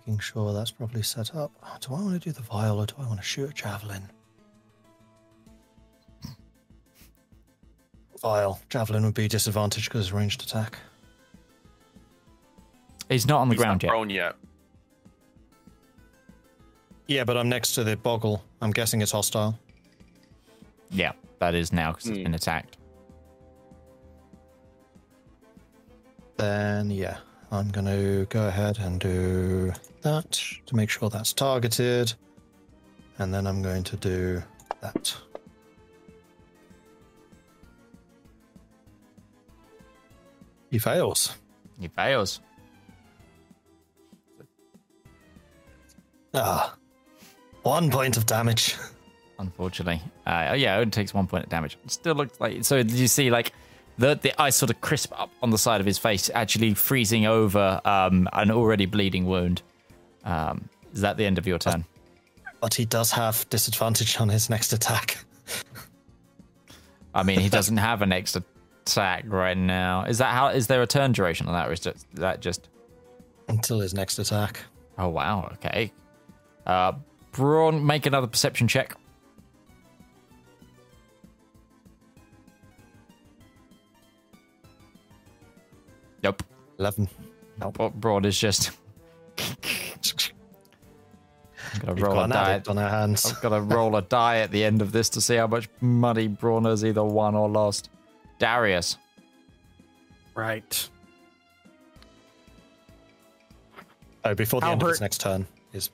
Making 0.00 0.18
sure 0.18 0.52
that's 0.52 0.70
properly 0.70 1.02
set 1.02 1.34
up. 1.34 1.52
Do 1.80 1.94
I 1.94 2.00
want 2.00 2.20
to 2.20 2.28
do 2.28 2.32
the 2.32 2.42
vial 2.42 2.78
or 2.80 2.86
do 2.86 2.94
I 2.98 3.06
want 3.06 3.20
to 3.20 3.24
shoot 3.24 3.50
a 3.50 3.52
javelin? 3.52 4.08
Vial. 8.20 8.60
Javelin 8.68 9.04
would 9.04 9.14
be 9.14 9.28
disadvantage 9.28 9.84
because 9.88 10.06
it's 10.06 10.12
ranged 10.12 10.42
attack. 10.42 10.78
He's 13.08 13.26
not 13.26 13.40
on 13.40 13.48
the 13.48 13.54
He's 13.54 13.62
ground 13.62 13.82
not 13.82 13.82
yet. 13.84 13.90
prone 13.90 14.10
yet. 14.10 14.34
Yeah, 17.08 17.24
but 17.24 17.36
I'm 17.36 17.48
next 17.48 17.74
to 17.74 17.84
the 17.84 17.96
boggle. 17.96 18.42
I'm 18.60 18.70
guessing 18.70 19.02
it's 19.02 19.12
hostile. 19.12 19.58
Yeah, 20.90 21.12
that 21.40 21.54
is 21.54 21.72
now 21.72 21.92
because 21.92 22.06
it's 22.08 22.18
Hmm. 22.18 22.22
been 22.24 22.34
attacked. 22.34 22.76
Then, 26.36 26.90
yeah, 26.90 27.18
I'm 27.50 27.68
going 27.68 27.86
to 27.86 28.26
go 28.30 28.48
ahead 28.48 28.78
and 28.78 28.98
do 28.98 29.72
that 30.02 30.32
to 30.66 30.76
make 30.76 30.90
sure 30.90 31.08
that's 31.08 31.32
targeted. 31.32 32.12
And 33.18 33.32
then 33.32 33.46
I'm 33.46 33.62
going 33.62 33.84
to 33.84 33.96
do 33.96 34.42
that. 34.80 35.14
He 40.70 40.78
fails. 40.78 41.36
He 41.78 41.88
fails. 41.88 42.40
Ah, 46.34 46.74
one 47.62 47.90
point 47.90 48.16
of 48.16 48.24
damage. 48.24 48.76
Unfortunately, 49.38 50.00
uh, 50.26 50.48
oh, 50.50 50.54
yeah, 50.54 50.76
it 50.76 50.80
only 50.80 50.90
takes 50.90 51.12
one 51.12 51.26
point 51.26 51.44
of 51.44 51.50
damage. 51.50 51.76
Still 51.88 52.14
looks 52.14 52.40
like 52.40 52.64
so. 52.64 52.78
Did 52.78 52.92
you 52.92 53.08
see 53.08 53.30
like 53.30 53.52
the 53.98 54.14
the 54.14 54.40
ice 54.40 54.56
sort 54.56 54.70
of 54.70 54.80
crisp 54.80 55.12
up 55.18 55.30
on 55.42 55.50
the 55.50 55.58
side 55.58 55.80
of 55.80 55.86
his 55.86 55.98
face, 55.98 56.30
actually 56.34 56.74
freezing 56.74 57.26
over 57.26 57.80
um, 57.84 58.28
an 58.32 58.50
already 58.50 58.86
bleeding 58.86 59.26
wound? 59.26 59.62
Um, 60.24 60.68
is 60.92 61.00
that 61.00 61.16
the 61.16 61.24
end 61.24 61.38
of 61.38 61.46
your 61.46 61.58
turn? 61.58 61.84
But 62.60 62.74
he 62.74 62.84
does 62.84 63.10
have 63.10 63.48
disadvantage 63.50 64.20
on 64.20 64.28
his 64.28 64.48
next 64.48 64.72
attack. 64.72 65.18
I 67.14 67.22
mean, 67.22 67.40
he 67.40 67.48
doesn't 67.48 67.76
have 67.76 68.02
an 68.02 68.12
extra 68.12 68.42
attack 68.82 69.24
right 69.26 69.56
now. 69.56 70.04
Is 70.04 70.18
that 70.18 70.32
how? 70.32 70.48
Is 70.48 70.66
there 70.66 70.82
a 70.82 70.86
turn 70.86 71.12
duration 71.12 71.46
on 71.46 71.54
that, 71.54 71.68
or 71.68 71.72
is 71.72 71.80
just, 71.80 72.06
that 72.14 72.40
just? 72.40 72.68
Until 73.48 73.80
his 73.80 73.94
next 73.94 74.18
attack. 74.18 74.60
Oh 74.98 75.08
wow. 75.08 75.50
Okay. 75.54 75.92
Uh, 76.66 76.92
Braun, 77.32 77.84
make 77.84 78.06
another 78.06 78.26
perception 78.26 78.68
check. 78.68 78.94
Nope. 86.22 86.42
11. 86.78 87.08
Bra- 87.72 87.88
Braun 87.90 88.24
is 88.24 88.38
just. 88.38 88.70
I'm 89.38 89.46
gonna 91.80 91.94
We've 91.94 92.02
roll 92.02 92.14
got 92.14 92.20
a 92.20 92.24
an 92.24 92.30
die. 92.30 92.50
addict 92.52 92.68
on 92.68 92.78
our 92.78 92.88
hands. 92.88 93.26
I've 93.26 93.40
got 93.40 93.50
to 93.50 93.60
roll 93.60 93.96
a 93.96 94.02
die 94.02 94.38
at 94.38 94.50
the 94.50 94.64
end 94.64 94.82
of 94.82 94.92
this 94.92 95.08
to 95.10 95.20
see 95.20 95.36
how 95.36 95.46
much 95.46 95.68
money 95.80 96.28
Braun 96.28 96.64
has 96.64 96.84
either 96.84 97.04
won 97.04 97.34
or 97.34 97.48
lost. 97.48 97.90
Darius. 98.38 98.98
Right. 100.34 100.88
Oh, 104.24 104.34
before 104.34 104.60
the 104.60 104.66
How 104.66 104.72
end 104.72 104.82
of 104.82 104.88
his 104.88 104.98
hurt- 104.98 105.04
next 105.04 105.20
turn 105.20 105.46
is 105.72 105.90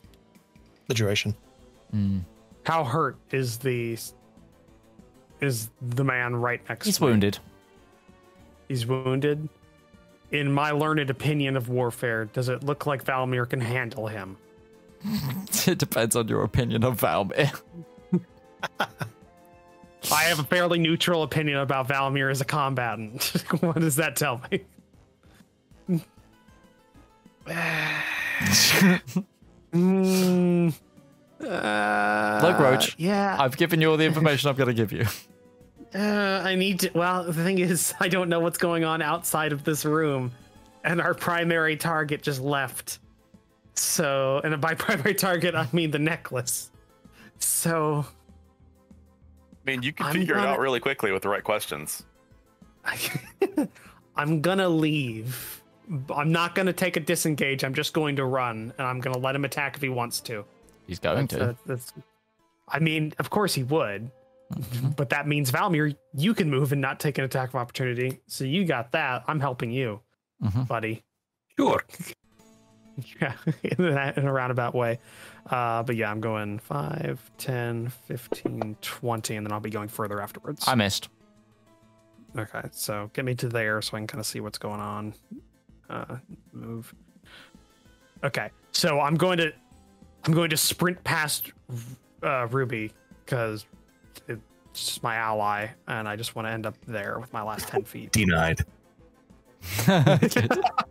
the 0.86 0.94
duration. 0.94 1.34
Hmm. 1.90 2.18
How 2.64 2.84
hurt 2.84 3.16
is 3.30 3.58
the 3.58 3.98
is 5.40 5.70
the 5.80 6.04
man 6.04 6.36
right 6.36 6.60
next 6.68 6.86
He's 6.86 6.98
to 6.98 7.04
me? 7.04 7.10
wounded. 7.10 7.38
He's 8.68 8.86
wounded. 8.86 9.48
In 10.30 10.52
my 10.52 10.72
learned 10.72 11.08
opinion 11.10 11.56
of 11.56 11.68
warfare, 11.68 12.26
does 12.26 12.48
it 12.48 12.62
look 12.62 12.86
like 12.86 13.04
Valymr 13.04 13.48
can 13.48 13.60
handle 13.60 14.06
him? 14.08 14.36
it 15.66 15.78
depends 15.78 16.16
on 16.16 16.28
your 16.28 16.42
opinion 16.42 16.84
of 16.84 17.00
Valymr. 17.00 17.60
I 20.12 20.22
have 20.22 20.38
a 20.38 20.44
fairly 20.44 20.78
neutral 20.78 21.22
opinion 21.22 21.58
about 21.58 21.88
Valymr 21.88 22.30
as 22.30 22.40
a 22.40 22.44
combatant. 22.44 23.24
what 23.60 23.78
does 23.78 23.96
that 23.96 24.16
tell 24.16 24.40
me? 24.50 24.64
Mm, 29.70 30.72
uh, 31.42 32.40
Look, 32.42 32.58
Roach. 32.58 32.94
Yeah. 32.98 33.36
I've 33.38 33.58
given 33.58 33.82
you 33.82 33.90
all 33.90 33.96
the 33.98 34.06
information 34.06 34.48
I'm 34.48 34.56
going 34.56 34.68
to 34.68 34.74
give 34.74 34.92
you. 34.92 35.06
Uh, 35.94 36.42
I 36.44 36.54
need 36.54 36.80
to. 36.80 36.90
Well, 36.94 37.24
the 37.24 37.32
thing 37.32 37.58
is, 37.58 37.94
I 38.00 38.08
don't 38.08 38.28
know 38.28 38.40
what's 38.40 38.58
going 38.58 38.84
on 38.84 39.00
outside 39.02 39.52
of 39.52 39.64
this 39.64 39.84
room, 39.84 40.32
and 40.84 41.00
our 41.00 41.14
primary 41.14 41.76
target 41.76 42.22
just 42.22 42.40
left. 42.40 42.98
So, 43.74 44.40
and 44.44 44.60
by 44.60 44.74
primary 44.86 45.14
target, 45.14 45.54
I 45.54 45.66
mean 45.72 45.90
the 45.90 45.98
necklace. 45.98 46.70
So, 47.38 48.04
I 49.66 49.70
mean, 49.70 49.82
you 49.82 49.92
can 49.92 50.06
I'm 50.06 50.12
figure 50.12 50.34
it 50.34 50.38
gonna- 50.38 50.48
out 50.50 50.58
really 50.58 50.80
quickly 50.80 51.12
with 51.12 51.22
the 51.22 51.28
right 51.28 51.44
questions. 51.44 52.04
I'm 54.16 54.40
gonna 54.40 54.68
leave. 54.68 55.62
I'm 56.14 56.32
not 56.32 56.54
gonna 56.54 56.72
take 56.72 56.96
a 56.96 57.00
disengage. 57.00 57.64
I'm 57.64 57.74
just 57.74 57.92
going 57.92 58.16
to 58.16 58.24
run, 58.24 58.72
and 58.78 58.86
I'm 58.86 59.00
gonna 59.00 59.18
let 59.18 59.34
him 59.34 59.44
attack 59.44 59.76
if 59.76 59.82
he 59.82 59.88
wants 59.88 60.20
to. 60.20 60.44
He's 60.86 60.98
going 60.98 61.28
to. 61.28 61.36
That's- 61.36 61.56
that's- 61.66 61.92
I 62.70 62.78
mean, 62.80 63.14
of 63.18 63.30
course 63.30 63.54
he 63.54 63.62
would, 63.62 64.10
but 64.96 65.10
that 65.10 65.26
means 65.28 65.50
Valymr, 65.52 65.94
you 66.14 66.34
can 66.34 66.48
move 66.50 66.72
and 66.72 66.80
not 66.80 67.00
take 67.00 67.18
an 67.18 67.24
attack 67.24 67.50
of 67.50 67.56
opportunity. 67.56 68.20
So 68.26 68.44
you 68.44 68.64
got 68.64 68.92
that. 68.92 69.24
I'm 69.26 69.40
helping 69.40 69.70
you, 69.70 70.00
Mhm. 70.42 70.66
buddy. 70.68 71.04
Sure. 71.58 71.84
yeah, 73.20 73.32
in 73.62 73.84
a, 73.84 74.12
in 74.16 74.26
a 74.26 74.32
roundabout 74.32 74.74
way. 74.74 74.98
Uh, 75.50 75.82
but 75.82 75.96
yeah, 75.96 76.10
I'm 76.10 76.20
going 76.20 76.58
5, 76.58 77.30
10, 77.38 77.88
15, 78.06 78.76
20, 78.80 79.36
and 79.36 79.46
then 79.46 79.52
I'll 79.52 79.60
be 79.60 79.70
going 79.70 79.88
further 79.88 80.20
afterwards. 80.20 80.64
I 80.66 80.74
missed. 80.74 81.08
Okay, 82.36 82.62
so 82.72 83.10
get 83.14 83.24
me 83.24 83.34
to 83.36 83.48
there 83.48 83.80
so 83.82 83.96
I 83.96 84.00
can 84.00 84.06
kind 84.06 84.20
of 84.20 84.26
see 84.26 84.40
what's 84.40 84.58
going 84.58 84.80
on. 84.80 85.14
Uh, 85.88 86.16
move. 86.52 86.94
Okay, 88.22 88.50
so 88.72 89.00
I'm 89.00 89.14
going 89.16 89.38
to 89.38 89.52
I'm 90.24 90.34
going 90.34 90.50
to 90.50 90.56
sprint 90.56 91.02
past 91.04 91.52
uh, 92.22 92.46
Ruby 92.48 92.92
because 93.24 93.64
it's 94.26 94.86
just 94.86 95.02
my 95.02 95.16
ally, 95.16 95.68
and 95.86 96.08
I 96.08 96.16
just 96.16 96.34
want 96.34 96.46
to 96.48 96.52
end 96.52 96.66
up 96.66 96.76
there 96.86 97.18
with 97.18 97.32
my 97.32 97.42
last 97.42 97.68
ten 97.68 97.84
feet. 97.84 98.12
Denied. 98.12 98.60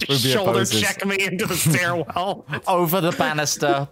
Just 0.00 0.24
shoulder 0.26 0.50
opposes. 0.50 0.80
check 0.80 1.04
me 1.06 1.22
into 1.24 1.46
the 1.46 1.54
stairwell. 1.56 2.44
Over 2.66 3.00
the 3.00 3.12
banister. 3.12 3.88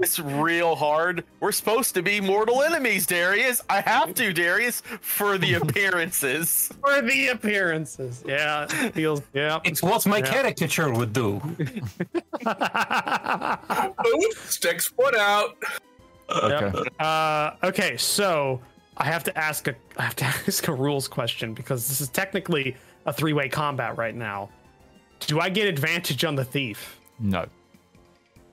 It's 0.00 0.18
real 0.18 0.74
hard. 0.76 1.24
We're 1.40 1.52
supposed 1.52 1.94
to 1.94 2.02
be 2.02 2.20
mortal 2.20 2.62
enemies, 2.62 3.06
Darius. 3.06 3.62
I 3.68 3.80
have 3.80 4.14
to, 4.14 4.32
Darius, 4.32 4.80
for 5.00 5.38
the 5.38 5.54
appearances. 5.62 6.70
for 6.80 7.00
the 7.02 7.28
appearances. 7.28 8.22
Yeah, 8.26 8.66
it 8.70 8.94
feels. 8.94 9.22
Yeah. 9.32 9.60
It's 9.64 9.82
what 9.82 10.04
my 10.06 10.18
Yeah. 10.18 10.30
caricature 10.32 10.92
would 10.92 11.12
do. 11.12 11.40
Sticks 14.46 14.88
foot 14.88 15.16
out. 15.16 15.56
Okay. 16.30 16.88
Uh, 16.98 17.50
okay, 17.64 17.96
so 17.96 18.60
I 18.96 19.04
have 19.04 19.24
to 19.24 19.38
ask 19.38 19.68
a 19.68 19.74
I 19.96 20.02
have 20.02 20.16
to 20.16 20.24
ask 20.24 20.66
a 20.68 20.72
rules 20.72 21.08
question 21.08 21.52
because 21.54 21.88
this 21.88 22.00
is 22.00 22.08
technically 22.08 22.76
a 23.06 23.12
three 23.12 23.32
way 23.32 23.48
combat 23.48 23.96
right 23.96 24.14
now. 24.14 24.48
Do 25.20 25.40
I 25.40 25.48
get 25.48 25.68
advantage 25.68 26.24
on 26.24 26.34
the 26.34 26.44
thief? 26.44 26.98
No. 27.18 27.46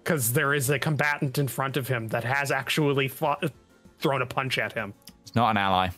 Because 0.04 0.34
there 0.34 0.54
is 0.54 0.70
a 0.70 0.80
combatant 0.80 1.38
in 1.38 1.48
front 1.48 1.78
of 1.78 1.88
him 1.88 2.08
that 2.10 2.24
has 2.24 2.52
actually 2.52 3.08
fought, 3.08 3.44
thrown 4.00 4.22
a 4.22 4.26
punch 4.26 4.58
at 4.58 4.74
him. 4.74 4.94
It's 5.24 5.36
not 5.36 5.52
an 5.52 5.58
ally. 5.58 5.90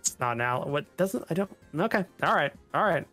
It's 0.00 0.18
not 0.18 0.32
an 0.32 0.40
ally. 0.40 0.68
What 0.68 0.96
doesn't 0.96 1.24
I 1.30 1.34
don't? 1.34 1.50
Okay, 1.78 2.04
all 2.22 2.34
right, 2.34 2.52
all 2.74 2.84
right. 2.84 3.06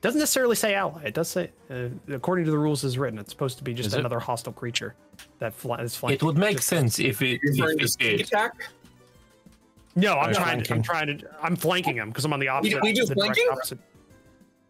Doesn't 0.00 0.20
necessarily 0.20 0.54
say 0.54 0.74
ally. 0.74 1.04
It 1.06 1.14
does 1.14 1.28
say, 1.28 1.50
uh, 1.70 1.88
according 2.12 2.44
to 2.44 2.52
the 2.52 2.58
rules 2.58 2.84
as 2.84 2.98
written, 2.98 3.18
it's 3.18 3.30
supposed 3.30 3.58
to 3.58 3.64
be 3.64 3.74
just 3.74 3.88
Is 3.88 3.94
it? 3.94 4.00
another 4.00 4.20
hostile 4.20 4.52
creature 4.52 4.94
that 5.40 5.52
fly, 5.52 5.80
is 5.80 5.96
flanking. 5.96 6.16
It 6.16 6.22
would 6.22 6.38
make 6.38 6.62
sense 6.62 7.00
if 7.00 7.20
it, 7.20 7.40
if 7.42 7.58
it 7.58 7.88
sneak 7.88 8.18
did. 8.18 8.20
attack? 8.20 8.52
No, 9.98 10.14
I'm 10.14 10.32
trying. 10.32 10.62
To, 10.62 10.74
I'm 10.74 10.82
trying 10.82 11.18
to. 11.18 11.28
I'm 11.42 11.56
flanking 11.56 11.96
him 11.96 12.08
because 12.10 12.24
I'm 12.24 12.32
on 12.32 12.38
the 12.38 12.48
opposite. 12.48 12.80
we 12.82 12.92
do 12.92 13.04
the 13.04 13.14
flanking? 13.14 13.46
opposite. 13.50 13.78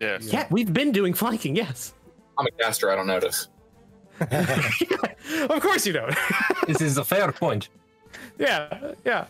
Yes. 0.00 0.32
Yeah, 0.32 0.46
we've 0.50 0.72
been 0.72 0.90
doing 0.90 1.12
flanking. 1.12 1.54
Yes, 1.54 1.92
I'm 2.38 2.46
a 2.46 2.50
caster. 2.52 2.90
I 2.90 2.96
don't 2.96 3.06
notice. 3.06 3.48
of 4.20 5.60
course 5.60 5.86
you 5.86 5.92
don't. 5.92 6.14
This 6.66 6.80
is 6.82 6.98
a 6.98 7.04
fair 7.04 7.30
point. 7.32 7.68
yeah, 8.38 8.92
yeah. 9.04 9.26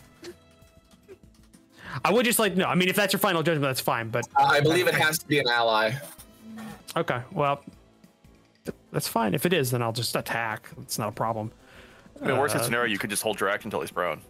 I 2.05 2.13
would 2.13 2.25
just 2.25 2.39
like 2.39 2.57
no. 2.57 2.67
I 2.67 2.75
mean, 2.75 2.89
if 2.89 2.97
that's 2.97 3.13
your 3.13 3.21
final 3.21 3.43
judgment, 3.43 3.63
that's 3.63 3.81
fine. 3.81 4.09
But 4.09 4.27
Uh, 4.37 4.45
I 4.45 4.61
believe 4.61 4.87
it 4.89 4.95
has 4.95 5.19
to 5.19 5.27
be 5.27 5.39
an 5.41 5.49
ally. 5.49 5.93
okay, 6.97 7.23
well, 7.33 7.63
that's 8.93 9.09
fine. 9.09 9.35
If 9.35 9.47
it 9.47 9.53
is, 9.53 9.71
then 9.73 9.83
I'll 9.83 9.93
just 9.93 10.15
attack. 10.17 10.69
It's 10.83 10.99
not 10.99 11.09
a 11.09 11.13
problem. 11.13 11.51
I 12.23 12.27
mean, 12.27 12.37
worst 12.39 12.55
case 12.55 12.63
Uh, 12.63 12.65
scenario, 12.67 12.91
you 12.93 12.99
could 12.99 13.11
just 13.11 13.23
hold 13.23 13.39
your 13.41 13.49
action 13.49 13.69
until 13.69 13.81
he's 13.81 13.91
prone. 13.93 14.21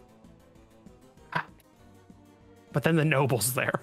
But 2.71 2.83
then 2.83 2.95
the 2.95 3.05
noble's 3.05 3.53
there, 3.53 3.81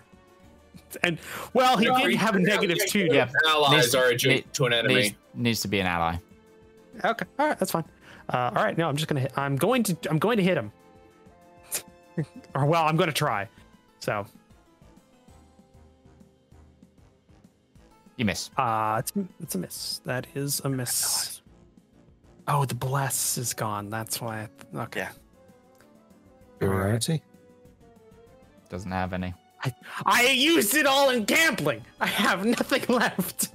and 1.02 1.18
well, 1.52 1.76
he 1.76 1.86
No, 1.86 1.96
did 1.98 2.12
you- 2.12 2.18
have 2.18 2.36
a 2.36 2.38
negative 2.38 2.78
two. 2.88 3.08
Yeah. 3.10 3.28
Allies 3.46 3.82
Needs- 3.84 3.94
are 3.94 4.06
adjacent 4.08 4.46
need- 4.46 4.54
to 4.54 4.66
an 4.66 4.72
enemy. 4.72 4.94
Needs, 4.94 5.14
needs 5.34 5.60
to 5.62 5.68
be 5.68 5.80
an 5.80 5.86
ally. 5.86 6.16
Okay, 7.04 7.26
all 7.38 7.48
right, 7.48 7.58
that's 7.58 7.72
fine. 7.72 7.84
Uh, 8.32 8.50
all 8.54 8.62
right, 8.64 8.76
no, 8.78 8.88
I'm 8.88 8.96
just 8.96 9.08
gonna. 9.08 9.20
Hit, 9.20 9.32
I'm 9.36 9.56
going 9.56 9.82
to. 9.84 9.96
I'm 10.08 10.18
going 10.18 10.36
to 10.36 10.42
hit 10.42 10.56
him. 10.56 10.72
or 12.54 12.64
well, 12.66 12.84
I'm 12.84 12.96
going 12.96 13.08
to 13.08 13.12
try. 13.14 13.48
So, 14.00 14.24
You 18.16 18.24
miss. 18.24 18.50
uh, 18.56 18.96
it's 19.00 19.12
it's 19.42 19.54
a 19.56 19.58
miss. 19.58 20.00
That 20.06 20.26
is 20.34 20.60
a 20.64 20.68
miss. 20.68 21.42
Oh, 22.48 22.64
the 22.64 22.74
bless 22.76 23.36
is 23.36 23.52
gone. 23.52 23.90
That's 23.90 24.20
why. 24.20 24.48
I, 24.74 24.78
okay. 24.84 25.00
Yeah. 26.60 26.98
Superiority. 28.66 28.70
Doesn't 28.70 28.93
have 28.93 29.12
any. 29.12 29.34
I, 29.64 29.74
I 30.05 30.30
used 30.30 30.74
it 30.74 30.86
all 30.86 31.10
in 31.10 31.24
gambling. 31.24 31.82
I 32.01 32.06
have 32.06 32.44
nothing 32.44 32.84
left. 32.88 33.48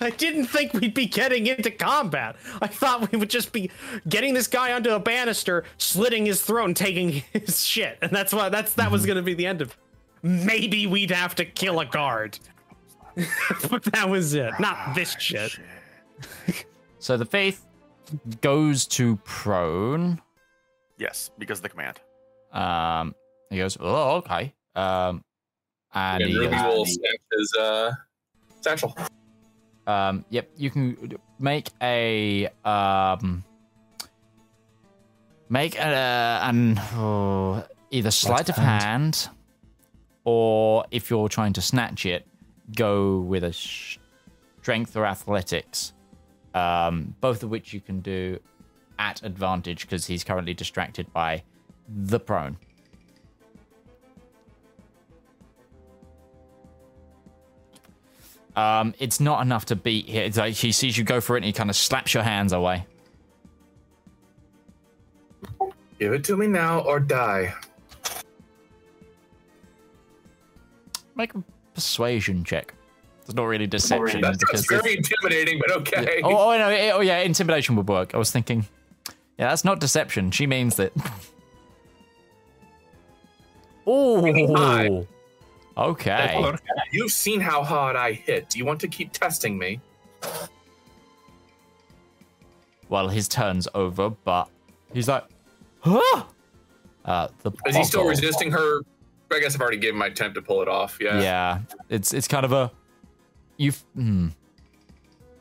I 0.00 0.10
didn't 0.10 0.46
think 0.46 0.72
we'd 0.72 0.94
be 0.94 1.06
getting 1.06 1.46
into 1.46 1.70
combat. 1.70 2.36
I 2.62 2.66
thought 2.66 3.12
we 3.12 3.18
would 3.18 3.30
just 3.30 3.52
be 3.52 3.70
getting 4.08 4.34
this 4.34 4.46
guy 4.46 4.72
onto 4.72 4.90
a 4.90 4.98
banister, 4.98 5.64
slitting 5.76 6.26
his 6.26 6.42
throat, 6.42 6.64
and 6.66 6.76
taking 6.76 7.22
his 7.32 7.64
shit. 7.66 7.98
And 8.02 8.10
that's 8.10 8.32
what 8.32 8.52
that's 8.52 8.74
that 8.74 8.90
was 8.90 9.04
going 9.04 9.16
to 9.16 9.22
be 9.22 9.34
the 9.34 9.46
end 9.46 9.60
of. 9.60 9.76
Maybe 10.22 10.86
we'd 10.86 11.10
have 11.10 11.34
to 11.36 11.44
kill 11.44 11.80
a 11.80 11.86
guard. 11.86 12.38
but 13.70 13.84
that 13.92 14.08
was 14.08 14.34
it. 14.34 14.52
Not 14.58 14.94
this 14.94 15.14
shit. 15.18 15.58
So 16.98 17.18
the 17.18 17.26
faith 17.26 17.66
goes 18.40 18.86
to 18.86 19.16
prone. 19.24 20.20
Yes, 20.96 21.30
because 21.38 21.58
of 21.58 21.64
the 21.64 21.68
command. 21.68 22.00
Um, 22.52 23.14
he 23.50 23.58
goes, 23.58 23.76
oh, 23.80 24.16
okay. 24.16 24.54
Um, 24.74 25.24
and 25.94 26.22
And 26.22 26.32
he, 26.32 26.38
Ruby 26.38 26.54
uh, 26.54 26.68
will 26.68 26.86
snatch 26.86 27.20
his 27.32 27.54
uh, 27.60 27.92
satchel. 28.60 28.96
um, 29.86 30.24
yep, 30.30 30.50
you 30.56 30.70
can 30.70 31.16
make 31.38 31.70
a 31.80 32.48
um, 32.64 33.44
make 35.48 35.78
a, 35.78 36.40
an 36.42 36.78
oh, 36.94 37.64
either 37.90 38.10
sleight 38.10 38.48
of 38.48 38.56
hand, 38.56 39.28
or 40.24 40.84
if 40.90 41.10
you're 41.10 41.28
trying 41.28 41.52
to 41.52 41.60
snatch 41.60 42.06
it, 42.06 42.26
go 42.74 43.20
with 43.20 43.44
a 43.44 43.52
sh- 43.52 43.98
strength 44.60 44.96
or 44.96 45.06
athletics. 45.06 45.92
Um, 46.54 47.14
both 47.20 47.42
of 47.42 47.50
which 47.50 47.72
you 47.72 47.80
can 47.80 48.00
do 48.00 48.38
at 48.98 49.22
advantage 49.24 49.82
because 49.82 50.06
he's 50.06 50.22
currently 50.22 50.54
distracted 50.54 51.12
by 51.12 51.42
the 51.88 52.20
prone. 52.20 52.56
Um, 58.56 58.94
it's 58.98 59.20
not 59.20 59.42
enough 59.42 59.66
to 59.66 59.76
beat 59.76 60.06
here. 60.06 60.30
Like 60.34 60.54
he 60.54 60.72
sees 60.72 60.96
you 60.96 61.04
go 61.04 61.20
for 61.20 61.36
it 61.36 61.38
and 61.38 61.46
he 61.46 61.52
kind 61.52 61.70
of 61.70 61.76
slaps 61.76 62.14
your 62.14 62.22
hands 62.22 62.52
away. 62.52 62.86
Give 65.98 66.12
it 66.12 66.24
to 66.24 66.36
me 66.36 66.46
now 66.46 66.80
or 66.80 67.00
die. 67.00 67.54
Make 71.16 71.34
a 71.34 71.42
persuasion 71.74 72.44
check. 72.44 72.74
It's 73.22 73.34
not 73.34 73.44
really 73.44 73.66
deception 73.66 74.20
That 74.20 74.38
sounds 74.52 74.66
very 74.66 74.96
intimidating, 74.96 75.58
but 75.58 75.70
okay. 75.78 76.20
oh, 76.22 76.52
oh 76.52 76.58
no, 76.58 76.68
eh, 76.68 76.90
oh 76.92 77.00
yeah, 77.00 77.20
intimidation 77.20 77.74
would 77.76 77.88
work. 77.88 78.14
I 78.14 78.18
was 78.18 78.30
thinking, 78.30 78.66
yeah, 79.38 79.48
that's 79.48 79.64
not 79.64 79.80
deception. 79.80 80.30
She 80.30 80.46
means 80.46 80.76
that. 80.76 80.92
Oh, 83.86 85.06
okay. 85.76 86.54
You've 86.92 87.12
seen 87.12 87.40
how 87.40 87.62
hard 87.64 87.96
I 87.96 88.12
hit. 88.12 88.50
Do 88.50 88.58
you 88.58 88.64
want 88.64 88.80
to 88.80 88.88
keep 88.88 89.12
testing 89.12 89.56
me? 89.58 89.80
Well, 92.88 93.08
his 93.08 93.28
turn's 93.28 93.66
over, 93.74 94.10
but 94.10 94.48
he's 94.92 95.08
like, 95.08 95.24
huh? 95.80 96.24
Uh, 97.04 97.28
the 97.42 97.50
Is 97.66 97.76
he 97.76 97.84
still 97.84 98.00
boggle- 98.00 98.10
resisting 98.10 98.50
her? 98.52 98.80
I 99.32 99.40
guess 99.40 99.54
I've 99.54 99.60
already 99.60 99.78
given 99.78 99.98
my 99.98 100.06
attempt 100.06 100.36
to 100.36 100.42
pull 100.42 100.62
it 100.62 100.68
off. 100.68 100.98
Yeah. 101.00 101.20
Yeah, 101.20 101.58
it's 101.88 102.14
it's 102.14 102.28
kind 102.28 102.44
of 102.44 102.52
a 102.52 102.70
you. 103.56 103.72
Hmm. 103.94 104.28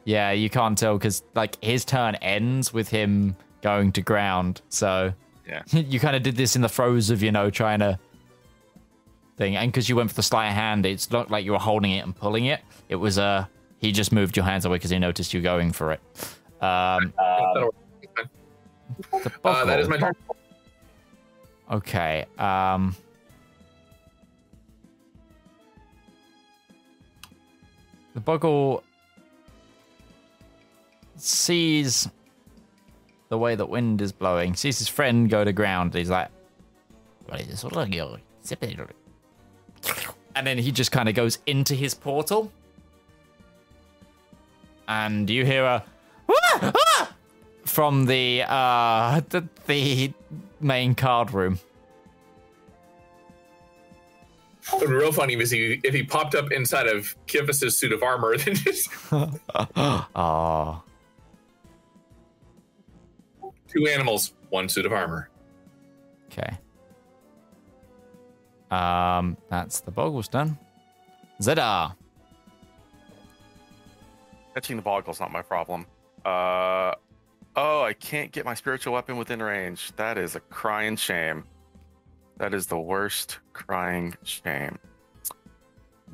Yeah, 0.05 0.31
you 0.31 0.49
can't 0.49 0.77
tell 0.77 0.97
because 0.97 1.22
like 1.35 1.64
his 1.64 1.85
turn 1.85 2.15
ends 2.15 2.73
with 2.73 2.89
him 2.89 3.35
going 3.61 3.91
to 3.93 4.01
ground. 4.01 4.61
So 4.69 5.14
Yeah. 5.47 5.61
you 5.72 5.99
kind 5.99 6.15
of 6.15 6.23
did 6.23 6.35
this 6.38 6.55
in 6.55 6.61
the 6.64 6.69
throes 6.69 7.10
of 7.11 7.22
you 7.22 7.31
know 7.31 7.49
trying 7.51 7.80
to 7.80 7.99
thing, 9.38 9.55
and 9.55 9.72
because 9.72 9.89
you 9.89 9.95
went 9.95 10.10
for 10.10 10.15
the 10.15 10.23
sleight 10.23 10.47
of 10.49 10.53
hand, 10.53 10.85
it's 10.85 11.10
not 11.11 11.30
like 11.31 11.43
you 11.45 11.51
were 11.53 11.60
holding 11.60 11.91
it 11.91 12.03
and 12.03 12.15
pulling 12.15 12.45
it. 12.45 12.61
It 12.89 12.95
was 12.95 13.18
uh 13.18 13.45
he 13.80 13.91
just 13.91 14.11
moved 14.11 14.38
your 14.38 14.45
hands 14.45 14.65
away 14.65 14.76
because 14.76 14.91
he 14.91 14.99
noticed 14.99 15.34
you 15.34 15.41
going 15.41 15.72
for 15.73 15.91
it. 15.91 15.99
Um, 16.61 17.14
That'll- 17.18 17.73
Uh, 19.43 19.65
that 19.65 19.80
is 19.80 19.89
my 19.89 19.97
turn. 19.97 20.14
Okay. 21.72 22.26
Um. 22.38 22.95
The 28.14 28.19
Boggle 28.19 28.84
sees 31.15 32.07
the 33.30 33.38
way 33.38 33.55
that 33.55 33.65
wind 33.68 34.01
is 34.01 34.11
blowing, 34.11 34.55
sees 34.55 34.77
his 34.77 34.88
friend 34.88 35.30
go 35.30 35.43
to 35.43 35.51
ground. 35.51 35.93
He's 35.95 36.10
like, 36.10 36.30
"What 37.26 37.41
is 37.41 37.47
this? 37.47 37.64
And 40.35 40.47
then 40.47 40.57
he 40.57 40.72
just 40.72 40.91
kind 40.91 41.07
of 41.07 41.15
goes 41.15 41.38
into 41.45 41.76
his 41.76 41.93
portal. 41.93 42.51
And 44.88 45.30
you 45.30 45.45
hear 45.45 45.64
a 45.64 45.84
"Ah! 46.30 46.72
Ah!" 46.76 47.14
from 47.65 48.05
the 48.05 48.43
uh 48.47 49.22
the, 49.30 49.47
the 49.68 50.11
main 50.60 50.95
card 50.95 51.31
room. 51.34 51.60
It 54.68 54.80
would 54.80 54.89
be 54.89 54.95
real 54.95 55.11
funny 55.11 55.34
if 55.34 55.51
he 55.51 55.80
if 55.84 55.93
he 55.93 56.03
popped 56.03 56.35
up 56.35 56.51
inside 56.51 56.88
of 56.88 57.15
Kifis's 57.27 57.77
suit 57.77 57.91
of 57.91 58.01
armor, 58.01 58.38
then 58.43 58.55
just 58.55 58.89
two 63.68 63.88
animals, 63.88 64.34
one 64.49 64.69
suit 64.69 64.85
of 64.85 64.93
armor. 64.93 65.30
okay. 66.31 66.57
Um, 68.73 69.37
that's 69.49 69.81
the 69.81 69.91
boggles 69.91 70.27
done. 70.27 70.57
Zedaar. 71.39 71.95
Catching 74.55 74.77
the 74.77 74.81
boggle's 74.81 75.19
not 75.19 75.31
my 75.31 75.43
problem. 75.43 75.85
Uh, 76.25 76.93
oh, 77.55 77.83
I 77.83 77.93
can't 77.93 78.31
get 78.31 78.45
my 78.45 78.55
spiritual 78.55 78.93
weapon 78.93 79.17
within 79.17 79.41
range. 79.41 79.91
That 79.95 80.17
is 80.17 80.35
a 80.35 80.39
crying 80.39 80.95
shame. 80.95 81.43
That 82.37 82.53
is 82.53 82.65
the 82.65 82.79
worst 82.79 83.39
crying 83.53 84.15
shame. 84.23 84.79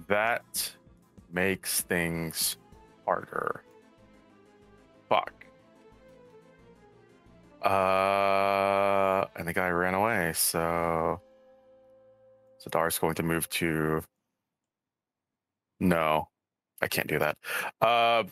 That 0.07 0.71
makes 1.31 1.81
things 1.81 2.57
harder. 3.05 3.63
Fuck. 5.07 5.45
Uh, 7.61 9.25
and 9.35 9.47
the 9.47 9.53
guy 9.53 9.69
ran 9.69 9.93
away, 9.93 10.33
so 10.33 11.21
Zedaar's 12.63 12.99
going 12.99 13.15
to 13.15 13.23
move 13.23 13.49
to. 13.49 14.03
No, 15.79 16.27
I 16.81 16.87
can't 16.87 17.07
do 17.07 17.19
that. 17.19 17.37
Uh, 17.81 18.23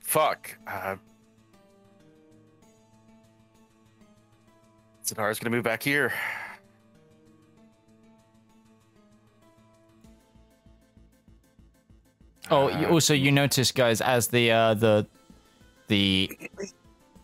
fuck. 0.00 0.56
Uh, 0.66 0.96
Zedaar's 5.04 5.38
gonna 5.38 5.54
move 5.54 5.64
back 5.64 5.82
here. 5.82 6.12
Oh, 12.50 12.68
Uh, 12.68 12.88
also 12.90 13.14
you 13.14 13.30
notice, 13.30 13.72
guys, 13.72 14.00
as 14.00 14.28
the 14.28 14.50
uh, 14.50 14.74
the 14.74 15.06
the 15.88 16.50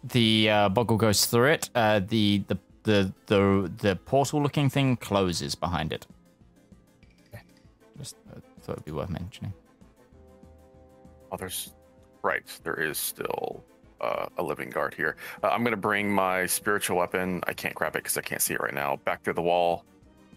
the 0.05 0.51
uh, 0.51 0.69
boggle 0.69 0.97
goes 0.99 1.25
through 1.27 1.47
it, 1.53 1.71
uh, 1.75 2.01
the, 2.07 2.43
the 2.49 2.59
the 2.85 3.13
the 3.27 3.71
the 3.79 3.97
portal-looking 3.97 4.71
thing 4.71 4.97
closes 4.97 5.55
behind 5.55 5.93
it. 5.93 6.07
Just 7.99 8.17
uh, 8.31 8.41
thought 8.63 8.73
it'd 8.75 8.85
be 8.85 8.93
worth 8.93 9.11
mentioning. 9.11 9.53
Oh, 11.33 11.37
there's 11.37 11.75
right. 12.23 12.45
There 12.63 12.75
is 12.75 12.99
still 12.99 13.65
uh, 14.01 14.27
a 14.39 14.43
living 14.43 14.71
guard 14.71 14.95
here. 14.95 15.17
Uh, 15.43 15.49
I'm 15.49 15.65
gonna 15.65 15.77
bring 15.77 16.11
my 16.11 16.47
spiritual 16.47 16.97
weapon. 16.97 17.41
I 17.47 17.53
can't 17.53 17.75
grab 17.75 17.97
it 17.97 18.03
because 18.03 18.17
I 18.17 18.23
can't 18.23 18.43
see 18.43 18.55
it 18.55 18.61
right 18.61 18.75
now. 18.75 18.97
Back 19.05 19.23
through 19.23 19.35
the 19.35 19.43
wall. 19.43 19.85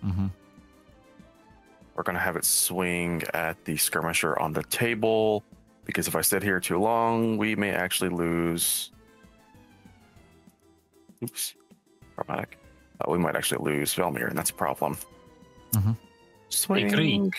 hmm 0.01 0.27
We're 1.95 2.03
gonna 2.03 2.19
have 2.19 2.35
it 2.35 2.45
swing 2.45 3.23
at 3.33 3.63
the 3.65 3.77
skirmisher 3.77 4.39
on 4.39 4.53
the 4.53 4.63
table 4.63 5.43
because 5.85 6.07
if 6.07 6.15
I 6.15 6.21
sit 6.21 6.43
here 6.43 6.59
too 6.59 6.79
long, 6.79 7.37
we 7.37 7.55
may 7.55 7.71
actually 7.71 8.09
lose. 8.09 8.91
Oops, 11.23 11.55
problematic. 12.17 12.57
Uh, 12.99 13.11
we 13.11 13.17
might 13.17 13.35
actually 13.35 13.63
lose 13.63 13.93
Valymr, 13.95 14.27
and 14.27 14.37
that's 14.37 14.49
a 14.49 14.53
problem. 14.55 14.97
Mhm. 15.73 15.95
Swing. 16.49 16.87
Agree. 16.93 17.31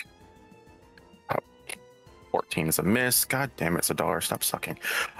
Oh, 1.29 1.37
14 2.31 2.67
is 2.67 2.79
a 2.79 2.83
miss. 2.83 3.25
God 3.25 3.51
damn 3.57 3.75
it, 3.75 3.79
it's 3.79 3.89
a 3.89 3.93
dollar. 3.93 4.21
Stop 4.21 4.43
sucking. 4.43 4.79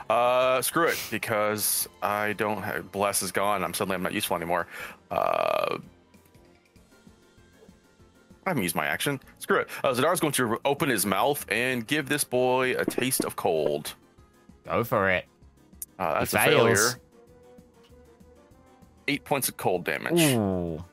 Uh, 0.09 0.61
screw 0.61 0.85
it, 0.87 0.97
because 1.11 1.87
I 2.01 2.33
don't 2.33 2.61
have. 2.63 2.91
Bless 2.91 3.21
is 3.21 3.31
gone. 3.31 3.63
I'm 3.63 3.73
suddenly 3.73 3.95
I'm 3.95 4.03
not 4.03 4.13
useful 4.13 4.37
anymore. 4.37 4.67
Uh, 5.11 5.77
I 8.45 8.49
haven't 8.51 8.63
used 8.63 8.75
my 8.75 8.85
action. 8.85 9.19
Screw 9.39 9.57
it. 9.59 9.69
Uh, 9.83 9.89
Zedaar's 9.93 10.19
going 10.19 10.33
to 10.33 10.59
open 10.65 10.89
his 10.89 11.05
mouth 11.05 11.45
and 11.51 11.85
give 11.85 12.07
this 12.09 12.23
boy 12.23 12.75
a 12.77 12.85
taste 12.85 13.23
of 13.25 13.35
cold. 13.35 13.93
Go 14.65 14.83
for 14.83 15.09
it. 15.09 15.25
Uh, 15.99 16.19
that's 16.19 16.31
He 16.31 16.37
a 16.37 16.41
fails. 16.41 16.57
failure. 16.79 17.01
Eight 19.09 19.25
points 19.25 19.49
of 19.49 19.57
cold 19.57 19.85
damage. 19.85 20.21
Ooh. 20.35 20.83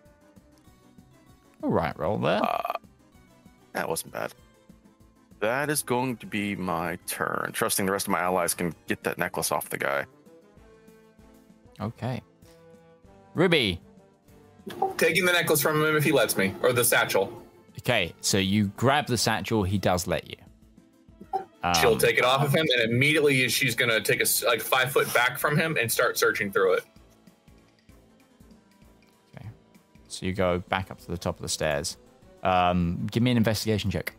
All 1.62 1.70
right, 1.70 1.97
roll 1.98 2.16
there. 2.16 2.43
Uh, 2.43 2.72
that 3.74 3.86
wasn't 3.86 4.14
bad. 4.14 4.32
That 5.40 5.68
is 5.68 5.82
going 5.82 6.16
to 6.16 6.26
be 6.26 6.56
my 6.56 6.97
turn. 7.06 7.51
Trusting 7.52 7.84
the 7.84 7.93
rest 7.93 8.06
of 8.06 8.12
my 8.12 8.20
allies 8.20 8.55
can 8.55 8.74
get 8.86 9.02
that 9.05 9.18
necklace 9.18 9.52
off 9.52 9.68
the 9.68 9.76
guy. 9.76 10.06
okay. 11.78 12.22
Ruby. 13.34 13.82
Taking 14.97 15.26
the 15.26 15.32
necklace 15.32 15.60
from 15.60 15.84
him 15.84 15.94
if 15.94 16.02
he 16.05 16.10
lets 16.10 16.38
me, 16.38 16.55
or 16.62 16.72
the 16.72 16.82
satchel. 16.84 17.43
Okay, 17.80 18.14
so 18.22 18.38
you 18.38 18.68
grab 18.78 19.06
the 19.06 19.18
satchel. 19.18 19.62
He 19.62 19.76
does 19.76 20.06
let 20.06 20.26
you. 20.30 20.36
She'll 21.80 21.93
Um, 21.93 21.98
take 21.98 22.16
it 22.16 22.24
off 22.24 22.43
of 22.43 22.55
him, 22.55 22.66
and 22.78 22.90
immediately 22.90 23.47
she's 23.51 23.74
gonna 23.74 24.01
take 24.01 24.20
a 24.20 24.22
s- 24.22 24.43
like 24.43 24.62
five 24.62 24.90
foot 24.90 25.12
back 25.12 25.38
from 25.38 25.59
him 25.59 25.76
and 25.78 25.93
start 25.93 26.16
searching 26.16 26.51
through 26.51 26.74
it. 26.74 26.84
So 30.09 30.27
you 30.27 30.33
go 30.33 30.61
back 30.69 30.91
up 30.91 30.99
to 31.01 31.07
the 31.09 31.19
top 31.19 31.37
of 31.37 31.43
the 31.43 31.49
stairs. 31.49 31.97
Um, 32.43 33.07
give 33.11 33.23
me 33.23 33.31
an 33.31 33.37
investigation 33.37 33.91
check. 33.91 34.15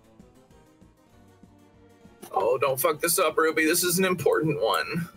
Oh, 2.31 2.57
don't 2.57 2.79
fuck 2.79 2.99
this 2.99 3.19
up, 3.19 3.37
Ruby. 3.37 3.65
This 3.65 3.83
is 3.83 3.99
an 3.99 4.05
important 4.05 4.61
one. 4.61 5.09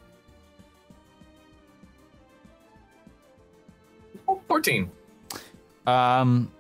Fourteen. 4.47 4.91
Um, 5.87 6.53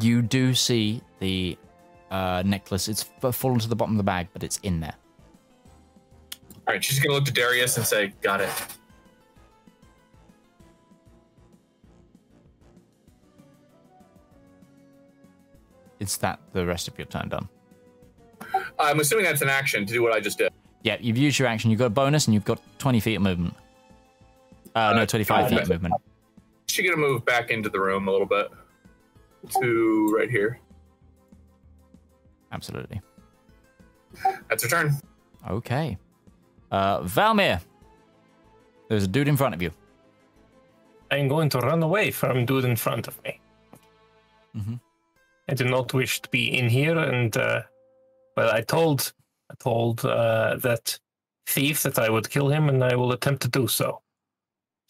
you 0.00 0.22
do 0.22 0.54
see 0.54 1.02
the 1.18 1.56
uh, 2.10 2.42
necklace. 2.44 2.88
It's 2.88 3.04
fallen 3.32 3.58
to 3.58 3.68
the 3.68 3.76
bottom 3.76 3.94
of 3.94 3.98
the 3.98 4.04
bag, 4.04 4.28
but 4.32 4.42
it's 4.42 4.58
in 4.58 4.80
there. 4.80 4.94
All 6.66 6.74
right, 6.74 6.84
she's 6.84 6.98
gonna 6.98 7.14
look 7.14 7.24
to 7.24 7.32
Darius 7.32 7.76
and 7.78 7.86
say, 7.86 8.12
"Got 8.20 8.42
it." 8.42 8.50
Is 16.08 16.16
that 16.18 16.40
the 16.54 16.64
rest 16.64 16.88
of 16.88 16.96
your 16.98 17.06
turn 17.06 17.28
done? 17.28 17.48
I'm 18.78 18.98
assuming 18.98 19.26
that's 19.26 19.42
an 19.42 19.50
action 19.50 19.84
to 19.84 19.92
do 19.92 20.02
what 20.02 20.12
I 20.14 20.20
just 20.20 20.38
did. 20.38 20.50
Yeah, 20.82 20.96
you've 21.00 21.18
used 21.18 21.38
your 21.38 21.48
action. 21.48 21.70
You've 21.70 21.80
got 21.80 21.86
a 21.86 21.90
bonus, 21.90 22.26
and 22.26 22.32
you've 22.32 22.46
got 22.46 22.62
20 22.78 22.98
feet 23.00 23.16
of 23.16 23.22
movement. 23.22 23.54
Uh, 24.74 24.94
no, 24.94 25.02
Uh, 25.02 25.06
25 25.06 25.44
oh, 25.44 25.48
feet 25.50 25.60
of 25.60 25.68
movement. 25.68 25.94
She's 26.66 26.88
gonna 26.88 26.96
move 26.96 27.26
back 27.26 27.50
into 27.50 27.68
the 27.68 27.78
room 27.78 28.08
a 28.08 28.10
little 28.10 28.26
bit 28.26 28.48
to 29.60 30.14
right 30.16 30.30
here. 30.30 30.60
Absolutely. 32.52 33.02
That's 34.48 34.62
her 34.62 34.68
turn. 34.70 34.96
Okay. 35.50 35.98
Uh, 36.70 37.00
Valymr. 37.02 37.60
There's 38.88 39.04
a 39.04 39.08
dude 39.08 39.28
in 39.28 39.36
front 39.36 39.54
of 39.54 39.60
you. 39.60 39.72
I'm 41.10 41.28
going 41.28 41.50
to 41.50 41.58
run 41.58 41.82
away 41.82 42.10
from 42.10 42.46
dude 42.46 42.64
in 42.64 42.76
front 42.76 43.08
of 43.08 43.22
me. 43.24 43.40
Mhm. 44.56 44.80
I 45.48 45.54
do 45.54 45.64
not 45.64 45.94
wish 45.94 46.20
to 46.20 46.28
be 46.28 46.58
in 46.58 46.68
here, 46.68 46.98
and 46.98 47.36
uh, 47.36 47.62
well, 48.36 48.50
I 48.50 48.60
told, 48.60 49.12
I 49.50 49.54
told 49.58 50.04
uh, 50.04 50.56
that 50.56 50.98
thief 51.46 51.82
that 51.82 51.98
I 51.98 52.10
would 52.10 52.28
kill 52.28 52.48
him, 52.48 52.68
and 52.68 52.84
I 52.84 52.94
will 52.96 53.12
attempt 53.12 53.42
to 53.42 53.48
do 53.48 53.66
so. 53.66 54.02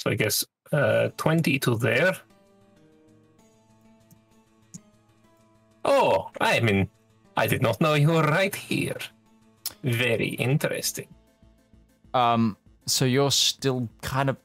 So 0.00 0.10
I 0.10 0.14
guess 0.14 0.44
uh, 0.72 1.10
twenty 1.16 1.58
to 1.60 1.76
there. 1.76 2.16
Oh, 5.84 6.30
I 6.40 6.60
mean, 6.60 6.88
I 7.36 7.46
did 7.46 7.62
not 7.62 7.80
know 7.80 7.94
you 7.94 8.08
were 8.08 8.22
right 8.22 8.54
here. 8.54 8.98
Very 9.84 10.30
interesting. 10.30 11.08
Um, 12.14 12.56
so 12.86 13.04
you're 13.04 13.30
still 13.30 13.88
kind 14.02 14.28
of 14.28 14.36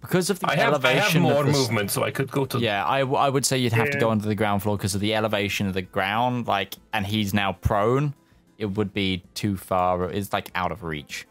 because 0.00 0.30
of 0.30 0.40
the 0.40 0.48
I 0.50 0.56
have, 0.56 0.84
I 0.84 0.92
elevation. 0.92 1.22
have 1.22 1.32
more 1.34 1.44
the 1.44 1.52
movement, 1.52 1.90
so 1.90 2.02
I 2.04 2.10
could 2.10 2.30
go 2.30 2.44
to. 2.46 2.58
Yeah, 2.58 2.86
I, 2.86 3.00
w- 3.00 3.18
I 3.18 3.28
would 3.28 3.44
say 3.44 3.58
you'd 3.58 3.72
have 3.72 3.90
to 3.90 3.98
go 3.98 4.08
onto 4.10 4.26
the 4.26 4.34
ground 4.34 4.62
floor 4.62 4.76
because 4.76 4.94
of 4.94 5.00
the 5.00 5.14
elevation 5.14 5.66
of 5.66 5.74
the 5.74 5.82
ground. 5.82 6.46
Like, 6.46 6.74
and 6.92 7.06
he's 7.06 7.34
now 7.34 7.52
prone. 7.52 8.14
It 8.58 8.66
would 8.66 8.92
be 8.92 9.22
too 9.34 9.56
far. 9.56 10.10
It's 10.10 10.32
like 10.32 10.50
out 10.54 10.72
of 10.72 10.82
reach. 10.82 11.26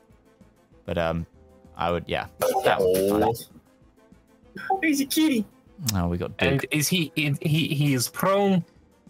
But 0.85 0.97
um, 0.97 1.25
I 1.77 1.91
would 1.91 2.05
yeah. 2.07 2.27
That 2.63 2.79
would 2.79 2.93
be 2.93 3.09
fine. 3.09 4.79
He's 4.81 5.01
a 5.01 5.05
kitty. 5.05 5.45
Oh, 5.93 6.07
we 6.07 6.17
got 6.17 6.35
Duke. 6.37 6.51
And 6.51 6.65
is 6.71 6.87
he, 6.87 7.11
he 7.15 7.33
he 7.41 7.67
he 7.69 7.93
is 7.93 8.07
prone, 8.09 8.65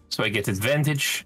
so 0.10 0.24
I 0.24 0.30
get 0.30 0.48
advantage. 0.48 1.26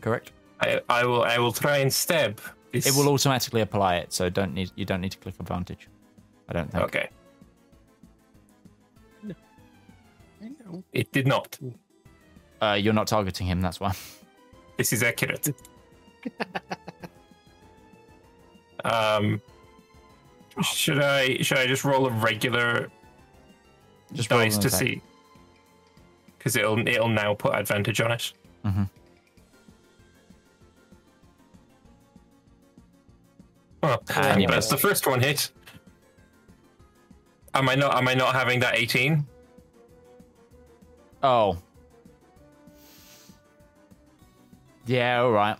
correct. 0.00 0.32
I, 0.60 0.80
I 0.88 1.04
will 1.04 1.22
I 1.24 1.38
will 1.38 1.52
try 1.52 1.78
and 1.78 1.92
stab. 1.92 2.40
This. 2.72 2.86
It 2.86 2.94
will 2.94 3.08
automatically 3.12 3.60
apply 3.60 3.96
it, 3.96 4.12
so 4.12 4.30
don't 4.30 4.54
need 4.54 4.70
you 4.76 4.84
don't 4.84 5.00
need 5.00 5.12
to 5.12 5.18
click 5.18 5.34
advantage. 5.38 5.88
I 6.48 6.52
don't 6.52 6.70
think. 6.70 6.84
Okay. 6.84 7.08
No. 10.40 10.84
It 10.92 11.10
did 11.12 11.26
not. 11.26 11.58
Uh, 12.60 12.78
you're 12.80 12.92
not 12.92 13.06
targeting 13.06 13.46
him. 13.46 13.60
That's 13.60 13.80
why. 13.80 13.92
This 14.76 14.92
is 14.92 15.02
accurate. 15.02 15.48
um, 18.84 19.40
should 20.62 21.00
I 21.00 21.38
should 21.42 21.58
I 21.58 21.66
just 21.66 21.84
roll 21.84 22.06
a 22.06 22.10
regular 22.10 22.90
Just 24.12 24.30
roll 24.30 24.40
dice 24.40 24.58
to 24.58 24.68
attack. 24.68 24.80
see? 24.80 25.02
Because 26.38 26.56
it'll 26.56 26.86
it'll 26.86 27.08
now 27.08 27.34
put 27.34 27.54
advantage 27.54 28.00
on 28.00 28.12
it. 28.12 28.32
Mhm. 28.64 28.88
Oh, 33.82 33.98
And 34.16 34.40
you 34.42 34.48
that's 34.48 34.68
the 34.68 34.78
first 34.78 35.06
one 35.06 35.20
hit. 35.20 35.50
Am 37.54 37.68
I 37.68 37.74
not? 37.74 37.96
Am 37.96 38.08
I 38.08 38.14
not 38.14 38.34
having 38.34 38.60
that 38.60 38.76
eighteen? 38.76 39.26
Oh. 41.22 41.56
Yeah. 44.86 45.22
All 45.22 45.32
right. 45.32 45.56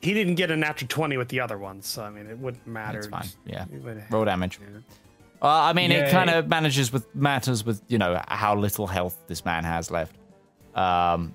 He 0.00 0.14
didn't 0.14 0.34
get 0.34 0.50
a 0.50 0.56
natural 0.56 0.88
20 0.88 1.16
with 1.16 1.28
the 1.28 1.38
other 1.38 1.56
ones, 1.56 1.86
so 1.86 2.02
I 2.02 2.10
mean, 2.10 2.26
it 2.26 2.36
wouldn't 2.36 2.66
matter. 2.66 3.02
That's 3.02 3.06
fine. 3.06 3.28
Yeah. 3.46 3.66
It 3.72 4.02
Roll 4.10 4.24
damage. 4.24 4.58
Yeah. 4.60 4.80
Uh, 5.40 5.48
I 5.48 5.72
mean, 5.72 5.92
it 5.92 6.10
kind 6.10 6.30
of 6.30 6.48
manages 6.48 6.92
with 6.92 7.12
matters 7.14 7.64
with 7.64 7.82
you 7.88 7.98
know 7.98 8.20
how 8.28 8.56
little 8.56 8.86
health 8.86 9.16
this 9.28 9.44
man 9.44 9.64
has 9.64 9.90
left. 9.90 10.16
Um, 10.74 11.34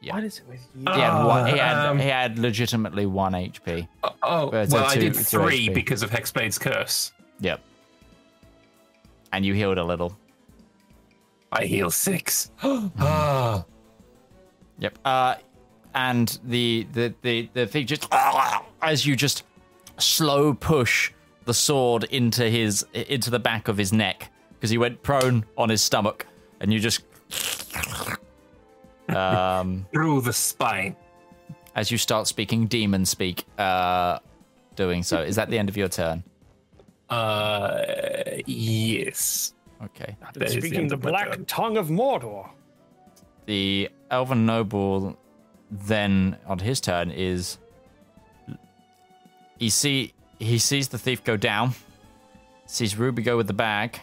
Yeah. 0.00 0.14
What 0.14 0.24
is 0.24 0.38
it 0.38 0.44
with 0.48 0.60
you? 0.76 0.92
he 0.92 1.00
had 1.00 1.24
one. 1.24 1.46
He 1.46 1.58
had 1.58 1.86
Um, 1.86 1.98
he 1.98 2.08
had 2.08 2.38
legitimately 2.38 3.06
one 3.06 3.32
HP. 3.32 3.88
Oh, 4.04 4.14
oh 4.22 4.50
But 4.50 4.68
well, 4.70 4.84
a 4.84 4.86
I 4.88 4.94
two- 4.94 5.00
did 5.00 5.16
three 5.16 5.68
because 5.68 6.02
of 6.02 6.10
Hexblade's 6.10 6.58
curse. 6.58 7.12
Yep. 7.40 7.60
And 9.32 9.44
you 9.44 9.54
healed 9.54 9.78
a 9.78 9.84
little. 9.84 10.16
I 11.50 11.64
heal 11.66 11.90
six. 11.90 12.50
Ah, 12.62 13.64
Yep. 14.78 14.98
Uh, 15.04 15.34
and 15.94 16.38
the 16.44 16.86
the 16.92 17.12
the 17.22 17.48
the 17.54 17.66
thing 17.66 17.86
just 17.86 18.06
as 18.82 19.04
you 19.04 19.16
just 19.16 19.42
slow 19.98 20.54
push 20.54 21.12
the 21.46 21.54
sword 21.54 22.04
into 22.04 22.48
his 22.48 22.86
into 22.92 23.30
the 23.30 23.38
back 23.40 23.66
of 23.66 23.76
his 23.76 23.92
neck 23.92 24.30
because 24.54 24.70
he 24.70 24.78
went 24.78 25.02
prone 25.02 25.44
on 25.56 25.68
his 25.70 25.82
stomach, 25.82 26.26
and 26.60 26.72
you 26.72 26.78
just 26.78 27.00
um 29.16 29.86
through 29.92 30.20
the 30.22 30.32
spine. 30.32 30.96
as 31.74 31.90
you 31.90 31.98
start 31.98 32.26
speaking 32.26 32.66
demon 32.66 33.04
speak. 33.06 33.44
Uh, 33.58 34.18
doing 34.76 35.02
so. 35.02 35.20
Is 35.22 35.36
that 35.36 35.48
the 35.50 35.58
end 35.58 35.68
of 35.68 35.76
your 35.76 35.88
turn? 35.88 36.22
Uh, 37.10 37.82
yes. 38.46 39.54
Okay. 39.82 40.16
That 40.34 40.42
is 40.42 40.54
the 40.54 40.60
Speaking 40.60 40.80
end 40.82 40.90
the 40.90 40.96
black 40.96 41.32
turn. 41.32 41.44
tongue 41.46 41.76
of 41.76 41.88
Mordor. 41.88 42.48
the 43.46 43.88
elven 44.10 44.44
noble 44.46 45.16
then 45.70 46.36
on 46.46 46.58
his 46.58 46.80
turn 46.80 47.10
is 47.10 47.58
he 49.58 49.68
see 49.70 50.12
he 50.38 50.58
sees 50.58 50.88
the 50.88 50.98
thief 50.98 51.22
go 51.24 51.36
down 51.36 51.72
sees 52.66 52.96
ruby 52.96 53.22
go 53.22 53.36
with 53.36 53.46
the 53.46 53.52
bag 53.54 54.00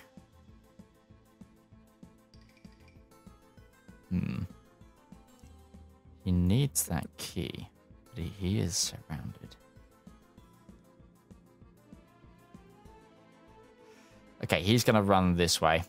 hmm 4.10 4.44
he 6.26 6.32
needs 6.32 6.84
that 6.84 7.08
key 7.18 7.70
but 8.14 8.24
he, 8.24 8.60
is 8.60 8.76
surrounded 8.76 9.56
okay 14.44 14.62
he's 14.62 14.84
gonna 14.84 15.02
run 15.02 15.36
this 15.36 15.62
way 15.62 15.82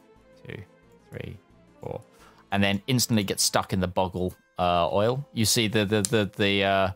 two 0.46 0.62
three 1.10 1.36
four 1.80 2.00
and 2.52 2.62
then 2.62 2.80
instantly 2.86 3.24
gets 3.24 3.42
stuck 3.42 3.72
in 3.72 3.80
the 3.80 3.88
boggle 3.88 4.32
uh, 4.58 4.88
oil. 4.92 5.26
You 5.32 5.44
see 5.44 5.68
the 5.68 5.84
the 5.84 6.02
the 6.02 6.30
the, 6.36 6.64
uh, 6.64 6.90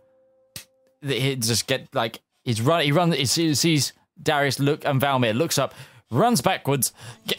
the 1.02 1.18
he 1.18 1.36
just 1.36 1.66
get 1.66 1.94
like 1.94 2.20
he's 2.44 2.60
run 2.60 2.82
he 2.82 2.92
runs 2.92 3.16
he 3.16 3.54
sees, 3.54 3.92
Darius 4.22 4.58
look 4.58 4.84
and 4.84 5.00
Valymr 5.00 5.34
looks 5.34 5.58
up, 5.58 5.74
runs 6.10 6.40
backwards, 6.40 6.92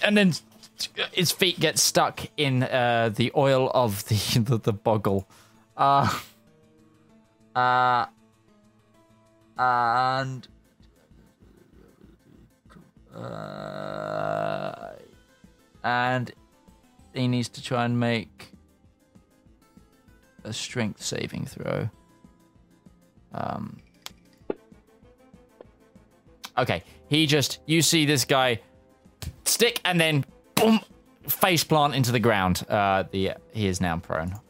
and 0.04 0.18
then 0.18 0.34
his 1.12 1.32
feet 1.32 1.60
get 1.60 1.78
stuck 1.78 2.22
in 2.38 2.64
uh, 2.64 3.12
the 3.14 3.32
oil 3.36 3.72
of 3.74 4.06
the 4.08 4.16
the, 4.40 4.58
the 4.58 4.74
boggle. 4.74 5.28
Uh, 5.78 6.20
uh, 7.56 8.06
and 9.58 10.48
uh, 13.16 14.90
and 15.84 16.32
he 17.14 17.28
needs 17.28 17.50
to 17.50 17.64
try 17.64 17.86
and 17.86 18.00
make 18.00 18.52
a 20.44 20.54
strength 20.54 21.04
saving 21.04 21.46
throw. 21.46 21.90
Um. 23.34 23.78
Okay, 26.58 26.84
he 27.08 27.26
just 27.28 27.60
you 27.66 27.82
see 27.82 28.06
this 28.06 28.26
guy 28.26 28.60
stick 29.46 29.80
and 29.86 30.00
then 30.00 30.26
boom, 30.56 30.80
face 31.28 31.64
plant 31.64 31.96
into 31.96 32.12
the 32.12 32.20
ground. 32.20 32.66
Uh, 32.68 33.04
the 33.12 33.34
he 33.54 33.68
is 33.68 33.80
now 33.80 33.98
prone. 33.98 34.41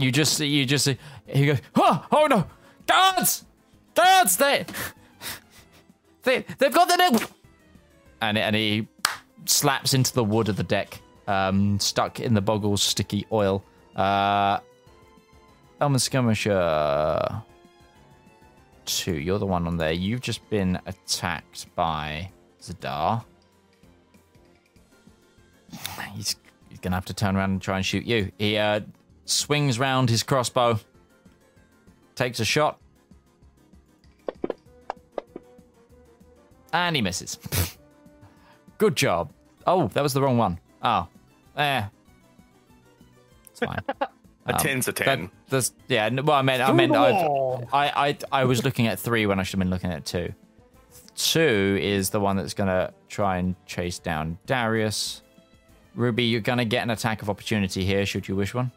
You 0.00 0.10
just 0.10 0.32
see, 0.38 0.46
you 0.46 0.64
just 0.64 0.86
see, 0.86 0.96
he 1.26 1.44
goes, 1.44 1.60
oh, 1.76 2.06
oh 2.10 2.26
no, 2.26 2.46
guards, 2.86 3.44
guards, 3.94 4.38
they, 4.38 4.64
they, 6.22 6.42
they've 6.56 6.72
got 6.72 6.88
the 6.88 6.96
net, 6.96 7.30
and 8.22 8.38
and 8.38 8.56
he 8.56 8.88
slaps 9.44 9.92
into 9.92 10.14
the 10.14 10.24
wood 10.24 10.48
of 10.48 10.56
the 10.56 10.62
deck, 10.62 10.98
um, 11.26 11.78
stuck 11.78 12.18
in 12.18 12.32
the 12.32 12.40
boggle's 12.40 12.82
sticky 12.82 13.26
oil. 13.30 13.62
Uh, 13.94 14.60
Elven 15.82 15.98
Skirmisher 15.98 17.42
two, 18.86 19.18
you're 19.18 19.38
the 19.38 19.44
one 19.46 19.66
on 19.66 19.76
there. 19.76 19.92
You've 19.92 20.22
just 20.22 20.48
been 20.48 20.80
attacked 20.86 21.66
by 21.76 22.30
Zedaar. 22.62 23.22
He's, 26.14 26.36
he's 26.70 26.80
gonna 26.80 26.96
have 26.96 27.04
to 27.04 27.14
turn 27.14 27.36
around 27.36 27.50
and 27.50 27.60
try 27.60 27.76
and 27.76 27.84
shoot 27.84 28.06
you. 28.06 28.32
He 28.38 28.56
uh, 28.56 28.80
swings 29.30 29.78
round 29.78 30.10
his 30.10 30.22
crossbow, 30.22 30.80
takes 32.14 32.40
a 32.40 32.44
shot, 32.44 32.78
and 36.72 36.96
he 36.96 37.02
misses. 37.02 37.38
Good 38.78 38.96
job. 38.96 39.32
Oh, 39.66 39.88
that 39.88 40.02
was 40.02 40.12
the 40.14 40.22
wrong 40.22 40.38
one. 40.38 40.58
Oh, 40.82 41.06
eh. 41.56 41.84
It's 43.50 43.60
fine. 43.60 43.80
A 44.46 44.52
ten's 44.54 44.88
a 44.88 44.92
ten. 44.92 45.30
that's 45.48 45.74
yeah. 45.88 46.06
n- 46.06 46.24
Well, 46.24 46.36
I 46.36 46.42
meant 46.42 46.62
I 46.62 46.72
meant 46.72 46.92
I. 46.94 47.10
I 47.72 48.08
I 48.08 48.18
I 48.32 48.44
was 48.44 48.64
looking 48.64 48.86
at 48.86 48.98
three 48.98 49.26
when 49.26 49.38
I 49.38 49.42
should 49.42 49.58
have 49.58 49.60
been 49.60 49.70
looking 49.70 49.90
at 49.92 50.04
two. 50.06 50.32
Two 51.14 51.78
is 51.80 52.08
the 52.10 52.20
one 52.20 52.36
that's 52.36 52.54
gonna 52.54 52.92
try 53.08 53.36
and 53.36 53.54
chase 53.66 53.98
down 53.98 54.38
Darius. 54.46 55.22
Ruby, 55.94 56.24
you're 56.24 56.40
gonna 56.40 56.64
get 56.64 56.82
an 56.82 56.90
attack 56.90 57.20
of 57.20 57.28
opportunity 57.28 57.84
here, 57.84 58.06
should 58.06 58.26
you 58.28 58.36
wish 58.36 58.54
one. 58.54 58.72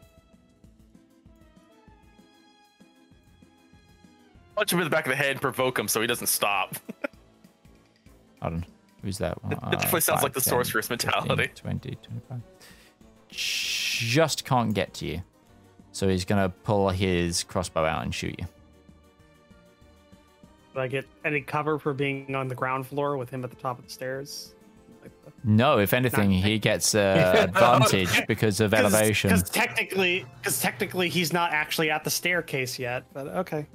Punch 4.56 4.72
him 4.72 4.78
in 4.78 4.84
the 4.84 4.90
back 4.90 5.06
of 5.06 5.10
the 5.10 5.16
head 5.16 5.30
and 5.32 5.40
provoke 5.40 5.78
him 5.78 5.88
so 5.88 6.00
he 6.00 6.06
doesn't 6.06 6.28
stop. 6.28 6.76
Hold 8.42 8.54
on. 8.54 8.66
Who's 9.02 9.18
that 9.18 9.42
one? 9.42 9.52
It 9.52 9.60
definitely 9.70 10.00
sounds 10.00 10.22
like 10.22 10.32
the 10.32 10.40
sorceress 10.40 10.88
mentality. 10.88 11.50
20, 11.54 11.98
25. 12.02 12.40
Just 13.28 14.44
can't 14.44 14.72
get 14.72 14.94
to 14.94 15.06
you. 15.06 15.22
So 15.92 16.08
he's 16.08 16.24
gonna 16.24 16.48
pull 16.48 16.88
his 16.88 17.44
crossbow 17.44 17.84
out 17.84 18.02
and 18.02 18.14
shoot 18.14 18.34
you. 18.38 18.46
Did 20.74 20.80
I 20.80 20.88
get 20.88 21.04
any 21.24 21.40
cover 21.40 21.78
for 21.78 21.92
being 21.92 22.34
on 22.34 22.48
the 22.48 22.54
ground 22.54 22.86
floor 22.86 23.16
with 23.16 23.30
him 23.30 23.44
at 23.44 23.50
the 23.50 23.56
top 23.56 23.78
of 23.78 23.84
the 23.84 23.90
stairs? 23.90 24.54
Like 25.02 25.12
the- 25.24 25.32
No, 25.44 25.78
if 25.78 25.92
anything, 25.92 26.30
he 26.30 26.58
gets 26.58 26.94
uh, 26.94 27.46
advantage 27.48 28.26
because 28.26 28.60
of 28.60 28.74
elevation. 28.74 29.30
Because 29.30 29.48
technically, 29.50 30.26
because 30.40 30.60
technically, 30.60 31.08
he's 31.08 31.32
not 31.32 31.52
actually 31.52 31.90
at 31.90 32.02
the 32.04 32.10
staircase 32.10 32.78
yet. 32.78 33.04
But 33.12 33.28
okay. 33.28 33.66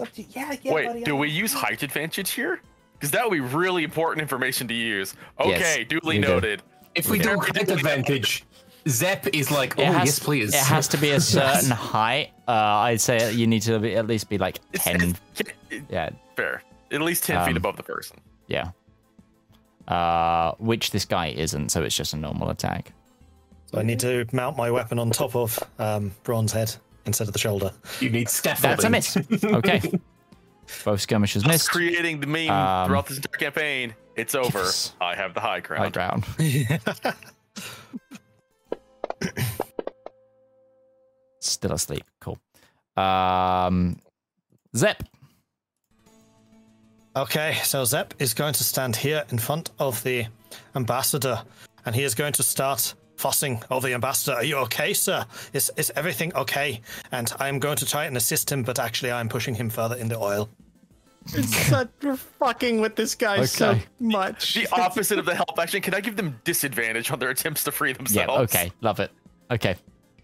It's 0.00 0.08
up 0.08 0.14
to- 0.16 0.22
yeah, 0.22 0.56
yeah. 0.62 0.72
Wait, 0.72 0.86
buddy, 0.86 1.02
do 1.04 1.16
I- 1.16 1.20
we 1.20 1.30
use 1.30 1.52
height 1.52 1.82
advantage 1.82 2.30
here? 2.30 2.60
Because 2.94 3.10
that 3.12 3.24
would 3.24 3.34
be 3.34 3.40
really 3.40 3.84
important 3.84 4.20
information 4.22 4.68
to 4.68 4.74
use. 4.74 5.14
Okay, 5.40 5.50
Yes, 5.50 5.86
duly 5.88 6.16
you 6.16 6.22
do. 6.22 6.28
noted. 6.28 6.62
If 6.94 7.08
we 7.08 7.18
don't 7.18 7.38
height 7.38 7.68
advantage, 7.70 8.44
Zep 8.88 9.26
is 9.34 9.50
like, 9.50 9.78
oh 9.78 9.84
has, 9.84 10.04
yes, 10.06 10.18
please. 10.18 10.54
It 10.54 10.60
has 10.60 10.88
to 10.88 10.98
be 10.98 11.10
a 11.10 11.20
certain 11.20 11.70
height. 11.70 12.30
Uh, 12.48 12.52
I'd 12.52 13.00
say 13.00 13.32
you 13.32 13.46
need 13.46 13.62
to 13.62 13.78
be, 13.78 13.94
at 13.96 14.06
least 14.06 14.28
be 14.28 14.38
like 14.38 14.58
ten. 14.74 14.96
it's- 15.36 15.54
it- 15.70 15.82
Yeah, 15.88 16.10
fair. 16.36 16.62
At 16.90 17.00
least 17.02 17.24
ten 17.24 17.42
feet 17.44 17.52
Um, 17.52 17.56
above 17.56 17.76
the 17.76 17.82
person. 17.82 18.18
yeah. 18.48 18.70
Uh, 19.88 20.52
which 20.58 20.90
this 20.92 21.04
guy 21.04 21.28
isn't, 21.28 21.70
so 21.70 21.82
it's 21.82 21.96
just 21.96 22.12
a 22.14 22.16
normal 22.16 22.50
attack. 22.50 22.92
So 23.66 23.78
I 23.78 23.82
need 23.82 23.98
to 24.00 24.26
mount 24.32 24.56
my 24.56 24.70
weapon 24.70 24.98
on 24.98 25.10
top 25.10 25.34
of 25.34 25.58
um, 25.78 26.12
Braun's 26.22 26.52
head 26.52 26.74
instead 27.06 27.26
of 27.28 27.32
the 27.32 27.38
shoulder. 27.38 27.72
You 28.00 28.10
need 28.10 28.28
scaffolding. 28.28 28.90
That's 28.92 29.16
a 29.16 29.20
miss. 29.20 29.42
Okay. 29.44 29.80
Both 30.84 31.00
skirmishers 31.00 31.42
Us 31.44 31.48
missed. 31.48 31.70
creating 31.70 32.20
the 32.20 32.26
meme 32.28 32.48
Um, 32.50 32.86
throughout 32.88 33.06
this 33.06 33.16
entire 33.16 33.38
campaign. 33.38 33.94
It's 34.16 34.34
over. 34.36 34.58
yes. 34.60 34.92
I 35.00 35.14
have 35.16 35.34
the 35.34 35.40
high 35.40 35.60
High 35.66 35.88
ground. 35.90 35.92
ground. 35.94 36.24
Still 41.40 41.72
asleep. 41.72 42.04
Cool. 42.20 42.38
Um, 42.96 43.96
Zep. 44.76 45.02
Okay, 47.16 47.54
so 47.64 47.84
Zep 47.84 48.14
is 48.18 48.34
going 48.34 48.52
to 48.54 48.62
stand 48.64 48.94
here 48.94 49.24
in 49.30 49.38
front 49.38 49.70
of 49.78 50.02
the 50.04 50.26
ambassador, 50.76 51.42
and 51.84 51.94
he 51.94 52.04
is 52.04 52.14
going 52.14 52.32
to 52.34 52.42
start 52.42 52.94
fussing 53.20 53.62
over 53.70 53.86
the 53.86 53.94
ambassador. 53.94 54.32
Are 54.32 54.44
you 54.44 54.56
okay, 54.56 54.94
sir? 54.94 55.26
Is 55.52 55.70
is 55.76 55.92
everything 55.94 56.34
okay? 56.34 56.80
And 57.12 57.32
I 57.38 57.48
am 57.48 57.58
going 57.58 57.76
to 57.76 57.86
try 57.86 58.06
and 58.06 58.16
assist 58.16 58.50
him, 58.50 58.62
but 58.62 58.78
actually 58.78 59.10
I 59.10 59.20
am 59.20 59.28
pushing 59.28 59.54
him 59.54 59.68
further 59.70 59.96
in 59.96 60.08
the 60.08 60.18
oil. 60.18 60.48
It's 61.34 61.54
such 61.68 61.90
we're 62.02 62.16
fucking 62.16 62.80
with 62.80 62.96
this 62.96 63.14
guy 63.14 63.44
so 63.44 63.78
much. 64.00 64.54
The 64.54 64.68
opposite 64.72 65.18
of 65.18 65.26
the 65.26 65.34
help 65.34 65.58
action. 65.58 65.82
Can 65.82 65.94
I 65.94 66.00
give 66.00 66.16
them 66.16 66.40
disadvantage 66.44 67.10
on 67.10 67.18
their 67.18 67.28
attempts 67.28 67.62
to 67.64 67.72
free 67.72 67.92
themselves? 67.92 68.16
Yeah. 68.16 68.38
themselves? 68.38 68.54
Okay. 68.54 68.72
Love 68.80 69.00
it. 69.00 69.10
Okay. 69.50 69.76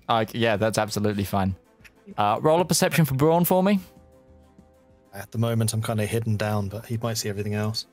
Uh, 0.08 0.24
yeah, 0.32 0.56
that's 0.56 0.78
absolutely 0.78 1.24
fine. 1.24 1.54
Uh, 2.16 2.38
roll 2.40 2.60
a 2.60 2.64
perception 2.64 3.04
for 3.04 3.14
Braun 3.14 3.44
for 3.44 3.62
me. 3.62 3.80
At 5.12 5.32
the 5.32 5.38
moment, 5.38 5.74
I'm 5.74 5.82
kind 5.82 6.00
of 6.00 6.08
hidden 6.08 6.36
down, 6.36 6.68
but 6.68 6.86
he 6.86 6.96
might 6.96 7.18
see 7.18 7.28
everything 7.28 7.54
else. 7.54 7.86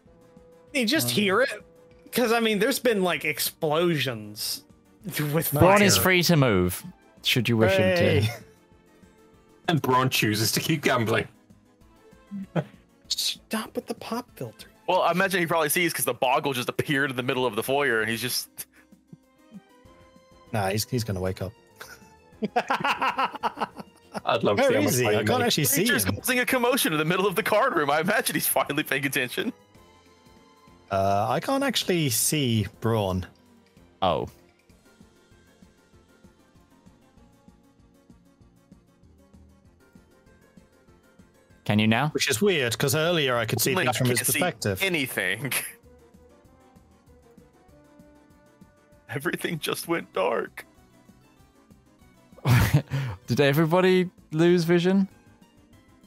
you 0.73 0.85
just 0.85 1.09
hear 1.09 1.41
it? 1.41 1.63
Because 2.03 2.31
I 2.31 2.39
mean, 2.39 2.59
there's 2.59 2.79
been 2.79 3.01
like 3.01 3.25
explosions 3.25 4.63
with 5.33 5.51
Braun 5.51 5.81
is 5.81 5.97
free 5.97 6.23
to 6.23 6.35
move. 6.35 6.83
Should 7.23 7.47
you 7.49 7.57
wish 7.57 7.73
him 7.77 7.97
to. 7.97 8.29
And 9.69 9.81
Braun 9.81 10.09
chooses 10.09 10.51
to 10.51 10.59
keep 10.59 10.81
gambling. 10.83 11.25
Stop 13.07 13.73
with 13.77 13.87
the 13.87 13.93
pop 13.93 14.29
filter. 14.35 14.67
Well, 14.89 15.01
I 15.03 15.11
imagine 15.11 15.39
he 15.39 15.45
probably 15.47 15.69
sees 15.69 15.93
because 15.93 16.03
the 16.03 16.13
boggle 16.13 16.51
just 16.51 16.67
appeared 16.67 17.11
in 17.11 17.15
the 17.15 17.23
middle 17.23 17.45
of 17.45 17.55
the 17.55 17.63
foyer, 17.63 18.01
and 18.01 18.09
he's 18.09 18.19
just 18.21 18.49
Nah, 20.51 20.67
he's 20.69 20.83
he's 20.89 21.05
going 21.05 21.15
to 21.15 21.21
wake 21.21 21.41
up. 21.41 21.53
I'd 24.25 24.43
love 24.43 24.57
to 24.57 24.63
see 24.63 24.69
Where 24.69 24.73
how 24.73 24.81
much 24.81 24.91
is 24.91 24.97
he? 24.97 25.03
money 25.05 25.17
I 25.17 25.21
you 25.21 25.25
can't 25.25 25.39
make. 25.39 25.47
actually 25.47 25.63
see 25.63 25.81
creature's 25.85 26.03
him. 26.03 26.15
causing 26.17 26.39
a 26.39 26.45
commotion 26.45 26.91
in 26.91 26.99
the 26.99 27.05
middle 27.05 27.25
of 27.25 27.35
the 27.35 27.43
card 27.43 27.73
room. 27.75 27.89
I 27.89 28.01
imagine 28.01 28.35
he's 28.35 28.47
finally 28.47 28.83
paying 28.83 29.05
attention. 29.05 29.53
Uh, 30.91 31.27
I 31.29 31.39
can't 31.39 31.63
actually 31.63 32.09
see 32.09 32.67
Braun. 32.81 33.25
Oh. 34.01 34.27
Can 41.65 41.79
you 41.79 41.87
now? 41.87 42.09
Which 42.09 42.29
is 42.29 42.41
weird 42.41 42.73
because 42.73 42.93
earlier 42.95 43.37
I 43.37 43.45
could 43.45 43.61
see 43.61 43.71
Only 43.71 43.85
things 43.85 43.97
from 43.97 44.07
his 44.09 44.19
perspective. 44.19 44.81
anything. 44.81 45.53
Everything 49.09 49.59
just 49.59 49.87
went 49.87 50.11
dark. 50.13 50.65
Did 53.27 53.39
everybody 53.39 54.09
lose 54.31 54.63
vision? 54.63 55.07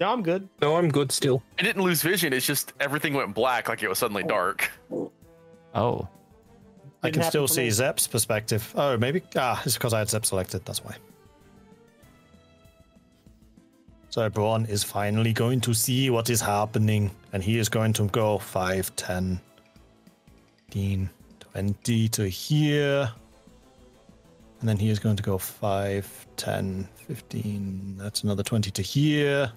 Yeah, 0.01 0.11
I'm 0.13 0.23
good. 0.23 0.49
No, 0.61 0.77
I'm 0.77 0.89
good 0.91 1.11
still. 1.11 1.43
I 1.59 1.63
didn't 1.63 1.83
lose 1.83 2.03
vision. 2.03 2.33
It's 2.33 2.45
just 2.45 2.75
everything 2.81 3.15
went 3.15 3.35
black, 3.35 3.69
like 3.69 3.83
it 3.83 3.89
was 3.89 3.99
suddenly 3.99 4.25
dark. 4.25 4.71
Oh. 5.75 6.09
I 7.03 7.11
can 7.11 7.23
still 7.23 7.49
see 7.49 7.65
me. 7.65 7.71
Zep's 7.71 8.07
perspective. 8.07 8.73
Oh, 8.77 8.99
maybe. 8.99 9.23
Ah, 9.37 9.63
it's 9.65 9.75
because 9.75 9.95
I 9.95 10.01
had 10.01 10.11
Zep 10.11 10.27
selected. 10.27 10.65
That's 10.67 10.85
why. 10.85 10.97
So 14.17 14.31
Braun 14.31 14.65
is 14.65 14.83
finally 14.83 15.35
going 15.35 15.61
to 15.61 15.75
see 15.75 16.09
what 16.09 16.31
is 16.31 16.41
happening, 16.41 17.11
and 17.35 17.43
he 17.43 17.59
is 17.59 17.69
going 17.69 17.93
to 17.93 18.05
go 18.05 18.39
5, 18.39 18.97
10, 18.97 19.39
15, 20.71 21.11
20 21.41 22.09
to 22.09 22.27
here. 22.27 23.13
And 24.61 24.67
then 24.71 24.79
he 24.79 24.89
is 24.89 24.99
going 24.99 25.17
to 25.17 25.23
go 25.23 25.37
5, 25.37 26.27
10, 26.39 26.89
15. 27.07 27.97
That's 27.99 28.25
another 28.25 28.43
20 28.43 28.71
to 28.71 28.81
here. 28.81 29.53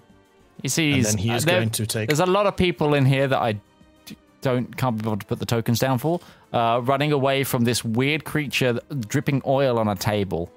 You 0.60 0.68
see, 0.68 0.92
And 0.92 1.04
then 1.06 1.16
he 1.16 1.30
is 1.30 1.46
there- 1.46 1.60
going 1.60 1.70
to 1.70 1.86
take. 1.86 2.10
There's 2.10 2.20
a 2.20 2.26
lot 2.26 2.44
of 2.46 2.54
people 2.54 2.92
in 2.92 3.06
here 3.06 3.28
that 3.28 3.38
I 3.40 3.58
don't 4.42 4.76
can't 4.76 5.02
be 5.02 5.08
able 5.08 5.16
to 5.16 5.24
put 5.24 5.38
the 5.38 5.46
tokens 5.46 5.78
down 5.78 5.96
for. 5.96 6.20
Uh, 6.52 6.82
running 6.84 7.12
away 7.12 7.44
from 7.44 7.64
this 7.64 7.82
weird 7.82 8.26
creature 8.26 8.78
dripping 9.08 9.40
oil 9.46 9.78
on 9.78 9.88
a 9.88 9.96
table 9.96 10.52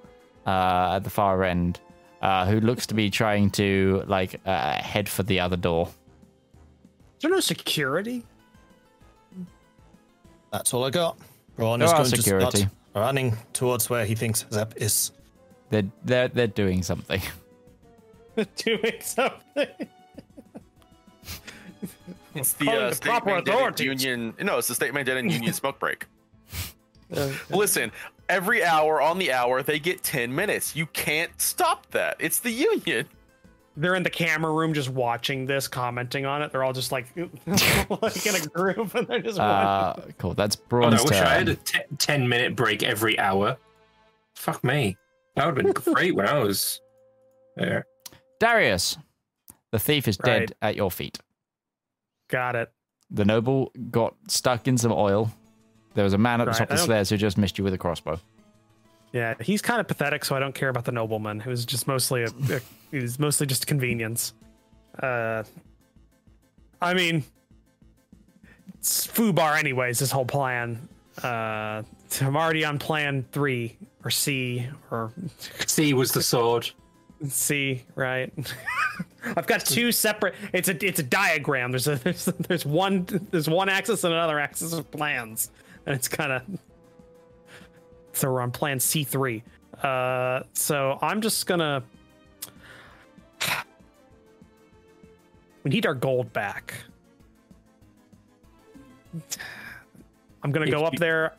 uh, 0.46 0.96
at 0.96 1.06
the 1.06 1.10
far 1.10 1.46
end, 1.46 1.80
uh, 2.24 2.46
who 2.48 2.60
looks 2.62 2.88
to 2.88 2.94
be 2.96 3.10
trying 3.12 3.52
to 3.52 4.04
like 4.08 4.40
uh, 4.46 4.74
head 4.82 5.08
for 5.10 5.22
the 5.24 5.40
other 5.42 5.58
door. 5.58 5.88
Is 7.18 7.22
there 7.22 7.32
no 7.32 7.40
security? 7.42 8.24
That's 10.52 10.74
all 10.74 10.84
I 10.86 10.90
got. 10.90 11.18
Braun 11.56 11.80
There 11.80 11.86
is 11.88 11.92
are 11.94 11.98
going 11.98 12.06
security. 12.10 12.46
to 12.52 12.58
start 12.58 12.72
running 12.96 13.36
towards 13.54 13.90
where 13.90 14.06
he 14.06 14.16
thinks 14.16 14.46
Zep 14.52 14.74
is. 14.78 15.12
They're 15.70 15.84
they're 16.06 16.28
they're 16.30 16.48
doing 16.48 16.82
something. 16.84 17.22
Doing 18.56 19.00
something. 19.02 19.68
It's 22.36 22.54
the 22.54 22.66
Calling 22.66 22.82
uh, 22.82 22.90
the 22.90 22.96
state 22.96 23.10
proper 23.10 23.30
mandated 23.30 23.48
authorities. 23.50 24.04
union. 24.04 24.34
No, 24.42 24.58
it's 24.58 24.68
the 24.68 24.74
state 24.74 24.92
mandated 24.92 25.30
union 25.32 25.54
smoke 25.62 25.78
break. 25.80 26.08
Listen, 27.52 27.92
every 28.30 28.64
hour 28.64 29.02
on 29.02 29.18
the 29.20 29.32
hour 29.32 29.62
they 29.64 29.80
get 29.80 30.04
ten 30.04 30.34
minutes. 30.34 30.76
You 30.76 30.86
can't 30.88 31.32
stop 31.42 31.90
that. 31.92 32.16
It's 32.20 32.40
the 32.40 32.52
union. 32.52 33.08
They're 33.76 33.96
in 33.96 34.04
the 34.04 34.10
camera 34.12 34.52
room 34.52 34.74
just 34.76 34.90
watching 34.90 35.48
this, 35.48 35.68
commenting 35.68 36.28
on 36.28 36.44
it. 36.44 36.52
They're 36.52 36.64
all 36.64 36.74
just 36.74 36.92
like, 36.92 37.08
like 37.18 38.26
in 38.26 38.36
a 38.36 38.46
group, 38.48 38.94
and 38.94 39.08
they're 39.08 39.20
just 39.20 39.40
Uh, 39.40 39.94
watching. 39.98 40.14
cool. 40.20 40.34
That's 40.36 40.56
Oh, 40.56 40.60
no, 40.60 40.66
I 40.66 40.90
Braun's 40.92 41.04
wish 41.06 41.12
I 41.20 41.26
had 41.40 41.66
turn. 41.66 41.82
a 41.92 41.96
10 41.96 42.30
minute 42.30 42.56
break 42.56 42.84
every 42.84 43.18
hour. 43.18 43.58
Fuck 44.36 44.64
me. 44.64 44.96
That 45.36 45.48
would 45.48 45.66
have 45.66 45.74
been 45.84 45.94
great 45.94 46.14
when 46.16 46.28
I 46.28 46.38
was 46.38 46.82
there. 47.56 47.88
Darius, 48.40 48.98
the 49.72 49.80
thief 49.80 50.08
is 50.08 50.18
dead 50.18 50.54
at 50.62 50.76
your 50.76 50.92
feet. 50.92 51.18
Got 52.30 52.56
it. 52.56 52.72
The 53.10 53.26
noble 53.26 53.72
got 53.90 54.14
stuck 54.28 54.68
in 54.68 54.78
some 54.78 54.92
oil. 54.92 55.32
There 55.94 56.04
was 56.04 56.14
a 56.14 56.18
man 56.18 56.42
at 56.42 56.46
the 56.46 56.52
Right, 56.52 56.58
top 56.58 56.72
of 56.72 56.78
the 56.78 56.84
stairs 56.84 57.10
who 57.10 57.18
just 57.18 57.38
missed 57.38 57.58
you 57.58 57.64
with 57.64 57.74
a 57.74 57.78
crossbow. 57.78 58.20
Yeah, 59.12 59.36
he's 59.40 59.62
kind 59.62 59.80
of 59.80 59.88
pathetic, 59.88 60.26
so 60.26 60.36
I 60.36 60.40
don't 60.40 60.56
care 60.56 60.70
about 60.70 60.86
the 60.86 60.92
nobleman. 60.92 61.42
It 61.42 61.46
was 61.46 61.66
just 61.66 61.88
mostly 61.88 62.24
a, 62.24 62.28
a 62.28 62.62
it 62.92 63.02
was 63.02 63.20
mostly 63.20 63.46
just 63.46 63.68
convenience. 63.68 64.34
Uh, 65.00 65.44
I 66.82 66.94
mean, 66.96 67.24
it's 68.80 69.06
foobar 69.06 69.58
anyways. 69.58 70.00
This 70.00 70.12
whole 70.12 70.26
plan. 70.26 70.88
Uh, 71.24 71.84
I'm 72.22 72.36
already 72.36 72.66
on 72.66 72.80
plan 72.80 73.24
three 73.32 73.78
or 74.04 74.10
C 74.10 74.68
or 74.90 75.12
C 75.68 75.94
was 75.94 76.12
the 76.12 76.24
sword. 76.24 76.72
C, 77.30 77.84
right? 77.96 78.34
I've 79.38 79.48
got 79.48 79.62
two 79.62 79.92
separate. 79.92 80.34
It's 80.52 80.70
a 80.70 80.86
it's 80.86 81.00
a 81.00 81.04
diagram. 81.04 81.72
There's 81.72 81.88
a 81.88 81.96
there's, 81.96 82.26
there's 82.26 82.66
one 82.66 83.06
there's 83.32 83.48
one 83.48 83.70
axis 83.70 84.04
and 84.04 84.14
another 84.14 84.40
axis 84.40 84.74
of 84.74 84.90
plans, 84.92 85.52
and 85.86 85.96
it's 85.96 86.08
kind 86.08 86.32
of 86.32 86.44
so 88.14 88.32
we're 88.32 88.42
on 88.42 88.52
plan 88.52 88.80
C 88.80 89.04
three. 89.04 89.44
Uh, 89.82 90.44
so 90.54 91.00
I'm 91.02 91.22
just 91.22 91.46
gonna. 91.46 91.84
We 95.64 95.70
need 95.72 95.86
our 95.86 95.94
gold 95.96 96.32
back. 96.34 96.74
I'm 100.44 100.52
gonna 100.52 100.70
go 100.70 100.84
up 100.86 100.96
there. 100.98 101.34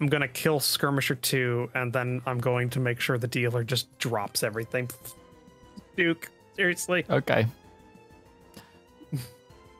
I'm 0.00 0.08
gonna 0.08 0.28
kill 0.28 0.60
skirmisher 0.60 1.14
two, 1.14 1.70
and 1.74 1.92
then 1.92 2.20
I'm 2.26 2.38
going 2.38 2.68
to 2.70 2.80
make 2.80 3.00
sure 3.00 3.16
the 3.18 3.28
dealer 3.28 3.64
just 3.64 3.96
drops 3.98 4.42
everything. 4.42 4.88
Duke, 5.96 6.30
seriously. 6.54 7.04
Okay. 7.08 7.46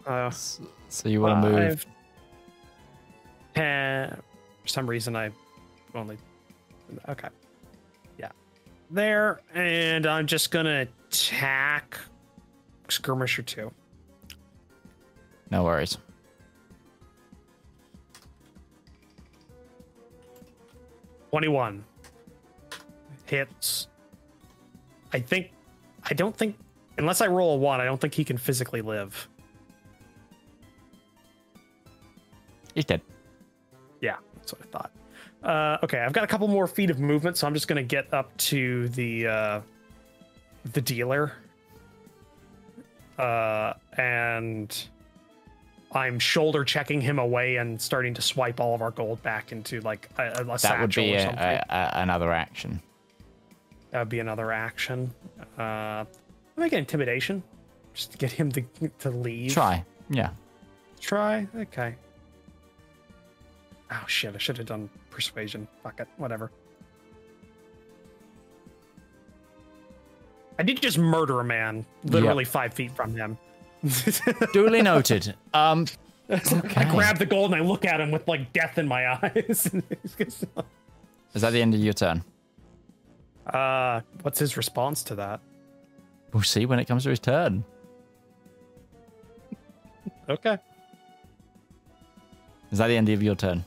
Uh, 0.06 0.30
So 0.30 1.08
you 1.08 1.20
want 1.20 1.42
to 1.42 1.50
move? 1.50 1.82
five, 1.82 1.86
For 3.54 4.18
some 4.66 4.88
reason, 4.88 5.16
I 5.16 5.30
only. 5.94 6.18
Okay. 7.08 7.28
Yeah. 8.18 8.30
There, 8.90 9.40
and 9.54 10.06
I'm 10.06 10.26
just 10.26 10.50
gonna 10.50 10.86
attack 11.08 11.98
skirmisher 12.88 13.42
two. 13.42 13.70
No 15.50 15.64
worries. 15.64 15.98
Twenty-one 21.30 21.84
hits. 23.26 23.88
I 25.12 25.20
think. 25.20 25.52
I 26.04 26.14
don't 26.14 26.36
think. 26.36 26.56
Unless 26.98 27.20
I 27.20 27.28
roll 27.28 27.54
a 27.54 27.56
one, 27.56 27.80
I 27.80 27.84
don't 27.84 28.00
think 28.00 28.14
he 28.14 28.24
can 28.24 28.36
physically 28.36 28.82
live. 28.82 29.28
He's 32.74 32.84
dead. 32.84 33.00
That's 34.50 34.60
what 34.60 34.62
I 34.62 34.70
thought. 34.78 34.90
Uh, 35.42 35.78
okay, 35.84 35.98
I've 36.00 36.12
got 36.12 36.24
a 36.24 36.26
couple 36.26 36.48
more 36.48 36.66
feet 36.66 36.90
of 36.90 36.98
movement, 37.00 37.36
so 37.36 37.46
I'm 37.46 37.54
just 37.54 37.68
gonna 37.68 37.82
get 37.82 38.12
up 38.12 38.36
to 38.38 38.88
the 38.90 39.26
uh, 39.26 39.60
the 40.72 40.80
dealer. 40.80 41.32
uh, 43.18 43.74
and 43.96 44.84
I'm 45.92 46.18
shoulder 46.18 46.64
checking 46.64 47.00
him 47.00 47.18
away 47.18 47.56
and 47.56 47.80
starting 47.80 48.14
to 48.14 48.22
swipe 48.22 48.60
all 48.60 48.74
of 48.74 48.82
our 48.82 48.90
gold 48.90 49.22
back 49.22 49.52
into 49.52 49.80
like 49.80 50.08
a, 50.18 50.40
a 50.40 50.44
That 50.44 50.60
satchel 50.60 50.80
would 50.82 50.94
be 50.94 51.14
or 51.14 51.18
a, 51.18 51.22
something. 51.22 51.38
a, 51.42 51.64
a, 51.68 51.90
another 52.02 52.32
action. 52.32 52.80
that 53.90 53.98
would 54.00 54.08
be 54.08 54.20
another 54.20 54.52
action. 54.52 55.12
Uh, 55.58 56.04
make 56.56 56.72
an 56.72 56.78
intimidation, 56.78 57.42
just 57.94 58.12
to 58.12 58.18
get 58.18 58.30
him 58.30 58.50
to 58.52 58.62
to 59.00 59.10
leave. 59.10 59.52
Try. 59.52 59.84
Yeah. 60.08 60.30
Try. 61.00 61.46
Okay. 61.56 61.94
Oh 63.92 64.04
shit! 64.06 64.34
I 64.34 64.38
should 64.38 64.56
have 64.58 64.66
done 64.66 64.88
persuasion. 65.10 65.66
Fuck 65.82 66.00
it. 66.00 66.08
Whatever. 66.16 66.50
I 70.58 70.62
did 70.62 70.80
just 70.82 70.98
murder 70.98 71.40
a 71.40 71.44
man, 71.44 71.86
literally 72.04 72.44
five 72.44 72.74
feet 72.74 72.90
from 72.94 73.14
him. 73.16 73.38
Duly 74.52 74.82
noted. 74.82 75.34
Um, 75.54 75.86
I 76.28 76.86
grab 76.90 77.18
the 77.18 77.24
gold 77.26 77.52
and 77.54 77.62
I 77.62 77.64
look 77.66 77.86
at 77.86 77.98
him 78.00 78.10
with 78.10 78.28
like 78.28 78.52
death 78.52 78.76
in 78.76 78.86
my 78.86 79.06
eyes. 79.22 79.70
Is 80.18 81.42
that 81.42 81.50
the 81.52 81.62
end 81.62 81.74
of 81.74 81.80
your 81.80 81.94
turn? 81.94 82.22
uh, 83.46 84.02
what's 84.22 84.38
his 84.38 84.56
response 84.56 85.02
to 85.04 85.14
that? 85.16 85.40
We'll 86.32 86.42
see 86.42 86.66
when 86.66 86.78
it 86.78 86.84
comes 86.84 87.04
to 87.04 87.10
his 87.10 87.18
turn. 87.18 87.64
Okay. 90.28 90.58
Is 92.70 92.78
that 92.78 92.86
the 92.88 92.96
end 92.96 93.08
of 93.08 93.22
your 93.22 93.34
turn? 93.34 93.64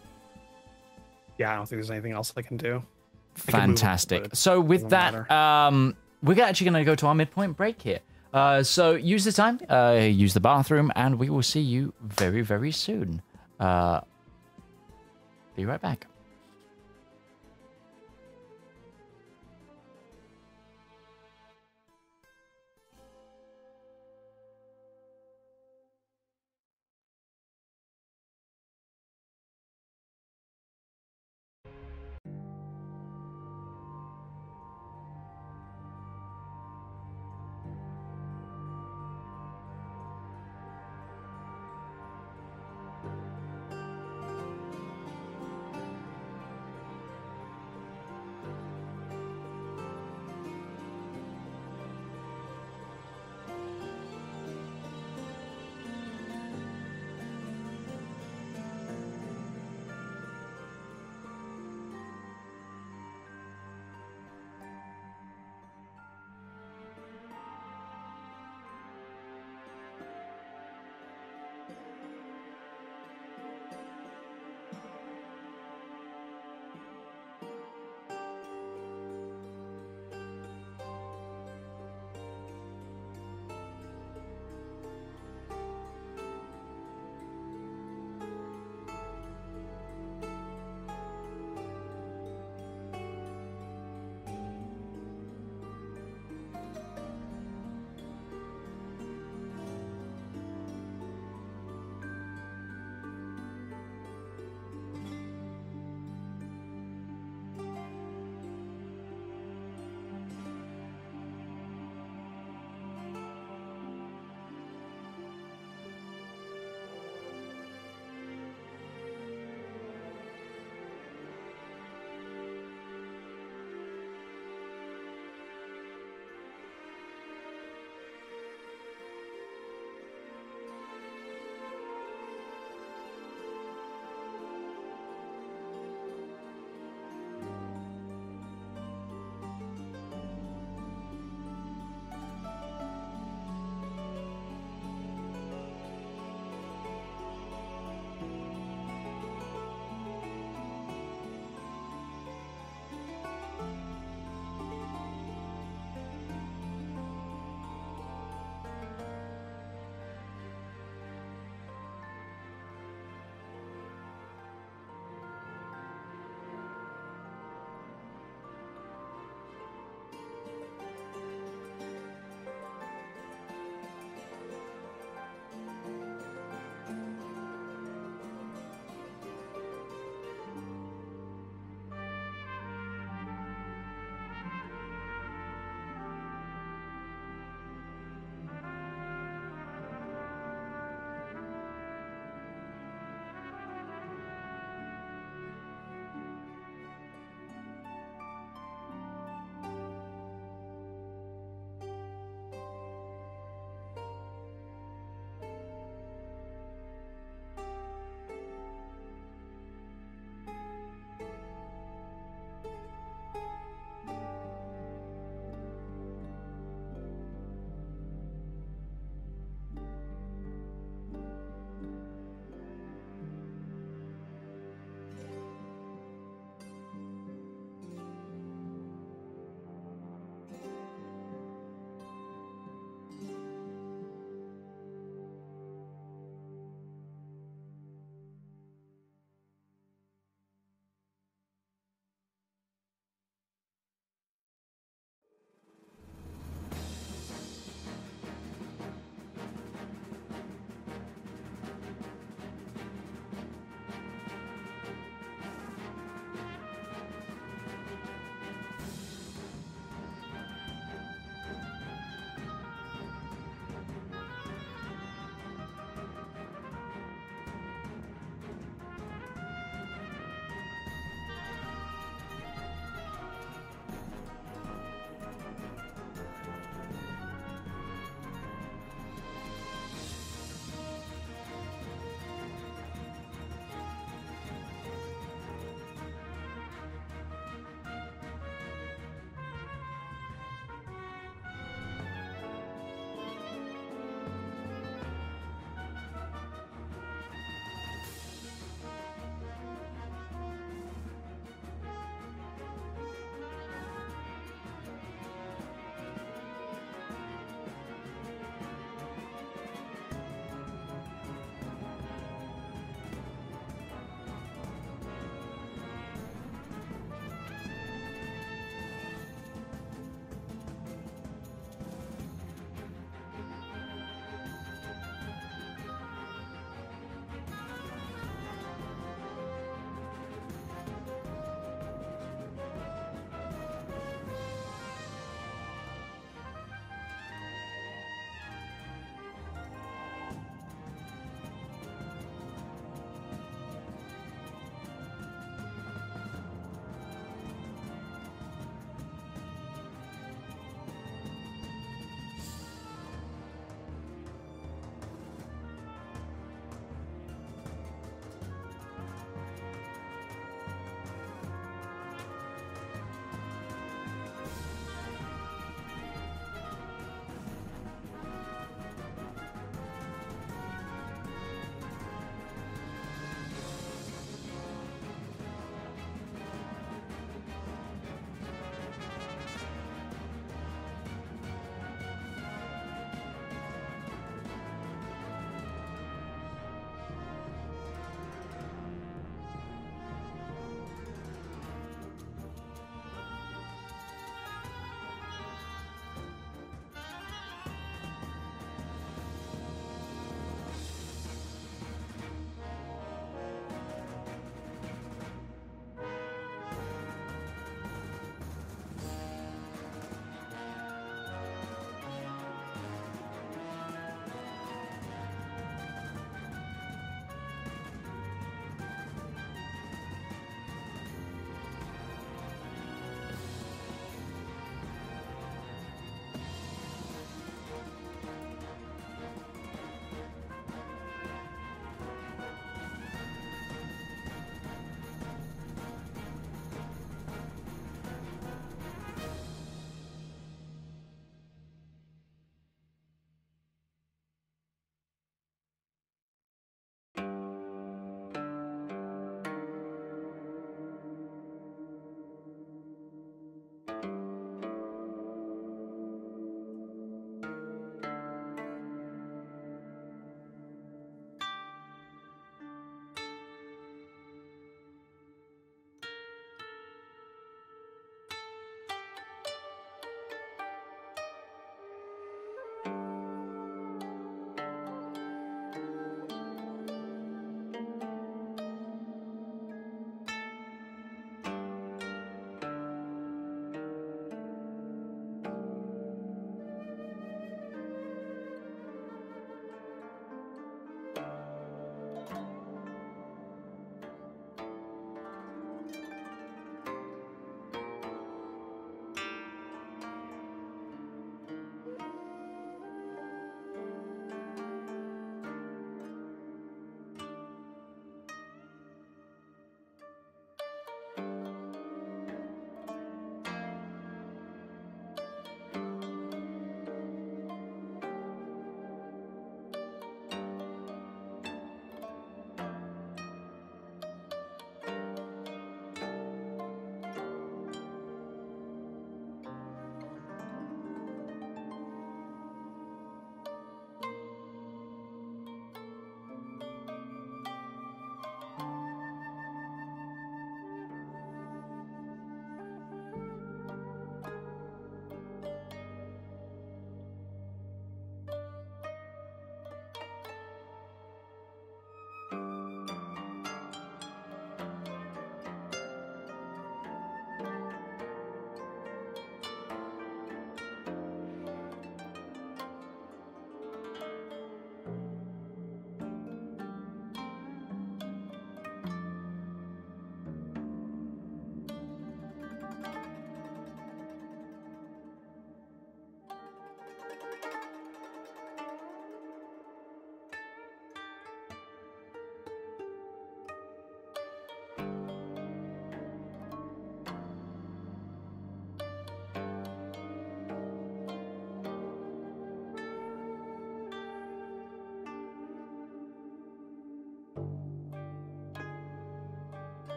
Yeah, 1.44 1.52
I 1.52 1.56
don't 1.56 1.68
think 1.68 1.82
there's 1.82 1.92
anything 1.92 2.14
else 2.14 2.32
I 2.38 2.42
can 2.42 2.56
do. 2.56 2.82
I 3.50 3.52
can 3.52 3.60
Fantastic. 3.60 4.24
but 4.30 4.38
So 4.38 4.62
with 4.62 4.88
that, 4.92 5.30
um, 5.30 5.94
we're 6.22 6.42
actually 6.42 6.70
going 6.70 6.86
to 6.86 6.86
go 6.86 6.96
to 6.96 7.08
our 7.08 7.16
midpoint 7.16 7.58
break 7.58 7.82
here. 7.82 8.00
Uh, 8.34 8.64
so 8.64 8.94
use 8.94 9.26
the 9.26 9.34
time, 9.34 9.60
uh, 9.70 10.00
use 10.10 10.34
the 10.34 10.40
bathroom, 10.40 10.90
and 10.96 11.20
we 11.20 11.30
will 11.30 11.44
see 11.44 11.60
you 11.60 11.94
very, 12.02 12.44
very 12.44 12.72
soon. 12.72 13.22
Uh, 13.60 14.00
be 15.58 15.66
right 15.66 15.82
back. 15.82 16.08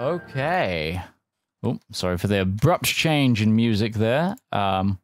Okay. 0.00 0.98
Oh, 1.62 1.78
sorry 1.92 2.16
for 2.16 2.26
the 2.26 2.40
abrupt 2.40 2.86
change 2.86 3.42
in 3.42 3.54
music 3.54 3.92
there. 3.92 4.34
Um, 4.50 4.98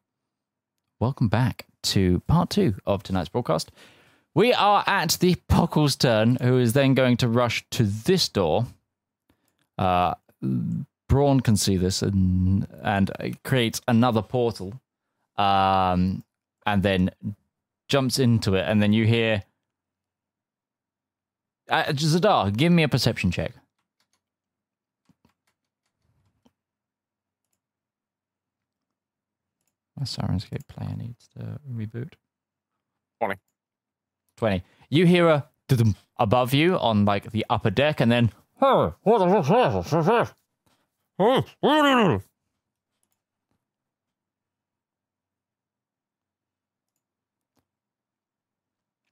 welcome 0.99 1.27
back 1.27 1.67
to 1.83 2.21
part 2.21 2.49
two 2.49 2.73
of 2.83 3.03
tonight's 3.03 3.29
broadcast. 3.29 3.71
We 4.33 4.53
are 4.53 4.83
at 4.87 5.19
the 5.19 5.35
Pockle's 5.47 5.95
turn, 5.95 6.37
who 6.41 6.57
is 6.57 6.73
then 6.73 6.95
going 6.95 7.17
to 7.17 7.27
rush 7.27 7.63
to 7.71 7.83
this 7.83 8.27
door. 8.27 8.65
Uh, 9.77 10.15
Braun 11.07 11.41
can 11.41 11.57
see 11.57 11.77
this 11.77 12.01
and 12.01 12.67
and 12.81 13.37
creates 13.43 13.79
another 13.87 14.23
portal, 14.23 14.73
um, 15.37 16.23
and 16.65 16.81
then 16.81 17.11
jumps 17.87 18.17
into 18.17 18.55
it, 18.55 18.65
and 18.67 18.81
then 18.81 18.93
you 18.93 19.05
hear. 19.05 19.43
Uh, 21.69 21.83
Zedaar, 21.83 22.55
give 22.55 22.71
me 22.71 22.81
a 22.81 22.87
perception 22.87 23.29
check. 23.29 23.51
Syrinscape 30.07 30.67
player 30.67 30.95
needs 30.95 31.27
to 31.37 31.59
reboot. 31.71 32.13
20. 33.19 33.35
20. 34.37 34.63
You 34.89 35.05
hear 35.05 35.27
a 35.27 35.49
dudum 35.67 35.95
above 36.17 36.53
you 36.53 36.77
on 36.77 37.05
like 37.05 37.31
the 37.31 37.45
upper 37.49 37.69
deck, 37.69 37.99
and 37.99 38.11
then. 38.11 38.31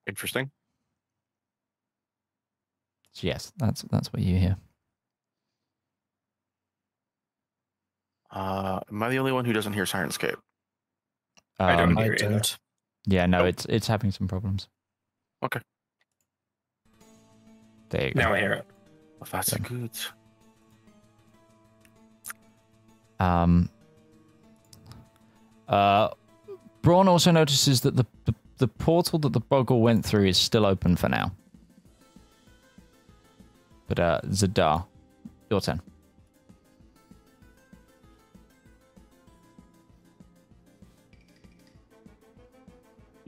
Interesting. 0.07 0.51
So 3.13 3.27
yes, 3.27 3.51
that's 3.57 3.83
that's 3.83 4.11
what 4.13 4.21
you 4.21 4.37
hear. 4.37 4.57
Uh, 8.29 8.81
am 8.89 9.01
I 9.01 9.09
the 9.09 9.17
only 9.17 9.31
one 9.31 9.45
who 9.45 9.53
doesn't 9.53 9.73
hear 9.73 9.85
Syrinscape? 9.85 10.35
I 11.59 11.75
don't 11.75 11.91
Um, 11.91 11.97
I 11.97 12.03
hear 12.03 12.13
it 12.13 12.21
either. 12.23 12.31
don't. 12.33 12.57
Yeah, 13.07 13.25
no, 13.27 13.39
Nope. 13.39 13.47
it's 13.47 13.65
it's 13.65 13.87
having 13.87 14.11
some 14.11 14.27
problems. 14.27 14.67
Okay. 15.43 15.59
There 17.89 18.07
you 18.07 18.13
go. 18.13 18.19
Now 18.21 18.33
I 18.33 18.39
hear 18.39 18.53
it. 18.53 18.65
Well, 19.19 19.29
that's 19.31 19.53
Okay. 19.53 19.63
good. 19.63 19.91
Um, 23.19 23.69
uh, 25.69 26.09
Braun 26.81 27.07
also 27.07 27.31
notices 27.31 27.81
that 27.81 27.95
the, 27.95 28.05
the, 28.25 28.35
the 28.57 28.67
portal 28.67 29.19
that 29.19 29.31
the 29.33 29.39
Boggle 29.39 29.81
went 29.81 30.05
through 30.05 30.25
is 30.25 30.37
still 30.37 30.65
open 30.65 30.95
for 30.95 31.07
now. 31.09 31.31
But 33.87 33.99
uh, 33.99 34.21
Zedaar, 34.25 34.85
your 35.49 35.61
turn. 35.61 35.81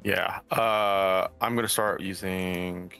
Yeah. 0.08 0.40
Uh, 0.50 1.28
I'm 1.42 1.54
gonna 1.56 1.68
start 1.68 2.00
using. 2.00 2.94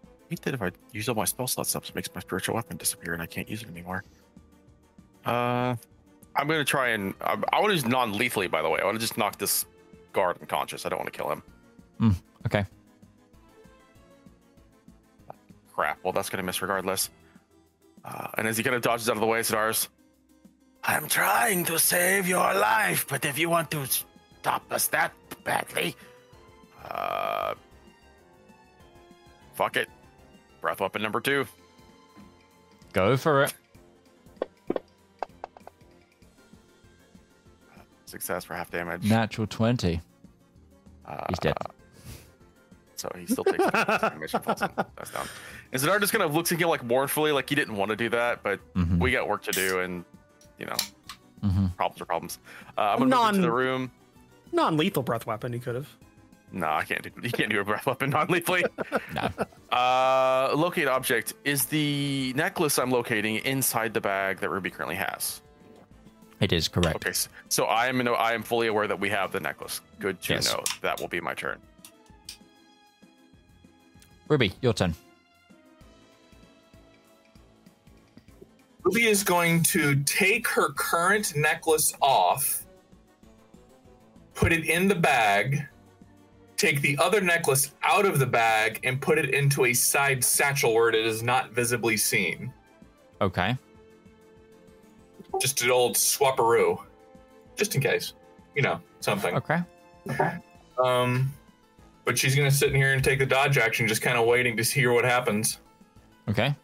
I 0.00 0.30
hate 0.30 0.40
that 0.40 0.54
if 0.54 0.62
I 0.62 0.70
use 0.92 1.06
all 1.06 1.14
my 1.14 1.26
spell 1.26 1.46
slots 1.46 1.76
up, 1.76 1.84
it 1.84 1.94
makes 1.94 2.08
my 2.14 2.22
spiritual 2.22 2.54
weapon 2.54 2.78
disappear 2.78 3.12
and 3.12 3.20
I 3.20 3.26
can't 3.26 3.46
use 3.46 3.62
it 3.62 3.68
anymore. 3.68 4.02
Uh, 5.26 5.76
I'm 6.34 6.48
gonna 6.48 6.64
try 6.64 6.88
and 6.88 7.12
I, 7.20 7.36
I 7.52 7.60
want 7.60 7.72
to 7.72 7.74
use 7.74 7.84
non-lethally. 7.84 8.46
By 8.46 8.62
the 8.62 8.70
way, 8.70 8.80
I 8.80 8.86
want 8.86 8.96
to 8.96 9.00
just 9.00 9.18
knock 9.18 9.36
this 9.36 9.66
guard 10.14 10.38
unconscious. 10.40 10.86
I 10.86 10.88
don't 10.88 10.98
want 10.98 11.12
to 11.12 11.16
kill 11.18 11.30
him. 11.30 11.42
Okay. 12.46 12.64
Crap. 15.74 15.98
Well, 16.02 16.14
that's 16.14 16.30
gonna 16.30 16.42
miss 16.42 16.62
regardless. 16.62 17.10
Uh, 18.02 18.28
and 18.38 18.48
as 18.48 18.56
he 18.56 18.62
kind 18.62 18.76
of 18.76 18.80
dodges 18.80 19.10
out 19.10 19.16
of 19.16 19.20
the 19.20 19.26
way, 19.26 19.40
Zedaar's. 19.40 19.90
I'm 20.82 21.06
trying 21.06 21.66
to 21.66 21.78
save 21.78 22.26
your 22.26 22.54
life, 22.54 23.06
but 23.08 23.26
if 23.26 23.38
you 23.38 23.50
want 23.50 23.70
to 23.72 23.86
stop 24.40 24.72
us 24.72 24.86
that 24.88 25.12
badly, 25.46 25.94
uh, 26.90 27.54
fuck 29.54 29.76
it. 29.76 29.88
Breath 30.60 30.80
weapon 30.80 31.00
number 31.00 31.20
two. 31.20 31.46
Go 32.92 33.16
for 33.16 33.44
it. 33.44 33.54
Success 38.06 38.44
for 38.44 38.54
half 38.54 38.70
damage. 38.70 39.02
Natural 39.04 39.46
20. 39.46 40.00
Uh, 41.04 41.24
He's 41.28 41.38
dead. 41.38 41.54
So 42.96 43.10
he 43.18 43.26
still 43.26 43.44
takes 43.44 43.64
damage 43.66 44.34
and 44.34 44.44
falls 44.44 44.62
in. 44.62 44.70
That's 44.96 45.10
down. 45.10 45.26
And 45.72 45.82
Zedaar 45.82 46.00
just 46.00 46.12
kind 46.12 46.22
of 46.24 46.34
looks 46.34 46.50
at 46.52 46.58
you 46.60 46.66
like 46.68 46.82
mournfully, 46.84 47.30
like 47.32 47.48
he 47.48 47.54
didn't 47.54 47.76
want 47.76 47.90
to 47.90 47.96
do 47.96 48.08
that, 48.10 48.42
but 48.42 48.60
Mhm. 48.74 48.98
we 48.98 49.10
got 49.12 49.28
work 49.28 49.42
to 49.42 49.52
do, 49.52 49.80
and 49.80 50.04
you 50.58 50.64
know, 50.66 50.76
Mhm. 51.44 51.76
problems 51.76 52.00
are 52.00 52.04
problems. 52.06 52.38
Uh, 52.78 52.80
I'm 52.80 52.98
gonna 53.00 53.14
move 53.16 53.28
into 53.28 53.40
the 53.42 53.52
room. 53.52 53.90
Non-lethal 54.52 55.02
breath 55.02 55.26
weapon. 55.26 55.52
You 55.52 55.58
could 55.60 55.74
have. 55.74 55.88
No, 56.52 56.68
I 56.68 56.84
can't 56.84 57.02
do. 57.02 57.10
You 57.22 57.30
can't 57.30 57.50
do 57.50 57.60
a 57.60 57.64
breath 57.64 57.86
weapon 57.86 58.10
non-lethally. 58.16 58.64
No. 59.14 59.28
uh, 59.76 60.52
locate 60.56 60.86
object 60.88 61.34
is 61.44 61.66
the 61.66 62.32
necklace 62.36 62.78
I'm 62.78 62.90
locating 62.90 63.36
inside 63.36 63.92
the 63.94 64.00
bag 64.00 64.38
that 64.40 64.48
Ruby 64.50 64.70
currently 64.70 64.94
has. 64.96 65.42
It 66.40 66.52
is 66.52 66.68
correct. 66.68 66.96
Okay, 66.96 67.10
s- 67.10 67.28
so 67.48 67.64
I 67.64 67.86
am. 67.88 68.06
I 68.06 68.32
am 68.34 68.42
fully 68.42 68.66
aware 68.68 68.86
that 68.86 69.00
we 69.00 69.08
have 69.10 69.32
the 69.32 69.40
necklace. 69.40 69.80
Good 69.98 70.20
to 70.22 70.34
Yes. 70.34 70.52
know. 70.52 70.62
That 70.82 71.00
will 71.00 71.08
be 71.08 71.20
my 71.20 71.34
turn. 71.34 71.58
Ruby, 74.28 74.52
your 74.60 74.72
turn. 74.74 74.94
Ruby 78.82 79.06
is 79.06 79.24
going 79.24 79.62
to 79.64 79.96
take 80.04 80.46
her 80.48 80.70
current 80.72 81.34
necklace 81.36 81.92
off, 82.00 82.65
put 84.36 84.52
it 84.52 84.66
in 84.66 84.86
the 84.86 84.94
bag, 84.94 85.66
take 86.56 86.80
the 86.82 86.96
other 86.98 87.20
necklace 87.20 87.74
out 87.82 88.04
of 88.04 88.20
the 88.20 88.26
bag, 88.26 88.78
and 88.84 89.00
put 89.00 89.18
it 89.18 89.34
into 89.34 89.64
a 89.64 89.72
side 89.72 90.22
satchel 90.22 90.72
where 90.72 90.90
it 90.90 90.94
is 90.94 91.22
not 91.22 91.50
visibly 91.50 91.96
seen. 91.96 92.52
Okay. 93.20 93.56
Just 95.40 95.62
an 95.62 95.70
old 95.70 95.96
swapperoo, 95.96 96.78
just 97.56 97.74
in 97.74 97.80
case, 97.80 98.12
you 98.54 98.62
know, 98.62 98.80
something. 99.00 99.34
Okay. 99.34 99.60
Okay. 100.08 100.36
Um, 100.82 101.32
but 102.04 102.16
she's 102.16 102.36
gonna 102.36 102.50
sit 102.50 102.70
in 102.70 102.76
here 102.76 102.92
and 102.92 103.02
take 103.02 103.18
the 103.18 103.26
dodge 103.26 103.58
action, 103.58 103.88
just 103.88 104.02
kind 104.02 104.18
of 104.18 104.26
waiting 104.26 104.56
to 104.56 104.62
hear 104.62 104.92
what 104.92 105.04
happens. 105.04 105.60
Okay. 106.28 106.54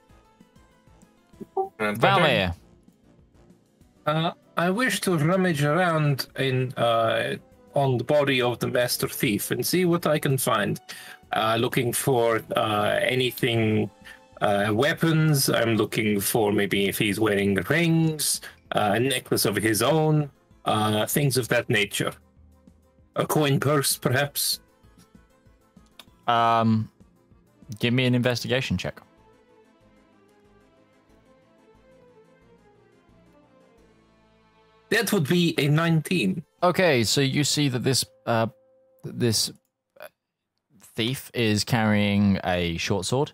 And 1.56 1.96
that's 1.96 2.00
my 2.00 2.28
turn. 2.28 2.54
Valymr. 4.06 4.26
Uh, 4.28 4.32
I 4.56 4.70
wish 4.70 5.00
to 5.02 5.16
rummage 5.16 5.64
around 5.64 6.26
in 6.38 6.72
uh, 6.74 7.36
on 7.74 7.98
the 7.98 8.04
body 8.04 8.40
of 8.40 8.58
the 8.58 8.68
master 8.68 9.08
thief 9.08 9.50
and 9.50 9.64
see 9.64 9.84
what 9.84 10.06
I 10.06 10.18
can 10.18 10.38
find. 10.38 10.80
Uh, 11.32 11.56
looking 11.58 11.92
for 11.92 12.42
uh, 12.56 12.98
anything, 13.02 13.90
uh, 14.42 14.70
weapons. 14.72 15.48
I'm 15.48 15.76
looking 15.76 16.20
for 16.20 16.52
maybe 16.52 16.88
if 16.88 16.98
he's 16.98 17.18
wearing 17.18 17.54
rings, 17.70 18.40
uh, 18.72 18.92
a 18.94 19.00
necklace 19.00 19.44
of 19.44 19.56
his 19.56 19.82
own, 19.82 20.30
uh, 20.64 21.06
things 21.06 21.36
of 21.36 21.48
that 21.48 21.70
nature. 21.70 22.12
A 23.16 23.26
coin 23.26 23.60
purse, 23.60 23.96
perhaps. 23.96 24.60
Um, 26.26 26.90
give 27.78 27.94
me 27.94 28.04
an 28.06 28.14
investigation 28.14 28.76
check. 28.76 29.00
That 34.90 35.10
would 35.12 35.26
be 35.26 35.54
a 35.56 35.68
19. 35.68 36.44
Okay, 36.62 37.02
so 37.02 37.20
you 37.20 37.42
see 37.42 37.68
that 37.68 37.80
this 37.80 38.04
uh, 38.24 38.46
this 39.02 39.50
thief 40.94 41.28
is 41.34 41.64
carrying 41.64 42.38
a 42.44 42.76
short 42.76 43.04
sword. 43.04 43.32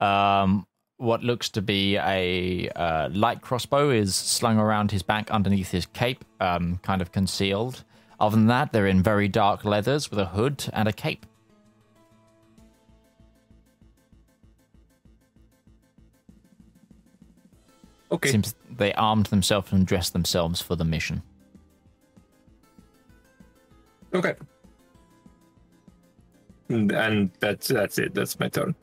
Um, 0.00 0.64
what 0.98 1.24
looks 1.24 1.48
to 1.50 1.62
be 1.62 1.96
a 1.96 2.68
uh, 2.70 3.08
light 3.10 3.40
crossbow 3.40 3.90
is 3.90 4.14
slung 4.14 4.58
around 4.58 4.92
his 4.92 5.02
back 5.02 5.28
underneath 5.30 5.70
his 5.70 5.86
cape, 5.86 6.24
um, 6.40 6.78
kind 6.82 7.02
of 7.02 7.10
concealed. 7.10 7.82
Other 8.20 8.36
than 8.36 8.46
that, 8.46 8.72
they're 8.72 8.86
in 8.86 9.02
very 9.02 9.26
dark 9.26 9.64
leathers 9.64 10.10
with 10.10 10.20
a 10.20 10.26
hood 10.26 10.64
and 10.72 10.88
a 10.88 10.92
cape. 10.92 11.26
Okay. 18.10 18.30
Seems 18.30 18.54
they 18.70 18.92
armed 18.94 19.26
themselves 19.26 19.72
and 19.72 19.86
dressed 19.86 20.12
themselves 20.12 20.60
for 20.60 20.76
the 20.76 20.84
mission. 20.84 21.22
Okay. 24.14 24.34
And, 26.68 26.92
and 26.92 27.30
that's 27.40 27.68
that's 27.68 27.98
it. 27.98 28.14
That's 28.14 28.38
my 28.38 28.48
turn. 28.48 28.74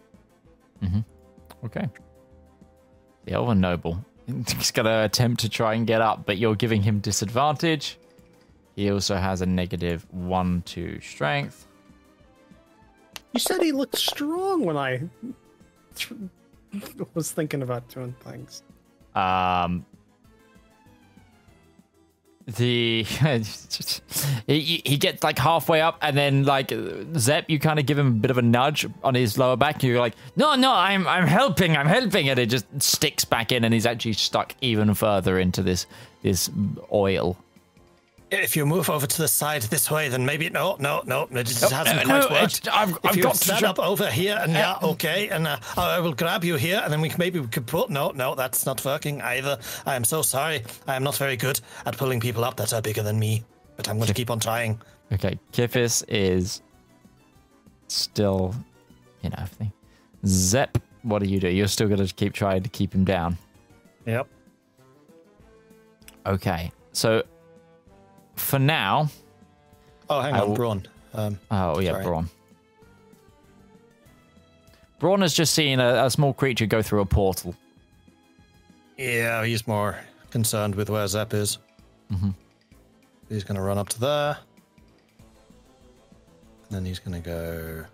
Okay. 1.66 1.90
The 3.26 3.34
Elven 3.34 3.60
Noble. 3.60 4.06
He's 4.28 4.72
going 4.72 4.86
to 4.86 5.04
attempt 5.04 5.42
to 5.42 5.50
try 5.50 5.74
and 5.74 5.86
get 5.86 6.02
up, 6.02 6.26
but 6.26 6.38
you're 6.38 6.56
giving 6.56 6.82
him 6.82 7.00
disadvantage. 7.00 7.98
He 8.76 8.92
also 8.92 9.16
has 9.16 9.42
a 9.42 9.46
negative 9.46 10.06
one 10.12 10.62
to 10.64 11.00
strength. 11.02 11.68
You 13.34 13.40
said 13.40 13.62
he 13.62 13.72
looked 13.72 13.98
strong 13.98 14.64
when 14.64 14.78
I 14.78 15.02
was 17.14 17.32
thinking 17.32 17.62
about 17.64 17.88
doing 17.90 18.16
things. 18.22 18.64
Um, 19.16 19.86
the 22.48 23.04
he, 24.48 24.82
he 24.86 24.98
gets 24.98 25.24
like 25.24 25.40
halfway 25.40 25.82
up 25.82 25.98
and 26.02 26.16
then 26.16 26.44
like 26.44 26.72
Zep 27.18 27.50
you 27.50 27.58
kind 27.58 27.80
of 27.80 27.88
give 27.88 27.98
him 27.98 28.08
a 28.08 28.12
bit 28.12 28.30
of 28.30 28.38
a 28.38 28.42
nudge 28.44 28.86
on 29.04 29.16
his 29.16 29.38
lower 29.38 29.56
back 29.56 29.82
you're 29.82 30.00
like 30.00 30.14
no 30.36 30.54
no 30.56 30.72
I'm 30.72 31.08
I'm 31.08 31.26
helping 31.26 31.76
I'm 31.76 31.88
helping 31.88 32.30
and 32.30 32.38
it 32.38 32.48
just 32.48 32.66
sticks 32.80 33.26
back 33.26 33.52
in 33.52 33.64
and 33.64 33.74
he's 33.74 33.88
actually 33.88 34.14
stuck 34.14 34.54
even 34.62 34.94
further 34.94 35.40
into 35.40 35.64
this 35.64 35.88
this 36.22 36.52
oil 36.92 37.36
If 38.32 38.56
you 38.56 38.66
move 38.66 38.90
over 38.90 39.06
to 39.06 39.18
the 39.22 39.28
side 39.28 39.62
this 39.64 39.90
way, 39.92 40.10
then 40.10 40.26
maybe 40.26 40.50
no, 40.50 40.76
no, 40.80 41.04
no, 41.06 41.28
it 41.32 41.44
just 41.46 41.72
hasn't 41.72 42.08
no, 42.08 42.20
quite 42.28 42.32
worked. 42.42 42.58
it's- 42.58 42.76
I've- 42.76 42.95
I've 43.04 43.22
got 43.22 43.34
to 43.36 43.38
stand 43.38 43.60
jump- 43.62 43.80
up 43.80 43.86
over 43.86 44.10
here, 44.10 44.38
and 44.42 44.52
yeah, 44.52 44.78
okay, 44.82 45.30
and 45.30 45.45
uh, 45.48 45.58
I 45.78 46.00
will 46.00 46.14
grab 46.14 46.44
you 46.44 46.56
here, 46.56 46.82
and 46.84 46.92
then 46.92 47.02
we 47.02 47.12
maybe 47.20 47.40
we 47.40 47.48
could 47.48 47.68
pull. 47.68 47.88
No, 47.88 48.10
no, 48.10 48.34
that's 48.34 48.66
not 48.66 48.84
working 48.84 49.22
either. 49.22 49.60
I 49.86 49.95
am 49.95 50.04
so 50.04 50.22
sorry. 50.24 50.64
I 50.88 50.95
am 50.95 51.04
not 51.04 51.16
very 51.18 51.38
good 51.38 51.60
at 51.86 51.98
pulling 51.98 52.20
people 52.20 52.44
up 52.44 52.56
that 52.58 52.74
are 52.74 52.82
bigger 52.82 53.04
than 53.04 53.20
me, 53.20 53.44
but 53.78 53.88
I'm 53.88 53.98
going 53.98 54.08
to 54.08 54.14
keep 54.14 54.30
on 54.32 54.40
trying. 54.40 54.82
okay 55.14 55.38
Kifis 55.54 56.04
is 56.08 56.62
still 57.88 58.56
you 59.22 59.30
know 59.30 59.36
everything 59.38 59.72
Zep 60.26 60.80
what 61.04 61.22
do 61.22 61.30
you 61.30 61.40
do 61.40 61.48
you're 61.48 61.68
still 61.68 61.88
gonna 61.88 62.08
keep 62.08 62.34
trying 62.34 62.64
to 62.64 62.70
keep 62.70 62.92
him 62.95 63.04
down 63.06 63.38
Yep. 64.08 64.28
okay 66.26 66.72
so 66.92 67.22
for 68.36 68.60
now 68.60 69.10
Oh, 70.10 70.22
hang 70.22 70.34
I 70.36 70.40
on, 70.42 70.50
will- 70.50 70.56
Braun. 70.56 70.88
Um, 71.14 71.40
Oh 71.50 71.80
yeah, 71.80 71.92
Sorry. 71.92 72.04
Braun. 72.04 72.30
Braun 75.00 75.22
has 75.22 75.34
just 75.34 75.54
seen 75.54 75.80
a, 75.80 76.06
a 76.06 76.10
small 76.12 76.34
creature 76.34 76.66
go 76.66 76.82
through 76.82 77.02
a 77.02 77.06
portal. 77.06 77.56
yeah, 78.98 79.44
he's 79.46 79.68
more 79.68 79.98
concerned 80.32 80.76
with 80.76 80.90
where 80.90 81.06
Zep 81.08 81.34
is. 81.34 81.58
Mm-hmm. 82.12 82.30
He's 83.30 83.44
going 83.44 83.56
to 83.56 83.62
run 83.62 83.78
up 83.78 83.90
to 83.90 84.00
there. 84.00 84.38
And 86.68 86.78
then 86.78 86.86
he's 86.86 87.00
going 87.00 87.22
to 87.22 87.28
go. 87.28 87.86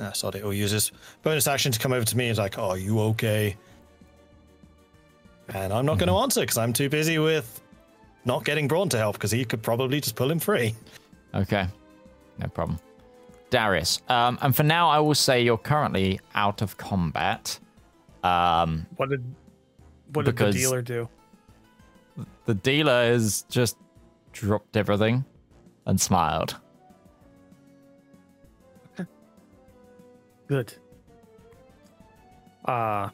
Ah, 0.00 0.12
sorry, 0.12 0.40
he'll 0.40 0.52
use 0.52 0.70
his 0.72 0.90
bonus 1.22 1.46
action 1.46 1.70
to 1.72 1.78
come 1.78 1.92
over 1.92 2.04
to 2.04 2.16
me. 2.16 2.28
He's 2.28 2.38
like, 2.38 2.58
Are 2.58 2.76
you 2.76 3.00
okay? 3.00 3.56
And 5.54 5.72
I'm 5.72 5.86
not 5.86 5.98
going 5.98 6.08
to 6.08 6.16
answer 6.16 6.40
because 6.40 6.58
I'm 6.58 6.72
too 6.72 6.88
busy 6.88 7.18
with 7.18 7.60
not 8.24 8.44
getting 8.44 8.68
Braun 8.68 8.88
to 8.90 8.98
help 8.98 9.16
because 9.16 9.30
he 9.30 9.44
could 9.44 9.62
probably 9.62 10.00
just 10.00 10.16
pull 10.16 10.30
him 10.30 10.38
free. 10.38 10.74
Okay, 11.34 11.66
no 12.38 12.46
problem. 12.48 12.78
Darius, 13.50 14.00
um, 14.08 14.38
and 14.42 14.54
for 14.54 14.62
now, 14.64 14.88
I 14.88 14.98
will 14.98 15.14
say 15.14 15.42
you're 15.42 15.58
currently 15.58 16.18
out 16.34 16.62
of 16.62 16.76
combat. 16.76 17.58
Um, 18.22 18.86
What 18.96 19.10
did 19.10 19.22
what 20.12 20.24
did 20.24 20.36
the 20.36 20.50
dealer 20.52 20.82
do? 20.82 21.08
the 22.46 22.54
dealer 22.54 23.06
has 23.12 23.44
just 23.50 23.76
dropped 24.32 24.76
everything 24.76 25.24
and 25.86 26.00
smiled. 26.00 26.56
Good. 30.46 30.74
Uh 32.64 33.08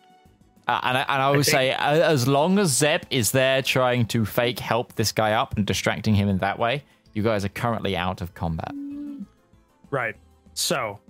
Uh, 0.70 0.80
and, 0.84 0.98
I, 0.98 1.00
and 1.08 1.22
I 1.22 1.32
think- 1.32 1.44
say, 1.46 1.70
as 1.72 2.28
long 2.28 2.58
as 2.60 2.68
Zep 2.68 3.04
is 3.10 3.32
there 3.32 3.60
trying 3.60 4.06
to 4.06 4.24
fake 4.24 4.60
help 4.60 4.94
this 4.94 5.10
guy 5.10 5.32
up 5.32 5.56
and 5.56 5.66
distracting 5.66 6.14
him 6.14 6.28
in 6.28 6.38
that 6.38 6.60
way, 6.60 6.84
you 7.12 7.24
guys 7.24 7.44
are 7.44 7.48
currently 7.48 7.96
out 7.96 8.20
of 8.20 8.34
combat. 8.34 8.72
right. 9.90 10.14
So 10.54 11.00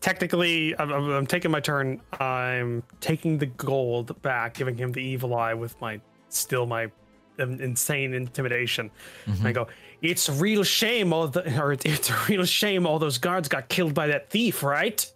technically, 0.00 0.78
I'm, 0.78 0.90
I'm, 0.90 1.26
taking 1.26 1.50
my 1.50 1.60
turn. 1.60 2.02
I'm 2.20 2.82
taking 3.00 3.38
the 3.38 3.46
gold 3.46 4.20
back, 4.20 4.54
giving 4.54 4.76
him 4.76 4.92
the 4.92 5.02
evil 5.02 5.34
eye 5.34 5.54
with 5.54 5.80
my 5.80 5.98
still 6.28 6.66
my 6.66 6.90
insane 7.38 8.12
intimidation. 8.12 8.90
And 9.26 9.48
I 9.48 9.52
go, 9.52 9.68
it's 10.02 10.28
a 10.28 10.32
real 10.32 10.62
shame 10.62 11.14
all 11.14 11.28
the 11.28 11.58
or 11.62 11.72
it's, 11.72 11.86
it's 11.86 12.10
a 12.10 12.16
real 12.28 12.44
shame 12.44 12.86
all 12.86 12.98
those 12.98 13.16
guards 13.16 13.48
got 13.48 13.70
killed 13.70 13.94
by 13.94 14.08
that 14.08 14.28
thief, 14.28 14.62
right? 14.62 15.10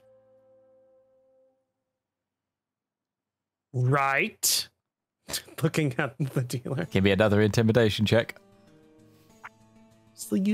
Right. 3.73 4.69
Looking 5.63 5.95
at 5.99 6.15
the 6.19 6.43
dealer. 6.43 6.87
Give 6.91 7.05
me 7.05 7.11
another 7.11 7.41
intimidation 7.41 8.07
check. 8.07 8.41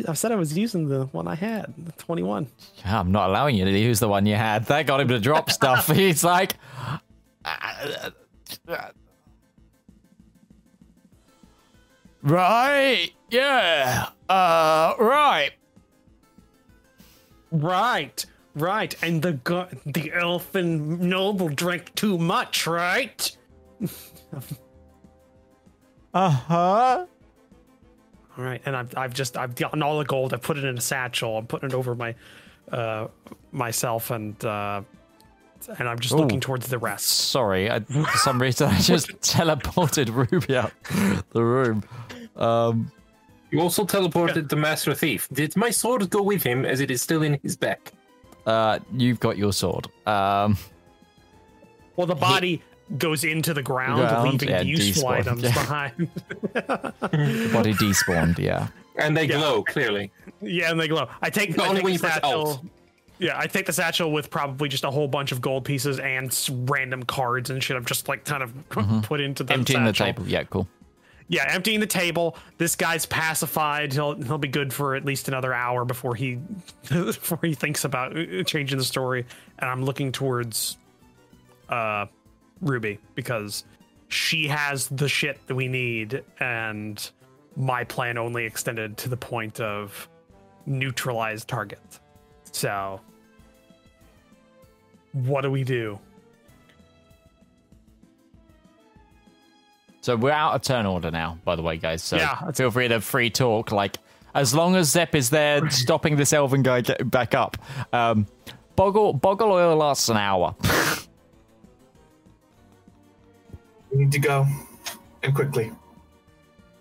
I 0.09 0.13
said 0.13 0.31
I 0.31 0.35
was 0.35 0.57
using 0.57 0.89
the 0.89 1.07
one 1.07 1.27
I 1.27 1.35
had, 1.35 1.73
the 1.79 1.93
21. 1.93 2.49
Yeah, 2.85 3.01
I'm 3.01 3.11
not 3.11 3.31
allowing 3.31 3.57
you 3.57 3.65
to 3.65 3.71
use 3.71 3.99
the 3.99 4.09
one 4.09 4.27
you 4.27 4.35
had. 4.35 4.67
That 4.67 4.87
got 4.87 5.01
him 5.01 5.09
to 5.09 5.19
drop 5.19 5.51
stuff. 5.59 5.91
He's 5.91 6.23
like, 6.23 6.57
right, 12.23 13.11
yeah, 13.31 14.09
uh, 14.29 14.95
right. 14.99 15.53
Right, 17.51 18.27
right. 18.55 18.95
And 19.03 19.21
the 19.23 19.33
gu- 19.35 19.67
the 19.87 20.13
elfin 20.13 21.09
noble 21.09 21.49
drank 21.49 21.95
too 21.95 22.19
much, 22.19 22.67
right? 22.67 23.37
Uh 26.13 26.31
huh. 26.31 27.07
All 28.37 28.45
right, 28.45 28.61
and 28.67 28.77
I've 28.77 28.97
I've 28.97 29.15
just 29.15 29.37
I've 29.37 29.55
gotten 29.57 29.83
all 29.83 29.99
the 29.99 30.05
gold. 30.05 30.33
I 30.33 30.37
put 30.37 30.57
it 30.57 30.65
in 30.65 30.79
a 30.79 30.81
satchel. 30.81 31.39
I'm 31.39 31.47
putting 31.47 31.71
it 31.71 31.75
over 31.75 31.95
my 31.95 32.15
uh 32.71 33.09
myself 33.53 34.11
and 34.11 34.43
uh 34.45 34.83
and 35.79 35.89
I'm 35.89 35.99
just 35.99 36.15
looking 36.15 36.41
towards 36.41 36.69
the 36.69 36.79
rest. 36.79 37.07
Sorry, 37.07 37.71
I, 37.71 37.81
for 37.81 38.19
some 38.19 38.41
reason 38.41 38.69
I 38.69 38.79
just 38.81 39.09
teleported 39.23 40.15
Ruby 40.15 40.57
out 40.57 40.73
the 41.31 41.43
room. 41.43 41.83
Um, 42.37 42.93
You 43.51 43.61
also 43.61 43.85
teleported 43.85 44.49
the 44.51 44.57
Master 44.57 44.93
Thief. 44.95 45.27
Did 45.33 45.57
my 45.57 45.71
sword 45.71 46.09
go 46.11 46.23
with 46.23 46.43
him 46.43 46.65
as 46.67 46.81
it 46.81 46.91
is 46.91 47.01
still 47.03 47.23
in 47.23 47.39
his 47.43 47.57
back? 47.57 47.93
Uh, 48.47 48.79
you've 48.93 49.21
got 49.21 49.37
your 49.39 49.53
sword. 49.53 49.87
Um, 50.07 50.57
Well, 51.97 52.07
the 52.07 52.15
body 52.17 52.63
goes 52.99 53.25
into 53.25 53.55
the 53.55 53.63
ground, 53.63 54.01
Ground, 54.01 54.31
leaving 54.33 54.49
yeah, 54.49 54.59
the 54.63 54.67
useful 54.67 55.05
despawn, 55.11 55.19
items 55.19 55.43
yeah. 55.43 55.53
behind. 55.53 56.11
the 56.53 57.51
body 57.53 57.73
despawned. 57.75 58.39
Yeah. 58.39 58.69
And 58.97 59.17
they 59.17 59.25
Yeah. 59.27 59.39
glow, 59.39 59.63
clearly. 59.63 60.11
yeah, 60.41 60.71
and 60.71 60.79
they 60.81 60.89
glow. 60.89 61.09
I 61.23 61.31
take, 61.31 61.57
But 61.57 61.65
I 61.65 61.69
only 61.69 61.77
take 61.81 61.85
when 61.85 61.91
the 61.93 61.95
you 61.95 61.99
press 62.01 62.15
satchel. 62.15 62.47
Alt. 62.47 62.65
Yeah, 63.19 63.39
I 63.39 63.47
take 63.47 63.67
the 63.67 63.73
satchel 63.73 64.11
with 64.13 64.29
probably 64.29 64.69
just 64.69 64.83
a 64.85 64.91
whole 64.91 65.07
bunch 65.09 65.31
of 65.33 65.41
gold 65.41 65.65
pieces 65.65 65.99
and 66.01 66.37
random 66.69 67.05
cards 67.05 67.49
and 67.49 67.63
shit. 67.63 67.77
I'm 67.77 67.85
just 67.85 68.09
like 68.09 68.25
kind 68.25 68.43
of 68.43 68.53
put 69.03 69.21
into 69.21 69.45
the 69.45 69.53
Mm-hmm. 69.55 69.61
Emptying 69.61 69.85
the 69.85 69.95
satchel. 69.95 70.07
table. 70.07 70.25
Yeah, 70.29 70.43
cool. 70.45 70.67
Yeah, 71.29 71.47
emptying 71.49 71.81
the 71.81 71.87
table. 71.87 72.37
This 72.59 72.77
guy's 72.77 73.07
pacified. 73.07 73.93
He'll 73.93 74.21
he'll 74.23 74.39
be 74.39 74.49
good 74.49 74.73
for 74.73 74.95
at 74.95 75.05
least 75.05 75.29
another 75.29 75.55
hour 75.55 75.85
before 75.85 76.15
he 76.15 76.35
before 76.89 77.39
he 77.43 77.55
thinks 77.55 77.85
about 77.85 78.17
uh, 78.17 78.43
changing 78.45 78.79
the 78.79 78.85
story. 78.85 79.27
And 79.59 79.71
I'm 79.71 79.85
looking 79.85 80.13
towards 80.13 80.77
uh 81.69 82.07
Ruby 82.61 82.99
because 83.15 83.65
she 84.09 84.49
has 84.49 84.89
the 84.89 85.09
shit 85.09 85.45
that 85.47 85.55
we 85.55 85.67
need 85.67 86.23
and 86.41 87.11
my 87.57 87.85
plan 87.85 88.19
only 88.19 88.45
extended 88.45 88.97
to 88.99 89.09
the 89.09 89.17
point 89.17 89.61
of 89.61 90.09
neutralize 90.67 91.45
target. 91.45 91.81
So 92.53 93.01
what 95.13 95.43
do 95.43 95.51
we 95.51 95.65
do? 95.65 95.99
So 100.05 100.17
we're 100.17 100.33
out 100.33 100.55
of 100.55 100.61
turn 100.61 100.85
order 100.85 101.11
now, 101.11 101.39
by 101.47 101.57
the 101.57 101.63
way, 101.63 101.79
guys. 101.79 102.03
So 102.03 102.19
Yeah. 102.19 102.51
feel 102.51 102.71
free 102.71 102.89
to 102.89 103.01
free 103.01 103.31
talk. 103.31 103.73
Like, 103.73 103.97
as 104.35 104.55
long 104.55 104.77
as 104.77 104.91
Zep 104.91 105.15
is 105.15 105.31
there 105.31 105.71
stopping 105.71 106.17
this 106.17 106.35
elven 106.35 106.63
guy 106.63 106.83
getting 106.83 107.09
back 107.09 107.35
up. 107.35 107.57
Um, 107.91 108.27
Boggle, 108.77 109.15
Boggle 109.15 109.51
oil 109.51 109.75
lasts 109.77 110.11
an 110.11 110.19
hour. 110.19 110.55
We 113.91 114.01
need 114.01 114.13
to 114.13 114.19
go, 114.19 114.45
and 115.23 115.33
quickly. 115.35 115.71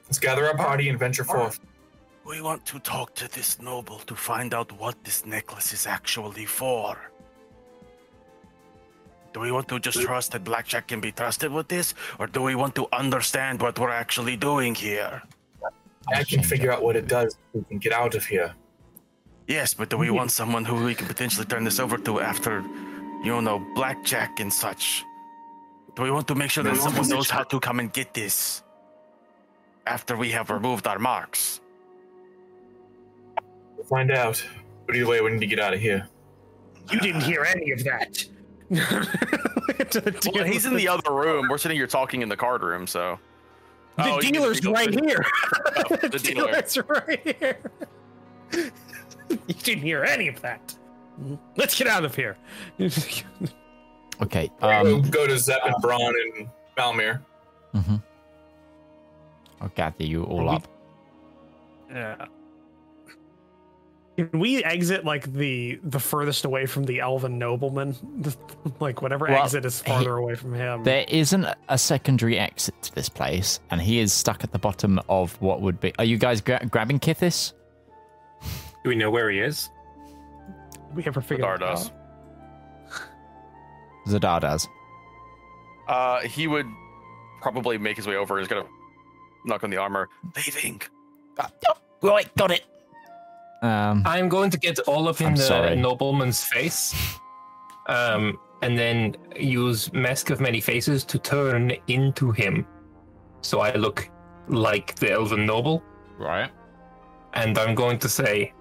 Let's 0.05 0.17
gather 0.17 0.45
our 0.47 0.57
party 0.57 0.89
and 0.89 0.97
venture 0.97 1.23
forth. 1.23 1.59
We 2.25 2.41
want 2.41 2.65
to 2.65 2.79
talk 2.79 3.13
to 3.15 3.31
this 3.31 3.61
noble 3.61 3.99
to 3.99 4.15
find 4.15 4.51
out 4.53 4.71
what 4.71 5.01
this 5.03 5.23
necklace 5.23 5.73
is 5.73 5.85
actually 5.85 6.45
for. 6.45 6.97
Do 9.33 9.39
we 9.39 9.51
want 9.51 9.67
to 9.69 9.79
just 9.79 9.99
trust 10.01 10.31
that 10.33 10.43
Blackjack 10.43 10.87
can 10.87 11.01
be 11.01 11.11
trusted 11.11 11.51
with 11.51 11.67
this, 11.67 11.95
or 12.19 12.27
do 12.27 12.41
we 12.41 12.53
want 12.53 12.75
to 12.75 12.87
understand 12.93 13.61
what 13.61 13.79
we're 13.79 13.89
actually 13.89 14.37
doing 14.37 14.75
here? 14.75 15.23
I 16.13 16.23
can 16.23 16.43
figure 16.43 16.71
out 16.71 16.83
what 16.83 16.95
it 16.95 17.07
does. 17.07 17.35
We 17.53 17.63
can 17.63 17.79
get 17.79 17.93
out 17.93 18.13
of 18.13 18.25
here. 18.25 18.53
Yes, 19.47 19.73
but 19.73 19.89
do 19.89 19.97
we 19.97 20.11
want 20.11 20.31
someone 20.31 20.65
who 20.65 20.85
we 20.85 20.93
can 20.93 21.07
potentially 21.07 21.45
turn 21.45 21.63
this 21.63 21.79
over 21.79 21.97
to 21.97 22.21
after, 22.21 22.61
you 23.23 23.41
know, 23.41 23.65
Blackjack 23.73 24.39
and 24.39 24.53
such? 24.53 25.03
Do 25.95 26.03
we 26.03 26.11
want 26.11 26.27
to 26.27 26.35
make 26.35 26.51
sure 26.51 26.63
that 26.63 26.77
someone 26.77 27.09
knows 27.09 27.29
how 27.29 27.43
to 27.43 27.59
come 27.59 27.79
and 27.79 27.91
get 27.91 28.13
this 28.13 28.63
after 29.87 30.15
we 30.15 30.29
have 30.29 30.49
removed 30.49 30.85
our 30.87 30.99
marks? 30.99 31.59
We'll 33.75 33.85
find 33.85 34.11
out. 34.11 34.43
But 34.85 34.95
either 34.95 35.07
way, 35.07 35.21
we 35.21 35.31
need 35.31 35.39
to 35.39 35.47
get 35.47 35.59
out 35.59 35.73
of 35.73 35.79
here. 35.79 36.07
You 36.91 36.99
didn't 36.99 37.21
hear 37.21 37.43
any 37.43 37.71
of 37.71 37.83
that. 37.85 38.25
To 38.69 40.01
the 40.01 40.31
Well, 40.33 40.43
he's 40.45 40.65
in 40.65 40.75
the 40.75 40.87
other 40.87 41.11
room. 41.11 41.47
We're 41.49 41.57
sitting 41.57 41.77
here 41.77 41.87
talking 41.87 42.21
in 42.21 42.29
the 42.29 42.37
card 42.37 42.63
room, 42.63 42.87
so. 42.87 43.19
The 43.97 44.03
Oh, 44.13 44.19
dealer's 44.21 44.59
dealer- 44.59 44.73
right 44.73 44.93
here. 44.93 45.25
Oh, 45.77 45.95
the 45.95 46.07
the 46.09 46.19
dealer. 46.19 46.47
dealer's 46.47 46.77
right 46.89 47.37
here. 47.39 47.57
you 49.29 49.53
didn't 49.63 49.83
hear 49.83 50.03
any 50.03 50.27
of 50.27 50.41
that. 50.41 50.75
Let's 51.57 51.77
get 51.77 51.87
out 51.87 52.03
of 52.05 52.15
here. 52.15 52.37
Okay. 54.21 54.49
We'll 54.61 54.95
Um, 54.97 55.09
go 55.09 55.25
to 55.27 55.37
Zep 55.39 55.59
and 55.65 55.75
Braun 55.81 56.13
and 56.37 56.47
Valymr. 56.77 57.19
mhm. 57.73 58.01
I'll 59.59 59.69
gather 59.69 60.03
you 60.05 60.23
all 60.23 60.41
Are 60.41 60.43
we- 60.43 60.49
up. 60.55 60.67
Yeah. 61.89 62.25
Can 64.17 64.29
we 64.39 64.63
exit 64.63 65.03
like 65.05 65.31
the 65.33 65.79
the 65.83 65.99
furthest 65.99 66.45
away 66.45 66.65
from 66.67 66.83
the 66.83 66.99
elven 66.99 67.39
nobleman? 67.39 67.95
like 68.79 69.01
whatever 69.01 69.25
Well, 69.27 69.41
exit 69.43 69.65
is 69.65 69.81
he- 69.81 69.89
farther 69.89 70.15
away 70.17 70.35
from 70.35 70.53
him. 70.53 70.83
There 70.83 71.05
isn't 71.07 71.47
a 71.67 71.77
secondary 71.77 72.37
exit 72.37 72.79
to 72.83 72.93
this 72.95 73.09
place, 73.09 73.59
and 73.71 73.81
he 73.81 73.99
is 73.99 74.13
stuck 74.13 74.43
at 74.43 74.51
the 74.51 74.59
bottom 74.59 74.99
of 75.09 75.39
what 75.41 75.61
would 75.61 75.79
be. 75.79 75.93
Are 75.97 76.05
you 76.05 76.17
guys 76.17 76.41
gra- 76.41 76.63
grabbing 76.69 76.99
Kifis? 76.99 77.53
Do 78.83 78.89
we 78.89 78.95
know 78.95 79.09
where 79.09 79.29
he 79.31 79.39
is? 79.39 79.69
we 80.93 81.03
ever 81.05 81.21
figured 81.21 81.47
Zedaar 81.47 81.55
it 81.55 81.59
does. 81.59 81.89
out? 81.89 81.93
Zedaar 84.07 84.41
does. 84.41 84.67
Uh, 85.87 86.19
he 86.21 86.45
would 86.47 86.67
probably 87.41 87.79
make 87.79 87.97
his 87.97 88.05
way 88.05 88.15
over. 88.15 88.37
He's 88.37 88.47
gonna 88.47 88.65
knock 89.45 89.63
on 89.63 89.69
the 89.71 89.77
armor. 89.77 90.07
Leaving. 90.35 90.81
Right, 92.01 92.35
got 92.35 92.51
it. 92.51 92.63
Um, 93.63 94.03
I'm 94.05 94.27
going 94.27 94.49
to 94.51 94.59
get 94.59 94.77
all 94.91 95.07
up 95.07 95.21
in 95.21 95.27
I'm 95.27 95.35
the 95.35 95.41
sorry. 95.41 95.75
nobleman's 95.77 96.43
face, 96.43 96.93
um, 97.87 98.37
and 98.61 98.77
then 98.77 99.15
use 99.39 99.91
Mask 99.93 100.29
of 100.31 100.39
Many 100.41 100.59
Faces 100.61 101.05
to 101.05 101.17
turn 101.17 101.71
into 101.87 102.31
him, 102.31 102.67
so 103.41 103.61
I 103.61 103.73
look 103.75 104.09
like 104.49 104.95
the 104.95 105.11
elven 105.11 105.45
noble. 105.45 105.81
right. 106.19 106.51
And 107.35 107.57
I'm 107.57 107.73
going 107.73 107.97
to 107.99 108.09
say, 108.09 108.53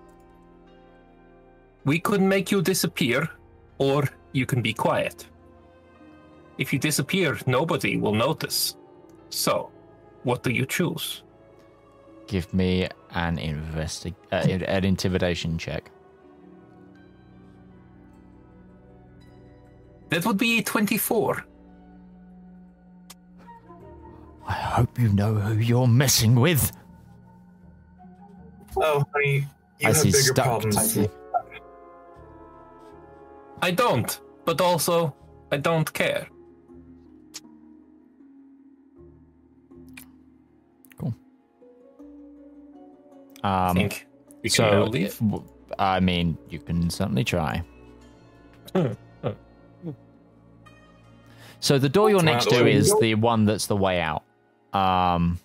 "We 1.84 1.98
could 1.98 2.22
make 2.22 2.50
you 2.52 2.62
disappear, 2.62 3.28
or 3.78 4.08
you 4.32 4.47
can 4.47 4.62
be 4.62 4.72
quiet. 4.72 5.26
If 6.58 6.72
you 6.72 6.78
disappear, 6.78 7.39
nobody 7.47 7.97
will 7.98 8.14
notice. 8.14 8.76
So, 9.31 9.70
what 10.22 10.42
do 10.42 10.50
you 10.50 10.64
choose?" 10.64 11.24
Give 12.26 12.52
me 12.55 12.89
an 13.10 13.36
investi- 13.36 14.15
uh, 14.31 14.36
an 14.36 14.84
intimidation 14.84 15.59
check. 15.59 15.91
That 20.10 20.26
would 20.26 20.39
be 20.39 20.62
24. 20.62 21.44
I 24.47 24.52
hope 24.52 24.99
you 24.99 25.09
know 25.09 25.34
who 25.34 25.59
you're 25.59 25.86
messing 25.86 26.34
with. 26.34 26.73
Oh, 28.76 29.05
honey, 29.15 29.47
you 29.81 29.89
As 29.89 29.97
have 29.97 30.05
bigger 30.05 30.18
stuck 30.18 30.44
problems. 30.44 30.99
I 33.62 33.70
don't, 33.70 34.20
but 34.44 34.60
also 34.60 35.15
I 35.51 35.57
don't 35.59 35.91
care. 35.92 36.26
I 43.42 43.68
Um, 43.70 43.76
think 43.76 44.06
we 44.42 44.48
can 44.50 44.54
so, 44.56 44.70
now 44.70 44.84
leave. 44.84 45.18
w- 45.18 45.44
I 45.78 46.00
mean, 46.00 46.36
you 46.48 46.58
can 46.58 46.90
certainly 46.90 47.24
try. 47.24 47.62
So 51.60 51.78
the 51.78 51.88
door 51.88 52.10
you're 52.10 52.22
next 52.22 52.48
to 52.50 52.66
is 52.66 52.92
the 53.00 53.14
one 53.14 53.44
that's 53.44 53.66
the 53.66 53.76
way 53.76 54.00
out. 54.00 54.22
Um, 54.72 55.38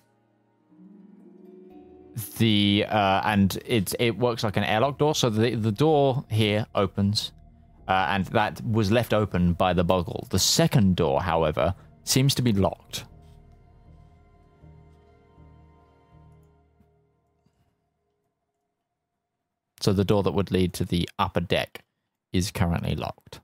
the 2.38 2.84
uh, 2.88 3.20
and 3.24 3.56
it 3.64 3.94
it 4.00 4.18
works 4.18 4.42
like 4.42 4.56
an 4.56 4.64
airlock 4.64 4.98
door. 4.98 5.14
So 5.14 5.30
the 5.30 5.54
the 5.54 5.70
door 5.70 6.24
here 6.28 6.66
opens, 6.74 7.32
uh, 7.86 8.06
and 8.10 8.24
that 8.26 8.60
was 8.64 8.90
left 8.90 9.14
open 9.14 9.52
by 9.52 9.72
the 9.72 9.84
boggle. 9.84 10.26
The 10.30 10.38
second 10.40 10.96
door, 10.96 11.22
however, 11.22 11.74
seems 12.04 12.34
to 12.36 12.42
be 12.42 12.52
locked. 12.52 13.04
So 19.80 19.92
the 19.92 20.04
door 20.04 20.22
that 20.24 20.32
would 20.32 20.50
lead 20.50 20.72
to 20.74 20.84
the 20.84 21.08
upper 21.18 21.40
deck 21.40 21.84
is 22.32 22.50
currently 22.50 22.94
locked. 22.94 23.40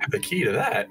have 0.00 0.10
the 0.10 0.18
key 0.18 0.44
to 0.44 0.52
that. 0.52 0.88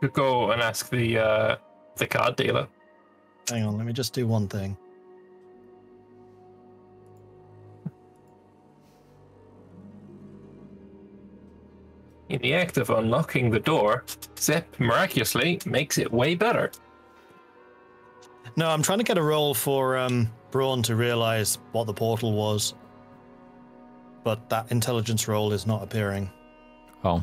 Could 0.00 0.12
go 0.12 0.50
and 0.50 0.60
ask 0.60 0.90
the 0.90 1.18
uh, 1.18 1.56
the 1.96 2.06
card 2.06 2.36
dealer. 2.36 2.68
Hang 3.48 3.64
on, 3.64 3.76
let 3.76 3.86
me 3.86 3.92
just 3.92 4.12
do 4.12 4.26
one 4.26 4.48
thing. 4.48 4.76
In 12.28 12.42
the 12.42 12.54
act 12.54 12.76
of 12.76 12.90
unlocking 12.90 13.50
the 13.50 13.60
door, 13.60 14.04
Zep 14.36 14.66
miraculously 14.80 15.60
makes 15.64 15.96
it 15.96 16.12
way 16.12 16.34
better. 16.34 16.72
No, 18.56 18.68
I'm 18.68 18.82
trying 18.82 18.98
to 18.98 19.04
get 19.04 19.18
a 19.18 19.22
roll 19.22 19.52
for 19.54 19.96
um, 19.98 20.32
Braun 20.50 20.82
to 20.84 20.96
realize 20.96 21.58
what 21.72 21.86
the 21.86 21.92
portal 21.92 22.32
was. 22.32 22.74
But 24.24 24.48
that 24.48 24.70
intelligence 24.72 25.28
roll 25.28 25.52
is 25.52 25.66
not 25.66 25.82
appearing. 25.82 26.30
Oh, 27.04 27.22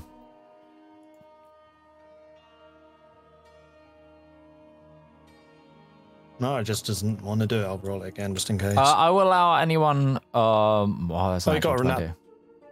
No, 6.39 6.57
it 6.57 6.63
just 6.63 6.85
doesn't 6.87 7.21
want 7.21 7.41
to 7.41 7.47
do 7.47 7.61
it. 7.61 7.65
I'll 7.65 7.77
roll 7.77 8.03
it 8.03 8.07
again 8.07 8.33
just 8.33 8.49
in 8.49 8.57
case. 8.57 8.75
uh, 8.77 8.81
I 8.81 9.09
will 9.11 9.23
allow 9.23 9.55
anyone. 9.55 10.17
Um, 10.33 11.09
oh, 11.11 11.31
that's 11.31 11.47
Oh, 11.47 11.57
got 11.59 11.79
a 11.79 11.83
20. 11.83 12.11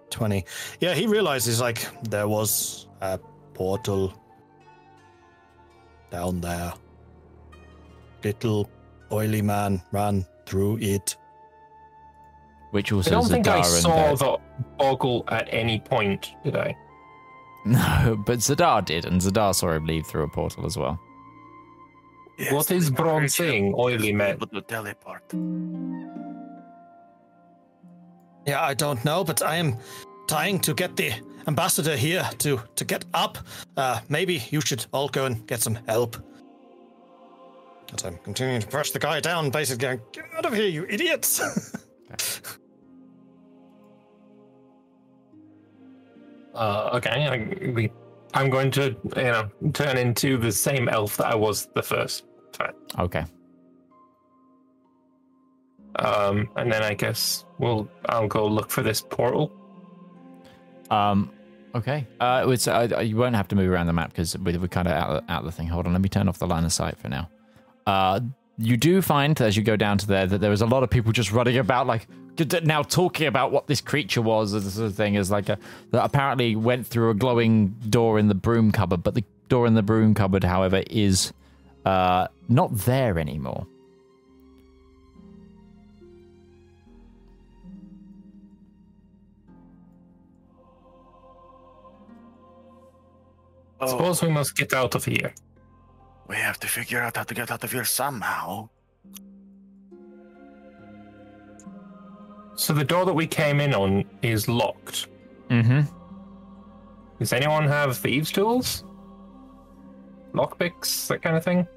20. 0.09 0.45
Yeah, 0.81 0.93
he 0.93 1.07
realizes 1.07 1.61
like 1.61 1.87
there 2.09 2.27
was 2.27 2.87
a 3.01 3.19
portal 3.53 4.13
down 6.09 6.41
there. 6.41 6.73
Little 8.23 8.69
oily 9.11 9.41
man 9.41 9.81
ran 9.91 10.25
through 10.45 10.77
it. 10.81 11.17
Which 12.71 12.91
was 12.91 13.07
I 13.07 13.11
don't 13.11 13.27
think 13.27 13.47
I 13.47 13.59
Zedaar 13.59 14.09
and 14.09 14.17
saw 14.19 14.37
the 14.37 14.37
boggle 14.77 15.25
at 15.27 15.47
any 15.51 15.79
point, 15.79 16.31
did 16.43 16.55
I? 16.55 16.75
No, 17.63 18.17
but 18.25 18.39
Zedaar 18.39 18.83
did, 18.83 19.05
and 19.05 19.21
Zedaar 19.21 19.53
saw 19.53 19.71
him 19.73 19.85
leave 19.85 20.07
through 20.07 20.23
a 20.23 20.27
portal 20.29 20.65
as 20.65 20.77
well. 20.77 20.99
what 22.49 22.71
is 22.71 22.89
Braun 22.89 23.29
saying, 23.29 23.75
oily 23.77 24.11
man? 24.11 24.37
But 24.39 24.51
the 24.51 24.61
teleport. 24.61 25.21
Yeah, 28.47 28.63
I 28.63 28.73
don't 28.73 29.05
know, 29.05 29.23
but 29.23 29.43
I 29.43 29.57
am 29.57 29.77
trying 30.27 30.59
to 30.61 30.73
get 30.73 30.95
the 30.95 31.11
ambassador 31.47 31.95
here 31.95 32.27
to 32.39 32.59
to 32.75 32.83
get 32.83 33.05
up. 33.13 33.37
Uh, 33.77 33.99
maybe 34.09 34.41
you 34.49 34.61
should 34.61 34.85
all 34.91 35.07
go 35.09 35.25
and 35.25 35.45
get 35.45 35.61
some 35.61 35.77
help. 35.87 36.17
But 37.91 38.05
I'm 38.05 38.17
continuing 38.19 38.61
to 38.61 38.67
push 38.67 38.91
the 38.91 38.99
guy 38.99 39.19
down, 39.19 39.49
basically 39.49 39.81
going, 39.87 40.01
"Get 40.13 40.25
out 40.35 40.45
of 40.45 40.53
here, 40.53 40.67
you 40.67 40.85
idiots!" 40.89 41.41
Uh, 46.53 46.89
okay, 46.93 47.09
I, 47.27 47.89
I'm 48.37 48.49
going 48.49 48.71
to, 48.71 48.95
you 49.15 49.23
know, 49.23 49.49
turn 49.73 49.97
into 49.97 50.37
the 50.37 50.51
same 50.51 50.89
elf 50.89 51.17
that 51.17 51.27
I 51.27 51.35
was 51.35 51.67
the 51.73 51.81
first 51.81 52.25
time. 52.51 52.73
Okay. 52.99 53.23
Um, 55.95 56.49
and 56.55 56.71
then 56.71 56.83
I 56.83 56.93
guess 56.93 57.45
we'll, 57.57 57.89
I'll 58.09 58.27
go 58.27 58.47
look 58.47 58.69
for 58.69 58.81
this 58.83 59.01
portal. 59.01 59.51
Um. 60.89 61.31
Okay. 61.73 62.05
Uh, 62.19 62.45
it's, 62.49 62.67
uh, 62.67 62.99
you 63.01 63.15
won't 63.15 63.35
have 63.35 63.47
to 63.47 63.55
move 63.55 63.71
around 63.71 63.87
the 63.87 63.93
map 63.93 64.09
because 64.09 64.37
we, 64.37 64.57
we're 64.57 64.67
kind 64.67 64.89
of 64.89 64.93
out, 64.93 65.23
out 65.29 65.39
of 65.39 65.45
the 65.45 65.53
thing. 65.53 65.67
Hold 65.67 65.87
on. 65.87 65.93
Let 65.93 66.01
me 66.01 66.09
turn 66.09 66.27
off 66.27 66.37
the 66.37 66.47
line 66.47 66.65
of 66.65 66.73
sight 66.73 66.97
for 66.97 67.07
now. 67.07 67.29
Uh, 67.85 68.19
you 68.57 68.77
do 68.77 69.01
find 69.01 69.39
as 69.41 69.57
you 69.57 69.63
go 69.63 69.75
down 69.75 69.97
to 69.97 70.07
there 70.07 70.27
that 70.27 70.39
there 70.39 70.49
was 70.49 70.61
a 70.61 70.65
lot 70.65 70.83
of 70.83 70.89
people 70.89 71.11
just 71.11 71.31
running 71.31 71.57
about, 71.57 71.87
like 71.87 72.07
now 72.63 72.81
talking 72.81 73.27
about 73.27 73.51
what 73.51 73.67
this 73.67 73.81
creature 73.81 74.21
was. 74.21 74.51
This 74.51 74.73
sort 74.73 74.87
of 74.87 74.95
thing 74.95 75.15
is 75.15 75.31
like 75.31 75.49
a 75.49 75.57
that 75.91 76.03
apparently 76.03 76.55
went 76.55 76.85
through 76.87 77.09
a 77.09 77.13
glowing 77.13 77.69
door 77.89 78.19
in 78.19 78.27
the 78.27 78.35
broom 78.35 78.71
cupboard, 78.71 79.03
but 79.03 79.15
the 79.15 79.23
door 79.49 79.67
in 79.67 79.73
the 79.73 79.81
broom 79.81 80.13
cupboard, 80.13 80.43
however, 80.43 80.83
is 80.89 81.33
uh 81.85 82.27
not 82.49 82.75
there 82.77 83.17
anymore. 83.17 83.67
Oh, 93.81 93.87
Suppose 93.87 94.21
we 94.21 94.29
must 94.29 94.55
get 94.55 94.73
out 94.73 94.93
of 94.93 95.05
here. 95.05 95.33
We 96.31 96.37
have 96.37 96.57
to 96.61 96.67
figure 96.67 97.01
out 97.01 97.17
how 97.17 97.23
to 97.23 97.33
get 97.33 97.51
out 97.51 97.61
of 97.61 97.71
here 97.73 97.83
somehow. 97.83 98.69
So 102.55 102.71
the 102.73 102.85
door 102.85 103.05
that 103.05 103.13
we 103.13 103.27
came 103.27 103.59
in 103.59 103.73
on 103.73 104.05
is 104.21 104.47
locked. 104.47 105.07
Mm-hmm. 105.49 105.81
Does 107.19 107.33
anyone 107.33 107.67
have 107.67 107.97
thieves' 107.97 108.31
tools? 108.31 108.85
Lockpicks, 110.33 111.07
that 111.07 111.21
kind 111.21 111.35
of 111.35 111.43
thing? 111.43 111.67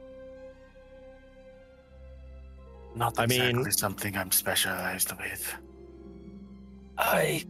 Not 2.94 3.18
I 3.18 3.26
mean- 3.26 3.40
exactly 3.40 3.72
something 3.72 4.16
I'm 4.16 4.30
specialized 4.30 5.10
with. 5.18 5.52
I. 6.96 7.44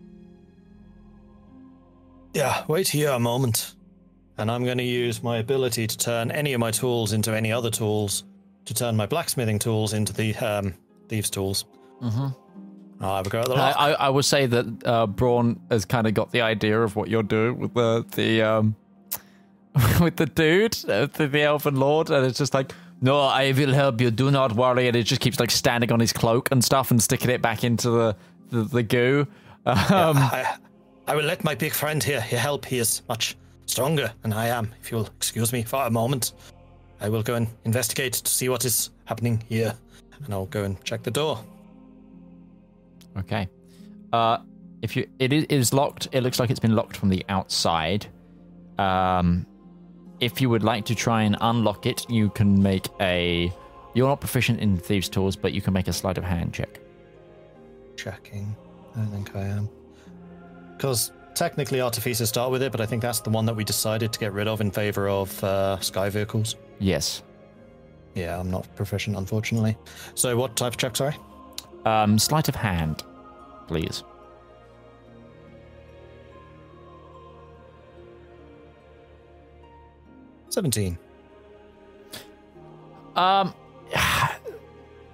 Yeah, 2.32 2.64
wait 2.66 2.88
here 2.88 3.10
a 3.10 3.20
moment. 3.20 3.74
And 4.36 4.50
I'm 4.50 4.64
going 4.64 4.78
to 4.78 4.84
use 4.84 5.22
my 5.22 5.38
ability 5.38 5.86
to 5.86 5.96
turn 5.96 6.30
any 6.30 6.52
of 6.54 6.60
my 6.60 6.70
tools 6.70 7.12
into 7.12 7.32
any 7.32 7.52
other 7.52 7.70
tools, 7.70 8.24
to 8.64 8.74
turn 8.74 8.96
my 8.96 9.06
blacksmithing 9.06 9.60
tools 9.60 9.92
into 9.92 10.12
the 10.12 10.34
um, 10.36 10.74
thieves' 11.08 11.30
tools. 11.30 11.66
Mm-hmm. 12.02 12.28
I'll 13.00 13.16
have 13.16 13.26
a 13.26 13.30
go 13.30 13.40
at 13.40 13.46
the 13.46 13.54
I. 13.54 13.70
I, 13.70 13.92
I 13.92 14.08
would 14.08 14.24
say 14.24 14.46
that 14.46 14.86
uh, 14.86 15.06
Braun 15.06 15.60
has 15.70 15.84
kind 15.84 16.06
of 16.06 16.14
got 16.14 16.32
the 16.32 16.40
idea 16.40 16.80
of 16.80 16.96
what 16.96 17.08
you're 17.08 17.22
doing 17.22 17.58
with 17.58 17.74
the 17.74 18.04
the 18.14 18.42
um 18.42 18.76
with 20.00 20.16
the 20.16 20.26
dude, 20.26 20.78
uh, 20.88 21.06
the, 21.06 21.26
the 21.26 21.42
elven 21.42 21.76
lord, 21.76 22.10
and 22.10 22.24
it's 22.24 22.38
just 22.38 22.54
like, 22.54 22.72
no, 23.00 23.18
I 23.20 23.52
will 23.52 23.74
help 23.74 24.00
you. 24.00 24.10
Do 24.10 24.30
not 24.30 24.52
worry. 24.52 24.86
And 24.86 24.96
it 24.96 25.02
just 25.02 25.20
keeps 25.20 25.40
like 25.40 25.50
standing 25.50 25.90
on 25.90 25.98
his 25.98 26.12
cloak 26.12 26.50
and 26.52 26.64
stuff 26.64 26.90
and 26.90 27.02
sticking 27.02 27.30
it 27.30 27.42
back 27.42 27.64
into 27.64 27.90
the 27.90 28.16
the, 28.50 28.62
the 28.62 28.82
goo. 28.82 29.26
Um, 29.66 30.16
I, 30.18 30.56
I 31.06 31.16
will 31.16 31.24
let 31.24 31.42
my 31.42 31.54
big 31.54 31.72
friend 31.72 32.02
here 32.02 32.20
here 32.20 32.38
help. 32.38 32.66
He 32.66 32.78
is 32.78 33.02
much 33.08 33.36
stronger 33.66 34.12
than 34.22 34.32
I 34.32 34.48
am. 34.48 34.72
If 34.80 34.90
you'll 34.90 35.06
excuse 35.06 35.52
me 35.52 35.62
for 35.62 35.84
a 35.84 35.90
moment, 35.90 36.32
I 37.00 37.08
will 37.08 37.22
go 37.22 37.34
and 37.34 37.48
investigate 37.64 38.14
to 38.14 38.30
see 38.30 38.48
what 38.48 38.64
is 38.64 38.90
happening 39.04 39.42
here, 39.48 39.74
and 40.24 40.32
I'll 40.32 40.46
go 40.46 40.64
and 40.64 40.82
check 40.84 41.02
the 41.02 41.10
door. 41.10 41.38
Okay. 43.18 43.48
Uh, 44.12 44.38
if 44.82 44.96
you 44.96 45.08
it 45.18 45.32
is, 45.32 45.72
locked. 45.72 46.08
It 46.12 46.20
looks 46.22 46.38
like 46.38 46.50
it's 46.50 46.60
been 46.60 46.74
locked 46.76 46.96
from 46.96 47.08
the 47.08 47.24
outside. 47.28 48.06
Um, 48.78 49.46
if 50.20 50.40
you 50.40 50.48
would 50.50 50.62
like 50.62 50.84
to 50.86 50.94
try 50.94 51.22
and 51.22 51.36
unlock 51.40 51.86
it, 51.86 52.08
you 52.10 52.30
can 52.30 52.62
make 52.62 52.88
a. 53.00 53.52
You're 53.94 54.08
not 54.08 54.20
proficient 54.20 54.60
in 54.60 54.76
thieves' 54.76 55.08
tools, 55.08 55.36
but 55.36 55.52
you 55.52 55.60
can 55.60 55.72
make 55.72 55.88
a 55.88 55.92
sleight 55.92 56.18
of 56.18 56.24
hand 56.24 56.52
check. 56.52 56.80
Checking. 57.96 58.54
I 58.96 59.04
think 59.06 59.34
I 59.34 59.42
am. 59.42 59.68
Because 60.76 61.12
technically 61.34 61.80
artificers 61.80 62.28
start 62.28 62.50
with 62.50 62.62
it, 62.62 62.72
but 62.72 62.80
I 62.80 62.86
think 62.86 63.02
that's 63.02 63.20
the 63.20 63.30
one 63.30 63.46
that 63.46 63.54
we 63.54 63.64
decided 63.64 64.12
to 64.12 64.18
get 64.18 64.32
rid 64.32 64.48
of 64.48 64.60
in 64.60 64.70
favor 64.70 65.08
of 65.08 65.42
uh, 65.44 65.78
sky 65.80 66.08
vehicles. 66.08 66.56
Yes. 66.78 67.22
Yeah, 68.14 68.38
I'm 68.38 68.50
not 68.50 68.66
proficient, 68.76 69.16
unfortunately. 69.16 69.76
So, 70.14 70.36
what 70.36 70.56
type 70.56 70.72
of 70.72 70.76
check, 70.76 70.96
sorry? 70.96 71.16
Um, 71.84 72.18
sleight 72.18 72.48
of 72.48 72.54
hand, 72.54 73.02
please. 73.66 74.04
Seventeen. 80.48 80.96
Um, 83.16 83.52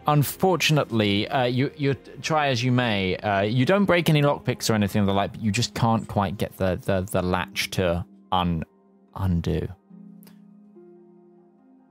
unfortunately, 0.07 1.29
uh, 1.29 1.45
you 1.45 1.71
you 1.77 1.95
try 2.23 2.49
as 2.49 2.63
you 2.63 2.73
may, 2.73 3.17
uh, 3.17 3.43
you 3.43 3.65
don't 3.65 3.85
break 3.85 4.09
any 4.09 4.23
lockpicks 4.23 4.71
or 4.71 4.75
anything 4.75 5.01
of 5.01 5.07
the 5.07 5.15
like. 5.15 5.33
But 5.33 5.43
you 5.43 5.53
just 5.53 5.75
can't 5.75 6.07
quite 6.09 6.39
get 6.39 6.57
the 6.57 6.77
the, 6.77 7.03
the 7.11 7.23
latch 7.23 7.71
to 7.71 8.05
un 8.33 8.65
undo. 9.15 9.69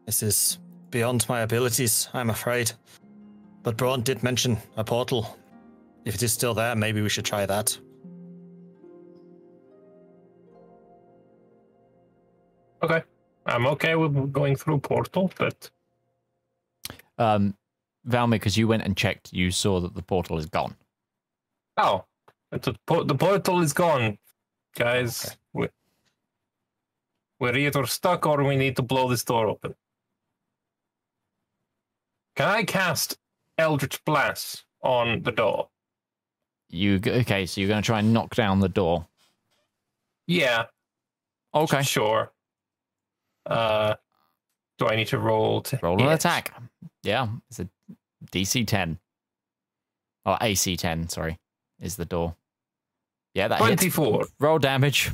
This 0.05 0.23
is 0.23 0.59
beyond 0.89 1.27
my 1.29 1.41
abilities, 1.41 2.09
I'm 2.13 2.29
afraid. 2.29 2.71
But 3.61 3.77
Braun 3.77 4.01
did 4.01 4.23
mention 4.23 4.57
a 4.77 4.83
portal. 4.83 5.38
If 6.05 6.15
it 6.15 6.23
is 6.23 6.33
still 6.33 6.53
there, 6.53 6.75
maybe 6.75 7.01
we 7.01 7.09
should 7.09 7.25
try 7.25 7.45
that. 7.45 7.77
Okay. 12.81 13.03
I'm 13.45 13.67
okay 13.67 13.95
with 13.95 14.31
going 14.31 14.55
through 14.55 14.79
portal, 14.79 15.31
but 15.38 15.69
Um, 17.19 17.53
Valymr, 18.09 18.31
because 18.31 18.57
you 18.57 18.67
went 18.67 18.83
and 18.83 18.95
checked, 18.97 19.31
you 19.33 19.51
saw 19.51 19.79
that 19.79 19.95
the 19.95 20.01
portal 20.01 20.38
is 20.38 20.45
gone. 20.45 20.75
oh, 21.77 22.05
a, 22.51 22.57
the 22.59 23.15
portal 23.15 23.61
is 23.61 23.73
gone, 23.73 24.17
guys. 24.75 25.38
We, 25.53 25.67
we're 27.39 27.55
either 27.55 27.85
stuck 27.85 28.25
or 28.25 28.43
we 28.43 28.55
need 28.55 28.75
to 28.77 28.81
blow 28.81 29.07
this 29.09 29.23
door 29.23 29.47
open. 29.47 29.75
Can 32.35 32.47
I 32.47 32.63
cast 32.63 33.17
Eldritch 33.57 34.03
Blast 34.05 34.63
on 34.81 35.21
the 35.23 35.31
door? 35.31 35.69
You 36.69 36.99
okay? 37.05 37.45
So 37.45 37.61
you're 37.61 37.67
going 37.67 37.81
to 37.81 37.85
try 37.85 37.99
and 37.99 38.13
knock 38.13 38.35
down 38.35 38.59
the 38.59 38.69
door. 38.69 39.05
Yeah, 40.27 40.65
Okay. 41.53 41.81
sure. 41.81 42.31
Uh, 43.45 43.95
do 44.77 44.88
I 44.88 44.95
need 44.95 45.07
to 45.07 45.17
roll 45.17 45.61
to 45.63 45.79
Roll 45.81 46.01
an 46.01 46.09
attack. 46.09 46.53
Yeah, 47.03 47.27
it's 47.49 47.59
a 47.59 47.67
DC 48.31 48.65
10. 48.65 48.99
Or 50.25 50.38
AC 50.41 50.75
10, 50.75 51.09
sorry, 51.09 51.39
is 51.80 51.95
the 51.95 52.06
door. 52.06 52.35
Yeah, 53.33 53.48
that 53.48 53.59
hits. 53.59 53.81
24. 53.81 54.25
Roll 54.39 54.59
damage. 54.59 55.11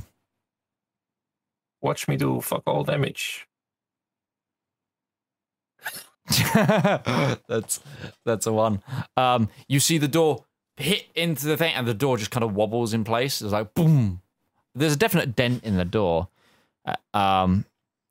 Watch 1.82 2.08
me 2.08 2.18
do 2.18 2.42
fuck 2.42 2.64
all 2.66 2.84
damage. 2.84 3.48
that's 7.48 7.80
that's 8.26 8.48
a 8.48 8.52
one. 8.52 8.82
Um, 9.16 9.50
you 9.68 9.80
see 9.80 10.00
the 10.00 10.08
door 10.08 10.46
hit 10.78 11.06
into 11.14 11.46
the 11.46 11.56
thing, 11.56 11.76
and 11.76 11.88
the 11.88 11.94
door 11.94 12.18
just 12.18 12.32
kind 12.32 12.44
of 12.44 12.56
wobbles 12.56 12.94
in 12.94 13.04
place. 13.04 13.42
It's 13.42 13.52
like 13.52 13.76
boom. 13.76 14.22
There's 14.74 14.94
a 14.94 14.98
definite 14.98 15.36
dent 15.36 15.64
in 15.64 15.78
the 15.78 15.86
door. 15.86 16.30
Uh, 16.86 17.18
um, 17.18 17.66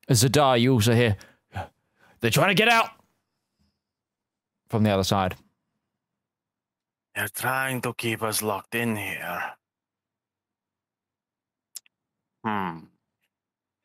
Zedaar, 0.09 0.59
you 0.59 0.71
also 0.71 0.95
hear 0.95 1.17
they're 2.21 2.31
trying 2.31 2.49
to 2.49 2.55
get 2.55 2.69
out 2.69 2.91
from 4.69 4.83
the 4.83 4.89
other 4.89 5.03
side. 5.03 5.35
They're 7.15 7.27
trying 7.29 7.81
to 7.81 7.93
keep 7.93 8.21
us 8.21 8.41
locked 8.41 8.75
in 8.75 8.95
here. 8.95 9.43
Hmm. 12.45 12.79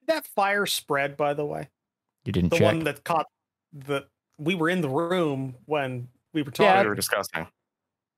that 0.06 0.26
fire 0.26 0.66
spread, 0.66 1.16
by 1.16 1.32
the 1.34 1.46
way. 1.46 1.68
You 2.24 2.32
didn't 2.32 2.50
The 2.50 2.58
check. 2.58 2.64
one 2.66 2.84
that 2.84 3.04
caught 3.04 3.26
the. 3.72 4.06
We 4.38 4.54
were 4.54 4.68
in 4.68 4.80
the 4.82 4.88
room 4.88 5.54
when 5.66 6.08
we 6.34 6.42
were 6.42 6.50
talking. 6.50 6.64
Yeah. 6.66 6.72
talking. 6.74 6.84
we 6.84 6.88
were 6.90 6.94
discussing. 6.96 7.46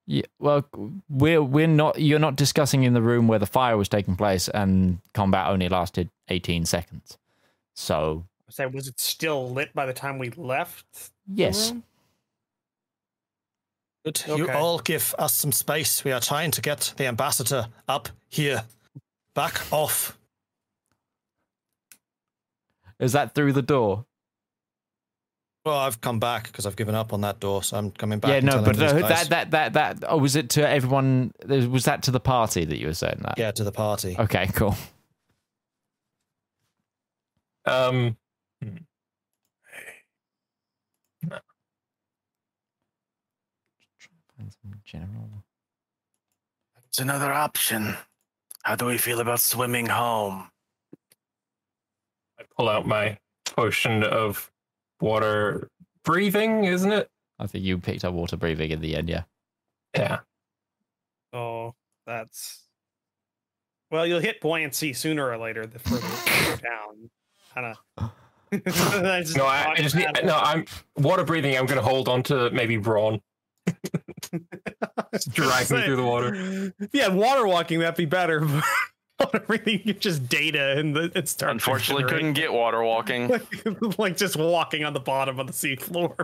Yeah, 0.06 0.22
well, 0.40 0.66
we're 1.08 1.42
we're 1.42 1.68
not. 1.68 2.00
You're 2.00 2.18
not 2.18 2.34
discussing 2.34 2.82
in 2.82 2.92
the 2.92 3.02
room 3.02 3.28
where 3.28 3.38
the 3.38 3.46
fire 3.46 3.76
was 3.76 3.88
taking 3.88 4.16
place, 4.16 4.48
and 4.48 4.98
combat 5.14 5.46
only 5.46 5.68
lasted 5.68 6.10
18 6.28 6.64
seconds. 6.66 7.18
So 7.74 8.24
I 8.48 8.52
Say, 8.52 8.66
was 8.66 8.88
it 8.88 8.98
still 8.98 9.48
lit 9.52 9.72
by 9.74 9.86
the 9.86 9.92
time 9.92 10.18
we 10.18 10.30
left? 10.30 10.86
the 11.28 11.34
yes, 11.34 11.70
room? 11.70 11.84
Good. 14.04 14.22
You 14.26 14.50
all 14.50 14.78
give 14.78 15.14
us 15.18 15.32
some 15.32 15.52
space. 15.52 16.04
We 16.04 16.10
are 16.12 16.20
trying 16.20 16.50
to 16.52 16.60
get 16.60 16.94
the 16.96 17.06
ambassador 17.06 17.68
up 17.88 18.08
here. 18.28 18.64
Back 19.34 19.72
off. 19.72 20.18
is 22.98 23.12
that 23.12 23.34
through 23.34 23.52
the 23.52 23.62
door? 23.62 24.04
Well, 25.64 25.78
I've 25.78 26.00
come 26.00 26.18
back 26.18 26.44
because 26.44 26.66
I've 26.66 26.74
given 26.74 26.96
up 26.96 27.12
on 27.12 27.20
that 27.20 27.38
door, 27.38 27.62
so 27.62 27.76
I'm 27.76 27.92
coming 27.92 28.18
back. 28.18 28.30
yeah, 28.32 28.40
no, 28.40 28.62
but 28.62 28.76
these 28.76 28.92
uh, 28.92 29.06
that 29.06 29.28
that 29.30 29.50
that 29.52 29.72
that. 29.74 30.04
Oh, 30.08 30.16
was 30.18 30.34
it 30.34 30.50
to 30.50 30.68
everyone? 30.68 31.32
Was 31.46 31.84
that 31.84 32.02
to 32.04 32.10
the 32.10 32.18
party 32.18 32.64
that 32.64 32.78
you 32.78 32.88
were 32.88 32.94
saying 32.94 33.20
that? 33.22 33.38
Yeah, 33.38 33.52
to 33.52 33.62
the 33.62 33.70
party. 33.70 34.16
Okay, 34.18 34.48
cool. 34.54 34.74
Um, 37.64 38.16
General. 44.92 45.42
It's 46.86 46.98
another 46.98 47.32
option. 47.32 47.96
How 48.62 48.76
do 48.76 48.84
we 48.84 48.98
feel 48.98 49.20
about 49.20 49.40
swimming 49.40 49.86
home? 49.86 50.50
I 52.38 52.42
pull 52.54 52.68
out 52.68 52.86
my 52.86 53.16
potion 53.46 54.04
of 54.04 54.50
water 55.00 55.70
breathing, 56.04 56.64
isn't 56.64 56.92
it? 56.92 57.08
I 57.38 57.46
think 57.46 57.64
you 57.64 57.78
picked 57.78 58.04
up 58.04 58.12
water 58.12 58.36
breathing 58.36 58.70
in 58.70 58.82
the 58.82 58.94
end. 58.94 59.08
Yeah. 59.08 59.22
Yeah. 59.96 60.18
Oh, 61.32 61.74
that's. 62.06 62.64
Well, 63.90 64.06
you'll 64.06 64.20
hit 64.20 64.42
buoyancy 64.42 64.92
sooner 64.92 65.26
or 65.26 65.38
later 65.38 65.66
the 65.66 65.78
further 65.78 66.06
you 66.06 66.50
go 66.50 66.56
down. 66.68 67.10
Kind 67.54 67.76
of. 67.96 68.10
No, 69.34 69.46
I, 69.46 69.70
I 69.70 69.76
just 69.76 69.96
need. 69.96 70.06
No, 70.24 70.36
I'm 70.36 70.66
water 70.98 71.24
breathing. 71.24 71.56
I'm 71.56 71.64
going 71.64 71.80
to 71.80 71.82
hold 71.82 72.10
on 72.10 72.22
to 72.24 72.50
maybe 72.50 72.76
Braun. 73.66 74.46
Drag 75.30 75.70
me 75.70 75.82
through 75.84 75.96
the 75.96 76.02
water. 76.02 76.72
Yeah, 76.92 77.08
water 77.08 77.46
walking 77.46 77.78
that'd 77.80 77.96
be 77.96 78.04
better. 78.06 78.40
but 79.18 79.32
Water 79.34 79.40
breathing, 79.46 79.82
you're 79.84 79.94
just 79.94 80.28
data 80.28 80.76
and 80.78 80.96
the, 80.96 81.12
it 81.14 81.28
starts. 81.28 81.52
Unfortunately, 81.52 82.04
couldn't 82.04 82.32
get 82.32 82.52
water 82.52 82.82
walking. 82.82 83.28
like, 83.28 83.44
like 83.98 84.16
just 84.16 84.36
walking 84.36 84.84
on 84.84 84.94
the 84.94 85.00
bottom 85.00 85.38
of 85.38 85.46
the 85.46 85.52
sea 85.52 85.76
floor. 85.76 86.16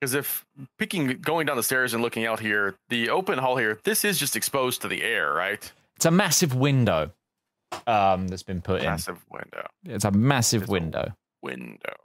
Because 0.00 0.14
if 0.14 0.44
picking 0.78 1.06
going 1.20 1.46
down 1.46 1.56
the 1.56 1.62
stairs 1.62 1.94
and 1.94 2.02
looking 2.02 2.26
out 2.26 2.40
here, 2.40 2.74
the 2.88 3.10
open 3.10 3.38
hall 3.38 3.56
here, 3.56 3.78
this 3.84 4.04
is 4.04 4.18
just 4.18 4.36
exposed 4.36 4.82
to 4.82 4.88
the 4.88 5.02
air, 5.02 5.32
right? 5.32 5.70
It's 5.96 6.06
a 6.06 6.10
massive 6.10 6.54
window 6.54 7.12
um, 7.86 8.28
that's 8.28 8.42
been 8.42 8.60
put 8.60 8.80
in. 8.80 8.86
Massive 8.86 9.24
window. 9.30 9.66
It's 9.84 10.04
a 10.04 10.10
massive 10.10 10.62
It's 10.62 10.68
a- 10.68 10.72
window. 10.72 11.16
Window. 11.46 11.96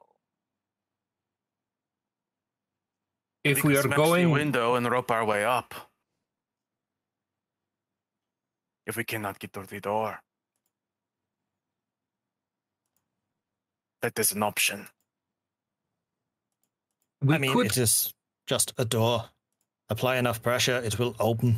If 3.43 3.63
we 3.63 3.73
can 3.73 3.79
are 3.79 3.81
smash 3.81 3.97
the 3.97 4.03
going, 4.03 4.29
window 4.29 4.75
and 4.75 4.85
rope 4.89 5.09
our 5.09 5.25
way 5.25 5.43
up. 5.43 5.73
If 8.85 8.95
we 8.97 9.03
cannot 9.03 9.39
get 9.39 9.51
through 9.51 9.65
the 9.65 9.79
door. 9.79 10.21
That 14.03 14.19
is 14.19 14.31
an 14.31 14.43
option. 14.43 14.87
we 17.23 17.35
I 17.35 17.37
mean, 17.39 17.53
could 17.53 17.65
it 17.67 17.77
is 17.77 18.13
just 18.45 18.73
a 18.77 18.85
door. 18.85 19.25
Apply 19.89 20.17
enough 20.17 20.41
pressure, 20.41 20.77
it 20.77 20.99
will 20.99 21.15
open. 21.19 21.57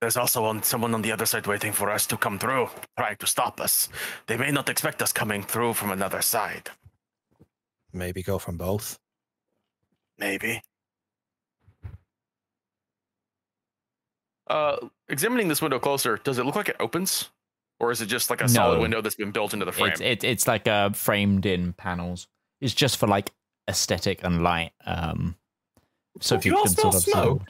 There's 0.00 0.16
also 0.16 0.44
on, 0.44 0.62
someone 0.62 0.94
on 0.94 1.02
the 1.02 1.12
other 1.12 1.26
side 1.26 1.46
waiting 1.46 1.72
for 1.72 1.90
us 1.90 2.06
to 2.06 2.16
come 2.16 2.38
through, 2.38 2.68
trying 2.98 3.16
to 3.16 3.26
stop 3.26 3.60
us. 3.60 3.88
They 4.26 4.36
may 4.36 4.50
not 4.52 4.68
expect 4.68 5.02
us 5.02 5.12
coming 5.12 5.42
through 5.42 5.74
from 5.74 5.90
another 5.90 6.22
side. 6.22 6.70
Maybe 7.94 8.22
go 8.22 8.38
from 8.38 8.56
both. 8.56 8.98
Maybe. 10.18 10.60
Uh, 14.48 14.76
examining 15.08 15.48
this 15.48 15.62
window 15.62 15.78
closer, 15.78 16.18
does 16.18 16.38
it 16.38 16.44
look 16.44 16.56
like 16.56 16.68
it 16.68 16.76
opens, 16.80 17.30
or 17.80 17.90
is 17.90 18.02
it 18.02 18.06
just 18.06 18.28
like 18.28 18.42
a 18.42 18.48
solid 18.48 18.80
window 18.80 19.00
that's 19.00 19.14
been 19.14 19.30
built 19.30 19.54
into 19.54 19.64
the 19.64 19.72
frame? 19.72 19.92
It's 19.92 20.00
it, 20.00 20.24
it's 20.24 20.46
like 20.46 20.68
uh, 20.68 20.90
framed 20.90 21.46
in 21.46 21.72
panels. 21.72 22.26
It's 22.60 22.74
just 22.74 22.98
for 22.98 23.06
like 23.06 23.32
aesthetic 23.68 24.22
and 24.22 24.42
light. 24.42 24.72
Um, 24.84 25.36
so 26.20 26.34
if 26.34 26.44
you 26.44 26.52
you 26.52 26.58
all 26.58 26.64
can 26.64 26.74
sort 26.74 26.94
of 26.94 27.02
smoke? 27.02 27.42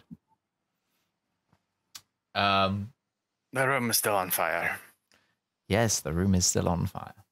Um, 2.34 2.92
the 3.52 3.66
room 3.66 3.90
is 3.90 3.98
still 3.98 4.14
on 4.14 4.30
fire. 4.30 4.78
yes, 5.68 6.00
the 6.00 6.12
room 6.12 6.34
is 6.34 6.46
still 6.46 6.68
on 6.68 6.86
fire. 6.86 7.23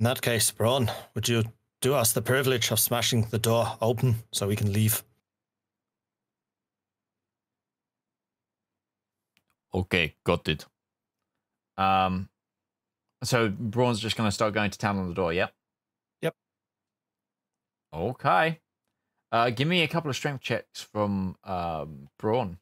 In 0.00 0.04
that 0.04 0.22
case, 0.22 0.50
Braun, 0.50 0.90
would 1.14 1.28
you 1.28 1.44
do 1.80 1.94
us 1.94 2.12
the 2.12 2.22
privilege 2.22 2.70
of 2.70 2.80
smashing 2.80 3.28
the 3.30 3.38
door 3.38 3.76
open 3.80 4.16
so 4.32 4.48
we 4.48 4.56
can 4.56 4.72
leave? 4.72 5.04
Okay, 9.72 10.14
got 10.24 10.48
it. 10.48 10.66
Um, 11.76 12.28
so 13.22 13.48
Braun's 13.48 14.00
just 14.00 14.16
going 14.16 14.28
to 14.28 14.34
start 14.34 14.54
going 14.54 14.70
to 14.70 14.78
town 14.78 14.98
on 14.98 15.08
the 15.08 15.14
door. 15.14 15.32
Yep. 15.32 15.52
Yep. 16.22 16.34
Okay. 17.92 18.60
Uh, 19.32 19.50
give 19.50 19.66
me 19.66 19.82
a 19.82 19.88
couple 19.88 20.10
of 20.10 20.16
strength 20.16 20.42
checks 20.42 20.80
from 20.80 21.36
um 21.44 22.08
Braun. 22.18 22.58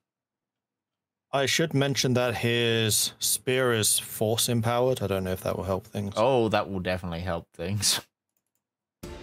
I 1.34 1.46
should 1.46 1.72
mention 1.72 2.12
that 2.14 2.36
his 2.36 3.14
spear 3.18 3.72
is 3.72 3.98
force 3.98 4.50
empowered. 4.50 5.00
I 5.00 5.06
don't 5.06 5.24
know 5.24 5.32
if 5.32 5.40
that 5.42 5.56
will 5.56 5.64
help 5.64 5.86
things. 5.86 6.12
Oh, 6.16 6.50
that 6.50 6.70
will 6.70 6.80
definitely 6.80 7.20
help 7.20 7.48
things. 7.54 8.02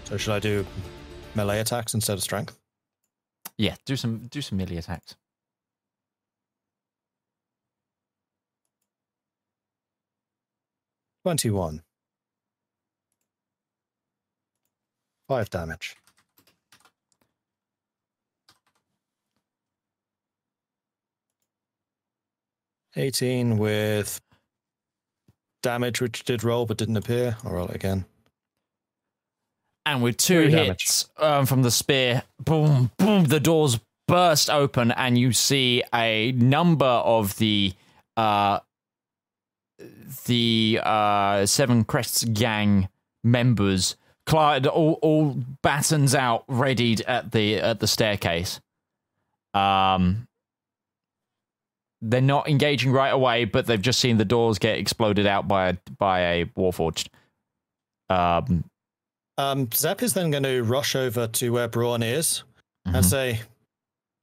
So 0.05 0.17
should 0.17 0.33
I 0.33 0.39
do 0.39 0.65
melee 1.35 1.59
attacks 1.59 1.93
instead 1.93 2.17
of 2.17 2.23
strength? 2.23 2.57
Yeah, 3.57 3.75
do 3.85 3.95
some 3.95 4.27
do 4.27 4.41
some 4.41 4.57
melee 4.57 4.77
attacks. 4.77 5.15
Twenty-one. 11.23 11.83
Five 15.27 15.51
damage. 15.51 15.95
Eighteen 22.95 23.58
with 23.58 24.19
damage, 25.61 26.01
which 26.01 26.24
did 26.24 26.43
roll 26.43 26.66
but 26.66 26.77
didn't 26.77 26.98
appear. 26.98 27.38
I'll 27.43 27.51
roll 27.51 27.68
it 27.68 27.76
again. 27.76 28.06
And 29.85 30.01
with 30.03 30.18
two 30.18 30.43
Three 30.43 30.51
damage. 30.51 30.82
hits 30.82 31.09
um, 31.18 31.45
from 31.45 31.64
the 31.64 31.72
spear, 31.72 32.24
boom, 32.43 32.92
boom, 32.98 33.26
the 33.26 33.40
doors 33.40 33.80
burst 34.08 34.50
open, 34.50 34.92
and 34.92 35.18
you 35.18 35.34
see 35.34 35.84
a 35.93 36.32
number 36.34 36.85
of 36.85 37.38
the 37.38 37.74
uh, 38.18 38.59
the 40.26 40.80
uh, 40.84 41.45
Seven 41.45 41.84
Crests 41.84 42.24
gang 42.24 42.90
members, 43.24 43.95
clad 44.26 44.66
all, 44.68 45.00
all 45.01 45.38
batons 45.61 46.16
out, 46.16 46.43
readied 46.48 47.01
at 47.01 47.32
the 47.32 47.58
at 47.58 47.80
the 47.80 47.88
staircase. 47.88 48.59
Um, 49.53 50.27
they're 52.01 52.21
not 52.21 52.47
engaging 52.49 52.91
right 52.91 53.13
away, 53.13 53.45
but 53.45 53.65
they've 53.65 53.81
just 53.81 53.99
seen 53.99 54.17
the 54.17 54.25
doors 54.25 54.57
get 54.59 54.77
exploded 54.77 55.27
out 55.27 55.47
by 55.47 55.69
a, 55.69 55.77
by 55.97 56.19
a 56.21 56.45
warforged. 56.57 57.07
Um, 58.09 58.63
Um, 59.37 59.69
Zep 59.73 60.01
is 60.03 60.13
then 60.13 60.31
going 60.31 60.43
to 60.43 60.61
rush 60.63 60.95
over 60.95 61.27
to 61.27 61.51
where 61.51 61.67
Braun 61.67 62.03
is 62.03 62.43
and 62.85 62.97
Mhm. 62.97 63.09
say, 63.09 63.41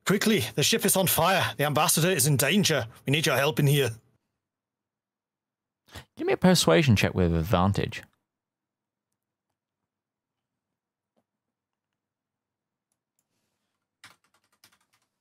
Quickly, 0.05 0.45
the 0.55 0.63
ship 0.63 0.85
is 0.85 0.95
on 0.97 1.09
fire. 1.09 1.53
The 1.57 1.65
ambassador 1.65 2.11
is 2.11 2.29
in 2.29 2.37
danger. 2.37 2.87
We 3.07 3.11
need 3.11 3.27
your 3.27 3.37
help 3.37 3.59
in 3.59 3.67
here. 3.67 3.91
Give 6.17 6.29
me 6.29 6.33
a 6.33 6.37
persuasion 6.37 6.95
check 6.95 7.13
with 7.13 7.35
advantage. 7.35 8.03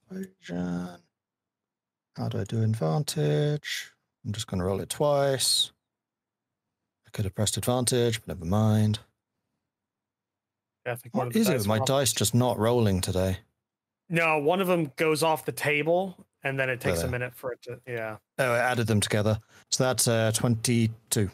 Persuasion. 0.10 1.05
How 2.16 2.30
do 2.30 2.40
I 2.40 2.44
do 2.46 2.64
advantage? 2.64 3.92
I'm 4.26 4.32
just 4.32 4.48
going 4.48 4.60
to 4.60 4.66
roll 4.66 4.80
it 4.80 4.90
twice. 4.90 5.72
I 7.08 7.10
could 7.12 7.26
have 7.26 7.36
pressed 7.36 7.58
advantage, 7.58 8.22
but 8.22 8.30
never 8.30 8.46
mind. 8.46 9.00
Yeah, 10.86 10.94
I 10.94 10.96
think 10.96 11.14
one 11.16 11.28
of 11.28 11.28
What 11.28 11.34
the 11.34 11.40
is 11.42 11.50
it 11.50 11.58
with 11.58 11.68
my 11.68 11.80
off. 11.80 11.88
dice 11.88 12.14
just 12.14 12.34
not 12.34 12.58
rolling 12.58 13.02
today? 13.02 13.40
No, 14.10 14.38
one 14.40 14.62
of 14.62 14.68
them 14.68 14.92
goes 14.98 15.24
off 15.24 15.46
the 15.46 15.52
table, 15.52 16.16
and 16.44 16.60
then 16.60 16.70
it 16.70 16.80
takes 16.80 17.02
a 17.02 17.08
minute 17.08 17.34
for 17.36 17.52
it 17.52 17.62
to. 17.64 17.80
Yeah. 17.88 18.18
Oh, 18.38 18.52
I 18.52 18.60
added 18.60 18.88
them 18.88 19.02
together. 19.02 19.40
So 19.72 19.84
that's 19.84 20.08
uh, 20.08 20.32
22. 20.34 21.30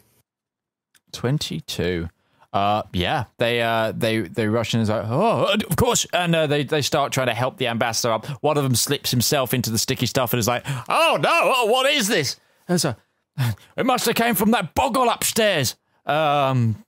22. 1.11 2.08
Uh, 2.54 2.84
yeah, 2.92 3.26
they 3.38 3.62
uh, 3.62 3.94
they 3.96 4.20
they 4.22 4.48
rush 4.48 4.74
in 4.74 4.80
and 4.82 4.84
is 4.84 4.90
like, 4.90 5.06
oh, 5.08 5.54
of 5.54 5.76
course, 5.78 6.06
and 6.12 6.36
uh, 6.36 6.48
they 6.48 6.64
they 6.64 6.82
start 6.82 7.14
trying 7.14 7.28
to 7.28 7.34
help 7.34 7.58
the 7.58 7.68
ambassador 7.68 8.12
up. 8.12 8.26
One 8.44 8.58
of 8.58 8.64
them 8.64 8.76
slips 8.76 9.10
himself 9.10 9.54
into 9.54 9.70
the 9.70 9.78
sticky 9.78 10.06
stuff 10.06 10.34
and 10.34 10.40
is 10.40 10.48
like, 10.50 10.64
oh 10.90 11.18
no, 11.22 11.30
oh, 11.32 11.66
what 11.68 11.90
is 11.92 12.08
this? 12.10 12.38
And 12.68 12.80
so, 12.82 12.96
it 13.78 13.86
must 13.86 14.06
have 14.06 14.16
came 14.16 14.36
from 14.36 14.52
that 14.52 14.74
boggle 14.76 15.10
upstairs. 15.10 15.76
Um, 16.06 16.84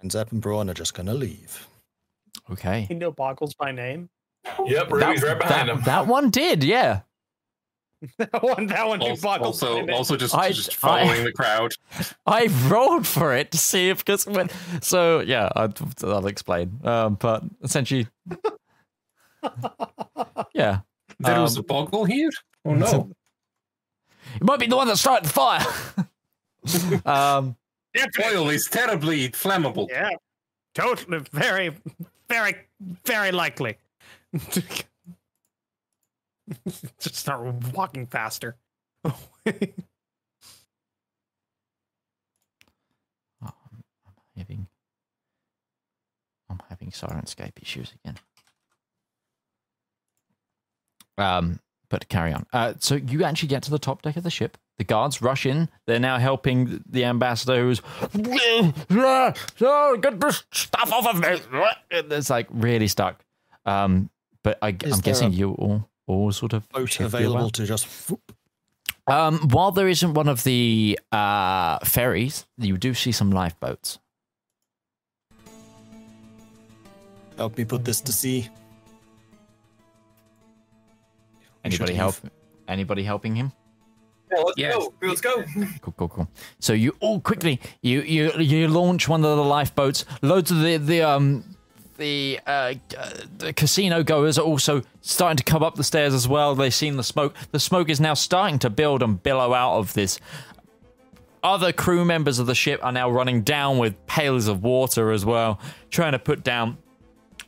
And 0.00 0.10
Zep 0.10 0.32
and 0.32 0.40
Braun 0.40 0.68
are 0.68 0.74
just 0.74 0.94
going 0.94 1.06
to 1.06 1.14
leave. 1.14 1.68
okay, 2.50 2.86
You 2.90 2.96
know 2.96 3.12
Boggles 3.12 3.54
by 3.54 3.70
name. 3.70 4.08
Yep, 4.64 4.90
Ruby's 4.90 5.22
right 5.22 5.38
behind 5.38 5.68
that, 5.68 5.76
him. 5.76 5.82
that 5.82 6.06
one 6.06 6.30
did, 6.30 6.64
yeah. 6.64 7.00
that 8.18 8.42
one, 8.42 8.66
that 8.68 8.86
one, 8.86 8.98
knew 9.00 9.10
Also, 9.10 9.22
Boggles 9.22 9.60
by 9.60 9.66
also, 9.68 9.86
also 9.92 10.16
just, 10.16 10.34
I- 10.34 10.52
just 10.52 10.76
following 10.76 11.20
I- 11.20 11.24
the 11.24 11.32
crowd. 11.32 11.72
I 12.26 12.46
rolled 12.68 13.06
for 13.06 13.34
it 13.34 13.50
to 13.52 13.58
see 13.58 13.88
if 13.88 14.04
because 14.04 14.24
when 14.26 14.48
so 14.80 15.20
yeah 15.20 15.48
I'll, 15.56 15.72
I'll 16.04 16.26
explain 16.28 16.78
um 16.84 17.14
but 17.16 17.42
essentially 17.62 18.06
yeah 20.54 20.80
There 21.20 21.40
was 21.40 21.56
Um, 21.56 21.60
a 21.60 21.62
boggle 21.64 22.04
here? 22.04 22.30
Oh 22.64 22.74
no. 22.74 23.10
it 24.36 24.42
might 24.44 24.60
be 24.60 24.66
the 24.66 24.76
one 24.76 24.86
that 24.88 24.96
started 24.98 25.24
the 25.28 25.32
fire 25.32 25.66
um 27.06 27.56
Oil 28.24 28.48
is 28.50 28.66
terribly 28.70 29.30
flammable. 29.30 29.88
Yeah, 29.90 30.10
totally, 30.74 31.18
very, 31.32 31.74
very, 32.28 32.54
very 33.06 33.32
likely. 33.32 33.76
Just 36.98 37.14
start 37.14 37.40
walking 37.74 38.06
faster. 38.06 38.56
I'm 39.04 39.12
having 44.36 44.66
I'm 46.50 46.60
having 46.68 46.90
Syrinscape 46.90 47.60
issues 47.60 47.92
again. 48.02 48.18
Um 51.16 51.60
but 51.90 52.08
carry 52.08 52.32
on. 52.32 52.46
Uh 52.52 52.74
so 52.78 52.96
you 52.96 53.24
actually 53.24 53.48
get 53.48 53.62
to 53.64 53.70
the 53.70 53.78
top 53.78 54.02
deck 54.02 54.16
of 54.16 54.24
the 54.24 54.30
ship. 54.30 54.56
The 54.78 54.84
guards 54.84 55.20
rush 55.20 55.44
in. 55.44 55.68
They're 55.86 55.98
now 55.98 56.18
helping 56.18 56.84
the 56.88 57.04
ambassador 57.04 57.62
who's 57.62 57.82
oh, 58.00 59.96
get 60.00 60.20
this 60.20 60.44
stuff 60.52 60.92
off 60.92 61.06
of 61.14 61.20
me. 61.20 61.40
It's 61.90 62.30
like 62.30 62.46
really 62.50 62.88
stuck. 62.88 63.24
Um 63.66 64.10
but 64.42 64.58
I, 64.62 64.68
I'm 64.68 65.00
guessing 65.00 65.32
a 65.32 65.36
you 65.36 65.50
all 65.52 65.88
all 66.08 66.32
sort 66.32 66.52
of 66.52 66.68
Boat 66.70 66.98
available 67.00 67.50
to 67.50 67.64
just. 67.66 67.86
Um, 69.06 69.38
while 69.50 69.70
there 69.70 69.88
isn't 69.88 70.14
one 70.14 70.28
of 70.28 70.42
the 70.44 70.98
uh, 71.12 71.78
ferries, 71.84 72.46
you 72.58 72.76
do 72.76 72.92
see 72.94 73.12
some 73.12 73.30
lifeboats. 73.30 74.00
help 77.38 77.56
me 77.56 77.64
put 77.64 77.84
this 77.84 78.00
to 78.00 78.12
sea. 78.12 78.48
Anybody 81.64 81.92
leave. 81.92 81.96
help? 82.00 82.14
Anybody 82.66 83.02
helping 83.04 83.36
him? 83.36 83.52
Yeah, 84.30 84.42
let's 84.42 84.58
Yes. 84.58 84.74
go. 84.74 84.92
Let's 85.02 85.20
go. 85.20 85.44
Cool, 85.80 85.94
cool, 85.96 86.08
cool. 86.08 86.28
So 86.58 86.72
you 86.72 86.94
all 87.00 87.20
quickly 87.20 87.60
you 87.80 88.02
you 88.02 88.32
you 88.38 88.68
launch 88.68 89.08
one 89.08 89.24
of 89.24 89.36
the 89.36 89.44
lifeboats. 89.44 90.04
Loads 90.20 90.50
of 90.50 90.60
the 90.60 90.76
the 90.78 91.02
um 91.02 91.44
the 91.98 92.40
uh, 92.46 92.74
uh, 92.96 93.10
the 93.36 93.52
casino 93.52 94.02
goers 94.02 94.38
are 94.38 94.44
also 94.44 94.82
starting 95.02 95.36
to 95.36 95.44
come 95.44 95.62
up 95.62 95.74
the 95.74 95.84
stairs 95.84 96.14
as 96.14 96.26
well. 96.26 96.54
They've 96.54 96.72
seen 96.72 96.96
the 96.96 97.02
smoke. 97.02 97.34
The 97.50 97.60
smoke 97.60 97.90
is 97.90 98.00
now 98.00 98.14
starting 98.14 98.58
to 98.60 98.70
build 98.70 99.02
and 99.02 99.22
billow 99.22 99.52
out 99.52 99.78
of 99.78 99.92
this. 99.92 100.18
Other 101.42 101.72
crew 101.72 102.04
members 102.04 102.38
of 102.38 102.46
the 102.46 102.54
ship 102.54 102.80
are 102.82 102.92
now 102.92 103.10
running 103.10 103.42
down 103.42 103.78
with 103.78 104.06
pails 104.06 104.48
of 104.48 104.62
water 104.62 105.12
as 105.12 105.24
well, 105.24 105.60
trying 105.90 106.12
to 106.12 106.18
put 106.18 106.42
down 106.42 106.78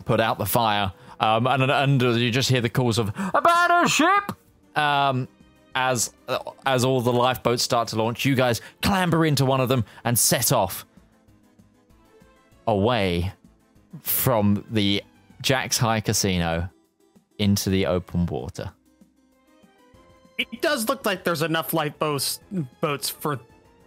put 0.04 0.20
out 0.20 0.38
the 0.38 0.46
fire. 0.46 0.92
Um, 1.18 1.46
and, 1.46 1.70
and 1.70 2.02
you 2.02 2.30
just 2.30 2.48
hear 2.48 2.60
the 2.60 2.70
calls 2.70 2.98
of 2.98 3.08
abandon 3.34 3.88
ship. 3.88 4.32
Um, 4.76 5.28
as 5.74 6.12
as 6.66 6.84
all 6.84 7.00
the 7.00 7.12
lifeboats 7.12 7.62
start 7.62 7.88
to 7.88 7.96
launch, 7.96 8.24
you 8.24 8.34
guys 8.34 8.60
clamber 8.82 9.24
into 9.24 9.44
one 9.44 9.60
of 9.60 9.68
them 9.68 9.84
and 10.04 10.18
set 10.18 10.52
off 10.52 10.84
away 12.66 13.32
from 14.02 14.64
the 14.70 15.02
Jack's 15.42 15.78
High 15.78 16.00
Casino 16.00 16.68
into 17.38 17.70
the 17.70 17.86
open 17.86 18.26
water. 18.26 18.70
It 20.38 20.62
does 20.62 20.88
look 20.88 21.04
like 21.04 21.24
there's 21.24 21.42
enough 21.42 21.72
lifeboats 21.72 22.40
boats 22.80 23.10
for 23.10 23.40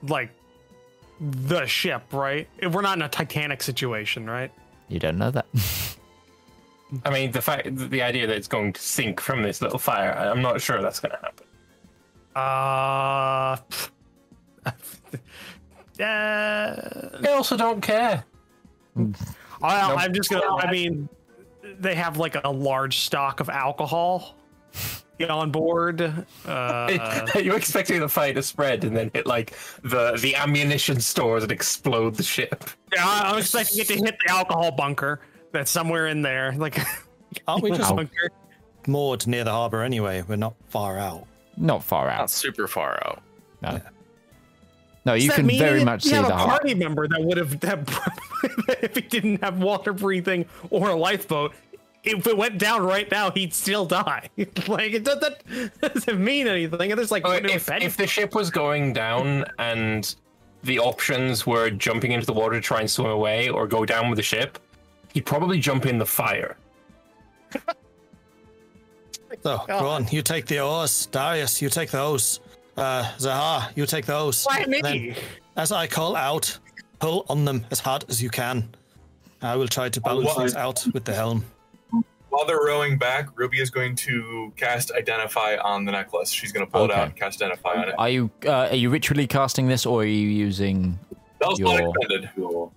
like 0.03 0.29
the 1.19 1.65
ship, 1.65 2.03
right? 2.11 2.47
We're 2.61 2.81
not 2.81 2.97
in 2.97 3.03
a 3.03 3.09
Titanic 3.09 3.63
situation, 3.63 4.29
right? 4.29 4.51
You 4.87 4.99
don't 4.99 5.17
know 5.17 5.31
that. 5.31 5.47
I 7.05 7.09
mean, 7.09 7.31
the 7.31 7.41
fact, 7.41 7.75
the 7.75 8.01
idea 8.03 8.27
that 8.27 8.35
it's 8.35 8.47
going 8.47 8.73
to 8.73 8.81
sink 8.81 9.19
from 9.19 9.41
this 9.41 9.61
little 9.61 9.79
fire, 9.79 10.11
I'm 10.11 10.41
not 10.41 10.61
sure 10.61 10.81
that's 10.81 10.99
going 10.99 11.13
to 11.13 11.17
happen. 11.17 11.47
Uh, 12.35 13.57
uh 16.03 17.19
I 17.27 17.31
also 17.31 17.57
don't 17.57 17.81
care. 17.81 18.25
I, 19.63 19.93
I'm 19.95 20.13
just 20.13 20.29
gonna. 20.29 20.55
I 20.55 20.71
mean, 20.71 21.09
they 21.79 21.95
have 21.95 22.17
like 22.17 22.35
a 22.43 22.49
large 22.49 22.99
stock 22.99 23.39
of 23.39 23.49
alcohol 23.49 24.35
on 25.29 25.51
board. 25.51 26.01
Uh, 26.45 27.27
You're 27.41 27.55
expecting 27.55 27.99
the 28.01 28.09
fire 28.09 28.33
to 28.33 28.43
spread 28.43 28.83
and 28.83 28.95
then 28.95 29.09
hit 29.13 29.25
like 29.25 29.53
the 29.83 30.17
the 30.21 30.35
ammunition 30.35 30.99
stores 30.99 31.43
and 31.43 31.51
explode 31.51 32.15
the 32.15 32.23
ship. 32.23 32.65
yeah, 32.93 33.07
I- 33.07 33.31
I'm 33.31 33.37
expecting 33.39 33.79
it 33.79 33.87
to 33.87 33.93
hit 33.95 34.15
the 34.25 34.31
alcohol 34.33 34.71
bunker 34.71 35.21
that's 35.53 35.71
somewhere 35.71 36.07
in 36.07 36.21
there. 36.23 36.51
Like, 36.53 36.77
Aren't 37.47 37.63
we 37.63 37.71
just 37.71 37.95
bunker. 37.95 38.29
moored 38.87 39.25
near 39.27 39.43
the 39.43 39.51
harbor 39.51 39.81
anyway? 39.81 40.23
We're 40.27 40.35
not 40.35 40.55
far 40.69 40.97
out. 40.99 41.25
Not 41.55 41.83
far 41.83 42.07
Not 42.07 42.19
out. 42.21 42.29
super 42.29 42.67
far 42.67 42.99
out. 43.05 43.21
No. 43.61 43.79
No, 45.05 45.13
you 45.15 45.21
Does 45.21 45.29
that 45.29 45.35
can 45.35 45.45
mean 45.47 45.59
very 45.59 45.81
it- 45.81 45.85
much 45.85 46.05
you 46.05 46.11
see 46.11 46.15
have 46.15 46.27
the 46.27 46.33
a 46.33 46.37
heart. 46.37 46.49
party 46.61 46.73
member 46.75 47.07
that 47.07 47.21
would 47.21 47.37
have 47.37 47.59
that 47.59 47.87
if 48.81 48.95
he 48.95 49.01
didn't 49.01 49.43
have 49.43 49.59
water 49.61 49.91
breathing 49.93 50.45
or 50.69 50.89
a 50.89 50.95
lifeboat. 50.95 51.53
If 52.05 52.27
it 52.27 52.35
went 52.37 52.57
down 52.57 52.83
right 52.85 53.09
now, 53.09 53.31
he'd 53.31 53.53
still 53.53 53.85
die. 53.85 54.29
like 54.67 54.93
it 54.93 55.03
does, 55.05 55.19
that 55.19 55.71
doesn't 55.93 56.21
mean 56.23 56.47
anything. 56.47 56.91
And 56.91 56.97
there's 56.97 57.11
like 57.11 57.23
oh, 57.25 57.31
Okay, 57.33 57.47
no 57.47 57.53
if, 57.53 57.69
if 57.69 57.97
the 57.97 58.07
ship 58.07 58.35
was 58.35 58.49
going 58.49 58.91
down 58.93 59.45
and 59.59 60.13
the 60.63 60.79
options 60.79 61.45
were 61.47 61.69
jumping 61.69 62.11
into 62.13 62.25
the 62.25 62.33
water 62.33 62.55
to 62.55 62.61
try 62.61 62.79
and 62.81 62.89
swim 62.89 63.11
away 63.11 63.49
or 63.49 63.67
go 63.67 63.85
down 63.85 64.09
with 64.09 64.17
the 64.17 64.23
ship, 64.23 64.59
he'd 65.13 65.25
probably 65.25 65.59
jump 65.59 65.85
in 65.85 65.97
the 65.97 66.05
fire. 66.05 66.55
So, 69.41 69.61
oh, 69.61 69.65
go 69.67 69.87
on. 69.87 70.07
You 70.09 70.21
take 70.21 70.45
the 70.45 70.61
oars. 70.61 71.07
Darius, 71.07 71.61
you 71.61 71.69
take 71.69 71.89
those. 71.91 72.39
Uh, 72.77 73.03
Zedaar, 73.17 73.75
you 73.75 73.85
take 73.85 74.05
those. 74.05 74.45
Why 74.45 74.65
me? 74.65 74.81
Then, 74.81 75.15
as 75.57 75.71
I 75.71 75.87
call 75.87 76.15
out, 76.15 76.57
pull 76.99 77.25
on 77.29 77.45
them 77.45 77.65
as 77.71 77.79
hard 77.79 78.05
as 78.09 78.21
you 78.21 78.29
can. 78.29 78.73
I 79.41 79.55
will 79.55 79.67
try 79.67 79.89
to 79.89 80.01
balance 80.01 80.25
what- 80.27 80.37
things 80.37 80.55
out 80.55 80.85
with 80.93 81.05
the 81.05 81.13
helm. 81.13 81.45
While 82.29 82.47
they're 82.47 82.65
rowing 82.65 82.97
back, 82.97 83.27
Ruby 83.37 83.61
is 83.61 83.69
going 83.69 83.95
to 83.97 84.51
cast 84.55 84.91
Identify 84.91 85.57
on 85.57 85.85
the 85.85 85.91
necklace. 85.91 86.31
She's 86.31 86.51
going 86.51 86.65
to 86.65 86.71
pull 86.71 86.85
it 86.85 86.91
out 86.91 87.05
and 87.09 87.15
cast 87.15 87.39
Identify 87.43 87.73
on 87.75 87.89
it. 87.89 87.95
Are 87.99 88.09
you 88.09 88.31
uh, 88.47 88.69
are 88.71 88.75
you 88.75 88.89
ritually 88.89 89.27
casting 89.27 89.67
this 89.67 89.85
or 89.85 90.01
are 90.01 90.05
you 90.05 90.27
using 90.29 90.97
That 91.39 91.49
was 91.49 91.59
not 91.59 91.79
your- 92.35 92.71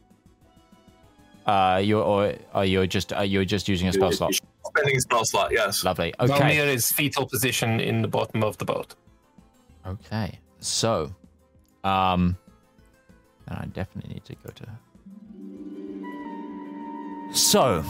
uh 1.47 1.81
you 1.83 2.01
or 2.01 2.35
are 2.53 2.67
you 2.67 2.87
just 2.87 3.15
are 3.15 3.25
you 3.25 3.47
just 3.47 3.67
using 3.67 3.89
a 3.89 3.95
spell 3.95 4.13
slot? 4.13 4.35
Spending 4.67 4.97
a 4.97 5.01
spell 5.01 5.25
slot, 5.25 5.53
yes. 5.53 5.83
Lovely. 5.85 6.13
Okay. 6.21 6.35
Okay. 6.35 6.59
Valymr 6.59 6.75
is 6.75 6.93
fetal 6.93 7.27
position 7.27 7.81
in 7.81 8.03
the 8.03 8.09
bottom 8.09 8.43
of 8.45 8.59
the 8.59 8.67
boat. 8.67 8.95
Okay, 9.87 10.41
so, 10.59 11.15
um, 11.85 12.37
and 13.47 13.59
I 13.59 13.67
definitely 13.67 14.15
need 14.15 14.25
to 14.25 14.35
go 14.35 14.51
to. 14.51 14.67
So, 17.33 17.85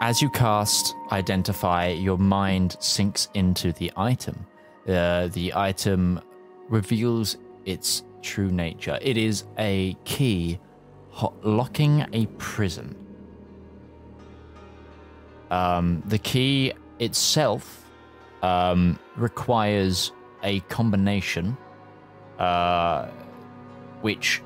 as 0.00 0.20
you 0.20 0.28
cast 0.30 0.96
Identify, 1.12 1.88
your 1.88 2.18
mind 2.18 2.76
sinks 2.80 3.28
into 3.34 3.72
the 3.72 3.92
item. 3.96 4.44
Uh, 4.88 5.28
the 5.28 5.52
item 5.54 6.20
reveals 6.68 7.36
its 7.64 8.02
true 8.20 8.50
nature. 8.50 8.98
It 9.00 9.16
is 9.16 9.44
a 9.58 9.96
key 10.04 10.58
locking 11.42 12.06
a 12.12 12.26
prison. 12.38 12.96
Um, 15.52 16.02
the 16.06 16.18
key 16.18 16.72
itself 16.98 17.84
um, 18.42 18.98
requires 19.16 20.10
a 20.42 20.60
combination, 20.60 21.56
uh, 22.38 23.06
which, 24.00 24.42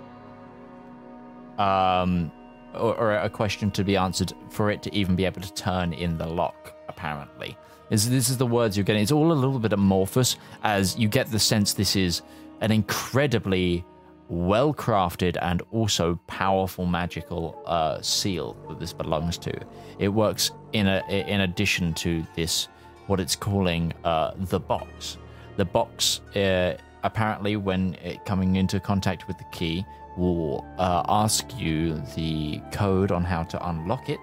um, 1.58 2.30
or, 2.74 2.94
or 2.96 3.16
a 3.16 3.30
question 3.30 3.70
to 3.72 3.84
be 3.84 3.96
answered 3.96 4.32
for 4.50 4.70
it 4.70 4.82
to 4.82 4.94
even 4.94 5.16
be 5.16 5.24
able 5.24 5.40
to 5.40 5.52
turn 5.54 5.92
in 5.92 6.18
the 6.18 6.26
lock. 6.26 6.74
Apparently, 6.88 7.58
is 7.90 8.08
this 8.08 8.30
is 8.30 8.38
the 8.38 8.46
words 8.46 8.76
you're 8.76 8.84
getting. 8.84 9.02
It's 9.02 9.12
all 9.12 9.32
a 9.32 9.34
little 9.34 9.58
bit 9.58 9.72
amorphous, 9.72 10.36
as 10.62 10.96
you 10.96 11.08
get 11.08 11.30
the 11.30 11.38
sense 11.38 11.74
this 11.74 11.94
is 11.94 12.22
an 12.60 12.72
incredibly 12.72 13.84
well 14.28 14.74
crafted 14.74 15.36
and 15.40 15.62
also 15.70 16.18
powerful 16.26 16.86
magical 16.86 17.62
uh, 17.66 18.00
seal 18.00 18.56
that 18.68 18.80
this 18.80 18.92
belongs 18.92 19.38
to. 19.38 19.52
It 19.98 20.08
works 20.08 20.50
in 20.72 20.86
a 20.86 21.02
in 21.08 21.42
addition 21.42 21.94
to 21.94 22.24
this 22.34 22.68
what 23.06 23.20
it's 23.20 23.36
calling 23.36 23.92
uh, 24.04 24.32
the 24.36 24.58
box. 24.58 25.18
The 25.56 25.64
box 25.64 26.20
uh, 26.34 26.76
apparently 27.02 27.56
when 27.56 27.94
it 28.02 28.24
coming 28.24 28.56
into 28.56 28.80
contact 28.80 29.26
with 29.28 29.38
the 29.38 29.44
key 29.52 29.84
will 30.16 30.64
uh, 30.78 31.02
ask 31.08 31.44
you 31.58 32.00
the 32.14 32.60
code 32.72 33.12
on 33.12 33.24
how 33.24 33.42
to 33.44 33.68
unlock 33.68 34.08
it 34.08 34.20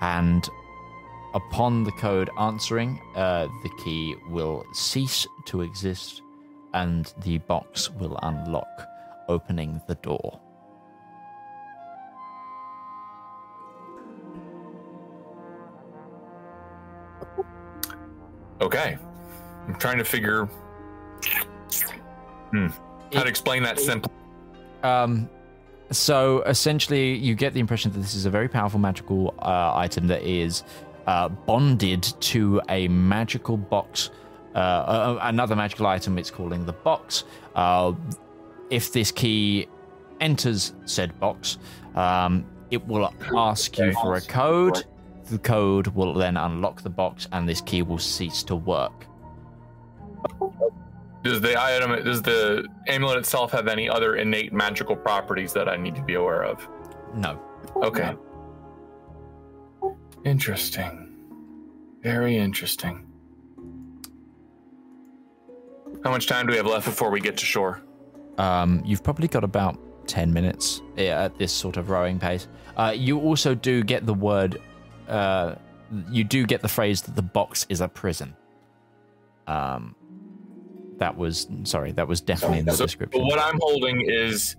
and 0.00 0.48
upon 1.34 1.84
the 1.84 1.92
code 1.92 2.30
answering 2.38 3.00
uh, 3.16 3.46
the 3.62 3.70
key 3.84 4.14
will 4.30 4.64
cease 4.72 5.26
to 5.44 5.60
exist 5.62 6.22
and 6.74 7.12
the 7.24 7.38
box 7.38 7.90
will 7.90 8.18
unlock 8.22 8.86
opening 9.28 9.80
the 9.86 9.96
door 9.96 10.40
Okay. 18.60 18.98
I'm 19.68 19.74
trying 19.74 19.98
to 19.98 20.04
figure 20.04 20.46
hmm, 22.50 22.68
how 23.12 23.22
to 23.22 23.28
explain 23.28 23.62
that 23.62 23.78
simply. 23.78 24.10
Um, 24.82 25.28
so 25.90 26.42
essentially, 26.42 27.14
you 27.14 27.34
get 27.34 27.52
the 27.52 27.60
impression 27.60 27.92
that 27.92 27.98
this 27.98 28.14
is 28.14 28.24
a 28.24 28.30
very 28.30 28.48
powerful 28.48 28.80
magical 28.80 29.34
uh, 29.38 29.72
item 29.74 30.06
that 30.08 30.22
is 30.22 30.64
uh, 31.06 31.28
bonded 31.28 32.02
to 32.02 32.60
a 32.68 32.88
magical 32.88 33.56
box, 33.56 34.10
uh, 34.54 34.58
uh, 34.58 35.18
another 35.22 35.54
magical 35.54 35.86
item. 35.86 36.18
It's 36.18 36.30
calling 36.30 36.64
the 36.64 36.72
box. 36.72 37.24
Uh, 37.54 37.92
if 38.70 38.92
this 38.92 39.10
key 39.12 39.68
enters 40.20 40.74
said 40.84 41.18
box, 41.20 41.58
um, 41.94 42.44
it 42.70 42.86
will 42.86 43.12
ask 43.36 43.78
you 43.78 43.92
for 43.92 44.14
a 44.14 44.20
code. 44.20 44.84
The 45.26 45.38
code 45.38 45.88
will 45.88 46.14
then 46.14 46.38
unlock 46.38 46.82
the 46.82 46.90
box, 46.90 47.28
and 47.32 47.46
this 47.46 47.60
key 47.60 47.82
will 47.82 47.98
cease 47.98 48.42
to 48.44 48.56
work. 48.56 49.07
Does 51.22 51.40
the 51.40 51.60
item, 51.60 52.04
does 52.04 52.22
the 52.22 52.66
amulet 52.86 53.18
itself 53.18 53.52
have 53.52 53.68
any 53.68 53.88
other 53.88 54.16
innate 54.16 54.52
magical 54.52 54.96
properties 54.96 55.52
that 55.52 55.68
I 55.68 55.76
need 55.76 55.94
to 55.96 56.02
be 56.02 56.14
aware 56.14 56.44
of? 56.44 56.66
No. 57.14 57.40
Okay. 57.76 58.14
Interesting. 60.24 61.16
Very 62.02 62.36
interesting. 62.36 63.06
How 66.04 66.10
much 66.10 66.26
time 66.26 66.46
do 66.46 66.52
we 66.52 66.56
have 66.56 66.66
left 66.66 66.86
before 66.86 67.10
we 67.10 67.20
get 67.20 67.36
to 67.38 67.44
shore? 67.44 67.82
Um, 68.38 68.82
you've 68.84 69.02
probably 69.02 69.26
got 69.26 69.42
about 69.42 69.78
10 70.06 70.32
minutes 70.32 70.80
at 70.96 71.36
this 71.38 71.52
sort 71.52 71.76
of 71.76 71.90
rowing 71.90 72.18
pace. 72.18 72.46
Uh, 72.76 72.94
you 72.96 73.18
also 73.20 73.54
do 73.54 73.82
get 73.82 74.06
the 74.06 74.14
word, 74.14 74.60
uh, 75.08 75.56
you 76.10 76.22
do 76.22 76.46
get 76.46 76.62
the 76.62 76.68
phrase 76.68 77.02
that 77.02 77.16
the 77.16 77.22
box 77.22 77.66
is 77.68 77.80
a 77.80 77.88
prison. 77.88 78.36
Um, 79.48 79.96
that 80.98 81.16
was, 81.16 81.48
sorry, 81.64 81.92
that 81.92 82.06
was 82.06 82.20
definitely 82.20 82.58
in 82.58 82.64
the 82.66 82.72
So, 82.72 82.84
description. 82.84 83.20
but 83.20 83.26
what 83.26 83.38
I'm 83.38 83.58
holding 83.60 84.00
is 84.02 84.56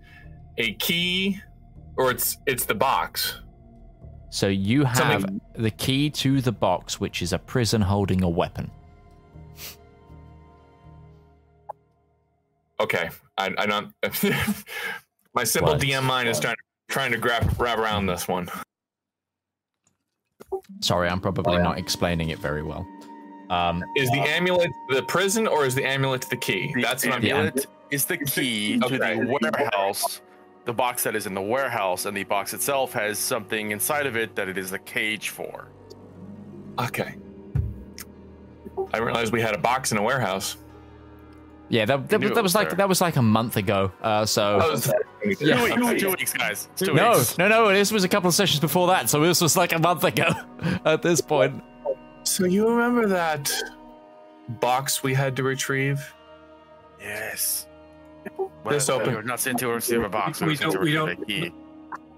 a 0.57 0.73
key, 0.73 1.39
or 1.97 2.11
it's 2.11 2.37
it's 2.45 2.65
the 2.65 2.75
box. 2.75 3.39
So 4.31 4.47
you 4.47 4.83
have 4.83 5.21
Something- 5.21 5.41
the 5.55 5.71
key 5.71 6.09
to 6.11 6.41
the 6.41 6.51
box, 6.51 6.99
which 6.99 7.21
is 7.21 7.33
a 7.33 7.39
prison 7.39 7.81
holding 7.81 8.23
a 8.23 8.29
weapon. 8.29 8.69
Okay, 12.79 13.09
I, 13.37 13.53
I 13.57 13.65
not. 13.65 13.91
my 15.33 15.43
simple 15.43 15.73
What? 15.73 15.81
DM 15.81 16.03
mind 16.03 16.29
is 16.29 16.39
trying 16.39 16.55
trying 16.87 17.11
to 17.11 17.17
grab 17.17 17.53
wrap 17.59 17.77
around 17.77 18.05
this 18.05 18.27
one. 18.27 18.49
Sorry, 20.81 21.09
I'm 21.09 21.19
probably 21.19 21.57
oh, 21.57 21.61
not 21.61 21.77
explaining 21.77 22.29
it 22.29 22.39
very 22.39 22.63
well. 22.63 22.87
Um, 23.49 23.83
Is 23.95 24.09
the 24.11 24.19
amulet 24.19 24.71
the 24.89 25.01
prison, 25.03 25.47
or 25.47 25.65
is 25.65 25.73
the 25.75 25.83
amulet 25.85 26.21
the 26.29 26.37
key? 26.37 26.73
That's 26.81 27.05
what 27.05 27.15
I'm. 27.15 27.23
Yeah. 27.23 27.35
amulet 27.37 27.65
is 27.89 28.05
the 28.05 28.17
key 28.17 28.77
to 28.79 28.85
Okay. 28.85 28.97
the 29.19 29.37
warehouse. 29.41 30.21
The 30.65 30.73
box 30.73 31.03
that 31.03 31.15
is 31.15 31.25
in 31.25 31.33
the 31.33 31.41
warehouse, 31.41 32.05
and 32.05 32.15
the 32.15 32.23
box 32.25 32.53
itself 32.53 32.93
has 32.93 33.17
something 33.17 33.71
inside 33.71 34.05
of 34.05 34.15
it 34.15 34.35
that 34.35 34.47
it 34.49 34.57
is 34.57 34.71
a 34.73 34.77
cage 34.79 35.29
for. 35.29 35.67
Okay. 36.77 37.15
I 38.93 38.97
realized 38.99 39.33
we 39.33 39.41
had 39.41 39.55
a 39.55 39.57
box 39.57 39.91
in 39.91 39.97
a 39.97 40.01
warehouse. 40.03 40.57
yeah, 41.69 41.85
that, 41.85 42.07
that, 42.09 42.19
was- 42.21 42.29
that 42.29 42.35
was 42.35 42.43
was 42.43 42.55
like 42.55 42.69
there. 42.69 42.77
that 42.77 42.89
was 42.89 43.01
like 43.01 43.15
a 43.15 43.21
month 43.21 43.57
ago. 43.57 43.91
Uh, 44.01 44.25
so 44.25 44.59
Oh, 44.61 44.75
Yeah. 45.39 45.55
Two, 45.57 45.63
weeks, 45.63 45.77
Okay. 45.81 45.97
two 45.99 46.09
weeks, 46.09 46.33
guys. 46.33 46.69
Two 46.75 46.93
no, 46.93 47.11
weeks. 47.13 47.37
no, 47.37 47.47
no. 47.47 47.67
This 47.73 47.91
was 47.91 48.03
a 48.03 48.07
couple 48.07 48.27
of 48.29 48.33
sessions 48.35 48.59
before 48.59 48.87
that, 48.87 49.09
so 49.09 49.19
this 49.21 49.41
was 49.41 49.57
like 49.57 49.73
a 49.73 49.79
month 49.79 50.03
ago 50.03 50.29
at 50.85 51.01
this 51.01 51.19
point. 51.21 51.61
So 52.23 52.45
you 52.45 52.69
remember 52.69 53.07
that 53.07 53.51
box 54.61 55.03
we 55.03 55.13
had 55.13 55.35
to 55.37 55.43
retrieve? 55.43 56.13
Yes. 56.99 57.67
This 58.69 58.89
open. 58.89 59.13
We're 59.15 59.21
not 59.21 59.39
sent 59.39 59.59
to 59.59 59.67
receive 59.69 60.03
a 60.03 60.09
box. 60.09 60.41
We 60.41 60.47
We're 60.47 60.55
sent 60.55 60.71
to 60.71 60.77
don't- 60.77 60.83
we 60.85 60.93
don't- 60.93 61.27
key. 61.27 61.53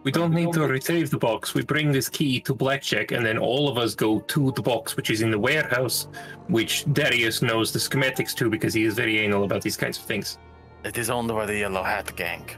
We 0.03 0.11
don't 0.11 0.33
need 0.33 0.51
to 0.53 0.61
retrieve 0.67 1.11
the 1.11 1.19
box. 1.19 1.53
We 1.53 1.61
bring 1.61 1.91
this 1.91 2.09
key 2.09 2.39
to 2.41 2.55
Blackjack, 2.55 3.11
and 3.11 3.23
then 3.23 3.37
all 3.37 3.69
of 3.69 3.77
us 3.77 3.93
go 3.93 4.19
to 4.21 4.51
the 4.53 4.61
box, 4.63 4.97
which 4.97 5.11
is 5.11 5.21
in 5.21 5.29
the 5.29 5.37
warehouse, 5.37 6.07
which 6.47 6.91
Darius 6.91 7.43
knows 7.43 7.71
the 7.71 7.77
schematics 7.77 8.33
to 8.37 8.49
because 8.49 8.73
he 8.73 8.83
is 8.83 8.95
very 8.95 9.19
anal 9.19 9.43
about 9.43 9.61
these 9.61 9.77
kinds 9.77 9.99
of 9.99 10.05
things. 10.05 10.39
It 10.83 10.97
is 10.97 11.11
owned 11.11 11.27
by 11.27 11.45
the 11.45 11.55
Yellow 11.55 11.83
Hat 11.83 12.15
Gang. 12.15 12.49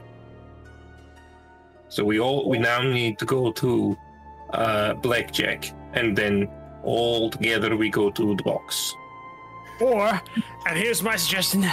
So 1.90 2.02
we 2.02 2.18
all 2.18 2.48
we 2.48 2.58
now 2.58 2.80
need 2.80 3.18
to 3.18 3.26
go 3.26 3.52
to 3.52 3.94
uh, 4.54 4.94
Blackjack, 4.94 5.70
and 5.92 6.16
then 6.16 6.48
all 6.84 7.30
together 7.30 7.76
we 7.76 7.90
go 7.90 8.10
to 8.10 8.34
the 8.34 8.42
box. 8.42 8.94
Or, 9.80 10.20
and 10.68 10.78
here's 10.78 11.02
my 11.02 11.16
suggestion: 11.16 11.66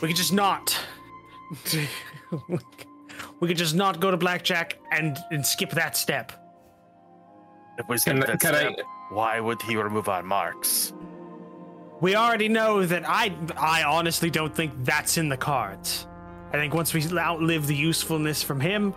we 0.00 0.08
could 0.08 0.16
just 0.16 0.32
not. 0.32 0.78
we 3.40 3.48
could 3.48 3.56
just 3.56 3.74
not 3.74 4.00
go 4.00 4.10
to 4.10 4.16
blackjack 4.16 4.78
and, 4.90 5.18
and 5.30 5.44
skip 5.44 5.70
that 5.70 5.96
step. 5.96 6.32
If 7.78 7.88
we 7.88 7.98
skip 7.98 8.14
Can, 8.14 8.20
that 8.20 8.40
can 8.40 8.54
I? 8.54 8.72
step, 8.72 8.86
why 9.10 9.40
would 9.40 9.60
he 9.62 9.76
remove 9.76 10.08
our 10.08 10.22
marks? 10.22 10.92
We 12.00 12.16
already 12.16 12.48
know 12.48 12.84
that 12.84 13.08
I 13.08 13.34
I 13.56 13.84
honestly 13.84 14.30
don't 14.30 14.54
think 14.54 14.72
that's 14.84 15.16
in 15.16 15.28
the 15.28 15.36
cards. 15.36 16.06
I 16.52 16.56
think 16.56 16.74
once 16.74 16.94
we 16.94 17.02
outlive 17.18 17.66
the 17.66 17.74
usefulness 17.74 18.42
from 18.42 18.60
him, 18.60 18.94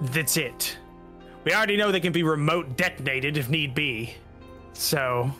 that's 0.00 0.36
it. 0.36 0.78
We 1.44 1.52
already 1.52 1.76
know 1.76 1.92
they 1.92 2.00
can 2.00 2.12
be 2.12 2.22
remote 2.22 2.76
detonated 2.76 3.36
if 3.36 3.48
need 3.50 3.74
be. 3.74 4.14
So 4.72 5.30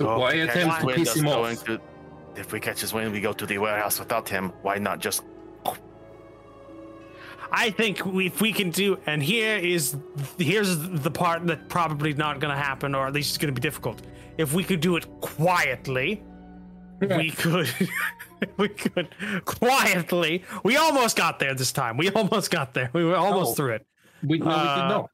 Oh, 0.00 0.18
why 0.18 0.32
catch 0.32 0.48
attempt 0.56 0.80
to 0.80 0.86
wind 0.86 0.98
piss 0.98 1.16
him 1.16 1.28
off? 1.28 1.64
to- 1.64 1.80
if 2.34 2.50
we 2.52 2.60
catch 2.60 2.80
his 2.80 2.94
wind, 2.94 3.12
we 3.12 3.20
go 3.20 3.32
to 3.34 3.44
the 3.46 3.58
warehouse 3.58 3.98
without 4.00 4.28
him. 4.28 4.50
Why 4.62 4.78
not 4.78 4.98
just? 5.00 5.22
I 7.54 7.68
think 7.70 8.06
we, 8.06 8.26
if 8.28 8.40
we 8.40 8.50
can 8.52 8.70
do, 8.70 8.98
and 9.06 9.22
here 9.22 9.58
is 9.58 9.94
here's 10.38 10.78
the 10.78 11.10
part 11.10 11.46
that 11.48 11.68
probably 11.68 12.14
not 12.14 12.40
going 12.40 12.54
to 12.54 12.58
happen, 12.60 12.94
or 12.94 13.06
at 13.06 13.12
least 13.12 13.28
it's 13.30 13.38
going 13.38 13.54
to 13.54 13.60
be 13.60 13.62
difficult. 13.62 14.00
If 14.38 14.54
we 14.54 14.64
could 14.64 14.80
do 14.80 14.96
it 14.96 15.06
quietly, 15.20 16.22
we 17.02 17.30
could. 17.30 17.68
we 18.56 18.68
could 18.68 19.14
quietly. 19.44 20.42
We 20.64 20.78
almost 20.78 21.14
got 21.16 21.38
there 21.38 21.54
this 21.54 21.72
time. 21.72 21.98
We 21.98 22.08
almost 22.20 22.50
got 22.50 22.72
there. 22.72 22.88
We 22.94 23.04
were 23.04 23.16
almost 23.16 23.50
Oh. 23.50 23.54
through 23.54 23.72
it. 23.74 23.86
We, 24.24 24.38
no, 24.38 24.46
we 24.46 24.52
Uh, 24.52 24.74
did 24.76 24.88
not. 24.94 25.10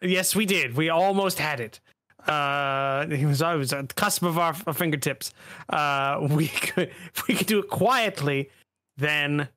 Yes, 0.00 0.36
we 0.36 0.46
did. 0.46 0.76
We 0.76 0.88
almost 0.88 1.38
had 1.38 1.60
it. 1.60 1.80
Uh, 2.26 3.06
was 3.24 3.40
I 3.40 3.54
was 3.54 3.72
at 3.72 3.88
the 3.88 3.94
cusp 3.94 4.22
of 4.22 4.38
our, 4.38 4.54
our 4.66 4.72
fingertips. 4.74 5.32
Uh, 5.68 6.26
we 6.30 6.48
could 6.48 6.90
if 7.14 7.26
we 7.26 7.34
could 7.34 7.46
do 7.46 7.58
it 7.60 7.68
quietly, 7.68 8.50
then 8.96 9.48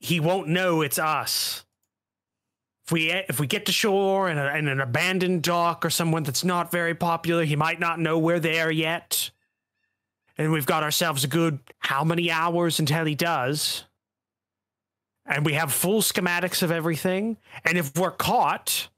he 0.00 0.20
won't 0.20 0.48
know 0.48 0.82
it's 0.82 0.98
us. 0.98 1.64
If 2.86 2.92
we 2.92 3.10
if 3.10 3.40
we 3.40 3.46
get 3.46 3.66
to 3.66 3.72
shore 3.72 4.28
in, 4.28 4.38
a, 4.38 4.54
in 4.54 4.68
an 4.68 4.80
abandoned 4.80 5.42
dock 5.42 5.84
or 5.84 5.90
someone 5.90 6.22
that's 6.22 6.44
not 6.44 6.70
very 6.70 6.94
popular, 6.94 7.44
he 7.44 7.56
might 7.56 7.80
not 7.80 7.98
know 7.98 8.18
we're 8.18 8.40
there 8.40 8.70
yet. 8.70 9.30
And 10.38 10.52
we've 10.52 10.66
got 10.66 10.82
ourselves 10.82 11.24
a 11.24 11.28
good 11.28 11.58
how 11.78 12.04
many 12.04 12.30
hours 12.30 12.78
until 12.78 13.04
he 13.04 13.14
does? 13.14 13.84
And 15.24 15.44
we 15.44 15.54
have 15.54 15.72
full 15.72 16.02
schematics 16.02 16.62
of 16.62 16.70
everything. 16.70 17.38
And 17.64 17.78
if 17.78 17.96
we're 17.96 18.12
caught, 18.12 18.88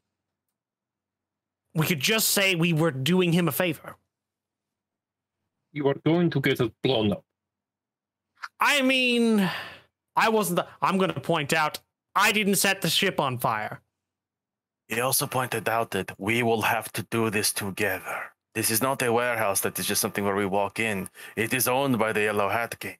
we 1.78 1.86
could 1.86 2.00
just 2.00 2.30
say 2.30 2.54
we 2.54 2.72
were 2.72 2.90
doing 2.90 3.32
him 3.32 3.48
a 3.48 3.52
favor. 3.52 3.96
You 5.72 5.86
are 5.88 5.94
going 6.04 6.30
to 6.30 6.40
get 6.40 6.60
it 6.60 6.72
blown 6.82 7.12
up. 7.12 7.24
I 8.60 8.82
mean, 8.82 9.48
I 10.16 10.28
wasn't 10.28 10.56
the. 10.56 10.66
I'm 10.82 10.98
going 10.98 11.12
to 11.12 11.20
point 11.20 11.52
out, 11.52 11.78
I 12.14 12.32
didn't 12.32 12.56
set 12.56 12.80
the 12.82 12.88
ship 12.90 13.20
on 13.20 13.38
fire. 13.38 13.80
He 14.88 15.00
also 15.00 15.26
pointed 15.26 15.68
out 15.68 15.90
that 15.92 16.12
we 16.18 16.42
will 16.42 16.62
have 16.62 16.90
to 16.94 17.02
do 17.10 17.30
this 17.30 17.52
together. 17.52 18.32
This 18.54 18.70
is 18.70 18.80
not 18.82 19.02
a 19.02 19.12
warehouse 19.12 19.60
that 19.60 19.78
is 19.78 19.86
just 19.86 20.00
something 20.00 20.24
where 20.24 20.34
we 20.34 20.46
walk 20.46 20.80
in. 20.80 21.08
It 21.36 21.52
is 21.54 21.68
owned 21.68 21.98
by 21.98 22.12
the 22.12 22.22
Yellow 22.22 22.48
Hat 22.48 22.76
Gang. 22.80 22.96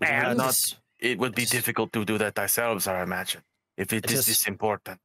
And- 0.00 0.38
not, 0.38 0.56
it 0.98 1.18
would 1.18 1.34
be 1.34 1.44
difficult 1.44 1.92
to 1.92 2.04
do 2.04 2.18
that 2.18 2.38
ourselves, 2.38 2.86
I 2.88 3.02
imagine, 3.02 3.42
if 3.76 3.92
it 3.92 4.04
It 4.06 4.10
is 4.12 4.20
is- 4.20 4.26
this 4.26 4.46
important. 4.48 5.00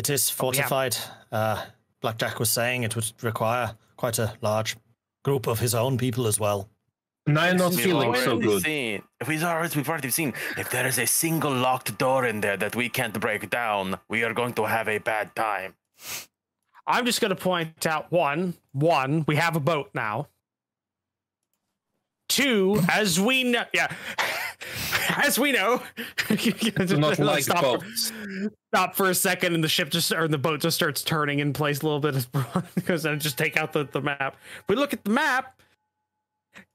It 0.00 0.08
is 0.08 0.30
fortified. 0.30 0.96
Uh, 1.30 1.62
Blackjack 2.00 2.38
was 2.38 2.48
saying 2.48 2.84
it 2.84 2.96
would 2.96 3.12
require 3.20 3.74
quite 3.98 4.18
a 4.18 4.32
large 4.40 4.78
group 5.22 5.46
of 5.46 5.60
his 5.60 5.74
own 5.74 5.98
people 5.98 6.26
as 6.26 6.40
well. 6.40 6.70
And 7.26 7.38
I'm 7.38 7.58
not 7.58 7.72
We've 7.72 7.80
feeling 7.80 8.14
so 8.14 8.38
good. 8.38 8.62
Seen, 8.62 9.02
we've, 9.28 9.44
already, 9.44 9.76
we've 9.76 9.90
already 9.90 10.08
seen 10.08 10.32
if 10.56 10.70
there 10.70 10.86
is 10.86 10.98
a 10.98 11.06
single 11.06 11.52
locked 11.52 11.98
door 11.98 12.24
in 12.24 12.40
there 12.40 12.56
that 12.56 12.74
we 12.74 12.88
can't 12.88 13.20
break 13.20 13.50
down, 13.50 14.00
we 14.08 14.24
are 14.24 14.32
going 14.32 14.54
to 14.54 14.64
have 14.64 14.88
a 14.88 14.96
bad 14.96 15.36
time. 15.36 15.74
I'm 16.86 17.04
just 17.04 17.20
going 17.20 17.36
to 17.36 17.36
point 17.36 17.84
out 17.84 18.10
one, 18.10 18.54
one, 18.72 19.26
we 19.28 19.36
have 19.36 19.54
a 19.54 19.60
boat 19.60 19.90
now. 19.92 20.28
Two, 22.30 22.80
as 22.90 23.20
we 23.20 23.44
know, 23.44 23.64
yeah, 23.74 23.92
as 25.22 25.38
we 25.38 25.52
know, 25.52 25.82
not 26.28 27.18
like 27.18 27.44
stop, 27.44 27.62
boats. 27.62 28.12
stop 28.72 28.94
for 28.94 29.10
a 29.10 29.14
second, 29.14 29.54
and 29.54 29.62
the 29.62 29.68
ship 29.68 29.90
just 29.90 30.12
or 30.12 30.28
the 30.28 30.38
boat 30.38 30.60
just 30.60 30.76
starts 30.76 31.02
turning 31.02 31.38
in 31.38 31.52
place 31.52 31.80
a 31.80 31.86
little 31.86 32.00
bit 32.00 32.26
because 32.74 33.02
then 33.04 33.18
just 33.18 33.38
take 33.38 33.56
out 33.56 33.72
the, 33.72 33.84
the 33.84 34.00
map. 34.00 34.36
We 34.68 34.76
look 34.76 34.92
at 34.92 35.04
the 35.04 35.10
map; 35.10 35.60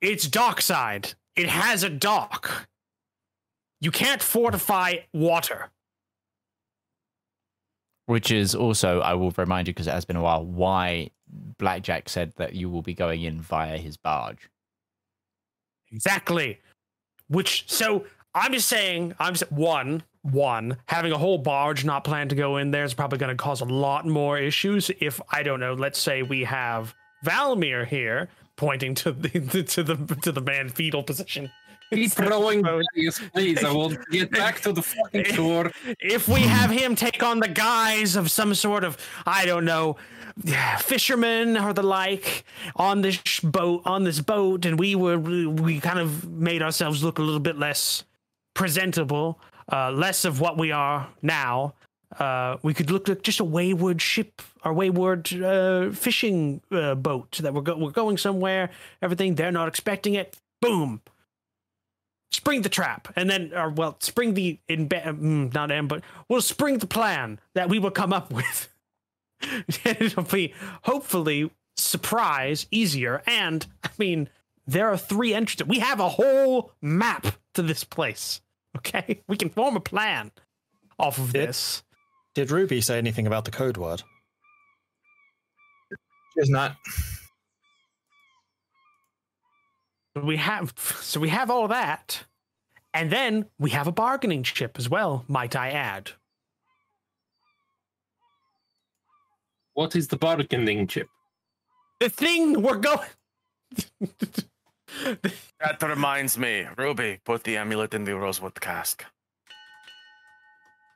it's 0.01 0.27
dockside. 0.27 1.14
It 1.35 1.48
has 1.48 1.83
a 1.83 1.90
dock. 1.90 2.67
You 3.82 3.91
can't 3.91 4.22
fortify 4.22 4.95
water. 5.14 5.72
Which 8.07 8.32
is 8.32 8.53
also, 8.53 9.01
I 9.01 9.15
will 9.15 9.32
remind 9.32 9.67
you 9.67 9.74
because 9.74 9.88
it 9.88 9.91
has 9.91 10.06
been 10.06 10.15
a 10.15 10.22
while, 10.22 10.45
why 10.45 11.09
Blackjack 11.57 12.07
said 12.07 12.33
that 12.38 12.53
you 12.53 12.69
will 12.69 12.83
be 12.83 12.93
going 12.93 13.24
in 13.24 13.41
via 13.41 13.77
his 13.77 13.98
barge. 13.98 14.49
Exactly. 15.91 16.59
Which 17.27 17.65
so 17.67 18.06
I'm 18.35 18.51
just 18.51 18.67
saying 18.67 19.15
I'm 19.17 19.33
just 19.33 19.49
one 19.51 20.03
one 20.22 20.77
having 20.88 21.11
a 21.11 21.17
whole 21.17 21.38
barge 21.38 21.85
not 21.85 22.03
planned 22.03 22.31
to 22.31 22.35
go 22.35 22.57
in 22.57 22.72
there 22.72 22.83
is 22.83 22.93
probably 22.93 23.17
going 23.17 23.35
to 23.35 23.41
cause 23.41 23.61
a 23.61 23.65
lot 23.65 24.05
more 24.05 24.38
issues 24.38 24.91
if 24.99 25.22
I 25.31 25.41
don't 25.41 25.59
know. 25.59 25.73
Let's 25.73 25.99
say 25.99 26.22
we 26.22 26.43
have 26.43 26.93
Valymr 27.25 27.88
here 27.88 28.27
pointing 28.57 28.93
to 28.95 29.14
the 29.14 29.30
to 29.69 29.83
the 29.83 30.15
to 30.22 30.31
the 30.33 30.41
man 30.41 30.69
fetal 30.69 31.01
position. 31.01 31.49
Keep 31.93 32.19
rowing, 32.19 32.64
Darius, 32.64 33.22
please. 33.33 33.64
I 33.64 33.72
will 33.72 33.95
get 34.11 34.31
back 34.31 34.59
to 34.61 34.73
the 34.73 34.81
fucking 34.81 35.23
shore. 35.35 35.72
If 35.99 36.27
we 36.27 36.41
have 36.41 36.72
him 36.72 36.95
take 36.95 37.23
on 37.23 37.39
the 37.39 37.47
guise 37.47 38.15
of 38.15 38.31
some 38.31 38.53
sort 38.53 38.83
of 38.83 38.97
I 39.25 39.45
don't 39.45 39.64
know 39.64 39.95
fisherman 40.80 41.57
or 41.57 41.72
the 41.72 41.83
like 41.83 42.43
on 42.75 43.01
this 43.01 43.39
boat 43.39 43.83
on 43.85 44.03
this 44.03 44.19
boat 44.19 44.65
and 44.65 44.77
we 44.77 44.95
were 44.95 45.17
we 45.17 45.80
kind 45.80 45.99
of 45.99 46.27
made 46.30 46.61
ourselves 46.61 47.01
look 47.01 47.19
a 47.19 47.22
little 47.22 47.39
bit 47.39 47.57
less 47.57 48.03
presentable 48.56 49.40
uh, 49.72 49.92
less 49.92 50.25
of 50.25 50.40
what 50.42 50.58
we 50.58 50.72
are 50.72 51.08
now, 51.22 51.75
uh, 52.19 52.58
we 52.64 52.74
could 52.74 52.92
look 52.92 53.09
at 53.09 53.24
just 53.24 53.40
a 53.40 53.43
wayward 53.43 54.01
ship 54.01 54.42
or 54.64 54.74
wayward 54.74 55.32
uh, 55.34 55.92
fishing 55.92 56.61
uh, 56.72 56.95
boat 56.95 57.40
that 57.42 57.53
we're, 57.53 57.61
go- 57.61 57.77
we're 57.77 57.92
going 57.92 58.17
somewhere. 58.17 58.69
Everything 59.01 59.35
they're 59.35 59.51
not 59.51 59.67
expecting 59.67 60.16
it. 60.16 60.38
Boom. 60.61 61.01
Spring 62.32 62.64
the 62.64 62.69
trap, 62.69 63.14
and 63.16 63.30
then, 63.30 63.53
or 63.56 63.69
well, 63.69 63.95
spring 64.01 64.34
the 64.34 64.59
in 64.67 64.90
mm, 64.90 65.53
not 65.53 65.72
in, 65.72 65.88
but 65.88 66.03
we'll 66.27 66.42
spring 66.42 66.80
the 66.80 66.88
plan 66.88 67.40
that 67.53 67.69
we 67.69 67.80
will 67.80 67.92
come 67.92 68.11
up 68.11 68.32
with. 68.32 68.67
It'll 69.85 70.24
be 70.24 70.53
hopefully 70.84 71.51
surprise 71.77 72.67
easier, 72.72 73.24
and 73.25 73.66
I 73.84 73.90
mean, 73.98 74.27
there 74.67 74.90
are 74.90 74.98
three 74.98 75.34
entrances. 75.34 75.67
We 75.67 75.80
have 75.80 76.00
a 76.00 76.09
whole 76.09 76.74
map 76.82 77.27
to 77.53 77.61
this 77.61 77.84
place. 77.85 78.42
Okay, 78.77 79.21
we 79.27 79.37
can 79.37 79.49
form 79.49 79.75
a 79.75 79.79
plan 79.79 80.31
off 80.99 81.17
of 81.17 81.31
Did- 81.33 81.49
this. 81.49 81.83
Did 82.33 82.51
Ruby 82.51 82.81
say 82.81 82.97
anything 82.97 83.27
about 83.27 83.45
the 83.45 83.51
code 83.51 83.77
word? 83.77 84.03
Is 86.35 86.49
not. 86.49 86.75
we 90.21 90.35
have 90.35 90.73
so 91.01 91.19
we 91.19 91.29
have 91.29 91.49
all 91.49 91.67
that 91.69 92.23
and 92.93 93.09
then 93.11 93.45
we 93.59 93.69
have 93.71 93.87
a 93.87 93.91
bargaining 93.91 94.43
chip 94.43 94.77
as 94.77 94.89
well 94.89 95.25
might 95.27 95.55
i 95.57 95.69
add 95.69 96.11
What 99.73 99.95
is 99.95 100.07
the 100.07 100.15
bargaining 100.17 100.87
chip? 100.87 101.07
the 101.99 102.09
thing 102.09 102.61
we're 102.61 102.77
going 102.77 103.09
That 105.59 105.82
reminds 105.82 106.38
me, 106.38 106.67
Ruby, 106.77 107.19
put 107.25 107.43
the 107.43 107.57
amulet 107.57 107.93
in 107.93 108.03
the 108.06 108.15
rosewood 108.15 108.59
cask. 108.59 109.03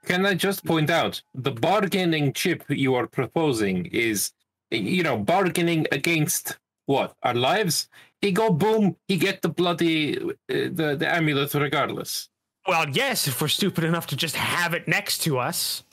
Can 0.06 0.26
I 0.26 0.34
just 0.34 0.66
point 0.66 0.90
out 0.90 1.22
the 1.34 1.52
bargaining 1.52 2.34
chip 2.34 2.64
you 2.69 2.95
are 2.95 3.08
proposing 3.08 3.86
is, 3.88 4.32
you 4.72 5.03
know, 5.03 5.18
bargaining 5.18 5.86
against 5.92 6.58
what 6.86 7.14
our 7.24 7.34
lives? 7.34 7.90
He 8.22 8.32
go 8.32 8.52
boom, 8.52 8.95
he 9.08 9.18
get 9.18 9.42
the 9.42 9.50
bloody 9.50 10.18
uh, 10.19 10.28
the 10.48 10.95
the 11.00 11.08
amulet 11.08 11.53
regardless. 11.53 12.30
well 12.68 12.88
yes 12.90 13.28
if 13.28 13.42
we're 13.42 13.48
stupid 13.48 13.84
enough 13.84 14.08
to 14.08 14.16
just 14.16 14.36
have 14.36 14.74
it 14.74 14.88
next 14.88 15.19
to 15.26 15.38
us 15.40 15.84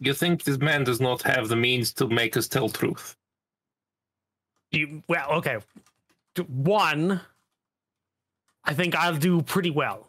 You 0.00 0.14
think 0.14 0.42
this 0.42 0.58
man 0.58 0.82
does 0.84 1.00
not 1.00 1.22
have 1.22 1.48
the 1.48 1.56
means 1.56 1.92
to 1.94 2.08
make 2.08 2.36
us 2.36 2.48
tell 2.48 2.68
truth? 2.68 3.16
You 4.72 5.02
well 5.08 5.30
okay 5.32 5.58
one 6.46 7.20
i 8.64 8.72
think 8.74 8.94
i'll 8.96 9.16
do 9.16 9.42
pretty 9.42 9.70
well 9.70 10.08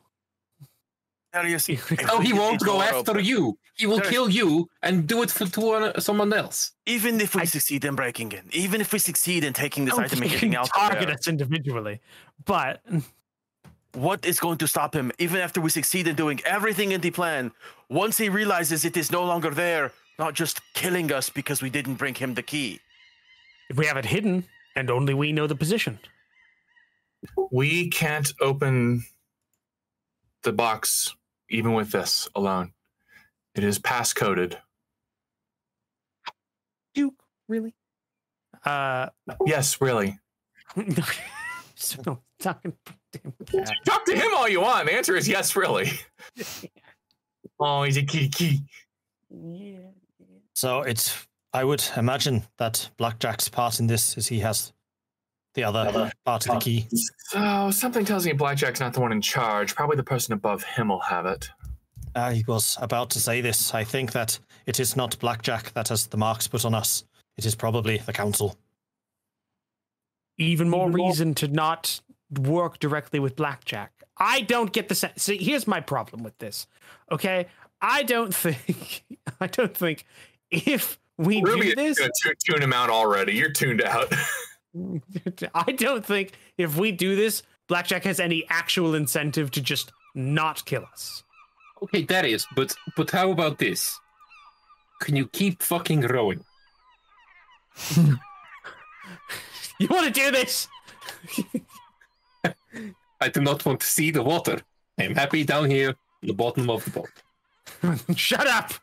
How 1.33 1.41
do 1.41 1.49
you 1.49 1.57
Darius, 1.57 1.91
Oh, 2.13 2.19
he 2.21 2.31
won't 2.31 2.61
go 2.61 2.75
after 2.81 3.11
open. 3.17 3.25
you. 3.25 3.57
He 3.79 3.85
will 3.87 3.97
There 3.97 4.05
is- 4.05 4.11
kill 4.13 4.29
you 4.29 4.69
and 4.85 5.07
do 5.07 5.23
it 5.23 5.31
for 5.31 5.47
to 5.55 5.61
one, 5.73 5.83
someone 5.99 6.31
else. 6.31 6.57
Even 6.85 7.19
if 7.25 7.33
we 7.35 7.41
I- 7.41 7.45
succeed 7.57 7.81
in 7.89 7.95
breaking 7.95 8.29
in, 8.37 8.43
even 8.63 8.77
if 8.81 8.93
we 8.93 8.99
succeed 8.99 9.41
in 9.43 9.51
taking 9.63 9.85
this 9.85 9.97
item 9.97 10.19
think 10.19 10.23
and 10.25 10.31
getting 10.31 10.55
out 10.55 10.69
of 10.69 10.73
target 10.73 11.09
us 11.09 11.27
individually 11.27 11.95
but 12.45 12.81
what 14.05 14.19
is 14.31 14.37
going 14.45 14.57
to 14.63 14.67
stop 14.67 14.91
him? 14.95 15.11
Even 15.25 15.37
after 15.41 15.59
we 15.65 15.69
succeed 15.79 16.05
in 16.07 16.15
doing 16.15 16.39
everything 16.45 16.91
in 16.95 17.01
the 17.01 17.09
plan, 17.19 17.51
once 17.89 18.15
he 18.23 18.29
realizes 18.29 18.85
it 18.85 18.95
is 18.97 19.11
no 19.11 19.23
longer 19.31 19.49
there, 19.63 19.85
not 20.23 20.31
just 20.41 20.55
killing 20.81 21.11
us 21.11 21.29
because 21.39 21.61
we 21.65 21.69
didn't 21.77 21.95
bring 22.03 22.15
him 22.23 22.33
the 22.35 22.43
key. 22.53 22.79
If 23.73 23.79
we 23.79 23.87
have 23.87 23.97
it 23.97 24.05
hidden 24.05 24.45
and 24.75 24.91
only 24.91 25.15
we 25.15 25.31
know 25.31 25.47
the 25.47 25.55
position 25.55 25.97
We 27.49 27.89
can't 27.89 28.31
open 28.39 29.03
the 30.43 30.53
box 30.53 31.15
even 31.49 31.73
with 31.73 31.91
this 31.91 32.29
alone. 32.35 32.73
It 33.55 33.63
is 33.63 33.79
passcoded. 33.79 34.57
duke 36.93 37.15
really 37.47 37.73
uh 38.63 39.09
Yes, 39.47 39.81
really. 39.81 40.19
so, 41.75 42.21
talking 42.39 42.73
damn 43.11 43.33
cat. 43.47 43.73
Talk 43.85 44.05
to 44.05 44.15
him 44.15 44.35
all 44.35 44.47
you 44.47 44.61
want. 44.61 44.85
The 44.85 44.93
answer 44.93 45.15
is 45.15 45.27
yes, 45.27 45.55
really. 45.55 45.91
oh, 47.59 47.83
he's 47.83 47.97
a 47.97 48.03
key 48.03 48.29
key. 48.29 48.61
yeah 49.31 49.89
So 50.53 50.81
it's. 50.81 51.25
I 51.53 51.63
would 51.63 51.83
imagine 51.95 52.43
that 52.57 52.89
Blackjack's 52.97 53.47
part 53.49 53.79
in 53.79 53.87
this 53.87 54.17
is 54.17 54.27
he 54.27 54.39
has 54.39 54.73
the 55.53 55.63
other 55.63 56.11
part 56.25 56.47
of 56.47 56.55
the 56.55 56.59
key. 56.59 56.87
So 57.29 57.69
something 57.71 58.05
tells 58.05 58.25
me 58.25 58.33
Blackjack's 58.33 58.79
not 58.79 58.93
the 58.93 59.01
one 59.01 59.11
in 59.11 59.21
charge. 59.21 59.75
Probably 59.75 59.95
the 59.95 60.03
person 60.03 60.33
above 60.33 60.63
him 60.63 60.87
will 60.89 60.99
have 61.01 61.27
it. 61.27 61.49
I 62.15 62.43
was 62.47 62.77
about 62.81 63.11
to 63.11 63.19
say 63.19 63.41
this. 63.41 63.73
I 63.73 63.83
think 63.83 64.11
that 64.13 64.39
it 64.65 64.79
is 64.79 64.95
not 64.95 65.17
Blackjack 65.19 65.73
that 65.73 65.89
has 65.89 66.07
the 66.07 66.17
marks 66.17 66.47
put 66.47 66.65
on 66.65 66.73
us. 66.73 67.03
It 67.37 67.45
is 67.45 67.53
probably 67.55 67.97
the 67.99 68.13
council. 68.13 68.57
even 70.39 70.69
more 70.69 70.89
reason 70.89 71.35
to 71.35 71.47
not 71.47 72.01
work 72.39 72.79
directly 72.79 73.19
with 73.19 73.35
blackjack 73.35 73.91
i 74.17 74.41
don't 74.41 74.73
get 74.73 74.87
the 74.89 74.95
sense 74.95 75.21
see 75.21 75.37
here's 75.37 75.67
my 75.67 75.79
problem 75.79 76.23
with 76.23 76.35
this 76.39 76.65
okay 77.11 77.45
i 77.81 78.01
don't 78.01 78.33
think 78.43 79.03
i 79.39 79.45
don't 79.45 79.77
think 79.77 80.05
if 80.49 80.99
we 81.17 81.41
Ruby 81.41 81.73
do 81.73 81.81
is 81.81 81.97
this 81.97 81.99
gonna 81.99 82.11
tu- 82.23 82.33
tune 82.51 82.61
him 82.61 82.73
out 82.73 82.89
already. 82.89 83.33
You're 83.33 83.51
tuned 83.51 83.81
out. 83.81 84.11
i 85.53 85.71
don't 85.71 86.03
think 86.03 86.31
if 86.57 86.77
we 86.77 86.91
do 86.91 87.15
this 87.15 87.43
blackjack 87.67 88.03
has 88.03 88.19
any 88.19 88.43
actual 88.49 88.95
incentive 88.95 89.51
to 89.51 89.61
just 89.61 89.91
not 90.15 90.65
kill 90.65 90.83
us 90.91 91.23
Okay, 91.83 92.03
that 92.03 92.25
is, 92.25 92.47
but 92.55 92.73
but 92.95 93.11
how 93.11 93.31
about 93.31 93.57
this? 93.57 93.99
Can 95.01 95.17
you 95.17 95.27
keep 95.27 95.61
fucking 95.61 96.01
rowing? 96.01 96.45
you 97.97 99.87
want 99.89 100.05
to 100.05 100.11
do 100.11 100.31
this 100.31 100.69
I 103.19 103.29
do 103.29 103.41
not 103.41 103.65
want 103.65 103.81
to 103.81 103.87
see 103.87 104.11
the 104.11 104.23
water. 104.23 104.61
I 104.99 105.03
am 105.03 105.15
happy 105.15 105.43
down 105.43 105.69
here 105.69 105.89
at 105.89 105.97
the 106.21 106.33
bottom 106.33 106.69
of 106.69 106.85
the 106.85 106.91
boat. 106.91 107.09
shut 108.15 108.47
up 108.47 108.73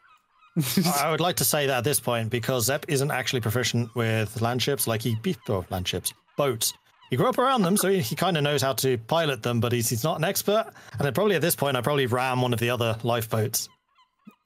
I 1.03 1.09
would 1.11 1.21
like 1.21 1.37
to 1.37 1.45
say 1.45 1.67
that 1.67 1.79
at 1.79 1.85
this 1.85 2.01
point 2.01 2.31
because 2.31 2.67
Zep 2.67 2.85
isn't 2.89 3.11
actually 3.11 3.41
proficient 3.41 3.95
with 3.95 4.41
land 4.41 4.63
ships 4.63 4.87
like 4.87 5.03
he 5.03 5.17
or 5.49 5.65
land 5.71 5.87
ships 5.87 6.13
boats. 6.37 6.73
He 7.11 7.17
grew 7.17 7.29
up 7.29 7.39
around 7.39 7.63
them, 7.63 7.77
so 7.77 7.89
he, 7.89 8.01
he 8.01 8.15
kind 8.15 8.37
of 8.37 8.45
knows 8.45 8.63
how 8.63 8.73
to 8.75 8.97
pilot 8.97 9.43
them, 9.43 9.59
but 9.59 9.73
he's, 9.73 9.89
he's 9.89 10.05
not 10.05 10.19
an 10.19 10.25
expert. 10.25 10.67
And 10.93 11.01
then 11.01 11.13
probably 11.13 11.35
at 11.35 11.43
this 11.43 11.57
point, 11.57 11.77
I 11.77 11.81
probably 11.81 12.07
ram 12.07 12.41
one 12.41 12.53
of 12.53 12.61
the 12.61 12.71
other 12.71 12.97
lifeboats. 13.03 13.69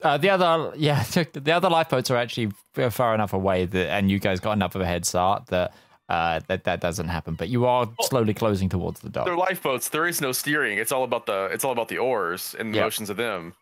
Uh, 0.01 0.17
the 0.17 0.29
other, 0.31 0.73
yeah, 0.75 1.03
the 1.33 1.51
other 1.51 1.69
lifeboats 1.69 2.09
are 2.09 2.17
actually 2.17 2.51
far 2.89 3.13
enough 3.13 3.33
away 3.33 3.65
that, 3.65 3.89
and 3.91 4.09
you 4.09 4.19
guys 4.19 4.39
got 4.39 4.53
enough 4.53 4.73
of 4.75 4.81
a 4.81 4.85
head 4.85 5.05
start 5.05 5.45
that 5.47 5.73
uh, 6.09 6.39
that 6.47 6.65
that 6.65 6.81
doesn't 6.81 7.07
happen. 7.07 7.35
But 7.35 7.49
you 7.49 7.65
are 7.65 7.87
slowly 8.01 8.33
closing 8.33 8.69
towards 8.69 8.99
the 8.99 9.09
dock. 9.09 9.25
They're 9.25 9.37
lifeboats. 9.37 9.89
There 9.89 10.05
is 10.07 10.21
no 10.21 10.31
steering. 10.31 10.77
It's 10.77 10.91
all 10.91 11.03
about 11.03 11.25
the 11.25 11.45
it's 11.51 11.63
all 11.63 11.71
about 11.71 11.87
the 11.87 11.97
oars 11.97 12.55
and 12.59 12.73
the 12.73 12.77
Yeah. 12.77 12.83
motions 12.83 13.09
of 13.09 13.17
them. 13.17 13.53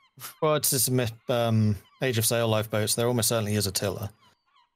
Well, 0.41 0.55
it's 0.55 0.69
just 0.69 0.91
myth- 0.91 1.13
um, 1.29 1.75
Age 2.03 2.17
of 2.17 2.25
Sail 2.25 2.47
lifeboats. 2.47 2.95
There 2.95 3.07
almost 3.07 3.29
certainly 3.29 3.55
is 3.55 3.65
a 3.67 3.71
tiller, 3.71 4.09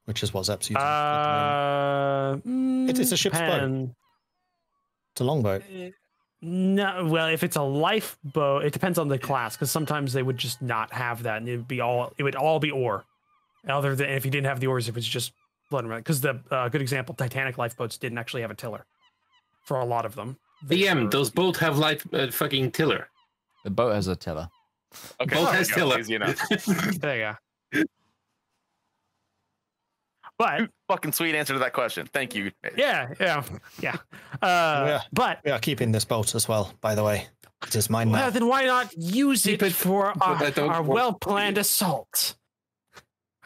which 0.05 0.23
is 0.23 0.33
what 0.33 0.45
Zep's 0.45 0.69
using. 0.69 0.81
at 0.81 2.41
the 2.41 2.41
moment. 2.47 2.87
uh 2.87 2.91
It 2.91 2.99
is 2.99 3.11
a 3.11 3.17
ship's 3.17 3.37
boat. 3.37 3.45
depend- 3.45 3.95
it's 5.11 5.21
a 5.21 5.23
longboat. 5.23 5.63
No, 6.41 7.05
well, 7.05 7.27
if 7.27 7.43
it's 7.43 7.55
a 7.55 7.61
lifeboat, 7.63 8.63
it 8.63 8.71
depends 8.71 8.99
on 8.99 9.07
the 9.07 9.17
class 9.17 9.55
because 9.55 9.71
sometimes 9.71 10.13
they 10.13 10.21
would 10.21 10.37
just 10.37 10.61
not 10.61 10.93
have 10.93 11.23
that, 11.23 11.37
and 11.37 11.49
it 11.49 11.57
would 11.57 11.67
be 11.67 11.81
all 11.81 12.13
it 12.17 12.23
would 12.23 12.35
all 12.35 12.59
be 12.59 12.69
oar. 12.71 13.03
Other 13.67 13.95
than 13.95 14.09
if 14.11 14.23
you 14.23 14.29
didn't 14.31 14.45
have 14.45 14.59
the 14.59 14.67
oars, 14.67 14.87
if 14.87 14.95
it's 14.97 15.07
just 15.07 15.33
floating 15.69 15.89
around. 15.89 16.01
Because 16.01 16.21
the 16.21 16.39
uh, 16.51 16.69
good 16.69 16.81
example, 16.81 17.15
Titanic 17.15 17.57
lifeboats 17.57 17.97
didn't 17.97 18.19
actually 18.19 18.43
have 18.43 18.51
a 18.51 18.55
tiller 18.55 18.85
for 19.65 19.79
a 19.79 19.85
lot 19.85 20.05
of 20.05 20.13
them. 20.15 20.37
They 20.63 20.77
DM, 20.81 21.05
were- 21.05 21.09
does 21.09 21.29
boat 21.31 21.57
have 21.57 21.77
life 21.79 22.05
uh, 22.13 22.29
fucking 22.31 22.71
tiller? 22.71 23.09
The 23.63 23.71
boat 23.71 23.93
has 23.95 24.07
a 24.07 24.15
tiller. 24.15 24.47
Okay, 25.21 25.35
Both 25.35 25.45
there 25.49 25.53
has 25.57 25.69
you 25.69 25.75
go. 25.75 25.81
tiller. 25.81 25.99
Easy 25.99 26.15
enough. 26.15 26.39
There 26.99 27.17
you 27.17 27.35
go. 27.73 27.83
But 30.37 30.69
Fucking 30.87 31.13
sweet 31.13 31.33
answer 31.35 31.53
to 31.53 31.59
that 31.59 31.73
question. 31.73 32.07
Thank 32.13 32.35
you. 32.35 32.51
yeah, 32.77 33.13
yeah, 33.19 33.43
yeah. 33.81 33.95
Uh, 34.41 34.83
Yeah. 34.87 35.01
But 35.11 35.39
We 35.43 35.51
are 35.51 35.59
keeping 35.59 35.91
this 35.91 36.05
boat 36.05 36.35
as 36.35 36.47
well, 36.47 36.73
by 36.79 36.93
the 36.95 37.03
way. 37.03 37.27
It 37.65 37.75
is 37.75 37.89
mine 37.89 38.11
now. 38.11 38.19
well, 38.19 38.31
then 38.31 38.47
why 38.47 38.65
not 38.65 38.95
use 38.95 39.43
Keep 39.43 39.63
it, 39.63 39.67
it- 39.67 39.73
for 39.73 40.13
but 40.15 40.57
our, 40.59 40.69
our 40.71 40.81
well-planned 40.83 41.57
assault? 41.57 42.35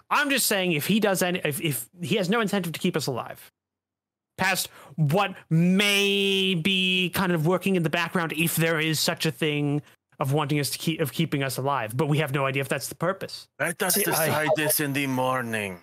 I'm 0.09 0.29
just 0.29 0.47
saying, 0.47 0.73
if 0.73 0.87
he 0.87 0.99
does 0.99 1.21
any, 1.23 1.39
if, 1.45 1.61
if 1.61 1.89
he 2.01 2.17
has 2.17 2.29
no 2.29 2.41
incentive 2.41 2.73
to 2.73 2.79
keep 2.79 2.97
us 2.97 3.07
alive, 3.07 3.49
past 4.37 4.67
what 4.97 5.33
may 5.49 6.55
be 6.55 7.09
kind 7.11 7.31
of 7.31 7.47
working 7.47 7.77
in 7.77 7.83
the 7.83 7.89
background, 7.89 8.33
if 8.33 8.57
there 8.57 8.81
is 8.81 8.99
such 8.99 9.25
a 9.25 9.31
thing 9.31 9.81
of 10.21 10.33
wanting 10.33 10.59
us 10.59 10.69
to 10.69 10.77
keep 10.77 11.01
of 11.01 11.11
keeping 11.11 11.41
us 11.43 11.57
alive, 11.57 11.97
but 11.97 12.07
we 12.07 12.19
have 12.19 12.31
no 12.33 12.45
idea 12.45 12.61
if 12.61 12.69
that's 12.69 12.87
the 12.87 12.95
purpose. 12.95 13.47
Let 13.59 13.81
us 13.81 13.95
See, 13.95 14.01
I- 14.05 14.11
decide 14.11 14.49
this 14.55 14.79
in 14.79 14.93
the 14.93 15.07
morning. 15.07 15.79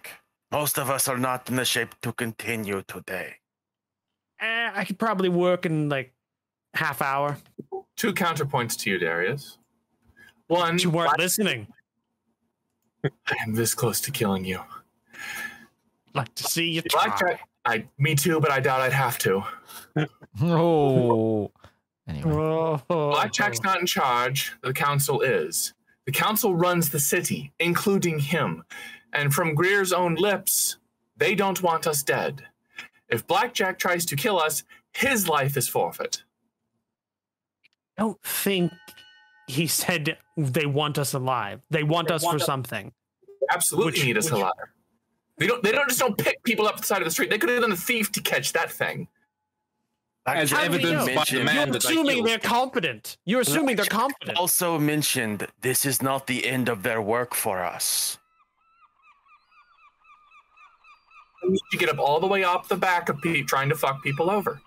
Most 0.53 0.79
of 0.79 0.89
us 0.89 1.09
are 1.09 1.19
not 1.19 1.51
in 1.51 1.57
the 1.57 1.65
shape 1.65 1.93
to 2.03 2.13
continue 2.13 2.81
today. 2.83 3.35
Eh, 4.41 4.71
I 4.75 4.85
could 4.85 4.99
probably 4.99 5.29
work 5.29 5.67
in 5.67 5.89
like 5.91 6.15
half 6.75 7.03
hour. 7.03 7.37
Two 7.97 8.13
counterpoints 8.15 8.77
to 8.79 8.91
you, 8.91 8.99
Darius. 8.99 9.59
One, 10.47 10.79
You 10.79 10.91
weren't 10.91 11.09
Black- 11.11 11.19
listening. 11.19 11.67
I 13.05 13.35
am 13.45 13.55
this 13.55 13.75
close 13.75 14.01
to 14.03 14.11
killing 14.13 14.45
you. 14.45 14.61
Like 16.15 16.33
to 16.37 16.45
see 16.45 16.71
you 16.71 16.83
try. 16.83 17.07
Blackjack, 17.09 17.41
I, 17.67 17.85
me 17.99 18.15
too, 18.15 18.41
but 18.41 18.51
I 18.51 18.61
doubt 18.61 18.81
I'd 18.81 18.93
have 18.93 19.19
to. 19.19 19.43
Oh. 20.41 21.51
Anyway. 22.09 22.33
Oh. 22.33 22.81
Blackjack's 22.89 23.63
not 23.63 23.81
in 23.81 23.87
charge. 23.87 24.57
The 24.63 24.73
council 24.73 25.21
is. 25.21 25.75
The 26.07 26.13
council 26.13 26.55
runs 26.57 26.89
the 26.91 27.01
city, 27.01 27.53
including 27.61 28.19
him. 28.19 28.65
And 29.13 29.33
from 29.33 29.55
Greer's 29.55 29.93
own 29.93 30.15
lips, 30.15 30.79
they 31.17 31.35
don't 31.35 31.63
want 31.63 31.87
us 31.87 32.03
dead. 32.03 32.43
If 33.09 33.27
Blackjack 33.27 33.79
tries 33.79 34.05
to 34.07 34.17
kill 34.17 34.39
us, 34.41 34.65
his 34.93 35.29
life 35.29 35.57
is 35.57 35.69
forfeit. 35.69 36.23
I 37.99 38.03
don't 38.03 38.23
think 38.23 38.73
he 39.47 39.67
said 39.67 40.19
they 40.37 40.67
want 40.67 40.99
us 40.99 41.15
alive. 41.15 41.61
They 41.71 41.83
want 41.83 42.09
They 42.09 42.15
us 42.15 42.23
want 42.23 42.39
for 42.39 42.43
us- 42.43 42.47
something. 42.47 42.93
Absolutely 43.51 43.93
Which- 43.93 44.05
need 44.05 44.19
us 44.19 44.31
which- 44.31 44.41
alive. 44.41 44.53
They 45.39 45.47
don't. 45.47 45.63
They 45.63 45.71
don't 45.71 45.89
just 45.89 46.01
don't 46.01 46.19
pick 46.19 46.43
people 46.43 46.67
up 46.67 46.79
the 46.79 46.83
side 46.83 46.99
of 47.01 47.05
the 47.05 47.13
street. 47.13 47.31
They 47.31 47.39
could 47.39 47.49
have 47.51 47.61
done 47.61 47.71
a 47.71 47.77
thief 47.77 48.11
to 48.13 48.21
catch 48.21 48.53
that 48.55 48.73
thing. 48.73 49.07
As 50.37 50.51
How 50.51 50.65
do 50.65 50.71
we 50.71 50.77
evidenced 50.79 51.15
by 51.15 51.25
the 51.25 51.37
You're 51.37 51.45
man 51.45 51.69
You're 51.69 51.77
assuming 51.77 52.25
they're 52.25 52.39
competent. 52.39 53.17
You're 53.25 53.41
assuming 53.41 53.77
they're 53.77 53.87
competent. 53.87 54.37
Also 54.37 54.79
mentioned 54.79 55.47
this 55.61 55.85
is 55.85 56.03
not 56.03 56.27
the 56.27 56.47
end 56.47 56.69
of 56.69 56.83
their 56.83 57.01
work 57.01 57.35
for 57.35 57.63
us. 57.65 58.19
We 61.43 61.51
need 61.51 61.61
to 61.71 61.79
get 61.79 61.89
up 61.89 61.99
all 61.99 62.21
the 62.21 62.27
way 62.27 62.45
up 62.45 62.69
the 62.69 62.77
back 62.77 63.09
of 63.09 63.21
Pete 63.23 63.47
trying 63.47 63.69
to 63.69 63.75
fuck 63.75 64.03
people 64.03 64.31
over. 64.31 64.61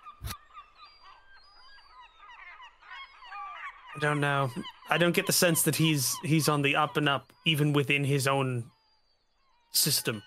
I 3.94 3.98
don't 4.00 4.20
know. 4.20 4.50
I 4.88 4.98
don't 4.98 5.14
get 5.14 5.26
the 5.26 5.32
sense 5.32 5.62
that 5.62 5.76
he's 5.76 6.14
he's 6.24 6.48
on 6.48 6.62
the 6.62 6.76
up 6.76 6.96
and 6.96 7.08
up, 7.08 7.32
even 7.44 7.72
within 7.72 8.04
his 8.04 8.26
own 8.26 8.64
system. 9.70 10.22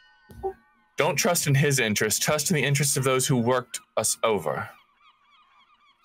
Don't 0.97 1.15
trust 1.15 1.47
in 1.47 1.55
his 1.55 1.79
interest. 1.79 2.21
Trust 2.21 2.51
in 2.51 2.55
the 2.55 2.63
interests 2.63 2.95
of 2.95 3.03
those 3.03 3.27
who 3.27 3.37
worked 3.37 3.79
us 3.97 4.17
over. 4.23 4.69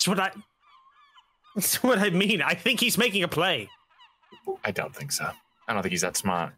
That's 0.00 0.08
what 0.08 0.18
I. 0.18 0.32
That's 1.54 1.82
what 1.82 1.98
I 1.98 2.08
mean. 2.08 2.40
I 2.40 2.54
think 2.54 2.80
he's 2.80 2.96
making 2.96 3.22
a 3.22 3.28
play. 3.28 3.68
I 4.64 4.70
don't 4.70 4.96
think 4.96 5.12
so. 5.12 5.30
I 5.68 5.74
don't 5.74 5.82
think 5.82 5.90
he's 5.90 6.00
that 6.00 6.16
smart. 6.16 6.54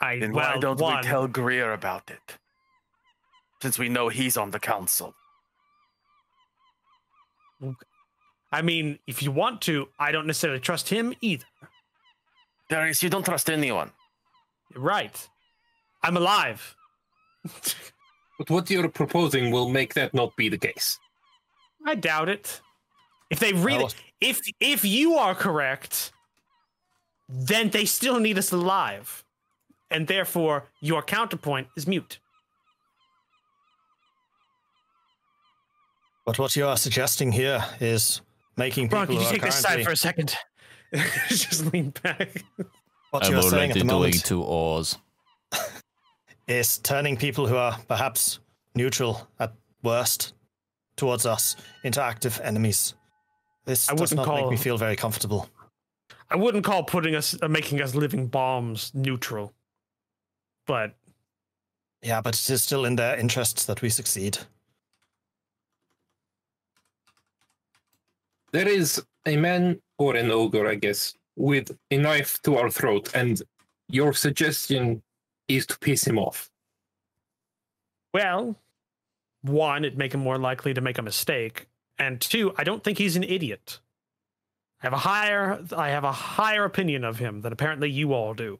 I 0.00 0.18
Then 0.18 0.32
well, 0.32 0.54
why 0.54 0.58
don't 0.58 0.80
one, 0.80 0.96
we 0.96 1.02
tell 1.02 1.28
Greer 1.28 1.72
about 1.72 2.10
it? 2.10 2.38
Since 3.62 3.78
we 3.78 3.88
know 3.88 4.08
he's 4.08 4.36
on 4.36 4.50
the 4.50 4.58
council. 4.58 5.14
I 8.50 8.62
mean, 8.62 8.98
if 9.06 9.22
you 9.22 9.30
want 9.30 9.60
to, 9.62 9.86
I 10.00 10.10
don't 10.10 10.26
necessarily 10.26 10.58
trust 10.58 10.88
him 10.88 11.14
either. 11.20 11.44
Darius, 12.68 13.00
you 13.00 13.10
don't 13.10 13.24
trust 13.24 13.48
anyone. 13.48 13.92
Right. 14.74 15.28
I'm 16.02 16.16
alive. 16.16 16.74
But 18.38 18.50
what 18.50 18.70
you're 18.70 18.88
proposing 18.88 19.52
will 19.52 19.68
make 19.68 19.94
that 19.94 20.14
not 20.14 20.34
be 20.36 20.48
the 20.48 20.58
case. 20.58 20.98
I 21.86 21.94
doubt 21.94 22.28
it. 22.28 22.60
If 23.30 23.38
they 23.38 23.52
really, 23.52 23.84
Well- 23.84 23.92
if 24.20 24.40
if 24.60 24.84
you 24.84 25.14
are 25.14 25.34
correct, 25.34 26.12
then 27.28 27.70
they 27.70 27.84
still 27.84 28.20
need 28.20 28.38
us 28.38 28.52
alive, 28.52 29.24
and 29.90 30.06
therefore 30.06 30.68
your 30.80 31.02
counterpoint 31.02 31.68
is 31.76 31.86
mute. 31.86 32.18
But 36.24 36.38
what 36.38 36.54
you 36.54 36.66
are 36.66 36.76
suggesting 36.76 37.32
here 37.32 37.64
is 37.80 38.20
making 38.56 38.86
people 38.86 38.98
Braun, 38.98 39.06
can 39.06 39.16
you 39.16 39.22
are 39.22 39.32
take 39.32 39.42
this 39.42 39.56
side 39.56 39.82
for 39.82 39.90
a 39.90 39.96
second? 39.96 40.36
Just 41.28 41.72
lean 41.72 41.92
back. 42.02 42.44
what 43.10 43.28
you 43.28 43.36
are 43.36 43.42
saying 43.42 43.72
at 43.72 43.78
the 43.78 43.84
moment 43.84 44.24
two 44.24 44.42
oars. 44.42 44.98
is 46.46 46.78
turning 46.78 47.16
people 47.16 47.46
who 47.46 47.56
are 47.56 47.78
perhaps 47.88 48.40
neutral 48.74 49.28
at 49.38 49.52
worst 49.82 50.34
towards 50.96 51.26
us 51.26 51.56
into 51.84 52.02
active 52.02 52.40
enemies. 52.42 52.94
This 53.64 53.88
I 53.88 53.94
does 53.94 54.12
wouldn't 54.12 54.26
not 54.26 54.34
make 54.40 54.50
me 54.50 54.56
feel 54.56 54.76
very 54.76 54.96
comfortable. 54.96 55.48
I 56.30 56.36
wouldn't 56.36 56.64
call 56.64 56.82
putting 56.82 57.14
us, 57.14 57.36
uh, 57.42 57.48
making 57.48 57.82
us 57.82 57.94
living 57.94 58.26
bombs 58.26 58.90
neutral, 58.94 59.52
but 60.66 60.94
Yeah, 62.02 62.20
but 62.20 62.34
it 62.34 62.50
is 62.50 62.62
still 62.62 62.84
in 62.84 62.96
their 62.96 63.16
interests 63.16 63.64
that 63.66 63.82
we 63.82 63.88
succeed. 63.88 64.38
There 68.52 68.68
is 68.68 69.02
a 69.26 69.36
man 69.36 69.80
or 69.98 70.16
an 70.16 70.30
ogre, 70.30 70.68
I 70.68 70.74
guess, 70.74 71.14
with 71.36 71.76
a 71.90 71.96
knife 71.96 72.40
to 72.42 72.56
our 72.56 72.70
throat, 72.70 73.10
and 73.14 73.40
your 73.88 74.12
suggestion 74.12 75.02
is 75.48 75.66
to 75.66 75.78
piss 75.78 76.06
him 76.06 76.18
off. 76.18 76.50
well, 78.12 78.56
one, 79.42 79.84
it'd 79.84 79.98
make 79.98 80.14
him 80.14 80.20
more 80.20 80.38
likely 80.38 80.74
to 80.74 80.80
make 80.80 80.98
a 80.98 81.02
mistake, 81.02 81.66
and 81.98 82.20
two, 82.20 82.52
I 82.56 82.64
don't 82.64 82.82
think 82.82 82.98
he's 82.98 83.16
an 83.16 83.24
idiot. 83.24 83.80
I 84.82 84.86
have 84.86 84.92
a 84.92 84.98
higher, 84.98 85.64
I 85.76 85.90
have 85.90 86.04
a 86.04 86.12
higher 86.12 86.64
opinion 86.64 87.04
of 87.04 87.18
him 87.18 87.42
than 87.42 87.52
apparently 87.52 87.90
you 87.90 88.12
all 88.12 88.34
do. 88.34 88.58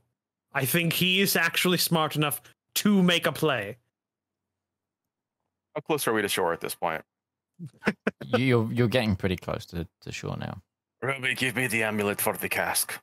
I 0.52 0.64
think 0.64 0.92
he 0.92 1.20
is 1.20 1.34
actually 1.34 1.78
smart 1.78 2.14
enough 2.14 2.42
to 2.76 3.02
make 3.02 3.26
a 3.26 3.32
play. 3.32 3.78
How 5.74 5.80
close 5.80 6.06
are 6.06 6.12
we 6.12 6.22
to 6.22 6.28
shore 6.28 6.52
at 6.52 6.60
this 6.60 6.74
point? 6.74 7.02
you're 8.24 8.70
you're 8.72 8.88
getting 8.88 9.16
pretty 9.16 9.36
close 9.36 9.64
to, 9.66 9.86
to 10.02 10.12
shore 10.12 10.36
now. 10.36 10.62
Ruby, 11.00 11.34
give 11.34 11.56
me 11.56 11.66
the 11.66 11.82
amulet 11.82 12.20
for 12.20 12.34
the 12.34 12.48
cask. 12.48 13.00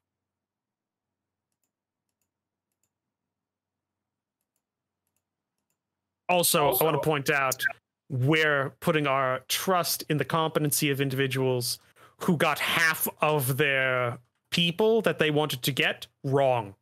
Also, 6.29 6.73
I 6.75 6.83
want 6.83 7.01
to 7.01 7.05
point 7.05 7.29
out 7.29 7.63
we're 8.09 8.71
putting 8.79 9.07
our 9.07 9.41
trust 9.47 10.03
in 10.09 10.17
the 10.17 10.25
competency 10.25 10.91
of 10.91 11.01
individuals 11.01 11.79
who 12.17 12.37
got 12.37 12.59
half 12.59 13.07
of 13.21 13.57
their 13.57 14.19
people 14.51 15.01
that 15.01 15.19
they 15.19 15.31
wanted 15.31 15.63
to 15.63 15.71
get 15.71 16.07
wrong. 16.23 16.75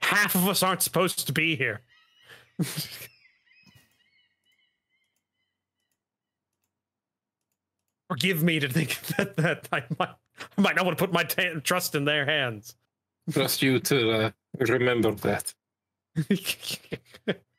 Half 0.00 0.34
of 0.34 0.48
us 0.48 0.62
aren't 0.62 0.82
supposed 0.82 1.26
to 1.26 1.32
be 1.32 1.56
here. 1.56 1.80
Forgive 8.08 8.42
me 8.42 8.60
to 8.60 8.68
think 8.68 9.00
that, 9.16 9.36
that 9.36 9.68
I 9.72 9.82
might 9.98 10.10
I 10.58 10.60
might 10.60 10.76
not 10.76 10.84
want 10.84 10.98
to 10.98 11.04
put 11.04 11.12
my 11.12 11.22
ta 11.22 11.60
trust 11.62 11.94
in 11.94 12.04
their 12.04 12.26
hands. 12.26 12.74
Trust 13.30 13.62
you 13.62 13.78
to 13.80 14.10
uh, 14.10 14.30
remember 14.58 15.12
that. 15.12 15.54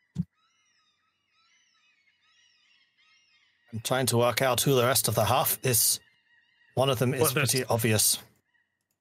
I'm 3.76 3.82
trying 3.82 4.06
to 4.08 4.18
work 4.18 4.42
out 4.42 4.62
who 4.62 4.74
the 4.74 4.84
rest 4.86 5.10
of 5.10 5.16
the 5.16 5.26
half 5.26 5.60
is. 5.62 6.00
One 6.76 6.90
of 6.90 6.98
them 6.98 7.14
is 7.14 7.22
Well, 7.22 7.32
pretty 7.34 7.66
obvious. 7.66 8.20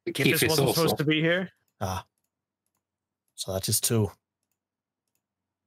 if 0.05 0.15
Keith 0.15 0.43
wasn't 0.43 0.67
also. 0.69 0.83
supposed 0.83 0.99
to 0.99 1.05
be 1.05 1.21
here, 1.21 1.51
Ah. 1.81 2.05
So 3.37 3.53
that 3.53 3.69
is 3.69 3.81
two. 3.81 4.11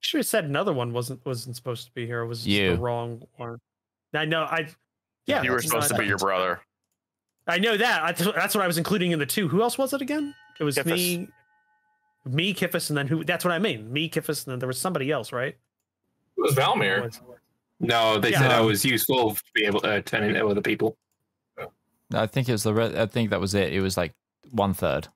sure 0.02 0.24
said 0.24 0.44
another 0.46 0.74
one 0.74 0.92
wasn't 0.94 1.26
wasn't 1.26 1.56
supposed 1.56 1.86
to 1.86 1.92
be 1.94 2.06
here. 2.06 2.22
It 2.22 2.28
was 2.28 2.46
You. 2.46 2.72
the 2.76 2.82
wrong 2.82 3.26
one. 3.38 3.60
I 4.14 4.26
know. 4.26 4.44
I 4.44 4.68
yeah. 5.26 5.42
you 5.42 5.52
were 5.52 5.62
supposed 5.62 5.88
to 5.90 5.98
be 5.98 6.06
your 6.06 6.18
brother. 6.18 6.60
I 7.48 7.60
know 7.60 7.78
that. 7.78 8.04
I, 8.04 8.12
that's 8.12 8.56
what 8.56 8.64
I 8.64 8.68
was 8.68 8.78
including 8.78 9.12
in 9.12 9.20
the 9.20 9.26
two. 9.26 9.48
Who 9.48 9.62
else 9.62 9.78
was 9.78 9.94
it 9.94 10.02
again? 10.02 10.34
It 10.60 10.64
was 10.66 10.76
Kifis. 10.78 10.86
me, 10.86 11.28
me, 12.26 12.54
Kifis, 12.54 12.90
and 12.90 12.98
then 12.98 13.08
who? 13.08 13.24
That's 13.24 13.46
what 13.46 13.54
I 13.54 13.60
mean. 13.60 13.92
Me, 13.92 14.10
Kifis, 14.10 14.46
and 14.46 14.52
then 14.52 14.60
there 14.60 14.68
was 14.68 14.80
somebody 14.80 15.12
else, 15.12 15.32
right? 15.32 15.56
It 16.38 16.42
was 16.42 16.54
Valymr. 16.56 17.18
Was- 17.80 17.88
No, 17.90 18.20
they 18.20 18.32
Yeah. 18.32 18.40
said 18.40 18.52
I 18.52 18.62
was 18.62 18.84
useful 18.86 19.36
to 19.36 19.44
be 19.54 19.66
able 19.66 19.80
uh, 19.86 19.96
to 19.96 20.02
turn 20.02 20.24
into 20.24 20.46
other 20.46 20.62
people. 20.62 20.98
I 22.14 22.26
think 22.26 22.48
it 22.48 22.54
was 22.54 22.64
the 22.64 22.74
re- 22.74 22.98
I 23.00 23.06
think 23.06 23.30
that 23.32 23.42
was 23.42 23.54
it. 23.54 23.74
It 23.74 23.82
was 23.82 23.98
like 23.98 24.14
one 24.52 24.74
third 24.74 25.10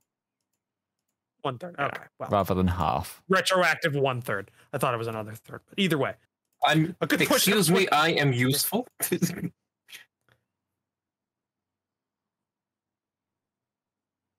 One 1.41 1.57
third. 1.57 1.75
Okay. 1.79 2.03
Well, 2.19 2.29
rather 2.29 2.53
than 2.53 2.67
half. 2.67 3.23
retroactive 3.29 3.95
one 3.95 4.21
third. 4.21 4.51
I 4.73 4.77
thought 4.77 4.93
it 4.93 4.97
was 4.97 5.07
another 5.07 5.33
third. 5.33 5.61
But 5.69 5.79
either 5.79 5.97
way, 5.97 6.15
I'm. 6.63 6.95
a 7.01 7.07
good 7.07 7.19
portion 7.27 7.53
of 7.53 7.59
Excuse 7.59 7.71
me, 7.71 7.87
I 7.89 8.09
am 8.09 8.33
useful. 8.33 8.87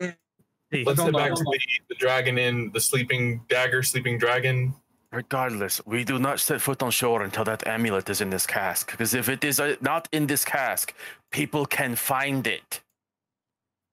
Let's 0.01 0.97
don't 0.97 1.13
head 1.13 1.13
back 1.15 1.35
to 1.35 1.43
the, 1.45 1.59
the 1.91 1.95
dragon 1.97 2.39
in 2.39 2.71
the 2.73 2.81
sleeping 2.81 3.43
dagger, 3.49 3.83
sleeping 3.83 4.17
dragon. 4.19 4.75
Regardless, 5.13 5.85
we 5.85 6.05
do 6.05 6.19
not 6.19 6.41
set 6.41 6.61
foot 6.63 6.83
on 6.83 6.91
shore 6.91 7.23
until 7.23 7.45
that 7.45 7.67
amulet 7.67 8.09
is 8.09 8.23
in 8.23 8.31
this 8.31 8.47
cask. 8.47 8.91
Because 8.91 9.13
if 9.13 9.29
it 9.29 9.45
is 9.45 9.61
uh, 9.61 9.77
not 9.83 10.09
in 10.11 10.27
this 10.27 10.43
cask, 10.43 10.95
people 11.31 11.67
can 11.67 11.95
find 11.95 12.47
it. 12.47 12.81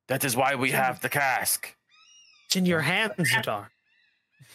That 0.08 0.24
is 0.24 0.38
why 0.38 0.56
we 0.56 0.72
have 0.72 1.02
the 1.02 1.10
cask. 1.10 1.76
It's 2.46 2.56
in 2.56 2.66
your 2.66 2.80
hands, 2.80 3.14
Zedaar. 3.20 3.68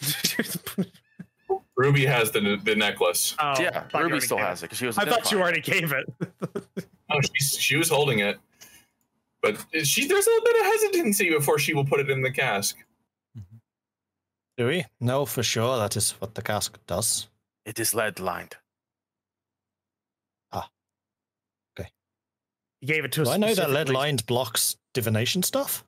Ruby 1.77 2.07
has 2.07 2.31
the 2.31 2.59
the 2.65 2.75
necklace. 2.75 3.37
oh, 3.39 3.61
yeah, 3.61 3.85
Ruby 3.95 4.21
still 4.21 4.39
has 4.39 4.63
it 4.63 4.67
because 4.67 4.79
she 4.79 4.87
was. 4.87 4.97
I 4.97 5.05
thought 5.05 5.31
you 5.31 5.41
already 5.41 5.61
gave 5.61 5.93
it. 5.93 6.07
Oh, 7.11 7.21
she's, 7.21 7.59
she 7.59 7.77
was 7.77 7.91
holding 7.91 8.21
it, 8.21 8.39
but 9.43 9.63
she 9.85 10.09
there's 10.09 10.27
a 10.27 10.31
little 10.31 10.45
bit 10.45 10.61
of 10.61 10.67
hesitancy 10.67 11.29
before 11.29 11.59
she 11.59 11.75
will 11.75 11.85
put 11.85 12.01
it 12.01 12.09
in 12.09 12.23
the 12.23 12.31
cask. 12.31 12.79
Do 14.57 14.67
we? 14.67 14.85
No, 15.01 15.27
for 15.27 15.43
sure. 15.43 15.77
That 15.79 15.97
is 15.97 16.13
what 16.13 16.35
the 16.35 16.43
cask 16.43 16.79
does. 16.87 17.29
It 17.67 17.79
is 17.81 17.95
lead 17.95 18.21
lined. 18.21 18.57
Ah. 20.53 20.69
Okay. 21.79 21.91
He 22.81 22.87
gave 22.87 23.05
it 23.05 23.13
to 23.13 23.23
us. 23.23 23.29
I 23.29 23.37
know 23.37 23.49
that 23.49 23.57
lead 23.57 23.65
specifically. 23.89 23.95
lined 23.95 24.27
blocks 24.27 24.77
divination 24.93 25.43
stuff? 25.43 25.85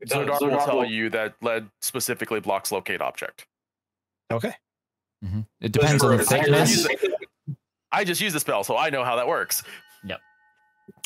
It 0.00 0.08
So 0.10 0.24
does. 0.24 0.38
Dark 0.40 0.52
will 0.52 0.64
tell 0.64 0.84
you 0.84 1.10
that 1.10 1.34
lead 1.42 1.68
specifically 1.80 2.40
blocks 2.40 2.70
locate 2.70 3.00
object. 3.00 3.46
Okay. 4.30 4.54
Mhm. 5.24 5.46
It 5.60 5.72
depends 5.72 6.02
on 6.02 6.16
the 6.16 6.24
thickness. 6.24 6.86
I 7.90 8.04
just 8.04 8.20
use 8.20 8.32
the 8.32 8.40
spell, 8.40 8.64
so 8.64 8.76
I 8.76 8.90
know 8.90 9.04
how 9.04 9.16
that 9.16 9.28
works. 9.28 9.62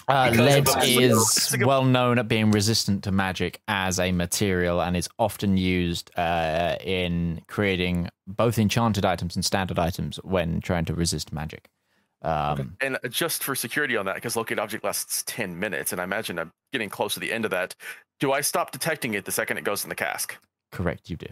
Uh, 0.09 0.31
lead 0.37 0.69
is 0.85 1.57
well 1.61 1.85
known 1.85 2.19
at 2.19 2.29
being 2.29 2.53
resistant 2.53 3.03
to 3.03 3.11
magic 3.11 3.61
as 3.67 3.99
a 3.99 4.13
material 4.13 4.81
and 4.81 4.97
is 4.97 5.09
often 5.19 5.57
used 5.57 6.17
uh, 6.17 6.77
in 6.81 7.41
creating 7.49 8.09
both 8.27 8.59
enchanted 8.59 9.05
items 9.05 9.35
and 9.35 9.45
standard 9.45 9.79
items 9.79 10.19
when 10.23 10.61
trying 10.61 10.85
to 10.85 10.95
resist 10.95 11.33
magic. 11.33 11.69
Um, 12.23 12.77
And 12.81 12.99
just 13.11 13.43
for 13.43 13.55
security 13.55 13.97
on 13.97 14.07
that, 14.07 14.15
because 14.15 14.37
locate 14.37 14.59
object 14.59 14.85
lasts 14.85 15.25
10 15.27 15.59
minutes, 15.59 15.93
and 15.93 16.01
I 16.01 16.05
imagine 16.05 16.39
I'm 16.39 16.53
getting 16.73 16.89
close 16.89 17.15
to 17.15 17.21
the 17.21 17.33
end 17.33 17.45
of 17.45 17.51
that. 17.51 17.75
Do 18.21 18.33
I 18.33 18.41
stop 18.41 18.71
detecting 18.71 19.15
it 19.15 19.25
the 19.25 19.33
second 19.33 19.59
it 19.59 19.65
goes 19.65 19.85
in 19.85 19.89
the 19.89 19.97
cask? 19.97 20.37
Correct, 20.73 21.11
you 21.11 21.17
do. 21.17 21.27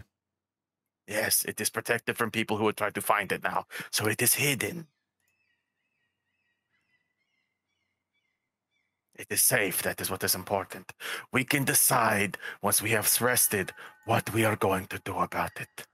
Yes, 1.07 1.43
it 1.45 1.61
is 1.61 1.69
protected 1.69 2.17
from 2.17 2.31
people 2.31 2.57
who 2.57 2.65
would 2.65 2.77
try 2.77 2.89
to 2.89 3.01
find 3.01 3.31
it 3.31 3.43
now. 3.43 3.65
So 3.91 4.07
it 4.07 4.21
is 4.21 4.35
hidden. 4.35 4.87
It 9.15 9.27
is 9.29 9.43
safe. 9.43 9.81
That 9.83 10.01
is 10.01 10.09
what 10.09 10.23
is 10.23 10.35
important. 10.35 10.91
We 11.31 11.43
can 11.43 11.63
decide 11.63 12.37
once 12.61 12.81
we 12.81 12.91
have 12.91 13.21
rested 13.21 13.71
what 14.05 14.33
we 14.33 14.43
are 14.43 14.55
going 14.55 14.87
to 14.87 14.99
do 14.99 15.17
about 15.17 15.59
it. 15.59 15.85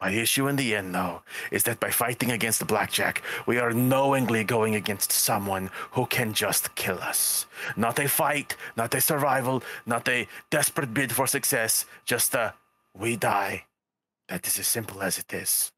My 0.00 0.10
issue 0.10 0.48
in 0.48 0.56
the 0.56 0.74
end, 0.74 0.96
though, 0.96 1.22
is 1.52 1.62
that 1.62 1.78
by 1.78 1.90
fighting 1.90 2.32
against 2.32 2.58
the 2.58 2.64
blackjack, 2.64 3.22
we 3.46 3.58
are 3.58 3.72
knowingly 3.72 4.42
going 4.42 4.74
against 4.74 5.12
someone 5.12 5.70
who 5.92 6.06
can 6.06 6.32
just 6.32 6.74
kill 6.74 6.98
us. 6.98 7.46
Not 7.76 8.00
a 8.00 8.08
fight, 8.08 8.56
not 8.76 8.94
a 8.94 9.00
survival, 9.00 9.62
not 9.86 10.08
a 10.08 10.26
desperate 10.50 10.92
bid 10.92 11.12
for 11.12 11.28
success, 11.28 11.84
just 12.04 12.34
a 12.34 12.54
we 12.98 13.14
die. 13.14 13.66
That 14.28 14.44
is 14.44 14.58
as 14.58 14.66
simple 14.66 15.02
as 15.02 15.18
it 15.18 15.32
is. 15.32 15.70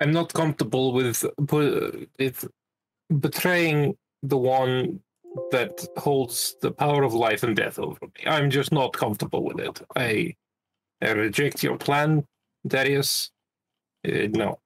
I'm 0.00 0.12
not 0.12 0.32
comfortable 0.32 0.92
with 0.92 1.24
pu- 1.46 2.06
with 2.18 2.48
betraying 3.20 3.96
the 4.22 4.36
one 4.36 5.00
that 5.50 5.86
holds 5.96 6.56
the 6.62 6.70
power 6.70 7.02
of 7.02 7.14
life 7.14 7.42
and 7.42 7.56
death 7.56 7.78
over 7.78 7.98
me. 8.02 8.26
I'm 8.26 8.50
just 8.50 8.72
not 8.72 8.92
comfortable 8.92 9.44
with 9.44 9.60
it. 9.60 9.80
I, 9.96 10.34
I 11.02 11.10
reject 11.12 11.62
your 11.62 11.76
plan, 11.78 12.24
Darius. 12.66 13.30
Uh, 14.06 14.28
no. 14.30 14.58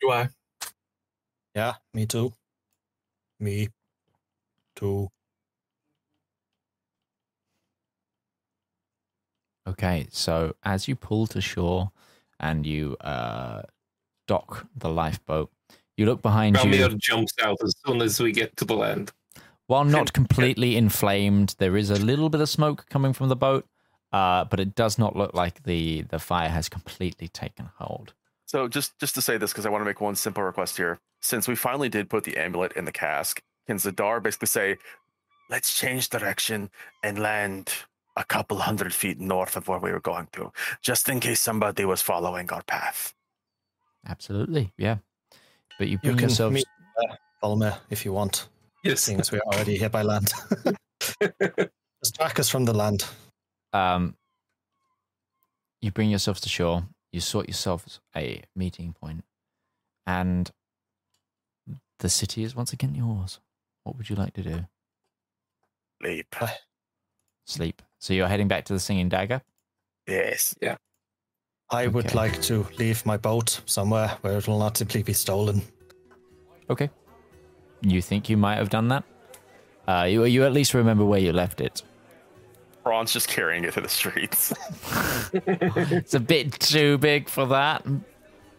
Do 0.00 0.10
I? 0.10 0.28
Yeah, 1.54 1.74
me 1.92 2.06
too. 2.06 2.32
Me 3.40 3.68
too. 4.76 5.08
Okay, 9.66 10.06
so 10.10 10.54
as 10.62 10.88
you 10.88 10.96
pull 10.96 11.26
to 11.28 11.40
shore 11.40 11.90
and 12.38 12.66
you 12.66 12.96
uh, 13.00 13.62
dock 14.26 14.66
the 14.76 14.90
lifeboat, 14.90 15.50
you 15.96 16.06
look 16.06 16.22
behind 16.22 16.56
you. 16.56 16.62
Ramir 16.62 16.98
jumps 16.98 17.32
out 17.42 17.56
as 17.62 17.74
soon 17.86 18.02
as 18.02 18.20
we 18.20 18.32
get 18.32 18.56
to 18.58 18.64
the 18.64 18.74
land. 18.74 19.12
While 19.66 19.84
not 19.84 20.12
completely 20.12 20.76
inflamed, 20.76 21.54
there 21.58 21.76
is 21.76 21.90
a 21.90 21.96
little 21.96 22.28
bit 22.28 22.40
of 22.40 22.48
smoke 22.48 22.86
coming 22.90 23.14
from 23.14 23.28
the 23.28 23.36
boat, 23.36 23.66
uh, 24.12 24.44
but 24.44 24.60
it 24.60 24.74
does 24.74 24.98
not 24.98 25.16
look 25.16 25.32
like 25.32 25.62
the, 25.62 26.02
the 26.02 26.18
fire 26.18 26.50
has 26.50 26.68
completely 26.68 27.28
taken 27.28 27.70
hold. 27.78 28.12
So 28.46 28.68
just 28.68 28.98
just 28.98 29.14
to 29.14 29.22
say 29.22 29.38
this, 29.38 29.52
because 29.52 29.64
I 29.64 29.70
want 29.70 29.80
to 29.80 29.86
make 29.86 30.00
one 30.00 30.14
simple 30.14 30.42
request 30.42 30.76
here. 30.76 31.00
Since 31.20 31.48
we 31.48 31.56
finally 31.56 31.88
did 31.88 32.10
put 32.10 32.24
the 32.24 32.36
amulet 32.36 32.72
in 32.74 32.84
the 32.84 32.92
cask, 32.92 33.42
can 33.66 33.78
Zedaar 33.78 34.22
basically 34.22 34.46
say, 34.46 34.76
"Let's 35.48 35.76
change 35.76 36.10
direction 36.10 36.70
and 37.02 37.18
land 37.18 37.72
a 38.16 38.24
couple 38.24 38.58
hundred 38.58 38.92
feet 38.94 39.18
north 39.20 39.56
of 39.56 39.68
where 39.68 39.78
we 39.78 39.90
were 39.92 40.00
going 40.00 40.28
to, 40.32 40.52
just 40.82 41.08
in 41.08 41.20
case 41.20 41.40
somebody 41.40 41.84
was 41.84 42.00
following 42.02 42.50
our 42.50 42.62
path." 42.62 43.14
Absolutely, 44.06 44.72
yeah. 44.76 44.98
But 45.78 45.88
you 45.88 45.94
You 46.02 46.10
bring 46.10 46.16
can 46.16 46.28
yourselves. 46.28 46.54
meet 46.54 46.66
uh, 47.10 47.14
Valymr 47.42 47.78
if 47.90 48.04
you 48.04 48.12
want, 48.12 48.48
Yes. 48.84 49.00
seeing 49.00 49.20
as 49.20 49.32
we 49.32 49.38
are 49.38 49.46
already 49.52 49.76
here 49.76 49.88
by 49.88 50.02
land. 50.02 50.32
Just 51.20 52.14
track 52.16 52.38
us 52.38 52.48
from 52.48 52.64
the 52.66 52.74
land. 52.74 53.04
um, 53.72 54.16
you 55.80 55.90
bring 55.90 56.10
yourselves 56.10 56.40
to 56.42 56.48
shore. 56.48 56.84
You 57.12 57.20
sort 57.20 57.46
yourselves 57.48 58.00
a 58.16 58.42
meeting 58.56 58.92
point, 58.94 59.24
and 60.06 60.50
the 61.98 62.08
city 62.08 62.42
is 62.42 62.54
once 62.56 62.72
again 62.72 62.94
yours. 62.94 63.40
What 63.84 63.96
would 63.96 64.08
you 64.10 64.16
like 64.16 64.32
to 64.34 64.42
do? 64.42 64.66
Sleep. 66.02 66.34
Sleep. 67.46 67.82
So 68.04 68.12
you're 68.12 68.28
heading 68.28 68.48
back 68.48 68.66
to 68.66 68.74
the 68.74 68.78
Singing 68.78 69.08
Dagger. 69.08 69.40
Yes. 70.06 70.54
Yeah. 70.60 70.76
I 71.70 71.86
would 71.86 72.04
Okay. 72.04 72.14
like 72.14 72.42
to 72.42 72.66
leave 72.78 73.06
my 73.06 73.16
boat 73.16 73.62
somewhere 73.64 74.18
where 74.20 74.36
it 74.36 74.46
will 74.46 74.58
not 74.58 74.76
simply 74.76 75.02
be 75.02 75.14
stolen. 75.14 75.62
Okay. 76.68 76.90
You 77.80 78.02
think 78.02 78.28
you 78.28 78.36
might 78.36 78.56
have 78.56 78.68
done 78.68 78.88
that? 78.88 79.04
Uh, 79.88 80.02
you 80.02 80.22
you 80.26 80.44
at 80.44 80.52
least 80.52 80.74
remember 80.74 81.02
where 81.06 81.18
you 81.18 81.32
left 81.32 81.62
it. 81.62 81.82
Ron's 82.84 83.10
just 83.10 83.26
carrying 83.26 83.64
it 83.64 83.72
through 83.72 83.84
the 83.84 83.88
streets. 83.88 84.52
It's 85.32 86.12
a 86.12 86.20
bit 86.20 86.52
too 86.60 86.98
big 86.98 87.30
for 87.30 87.46
that. 87.46 87.86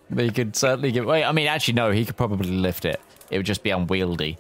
But 0.10 0.24
he 0.26 0.32
could 0.32 0.56
certainly 0.56 0.92
get. 0.92 1.06
Wait, 1.06 1.24
I 1.24 1.32
mean, 1.32 1.46
actually, 1.46 1.76
no. 1.76 1.92
He 1.92 2.04
could 2.04 2.18
probably 2.18 2.50
lift 2.50 2.84
it. 2.84 3.00
It 3.30 3.38
would 3.38 3.46
just 3.46 3.62
be 3.62 3.70
unwieldy. 3.70 4.40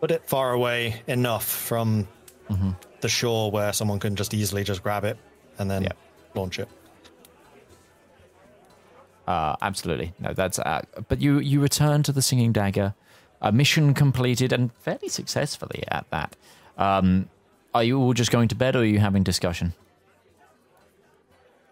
Put 0.00 0.10
it 0.10 0.26
far 0.26 0.52
away 0.52 1.02
enough 1.06 1.44
from 1.44 2.08
the 3.00 3.08
shore 3.08 3.50
where 3.50 3.72
someone 3.72 3.98
can 3.98 4.16
just 4.16 4.34
easily 4.34 4.64
just 4.64 4.82
grab 4.82 5.04
it 5.04 5.16
and 5.58 5.70
then 5.70 5.82
Yeah. 5.84 5.92
launch 6.34 6.58
it. 6.58 6.68
Uh, 9.26 9.56
absolutely. 9.62 10.12
No, 10.18 10.32
that's. 10.32 10.58
Uh, 10.58 10.82
but 11.08 11.20
you 11.20 11.38
you 11.38 11.60
return 11.60 12.02
to 12.04 12.12
the 12.12 12.22
Singing 12.22 12.52
Dagger, 12.52 12.94
a 13.40 13.52
mission 13.52 13.94
completed 13.94 14.52
and 14.52 14.72
fairly 14.80 15.08
successfully 15.08 15.84
at 15.88 16.08
that. 16.10 16.36
Um, 16.76 17.28
are 17.72 17.84
you 17.84 17.98
all 18.00 18.12
just 18.12 18.32
going 18.32 18.48
to 18.48 18.54
bed, 18.56 18.74
or 18.74 18.80
are 18.80 18.84
you 18.84 18.98
having 18.98 19.22
discussion? 19.22 19.74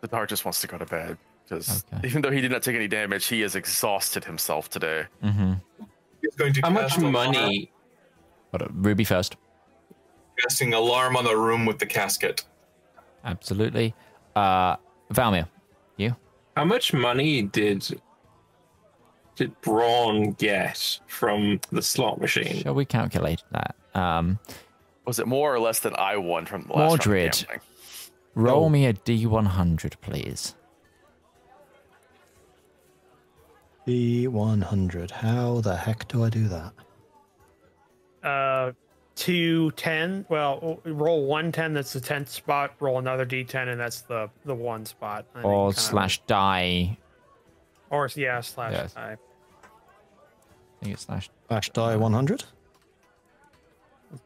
Zedaar 0.02 0.28
just 0.28 0.44
wants 0.44 0.60
to 0.60 0.68
go 0.68 0.78
to 0.78 0.86
bed 0.86 1.18
because 1.44 1.84
Okay. 1.92 2.07
even 2.07 2.23
though 2.23 2.31
he 2.31 2.40
did 2.40 2.52
not 2.52 2.62
take 2.62 2.76
any 2.76 2.86
damage, 2.86 3.26
he 3.26 3.40
has 3.40 3.57
exhausted 3.57 4.24
himself 4.24 4.70
today. 4.70 5.07
Mm-hmm. 5.24 5.55
He's 6.20 6.34
going 6.36 6.52
to 6.52 6.60
How 6.60 6.70
much 6.70 6.98
money? 6.98 7.73
Ruby 8.70 9.02
first. 9.05 9.36
Casting 10.41 10.75
alarm 10.75 11.17
on 11.17 11.25
the 11.25 11.36
room 11.36 11.67
with 11.67 11.78
the 11.78 11.86
casket. 11.86 12.44
Absolutely. 13.25 13.94
Uh, 14.36 14.76
Valymr, 15.12 15.49
you. 15.97 16.15
How 16.57 16.65
much 16.65 16.92
money 16.92 17.42
did 17.42 18.00
did 19.36 19.58
Braun 19.60 20.33
get 20.33 20.99
from 21.07 21.60
the 21.70 21.83
slot 21.83 22.20
machine? 22.20 22.62
Shall 22.62 22.75
we 22.75 22.84
calculate 22.84 23.42
that? 23.52 23.76
Um, 23.94 24.39
Was 25.07 25.18
it 25.18 25.26
more 25.26 25.55
or 25.55 25.60
less 25.60 25.78
than 25.81 25.94
I 25.97 26.17
won 26.17 26.47
from 26.47 26.62
the 26.62 26.73
last 26.73 26.78
round 26.78 27.00
of 27.00 27.07
Mordred. 27.07 27.33
gambling? 27.33 27.60
roll 28.34 28.68
me 28.70 28.86
a 28.86 28.92
D100, 28.94 30.00
please. 30.00 30.55
D100. 33.86 35.10
How 35.10 35.60
the 35.60 35.76
heck 35.76 36.07
do 36.08 36.25
I 36.25 36.28
do 36.31 36.49
that? 36.49 36.73
Uh, 38.23 38.73
two 39.18 39.70
ten. 39.72 40.24
Well, 40.28 40.80
roll 40.84 41.26
one 41.26 41.50
ten. 41.52 41.74
That's 41.74 41.92
the 41.92 42.00
tenth 42.00 42.28
spot. 42.30 42.72
Roll 42.80 42.98
another 42.98 43.26
d10, 43.26 43.68
and 43.68 43.78
that's 43.80 44.00
the 44.02 44.30
the 44.44 44.55
one 44.55 44.86
spot. 44.86 45.26
And 45.34 45.44
Or 45.44 45.68
kinda- 45.70 45.80
slash 45.80 46.20
die. 46.26 46.97
Or 47.90 48.08
yeah, 48.14 48.40
slash. 48.40 48.72
Yes. 48.72 48.94
die. 48.94 49.16
I 49.16 50.84
think 50.84 50.94
it's 50.94 51.05
slash. 51.06 51.28
Slash 51.48 51.70
die 51.70 51.97
100? 51.97 52.44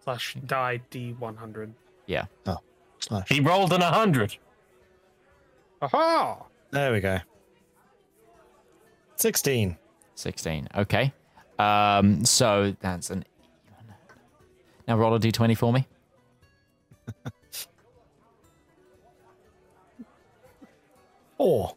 slash 0.05 0.37
die 0.47 0.81
d 0.91 1.15
one 1.19 1.37
hundred. 1.37 1.73
Yeah. 2.07 2.27
Slash. 2.99 3.29
He 3.29 3.41
rolled 3.41 3.73
an 3.73 3.81
100. 3.81 4.37
Aha! 5.81 6.45
There 6.71 6.93
we 6.93 7.01
go. 7.01 7.19
16. 9.17 9.77
16. 10.15 10.69
Okay. 10.77 11.13
Um, 11.59 12.25
so 12.25 12.75
that's 12.81 13.11
an. 13.11 13.25
Now 14.87 14.97
roll 14.97 15.15
a 15.15 15.21
d20 15.21 15.57
for 15.57 15.73
me. 15.73 15.87
Four. 21.37 21.75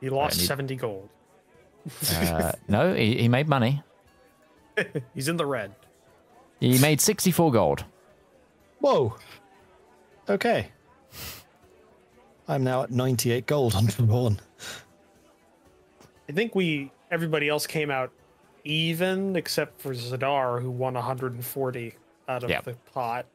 He 0.00 0.10
lost 0.10 0.38
need- 0.38 0.46
70 0.46 0.76
gold. 0.76 1.08
Uh, 2.12 2.52
no, 2.68 2.94
he, 2.94 3.16
he 3.18 3.28
made 3.28 3.48
money. 3.48 3.82
He's 5.14 5.28
in 5.28 5.36
the 5.36 5.46
red. 5.46 5.74
He 6.60 6.78
made 6.78 7.00
64 7.00 7.52
gold. 7.52 7.84
Whoa. 8.80 9.16
Okay. 10.28 10.68
I'm 12.48 12.62
now 12.62 12.82
at 12.84 12.90
98 12.90 13.46
gold 13.46 13.74
on 13.74 13.86
Braun. 14.06 14.38
I 16.28 16.32
think 16.32 16.54
we 16.54 16.92
everybody 17.10 17.48
else 17.48 17.66
came 17.66 17.90
out 17.90 18.10
even 18.66 19.36
except 19.36 19.80
for 19.80 19.94
Zedaar 19.94 20.60
who 20.60 20.70
won 20.70 20.94
140 20.94 21.94
out 22.28 22.44
of 22.44 22.50
Yep. 22.50 22.64
the 22.64 22.74
pot. 22.92 23.26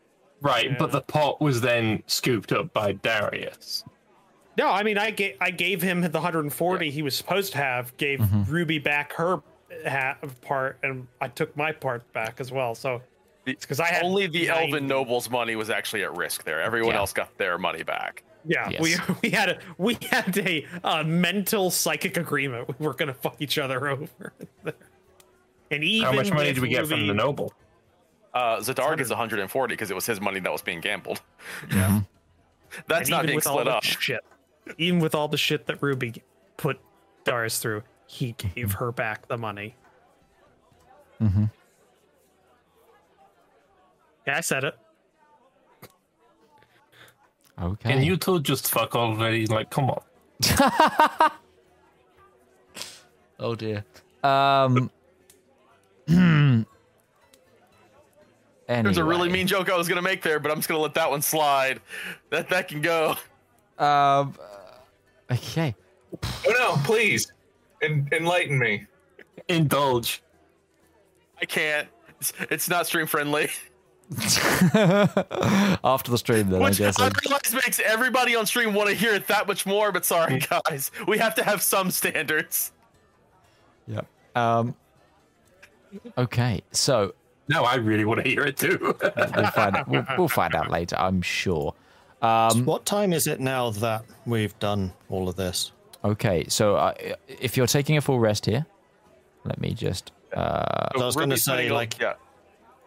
Right, 0.42 0.77
but 0.77 0.92
the 0.92 1.01
pot 1.01 1.40
was 1.42 1.61
then 1.61 2.03
scooped 2.08 2.51
up 2.51 2.74
by 2.74 2.93
Darius. 2.93 3.84
No, 4.58 4.68
I 4.69 4.84
mean 4.84 4.98
I 4.98 5.11
gave 5.11 5.38
I 5.40 5.50
gave 5.51 5.82
him 5.82 6.01
the 6.01 6.10
140 6.10 6.90
he 6.92 7.01
was 7.01 7.16
supposed 7.16 7.53
to 7.53 7.58
have. 7.60 7.95
Gave 7.98 8.19
Mm-hmm. 8.19 8.51
Ruby 8.51 8.80
back 8.80 9.14
her 9.14 9.42
half 9.85 10.18
part, 10.42 10.77
and 10.84 11.08
I 11.22 11.27
took 11.30 11.56
my 11.56 11.72
part 11.72 12.11
back 12.14 12.40
as 12.42 12.51
well. 12.51 12.76
So 12.76 13.01
because 13.45 13.80
I 13.80 13.88
had 13.88 14.03
Only 14.03 14.27
the 14.27 14.48
90. 14.48 14.50
Elven 14.74 14.88
Noble's 14.88 15.30
money 15.30 15.56
was 15.56 15.69
actually 15.69 16.03
at 16.03 16.16
risk 16.18 16.43
there. 16.43 16.61
Everyone 16.61 16.93
Yeah. 16.93 17.00
else 17.00 17.14
got 17.14 17.35
their 17.38 17.58
money 17.58 17.84
back. 17.84 18.24
Yeah, 18.43 18.69
Yes. 18.69 18.82
we 18.82 18.95
we 19.24 19.30
had 19.30 19.50
a 19.50 19.60
we 19.77 19.98
had 20.10 20.38
a, 20.40 20.66
uh 20.84 21.03
mental 21.03 21.69
psychic 21.72 22.18
agreement. 22.18 22.68
We 22.80 22.88
were 22.88 22.93
gonna 22.95 23.14
fuck 23.14 23.38
each 23.40 23.58
other 23.58 23.88
over. 23.88 24.34
and 25.72 25.83
even 25.83 26.06
How 26.06 26.11
much 26.14 26.30
money 26.30 26.50
with 26.50 26.56
did 26.56 26.61
we 26.61 26.69
get 26.69 26.88
from 26.88 27.08
the 27.08 27.14
noble? 27.14 27.53
Uh, 28.33 28.58
Zedaar 28.58 28.98
gets 28.98 29.09
140 29.09 29.74
because 29.74 29.91
it 29.91 29.95
was 29.95 30.06
his 30.06 30.22
money 30.22 30.40
that 30.40 30.51
was 30.51 30.61
being 30.61 30.80
gambled. 30.80 31.22
and 31.72 32.06
That's 32.88 33.09
not 33.09 33.25
being 33.25 33.35
with 33.35 33.43
split 33.43 33.67
up. 33.67 33.83
Shit, 33.83 34.22
even 34.77 35.00
with 35.00 35.16
all 35.16 35.27
the 35.27 35.38
shit 35.38 35.66
that 35.67 35.82
Ruby 35.82 36.24
put 36.58 36.80
Darius 37.24 37.59
through, 37.59 37.83
he 38.06 38.33
gave 38.33 38.74
her 38.74 38.91
back 38.91 39.27
the 39.27 39.38
money. 39.38 39.75
Mm-hmm. 41.22 41.45
Yeah, 44.27 44.38
I 44.38 44.41
said 44.41 44.64
it. 44.64 44.75
Okay. 47.61 47.91
Can 47.91 48.03
you 48.03 48.17
two 48.17 48.40
just 48.40 48.69
fuck 48.69 48.95
already? 48.95 49.45
Like, 49.45 49.69
come 49.69 49.90
on. 49.90 50.01
Oh 53.41 53.56
dear. 53.56 53.83
Um. 54.24 54.91
There's 58.67 58.97
a 58.97 59.03
really 59.03 59.30
mean 59.30 59.47
joke 59.47 59.69
I 59.69 59.77
was 59.77 59.88
gonna 59.88 60.01
make 60.01 60.21
there, 60.21 60.39
but 60.39 60.51
I'm 60.51 60.57
just 60.57 60.69
gonna 60.69 60.81
let 60.81 60.93
that 60.93 61.09
one 61.09 61.21
slide. 61.21 61.81
That 62.30 62.49
that 62.49 62.67
can 62.67 62.81
go. 62.81 63.15
Um. 63.77 64.35
Okay. 65.30 65.75
Oh 66.23 66.53
no, 66.57 66.75
please, 66.83 67.31
en- 67.81 68.07
enlighten 68.11 68.57
me. 68.57 68.85
Indulge. 69.47 70.21
I 71.41 71.45
can't. 71.45 71.88
It's, 72.19 72.33
it's 72.49 72.69
not 72.69 72.85
stream 72.88 73.07
friendly. 73.07 73.49
After 75.83 76.11
the 76.11 76.17
stream, 76.17 76.49
then 76.49 76.61
Which 76.61 76.81
I 76.81 76.91
I 76.97 77.11
realize 77.23 77.53
makes 77.53 77.80
everybody 77.80 78.35
on 78.35 78.45
stream 78.45 78.73
want 78.73 78.89
to 78.89 78.95
hear 78.95 79.13
it 79.13 79.25
that 79.27 79.47
much 79.47 79.65
more, 79.65 79.91
but 79.91 80.05
sorry 80.05 80.39
guys. 80.39 80.91
We 81.07 81.17
have 81.17 81.33
to 81.35 81.43
have 81.43 81.61
some 81.61 81.91
standards. 81.91 82.73
Yeah. 83.88 84.01
Um. 84.35 84.75
Okay. 86.18 86.61
So 86.72 87.14
No, 87.48 87.64
I 87.64 87.76
really 87.76 88.06
want 88.06 88.24
to 88.24 88.30
hear 88.30 88.42
it 88.44 88.58
too. 88.58 88.78
we'll 89.36 89.48
find 89.48 89.76
out. 89.76 89.88
We'll, 89.88 90.06
we'll 90.18 90.28
find 90.28 90.56
out 90.56 90.70
later. 90.70 90.95
I'm 90.98 91.22
sure. 91.22 91.74
Um. 92.22 92.66
What 92.66 92.86
time 92.86 93.14
is 93.14 93.28
it 93.28 93.40
now 93.40 93.72
that 93.72 94.06
we've 94.26 94.58
done 94.60 94.94
all 95.10 95.28
of 95.28 95.36
this? 95.36 95.72
Okay. 96.03 96.45
So 96.48 96.76
uh, 96.76 96.94
if 97.28 97.58
you're 97.58 97.68
taking 97.68 97.98
a 97.98 98.02
full 98.02 98.20
rest 98.20 98.45
here, 98.45 98.66
let 99.44 99.60
me 99.60 99.74
just. 99.74 100.11
Uh. 100.34 100.88
I 100.95 100.98
was 100.98 101.16
gonna 101.16 101.38
say, 101.38 101.52
putting 101.53 101.72
a- 101.72 101.74
like, 101.74 102.00
yeah. 102.00 102.14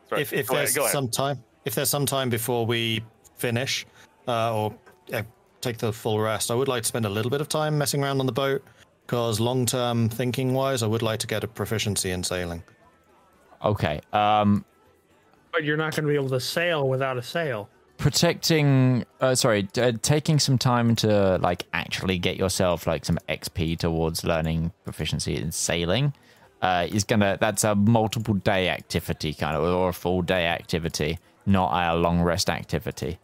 Sorry, 0.09 0.23
if 0.23 0.33
if 0.33 0.49
go 0.49 0.55
there's 0.57 0.77
ahead. 0.77 0.91
some 0.91 1.09
time, 1.09 1.43
if 1.65 1.75
there's 1.75 1.91
some 1.91 2.07
time 2.07 2.31
before 2.31 2.65
we 2.67 3.03
finish, 3.37 3.87
uh, 4.29 4.55
or 4.55 4.75
uh, 5.13 5.23
take 5.61 5.79
the 5.79 5.93
full 5.93 6.21
rest, 6.21 6.51
I 6.51 6.55
would 6.55 6.69
like 6.69 6.83
to 6.83 6.89
spend 6.89 7.07
a 7.07 7.09
little 7.11 7.31
bit 7.31 7.41
of 7.41 7.49
time 7.49 7.77
messing 7.77 8.03
around 8.05 8.21
on 8.21 8.27
the 8.27 8.33
boat. 8.33 8.63
Because 9.07 9.39
long-term 9.39 10.09
thinking-wise, 10.09 10.83
I 10.83 10.87
would 10.87 11.03
like 11.03 11.19
to 11.21 11.27
get 11.27 11.45
a 11.45 11.47
proficiency 11.47 12.11
in 12.13 12.25
sailing. 12.25 12.63
Okay. 13.65 14.01
Um. 14.13 14.65
But 15.53 15.65
you're 15.65 15.77
not 15.77 15.95
going 15.95 16.05
to 16.05 16.09
be 16.09 16.17
able 16.17 16.31
to 16.31 16.41
sail 16.41 16.89
without 16.89 17.17
a 17.17 17.23
sail. 17.23 17.69
protecting 17.97 19.05
uh, 19.21 19.35
sorry 19.37 19.69
uh, 19.79 19.93
taking 20.03 20.39
some 20.41 20.59
time 20.59 20.97
to 20.97 21.39
like 21.39 21.65
actually 21.73 22.19
get 22.19 22.37
yourself 22.37 22.89
like 22.89 23.05
some 23.05 23.17
xp 23.29 23.79
towards 23.79 24.25
learning 24.25 24.73
proficiency 24.83 25.37
in 25.37 25.53
sailing 25.53 26.13
uh, 26.61 26.89
is 26.91 27.05
gonna 27.05 27.39
that's 27.41 27.63
a 27.63 27.73
multiple 27.77 28.35
day 28.35 28.69
activity 28.69 29.33
kind 29.33 29.57
of 29.57 29.63
or 29.63 29.91
a 29.91 29.93
full 29.93 30.23
day 30.23 30.47
activity 30.47 31.19
not 31.47 31.71
a 31.73 31.97
long 31.97 32.21
rest 32.21 32.51
activity 32.51 33.17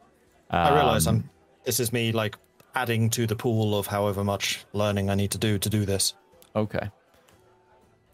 I 0.50 0.72
realize 0.72 1.06
Um, 1.08 1.16
I'm. 1.16 1.30
This 1.64 1.80
is 1.80 1.92
me 1.92 2.12
like 2.12 2.36
adding 2.76 3.10
to 3.10 3.26
the 3.26 3.34
pool 3.36 3.76
of 3.76 3.88
however 3.88 4.22
much 4.22 4.64
learning 4.72 5.10
I 5.10 5.16
need 5.16 5.32
to 5.32 5.38
do 5.38 5.58
to 5.58 5.68
do 5.68 5.84
this. 5.84 6.14
okay 6.54 6.90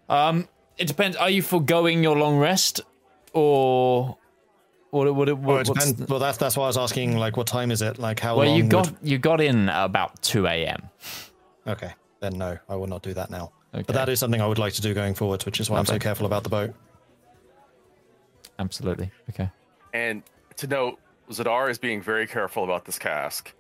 um 0.08 0.48
it 0.78 0.86
depends 0.88 1.16
are 1.16 1.30
you 1.30 1.42
foregoing 1.42 2.02
your 2.02 2.16
long 2.16 2.36
rest 2.38 2.80
or 3.32 4.16
what 4.90 5.14
what, 5.14 5.28
what, 5.28 5.38
Well, 5.38 5.56
it 5.58 5.68
what's 5.68 5.86
depends- 5.90 6.10
well, 6.10 6.18
that's 6.20 6.38
that's 6.38 6.56
why 6.56 6.64
I 6.64 6.66
was 6.68 6.76
asking. 6.78 7.16
Like, 7.16 7.36
what 7.36 7.46
time 7.46 7.70
is 7.70 7.82
it? 7.82 7.98
Like, 7.98 8.20
how 8.20 8.36
well 8.36 8.46
long? 8.48 8.56
you 8.56 8.62
would- 8.64 8.70
got 8.70 8.92
you 9.02 9.18
got 9.18 9.40
in 9.40 9.68
about 9.68 10.20
2 10.22 10.46
a.m 10.46 10.88
Okay, 11.66 11.92
then 12.20 12.38
no, 12.38 12.56
I 12.68 12.76
will 12.76 12.86
not 12.86 13.02
do 13.02 13.12
that 13.14 13.28
now. 13.30 13.50
Okay. 13.74 13.82
But 13.86 13.94
that 13.94 14.08
is 14.08 14.20
something 14.20 14.40
I 14.40 14.46
would 14.46 14.58
like 14.58 14.72
to 14.74 14.80
do 14.82 14.94
going 14.94 15.14
forwards, 15.14 15.44
which 15.44 15.58
is 15.60 15.68
why 15.68 15.78
I'm 15.78 15.86
so 15.86 15.98
careful 15.98 16.24
about 16.26 16.44
the 16.44 16.48
boat. 16.50 16.74
absolutely 18.58 19.10
okay 19.30 19.50
And 19.92 20.22
to 20.56 20.66
note, 20.66 20.98
Zedaar 21.30 21.68
is 21.70 21.78
being 21.78 22.00
very 22.00 22.26
careful 22.26 22.64
about 22.64 22.84
this 22.84 22.98
cask. 22.98 23.52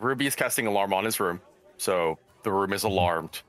Ruby 0.00 0.26
is 0.26 0.34
casting 0.34 0.66
alarm 0.66 0.92
on 0.92 1.04
his 1.04 1.20
room, 1.20 1.40
so 1.76 2.18
the 2.42 2.50
room 2.50 2.64
Mm-hmm. 2.70 2.72
is 2.74 2.84
alarmed. 2.84 3.42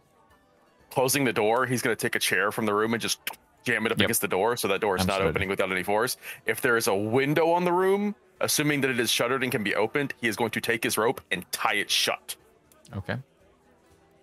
Closing 0.93 1.23
the 1.23 1.33
door, 1.33 1.65
he's 1.65 1.81
going 1.81 1.95
to 1.95 1.99
take 1.99 2.13
a 2.13 2.19
chair 2.19 2.51
from 2.51 2.67
the 2.67 2.73
room 2.73 2.93
and 2.93 3.01
just 3.01 3.19
jam 3.63 3.87
it 3.87 3.91
up 3.91 3.97
Yep. 3.97 4.05
against 4.05 4.21
the 4.21 4.27
door, 4.27 4.55
so 4.55 4.67
that 4.67 4.79
door 4.79 4.95
is 4.95 5.07
not 5.07 5.21
opening 5.23 5.49
without 5.49 5.71
any 5.71 5.81
force. 5.81 6.17
If 6.45 6.61
there 6.61 6.77
is 6.77 6.85
a 6.87 6.93
window 6.93 7.49
on 7.49 7.65
the 7.65 7.71
room, 7.73 8.13
assuming 8.41 8.81
that 8.81 8.91
it 8.91 8.99
is 8.99 9.09
shuttered 9.09 9.41
and 9.41 9.51
can 9.51 9.63
be 9.63 9.73
opened, 9.73 10.13
he 10.21 10.27
is 10.27 10.35
going 10.35 10.51
to 10.51 10.61
take 10.61 10.83
his 10.83 10.95
rope 10.95 11.19
and 11.31 11.51
tie 11.51 11.73
it 11.75 11.89
shut. 11.89 12.35
okay 12.95 13.17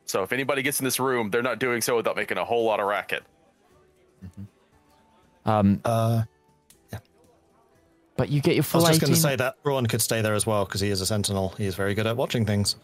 So 0.04 0.22
if 0.22 0.32
anybody 0.32 0.62
gets 0.62 0.78
in 0.78 0.84
this 0.84 1.00
room, 1.00 1.30
they're 1.30 1.42
not 1.42 1.58
doing 1.58 1.80
so 1.80 1.96
without 1.96 2.14
making 2.14 2.38
a 2.38 2.44
whole 2.44 2.64
lot 2.64 2.78
of 2.78 2.86
racket. 2.86 3.24
um 5.46 5.80
Uh, 5.84 6.22
Yeah. 6.92 7.00
but 8.16 8.28
you 8.28 8.40
get 8.40 8.54
your 8.54 8.64
I 8.74 8.76
was 8.76 8.86
just 8.86 9.00
going 9.00 9.12
to 9.12 9.18
say 9.18 9.34
that 9.34 9.60
Braun 9.64 9.86
could 9.86 10.02
stay 10.02 10.22
there 10.22 10.34
as 10.34 10.46
well 10.46 10.64
because 10.66 10.80
he 10.80 10.90
is 10.90 11.00
a 11.00 11.06
sentinel. 11.06 11.48
He 11.58 11.66
is 11.66 11.74
very 11.74 11.94
good 11.94 12.06
at 12.06 12.16
watching 12.16 12.46
things. 12.46 12.76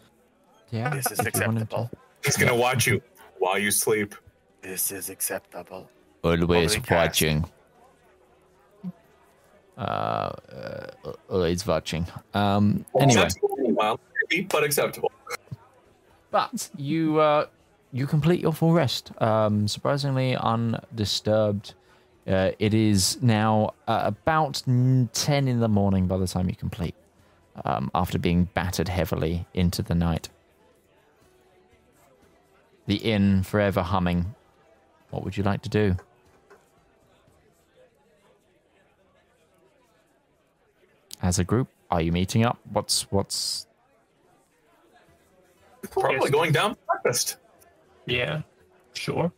Yeah, 0.71 0.89
This 0.93 1.09
is 1.09 1.19
if 1.19 1.25
you 1.27 1.29
acceptable. 1.43 1.89
He's 2.25 2.35
gonna 2.35 2.53
watch 2.55 2.85
you 2.87 3.01
while 3.39 3.57
you 3.59 3.71
sleep. 3.71 4.15
This 4.61 4.91
is 4.91 5.09
acceptable. 5.09 5.89
Always 6.23 6.77
watching. 6.89 7.45
Uh, 9.77 9.81
uh, 9.81 10.87
always 11.29 11.65
watching. 11.67 12.07
Um. 12.33 12.85
Anyway, 12.99 13.21
Acceptable, 13.21 13.99
but 14.49 14.63
acceptable. 14.63 15.11
but 16.31 16.69
you 16.75 17.19
uh, 17.19 17.45
you 17.93 18.07
complete 18.07 18.41
your 18.41 18.53
full 18.53 18.73
rest. 18.73 19.11
Um, 19.21 19.67
surprisingly 19.67 20.35
undisturbed. 20.35 21.75
Uh, 22.27 22.51
it 22.59 22.73
is 22.73 23.21
now 23.21 23.73
uh, 23.87 24.01
about 24.03 24.63
ten 25.13 25.47
in 25.47 25.59
the 25.59 25.69
morning 25.69 26.07
by 26.07 26.17
the 26.17 26.27
time 26.27 26.49
you 26.49 26.55
complete. 26.55 26.95
Um, 27.65 27.89
after 27.95 28.19
being 28.19 28.45
battered 28.53 28.87
heavily 28.87 29.47
into 29.53 29.81
the 29.81 29.95
night. 29.95 30.29
The 32.87 32.95
inn 32.95 33.43
forever 33.43 33.81
humming. 33.83 34.33
What 35.11 35.23
would 35.23 35.37
you 35.37 35.43
like 35.43 35.61
to 35.63 35.69
do? 35.69 35.95
As 41.21 41.39
a 41.39 41.43
group, 41.43 41.67
are 41.91 42.01
you 42.01 42.11
meeting 42.11 42.43
up? 42.43 42.57
What's 42.71 43.03
what's 43.11 43.67
Probably 45.91 46.29
going 46.29 46.51
down 46.51 46.75
for 46.75 46.79
breakfast. 47.01 47.37
yeah, 48.05 48.41
sure. 48.93 49.31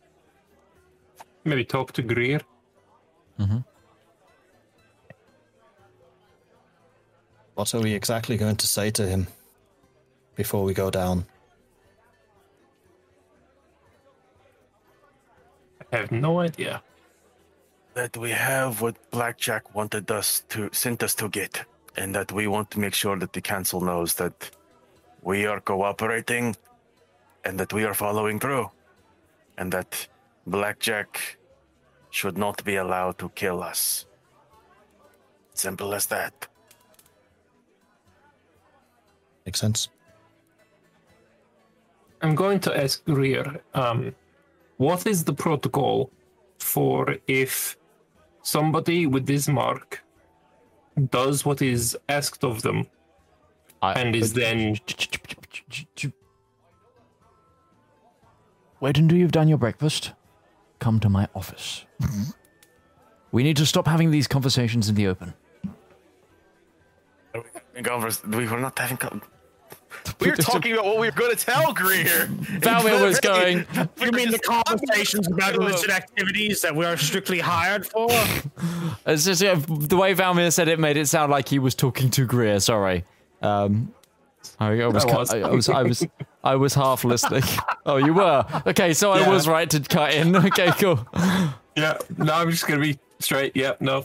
Maybe 1.44 1.64
talk 1.64 1.92
to 1.92 2.02
Greer. 2.02 2.40
Mm-hmm. 3.38 3.58
What 7.54 7.74
are 7.74 7.80
we 7.80 7.94
exactly 7.94 8.36
going 8.36 8.56
to 8.56 8.66
say 8.66 8.90
to 8.90 9.06
him 9.06 9.26
before 10.34 10.64
we 10.64 10.74
go 10.74 10.90
down? 10.90 11.24
I 15.92 15.96
have 15.98 16.12
no 16.12 16.40
idea. 16.40 16.82
that 17.94 18.16
we 18.16 18.30
have 18.30 18.80
what 18.80 18.96
Blackjack 19.10 19.74
wanted 19.74 20.10
us 20.10 20.44
to 20.48 20.70
sent 20.72 21.02
us 21.02 21.14
to 21.16 21.28
get, 21.28 21.64
and 21.96 22.14
that 22.14 22.32
we 22.32 22.46
want 22.46 22.70
to 22.70 22.78
make 22.80 22.94
sure 22.94 23.18
that 23.18 23.32
the 23.32 23.40
council 23.40 23.80
knows 23.80 24.14
that 24.14 24.50
we 25.22 25.46
are 25.46 25.60
cooperating 25.60 26.56
and 27.44 27.58
that 27.58 27.72
we 27.72 27.84
are 27.84 27.94
following 27.94 28.38
through, 28.40 28.70
and 29.58 29.72
that 29.72 30.08
Blackjack 30.46 31.38
should 32.10 32.38
not 32.38 32.62
be 32.64 32.76
allowed 32.76 33.18
to 33.18 33.28
kill 33.30 33.62
us. 33.62 34.06
Simple 35.54 35.94
as 35.94 36.06
that. 36.06 36.48
Makes 39.46 39.60
sense. 39.60 39.88
I'm 42.22 42.34
going 42.34 42.60
to 42.60 42.76
ask 42.84 43.04
Greer, 43.04 43.60
um, 43.74 44.14
what 44.80 45.06
is 45.06 45.24
the 45.24 45.32
protocol 45.34 46.10
for 46.58 47.16
if 47.26 47.76
somebody 48.40 49.06
with 49.06 49.26
this 49.26 49.46
mark 49.46 50.02
does 51.10 51.44
what 51.44 51.60
is 51.60 51.98
asked 52.08 52.44
of 52.44 52.62
them 52.62 52.86
I, 53.82 53.92
and 53.92 54.16
is 54.16 54.32
then 54.32 54.78
Wait 58.80 58.96
until 58.96 59.18
you've 59.18 59.32
done 59.32 59.48
your 59.48 59.58
breakfast. 59.58 60.12
Come 60.78 60.98
to 61.00 61.10
my 61.10 61.28
office. 61.34 61.84
we 63.32 63.42
need 63.42 63.58
to 63.58 63.66
stop 63.66 63.86
having 63.86 64.10
these 64.10 64.26
conversations 64.26 64.88
in 64.88 64.94
the 64.94 65.06
open. 65.06 65.34
We 67.34 68.46
were 68.48 68.58
not 68.58 68.78
having. 68.78 68.98
Co- 70.04 70.12
we 70.20 70.30
were 70.30 70.36
talking 70.36 70.72
about 70.72 70.84
what 70.84 70.98
we 70.98 71.06
were 71.06 71.12
going 71.12 71.34
to 71.34 71.44
tell 71.44 71.72
Greer. 71.72 72.26
Valymr 72.60 73.02
was 73.02 73.20
going. 73.20 73.66
You 74.00 74.12
mean 74.12 74.30
the 74.30 74.38
conversations 74.38 75.26
about 75.30 75.54
illicit 75.54 75.90
activities 75.90 76.62
that 76.62 76.74
we 76.74 76.84
are 76.84 76.96
strictly 76.96 77.38
hired 77.38 77.86
for? 77.86 78.08
It's 79.06 79.24
just, 79.24 79.42
yeah, 79.42 79.54
the 79.54 79.96
way 79.96 80.14
Valymr 80.14 80.52
said 80.52 80.68
it 80.68 80.78
made 80.78 80.96
it 80.96 81.06
sound 81.06 81.30
like 81.30 81.48
he 81.48 81.58
was 81.58 81.74
talking 81.74 82.10
to 82.10 82.24
Greer. 82.24 82.60
Sorry. 82.60 83.04
Um, 83.42 83.92
I, 84.58 84.80
I 84.80 84.86
was, 84.86 85.04
I 85.04 85.18
was. 85.18 85.30
I, 85.32 85.38
I 85.40 85.50
was, 85.50 85.68
I 85.68 85.82
was, 85.82 86.06
I 86.42 86.56
was 86.56 86.74
half 86.74 87.04
listening. 87.04 87.42
Oh, 87.84 87.96
you 87.96 88.14
were. 88.14 88.44
Okay, 88.66 88.94
so 88.94 89.12
I 89.12 89.28
was 89.28 89.46
right 89.46 89.68
to 89.70 89.80
cut 89.80 90.14
in. 90.14 90.34
Okay, 90.34 90.70
cool. 90.78 91.06
yeah 91.76 91.96
no 92.18 92.34
i'm 92.34 92.50
just 92.50 92.66
gonna 92.66 92.80
be 92.80 92.98
straight 93.20 93.52
yeah 93.54 93.74
no 93.78 94.04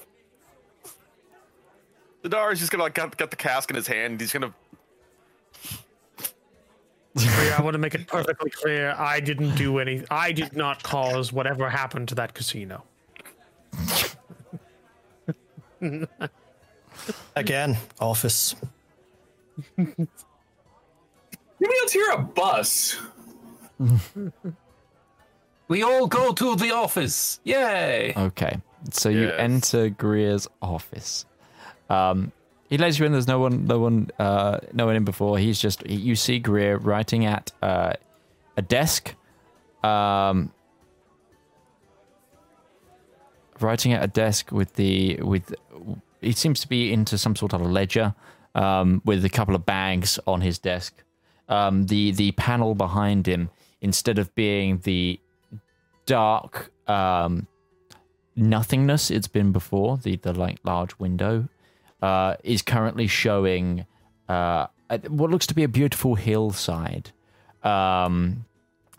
Zedaar 2.24 2.52
is 2.54 2.60
just 2.60 2.72
gonna 2.72 2.84
like 2.84 2.94
got, 2.94 3.16
got 3.18 3.30
the 3.30 3.36
cask 3.36 3.70
in 3.70 3.76
his 3.76 3.86
hand. 3.88 4.20
He's 4.20 4.34
gonna. 4.34 4.52
Yeah, 7.18 7.56
I 7.58 7.62
want 7.62 7.74
to 7.76 7.78
make 7.80 7.96
it 7.96 8.08
perfectly 8.08 8.50
clear. 8.50 8.94
I 8.98 9.20
didn't 9.22 9.56
do 9.56 9.80
any. 9.80 10.04
I 10.12 10.32
did 10.34 10.56
not 10.56 10.84
cause 10.84 11.32
whatever 11.32 11.70
happened 11.70 12.10
to 12.10 12.16
that 12.16 12.34
casino. 12.34 12.84
Again, 17.36 17.78
office. 18.00 18.56
Maybe 19.78 19.96
let's 21.60 21.94
hear 21.94 22.10
a 22.12 22.18
bus. 22.18 22.98
we 25.68 25.84
all 25.84 26.08
go 26.08 26.32
to 26.32 26.56
the 26.56 26.72
office 26.72 27.42
yay 27.44 28.14
Okay, 28.16 28.58
so 28.92 29.10
you 29.10 29.24
Yes. 29.28 29.36
enter 29.38 29.90
Greer's 29.90 30.48
office. 30.62 31.26
Um, 31.90 32.32
he 32.76 32.82
lets 32.82 33.00
you 33.00 33.06
in. 33.06 33.14
There's 33.14 33.28
no 33.28 33.40
one, 33.40 33.66
no 33.66 33.80
one, 33.80 34.10
uh, 34.20 34.60
no 34.74 34.86
one 34.88 34.98
in 34.98 35.06
before. 35.06 35.38
He's 35.38 35.62
just 35.62 35.90
you 35.90 36.14
see 36.14 36.40
Greer 36.40 36.78
writing 36.78 37.26
at 37.26 37.50
uh, 37.62 37.94
a 38.58 38.62
desk, 38.62 39.16
um, 39.82 40.52
writing 43.62 43.94
at 43.94 44.04
a 44.04 44.08
desk 44.08 44.52
with 44.52 44.74
the 44.74 45.16
with. 45.22 45.56
He 46.20 46.34
seems 46.34 46.60
to 46.62 46.68
be 46.68 46.92
into 46.92 47.18
some 47.18 47.38
sort 47.38 47.54
of 47.54 47.62
a 47.62 47.64
ledger 47.64 48.14
um, 48.56 49.02
with 49.06 49.24
a 49.24 49.30
couple 49.30 49.56
of 49.56 49.66
bags 49.66 50.20
on 50.28 50.42
his 50.42 50.60
desk. 50.60 51.02
Um, 51.48 51.86
the 51.86 52.12
the 52.12 52.34
panel 52.34 52.76
behind 52.76 53.26
him, 53.26 53.52
instead 53.80 54.20
of 54.20 54.36
being 54.36 54.80
the 54.80 55.18
dark 56.06 56.72
um, 56.90 57.48
nothingness 58.36 59.10
it's 59.10 59.30
been 59.30 59.54
before 59.54 59.98
the 59.98 60.18
the 60.18 60.34
like 60.34 60.60
large 60.66 61.00
window 61.00 61.48
uh 62.06 62.36
is 62.44 62.62
currently 62.62 63.08
showing 63.08 63.86
uh 64.30 64.68
what 65.08 65.30
looks 65.32 65.48
to 65.48 65.56
be 65.56 65.64
a 65.64 65.68
beautiful 65.68 66.16
hillside 66.16 67.12
um 67.64 68.46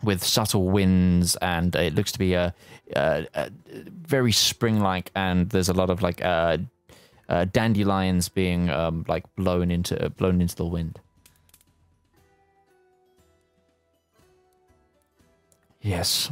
with 0.03 0.23
subtle 0.23 0.65
winds 0.69 1.35
and 1.37 1.75
it 1.75 1.95
looks 1.95 2.11
to 2.11 2.19
be 2.19 2.33
a, 2.33 2.53
a, 2.95 3.25
a 3.33 3.51
very 4.15 4.31
spring 4.31 4.79
like 4.79 5.11
and 5.15 5.49
there's 5.49 5.69
a 5.69 5.73
lot 5.73 5.89
of 5.89 6.01
like 6.01 6.23
uh, 6.23 6.57
uh 7.29 7.45
dandelions 7.45 8.29
being 8.29 8.69
um 8.69 9.05
like 9.07 9.23
blown 9.35 9.71
into 9.71 10.09
blown 10.11 10.41
into 10.41 10.55
the 10.55 10.65
wind. 10.65 10.99
Yes. 15.81 16.31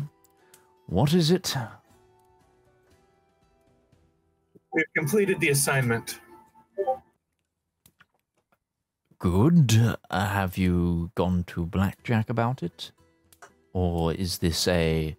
What 0.88 1.14
is 1.14 1.32
it? 1.32 1.56
We've 4.74 4.94
completed 4.95 5.40
the 5.40 5.50
assignment. 5.50 6.20
Good. 9.20 9.98
Uh, 10.10 10.28
have 10.28 10.58
you 10.58 11.12
gone 11.16 11.44
to 11.45 11.66
Blackjack 11.66 12.30
about 12.30 12.62
it? 12.64 12.92
Or 13.74 14.14
is 14.14 14.38
this 14.40 14.68
a 14.68 15.16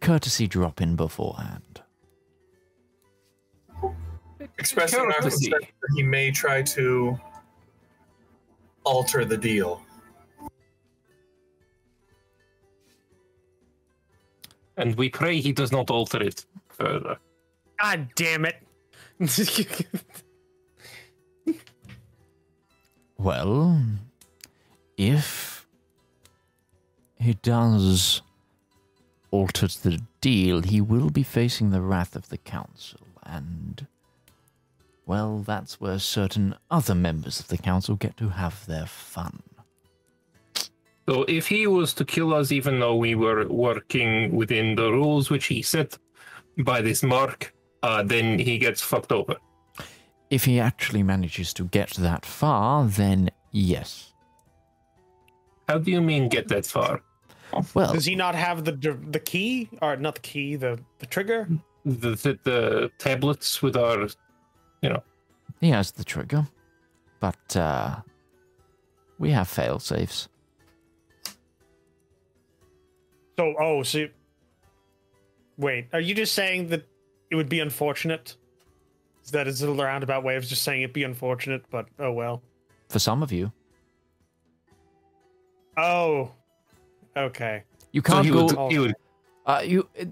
courtesy 0.00 0.46
drop 0.46 0.80
in 0.80 0.96
beforehand? 0.96 1.82
Expressing 4.58 5.00
our 5.00 5.12
Courtesy. 5.12 5.50
concern 5.50 5.68
that 5.80 5.90
he 5.96 6.02
may 6.02 6.30
try 6.30 6.62
to 6.62 7.18
alter 8.84 9.24
the 9.24 9.36
deal. 9.36 9.80
and 14.76 14.96
we 14.96 15.08
pray 15.08 15.40
he 15.40 15.52
does 15.52 15.72
not 15.72 15.90
alter 15.90 16.22
it 16.22 16.44
further 16.68 17.16
God 17.80 18.08
damn 18.14 18.44
it! 18.44 18.62
Well, 23.24 23.80
if 24.98 25.66
he 27.18 27.32
does 27.32 28.20
alter 29.30 29.66
the 29.66 30.02
deal, 30.20 30.60
he 30.60 30.82
will 30.82 31.08
be 31.08 31.22
facing 31.22 31.70
the 31.70 31.80
wrath 31.80 32.16
of 32.16 32.28
the 32.28 32.36
council, 32.36 33.00
and 33.22 33.86
well, 35.06 35.38
that's 35.38 35.80
where 35.80 35.98
certain 35.98 36.54
other 36.70 36.94
members 36.94 37.40
of 37.40 37.48
the 37.48 37.56
council 37.56 37.96
get 37.96 38.18
to 38.18 38.28
have 38.28 38.66
their 38.66 38.84
fun. 38.84 39.42
So 41.08 41.22
if 41.26 41.48
he 41.48 41.66
was 41.66 41.94
to 41.94 42.04
kill 42.04 42.34
us, 42.34 42.52
even 42.52 42.78
though 42.78 42.96
we 42.96 43.14
were 43.14 43.48
working 43.48 44.36
within 44.36 44.74
the 44.74 44.92
rules 44.92 45.30
which 45.30 45.46
he 45.46 45.62
set 45.62 45.96
by 46.58 46.82
this 46.82 47.02
mark, 47.02 47.54
uh, 47.82 48.02
then 48.02 48.38
he 48.38 48.58
gets 48.58 48.82
fucked 48.82 49.12
over. 49.12 49.36
If 50.34 50.46
he 50.46 50.58
actually 50.58 51.04
manages 51.04 51.54
to 51.54 51.64
get 51.66 51.90
that 51.90 52.26
far, 52.26 52.86
then 52.86 53.30
yes. 53.52 54.12
How 55.68 55.78
do 55.78 55.92
you 55.92 56.00
mean 56.00 56.28
get 56.28 56.48
that 56.48 56.66
far? 56.66 57.02
Well, 57.72 57.92
Does 57.92 58.04
he 58.04 58.16
not 58.16 58.34
have 58.34 58.64
the 58.64 58.72
the 59.10 59.20
key 59.20 59.68
or 59.80 59.94
not 59.96 60.16
the 60.16 60.22
key 60.22 60.56
the 60.56 60.80
the 60.98 61.06
trigger? 61.06 61.46
The, 61.84 62.10
the, 62.16 62.38
the 62.42 62.90
tablets 62.98 63.62
with 63.62 63.76
our, 63.76 64.08
you 64.82 64.88
know, 64.88 65.04
he 65.60 65.70
has 65.70 65.92
the 65.92 66.02
trigger, 66.02 66.48
but 67.20 67.56
uh, 67.56 68.00
we 69.20 69.30
have 69.30 69.46
fail 69.46 69.78
safes. 69.78 70.28
So 73.38 73.54
oh 73.60 73.84
so 73.84 74.08
wait, 75.56 75.86
are 75.92 76.00
you 76.00 76.12
just 76.12 76.34
saying 76.34 76.70
that 76.70 76.88
it 77.30 77.36
would 77.36 77.48
be 77.48 77.60
unfortunate? 77.60 78.36
Is 79.24 79.30
that 79.30 79.48
is 79.48 79.62
a 79.62 79.70
roundabout 79.72 80.22
way 80.22 80.36
of 80.36 80.44
just 80.44 80.62
saying 80.62 80.82
it'd 80.82 80.92
be 80.92 81.02
unfortunate, 81.04 81.64
but 81.70 81.86
oh 81.98 82.12
well. 82.12 82.42
For 82.90 82.98
some 82.98 83.22
of 83.22 83.32
you, 83.32 83.50
Oh, 85.76 86.30
okay. 87.16 87.64
you 87.92 88.02
can't 88.02 88.24
he 88.26 88.30
go. 88.30 88.44
would, 88.44 88.72
he 88.72 88.78
would 88.78 88.94
Uh, 89.46 89.62
you 89.64 89.88
it, 89.94 90.08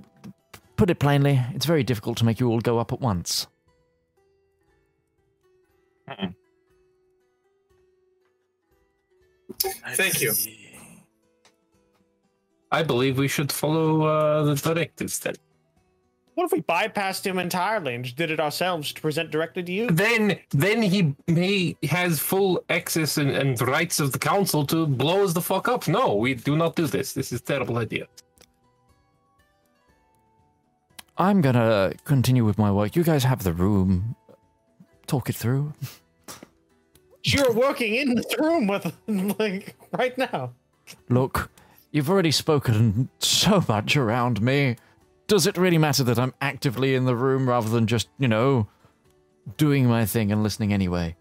put 0.77 0.91
it 0.91 0.99
plainly, 0.99 1.41
it's 1.55 1.67
very 1.67 1.85
difficult 1.85 2.17
to 2.19 2.25
make 2.25 2.41
you 2.41 2.49
all 2.49 2.61
go 2.61 2.79
up 2.79 2.93
at 2.93 3.01
once. 3.01 3.47
Thank 9.95 10.21
you. 10.21 10.33
I 12.71 12.83
believe 12.83 13.19
we 13.19 13.29
should 13.29 13.53
follow 13.53 14.03
uh, 14.03 14.43
the 14.45 14.55
directives 14.55 15.19
then. 15.19 15.35
What 16.43 16.47
if 16.47 16.59
we 16.59 16.62
bypassed 16.62 17.25
him 17.25 17.39
entirely 17.39 17.95
and 17.95 18.05
just 18.05 18.17
did 18.17 18.33
it 18.33 18.41
ourselves 18.41 18.93
to 18.95 19.01
present 19.01 19.31
directly 19.31 19.62
to 19.62 19.71
you? 19.71 19.87
Then, 19.87 20.41
then 20.51 20.83
he 20.83 21.15
he 21.29 21.77
has 21.85 22.19
full 22.19 22.65
access 22.69 23.17
and, 23.17 23.31
and 23.31 23.61
rights 23.61 24.01
of 24.01 24.11
the 24.11 24.19
council 24.19 24.67
to 24.67 24.85
blow 24.85 25.23
us 25.23 25.35
the 25.35 25.41
fuck 25.41 25.69
up. 25.69 25.87
No, 25.87 26.17
we 26.17 26.35
do 26.35 26.57
not 26.57 26.75
do 26.75 26.89
this. 26.89 27.12
This 27.12 27.31
is 27.31 27.39
a 27.39 27.45
terrible 27.45 27.79
idea. 27.79 28.09
I'm 31.17 31.43
gonna 31.43 31.93
continue 32.07 32.45
with 32.45 32.59
my 32.59 32.73
work. 32.73 32.97
You 32.97 33.05
guys 33.05 33.23
have 33.23 33.45
the 33.45 33.53
room. 33.53 34.17
Talk 35.07 35.31
it 35.31 35.37
through. 35.37 35.73
You're 37.23 37.53
working 37.53 37.95
in 37.95 38.17
this 38.17 38.37
room 38.37 38.67
with 38.67 38.93
like 39.39 39.77
right 39.93 40.19
now. 40.19 40.55
Look, 41.09 41.53
you've 41.93 42.11
already 42.11 42.33
spoken 42.33 43.11
so 43.21 43.65
much 43.69 43.97
around 43.97 44.43
me. 44.43 44.75
Does 45.33 45.47
it 45.47 45.57
really 45.57 45.78
matter 45.78 46.05
that 46.05 46.19
I'm 46.19 46.35
actively 46.43 46.94
in 46.94 47.07
the 47.07 47.17
room 47.17 47.49
rather 47.49 47.70
than 47.70 47.86
just, 47.86 48.11
you 48.19 48.28
know, 48.28 48.67
doing 49.57 49.86
my 49.86 50.05
thing 50.05 50.31
and 50.31 50.43
listening 50.43 50.75
anyway? 50.75 51.17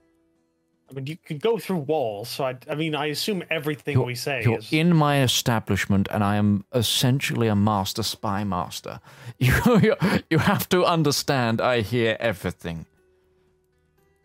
I 0.90 0.94
mean, 0.94 1.08
you 1.08 1.16
can 1.16 1.38
go 1.38 1.58
through 1.58 1.78
walls, 1.78 2.28
so 2.28 2.44
I, 2.44 2.58
I 2.70 2.76
mean, 2.76 2.94
I 2.94 3.06
assume 3.06 3.42
everything 3.50 3.96
You're, 3.96 4.06
we 4.06 4.16
say 4.16 4.44
you're 4.44 4.58
is. 4.58 4.74
in 4.74 4.94
my 4.94 5.22
establishment, 5.22 6.10
and 6.12 6.26
I 6.26 6.36
am 6.36 6.66
essentially 6.74 7.48
a 7.48 7.56
master 7.56 8.04
spy 8.04 8.44
master. 8.44 9.00
You, 9.40 9.54
you, 9.82 9.96
you 10.30 10.40
have 10.40 10.68
to 10.68 10.84
understand. 10.84 11.62
I 11.62 11.80
hear 11.80 12.18
everything. 12.20 12.88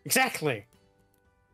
Exactly. 0.03 0.65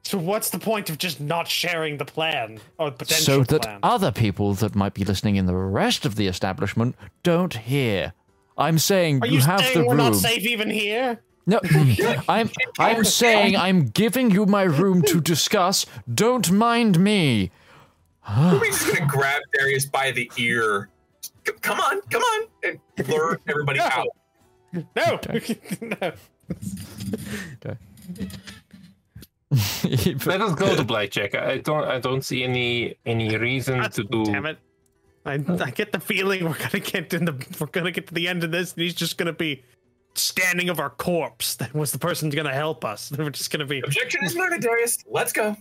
So 0.01 0.17
what's 0.17 0.49
the 0.49 0.57
point 0.57 0.89
of 0.89 0.97
just 0.97 1.21
not 1.21 1.47
sharing 1.47 1.97
the 1.97 2.05
plan 2.05 2.59
or 2.79 2.89
potential 2.89 3.25
so 3.25 3.43
that 3.43 3.61
plan? 3.61 3.79
other 3.83 4.11
people 4.11 4.55
that 4.55 4.73
might 4.73 4.95
be 4.95 5.05
listening 5.05 5.35
in 5.35 5.45
the 5.45 5.55
rest 5.55 6.03
of 6.03 6.15
the 6.15 6.25
establishment 6.25 6.95
don't 7.21 7.53
hear. 7.53 8.13
I'm 8.57 8.77
saying 8.77 9.22
Are 9.22 9.27
you, 9.27 9.33
you, 9.35 9.40
have 9.41 9.61
saying 9.61 9.82
the 9.82 9.85
we're 9.85 9.95
not 9.95 10.15
safe 10.15 10.43
even 10.45 10.69
here? 10.69 11.19
No, 11.45 11.59
I'm 12.30 12.49
I'm 12.80 13.03
saying 13.03 13.57
I'm 13.57 13.88
giving 13.88 14.32
you 14.32 14.45
my 14.45 14.64
room 14.64 15.01
to 15.03 15.19
discuss. 15.33 15.85
Don't 16.14 16.51
mind 16.51 16.99
me. 16.99 17.51
Ruby's 18.51 18.80
just 18.80 18.98
gonna 18.98 19.09
grab 19.09 19.41
Darius 19.53 19.85
by 19.85 20.11
the 20.11 20.32
ear. 20.38 20.90
C- 21.45 21.53
Come 21.61 21.80
on, 21.80 22.01
come 22.09 22.22
on, 22.22 22.48
and 22.64 22.80
lure 23.07 23.40
everybody 23.48 23.80
out. 23.82 24.07
No. 24.72 24.82
no. 24.95 25.17
okay. 25.35 25.59
Let 30.25 30.41
us 30.41 30.56
go 30.56 30.75
to 30.75 30.83
blackjack. 30.83 31.35
I 31.35 31.57
don't. 31.57 31.83
I 31.83 31.99
don't 31.99 32.23
see 32.23 32.43
any 32.43 32.95
any 33.06 33.38
reason 33.38 33.90
to 33.91 34.03
do. 34.03 34.25
Damn 34.25 34.45
it. 34.45 34.57
I, 35.25 35.43
oh. 35.47 35.57
I 35.63 35.71
get 35.71 35.91
the 35.91 35.99
feeling 35.99 36.43
we're 36.43 36.57
gonna 36.57 36.83
get 36.83 37.13
in 37.13 37.25
the 37.25 37.45
we're 37.59 37.67
gonna 37.67 37.91
get 37.91 38.07
to 38.07 38.13
the 38.13 38.27
end 38.27 38.43
of 38.43 38.51
this 38.51 38.73
and 38.73 38.83
he's 38.83 38.93
just 38.93 39.17
gonna 39.17 39.33
be 39.33 39.63
standing 40.15 40.69
of 40.69 40.79
our 40.79 40.89
corpse. 40.89 41.55
That 41.55 41.73
was 41.73 41.91
the 41.91 41.99
person 41.99 42.27
who's 42.27 42.35
gonna 42.35 42.53
help 42.53 42.85
us. 42.85 43.11
We're 43.17 43.29
just 43.29 43.51
gonna 43.51 43.65
be 43.65 43.79
Objection 43.79 44.23
is 44.23 44.35
noted, 44.35 44.61
Darius. 44.61 44.97
Let's 45.07 45.33
go. 45.33 45.55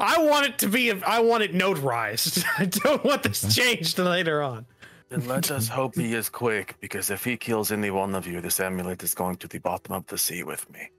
I 0.00 0.22
want 0.22 0.46
it 0.46 0.58
to 0.58 0.68
be 0.68 0.90
I 0.92 1.20
want 1.20 1.42
it 1.42 1.52
notarized. 1.52 2.44
I 2.58 2.66
don't 2.66 3.04
want 3.04 3.22
this 3.22 3.54
changed 3.54 3.98
later 3.98 4.42
on. 4.42 4.66
Then 5.08 5.26
let 5.26 5.50
us 5.50 5.68
hope 5.68 5.94
he 5.96 6.14
is 6.14 6.28
quick, 6.28 6.76
because 6.80 7.10
if 7.10 7.24
he 7.24 7.36
kills 7.36 7.70
any 7.70 7.90
one 7.90 8.14
of 8.14 8.26
you, 8.26 8.40
this 8.40 8.58
amulet 8.58 9.02
is 9.02 9.14
going 9.14 9.36
to 9.36 9.48
the 9.48 9.58
bottom 9.58 9.94
of 9.94 10.06
the 10.06 10.16
sea 10.16 10.42
with 10.42 10.68
me. 10.72 10.90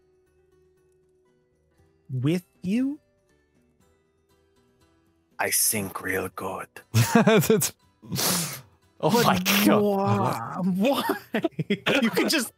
With 2.10 2.46
you? 2.62 3.00
I 5.40 5.50
sink 5.50 6.02
real 6.02 6.30
good. 6.36 6.68
Oh 9.02 9.24
my 9.24 9.38
god! 9.66 9.82
Why? 9.82 10.56
Why? 10.64 11.04
you 12.02 12.10
can 12.10 12.30
just 12.30 12.54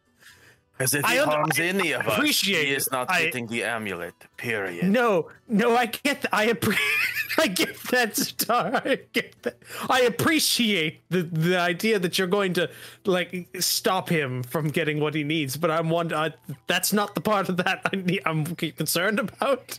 Because 0.78 0.94
if 0.94 1.04
he 1.04 1.16
harms 1.16 1.58
any 1.58 1.92
of 1.92 2.06
us, 2.06 2.16
appreciate 2.16 2.66
he 2.68 2.74
is 2.74 2.90
not 2.92 3.10
I- 3.10 3.24
getting 3.24 3.48
the 3.48 3.64
amulet. 3.64 4.14
Period. 4.36 4.84
No, 4.84 5.30
no, 5.48 5.76
I 5.76 5.86
get 5.86 6.22
that. 6.22 6.32
I 6.32 6.46
appre- 6.46 6.78
I 7.38 7.48
get 7.48 7.76
that, 7.90 8.16
Star. 8.16 8.80
I 8.84 9.00
get 9.12 9.42
that. 9.42 9.58
I 9.90 10.02
appreciate 10.02 11.00
the 11.10 11.22
the 11.24 11.58
idea 11.58 11.98
that 11.98 12.18
you're 12.18 12.28
going 12.28 12.52
to 12.54 12.70
like 13.04 13.48
stop 13.58 14.08
him 14.08 14.42
from 14.44 14.68
getting 14.68 15.00
what 15.00 15.14
he 15.14 15.24
needs, 15.24 15.56
but 15.56 15.70
I'm 15.72 15.90
one. 15.90 16.14
I, 16.14 16.32
that's 16.68 16.92
not 16.92 17.14
the 17.16 17.20
part 17.20 17.48
of 17.48 17.56
that 17.58 17.80
I 17.92 17.96
need, 17.96 18.22
I'm 18.24 18.44
concerned 18.54 19.18
about. 19.18 19.78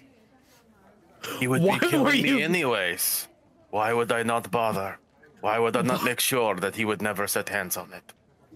He 1.40 1.48
would 1.48 1.62
Why 1.62 1.78
be 1.80 1.86
were 1.86 1.92
killing 2.12 2.22
me 2.24 2.44
anyways. 2.44 3.28
Why 3.72 3.94
would 3.94 4.12
I 4.12 4.24
not 4.24 4.50
bother? 4.52 4.98
Why 5.42 5.60
would 5.60 5.76
I 5.78 5.82
not 5.84 6.04
make 6.04 6.20
sure 6.20 6.56
that 6.56 6.76
he 6.76 6.84
would 6.86 7.02
never 7.02 7.28
set 7.28 7.50
hands 7.50 7.78
on 7.78 7.94
it? 7.94 8.04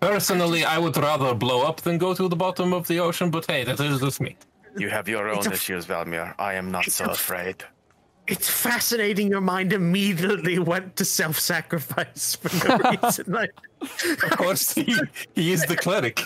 Personally, 0.01 0.65
I 0.65 0.77
would 0.79 0.97
rather 0.97 1.33
blow 1.33 1.61
up 1.63 1.81
than 1.81 1.97
go 1.97 2.13
to 2.13 2.27
the 2.27 2.35
bottom 2.35 2.73
of 2.73 2.87
the 2.87 2.99
ocean. 2.99 3.29
But 3.31 3.45
hey, 3.49 3.63
that 3.63 3.79
is 3.79 3.99
just 4.01 4.19
me. 4.19 4.35
You 4.77 4.89
have 4.89 5.07
your 5.07 5.29
own 5.29 5.37
It's 5.37 5.47
a- 5.47 5.53
issues, 5.53 5.85
Valymr. 5.85 6.33
I 6.39 6.55
am 6.55 6.71
not 6.71 6.85
so 6.85 7.05
a- 7.05 7.11
afraid. 7.11 7.63
It's 8.27 8.49
fascinating. 8.49 9.27
Your 9.29 9.41
mind 9.41 9.71
immediately 9.73 10.57
went 10.57 10.95
to 10.95 11.05
self-sacrifice 11.05 12.35
for 12.35 12.67
no 12.67 12.77
reason. 13.03 13.35
I, 13.35 13.47
Of 13.81 14.37
course, 14.37 14.73
he, 14.73 14.95
he 15.35 15.51
is 15.51 15.63
the 15.65 15.75
cleric. 15.75 16.21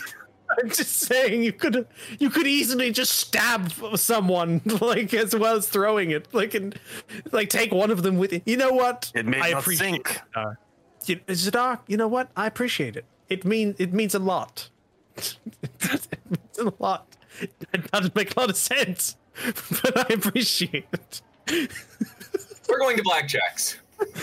I'm 0.64 0.69
just 0.69 1.00
saying 1.00 1.43
you 1.43 1.51
could 1.53 1.88
you 2.19 2.30
could 2.30 2.48
easily 2.48 2.92
just 2.92 3.14
stab 3.14 3.72
someone 3.95 4.61
like 4.82 5.14
as 5.14 5.35
well 5.35 5.58
as 5.58 5.67
throwing 5.67 6.11
it 6.11 6.34
like 6.34 6.53
and 6.53 6.80
like 7.32 7.50
take 7.50 7.72
one 7.72 7.92
of 7.92 8.03
them 8.03 8.17
with 8.17 8.34
you. 8.34 8.42
You 8.45 8.58
know 8.58 8.72
what? 8.72 9.11
It 9.16 9.26
may 9.26 9.40
I 9.42 9.51
not 9.51 9.59
appreciate 9.61 9.92
sink. 10.08 10.09
it, 10.09 10.22
Zedaar. 10.35 10.58
You- 11.06 11.16
Zedaar, 11.27 11.80
you 11.88 11.98
know 11.98 12.08
what? 12.08 12.30
I 12.35 12.48
appreciate 12.48 12.95
it. 12.95 13.06
It 13.30 13.43
mean 13.45 13.76
it 13.77 13.93
means 13.93 14.16
a 14.16 14.19
lot. 14.19 14.69
it 15.17 15.38
means 16.30 16.58
a 16.59 16.74
lot. 16.80 17.06
It 17.40 17.92
doesn't 17.92 18.16
make 18.16 18.35
a 18.35 18.40
lot 18.40 18.50
of 18.50 18.58
sense, 18.58 19.16
but 19.84 19.98
I 20.11 20.14
appreciate 20.14 20.85
it. 20.93 21.22
We're 22.69 22.80
going 22.80 22.98
to 22.98 23.03
blackjacks. 23.03 23.77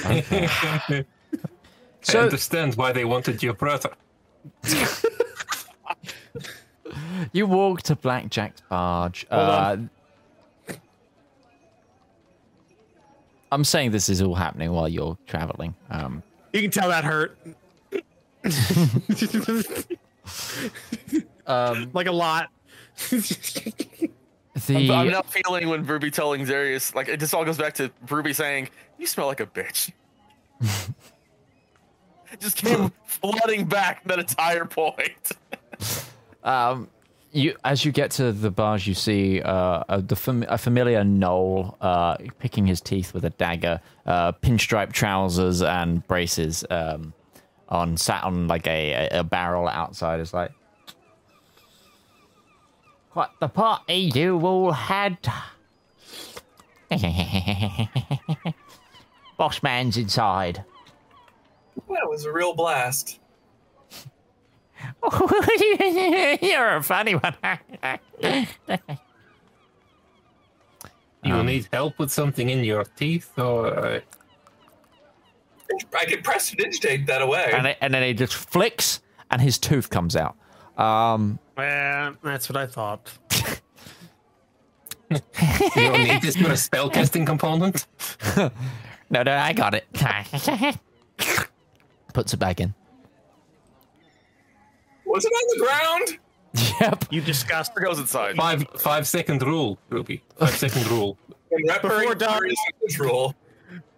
I 0.05 1.05
So- 2.03 2.21
understand 2.23 2.75
why 2.77 2.93
they 2.93 3.05
wanted 3.05 3.43
your 3.43 3.55
brother. 3.55 3.91
You 7.33 7.47
walk 7.47 7.83
to 7.85 7.97
Blackjack's 7.97 8.61
barge. 8.69 9.27
Hold 9.31 9.43
Uh, 9.43 9.55
on. 9.71 9.91
I'm 13.51 13.65
saying 13.65 13.91
this 13.93 14.09
is 14.09 14.21
all 14.21 14.35
happening 14.35 14.71
while 14.73 14.89
you're 14.89 15.17
traveling. 15.27 15.75
Um, 15.91 16.23
You 16.53 16.61
can 16.61 16.71
tell 16.71 16.89
that 16.91 17.05
hurt. 17.05 17.39
um, 21.47 21.91
like 21.95 22.07
a 22.07 22.13
lot. 22.13 22.51
the 23.11 24.11
I'm, 24.69 24.91
I'm 24.91 25.09
now 25.11 25.23
feeling 25.23 25.69
when 25.69 25.85
Ruby 25.85 26.11
telling 26.11 26.45
Darius, 26.45 26.95
like, 26.95 27.09
it 27.09 27.19
just 27.21 27.35
all 27.35 27.45
goes 27.45 27.59
back 27.59 27.75
to 27.75 27.91
Ruby 28.09 28.33
saying, 28.33 28.69
You 28.99 29.07
smell 29.07 29.27
like 29.27 29.41
a 29.41 29.47
bitch. 29.47 29.91
It 32.33 32.41
just 32.41 32.57
came 32.57 32.93
flooding 33.05 33.67
back 33.67 34.03
that 34.05 34.19
entire 34.19 34.65
point. 34.65 35.33
Um, 36.45 36.91
you 37.35 37.57
as 37.65 37.85
you 37.85 37.91
get 37.91 38.13
to 38.13 38.33
the 38.33 38.51
bars, 38.51 38.87
you 38.87 38.95
see 38.95 39.43
uh, 39.43 39.83
a, 39.89 40.01
the 40.01 40.15
fam- 40.15 40.45
a 40.49 40.57
familiar 40.57 41.03
gnoll 41.03 41.75
uh, 41.81 42.17
picking 42.39 42.67
his 42.67 42.81
teeth 42.81 43.13
with 43.13 43.25
a 43.25 43.31
dagger, 43.31 43.81
uh, 44.07 44.33
pinstripe 44.33 44.93
trousers 44.93 45.61
and 45.63 46.07
braces, 46.07 46.65
um, 46.71 47.13
on 47.69 47.97
sat 47.97 48.23
on 48.23 48.47
like 48.47 48.67
a, 48.69 49.09
a, 49.11 49.25
barrel 49.25 49.67
outside. 49.67 50.21
Is 50.21 50.33
like, 50.33 50.53
what 53.13 53.33
the 53.41 53.49
party 53.49 54.13
you 54.15 54.39
all 54.41 54.71
had? 54.71 55.19
Boss 59.37 59.61
man's 59.63 59.97
inside. 59.97 60.65
That 61.89 62.09
was 62.09 62.27
a 62.27 62.33
real 62.33 62.55
blast. 62.55 63.19
You're 66.43 66.77
a 66.77 66.83
funny 66.83 67.15
one. 67.15 67.35
You 71.23 71.35
Um, 71.35 71.47
need 71.47 71.69
help 71.73 71.99
with 71.99 72.11
something 72.13 72.51
in 72.51 72.65
your 72.65 72.85
teeth, 72.85 73.31
or 73.39 73.67
uh, 73.67 74.01
I 75.99 76.05
can 76.05 76.23
press 76.23 76.51
to 76.51 76.57
digitate 76.57 77.07
that 77.07 77.23
away. 77.23 77.51
and, 77.55 77.67
it, 77.69 77.79
and 77.81 77.95
then 77.95 78.03
he 78.03 78.13
just 78.13 78.35
flicks, 78.35 79.01
and 79.31 79.41
his 79.41 79.59
tooth 79.59 79.89
comes 79.89 80.17
out. 80.17 80.37
Um, 80.77 81.39
Well, 81.57 82.17
that's 82.23 82.49
what 82.51 82.57
I 82.59 82.67
thought. 82.67 83.11
you 85.11 85.19
don't 85.77 86.03
need 86.03 86.21
this 86.23 86.37
for 86.37 86.51
a 86.53 86.57
spell 86.57 86.91
casting 86.91 87.25
component. 87.25 87.87
no, 88.37 89.23
no, 89.23 89.33
I 89.37 89.53
got 89.55 89.75
it. 89.75 89.87
Puts 92.13 92.35
it 92.35 92.39
back 92.39 92.61
in. 92.61 92.75
Was 95.15 95.25
it 95.25 95.29
on 95.29 95.59
the 95.59 95.65
ground? 95.65 96.19
Yep. 96.81 97.05
You 97.13 97.21
discussed. 97.21 97.71
Or 97.77 97.83
goes 97.83 98.01
inside. 98.01 98.35
Five 98.35 98.67
five 98.77 99.07
second 99.07 99.43
rule, 99.43 99.79
Ruby. 99.91 100.23
Five 100.37 100.57
second 100.57 100.89
rule. 100.89 101.17
And 101.53 101.65
Before 101.67 102.01
Before. 102.01 102.15
Darius 102.17 102.59
control. 102.81 103.35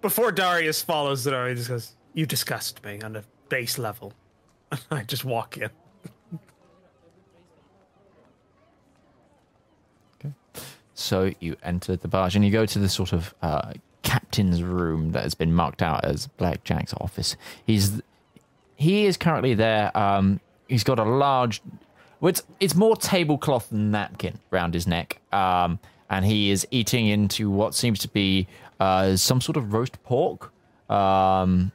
Before 0.03 0.31
Darius 0.31 0.83
follows 0.83 1.25
Zedaar, 1.27 1.49
he 1.49 1.55
just 1.55 1.69
goes, 1.69 1.97
You 2.13 2.27
disgust 2.27 2.85
me 2.85 3.01
on 3.01 3.17
a 3.17 3.25
base 3.49 3.79
level. 3.79 4.13
I 4.91 5.05
just 5.05 5.25
walk 5.25 5.57
in. 5.57 5.71
Okay. 10.21 10.35
So 10.93 11.33
you 11.41 11.57
enter 11.63 11.97
the 11.97 12.09
barge 12.09 12.37
and 12.37 12.45
you 12.45 12.51
go 12.51 12.67
to 12.67 12.79
the 12.79 12.91
sort 12.91 13.15
of 13.15 13.35
uh, 13.41 13.73
captain's 14.03 14.63
room 14.63 15.13
that 15.13 15.23
has 15.23 15.35
been 15.35 15.55
marked 15.55 15.81
out 15.81 16.05
as 16.05 16.27
Blackjack's 16.27 16.93
office. 16.95 17.37
He's 17.67 18.03
he 18.77 19.07
is 19.07 19.17
currently 19.17 19.55
there. 19.55 19.97
Um, 19.97 20.41
he's 20.69 20.85
got 20.85 20.99
a 20.99 21.05
large. 21.05 21.63
It's, 22.23 22.43
it's 22.61 22.75
more 22.75 22.97
tablecloth 22.97 23.71
than 23.71 23.91
napkin 23.91 24.39
round 24.51 24.75
his 24.75 24.87
neck. 24.87 25.21
Um, 25.33 25.79
and 26.09 26.25
he 26.25 26.51
is 26.51 26.67
eating 26.71 27.09
into 27.09 27.51
what 27.51 27.75
seems 27.75 27.99
to 28.01 28.09
be 28.09 28.47
uh, 28.81 29.17
some 29.17 29.41
sort 29.41 29.57
of 29.57 29.73
roast 29.73 30.03
pork. 30.03 30.53
Um, 30.89 31.73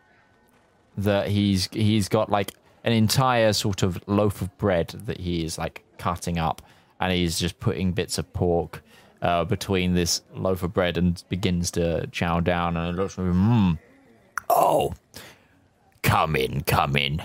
that 0.98 1.28
he's 1.28 1.68
he's 1.72 2.08
got 2.10 2.30
like 2.30 2.52
an 2.84 2.94
entire 2.94 3.54
sort 3.54 3.84
of 3.84 4.02
loaf 4.08 4.42
of 4.42 4.58
bread 4.58 4.88
that 5.06 5.20
he 5.20 5.44
is 5.44 5.58
like 5.58 5.84
cutting 5.98 6.38
up, 6.38 6.62
and 7.00 7.12
he's 7.12 7.40
just 7.40 7.60
putting 7.60 7.92
bits 7.92 8.18
of 8.18 8.32
pork 8.34 8.84
uh, 9.22 9.44
between 9.44 9.94
this 9.94 10.22
loaf 10.34 10.64
of 10.64 10.74
bread 10.74 10.98
and 10.98 11.24
begins 11.30 11.72
to 11.72 12.08
chow 12.08 12.40
down. 12.40 12.78
And 12.78 12.90
it 12.90 13.00
looks 13.00 13.18
like, 13.18 13.28
mmm. 13.28 13.78
Oh, 14.50 14.94
come 16.04 16.36
in, 16.36 16.62
come 16.62 16.96
in. 16.96 17.22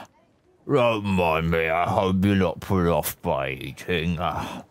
Don't 0.67 1.05
mind 1.05 1.51
me. 1.51 1.69
I 1.69 1.89
hope 1.89 2.25
you're 2.25 2.35
not 2.35 2.61
put 2.61 2.89
off 2.89 3.20
by 3.23 3.51
eating. 3.51 4.19
Uh, 4.19 4.62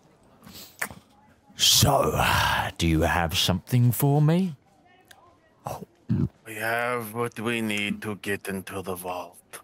so, 1.56 2.22
do 2.78 2.86
you 2.86 3.02
have 3.02 3.38
something 3.38 3.92
for 3.92 4.22
me? 4.22 4.56
We 6.46 6.56
have 6.56 7.14
what 7.14 7.40
we 7.40 7.62
need 7.62 8.02
to 8.02 8.16
get 8.16 8.48
into 8.48 8.82
the 8.82 8.96
vault. 8.96 9.62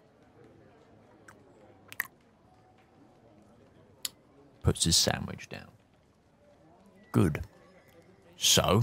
Puts 4.62 4.84
his 4.84 4.96
sandwich 4.96 5.48
down. 5.48 5.68
Good. 7.12 7.42
So, 8.36 8.82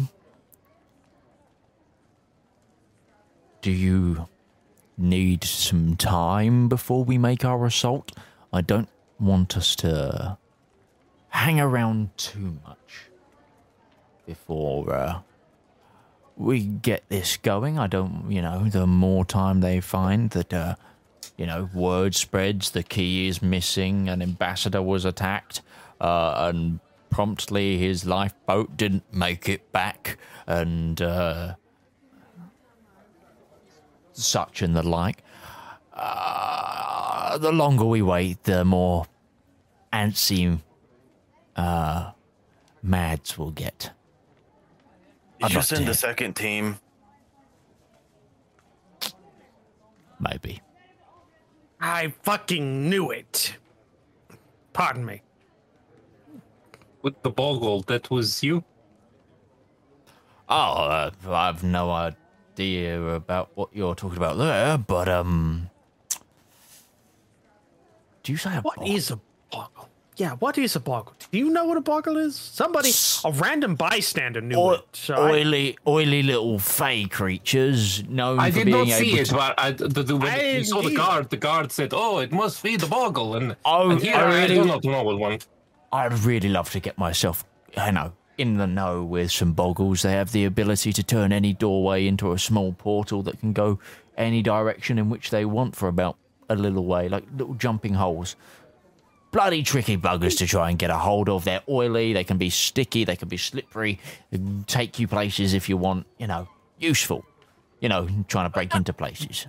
do 3.62 3.72
you 3.72 4.28
need 5.00 5.44
some 5.44 5.96
time 5.96 6.68
before 6.70 7.04
we 7.04 7.18
make 7.18 7.46
our 7.46 7.66
assault? 7.66 8.12
I 8.52 8.62
don't 8.62 8.90
want 9.20 9.58
us 9.58 9.76
to 9.78 10.38
hang 11.30 11.60
around 11.60 12.18
too 12.18 12.58
much 12.66 13.10
before 14.26 14.94
uh, 14.94 15.22
we 16.38 16.62
get 16.62 17.04
this 17.10 17.38
going. 17.38 17.78
I 17.78 17.88
don't, 17.88 18.26
you 18.30 18.42
know, 18.42 18.70
the 18.70 18.88
more 18.88 19.26
time 19.26 19.62
they 19.62 19.82
find 19.82 20.30
that, 20.32 20.54
uh, 20.54 20.76
you 21.38 21.46
know, 21.46 21.70
word 21.74 22.16
spreads, 22.16 22.72
the 22.72 22.84
key 22.84 23.28
is 23.28 23.42
missing, 23.42 24.10
an 24.10 24.22
ambassador 24.22 24.82
was 24.82 25.06
attacked, 25.06 25.62
uh, 26.00 26.50
and 26.50 26.80
promptly 27.10 27.78
his 27.78 28.06
lifeboat 28.06 28.78
didn't 28.78 29.14
make 29.14 29.50
it 29.50 29.72
back, 29.72 30.18
and 30.48 31.02
uh, 31.02 31.56
such 34.24 34.62
and 34.62 34.76
the 34.76 34.84
like. 34.84 35.24
Uh, 35.94 37.38
the 37.38 37.52
longer 37.52 37.86
we 37.86 38.02
wait, 38.02 38.44
the 38.44 38.64
more 38.66 39.06
antsy 39.94 40.60
uh, 41.56 42.12
Mads 42.82 43.38
will 43.38 43.52
get. 43.52 43.92
Did 45.40 45.46
I'd 45.46 45.52
you 45.52 45.56
like 45.58 45.64
to 45.68 45.76
send 45.76 45.82
hear- 45.84 45.92
a 45.92 45.96
second 45.96 46.34
team? 46.36 46.80
Maybe. 50.20 50.62
I 51.82 52.14
fucking 52.24 52.90
knew 52.90 53.12
it. 53.12 53.56
Pardon 54.74 55.06
me. 55.06 55.22
With 57.02 57.22
the 57.24 57.30
boggle, 57.30 57.82
that 57.84 58.10
was 58.12 58.44
you. 58.44 58.64
Oh, 60.50 60.56
uh, 60.84 61.12
I've 61.30 61.64
no 61.64 61.90
idea 61.92 62.18
about 62.64 63.50
what 63.56 63.70
you're 63.74 63.96
talking 63.96 64.18
about 64.18 64.38
there, 64.38 64.78
but 64.78 65.08
um, 65.08 65.70
do 68.24 68.32
you 68.32 68.38
say 68.38 68.56
a 68.58 68.62
What 68.62 68.78
bog? 68.78 68.88
is 68.90 69.12
a 69.12 69.20
boggle? 69.52 69.88
Yeah, 70.18 70.32
what 70.34 70.58
is 70.58 70.76
a 70.76 70.82
boggle? 70.82 71.14
Do 71.32 71.38
you 71.38 71.50
know 71.50 71.64
what 71.64 71.78
a 71.78 71.82
boggle 71.82 72.18
is? 72.18 72.36
Somebody, 72.36 72.92
a 73.24 73.32
random 73.32 73.76
bystander 73.76 74.42
knew 74.42 74.58
Oi- 74.60 74.74
it. 74.74 74.82
So 74.92 75.14
I- 75.16 75.32
oily, 75.32 75.78
oily 75.88 76.22
little 76.24 76.60
fey 76.60 77.06
creatures 77.06 78.04
known 78.10 78.38
I 78.40 78.52
for 78.52 78.60
did 78.66 78.68
not 78.68 78.88
see 78.88 79.12
able 79.12 79.20
it, 79.20 79.26
to 79.28 79.34
but 79.36 79.60
I, 79.60 79.72
the, 79.72 79.88
the, 80.04 80.18
when 80.18 80.28
I 80.34 80.58
you 80.58 80.64
saw 80.66 80.82
the 80.82 80.94
guard, 80.94 81.30
the 81.30 81.38
guard 81.38 81.72
said, 81.72 81.94
"Oh, 81.94 82.20
it 82.20 82.34
must 82.34 82.62
be 82.62 82.76
the 82.76 82.88
boggle," 82.88 83.36
and, 83.38 83.56
Oh, 83.64 83.92
and 83.92 84.02
here 84.02 84.16
I 84.16 84.20
I, 84.24 84.42
really- 84.42 84.56
do 84.56 84.66
not 84.66 84.84
know 84.84 85.04
what 85.04 85.18
one. 85.20 85.40
I'd 85.94 86.14
really 86.20 86.50
love 86.50 86.70
to 86.72 86.82
get 86.82 86.98
myself, 86.98 87.46
you 87.86 87.92
know, 87.94 88.12
in 88.40 88.58
the 88.58 88.66
know 88.66 89.04
with 89.04 89.32
some 89.32 89.52
boggles. 89.52 90.02
They 90.02 90.14
have 90.14 90.32
the 90.32 90.46
ability 90.46 90.94
to 90.94 91.04
turn 91.04 91.34
any 91.34 91.54
doorway 91.54 92.08
into 92.08 92.32
a 92.32 92.40
small 92.40 92.72
portal 92.74 93.22
that 93.24 93.40
can 93.40 93.52
go 93.52 93.80
any 94.18 94.42
direction 94.42 94.98
in 94.98 95.10
which 95.10 95.30
they 95.30 95.44
want 95.44 95.76
for 95.76 95.90
about 95.90 96.18
a 96.50 96.56
little 96.56 96.86
way, 96.86 97.10
like 97.10 97.26
little 97.38 97.54
jumping 97.56 97.96
holes. 97.96 98.36
Bloody 99.32 99.62
tricky 99.62 99.98
buggers 99.98 100.38
to 100.38 100.48
try 100.48 100.70
and 100.70 100.80
get 100.80 100.90
a 100.90 100.98
hold 100.98 101.30
of. 101.30 101.44
They're 101.44 101.62
oily, 101.70 102.14
they 102.14 102.24
can 102.24 102.38
be 102.38 102.50
sticky, 102.50 103.04
they 103.04 103.16
can 103.16 103.28
be 103.28 103.38
slippery, 103.38 104.00
take 104.66 104.98
you 104.98 105.08
places 105.08 105.54
if 105.54 105.70
you 105.70 105.78
want, 105.78 106.08
you 106.18 106.26
know, 106.26 106.48
useful. 106.80 107.26
You 107.82 107.90
know, 107.90 108.08
trying 108.28 108.46
to 108.46 108.50
break 108.50 108.74
into 108.74 108.92
places. 108.94 109.48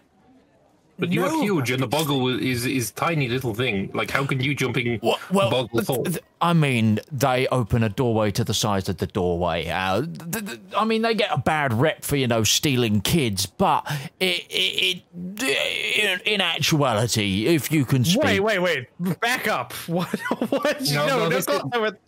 But 1.00 1.10
you're 1.12 1.28
No. 1.28 1.42
huge, 1.42 1.70
and 1.70 1.82
the 1.82 1.86
boggle 1.88 2.28
is 2.28 2.66
is 2.66 2.90
tiny 2.92 3.28
little 3.28 3.54
thing. 3.54 3.90
Like, 3.94 4.10
how 4.10 4.24
can 4.26 4.38
you 4.40 4.54
jumping 4.54 4.98
boggle 5.32 5.68
th- 5.68 6.04
th- 6.04 6.18
I 6.42 6.52
mean, 6.52 7.00
they 7.10 7.46
open 7.48 7.82
a 7.82 7.88
doorway 7.88 8.30
to 8.32 8.44
the 8.44 8.54
size 8.54 8.88
of 8.88 8.98
the 8.98 9.06
doorway. 9.06 9.68
Uh, 9.68 10.02
th- 10.02 10.46
th- 10.46 10.60
I 10.76 10.84
mean, 10.84 11.02
they 11.02 11.14
get 11.14 11.30
a 11.32 11.38
bad 11.38 11.72
rep 11.72 12.04
for 12.04 12.16
you 12.16 12.28
know 12.28 12.44
stealing 12.44 13.00
kids, 13.00 13.46
but 13.46 13.84
it, 14.20 14.44
it, 14.50 15.02
it 15.38 16.22
in, 16.26 16.34
in 16.34 16.40
actuality, 16.40 17.46
if 17.46 17.72
you 17.72 17.84
can 17.84 18.04
speak, 18.04 18.22
wait, 18.22 18.40
wait, 18.40 18.58
wait. 18.58 19.20
Back 19.20 19.48
up. 19.48 19.72
What? 19.86 20.08
what? 20.50 20.80
No, 20.92 21.06
no, 21.06 21.28
this 21.28 21.46
go 21.46 21.56
is- 21.56 21.62
over- 21.74 21.98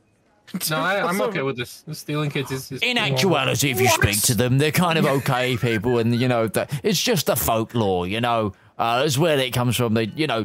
No, 0.70 0.76
I, 0.76 1.00
I'm 1.08 1.20
okay 1.28 1.42
with 1.42 1.56
this. 1.56 1.82
Stealing 1.92 2.30
kids 2.30 2.50
is. 2.50 2.70
is 2.72 2.82
in 2.82 2.98
actuality, 2.98 3.70
if 3.70 3.80
you 3.80 3.88
speak 3.88 4.20
to 4.22 4.34
them, 4.34 4.58
they're 4.58 4.70
kind 4.70 4.98
of 4.98 5.06
okay 5.06 5.56
people, 5.56 5.98
and 5.98 6.14
you 6.14 6.28
know 6.28 6.46
that 6.48 6.70
it's 6.82 7.02
just 7.02 7.26
the 7.26 7.36
folklore. 7.36 8.06
You 8.06 8.20
know, 8.20 8.52
uh, 8.78 9.00
that's 9.00 9.18
where 9.18 9.38
it 9.38 9.52
comes 9.52 9.76
from. 9.76 9.94
They, 9.94 10.04
you 10.16 10.26
know. 10.26 10.44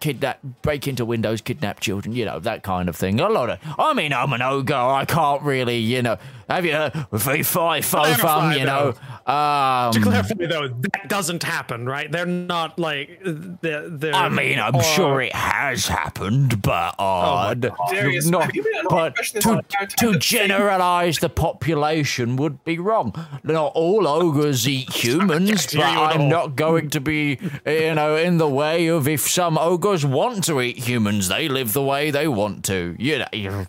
Kidnap, 0.00 0.38
break 0.62 0.86
into 0.86 1.04
windows, 1.04 1.40
kidnap 1.40 1.80
children, 1.80 2.14
you 2.14 2.24
know 2.24 2.38
that 2.38 2.62
kind 2.62 2.88
of 2.88 2.94
thing. 2.94 3.18
A 3.18 3.28
lot 3.28 3.50
of, 3.50 3.58
I 3.78 3.94
mean, 3.94 4.12
I'm 4.12 4.32
an 4.32 4.40
ogre. 4.42 4.74
I 4.74 5.04
can't 5.04 5.42
really, 5.42 5.78
you 5.78 6.02
know. 6.02 6.18
Have 6.48 6.66
you 6.66 6.72
heard 6.72 6.92
fee 7.18 7.42
fi 7.42 7.80
fo 7.80 8.04
fum? 8.04 8.14
Clarify, 8.14 8.54
You 8.56 8.64
know, 8.66 8.88
um, 9.26 9.92
To 9.92 10.00
clarify, 10.02 10.34
though, 10.46 10.68
that 10.68 11.08
doesn't 11.08 11.42
happen, 11.42 11.86
right? 11.86 12.12
They're 12.12 12.26
not 12.26 12.78
like 12.78 13.20
they're. 13.24 13.88
they're 13.88 14.14
I 14.14 14.28
mean, 14.28 14.58
I'm 14.60 14.76
or- 14.76 14.82
sure 14.82 15.20
it 15.22 15.32
has 15.34 15.86
happened, 15.86 16.60
but 16.62 16.94
uh, 16.98 17.54
d- 17.54 17.70
Darius, 17.90 18.26
not, 18.26 18.44
have 18.44 18.54
you 18.54 18.62
been 18.62 18.74
under 18.76 18.88
the 18.88 19.62
but 19.70 19.86
to, 19.96 19.96
to 20.12 20.18
generalize 20.18 21.18
the 21.20 21.28
population 21.30 22.36
would 22.36 22.62
be 22.64 22.78
wrong. 22.78 23.14
Not 23.42 23.72
all 23.74 24.06
ogres 24.06 24.68
eat 24.68 24.90
humans, 25.04 25.74
but 25.74 25.82
I'm 25.84 26.28
not 26.28 26.54
going 26.56 26.90
to 26.90 27.00
be, 27.00 27.38
you 27.66 27.94
know, 27.94 28.16
in 28.16 28.36
the 28.38 28.48
way 28.48 28.88
of 28.88 29.08
if 29.08 29.22
some 29.22 29.56
ogres 29.72 30.04
want 30.04 30.44
to 30.44 30.60
eat 30.60 30.78
humans, 30.78 31.28
they 31.28 31.48
live 31.48 31.72
the 31.72 31.82
way 31.82 32.10
they 32.10 32.28
want 32.28 32.64
to. 32.66 32.94
You 32.98 33.18
know, 33.20 33.26
you're- 33.32 33.66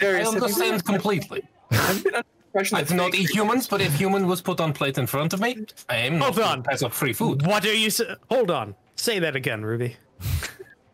I 0.00 0.04
Darius, 0.04 0.32
have 0.32 0.42
understand 0.42 0.84
completely. 0.84 1.42
you 1.70 1.78
been 1.78 1.86
under 1.86 2.02
the 2.02 2.24
impression 2.48 2.76
I 2.76 2.82
do 2.82 2.94
not 2.94 3.14
eat 3.14 3.30
humans, 3.30 3.66
but 3.68 3.80
if 3.80 3.94
human 3.94 4.26
was 4.26 4.42
put 4.42 4.60
on 4.60 4.72
plate 4.72 4.98
in 4.98 5.06
front 5.06 5.32
of 5.32 5.40
me, 5.40 5.64
I 5.88 5.96
am 5.96 6.20
Hold 6.20 6.36
not 6.36 6.58
on. 6.58 6.62
pass 6.64 6.82
up 6.82 6.92
free 6.92 7.12
food. 7.12 7.46
What 7.46 7.64
are 7.64 7.72
you? 7.74 7.86
s- 7.86 8.00
Hold 8.30 8.50
on. 8.50 8.74
Say 8.96 9.18
that 9.20 9.36
again, 9.36 9.64
Ruby. 9.64 9.96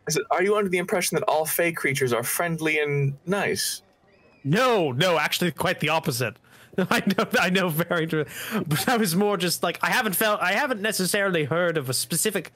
Is 0.07 0.17
it, 0.17 0.23
are 0.31 0.43
you 0.43 0.55
under 0.55 0.69
the 0.69 0.77
impression 0.77 1.15
that 1.15 1.23
all 1.27 1.45
fey 1.45 1.71
creatures 1.71 2.13
are 2.13 2.23
friendly 2.23 2.79
and 2.79 3.15
nice? 3.25 3.81
No, 4.43 4.91
no, 4.91 5.19
actually, 5.19 5.51
quite 5.51 5.79
the 5.79 5.89
opposite. 5.89 6.37
I 6.77 7.03
know, 7.17 7.25
I 7.39 7.49
know, 7.49 7.69
very 7.69 8.07
true. 8.07 8.25
But 8.65 8.87
I 8.87 8.97
was 8.97 9.15
more 9.15 9.35
just 9.37 9.61
like 9.61 9.77
I 9.81 9.89
haven't 9.91 10.15
felt, 10.15 10.41
I 10.41 10.53
haven't 10.53 10.81
necessarily 10.81 11.43
heard 11.45 11.77
of 11.77 11.89
a 11.89 11.93
specific 11.93 12.51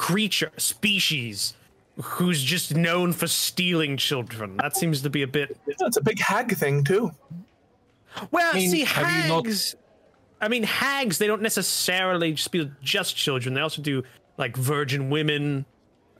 creature, 0.00 0.50
species, 0.56 1.52
who's 2.02 2.42
just 2.42 2.74
known 2.74 3.12
for 3.12 3.26
stealing 3.26 3.98
children. 3.98 4.56
That 4.56 4.74
seems 4.74 5.02
to 5.02 5.10
be 5.10 5.20
a 5.22 5.26
bit. 5.26 5.54
It's 5.66 5.98
a 5.98 6.00
big 6.00 6.18
hag 6.18 6.56
thing 6.56 6.82
too. 6.82 7.10
Well, 8.30 8.54
mean, 8.54 8.70
see, 8.70 8.78
you 8.78 8.84
not- 8.86 9.44
hags. 9.44 9.76
I 10.40 10.48
mean, 10.48 10.62
hags. 10.62 11.18
They 11.18 11.26
don't 11.26 11.42
necessarily 11.42 12.34
steal 12.36 12.70
just 12.82 13.14
children. 13.14 13.52
They 13.52 13.60
also 13.60 13.82
do 13.82 14.02
like 14.38 14.56
virgin 14.56 15.10
women, 15.10 15.66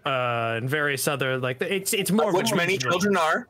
uh, 0.04 0.58
and 0.58 0.68
various 0.68 1.08
other 1.08 1.38
like. 1.38 1.62
It's 1.62 1.94
it's 1.94 2.10
more 2.10 2.28
of 2.28 2.34
Which 2.34 2.54
many 2.54 2.76
children 2.76 3.16
are. 3.16 3.48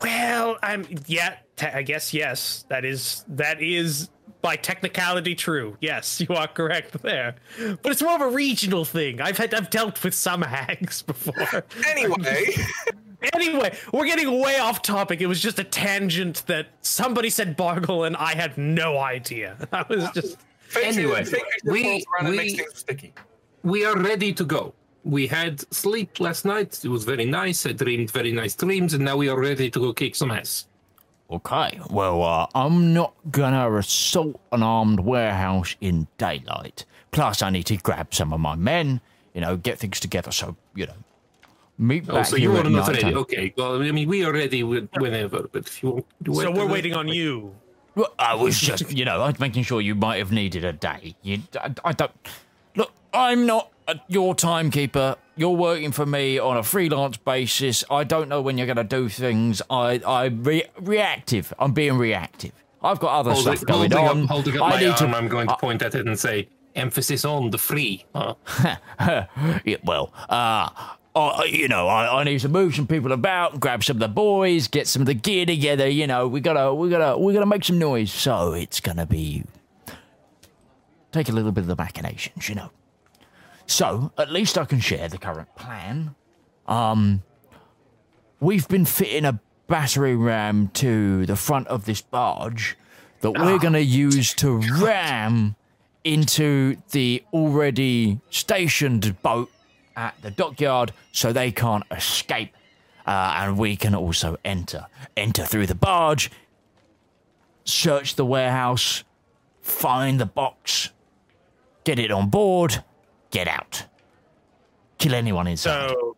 Well, 0.00 0.56
I'm 0.62 0.86
yeah. 1.06 1.36
Te- 1.56 1.66
I 1.66 1.82
guess 1.82 2.14
yes. 2.14 2.64
That 2.70 2.86
is 2.86 3.26
that 3.28 3.60
is 3.60 4.08
by 4.42 4.56
technicality 4.56 5.34
true. 5.34 5.76
Yes, 5.80 6.20
you 6.28 6.34
are 6.34 6.48
correct 6.48 7.02
there. 7.02 7.34
But 7.82 7.92
it's 7.92 8.02
more 8.02 8.14
of 8.14 8.20
a 8.20 8.28
regional 8.28 8.84
thing. 8.84 9.20
I've 9.20 9.38
had 9.38 9.54
I've 9.54 9.70
dealt 9.70 10.02
with 10.04 10.14
some 10.14 10.42
hags 10.56 11.02
before. 11.02 11.64
Anyway, 11.86 12.46
anyway, 13.34 13.76
we're 13.92 14.06
getting 14.06 14.40
way 14.40 14.58
off 14.58 14.82
topic. 14.82 15.20
It 15.20 15.26
was 15.26 15.40
just 15.40 15.58
a 15.58 15.64
tangent 15.64 16.44
that 16.46 16.68
somebody 16.82 17.30
said 17.30 17.56
Bargle 17.56 18.04
and 18.04 18.16
I 18.16 18.34
had 18.34 18.56
no 18.58 18.98
idea. 18.98 19.56
I 19.72 19.84
was 19.88 20.08
just 20.12 20.38
Anyway, 20.80 21.24
we- 21.64 21.82
floats 21.82 22.04
around 22.12 22.26
and 22.28 22.36
makes 22.36 22.84
we- 22.88 23.12
We 23.62 23.84
are 23.84 23.96
ready 24.00 24.32
to 24.32 24.44
go. 24.44 24.72
We 25.02 25.26
had 25.26 25.60
sleep 25.74 26.20
last 26.20 26.44
night. 26.44 26.84
It 26.84 26.88
was 26.88 27.04
very 27.04 27.24
nice. 27.24 27.66
I 27.66 27.72
dreamed 27.72 28.10
very 28.10 28.32
nice 28.32 28.54
dreams, 28.54 28.94
and 28.94 29.04
now 29.04 29.16
we 29.16 29.28
are 29.28 29.38
ready 29.40 29.68
to 29.70 29.78
go 29.80 29.92
kick 29.92 30.14
some 30.14 30.30
ass. 30.30 30.66
Okay, 31.30 31.78
well, 31.90 32.22
uh, 32.24 32.46
I'm 32.56 32.92
not 32.92 33.12
gonna 33.30 33.72
assault 33.76 34.40
an 34.50 34.62
armed 34.64 35.00
warehouse 35.00 35.76
in 35.80 36.08
daylight. 36.18 36.84
Plus, 37.12 37.40
I 37.40 37.50
need 37.50 37.64
to 37.66 37.76
grab 37.76 38.12
some 38.12 38.32
of 38.32 38.40
my 38.40 38.56
men, 38.56 39.00
you 39.34 39.40
know, 39.40 39.56
get 39.56 39.78
things 39.78 40.00
together. 40.00 40.32
So, 40.32 40.56
you 40.74 40.86
know, 40.86 40.94
meet 41.78 42.04
Oh, 42.08 42.14
back 42.14 42.26
so 42.26 42.36
here 42.36 42.50
you 42.50 42.56
at 42.58 42.66
are 42.66 42.70
not 42.70 42.78
night 42.80 42.88
ready. 42.88 43.02
time. 43.02 43.16
Okay. 43.18 43.54
Well, 43.56 43.80
I 43.80 43.90
mean, 43.92 44.08
we 44.08 44.24
are 44.24 44.32
ready 44.32 44.64
with 44.64 44.88
whenever, 44.96 45.48
but 45.52 45.66
if 45.66 45.82
you 45.82 45.90
want 45.90 46.06
to 46.24 46.30
wait 46.32 46.42
So 46.44 46.50
we're 46.50 46.66
waiting 46.66 46.94
on 46.94 47.06
you. 47.06 47.54
Well, 47.94 48.12
I 48.18 48.34
was 48.34 48.58
just, 48.60 48.90
you 48.92 49.04
know, 49.04 49.20
I 49.20 49.28
was 49.28 49.38
making 49.38 49.62
sure 49.64 49.80
you 49.80 49.94
might 49.94 50.18
have 50.18 50.32
needed 50.32 50.64
a 50.64 50.72
day. 50.72 51.14
You, 51.22 51.38
I, 51.60 51.72
I 51.84 51.92
don't. 51.92 52.12
Look, 52.76 52.92
I'm 53.12 53.46
not 53.46 53.70
your 54.08 54.34
timekeeper. 54.34 55.16
You're 55.40 55.56
working 55.56 55.90
for 55.90 56.04
me 56.04 56.38
on 56.38 56.58
a 56.58 56.62
freelance 56.62 57.16
basis. 57.16 57.82
I 57.90 58.04
don't 58.04 58.28
know 58.28 58.42
when 58.42 58.58
you're 58.58 58.66
going 58.66 58.76
to 58.76 58.84
do 58.84 59.08
things. 59.08 59.62
I, 59.70 59.98
I'm 60.06 60.44
re- 60.44 60.66
reactive. 60.78 61.54
I'm 61.58 61.72
being 61.72 61.96
reactive. 61.96 62.52
I've 62.82 63.00
got 63.00 63.20
other 63.20 63.32
Holding, 63.32 63.56
stuff 63.56 63.66
going 63.66 63.90
holding 63.90 64.18
on. 64.18 64.22
up, 64.24 64.28
holding 64.28 64.56
up 64.60 64.66
I 64.66 64.70
my 64.72 64.80
need 64.80 64.88
arm, 64.88 64.96
to. 64.98 65.16
I'm 65.16 65.28
going 65.28 65.48
to 65.48 65.56
point 65.56 65.80
at 65.80 65.94
it 65.94 66.06
and 66.06 66.18
say, 66.18 66.46
emphasis 66.76 67.24
on 67.24 67.48
the 67.50 67.56
free. 67.56 68.04
Huh? 68.14 68.34
Yeah, 69.64 69.76
well, 69.82 70.12
uh, 70.28 70.68
I, 71.16 71.44
you 71.50 71.68
know, 71.68 71.88
I, 71.88 72.20
I 72.20 72.24
need 72.24 72.40
to 72.40 72.50
move 72.50 72.74
some 72.74 72.86
people 72.86 73.12
about, 73.12 73.60
grab 73.60 73.82
some 73.82 73.96
of 73.96 74.00
the 74.00 74.08
boys, 74.08 74.68
get 74.68 74.88
some 74.88 75.00
of 75.00 75.06
the 75.06 75.14
gear 75.14 75.46
together. 75.46 75.88
You 75.88 76.06
know, 76.06 76.28
we 76.28 76.40
gotta, 76.40 76.74
we 76.74 76.90
gotta, 76.90 77.16
we 77.16 77.32
gotta 77.32 77.46
make 77.46 77.64
some 77.64 77.78
noise. 77.78 78.12
So 78.12 78.52
it's 78.52 78.80
gonna 78.80 79.06
be 79.06 79.44
take 81.12 81.30
a 81.30 81.32
little 81.32 81.50
bit 81.50 81.62
of 81.62 81.66
the 81.68 81.76
machinations, 81.76 82.46
you 82.46 82.56
know. 82.56 82.70
So 83.70 84.10
at 84.18 84.32
least 84.32 84.58
I 84.58 84.64
can 84.64 84.80
share 84.80 85.08
the 85.08 85.16
current 85.16 85.54
plan. 85.54 86.16
Um, 86.66 87.22
we've 88.40 88.66
been 88.66 88.84
fitting 88.84 89.24
a 89.24 89.38
battery 89.68 90.16
ram 90.16 90.68
to 90.74 91.24
the 91.24 91.36
front 91.36 91.68
of 91.68 91.84
this 91.84 92.00
barge 92.00 92.76
that 93.20 93.30
we're 93.30 93.60
gonna 93.60 93.78
use 93.78 94.34
to 94.34 94.56
ram 94.82 95.54
into 96.02 96.78
the 96.90 97.22
already 97.32 98.20
stationed 98.30 99.22
boat 99.22 99.48
at 99.94 100.20
the 100.20 100.32
dockyard 100.32 100.92
so 101.12 101.32
they 101.32 101.52
can't 101.52 101.84
escape. 101.92 102.52
Uh, 103.06 103.36
and 103.38 103.56
we 103.56 103.76
can 103.76 103.94
also 103.94 104.36
enter. 104.44 104.86
Enter 105.16 105.44
through 105.44 105.68
the 105.68 105.76
barge, 105.76 106.28
search 107.64 108.16
the 108.16 108.24
warehouse, 108.24 109.04
find 109.62 110.20
the 110.20 110.26
box, 110.26 110.90
get 111.84 112.00
it 112.00 112.10
on 112.10 112.30
board, 112.30 112.82
get 113.30 113.48
out. 113.48 113.84
Kill 114.98 115.14
anyone 115.14 115.46
inside. 115.46 115.90
So, 115.90 116.16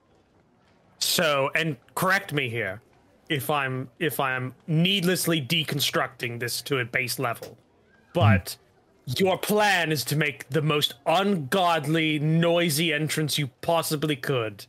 so, 0.99 1.51
and 1.55 1.77
correct 1.95 2.33
me 2.33 2.49
here 2.49 2.81
if 3.29 3.49
I'm 3.51 3.89
if 3.99 4.21
I'm 4.21 4.55
needlessly 4.67 5.41
deconstructing 5.41 6.41
this 6.41 6.63
to 6.63 6.79
a 6.79 6.85
base 6.85 7.19
level, 7.19 7.57
but 8.13 8.57
hmm. 9.07 9.13
your 9.17 9.39
plan 9.39 9.93
is 9.93 10.05
to 10.07 10.17
make 10.17 10.49
the 10.51 10.63
most 10.63 10.95
ungodly, 11.07 12.19
noisy 12.19 12.93
entrance 12.93 13.39
you 13.39 13.49
possibly 13.61 14.17
could 14.17 14.67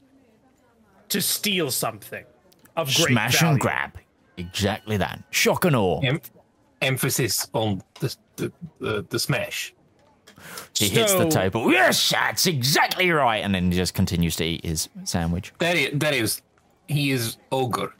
to 1.09 1.21
steal 1.21 1.71
something 1.71 2.25
of 2.75 2.87
great 2.95 3.09
Smash 3.09 3.39
value. 3.39 3.51
and 3.51 3.59
grab. 3.59 3.91
Exactly 4.37 4.97
that. 4.97 5.23
Shock 5.29 5.65
and 5.65 5.75
awe. 5.75 5.99
Em- 6.01 6.21
emphasis 6.81 7.47
on 7.53 7.81
the, 7.99 8.15
the, 8.35 8.51
the, 8.79 9.05
the 9.09 9.19
smash. 9.19 9.73
He 10.77 10.89
hits 10.89 11.13
the 11.13 11.27
table. 11.29 11.71
Yes, 11.71 12.09
that's 12.09 12.45
exactly 12.47 13.09
right. 13.11 13.37
And 13.43 13.53
then 13.53 13.71
he 13.71 13.77
just 13.77 13.93
continues 13.93 14.35
to 14.37 14.45
eat 14.45 14.65
his 14.65 14.89
sandwich. 15.03 15.53
That 15.59 15.75
is, 15.75 15.89
that 15.99 16.13
is, 16.13 16.41
he 16.87 17.11
is 17.11 17.37
ogre. 17.51 17.93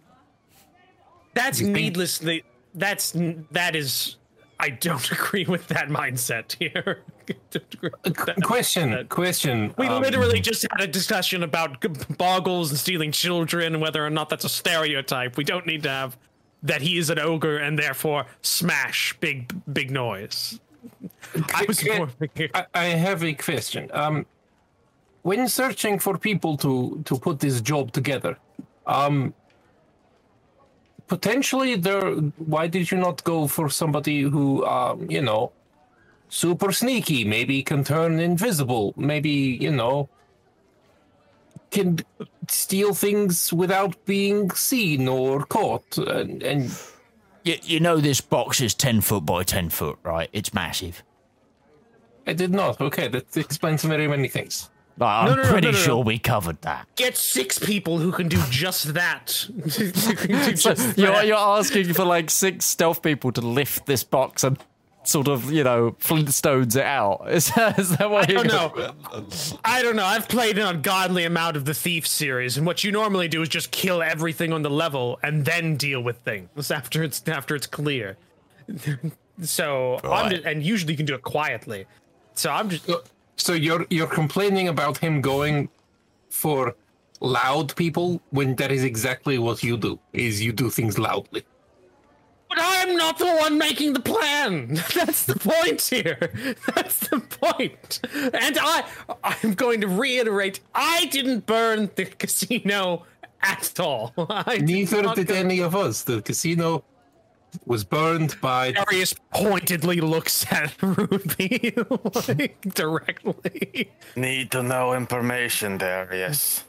That's 1.34 1.60
You 1.60 1.68
think- 1.68 1.78
needlessly. 1.78 2.44
That's 2.76 3.14
that 3.52 3.76
is. 3.76 4.18
I 4.60 4.70
don't 4.70 5.12
agree 5.12 5.46
with 5.46 5.68
that 5.68 5.90
mindset 5.90 6.56
here. 6.58 7.02
Don't 7.52 7.74
agree 7.74 7.90
with 8.04 8.16
that 8.26 8.42
Question, 8.44 8.90
mindset. 8.90 9.08
question. 9.10 9.74
We 9.78 9.88
um, 9.88 10.02
literally 10.02 10.42
just 10.42 10.64
had 10.70 10.82
a 10.82 10.88
discussion 10.88 11.44
about 11.44 11.86
boggles 12.18 12.70
and 12.72 12.78
stealing 12.78 13.14
children 13.14 13.74
and 13.76 13.82
whether 13.82 14.06
or 14.06 14.10
not 14.10 14.28
that's 14.28 14.44
a 14.44 14.50
stereotype. 14.50 15.38
We 15.38 15.46
don't 15.46 15.66
need 15.66 15.84
to 15.84 15.90
have 15.90 16.18
that 16.64 16.82
he 16.82 16.98
is 16.98 17.10
an 17.10 17.20
ogre 17.20 17.58
and 17.60 17.80
therefore 17.80 18.26
smash 18.42 19.16
big 19.22 19.54
big 19.74 19.90
noise. 19.90 20.60
I 21.54 21.66
was 21.68 21.80
Okay. 21.80 21.98
more 21.98 22.10
I, 22.54 22.66
I 22.74 22.86
have 22.86 23.24
a 23.24 23.34
question. 23.34 23.90
Um, 23.94 24.26
when 25.24 25.48
searching 25.48 26.00
for 26.00 26.18
people 26.18 26.58
to 26.58 27.02
to 27.06 27.20
put 27.20 27.40
this 27.40 27.62
job 27.62 27.92
together, 27.94 28.38
um, 28.88 29.34
potentially 31.08 31.76
there. 31.76 32.12
Why 32.38 32.68
did 32.68 32.92
you 32.92 32.98
not 32.98 33.24
go 33.24 33.48
for 33.48 33.70
somebody 33.70 34.22
who, 34.24 34.66
um, 34.66 35.10
you 35.10 35.22
know, 35.22 35.54
super 36.30 36.72
sneaky? 36.72 37.26
Maybe 37.26 37.64
can 37.64 37.84
turn 37.84 38.20
invisible. 38.20 38.94
Maybe 38.98 39.58
you 39.62 39.72
know, 39.72 40.10
can 41.72 42.00
steal 42.50 42.94
things 42.94 43.54
without 43.54 44.06
being 44.06 44.52
seen 44.52 45.08
or 45.08 45.46
caught. 45.46 45.98
And, 45.98 46.44
and 46.44 46.72
You, 47.44 47.58
you 47.64 47.80
know 47.80 47.98
this 47.98 48.22
box 48.22 48.62
is 48.62 48.74
10 48.74 49.02
foot 49.02 49.26
by 49.26 49.44
10 49.44 49.70
foot, 49.70 49.98
right? 50.04 50.30
It's 50.34 50.54
massive. 50.54 51.04
I 52.26 52.34
did 52.34 52.52
not. 52.52 52.80
Okay, 52.80 53.08
that 53.10 53.36
explains 53.36 53.84
very 53.84 54.08
many 54.08 54.28
things. 54.30 54.70
Like, 54.98 55.10
I'm 55.10 55.26
No, 55.26 55.36
no, 55.36 55.44
no, 55.44 55.50
pretty 55.50 55.68
no, 55.68 55.72
no, 55.72 55.78
sure 55.78 56.04
we 56.04 56.20
covered 56.20 56.62
that. 56.62 56.88
get 56.96 57.18
six 57.18 57.60
people 57.60 57.98
who 57.98 58.12
can 58.12 58.28
do 58.30 58.42
just 58.50 58.94
that. 58.94 59.46
Who 59.58 60.16
can 60.16 60.46
do 60.46 60.54
just 60.54 60.98
You're, 60.98 61.08
that. 61.08 61.26
you're 61.28 61.36
asking 61.36 61.94
for 61.94 62.06
like 62.06 62.30
six 62.30 62.66
stealth 62.66 63.02
people 63.02 63.32
to 63.34 63.42
lift 63.42 63.88
this 63.88 64.04
box 64.04 64.44
and 64.44 64.58
sort 65.06 65.28
of, 65.28 65.52
you 65.52 65.64
know, 65.64 65.92
Flintstones 66.00 66.76
it 66.76 66.84
out. 66.84 67.26
Is 67.30 67.50
that, 67.56 67.78
is 67.80 67.98
that 67.98 68.10
what 68.10 68.30
I 68.30 68.34
you're 68.34 68.44
don't 68.44 68.76
know. 68.76 68.94
I 69.66 69.82
don't 69.82 69.96
know. 69.96 70.06
I've 70.06 70.28
played 70.30 70.58
an 70.58 70.66
ungodly 70.68 71.26
amount 71.26 71.58
of 71.58 71.66
the 71.66 71.74
Thief 71.74 72.08
series, 72.08 72.58
and 72.58 72.66
what 72.66 72.84
you 72.84 72.92
normally 72.92 73.28
do 73.28 73.42
is 73.42 73.50
just 73.50 73.72
kill 73.72 74.02
everything 74.02 74.54
on 74.54 74.62
the 74.62 74.70
level 74.70 75.20
and 75.24 75.44
then 75.46 75.76
deal 75.78 76.02
with 76.02 76.18
things 76.20 76.72
after 76.80 77.04
it's 77.04 77.22
after 77.28 77.56
it's 77.56 77.68
clear. 77.68 78.18
so 79.42 80.00
I'm 80.04 80.10
Right. 80.10 80.32
just, 80.32 80.46
and 80.46 80.64
usually 80.64 80.94
you 80.94 80.98
can 80.98 81.06
do 81.06 81.16
it 81.16 81.24
quietly. 81.24 81.86
So 82.36 82.50
I'm 82.52 82.70
just 82.70 82.90
So 83.36 83.54
you're 83.54 83.86
you're 83.90 84.08
complaining 84.08 84.68
about 84.70 84.98
him 84.98 85.22
going 85.22 85.70
for 86.30 86.76
loud 87.20 87.76
people 87.76 88.22
when 88.32 88.56
that 88.56 88.72
is 88.72 88.84
exactly 88.84 89.38
what 89.38 89.64
you 89.64 89.78
do. 89.78 90.00
Is 90.14 90.42
you 90.42 90.52
do 90.54 90.70
things 90.70 90.98
loudly. 91.00 91.44
But 92.54 92.64
I'm 92.64 92.96
not 92.96 93.18
the 93.18 93.26
one 93.36 93.58
making 93.58 93.94
the 93.94 94.00
plan. 94.00 94.76
That's 94.96 95.26
the 95.26 95.36
point 95.36 95.82
here. 95.82 96.56
That's 96.76 97.08
the 97.08 97.20
point. 97.20 98.00
And 98.34 98.58
I 98.60 98.84
I'm 99.24 99.54
going 99.54 99.82
to 99.82 99.88
reiterate 99.88 100.60
I 100.76 101.06
didn't 101.06 101.46
burn 101.46 101.90
the 101.96 102.06
casino 102.06 103.06
at 103.42 103.80
all. 103.80 104.14
I 104.30 104.58
Neither 104.58 105.02
not 105.02 105.16
did 105.16 105.28
go- 105.28 105.34
any 105.36 105.60
of 105.62 105.76
us. 105.76 106.04
The 106.04 106.22
casino 106.22 106.84
was 107.66 107.84
burned 107.84 108.40
by 108.42 108.72
Darius 108.72 109.14
pointedly 109.34 110.02
looks 110.02 110.46
at 110.52 110.74
Ruby 110.82 111.74
like, 112.28 112.62
directly. 112.74 113.92
Need 114.16 114.52
to 114.52 114.64
know 114.64 114.94
information 114.94 115.78
there, 115.78 116.10
yes. 116.12 116.64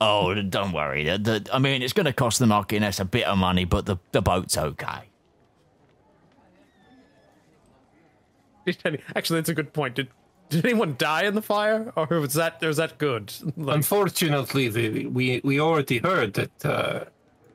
Oh, 0.00 0.34
don't 0.34 0.72
worry. 0.72 1.04
The, 1.04 1.18
the, 1.18 1.50
I 1.52 1.58
mean, 1.58 1.82
it's 1.82 1.92
going 1.92 2.06
to 2.06 2.14
cost 2.14 2.38
the 2.38 2.46
Marquiness 2.46 3.00
a 3.00 3.04
bit 3.04 3.24
of 3.26 3.36
money, 3.36 3.66
but 3.66 3.84
the, 3.84 3.98
the 4.12 4.22
boat's 4.22 4.56
okay. 4.56 5.09
Actually, 9.16 9.40
that's 9.40 9.48
a 9.48 9.54
good 9.54 9.72
point. 9.72 9.94
Did 9.94 10.08
did 10.48 10.64
anyone 10.64 10.96
die 10.98 11.24
in 11.24 11.34
the 11.34 11.42
fire, 11.42 11.92
or 11.96 12.06
was 12.20 12.34
that 12.34 12.62
or 12.62 12.68
was 12.68 12.76
that 12.78 12.98
good? 12.98 13.32
Like, 13.56 13.76
Unfortunately, 13.76 14.68
the, 14.68 15.06
we 15.06 15.40
we 15.44 15.60
already 15.60 15.98
heard 15.98 16.34
that 16.34 16.64
uh, 16.64 17.04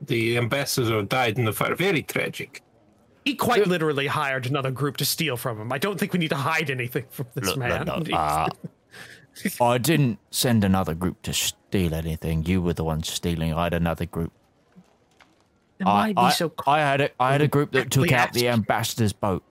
the 0.01 0.37
ambassador 0.37 1.01
died 1.03 1.37
in 1.37 1.45
the 1.45 1.53
fire. 1.53 1.75
Very 1.75 2.03
tragic. 2.03 2.61
he 3.25 3.35
quite 3.35 3.67
literally 3.67 4.07
hired 4.07 4.45
another 4.45 4.71
group 4.71 4.97
to 4.97 5.05
steal 5.05 5.35
from 5.35 5.59
him. 5.59 5.71
I 5.73 5.77
don't 5.77 5.99
think 5.99 6.13
we 6.13 6.19
need 6.19 6.29
to 6.29 6.35
hide 6.35 6.69
anything 6.69 7.05
from 7.09 7.27
this 7.33 7.47
Look, 7.47 7.57
man. 7.57 7.85
look, 7.85 8.07
look, 8.07 8.13
uh, 8.13 8.49
I 9.61 9.77
didn't 9.77 10.19
send 10.31 10.63
another 10.63 10.93
group 10.93 11.21
to 11.23 11.33
steal 11.33 11.93
anything. 11.93 12.45
You 12.45 12.61
were 12.61 12.73
the 12.73 12.83
one 12.83 13.03
stealing. 13.03 13.53
I 13.53 13.65
had 13.65 13.73
another 13.73 14.05
group. 14.05 14.31
Then 15.77 15.87
I, 15.87 15.91
why 15.91 16.13
be 16.13 16.17
I, 16.19 16.29
so 16.29 16.53
I 16.65 16.79
had 16.79 17.01
a, 17.01 17.09
I 17.19 17.31
had 17.33 17.41
a 17.41 17.47
group 17.47 17.71
that 17.71 17.91
took 17.91 18.11
out 18.11 18.33
the 18.33 18.47
ambassador's 18.47 19.11
boat. 19.13 19.43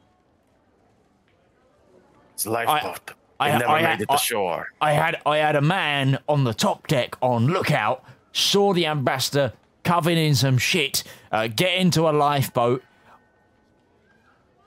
It's 2.35 2.47
a 2.47 2.51
lifeboat. 2.51 3.11
I- 3.41 3.51
I, 3.51 3.59
never 3.59 3.67
I- 3.73 3.83
made 3.83 4.01
it 4.03 4.11
I- 4.11 4.15
to 4.17 4.23
shore. 4.23 4.69
I 4.81 4.93
had 4.93 5.21
I 5.27 5.39
had 5.39 5.57
a 5.57 5.61
man 5.61 6.19
on 6.29 6.45
the 6.45 6.55
top 6.55 6.87
deck 6.87 7.17
on 7.21 7.47
lookout, 7.47 8.05
saw 8.33 8.73
the 8.73 8.87
ambassador 8.87 9.53
covered 9.83 10.17
in 10.17 10.35
some 10.35 10.57
shit, 10.57 11.03
uh, 11.33 11.49
get 11.49 11.77
into 11.79 12.09
a 12.09 12.13
lifeboat. 12.13 12.83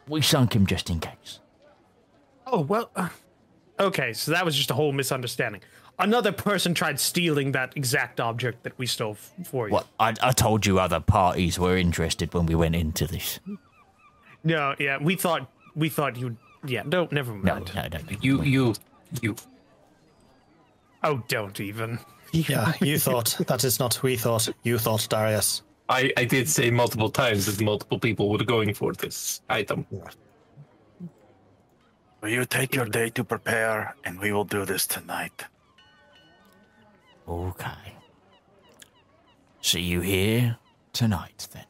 We 0.08 0.22
sunk 0.22 0.54
him 0.56 0.66
just 0.66 0.90
in 0.90 1.00
case. 1.00 1.40
Oh 2.46 2.62
well. 2.62 2.90
uh, 2.96 3.10
Okay, 3.80 4.12
so 4.14 4.32
that 4.32 4.44
was 4.44 4.56
just 4.56 4.72
a 4.72 4.74
whole 4.74 4.92
misunderstanding. 4.92 5.62
another 6.00 6.32
person 6.32 6.74
tried 6.74 7.00
stealing 7.00 7.52
that 7.54 7.74
exact 7.76 8.20
object 8.20 8.64
that 8.64 8.78
we 8.78 8.86
stole 8.86 9.12
f- 9.14 9.34
for 9.48 9.68
you. 9.68 9.74
What? 9.74 9.88
I, 10.00 10.14
I 10.22 10.32
told 10.32 10.66
you 10.66 10.80
other 10.80 11.00
parties 11.00 11.58
were 11.60 11.76
interested 11.78 12.34
when 12.34 12.46
we 12.48 12.54
went 12.56 12.76
into 12.76 13.06
this. 13.08 13.40
No, 14.44 14.76
yeah, 14.80 14.98
we 15.02 15.16
thought 15.16 15.50
we 15.76 15.90
thought 15.90 16.16
you'd. 16.18 16.38
Yeah, 16.66 16.84
no, 16.86 17.08
never 17.12 17.34
No, 17.34 17.56
mind. 17.56 17.72
no, 17.76 17.88
no. 17.92 18.00
You, 18.22 18.42
you, 18.44 18.74
you. 19.22 19.36
Oh, 21.04 21.24
don't 21.28 21.60
even. 21.60 22.00
Yeah, 22.32 22.74
you 22.82 22.98
thought. 23.00 23.38
That 23.48 23.64
is 23.64 23.80
not 23.80 24.02
we 24.04 24.18
thought. 24.18 24.50
You 24.64 24.78
thought, 24.78 25.08
Darius. 25.10 25.62
I, 25.90 26.12
I 26.18 26.26
did 26.26 26.50
say 26.50 26.70
multiple 26.70 27.10
times 27.10 27.46
that 27.46 27.64
multiple 27.64 28.00
people 28.00 28.30
were 28.30 28.44
going 28.44 28.74
for 28.74 28.94
this 28.94 29.42
item. 29.50 29.86
Will 32.22 32.30
you 32.30 32.46
take 32.46 32.76
your 32.76 32.86
day 32.86 33.10
to 33.12 33.24
prepare, 33.24 33.96
and 34.04 34.20
we 34.20 34.34
will 34.34 34.44
do 34.44 34.66
this 34.66 34.86
tonight. 34.88 35.46
Okay. 37.28 37.94
See 39.62 39.82
you 39.82 40.02
here 40.02 40.58
tonight 40.94 41.48
then. 41.54 41.66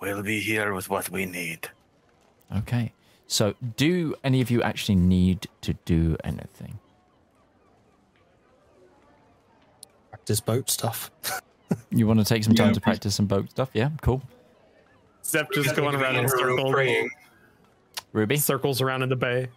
We'll 0.00 0.22
be 0.22 0.40
here 0.40 0.74
with 0.74 0.88
what 0.90 1.10
we 1.10 1.26
need. 1.26 1.68
Okay. 2.56 2.92
So, 3.26 3.54
do 3.76 4.14
any 4.22 4.40
of 4.40 4.50
you 4.50 4.62
actually 4.62 4.96
need 4.96 5.46
to 5.62 5.74
do 5.84 6.16
anything? 6.22 6.78
Practice 10.10 10.40
boat 10.40 10.70
stuff. 10.70 11.10
You 11.90 12.06
want 12.06 12.20
to 12.20 12.24
take 12.24 12.44
some 12.44 12.54
time 12.54 12.68
Yeah. 12.68 12.72
to 12.74 12.80
practice 12.80 13.14
some 13.14 13.26
boat 13.26 13.50
stuff? 13.50 13.70
Yeah, 13.72 13.90
cool. 14.00 14.22
Zep 15.24 15.50
just 15.52 15.74
going 15.74 15.94
around 15.94 16.16
in 16.16 16.28
circles, 16.28 16.72
Praying. 16.72 17.08
Ruby, 18.12 18.36
circles 18.36 18.80
around 18.80 19.02
in 19.02 19.08
the 19.08 19.16
bay. 19.16 19.48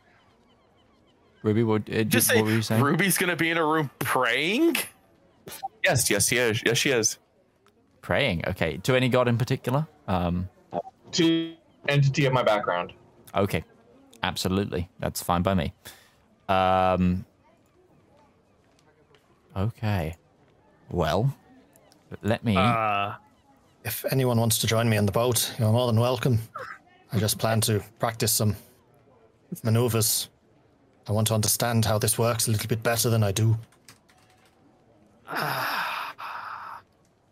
Ruby, 1.43 1.63
what, 1.63 1.81
uh, 1.89 2.03
Just 2.03 2.09
just 2.09 2.27
say 2.27 2.35
what 2.37 2.45
were 2.45 2.51
you 2.51 2.61
saying? 2.61 2.81
Ruby's 2.81 3.17
gonna 3.17 3.35
be 3.35 3.49
in 3.51 3.57
a 3.57 3.65
room 3.65 3.89
praying. 3.99 4.77
Yes, 5.83 6.09
yes, 6.09 6.27
she 6.27 6.37
is. 6.37 6.61
Yes, 6.65 6.77
she 6.77 6.89
is. 6.91 7.17
Praying. 8.01 8.43
Okay. 8.47 8.77
To 8.77 8.95
any 8.95 9.09
god 9.09 9.27
in 9.27 9.37
particular? 9.37 9.85
Um. 10.07 10.47
To 11.13 11.53
entity 11.87 12.25
of 12.25 12.33
my 12.33 12.43
background. 12.43 12.93
Okay. 13.35 13.63
Absolutely. 14.23 14.89
That's 14.99 15.21
fine 15.21 15.41
by 15.41 15.53
me. 15.53 15.73
Um. 16.49 17.25
Okay. 19.55 20.15
Well, 20.89 21.33
let 22.21 22.43
me. 22.43 22.55
Uh, 22.55 23.13
If 23.83 24.05
anyone 24.11 24.39
wants 24.39 24.57
to 24.59 24.67
join 24.67 24.89
me 24.89 24.97
on 24.97 25.05
the 25.05 25.11
boat, 25.11 25.53
you're 25.59 25.71
more 25.71 25.87
than 25.87 25.99
welcome. 25.99 26.39
I 27.13 27.19
just 27.19 27.37
plan 27.39 27.61
to 27.61 27.81
practice 27.99 28.31
some 28.33 28.55
maneuvers. 29.63 30.29
I 31.07 31.11
want 31.13 31.27
to 31.27 31.33
understand 31.33 31.85
how 31.85 31.97
this 31.97 32.17
works 32.17 32.47
a 32.47 32.51
little 32.51 32.67
bit 32.67 32.83
better 32.83 33.09
than 33.09 33.23
I 33.23 33.31
do. 33.31 33.57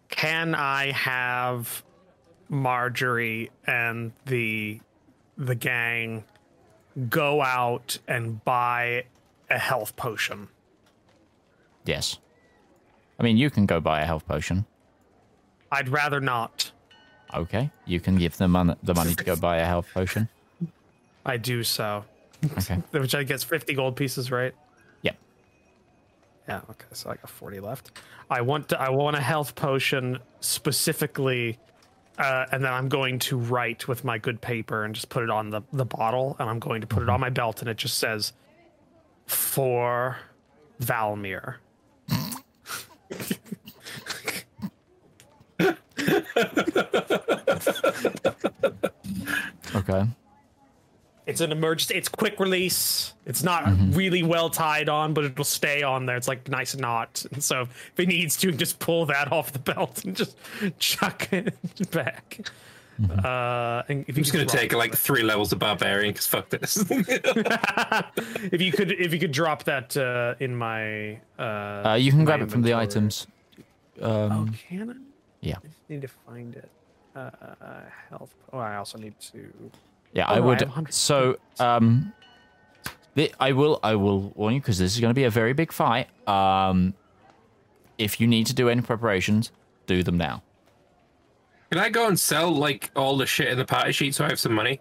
can 0.09 0.55
I 0.55 0.91
have 0.91 1.83
Marjorie 2.49 3.51
and 3.67 4.13
the 4.25 4.79
the 5.37 5.55
gang 5.55 6.23
go 7.09 7.41
out 7.41 7.97
and 8.07 8.43
buy 8.45 9.05
a 9.49 9.57
health 9.59 9.95
potion? 9.95 10.47
yes. 11.85 12.17
I 13.17 13.23
mean, 13.23 13.37
you 13.37 13.49
can 13.49 13.65
go 13.65 13.79
buy 13.79 14.01
a 14.01 14.05
health 14.05 14.27
potion. 14.27 14.65
I'd 15.71 15.87
rather 15.87 16.19
not. 16.19 16.71
Okay. 17.33 17.71
You 17.85 18.01
can 18.01 18.17
give 18.17 18.35
them 18.35 18.51
mon- 18.51 18.75
the 18.83 18.93
money 18.93 19.15
to 19.15 19.23
go 19.23 19.37
buy 19.37 19.57
a 19.57 19.65
health 19.65 19.87
potion. 19.93 20.27
I 21.25 21.37
do 21.37 21.63
so. 21.63 22.03
Okay. 22.57 22.75
Which 22.91 23.15
I 23.15 23.23
guess 23.23 23.43
50 23.43 23.73
gold 23.73 23.95
pieces, 23.95 24.31
right? 24.31 24.53
Yep. 25.03 25.15
Yeah, 26.49 26.61
okay, 26.69 26.85
so 26.91 27.09
I 27.09 27.15
got 27.15 27.29
40 27.29 27.61
left. 27.61 27.91
I 28.29 28.41
want 28.41 28.67
to, 28.69 28.79
I 28.81 28.89
want 28.89 29.15
a 29.15 29.21
health 29.21 29.55
potion 29.55 30.19
specifically 30.41 31.57
uh, 32.17 32.45
and 32.51 32.63
then 32.63 32.71
I'm 32.71 32.89
going 32.89 33.19
to 33.19 33.37
write 33.37 33.87
with 33.87 34.03
my 34.03 34.17
good 34.17 34.41
paper 34.41 34.83
and 34.83 34.95
just 34.95 35.09
put 35.09 35.23
it 35.23 35.29
on 35.29 35.49
the, 35.49 35.61
the 35.73 35.85
bottle 35.85 36.35
and 36.39 36.49
I'm 36.49 36.59
going 36.59 36.81
to 36.81 36.87
put 36.87 37.03
it 37.03 37.09
on 37.09 37.19
my 37.19 37.29
belt 37.29 37.61
and 37.61 37.69
it 37.69 37.77
just 37.77 37.97
says 37.97 38.33
for 39.25 40.17
Valymr. 40.81 41.55
Okay. 49.75 50.05
It's 51.27 51.41
an 51.41 51.51
emergency. 51.51 51.95
It's 51.95 52.07
quick 52.09 52.39
release. 52.39 53.13
It's 53.25 53.41
not 53.43 53.65
Mm-hmm. 53.65 53.91
really 53.93 54.21
well 54.23 54.49
tied 54.49 54.89
on, 54.89 55.13
but 55.13 55.23
it'll 55.25 55.43
stay 55.43 55.81
on 55.81 56.05
there. 56.05 56.15
It's 56.17 56.27
like 56.27 56.47
nice 56.49 56.75
knot. 56.75 57.25
And 57.31 57.43
so 57.43 57.61
if 57.61 57.99
it 57.99 58.07
needs 58.07 58.37
to, 58.37 58.51
just 58.51 58.77
pull 58.79 59.05
that 59.07 59.31
off 59.31 59.51
the 59.51 59.59
belt 59.59 60.03
and 60.05 60.15
just 60.15 60.37
chuck 60.79 61.27
it 61.33 61.55
back. 61.91 62.41
Mm-hmm. 63.01 63.25
Uh, 63.25 63.81
and 63.89 64.05
if 64.07 64.15
I'm 64.15 64.23
just 64.23 64.31
gonna 64.31 64.45
take 64.45 64.71
like 64.73 64.95
three 64.95 65.21
levels 65.23 65.51
of 65.51 65.59
barbarian 65.59 66.13
because 66.13 66.27
fuck 66.27 66.47
this. 66.49 66.77
if 66.89 68.61
you 68.61 68.71
could, 68.71 68.91
if 68.93 69.11
you 69.13 69.19
could 69.19 69.31
drop 69.33 69.63
that 69.65 69.97
uh, 69.97 70.35
in 70.39 70.55
my. 70.55 71.19
Uh, 71.37 71.41
Uh, 71.89 71.97
you 71.99 72.11
can 72.11 72.23
grab 72.23 72.41
it 72.41 72.49
from 72.51 72.61
the 72.61 72.73
items. 72.73 73.27
Oh, 74.01 74.29
Um, 74.29 74.53
can 74.69 74.89
I? 74.91 74.93
yeah. 75.41 75.55
I 75.63 75.67
just 75.67 75.89
need 75.89 76.01
to 76.03 76.07
find 76.07 76.55
it. 76.55 76.69
Uh, 77.15 77.29
health. 78.09 78.33
Oh, 78.53 78.59
I 78.59 78.75
also 78.75 78.97
need 78.97 79.19
to. 79.31 79.51
Yeah, 80.15 80.25
Oh, 80.27 80.33
I 80.33 80.35
no, 80.37 80.41
I 80.41 80.45
would. 80.45 80.59
have 80.61 80.69
100 80.69 80.93
So, 80.93 81.37
um, 81.59 82.11
the, 83.13 83.31
I 83.39 83.51
will. 83.51 83.79
I 83.83 83.95
will 83.95 84.31
warn 84.35 84.55
you 84.55 84.59
because 84.61 84.77
this 84.79 84.93
is 84.95 84.99
going 84.99 85.11
to 85.11 85.15
be 85.15 85.25
a 85.25 85.29
very 85.29 85.53
big 85.53 85.71
fight. 85.71 86.07
Um, 86.27 86.93
if 87.97 88.19
you 88.19 88.25
need 88.27 88.47
to 88.47 88.53
do 88.53 88.67
any 88.69 88.81
preparations, 88.81 89.51
do 89.87 90.01
them 90.03 90.17
now. 90.17 90.41
Can 91.71 91.79
I 91.79 91.89
go 91.89 92.07
and 92.07 92.19
sell 92.19 92.51
like 92.51 92.91
all 92.95 93.15
the 93.17 93.25
shit 93.25 93.47
in 93.49 93.57
the 93.57 93.65
party 93.65 93.91
sheet 93.91 94.15
so 94.15 94.25
I 94.25 94.29
have 94.29 94.39
some 94.39 94.53
money? 94.53 94.79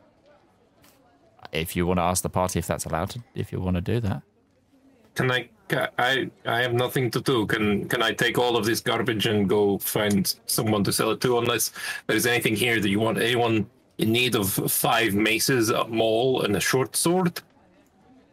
If 1.52 1.76
you 1.76 1.86
want 1.86 1.98
to 1.98 2.02
ask 2.02 2.22
the 2.22 2.28
party 2.28 2.58
if 2.58 2.66
that's 2.66 2.84
allowed, 2.84 3.10
to, 3.10 3.22
if 3.34 3.52
you 3.52 3.60
want 3.60 3.76
to 3.76 3.80
do 3.80 4.00
that. 4.00 4.22
Can 5.14 5.30
I? 5.30 5.48
ca- 5.68 5.90
I 5.98 6.28
I 6.44 6.60
have 6.62 6.74
nothing 6.74 7.10
to 7.12 7.20
do. 7.20 7.46
Can 7.46 7.88
can 7.88 8.02
I 8.02 8.12
take 8.12 8.36
all 8.38 8.56
of 8.56 8.64
this 8.64 8.80
garbage 8.80 9.26
and 9.26 9.48
go 9.48 9.78
find 9.78 10.34
someone 10.46 10.82
to 10.84 10.92
sell 10.92 11.12
it 11.12 11.20
to? 11.20 11.38
Unless 11.38 11.70
there's 12.08 12.26
anything 12.26 12.56
here 12.56 12.80
that 12.80 12.88
you 12.88 12.98
want. 12.98 13.18
Anyone 13.18 13.70
in 13.98 14.12
need 14.12 14.34
of 14.34 14.50
five 14.52 15.14
maces, 15.14 15.70
a 15.70 15.86
maul, 15.86 16.42
and 16.42 16.56
a 16.56 16.60
short 16.60 16.96
sword? 16.96 17.40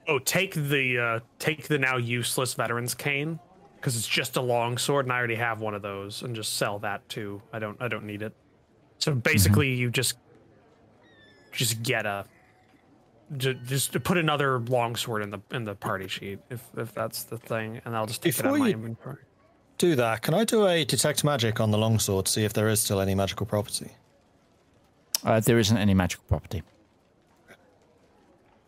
Oh, 0.07 0.19
take 0.19 0.53
the 0.53 0.99
uh, 0.99 1.19
take 1.39 1.67
the 1.67 1.77
now 1.77 1.97
useless 1.97 2.53
veteran's 2.53 2.93
cane 2.93 3.39
because 3.75 3.95
it's 3.95 4.07
just 4.07 4.35
a 4.37 4.41
long 4.41 4.77
sword, 4.77 5.05
and 5.05 5.13
I 5.13 5.17
already 5.17 5.35
have 5.35 5.61
one 5.61 5.73
of 5.73 5.81
those, 5.81 6.21
and 6.21 6.35
just 6.35 6.57
sell 6.57 6.79
that 6.79 7.07
too. 7.09 7.41
I 7.53 7.59
don't 7.59 7.81
I 7.81 7.87
don't 7.87 8.05
need 8.05 8.21
it. 8.21 8.33
So 8.97 9.13
basically, 9.13 9.73
you 9.73 9.89
just 9.89 10.17
just 11.51 11.83
get 11.83 12.05
a 12.05 12.25
ju- 13.37 13.53
just 13.53 13.93
to 13.93 13.99
put 13.99 14.17
another 14.17 14.59
long 14.59 14.95
sword 14.95 15.21
in 15.23 15.29
the 15.29 15.39
in 15.51 15.63
the 15.63 15.75
party 15.75 16.07
sheet 16.07 16.39
if 16.49 16.63
if 16.77 16.93
that's 16.93 17.23
the 17.23 17.37
thing, 17.37 17.81
and 17.85 17.95
I'll 17.95 18.07
just 18.07 18.21
take 18.23 18.37
it 18.37 18.45
out 18.45 18.53
of 18.53 18.59
my 18.59 18.71
inventory. 18.71 19.17
Do 19.77 19.95
that. 19.95 20.21
Can 20.21 20.33
I 20.33 20.43
do 20.43 20.67
a 20.67 20.83
detect 20.83 21.23
magic 21.23 21.59
on 21.59 21.71
the 21.71 21.77
longsword, 21.77 22.27
see 22.27 22.43
if 22.43 22.53
there 22.53 22.69
is 22.69 22.79
still 22.79 23.01
any 23.01 23.15
magical 23.15 23.45
property? 23.47 23.91
Uh, 25.23 25.39
there 25.39 25.59
isn't 25.59 25.77
any 25.77 25.93
magical 25.93 26.25
property. 26.27 26.63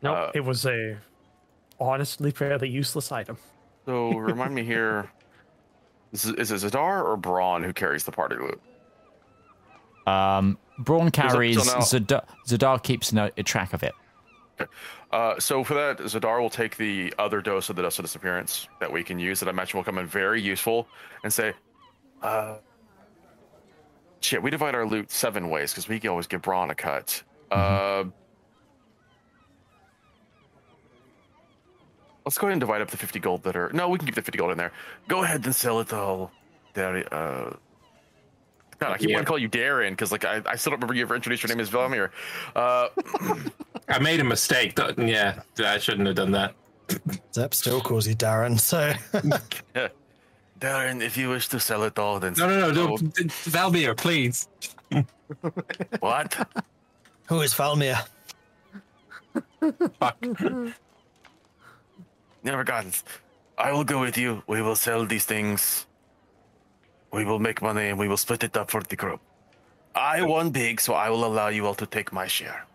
No, 0.01 0.13
Uh, 0.13 0.31
it 0.35 0.41
was 0.41 0.65
a 0.65 0.97
honestly 1.79 2.31
fairly 2.31 2.69
useless 2.69 3.11
item. 3.11 3.37
So 3.85 4.09
remind 4.17 4.53
me 4.53 4.63
here. 4.73 5.09
Is 6.11 6.25
it, 6.25 6.37
is 6.39 6.51
it 6.51 6.57
Zedaar 6.71 7.03
or 7.03 7.17
Braun 7.17 7.63
who 7.63 7.73
carries 7.73 8.03
the 8.03 8.11
party 8.11 8.35
loot? 8.35 8.61
Um, 10.05 10.57
Braun 10.79 11.07
up 11.07 11.13
till 11.13 11.29
carries. 11.29 11.55
now- 11.65 11.79
Zedaar, 11.79 12.25
Zedaar 12.47 12.83
keeps 12.83 13.11
no, 13.13 13.29
a 13.37 13.43
track 13.43 13.73
of 13.73 13.81
it. 13.83 13.93
Uh, 15.11 15.39
so 15.39 15.63
for 15.63 15.73
that, 15.73 15.97
Zedaar 15.99 16.39
will 16.39 16.49
take 16.49 16.77
the 16.77 17.13
other 17.17 17.41
dose 17.41 17.69
of 17.69 17.75
the 17.75 17.81
dust 17.81 17.97
of 17.99 18.05
disappearance 18.05 18.67
that 18.79 18.91
we 18.91 19.03
can 19.03 19.17
use 19.19 19.39
that 19.39 19.47
I 19.47 19.51
imagine 19.51 19.77
will 19.77 19.83
come 19.83 19.97
in 19.97 20.05
very 20.05 20.41
useful 20.41 20.87
and 21.23 21.33
say, 21.33 21.53
uh, 22.21 22.57
shit, 24.23 24.41
we 24.41 24.49
divide 24.49 24.75
our 24.75 24.85
loot 24.85 25.11
seven 25.11 25.49
ways 25.49 25.71
because 25.71 25.87
we 25.87 25.99
can 25.99 26.09
always 26.09 26.27
give 26.27 26.41
Braun 26.41 26.69
a 26.69 26.75
cut. 26.75 27.21
Uh, 27.51 28.05
let's 32.25 32.37
go 32.37 32.47
ahead 32.47 32.53
and 32.53 32.59
divide 32.59 32.81
up 32.81 32.89
the 32.89 32.97
50 32.97 33.19
gold 33.19 33.43
that 33.43 33.55
are. 33.55 33.69
No, 33.73 33.89
we 33.89 33.97
can 33.97 34.05
keep 34.07 34.15
the 34.15 34.21
50 34.21 34.37
gold 34.37 34.51
in 34.51 34.57
there. 34.57 34.71
Go 35.07 35.23
ahead 35.23 35.45
and 35.45 35.53
sell 35.55 35.79
it 35.79 35.93
all. 35.93 36.31
There, 36.73 37.13
uh, 37.13 37.53
God, 38.79 38.91
I 38.93 38.97
keep 38.97 39.09
Yeah. 39.09 39.15
wanting 39.15 39.25
to 39.25 39.29
call 39.29 39.37
you 39.37 39.49
Darren 39.49 39.91
because 39.91 40.11
like 40.11 40.25
I, 40.25 40.41
I 40.45 40.55
still 40.55 40.71
don't 40.71 40.79
remember 40.79 40.95
you 40.95 41.03
ever 41.03 41.15
introduced 41.15 41.43
your 41.43 41.49
name 41.49 41.59
as 41.59 41.69
Velmir. 41.69 42.09
Uh, 42.55 42.87
I 43.89 43.99
made 43.99 44.19
a 44.19 44.23
mistake. 44.23 44.77
Yeah, 44.97 45.41
I 45.59 45.77
shouldn't 45.77 46.07
have 46.07 46.15
done 46.15 46.31
that. 46.31 46.55
Zep 47.33 47.53
still 47.53 47.79
calls 47.81 48.07
you 48.07 48.15
Darren, 48.15 48.59
so 48.59 48.91
Darren, 50.63 51.01
if 51.01 51.17
you 51.17 51.27
wish 51.27 51.49
to 51.49 51.59
sell 51.59 51.83
it 51.83 51.99
all, 51.99 52.19
then 52.21 52.33
No, 52.37 52.47
no, 52.47 52.71
no, 52.71 52.83
Oh, 52.93 52.97
don't. 52.97 53.13
Valymr, 53.51 53.97
please. 53.97 54.47
What? 55.99 56.47
who 57.27 57.41
is 57.41 57.53
Falmir? 57.53 57.97
Fuck. 59.99 60.17
Never 62.43 62.63
gotten. 62.63 62.93
I 63.57 63.73
will 63.73 63.83
go 63.83 63.99
with 63.99 64.17
you. 64.17 64.41
We 64.47 64.61
will 64.61 64.75
sell 64.77 65.05
these 65.05 65.25
things. 65.25 65.85
We 67.11 67.25
will 67.25 67.39
make 67.39 67.61
money 67.61 67.89
and 67.89 67.99
we 67.99 68.07
will 68.07 68.17
split 68.25 68.43
it 68.43 68.55
up 68.55 68.71
for 68.71 68.81
the 68.81 68.95
group. 68.95 69.19
I 69.95 70.21
won 70.21 70.49
big, 70.51 70.79
so 70.79 70.93
I 70.93 71.09
will 71.09 71.25
allow 71.25 71.49
you 71.49 71.67
all 71.67 71.75
to 71.75 71.85
take 71.85 72.13
my 72.13 72.25
share. 72.27 72.65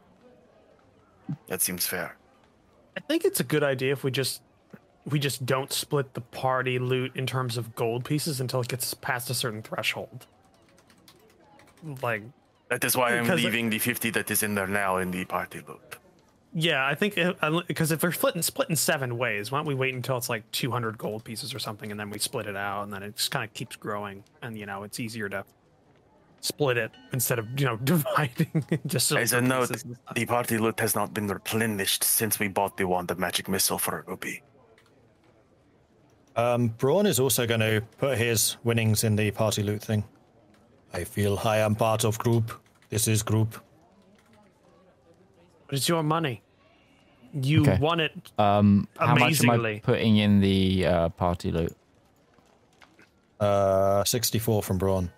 That 1.47 1.63
seems 1.63 1.87
fair. 1.87 2.17
I 2.97 3.01
think 3.01 3.25
it's 3.25 3.41
a 3.41 3.45
good 3.45 3.63
idea 3.63 3.93
if 3.93 4.05
we 4.05 4.11
just 4.11 4.43
we 5.09 5.19
just 5.19 5.45
don't 5.47 5.73
split 5.73 6.15
the 6.15 6.21
party 6.21 6.79
loot 6.79 7.13
in 7.15 7.27
terms 7.27 7.57
of 7.57 7.75
gold 7.75 8.05
pieces 8.05 8.41
until 8.41 8.61
it 8.61 8.69
gets 8.69 8.95
past 8.95 9.31
a 9.31 9.35
certain 9.35 9.63
threshold. 9.63 10.27
Like, 12.03 12.23
That 12.69 12.85
is 12.85 12.97
why 12.97 13.17
I'm 13.17 13.27
leaving 13.27 13.71
the 13.71 13.79
50 13.79 14.11
that 14.11 14.31
is 14.31 14.43
in 14.43 14.55
there 14.55 14.67
now 14.67 14.99
in 14.99 15.11
the 15.11 15.25
party 15.25 15.61
loot. 15.67 15.97
yeah, 16.53 16.85
I 16.87 16.95
think 16.95 17.17
uh, 17.19 17.63
because 17.67 17.93
if 17.93 18.03
we're 18.03 18.13
splitting 18.13 18.43
split 18.43 18.69
in 18.71 18.77
seven 18.77 19.17
ways, 19.17 19.51
why 19.53 19.59
don't 19.59 19.67
we 19.67 19.75
wait 19.75 19.95
until 19.95 20.17
it's 20.17 20.29
like 20.29 20.51
200 20.53 20.99
gold 20.99 21.25
pieces 21.25 21.55
or 21.55 21.59
something, 21.59 21.91
and 21.91 21.99
then 22.01 22.11
we 22.11 22.19
split 22.19 22.47
it 22.47 22.57
out, 22.57 22.83
and 22.85 22.93
then 22.93 23.03
it 23.03 23.17
just 23.17 23.31
kind 23.31 23.45
of 23.45 23.53
keeps 23.55 23.77
growing, 23.77 24.25
and 24.43 24.57
you 24.59 24.67
know 24.67 24.83
it's 24.83 24.99
easier 24.99 25.29
to 25.29 25.45
split 26.41 26.77
it 26.77 26.91
instead 27.13 27.39
of 27.39 27.47
you 27.59 27.67
know 27.67 27.77
dividing 27.85 28.65
just 28.87 29.13
As 29.13 29.33
a 29.33 29.41
note, 29.41 29.69
pieces 29.71 29.85
and 29.85 29.97
stuff. 29.97 30.15
the 30.15 30.27
party 30.27 30.59
loot 30.59 30.81
has 30.81 30.95
not 30.95 31.13
been 31.15 31.29
replenished 31.29 32.03
since 32.05 32.39
we 32.39 32.49
bought 32.49 32.77
the 32.77 32.87
wand 32.87 33.11
of 33.11 33.19
magic 33.19 33.49
missile 33.49 33.79
for 33.79 34.01
a 34.01 34.03
rupee. 34.11 34.43
Um, 36.39 36.69
Braun 36.69 37.05
is 37.05 37.19
also 37.19 37.47
going 37.49 37.61
to 37.61 37.83
put 37.99 38.17
his 38.17 38.57
winnings 38.63 39.03
in 39.03 39.17
the 39.17 39.33
party 39.33 39.65
loot 39.65 39.83
thing. 39.83 40.05
I 40.95 41.03
feel 41.03 41.37
I 41.45 41.59
am 41.59 41.75
part 41.75 42.05
of 42.05 42.17
group. 42.17 42.53
This 42.91 43.09
is 43.09 43.25
group. 43.25 43.61
But 45.67 45.75
it's 45.77 45.89
your 45.89 46.05
money. 46.05 46.43
You 47.35 47.63
Okay. 47.63 47.77
won 47.81 47.99
it. 47.99 48.13
Um, 48.39 48.87
how 48.99 49.17
much 49.17 49.43
am 49.43 49.51
I 49.51 49.81
putting 49.83 50.17
in 50.19 50.41
the 50.41 50.87
uh, 50.87 51.09
party 51.11 51.51
loot? 51.51 51.77
Uh, 53.41 54.05
64 54.05 54.63
from 54.63 54.79
Braun. 54.79 55.11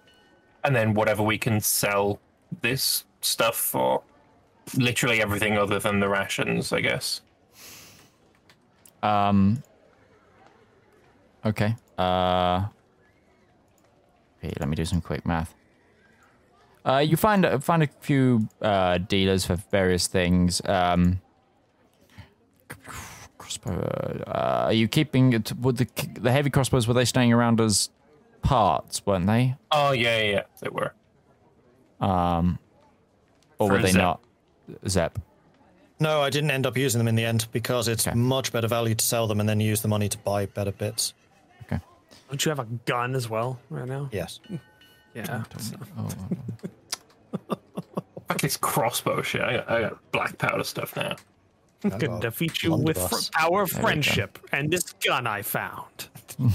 And 0.64 0.74
then 0.74 0.94
whatever 0.94 1.22
we 1.22 1.36
can 1.36 1.60
sell 1.60 2.18
this 2.62 3.04
stuff 3.20 3.56
for. 3.56 4.02
Literally 4.74 5.20
everything 5.20 5.58
other 5.58 5.78
than 5.78 6.00
the 6.00 6.08
rations, 6.08 6.72
I 6.72 6.80
guess. 6.80 7.20
Um. 9.02 9.62
Okay. 11.44 11.74
Uh. 11.98 12.66
Okay, 14.42 14.52
let 14.58 14.68
me 14.68 14.76
do 14.76 14.84
some 14.84 15.00
quick 15.00 15.26
math. 15.26 15.54
Uh, 16.84 16.98
you 16.98 17.16
find 17.16 17.46
find 17.62 17.82
a 17.82 17.88
few 18.00 18.48
uh, 18.62 18.98
dealers 18.98 19.44
for 19.44 19.56
various 19.56 20.06
things. 20.06 20.62
Um, 20.64 21.20
crossbow. 23.38 24.22
Uh, 24.26 24.64
are 24.66 24.72
you 24.72 24.88
keeping 24.88 25.32
it? 25.32 25.52
Would 25.60 25.76
the 25.76 25.86
the 26.18 26.32
heavy 26.32 26.50
crossbows 26.50 26.86
were 26.88 26.94
they 26.94 27.04
staying 27.04 27.32
around 27.32 27.60
as 27.60 27.90
parts? 28.42 29.04
Weren't 29.04 29.26
they? 29.26 29.56
Oh, 29.70 29.92
yeah, 29.92 30.18
yeah, 30.18 30.30
yeah. 30.30 30.42
They 30.60 30.68
were. 30.70 30.94
Um, 32.00 32.58
or 33.58 33.68
For 33.68 33.74
were 33.76 33.82
they 33.82 33.92
Zep. 33.92 34.00
not? 34.00 34.20
Zep. 34.88 35.18
No, 35.98 36.22
I 36.22 36.30
didn't 36.30 36.50
end 36.50 36.64
up 36.66 36.78
using 36.78 36.98
them 36.98 37.08
in 37.08 37.14
the 37.14 37.26
end 37.26 37.46
because 37.52 37.86
it's 37.88 38.08
Okay. 38.08 38.16
much 38.16 38.52
better 38.52 38.68
value 38.68 38.94
to 38.94 39.04
sell 39.04 39.26
them 39.26 39.38
and 39.38 39.46
then 39.48 39.60
use 39.60 39.82
the 39.82 39.88
money 39.88 40.08
to 40.08 40.16
buy 40.18 40.46
better 40.46 40.72
bits. 40.72 41.12
Okay. 42.30 42.36
Don't 42.36 42.44
you 42.44 42.50
have 42.50 42.58
a 42.60 42.68
gun 42.86 43.14
as 43.16 43.28
well 43.28 43.58
right 43.70 43.88
now? 43.88 44.08
Yes. 44.12 44.38
Yeah. 45.14 45.42
Oh, 45.58 45.68
oh, 45.98 46.08
oh. 47.50 47.56
Fuck 48.28 48.40
this 48.40 48.56
crossbow 48.56 49.22
shit. 49.22 49.40
I 49.42 49.56
got, 49.56 49.70
I 49.70 49.80
got 49.82 50.12
black 50.12 50.38
powder 50.38 50.62
stuff 50.64 50.94
now. 50.96 51.16
Could 51.82 52.06
well, 52.08 52.20
defeat 52.20 52.62
you 52.62 52.74
with 52.76 52.96
fr- 52.96 53.08
blunderbuss. 53.08 53.30
power 53.30 53.62
of 53.62 53.70
There 53.70 53.78
we 53.78 53.82
go. 53.82 53.88
friendship 53.88 54.38
and 54.52 54.70
this 54.70 54.92
gun 55.04 55.26
I 55.26 55.42
found. 55.42 56.08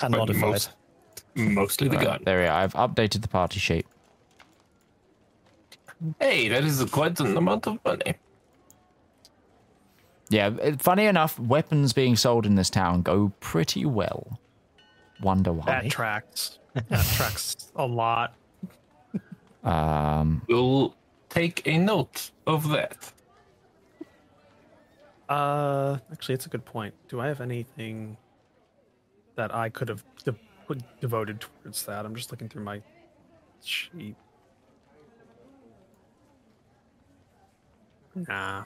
And 0.00 0.10
But 0.12 0.18
modified. 0.18 0.50
most- 0.50 0.70
Mostly 1.34 1.88
the 1.88 1.96
Right, 1.96 2.04
gun. 2.06 2.22
there 2.24 2.40
we 2.40 2.46
are. 2.46 2.62
I've 2.62 2.72
updated 2.74 3.20
the 3.22 3.28
party 3.28 3.60
sheet. 3.60 3.86
Hey, 6.18 6.48
that 6.48 6.64
is 6.64 6.82
quite 6.90 7.20
an 7.20 7.36
amount 7.36 7.66
of 7.66 7.78
money. 7.84 8.14
Yeah, 10.30 10.50
funny 10.78 11.04
enough, 11.04 11.38
weapons 11.38 11.92
being 11.92 12.16
sold 12.16 12.46
in 12.46 12.54
this 12.54 12.70
town 12.70 13.02
go 13.02 13.32
pretty 13.40 13.84
well. 13.84 14.38
Wonder 15.22 15.52
why. 15.52 15.64
That 15.66 15.90
tracks. 15.90 16.58
That 16.88 17.04
tracks 17.16 17.70
a 17.76 17.84
lot. 17.86 18.34
Um, 19.62 20.40
We'll 20.48 20.94
take 21.28 21.66
a 21.66 21.76
note 21.76 22.30
of 22.46 22.68
that. 22.70 23.12
Uh, 25.28 25.98
actually, 26.10 26.34
it's 26.34 26.46
a 26.46 26.48
good 26.48 26.64
point. 26.64 26.94
Do 27.08 27.20
I 27.20 27.26
have 27.26 27.40
anything 27.42 28.16
that 29.34 29.54
I 29.54 29.68
could 29.68 29.88
have 29.88 30.02
de- 30.24 30.34
put 30.66 30.82
devoted 31.00 31.40
towards 31.40 31.84
that? 31.84 32.04
I'm 32.06 32.14
just 32.14 32.30
looking 32.30 32.48
through 32.48 32.64
my 32.64 32.80
sheet. 33.62 34.16
Nah. 38.14 38.64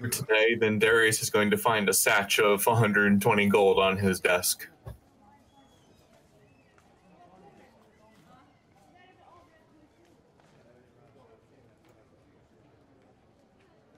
For 0.00 0.08
today, 0.08 0.54
then 0.54 0.78
Darius 0.78 1.22
is 1.22 1.30
going 1.30 1.50
to 1.50 1.56
find 1.56 1.88
a 1.88 1.92
satch 1.92 2.38
of 2.38 2.64
120 2.66 3.46
gold 3.48 3.78
on 3.78 3.96
his 3.96 4.18
desk. 4.20 4.68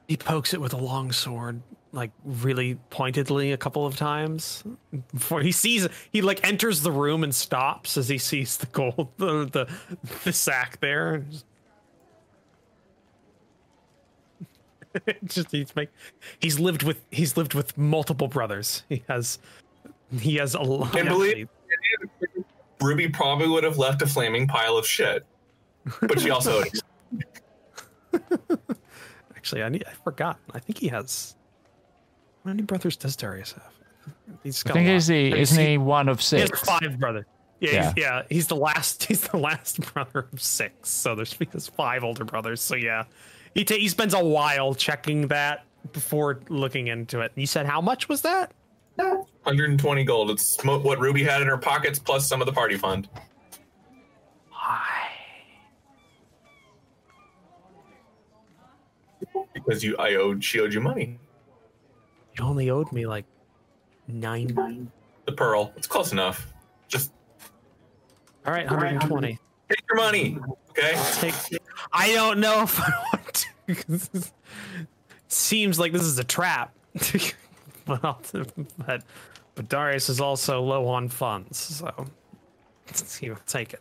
He 0.09 0.17
pokes 0.17 0.53
it 0.53 0.61
with 0.61 0.73
a 0.73 0.79
long 0.79 1.13
sword, 1.13 1.63
like 1.93 2.11
really 2.25 2.79
pointedly, 2.91 3.53
a 3.53 3.57
couple 3.57 3.87
of 3.87 3.97
times. 3.97 4.65
Before 5.13 5.41
he 5.41 5.53
sees, 5.53 5.89
he 6.11 6.23
like 6.23 6.47
enters 6.47 6.83
the 6.83 6.93
room 6.93 7.25
and 7.25 7.35
stops 7.35 7.97
as 7.97 8.09
he 8.09 8.19
sees 8.19 8.57
the 8.57 8.67
gold, 8.67 9.09
the 9.17 9.45
the, 9.45 9.69
the 10.25 10.33
sack 10.33 10.81
there. 10.81 11.25
Just 15.25 15.51
he's 15.51 15.75
make, 15.75 15.89
he's 16.41 16.59
lived 16.59 16.83
with 16.83 17.01
he's 17.11 17.37
lived 17.37 17.55
with 17.55 17.79
multiple 17.79 18.29
brothers. 18.29 18.85
He 18.89 19.05
has 19.09 19.39
he 20.21 20.37
has 20.37 20.55
a 20.55 20.61
lot. 20.61 20.95
And 20.97 21.09
believe 21.09 21.49
Ruby 22.81 23.09
probably 23.09 23.49
would 23.49 23.65
have 23.65 23.79
left 23.79 24.03
a 24.03 24.07
flaming 24.07 24.47
pile 24.47 24.77
of 24.77 24.87
shit, 24.87 25.25
but 26.01 26.21
she 26.21 26.31
also 26.31 26.63
Actually, 29.53 29.63
I 29.65 29.69
need, 29.69 29.85
I 29.87 29.93
forgot. 30.05 30.39
I 30.55 30.59
think 30.61 30.79
he 30.79 30.89
has. 30.89 31.37
How 32.45 32.49
many 32.51 32.63
brothers 32.63 32.97
does 32.97 33.17
Darius 33.17 33.53
have? 33.53 33.73
He's 34.43 34.65
I 34.65 34.69
got 34.69 34.77
I 34.77 34.81
think 34.81 34.89
a 34.89 34.93
lot. 34.93 34.97
is 34.97 35.07
he. 35.07 35.41
Isn't 35.41 35.57
seen- 35.57 35.69
he 35.71 35.79
one 35.79 36.09
of 36.09 36.23
six? 36.23 36.37
He 36.39 36.41
has 36.41 36.49
six? 36.61 36.63
five 36.69 36.99
brothers. 36.99 37.27
Yeah, 37.61 37.71
Yeah. 37.71 37.85
He's, 37.95 38.03
yeah. 38.03 38.23
He's 38.31 38.47
the 38.47 38.57
last. 38.57 39.05
He's 39.09 39.21
the 39.29 39.37
last 39.37 39.81
brother 39.93 40.27
of 40.33 40.43
six. 40.43 40.89
So 40.89 41.15
there's 41.15 41.33
he 41.35 41.47
has 41.53 41.69
five 41.69 42.03
older 42.03 42.25
brothers. 42.25 42.61
So 42.63 42.75
yeah, 42.77 43.05
he 43.55 43.65
ta- 43.65 43.75
he 43.75 43.89
spends 43.89 44.15
a 44.15 44.25
while 44.25 44.75
checking 44.75 45.29
that 45.29 45.65
before 45.93 46.41
looking 46.49 46.87
into 46.89 47.21
it. 47.21 47.33
You 47.35 47.47
said 47.47 47.67
how 47.67 47.81
much 47.81 48.09
was 48.09 48.23
that? 48.23 48.53
120 48.97 50.05
gold. 50.05 50.31
It's 50.31 50.57
what 50.65 50.99
Ruby 50.99 51.23
had 51.25 51.41
in 51.43 51.49
her 51.49 51.57
pockets 51.59 51.99
plus 51.99 52.27
some 52.27 52.41
of 52.41 52.47
the 52.47 52.53
party 52.53 52.77
fund. 52.77 53.09
Why? 54.51 55.02
Because 59.73 59.83
you, 59.85 59.97
I 59.97 60.17
owed, 60.17 60.45
she 60.45 60.61
owed 60.61 60.75
you 60.75 60.83
money. 60.83 61.19
You 62.37 62.45
only 62.45 62.69
owed 62.69 62.93
me 62.93 63.07
like 63.07 63.25
nine. 64.07 64.91
The 65.25 65.33
pearl. 65.33 65.73
It's 65.79 65.87
close 65.87 66.13
enough. 66.13 66.47
Just 66.89 67.11
All 68.45 68.53
right, 68.53 68.67
120. 68.67 69.39
take 69.71 69.79
your 69.89 69.97
money. 69.97 70.39
Okay. 70.69 71.01
Take. 71.15 71.35
I 71.91 72.13
don't 72.13 72.39
know 72.39 72.65
if 72.65 72.79
I 72.79 72.93
want 73.15 73.47
to. 73.67 73.75
'cause 73.75 74.09
this 74.09 74.33
Seems 75.29 75.79
like 75.79 75.93
this 75.93 76.03
is 76.03 76.19
a 76.19 76.25
trap. 76.25 76.75
but, 77.87 78.31
but 78.87 79.05
but 79.55 79.69
Darius 79.71 80.11
is 80.11 80.21
also 80.21 80.61
low 80.61 80.87
on 80.87 81.09
funds, 81.09 81.57
so 81.59 82.09
he 83.21 83.31
will 83.31 83.39
take 83.47 83.73
it. 83.73 83.81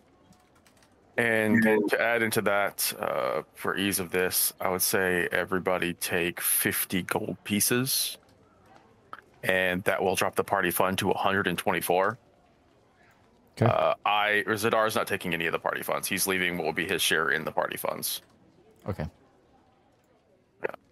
And 1.17 1.61
to 1.89 2.01
add 2.01 2.23
into 2.23 2.41
that, 2.43 2.93
uh, 2.99 3.41
for 3.53 3.75
ease 3.77 3.99
of 3.99 4.11
this, 4.11 4.53
I 4.61 4.69
would 4.69 4.81
say 4.81 5.27
everybody 5.31 5.93
take 5.95 6.39
50 6.41 7.03
gold 7.03 7.37
pieces, 7.43 8.17
and 9.43 9.83
that 9.83 10.01
will 10.01 10.15
drop 10.15 10.35
the 10.35 10.43
party 10.43 10.71
fund 10.71 10.97
to 10.99 11.07
124. 11.07 12.17
Okay. 13.61 13.65
Uh, 13.65 13.93
I 14.05 14.43
Zedaar 14.47 14.87
is 14.87 14.95
not 14.95 15.05
taking 15.07 15.33
any 15.33 15.45
of 15.45 15.51
the 15.51 15.59
party 15.59 15.83
funds. 15.83 16.07
He's 16.07 16.25
leaving 16.27 16.57
what 16.57 16.65
will 16.65 16.73
be 16.73 16.87
his 16.87 17.01
share 17.01 17.31
in 17.31 17.43
the 17.43 17.51
party 17.51 17.77
funds. 17.77 18.21
Okay. 18.87 19.05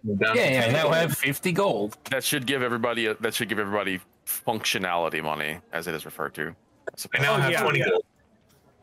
Down 0.05 0.35
to 0.35 0.41
Yeah, 0.41 0.49
yeah, 0.49 0.61
10 0.65 0.73
now. 0.73 0.89
I 0.89 0.97
have 0.97 1.17
50 1.17 1.51
gold. 1.53 1.97
That 2.11 2.23
should 2.23 2.45
give 2.45 2.61
everybody 2.61 3.07
a, 3.07 3.15
that 3.15 3.33
should 3.33 3.49
give 3.49 3.59
everybody 3.59 3.99
functionality 4.25 5.23
money, 5.23 5.59
as 5.71 5.87
it 5.87 5.95
is 5.95 6.05
referred 6.05 6.33
to. 6.35 6.55
I 7.15 7.21
now 7.21 7.35
Oh, 7.35 7.37
have 7.37 7.51
yeah, 7.51 7.61
20 7.63 7.79
yeah. 7.79 7.85
gold. 7.89 8.03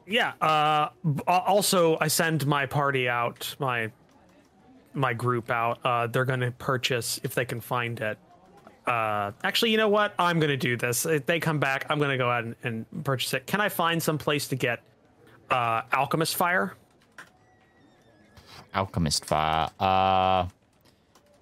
Yeah. 0.07 0.33
Uh, 0.41 0.89
also, 1.27 1.99
I 2.01 2.09
send 2.09 2.47
my 2.47 2.67
party 2.67 3.09
out, 3.09 3.55
my 3.59 3.91
my 4.95 5.13
group 5.13 5.51
out. 5.51 5.79
Uh, 5.85 6.07
they're 6.07 6.25
going 6.25 6.41
to 6.41 6.53
purchase 6.53 7.21
if 7.23 7.35
they 7.35 7.45
can 7.45 7.61
find 7.61 8.01
it. 8.01 8.17
Uh, 8.87 9.33
actually, 9.43 9.73
you 9.73 9.77
know 9.77 9.89
what? 9.89 10.15
I'm 10.17 10.39
gonna 10.39 10.57
do 10.57 10.77
this. 10.77 11.05
If 11.07 11.27
they 11.27 11.41
come 11.41 11.59
back, 11.59 11.87
I'm 11.91 11.99
gonna 11.99 12.17
go 12.17 12.31
out 12.31 12.45
and, 12.45 12.55
and 12.63 13.05
purchase 13.05 13.35
it. 13.35 13.45
Can 13.47 13.61
I 13.61 13.69
find 13.69 14.01
some 14.01 14.17
place 14.17 14.47
to 14.49 14.55
get 14.55 14.81
uh, 15.51 15.83
alchemist 15.93 16.37
fire, 16.37 16.75
Alchemist 18.75 19.25
fire. 19.25 19.69
Uh, 19.81 20.47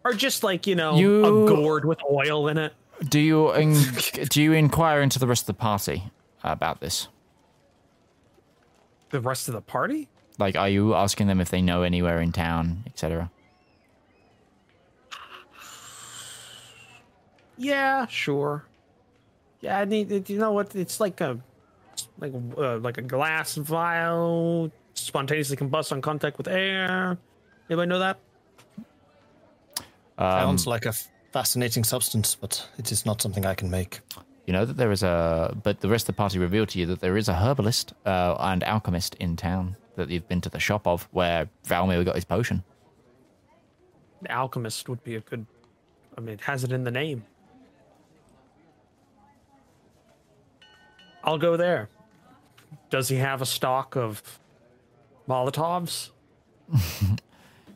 or 0.05 0.12
just 0.15 0.43
like 0.43 0.67
you 0.67 0.75
know 0.75 0.97
You- 0.97 1.44
a 1.44 1.49
gourd 1.49 1.84
with 1.84 1.99
oil 2.10 2.49
in 2.49 2.59
it? 2.59 2.73
do 3.09 3.18
you 3.20 3.52
in, 3.52 3.75
do 4.31 4.43
you 4.43 4.52
inquire 4.52 5.02
into 5.02 5.18
the 5.18 5.26
rest 5.26 5.43
of 5.43 5.47
the 5.49 5.55
party 5.55 6.05
about 6.43 6.81
this? 6.81 7.09
The 9.15 9.20
rest 9.20 9.47
of 9.47 9.55
the 9.55 9.60
party? 9.60 10.09
Like, 10.41 10.57
are 10.57 10.68
you 10.68 10.93
asking 10.93 11.28
them 11.28 11.41
if 11.41 11.49
they 11.49 11.62
know 11.62 11.84
anywhere 11.84 12.20
in 12.20 12.33
town, 12.33 12.83
etc.? 12.84 13.31
Yeah, 17.57 18.09
sure. 18.09 18.65
Yeah, 19.60 19.78
I 19.78 19.84
need. 19.84 20.28
You 20.28 20.39
know 20.41 20.51
what? 20.51 20.75
It's 20.75 20.99
like 20.99 21.20
a 21.20 21.39
like 22.18 22.33
uh, 22.59 22.78
like 22.78 22.99
a 22.99 23.02
glass 23.02 23.55
vial 23.55 24.73
spontaneously 24.94 25.57
combusts 25.57 25.93
on 25.93 26.02
contact 26.02 26.36
with 26.36 26.49
air. 26.49 27.17
Anybody 27.70 27.89
know 27.89 28.01
that? 28.01 28.18
Um, 30.18 30.41
Sounds 30.41 30.67
like 30.67 30.86
a 30.86 30.94
fascinating 31.31 31.84
substance, 31.84 32.34
but 32.34 32.68
it 32.78 32.91
is 32.91 33.07
not 33.07 33.23
something 33.23 33.47
I 33.47 33.55
can 33.55 33.70
make. 33.70 34.01
You 34.47 34.52
know 34.52 34.64
that 34.64 34.76
there 34.76 34.92
is 34.92 35.02
a, 35.02 35.56
but 35.62 35.81
the 35.81 35.89
rest 35.89 36.05
of 36.05 36.14
the 36.14 36.18
party 36.18 36.39
revealed 36.39 36.68
to 36.70 36.78
you 36.78 36.86
that 36.86 37.00
there 37.00 37.16
is 37.16 37.28
a 37.28 37.34
herbalist 37.34 37.94
uh, 38.05 38.36
and 38.39 38.62
alchemist 38.62 39.14
in 39.16 39.36
town 39.36 39.76
that 39.97 40.10
you've 40.10 40.28
been 40.28 40.40
to 40.42 40.50
the 40.50 40.60
shop 40.60 40.86
of, 40.86 41.08
where 41.12 41.48
Valymr 41.66 42.05
got 42.05 42.14
his 42.14 42.24
potion. 42.24 42.62
The 44.23 44.31
alchemist 44.32 44.89
would 44.89 45.02
be 45.02 45.14
a 45.16 45.20
good. 45.20 45.47
I 46.16 46.20
mean, 46.20 46.34
it 46.34 46.40
has 46.42 46.64
it 46.64 46.73
in 46.73 46.84
the 46.84 46.90
name. 46.90 47.24
I'll 51.23 51.39
go 51.39 51.56
there. 51.56 51.89
Does 52.90 53.08
he 53.08 53.16
have 53.16 53.40
a 53.40 53.47
stock 53.47 53.97
of 53.97 54.39
Molotovs? 55.28 56.10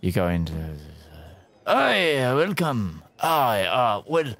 You 0.01 0.13
go 0.13 0.29
into. 0.29 0.53
Hi, 1.67 2.33
welcome. 2.35 3.03
Hi, 3.17 3.65
uh, 3.65 4.03
well, 4.07 4.33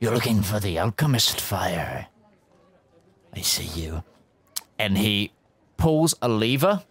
you're 0.00 0.14
looking 0.14 0.42
for 0.42 0.60
the 0.60 0.78
alchemist 0.78 1.40
fire. 1.40 2.06
I 3.34 3.40
see 3.40 3.80
you. 3.80 4.02
And 4.78 4.98
he 4.98 5.32
pulls 5.76 6.14
a 6.20 6.28
lever, 6.28 6.82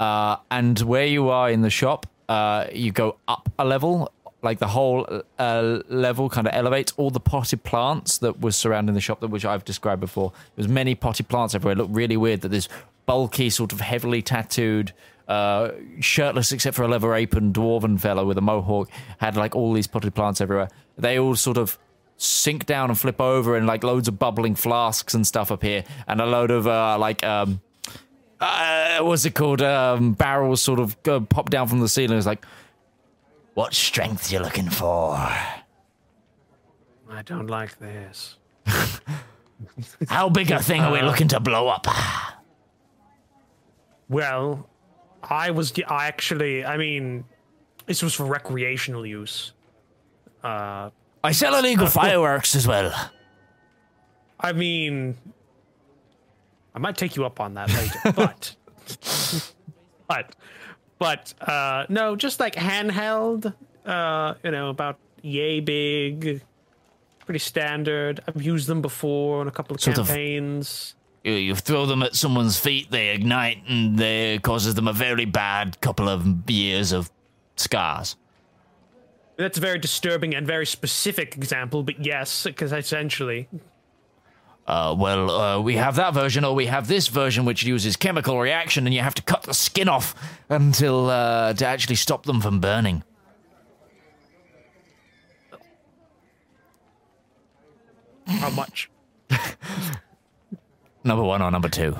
uh, 0.00 0.36
and 0.50 0.78
where 0.80 1.06
you 1.06 1.28
are 1.28 1.50
in 1.50 1.62
the 1.62 1.70
shop, 1.70 2.06
uh, 2.28 2.66
you 2.72 2.92
go 2.92 3.16
up 3.26 3.48
a 3.58 3.64
level. 3.64 4.12
Like 4.40 4.60
the 4.60 4.68
whole 4.68 5.04
uh, 5.38 5.80
level 5.88 6.28
kind 6.28 6.46
of 6.46 6.54
elevates 6.54 6.92
all 6.96 7.10
the 7.10 7.18
potted 7.18 7.64
plants 7.64 8.18
that 8.18 8.40
was 8.40 8.54
surrounding 8.54 8.94
the 8.94 9.00
shop, 9.00 9.18
that 9.20 9.28
which 9.28 9.44
I've 9.44 9.64
described 9.64 10.00
before. 10.00 10.32
There's 10.54 10.68
many 10.68 10.94
potted 10.94 11.28
plants 11.28 11.56
everywhere. 11.56 11.72
It 11.72 11.78
looked 11.78 11.94
really 11.94 12.16
weird 12.16 12.42
that 12.42 12.50
this 12.50 12.68
bulky, 13.04 13.50
sort 13.50 13.72
of 13.72 13.80
heavily 13.80 14.22
tattooed, 14.22 14.92
uh, 15.26 15.72
shirtless 15.98 16.52
except 16.52 16.76
for 16.76 16.84
a 16.84 16.88
leather 16.88 17.14
apron 17.14 17.52
dwarven 17.52 17.98
fellow 17.98 18.24
with 18.24 18.38
a 18.38 18.40
mohawk 18.40 18.88
had 19.18 19.36
like 19.36 19.56
all 19.56 19.72
these 19.72 19.88
potted 19.88 20.14
plants 20.14 20.40
everywhere. 20.40 20.68
They 20.96 21.18
all 21.18 21.34
sort 21.34 21.58
of 21.58 21.76
sink 22.18 22.66
down 22.66 22.90
and 22.90 22.98
flip 22.98 23.20
over, 23.20 23.56
and 23.56 23.66
like 23.66 23.82
loads 23.82 24.08
of 24.08 24.18
bubbling 24.18 24.54
flasks 24.54 25.14
and 25.14 25.26
stuff 25.26 25.50
appear, 25.50 25.84
and 26.06 26.20
a 26.20 26.26
load 26.26 26.50
of 26.50 26.66
uh, 26.66 26.98
like 26.98 27.24
um, 27.24 27.60
uh, 28.40 28.98
what's 29.00 29.24
it 29.24 29.34
called? 29.34 29.62
Um, 29.62 30.12
barrels 30.12 30.62
sort 30.62 30.78
of 30.78 31.02
go, 31.02 31.20
pop 31.20 31.50
down 31.50 31.66
from 31.68 31.80
the 31.80 31.88
ceiling. 31.88 32.18
It's 32.18 32.26
like, 32.26 32.44
what 33.54 33.74
strength 33.74 34.30
you 34.32 34.38
looking 34.40 34.70
for? 34.70 35.14
I 37.10 37.22
don't 37.24 37.48
like 37.48 37.78
this. 37.78 38.36
How 40.08 40.28
big 40.28 40.50
a 40.50 40.62
thing 40.62 40.82
are 40.82 40.92
we 40.92 41.02
looking 41.02 41.28
to 41.28 41.40
blow 41.40 41.68
up? 41.68 41.86
Well, 44.08 44.68
I 45.22 45.50
was 45.50 45.72
I 45.88 46.06
actually. 46.06 46.64
I 46.64 46.76
mean, 46.76 47.24
this 47.86 48.02
was 48.02 48.14
for 48.14 48.24
recreational 48.24 49.04
use. 49.04 49.52
Uh, 50.44 50.90
I 51.28 51.32
sell 51.32 51.54
illegal 51.58 51.86
fireworks 52.00 52.56
as 52.56 52.66
well. 52.66 52.90
I 54.40 54.52
mean, 54.52 55.14
I 56.74 56.78
might 56.78 56.96
take 56.96 57.16
you 57.16 57.26
up 57.26 57.38
on 57.38 57.52
that 57.52 57.68
later, 57.68 58.12
but, 58.16 58.56
but, 60.08 60.34
but, 60.98 61.34
uh, 61.46 61.84
no, 61.90 62.16
just 62.16 62.40
like 62.40 62.54
handheld, 62.54 63.52
uh, 63.84 64.34
you 64.42 64.50
know, 64.52 64.70
about 64.70 64.98
yay 65.20 65.60
big, 65.60 66.40
pretty 67.26 67.40
standard. 67.40 68.20
I've 68.26 68.40
used 68.40 68.66
them 68.66 68.80
before 68.80 69.42
in 69.42 69.48
a 69.48 69.50
couple 69.50 69.74
of 69.74 69.82
Sort 69.82 69.96
campaigns. 69.96 70.94
You, 71.24 71.34
you 71.34 71.54
throw 71.54 71.84
them 71.84 72.02
at 72.02 72.14
someone's 72.14 72.58
feet, 72.58 72.90
they 72.90 73.10
ignite, 73.10 73.64
and 73.68 73.98
they 73.98 74.38
causes 74.38 74.76
them 74.76 74.88
a 74.88 74.94
very 74.94 75.26
bad 75.26 75.78
couple 75.82 76.08
of 76.08 76.50
years 76.50 76.92
of 76.92 77.10
scars. 77.56 78.16
That's 79.38 79.56
a 79.56 79.60
very 79.60 79.78
disturbing 79.78 80.34
and 80.34 80.44
very 80.44 80.66
specific 80.66 81.36
example, 81.36 81.84
but 81.84 82.04
yes, 82.04 82.42
because 82.44 82.72
essentially, 82.72 83.48
Uh, 84.66 84.94
well, 84.98 85.30
uh, 85.30 85.60
we 85.60 85.76
have 85.76 85.96
that 85.96 86.12
version, 86.12 86.44
or 86.44 86.54
we 86.54 86.66
have 86.66 86.88
this 86.88 87.08
version 87.08 87.46
which 87.46 87.62
uses 87.62 87.96
chemical 87.96 88.38
reaction, 88.38 88.84
and 88.86 88.92
you 88.94 89.00
have 89.00 89.14
to 89.14 89.22
cut 89.22 89.44
the 89.44 89.54
skin 89.54 89.88
off 89.88 90.14
until 90.50 91.08
uh, 91.08 91.54
to 91.54 91.64
actually 91.64 91.94
stop 91.94 92.24
them 92.24 92.40
from 92.40 92.60
burning. 92.60 93.02
how 98.26 98.50
much? 98.50 98.90
Number 101.04 101.22
one 101.24 101.40
or 101.40 101.50
number 101.50 101.70
two? 101.70 101.96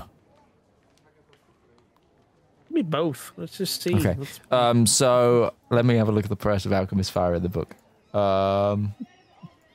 Me 2.78 2.82
both. 2.84 3.32
Let's 3.36 3.58
just 3.58 3.82
see. 3.82 3.96
Okay. 3.96 4.14
Let's- 4.16 4.40
Um, 4.52 4.86
so 4.86 5.52
let 5.70 5.84
me 5.84 5.96
have 5.96 6.08
a 6.08 6.12
look 6.12 6.22
at 6.24 6.30
the 6.30 6.36
price 6.36 6.64
of 6.64 6.72
Alchemist 6.72 7.10
Fire 7.10 7.34
in 7.34 7.42
the 7.42 7.48
book. 7.48 7.74
Um, 8.14 8.94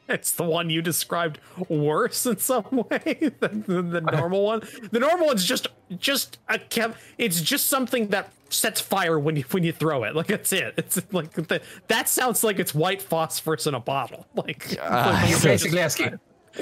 It's 0.07 0.31
the 0.31 0.43
one 0.43 0.69
you 0.69 0.81
described 0.81 1.39
worse 1.67 2.25
in 2.25 2.37
some 2.37 2.65
way 2.89 3.31
than, 3.41 3.63
than 3.67 3.89
the 3.91 4.01
normal 4.01 4.43
one. 4.43 4.61
The 4.91 4.99
normal 4.99 5.27
one's 5.27 5.43
just 5.43 5.67
just 5.97 6.39
a 6.47 6.59
chem. 6.59 6.93
It's 7.17 7.41
just 7.41 7.65
something 7.67 8.07
that 8.09 8.31
sets 8.49 8.79
fire 8.79 9.17
when 9.19 9.35
you 9.35 9.43
when 9.51 9.63
you 9.63 9.71
throw 9.73 10.03
it. 10.03 10.15
Like 10.15 10.27
that's 10.27 10.53
it. 10.53 10.73
It's 10.77 11.01
like 11.11 11.31
the, 11.33 11.61
that 11.87 12.07
sounds 12.07 12.41
like 12.43 12.59
it's 12.59 12.73
white 12.73 13.01
phosphorus 13.01 13.67
in 13.67 13.73
a 13.73 13.79
bottle. 13.81 14.25
Like, 14.35 14.77
like 14.81 15.29
You're 15.29 15.39
basically 15.41 15.79
asking, 15.79 16.19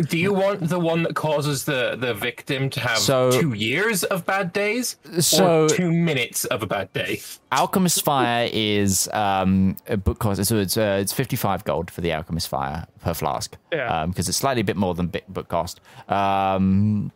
do 0.08 0.18
you 0.18 0.34
want 0.34 0.70
the 0.70 0.80
one 0.80 1.04
that 1.04 1.16
causes 1.16 1.66
the, 1.66 1.96
the 2.00 2.14
victim 2.14 2.70
to 2.70 2.80
have 2.80 2.98
So- 2.98 3.32
two 3.32 3.54
years 3.54 4.04
of 4.06 4.26
bad 4.26 4.54
days 4.54 4.96
So- 5.20 5.66
or 5.66 5.70
two 5.70 5.92
minutes 5.92 6.46
of 6.46 6.64
a 6.64 6.68
bad 6.68 6.92
day? 6.94 7.22
Alchemist 7.52 8.04
Fire 8.04 8.50
is 8.52 9.10
um, 9.14 9.76
a 9.88 9.98
book 9.98 10.20
cost. 10.20 10.44
So 10.46 10.58
it's 10.58 10.78
uh, 10.78 10.98
it's 11.02 11.12
fifty 11.12 11.36
five 11.36 11.64
gold 11.66 11.92
for 11.92 12.02
the 12.02 12.14
Alchemist 12.14 12.48
Fire 12.48 12.88
per 13.02 13.14
flask. 13.14 13.58
Yeah. 13.72 14.06
Because 14.06 14.30
it's 14.30 14.38
slightly 14.38 14.62
a 14.62 14.64
bit 14.66 14.78
more 14.78 14.94
than 14.96 15.08
bit 15.08 15.32
book 15.32 15.50
cost. 15.50 15.82
Um, 16.08 17.12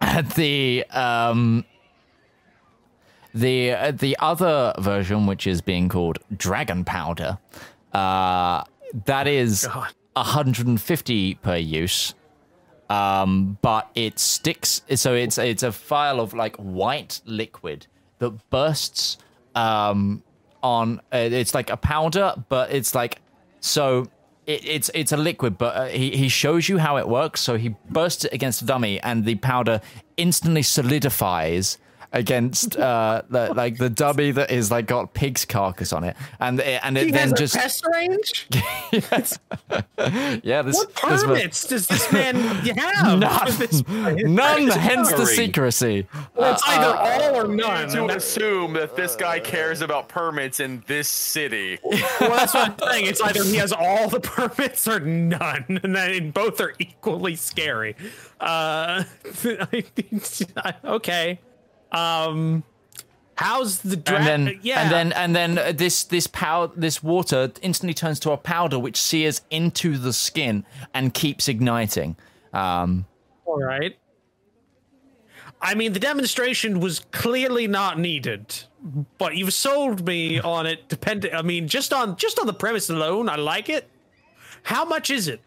the 0.36 0.84
um, 0.90 1.64
the 3.34 3.72
uh, 3.72 3.90
the 3.90 4.16
other 4.20 4.72
version, 4.78 5.26
which 5.26 5.46
is 5.46 5.60
being 5.60 5.88
called 5.88 6.18
Dragon 6.34 6.84
Powder, 6.84 7.38
uh, 7.92 8.64
that 9.04 9.26
is 9.26 9.66
God. 9.66 9.92
Hundred 10.24 10.66
and 10.66 10.80
fifty 10.80 11.34
per 11.34 11.56
use. 11.56 12.14
Um, 12.88 13.58
but 13.62 13.90
it 13.94 14.18
sticks. 14.18 14.82
So 14.94 15.14
it's 15.14 15.38
it's 15.38 15.62
a 15.62 15.70
vial 15.70 16.20
of 16.20 16.34
like 16.34 16.56
white 16.56 17.20
liquid 17.24 17.86
that 18.18 18.50
bursts 18.50 19.18
um, 19.54 20.22
on. 20.62 21.00
Uh, 21.12 21.18
it's 21.18 21.54
like 21.54 21.70
a 21.70 21.76
powder, 21.76 22.34
but 22.48 22.70
it's 22.72 22.94
like 22.94 23.20
so. 23.60 24.06
It, 24.46 24.64
it's 24.64 24.90
it's 24.94 25.10
a 25.10 25.16
liquid, 25.16 25.58
but 25.58 25.76
uh, 25.76 25.86
he 25.86 26.16
he 26.16 26.28
shows 26.28 26.68
you 26.68 26.78
how 26.78 26.96
it 26.96 27.08
works. 27.08 27.40
So 27.40 27.56
he 27.56 27.74
bursts 27.90 28.24
it 28.24 28.32
against 28.32 28.62
a 28.62 28.64
dummy, 28.64 29.00
and 29.00 29.24
the 29.24 29.34
powder 29.34 29.80
instantly 30.16 30.62
solidifies 30.62 31.78
against 32.16 32.76
uh 32.76 33.22
the, 33.28 33.52
like 33.54 33.76
the 33.76 33.90
dummy 33.90 34.30
that 34.30 34.50
is 34.50 34.70
like 34.70 34.86
got 34.86 35.12
pig's 35.14 35.44
carcass 35.44 35.92
on 35.92 36.02
it, 36.04 36.16
and 36.40 36.58
it, 36.60 36.80
and 36.82 36.96
it 36.98 37.06
he 37.06 37.10
then 37.12 37.28
has 37.30 37.38
just 37.38 37.54
a 37.54 37.58
pest 37.58 37.86
range. 37.92 38.48
yeah. 40.42 40.62
This 40.62 40.76
What 40.76 40.94
this 40.94 41.02
was- 41.04 41.24
permits 41.24 41.66
does 41.66 41.86
this 41.86 42.12
man 42.12 42.34
have? 42.76 43.18
None. 43.18 43.58
This- 43.58 43.86
None. 43.86 44.68
Hence 44.68 45.10
the 45.10 45.16
Hurry. 45.18 45.26
secrecy. 45.36 46.06
It's 46.38 46.62
either 46.66 46.96
all 46.96 47.36
or 47.44 47.48
none. 47.48 47.88
to 47.90 48.02
And 48.02 48.10
assume 48.12 48.72
that 48.74 48.96
this 48.96 49.16
guy 49.16 49.38
cares 49.40 49.80
about 49.82 50.08
permits 50.08 50.60
in 50.60 50.82
this 50.86 51.08
city. 51.08 51.78
well, 51.84 52.30
that's 52.30 52.54
what 52.54 52.70
I'm 52.82 52.90
saying. 52.90 53.06
It's 53.06 53.20
either 53.20 53.44
he 53.44 53.56
has 53.56 53.72
all 53.72 54.08
the 54.08 54.20
permits 54.20 54.86
or 54.88 55.00
none, 55.00 55.80
and 55.82 55.94
then 55.94 56.30
both 56.30 56.60
are 56.60 56.74
equally 56.78 57.36
scary. 57.36 57.94
Uh, 58.40 59.04
okay. 60.84 61.38
Um, 61.92 62.64
How's 63.36 63.80
the 63.80 63.96
dra- 63.96 64.16
and 64.16 64.26
then 64.26 64.60
yeah. 64.62 64.80
and 64.80 64.90
then 64.90 65.12
and 65.12 65.36
then 65.36 65.58
uh, 65.58 65.72
this 65.72 66.04
this 66.04 66.26
pow 66.26 66.72
this 66.74 67.02
water 67.02 67.52
instantly 67.60 67.92
turns 67.92 68.18
to 68.20 68.30
a 68.30 68.38
powder 68.38 68.78
which 68.78 69.00
sears 69.00 69.42
into 69.50 69.98
the 69.98 70.14
skin 70.14 70.64
and 70.94 71.12
keeps 71.12 71.46
igniting. 71.46 72.16
Um, 72.54 73.04
All 73.44 73.62
right. 73.62 73.98
I 75.60 75.74
mean, 75.74 75.92
the 75.92 76.00
demonstration 76.00 76.80
was 76.80 77.00
clearly 77.12 77.66
not 77.66 77.98
needed, 77.98 78.54
but 79.18 79.36
you've 79.36 79.54
sold 79.54 80.06
me 80.06 80.38
on 80.40 80.66
it. 80.66 80.88
Depending, 80.88 81.34
I 81.34 81.42
mean, 81.42 81.68
just 81.68 81.92
on 81.92 82.16
just 82.16 82.38
on 82.38 82.46
the 82.46 82.54
premise 82.54 82.88
alone, 82.88 83.28
I 83.28 83.36
like 83.36 83.68
it. 83.68 83.88
How 84.62 84.84
much 84.84 85.10
is 85.10 85.28
it? 85.28 85.40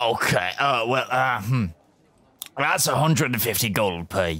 okay. 0.00 0.52
Uh, 0.58 0.84
well, 0.88 1.06
uh, 1.10 1.42
hmm. 1.42 1.66
That's 2.56 2.86
150 2.88 3.68
gold 3.70 4.08
per 4.08 4.34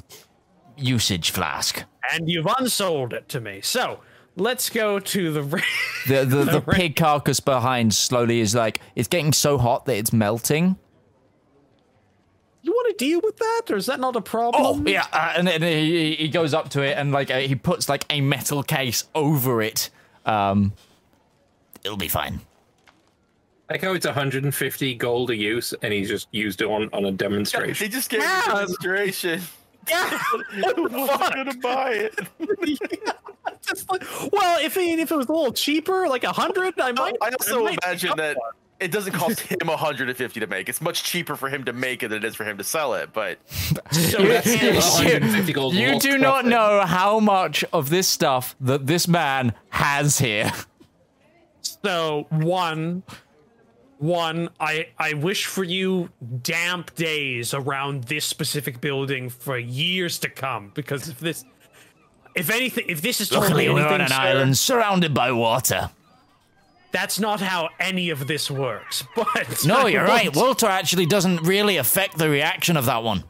usage 0.81 1.31
flask. 1.31 1.85
And 2.13 2.29
you've 2.29 2.49
unsold 2.59 3.13
it 3.13 3.29
to 3.31 3.41
me. 3.41 3.61
So 3.63 4.01
let's 4.37 4.69
go 4.71 4.99
to 4.99 5.33
the. 5.33 5.43
ra- 5.43 5.61
The 6.07 6.25
the, 6.25 6.45
the 6.45 6.61
right. 6.63 6.77
pig 6.77 6.97
carcass 6.97 7.41
behind 7.41 7.93
slowly 7.95 8.41
is 8.41 8.55
like 8.55 8.81
it's 8.97 9.07
getting 9.09 9.35
so 9.35 9.59
hot 9.59 9.85
that 9.85 9.97
it's 9.97 10.13
melting. 10.15 10.77
you 12.63 12.73
want 12.73 12.97
to 12.99 13.05
deal 13.05 13.21
with 13.23 13.37
that, 13.37 13.63
or 13.71 13.77
is 13.77 13.85
that 13.87 14.01
not 14.01 14.17
a 14.17 14.21
problem? 14.23 14.63
Oh 14.87 14.91
yeah, 14.91 15.05
uh, 15.13 15.35
and 15.37 15.47
then 15.47 15.61
he, 15.63 16.15
he 16.15 16.29
goes 16.29 16.55
up 16.55 16.71
to 16.71 16.83
it 16.83 16.97
and 16.97 17.13
like 17.13 17.31
uh, 17.31 17.39
he 17.41 17.55
puts 17.55 17.89
like 17.89 18.07
a 18.09 18.21
metal 18.23 18.63
case 18.63 19.05
over 19.15 19.61
it. 19.61 19.91
Um, 20.25 20.73
it'll 21.85 21.97
be 21.99 22.09
fine. 22.09 22.41
Like 23.71 23.83
how 23.83 23.93
it's 23.93 24.07
150 24.07 24.95
gold 24.95 25.31
a 25.31 25.37
use, 25.37 25.75
and 25.83 25.93
he's 25.93 26.09
just 26.09 26.29
used 26.33 26.61
it 26.63 26.67
on, 26.69 26.89
on 26.95 27.05
a 27.05 27.13
demonstration. 27.27 27.85
They 27.85 27.91
just 27.93 28.09
gave 28.11 28.21
Yeah. 28.23 28.43
a 28.45 28.55
demonstration. 28.57 29.43
Yeah. 29.91 30.09
Who's 30.53 30.91
gonna 30.91 31.55
buy 31.63 31.91
it? 31.93 32.19
Just 33.63 33.91
like- 33.91 34.05
well, 34.33 34.65
if 34.65 34.77
it, 34.77 34.99
if 34.99 35.11
it 35.11 35.17
was 35.17 35.29
a 35.29 35.33
little 35.33 35.53
cheaper, 35.53 36.09
like 36.09 36.25
a 36.25 36.33
hundred, 36.33 36.79
I 36.81 36.93
might. 36.93 37.17
I 37.21 37.31
also 37.31 37.65
might 37.65 37.79
imagine 37.85 38.13
that 38.17 38.35
for 38.37 38.49
it. 38.81 38.85
it 38.87 38.91
doesn't 38.93 39.13
cost 39.13 39.41
him 39.41 39.59
150 39.67 40.41
to 40.41 40.47
make. 40.47 40.69
It's 40.69 40.81
much 40.81 41.03
cheaper 41.05 41.37
for 41.37 41.49
him 41.49 41.65
to 41.65 41.73
make 41.73 42.03
it 42.03 42.09
than 42.09 42.19
it 42.19 42.25
is 42.25 42.35
for 42.37 42.45
him 42.45 42.57
to 42.59 42.65
sell 42.65 42.95
it. 42.95 43.13
But 43.13 43.39
So 43.93 44.19
You- 44.21 44.29
that's 44.29 45.47
you- 45.49 45.53
gold 45.55 45.75
you 45.75 45.99
do 45.99 46.19
not 46.19 46.45
profit. 46.45 46.51
know 46.51 46.81
how 46.87 47.21
much 47.21 47.65
of 47.73 47.91
this 47.91 48.09
stuff 48.09 48.57
that 48.61 48.87
this 48.87 49.07
man 49.09 49.53
has 49.71 50.19
here. 50.19 50.53
So 51.63 52.27
one, 52.31 53.03
one, 54.01 54.49
I 54.59 54.89
I 54.99 55.13
wish 55.15 55.45
for 55.47 55.63
you 55.63 56.09
damp 56.43 56.95
days 56.95 57.53
around 57.55 58.05
this 58.05 58.25
specific 58.25 58.81
building 58.81 59.29
for 59.29 59.59
years 59.59 60.19
to 60.21 60.29
come 60.31 60.73
because 60.75 61.09
if 61.09 61.21
this, 61.21 61.45
if 62.35 62.51
anything, 62.51 62.87
if 62.89 63.03
this 63.03 63.21
is 63.21 63.29
totally 63.29 63.69
Luckily, 63.69 63.69
we're 63.69 63.81
anything, 63.81 63.95
on 63.95 64.01
an 64.01 64.09
sir, 64.09 64.15
island 64.15 64.59
surrounded 64.59 65.13
by 65.15 65.31
water. 65.33 65.91
that's 66.93 67.21
not 67.21 67.41
how 67.41 67.69
any 67.79 68.09
of 68.11 68.27
this 68.27 68.51
works. 68.51 69.05
But 69.15 69.65
No, 69.67 69.87
you're 69.87 70.05
right. 70.17 70.35
won't- 70.35 70.63
actually 70.65 71.07
doesn't 71.07 71.43
really 71.43 71.77
affect 71.77 72.17
the 72.19 72.29
reaction 72.31 72.77
of 72.79 72.87
that 72.87 73.03
one. 73.03 73.25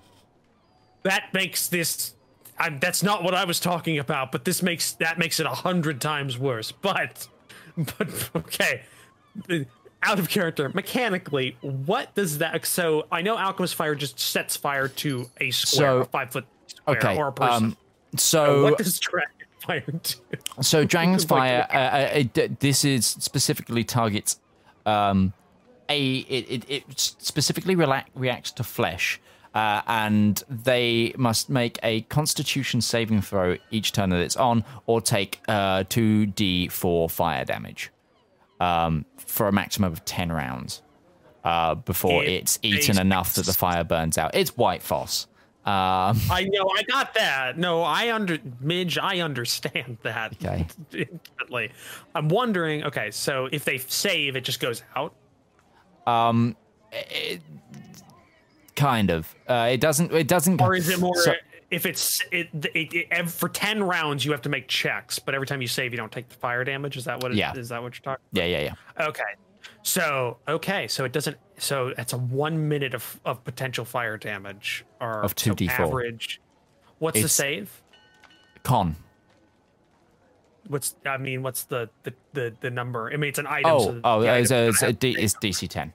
that 1.03 1.35
makes 1.35 1.67
this. 1.69 2.15
I, 2.59 2.69
that's 2.71 3.03
not 3.03 3.25
what 3.25 3.35
I 3.35 3.45
was 3.45 3.59
talking 3.59 3.99
about, 3.99 4.31
but 4.33 4.45
this 4.45 4.63
makes 4.63 4.93
that 4.93 5.19
makes 5.19 5.41
it 5.41 5.47
a 5.47 5.51
hundred 5.67 6.01
times 6.01 6.39
worse. 6.39 6.71
But, 6.73 7.27
but 7.77 8.31
okay, 8.37 8.83
out 10.03 10.19
of 10.19 10.29
character 10.29 10.71
mechanically. 10.75 11.57
What 11.61 12.15
does 12.15 12.39
that? 12.39 12.65
So 12.67 13.07
I 13.13 13.23
know 13.23 13.37
alchemist 13.37 13.75
fire 13.75 13.95
just 13.95 14.19
sets 14.19 14.57
fire 14.57 14.89
to 14.89 15.29
a 15.41 15.51
square, 15.51 15.89
So- 15.91 15.99
a 15.99 16.05
five 16.07 16.31
foot 16.31 16.47
square, 16.67 16.97
Okay. 16.99 17.17
or 17.17 17.29
a 17.29 17.33
person. 17.33 17.65
Um, 17.65 17.77
so 18.17 18.63
what 18.65 18.79
does 18.79 18.99
dragon 18.99 19.31
fire 19.67 19.81
do? 19.87 20.15
So 20.63 20.85
Dragon's 20.85 21.31
Like, 21.31 21.67
Fire, 21.69 21.69
uh, 21.71 21.97
uh, 21.97 22.19
it, 22.39 22.61
this 22.61 22.85
is 22.85 23.07
specifically 23.07 23.85
targets 23.85 24.41
um, 24.87 25.33
a 25.89 26.17
it, 26.19 26.51
it, 26.51 26.71
it 26.71 26.85
specifically 26.99 27.77
rela- 27.77 28.05
reacts 28.15 28.51
to 28.53 28.65
flesh, 28.65 29.21
uh, 29.55 29.83
and 29.87 30.43
they 30.49 31.13
must 31.17 31.51
make 31.51 31.79
a 31.83 32.01
Constitution 32.03 32.81
saving 32.81 33.21
throw 33.23 33.59
each 33.71 33.93
turn 33.93 34.11
that 34.11 34.21
it's 34.21 34.37
on, 34.37 34.65
or 34.87 35.01
take 35.01 35.41
uh, 35.49 35.85
two 35.89 36.27
d4 36.29 37.11
fire 37.11 37.45
damage 37.45 37.91
um, 38.61 39.05
for 39.31 39.49
a 39.49 39.53
maximum 39.53 39.93
of 39.93 40.05
ten 40.05 40.31
rounds 40.33 40.83
uh, 41.45 41.75
before 41.77 42.23
It 42.25 42.29
it's 42.31 42.59
eaten 42.63 42.99
enough 42.99 43.35
that 43.35 43.47
the 43.47 43.53
fire 43.53 43.85
burns 43.85 44.19
out. 44.19 44.35
It's 44.35 44.57
White 44.57 44.83
Phos. 44.83 45.27
Um, 45.65 45.73
I 46.31 46.49
know, 46.51 46.69
I 46.77 46.83
got 46.85 47.15
that. 47.15 47.59
No, 47.59 47.83
I 47.83 48.13
under 48.13 48.39
Midge, 48.61 48.99
I 48.99 49.21
understand 49.21 49.99
that. 50.03 50.33
Okay. 50.35 50.67
Intimately. 50.93 51.71
I'm 52.15 52.29
wondering. 52.29 52.85
Okay, 52.85 53.11
so 53.11 53.49
if 53.53 53.65
they 53.65 53.79
save, 53.79 54.37
it 54.37 54.45
just 54.45 54.61
goes 54.61 54.83
out. 54.97 55.15
Um, 56.07 56.57
it, 56.93 57.41
kind 58.75 59.11
of. 59.11 59.35
Uh, 59.47 59.69
it 59.73 59.81
doesn't. 59.81 60.13
It 60.13 60.29
doesn't. 60.29 60.61
or 60.61 60.75
is 60.75 60.89
it 60.89 60.99
more 60.99 61.15
So- 61.17 61.35
if 61.71 61.87
it's 61.87 62.23
it, 62.33 62.49
it, 62.75 63.07
it, 63.13 63.29
for 63.31 63.49
10 63.49 63.83
rounds 63.83 64.25
you 64.25 64.33
have 64.33 64.43
to 64.43 64.49
make 64.49 64.67
checks 64.69 65.19
but 65.19 65.35
every 65.35 65.47
time 65.47 65.61
you 65.63 65.69
save 65.69 65.93
you 65.93 65.97
don't 65.97 66.11
take 66.13 66.29
the 66.29 66.35
fire 66.35 66.65
damage 66.65 66.97
is 66.97 67.05
that 67.05 67.23
what 67.23 67.31
it, 67.33 67.37
Yeah. 67.37 67.55
is 67.55 67.69
that 67.69 67.83
what 67.83 67.95
you're 67.95 68.03
talking 68.03 68.25
about? 68.33 68.45
yeah, 68.49 68.59
yeah, 68.59 68.75
yeah. 68.99 69.07
okay 69.07 69.23
so 69.83 70.37
okay 70.49 70.89
so 70.89 71.05
it 71.05 71.13
doesn't 71.13 71.37
so 71.59 71.89
it's 71.99 72.13
a 72.13 72.19
one 72.19 72.69
minute 72.69 72.95
of, 72.95 73.21
of 73.25 73.43
potential 73.45 73.85
fire 73.85 74.17
damage 74.17 74.85
or 75.01 75.23
Of 75.23 75.35
2d4. 75.37 75.69
average 75.71 76.41
what's 76.99 77.21
the 77.23 77.29
save 77.29 77.83
Con. 78.63 78.97
what's 80.69 80.97
i 81.07 81.17
mean 81.17 81.43
what's 81.43 81.65
the 81.65 81.89
the 82.03 82.13
the, 82.33 82.55
the 82.61 82.71
number 82.71 83.11
i 83.13 83.17
mean 83.17 83.29
it's 83.29 83.39
an 83.39 83.47
item 83.47 83.71
Oh, 83.73 83.79
so 83.85 84.01
oh, 84.05 84.21
it's, 84.23 84.51
a, 84.51 84.69
it's, 84.69 84.83
a 84.83 84.93
D, 84.93 85.17
it's 85.19 85.35
DC 85.35 85.69
10. 85.69 85.93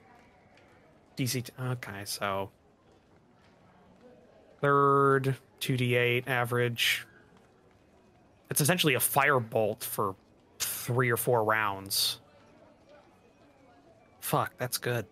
DC. 1.16 1.48
Okay, 1.58 2.02
so 2.04 2.50
third, 4.60 5.36
two 5.60 5.76
d 5.76 5.96
eight 5.96 6.28
average. 6.28 7.06
It's 8.50 8.60
essentially 8.60 8.94
a 8.94 8.98
firebolt 8.98 9.82
for 9.82 10.14
three 10.58 11.10
or 11.10 11.16
four 11.16 11.44
rounds. 11.44 12.20
Fuck, 14.20 14.52
that's 14.58 14.78
good. 14.78 15.06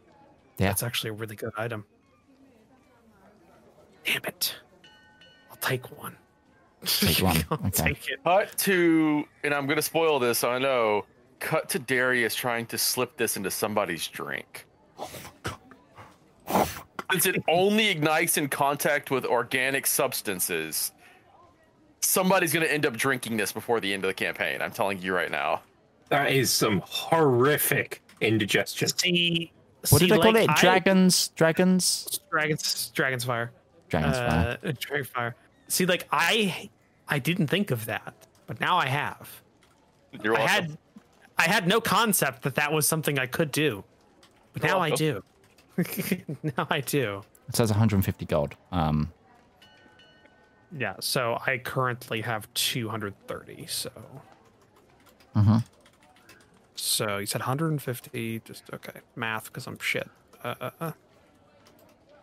Yeah. 0.58 0.68
That's 0.68 0.82
actually 0.82 1.10
a 1.10 1.14
really 1.14 1.36
good 1.36 1.52
item. 1.56 1.84
Damn 4.05 4.24
it! 4.24 4.55
I'll 5.50 5.56
take 5.56 5.98
one. 5.98 6.16
Take 6.84 7.23
one, 7.23 7.44
I'll 7.50 7.58
okay. 7.66 7.70
take 7.70 8.08
it. 8.08 8.23
cut 8.23 8.56
to, 8.58 9.24
and 9.42 9.55
I'm 9.55 9.66
gonna 9.66 9.82
spoil 9.82 10.18
this. 10.18 10.44
I 10.44 10.58
know. 10.58 11.06
Cut 11.40 11.68
to 11.70 11.78
Darius 11.78 12.34
trying 12.34 12.66
to 12.66 12.78
slip 12.78 13.16
this 13.16 13.36
into 13.36 13.50
somebody's 13.50 14.06
drink. 14.08 14.66
Oh 14.98 15.10
oh 16.48 16.84
Since 17.15 17.26
it 17.36 17.43
only 17.49 17.89
ignites 17.91 18.36
in 18.39 18.49
contact 18.49 19.10
with 19.12 19.25
organic 19.25 19.86
substances, 19.86 20.91
somebody's 22.01 22.52
gonna 22.52 22.67
end 22.67 22.86
up 22.86 22.97
drinking 22.97 23.36
this 23.36 23.52
before 23.52 23.78
the 23.78 23.93
end 23.94 24.05
of 24.05 24.09
the 24.09 24.15
campaign. 24.15 24.60
I'm 24.60 24.73
telling 24.73 25.01
you 25.01 25.15
right 25.15 25.31
now. 25.31 25.62
That 26.09 26.33
is 26.33 26.51
some 26.51 26.83
horrific 26.84 28.02
indigestion. 28.20 28.89
See, 28.89 29.52
What 29.91 30.01
see, 30.01 30.07
did 30.09 30.10
they 30.10 30.23
call 30.23 30.33
like, 30.33 30.44
it? 30.44 30.51
I- 30.51 30.60
Dragons? 30.60 31.28
Dragons? 31.28 32.20
Dragons, 32.31 32.91
Dragon's 32.94 33.25
Fire. 33.25 33.52
Dragon's 33.89 34.17
Fire. 34.17 34.59
uh, 34.65 34.73
Dragon 34.81 35.05
Fire. 35.05 35.36
See, 35.68 35.86
like 35.86 36.09
I, 36.10 36.68
I 37.09 37.20
didn't 37.20 37.47
think 37.47 37.70
of 37.70 37.86
that, 37.86 38.12
but 38.49 38.60
now 38.60 38.76
I 38.76 38.86
have. 38.86 39.31
You're 40.23 40.34
I 40.36 40.39
welcome. 40.41 40.65
had, 40.67 40.78
I 41.39 41.43
had 41.44 41.68
no 41.68 41.81
concept 41.81 42.43
that 42.43 42.57
that 42.57 42.73
was 42.73 42.89
something 42.89 43.18
I 43.20 43.26
could 43.26 43.52
do, 43.52 43.84
but 44.52 44.62
You're 44.65 44.73
now 44.73 44.81
I 44.81 44.91
do. 44.91 45.23
now 46.57 46.67
I 46.70 46.81
do. 46.81 47.23
It 47.49 47.57
says 47.57 47.70
150 47.70 48.25
gold. 48.27 48.55
Um, 48.73 49.12
Yeah. 50.77 50.94
So 51.01 51.39
I 51.47 51.59
currently 51.59 52.20
have 52.23 52.53
230. 52.55 53.67
So. 53.67 53.91
Mhm. 55.36 55.65
So 56.75 57.19
you 57.19 57.27
said 57.27 57.41
150. 57.41 58.41
Just 58.44 58.65
okay. 58.73 59.01
Math, 59.17 59.44
because 59.47 59.67
I'm 59.67 59.78
shit. 59.78 60.09
Uh, 60.43 60.55
uh, 60.61 60.70
uh. 60.81 60.93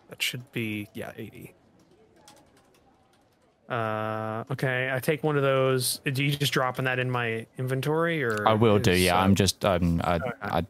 That 0.10 0.22
should 0.22 0.52
be 0.52 0.90
yeah 0.94 1.12
80. 1.16 1.54
Uh, 3.70 4.44
okay. 4.52 4.92
I 4.94 5.00
take 5.00 5.24
one 5.24 5.38
of 5.38 5.44
those. 5.44 6.02
Do 6.04 6.24
you 6.24 6.32
just 6.36 6.52
dropping 6.52 6.86
that 6.86 7.00
in 7.00 7.10
my 7.10 7.46
inventory, 7.58 8.22
or 8.22 8.46
I 8.48 8.54
will 8.54 8.80
do. 8.80 8.92
Yeah, 8.92 9.18
uh, 9.18 9.24
I'm 9.24 9.36
just. 9.36 9.64
Um, 9.64 10.02
I, 10.04 10.20
I, 10.42 10.66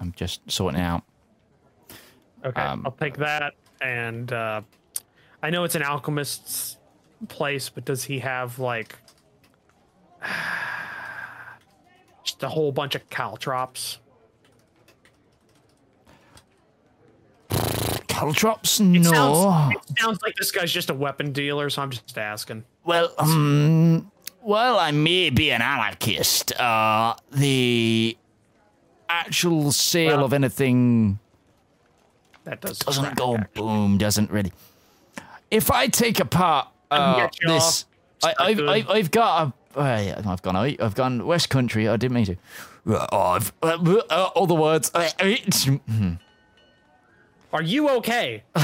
I'm 0.00 0.12
just 0.16 0.50
sorting 0.50 0.80
out. 0.80 1.02
Okay, 2.44 2.60
Um, 2.62 2.82
I'll 2.84 2.92
take 2.92 3.16
that. 3.18 3.54
And 3.80 4.32
uh, 4.32 4.62
I 5.42 5.50
know 5.50 5.64
it's 5.64 5.74
an 5.74 5.82
alchemist's 5.82 6.76
place, 7.28 7.68
but 7.68 7.84
does 7.84 8.04
he 8.04 8.18
have 8.20 8.58
like 8.58 8.96
just 12.24 12.42
a 12.42 12.48
whole 12.48 12.72
bunch 12.72 12.94
of 12.94 13.08
caltrops? 13.10 13.98
Caltrops? 18.08 18.80
It 18.80 18.84
No. 18.84 19.10
sounds, 19.12 19.74
it 19.74 19.98
sounds 19.98 20.18
like 20.22 20.34
this 20.36 20.50
guy's 20.50 20.70
just 20.72 20.90
a 20.90 20.94
weapon 20.94 21.32
dealer, 21.32 21.70
so 21.70 21.82
I'm 21.82 21.90
just 21.90 22.16
asking. 22.18 22.64
Well, 22.84 23.12
um, 23.18 24.10
well, 24.42 24.78
I 24.78 24.90
may 24.90 25.30
be 25.30 25.50
an 25.50 25.62
anarchist. 25.62 26.52
Uh, 26.60 27.14
the 27.32 28.16
actual 29.08 29.72
sale 29.72 30.24
of 30.24 30.32
anything 30.32 31.18
That 32.44 32.60
does 32.60 32.78
doesn't 32.78 33.16
go 33.16 33.38
boom, 33.54 33.98
doesn't 33.98 34.30
really. 34.30 34.52
If 35.50 35.70
I 35.70 35.88
take 35.88 36.20
apart 36.20 36.68
can 36.90 37.00
uh, 37.00 37.28
this, 37.46 37.84
I, 38.22 38.34
I've, 38.38 38.60
I've, 38.60 38.88
I've 38.90 39.10
got 39.10 39.46
a. 39.74 39.78
Uh, 39.78 40.00
yeah, 40.04 40.22
I've 40.26 40.42
gone. 40.42 40.56
out. 40.56 40.80
I've 40.80 40.94
gone 40.94 41.24
West 41.26 41.48
Country. 41.50 41.88
I 41.88 41.96
didn't 41.96 42.14
mean 42.14 42.24
to. 42.26 42.36
Oh, 42.86 43.06
I've, 43.20 43.52
uh, 43.62 43.78
uh, 44.10 44.30
all 44.34 44.46
the 44.46 44.54
words. 44.54 44.90
Uh, 44.94 45.08
uh, 45.20 46.16
Are 47.52 47.62
you 47.62 47.88
okay? 47.90 48.44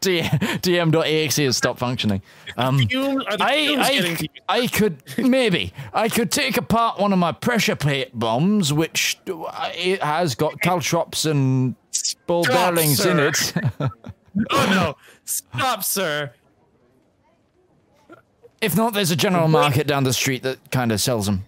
D- 0.00 0.20
DM.exe 0.22 1.36
has 1.36 1.56
stopped 1.56 1.78
functioning. 1.78 2.20
Um, 2.56 2.78
Fume- 2.86 3.22
are 3.26 3.36
the 3.38 3.44
fumes 3.44 3.86
I. 3.86 4.28
I, 4.48 4.60
I 4.62 4.66
could 4.66 5.02
maybe 5.18 5.72
I 5.94 6.08
could 6.08 6.30
take 6.30 6.56
apart 6.58 6.98
one 6.98 7.12
of 7.12 7.18
my 7.18 7.32
pressure 7.32 7.76
plate 7.76 8.10
bombs, 8.18 8.72
which 8.72 9.18
uh, 9.30 9.70
it 9.74 10.02
has 10.02 10.34
got 10.34 10.60
caltrops 10.60 11.24
and 11.24 11.74
ball 12.26 12.44
Stop, 12.44 12.74
bearings 12.74 13.04
in 13.04 13.18
it. 13.18 13.54
Oh 14.50 14.66
no! 14.70 14.96
Stop, 15.24 15.82
sir. 15.82 16.30
if 18.60 18.76
not, 18.76 18.92
there's 18.92 19.10
a 19.10 19.16
general 19.16 19.48
market 19.48 19.86
down 19.86 20.04
the 20.04 20.12
street 20.12 20.42
that 20.42 20.70
kind 20.70 20.92
of 20.92 21.00
sells 21.00 21.24
them. 21.24 21.46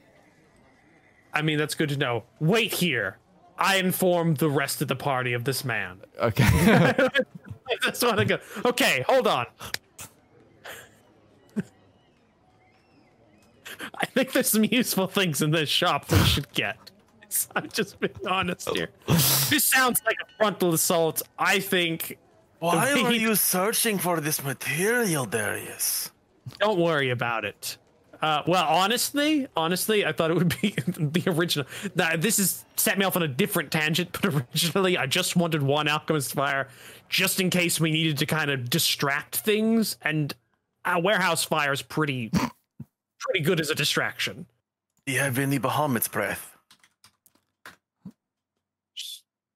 I 1.35 1.43
mean, 1.43 1.59
that's 1.59 1.75
good 1.75 1.91
to 1.91 1.99
know. 1.99 2.25
Wait 2.41 2.73
here. 2.73 3.19
I 3.59 3.77
inform 3.77 4.37
the 4.37 4.49
rest 4.49 4.81
of 4.81 4.89
the 4.89 4.97
party 4.97 5.35
of 5.35 5.45
this 5.45 5.67
man. 5.67 6.01
Okay. 6.19 6.45
I 6.47 7.77
just 7.83 8.03
want 8.03 8.19
to 8.19 8.25
go. 8.25 8.39
Okay, 8.65 9.05
hold 9.07 9.27
on. 9.27 9.47
I 14.01 14.07
think 14.07 14.33
there's 14.33 14.49
some 14.49 14.65
useful 14.65 15.07
things 15.07 15.43
in 15.43 15.51
this 15.51 15.69
shop 15.69 16.11
we 16.11 16.19
should 16.25 16.51
get. 16.53 16.91
I'm 17.57 17.69
just 17.69 17.99
being 18.01 18.13
honest 18.29 18.69
here. 18.75 18.89
This 19.07 19.65
sounds 19.65 20.01
like 20.07 20.17
a 20.23 20.27
frontal 20.37 20.75
assault. 20.75 21.23
I 21.39 21.61
think. 21.61 22.19
Why 22.61 22.95
We- 22.95 23.03
are 23.05 23.13
you 23.13 23.35
searching 23.37 23.99
for 23.99 24.21
this 24.21 24.43
material, 24.43 25.27
Darius? 25.27 26.11
Don't 26.59 26.79
worry 26.79 27.11
about 27.11 27.45
it. 27.45 27.77
Uh, 28.21 28.43
well, 28.49 28.67
honestly, 28.67 29.47
honestly, 29.57 30.05
I 30.05 30.11
thought 30.11 30.33
it 30.33 30.35
would 30.35 30.55
be 30.61 30.71
the 30.87 31.23
original. 31.29 31.67
Now, 31.95 32.17
this 32.17 32.39
has 32.39 32.65
set 32.75 32.99
me 32.99 33.05
off 33.05 33.15
on 33.15 33.23
a 33.23 33.29
different 33.29 33.71
tangent, 33.71 34.11
but 34.21 34.25
originally, 34.35 34.99
I 34.99 35.07
just 35.07 35.37
wanted 35.37 35.63
one 35.63 35.87
alchemist 35.87 36.33
fire, 36.35 36.67
just 37.09 37.41
in 37.41 37.49
case 37.49 37.79
we 37.79 37.93
needed 37.93 38.19
to 38.19 38.27
kind 38.27 38.51
of 38.51 38.69
distract 38.71 39.37
things. 39.37 39.97
And 40.03 40.35
a 40.85 40.99
warehouse 40.99 41.45
fire 41.45 41.73
is 41.73 41.81
pretty, 41.83 42.33
pretty 43.21 43.41
good 43.45 43.61
as 43.61 43.71
a 43.71 43.75
distraction. 43.77 44.47
Do 45.07 45.13
you 45.13 45.21
have 45.21 45.39
any 45.39 45.61
Bahamut's 45.61 46.09
breath? 46.09 46.57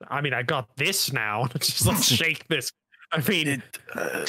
I 0.08 0.20
mean, 0.20 0.34
I 0.34 0.42
got 0.42 0.74
this 0.76 1.12
now. 1.12 1.46
just 1.58 1.86
let's 1.86 2.04
shake 2.12 2.46
this. 2.48 2.72
I 3.12 3.20
mean, 3.28 3.48
It, 3.48 3.62
uh, 3.94 4.26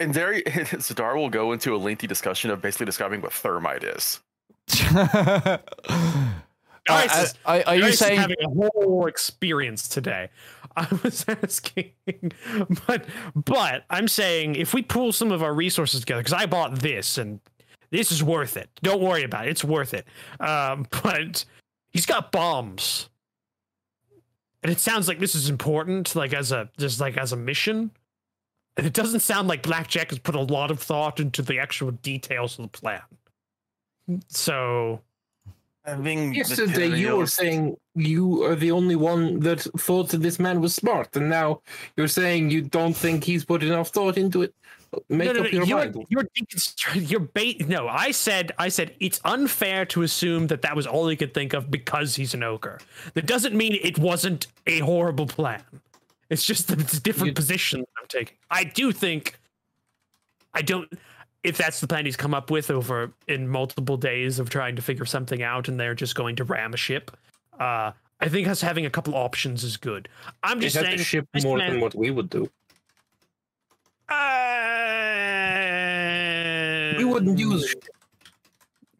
And 0.00 0.14
there, 0.14 0.34
Zedaar 0.42 1.16
will 1.16 1.30
go 1.30 1.52
into 1.52 1.74
a 1.74 1.78
lengthy 1.78 2.06
discussion 2.06 2.50
of 2.50 2.62
basically 2.62 2.86
describing 2.86 3.20
what 3.20 3.32
thermite 3.32 3.82
is. 3.84 4.20
Uh, 4.94 5.58
Dice 7.08 7.24
is- 7.24 7.34
are, 7.44 7.62
are 7.66 7.74
you 7.74 7.82
Dice 7.82 7.98
saying 7.98 8.18
having 8.20 8.36
a 8.44 8.48
whole 8.48 9.06
experience 9.06 9.88
today? 9.88 10.28
I 10.76 10.86
was 11.02 11.24
asking, 11.26 11.92
but 12.86 13.06
but 13.34 13.84
I'm 13.88 14.08
saying 14.08 14.56
if 14.56 14.74
we 14.74 14.82
pool 14.82 15.10
some 15.12 15.32
of 15.32 15.42
our 15.42 15.54
resources 15.54 16.00
together, 16.00 16.20
because 16.20 16.34
I 16.34 16.46
bought 16.46 16.80
this 16.80 17.16
and 17.18 17.40
this 17.90 18.12
is 18.12 18.22
worth 18.22 18.56
it. 18.58 18.68
Don't 18.82 19.00
worry 19.00 19.24
about 19.24 19.46
it; 19.46 19.50
it's 19.50 19.64
worth 19.64 19.94
it. 19.94 20.06
Um, 20.38 20.86
but 21.02 21.44
he's 21.90 22.04
got 22.04 22.30
bombs, 22.30 23.08
and 24.66 24.72
it 24.72 24.80
sounds 24.80 25.06
like 25.06 25.20
this 25.20 25.36
is 25.36 25.48
important, 25.48 26.16
like 26.16 26.34
as 26.34 26.50
a 26.50 26.68
just 26.76 26.98
like 26.98 27.16
as 27.16 27.30
a 27.30 27.36
mission. 27.36 27.92
And 28.76 28.84
it 28.84 28.94
doesn't 28.94 29.20
sound 29.20 29.46
like 29.46 29.62
Blackjack 29.62 30.10
has 30.10 30.18
put 30.18 30.34
a 30.34 30.40
lot 30.40 30.72
of 30.72 30.80
thought 30.80 31.20
into 31.20 31.40
the 31.40 31.60
actual 31.60 31.92
details 31.92 32.58
of 32.58 32.64
the 32.64 32.76
plan. 32.76 33.00
So 34.26 35.02
having 35.84 36.34
Yesterday, 36.34 36.88
you 36.88 37.16
were 37.16 37.28
saying 37.28 37.76
you 37.94 38.42
are 38.42 38.56
the 38.56 38.72
only 38.72 38.96
one 38.96 39.38
that 39.38 39.60
thought 39.78 40.08
that 40.08 40.22
this 40.22 40.40
man 40.40 40.60
was 40.60 40.74
smart, 40.74 41.14
and 41.14 41.30
now 41.30 41.62
you're 41.96 42.08
saying 42.08 42.50
you 42.50 42.62
don't 42.62 42.96
think 42.96 43.22
he's 43.22 43.44
put 43.44 43.62
enough 43.62 43.90
thought 43.90 44.18
into 44.18 44.42
it. 44.42 44.52
Make 45.08 45.28
up 45.30 45.52
your 45.52 45.64
you're, 45.64 45.76
mind. 45.78 46.06
You're 46.08 46.26
You're 46.94 47.20
bait. 47.20 47.68
No, 47.68 47.88
I 47.88 48.10
said. 48.10 48.52
I 48.58 48.68
said 48.68 48.94
it's 49.00 49.20
unfair 49.24 49.84
to 49.86 50.02
assume 50.02 50.46
that 50.48 50.62
that 50.62 50.74
was 50.76 50.86
all 50.86 51.08
he 51.08 51.16
could 51.16 51.34
think 51.34 51.52
of 51.52 51.70
because 51.70 52.16
he's 52.16 52.34
an 52.34 52.42
ogre. 52.42 52.78
That 53.14 53.26
doesn't 53.26 53.54
mean 53.54 53.78
it 53.82 53.98
wasn't 53.98 54.46
a 54.66 54.80
horrible 54.80 55.26
plan. 55.26 55.62
It's 56.30 56.44
just 56.44 56.68
that 56.68 56.80
it's 56.80 56.94
a 56.94 57.00
different 57.00 57.28
You- 57.28 57.34
positions 57.34 57.86
I'm 58.00 58.06
taking. 58.08 58.36
I 58.50 58.64
do 58.64 58.92
think. 58.92 59.38
I 60.54 60.62
don't. 60.62 60.88
If 61.42 61.56
that's 61.56 61.80
the 61.80 61.86
plan 61.86 62.06
he's 62.06 62.16
come 62.16 62.34
up 62.34 62.50
with 62.50 62.70
over 62.70 63.12
in 63.28 63.46
multiple 63.46 63.96
days 63.96 64.38
of 64.40 64.50
trying 64.50 64.74
to 64.76 64.82
figure 64.82 65.04
something 65.04 65.42
out, 65.42 65.68
and 65.68 65.78
they're 65.78 65.94
just 65.94 66.14
going 66.16 66.34
to 66.36 66.44
ram 66.44 66.74
a 66.74 66.76
ship, 66.76 67.16
uh, 67.60 67.92
I 68.18 68.28
think 68.28 68.48
us 68.48 68.60
having 68.62 68.84
a 68.86 68.90
couple 68.90 69.14
options 69.14 69.62
is 69.62 69.76
good. 69.76 70.08
I'm 70.42 70.60
just 70.60 70.74
saying. 70.74 70.98
to 70.98 71.04
ship 71.04 71.28
more 71.42 71.58
man- 71.58 71.72
than 71.72 71.80
what 71.80 71.94
we 71.94 72.10
would 72.10 72.30
do. 72.30 72.50
Uh, 74.08 74.14
We 76.98 77.04
wouldn't 77.04 77.38
use. 77.38 77.74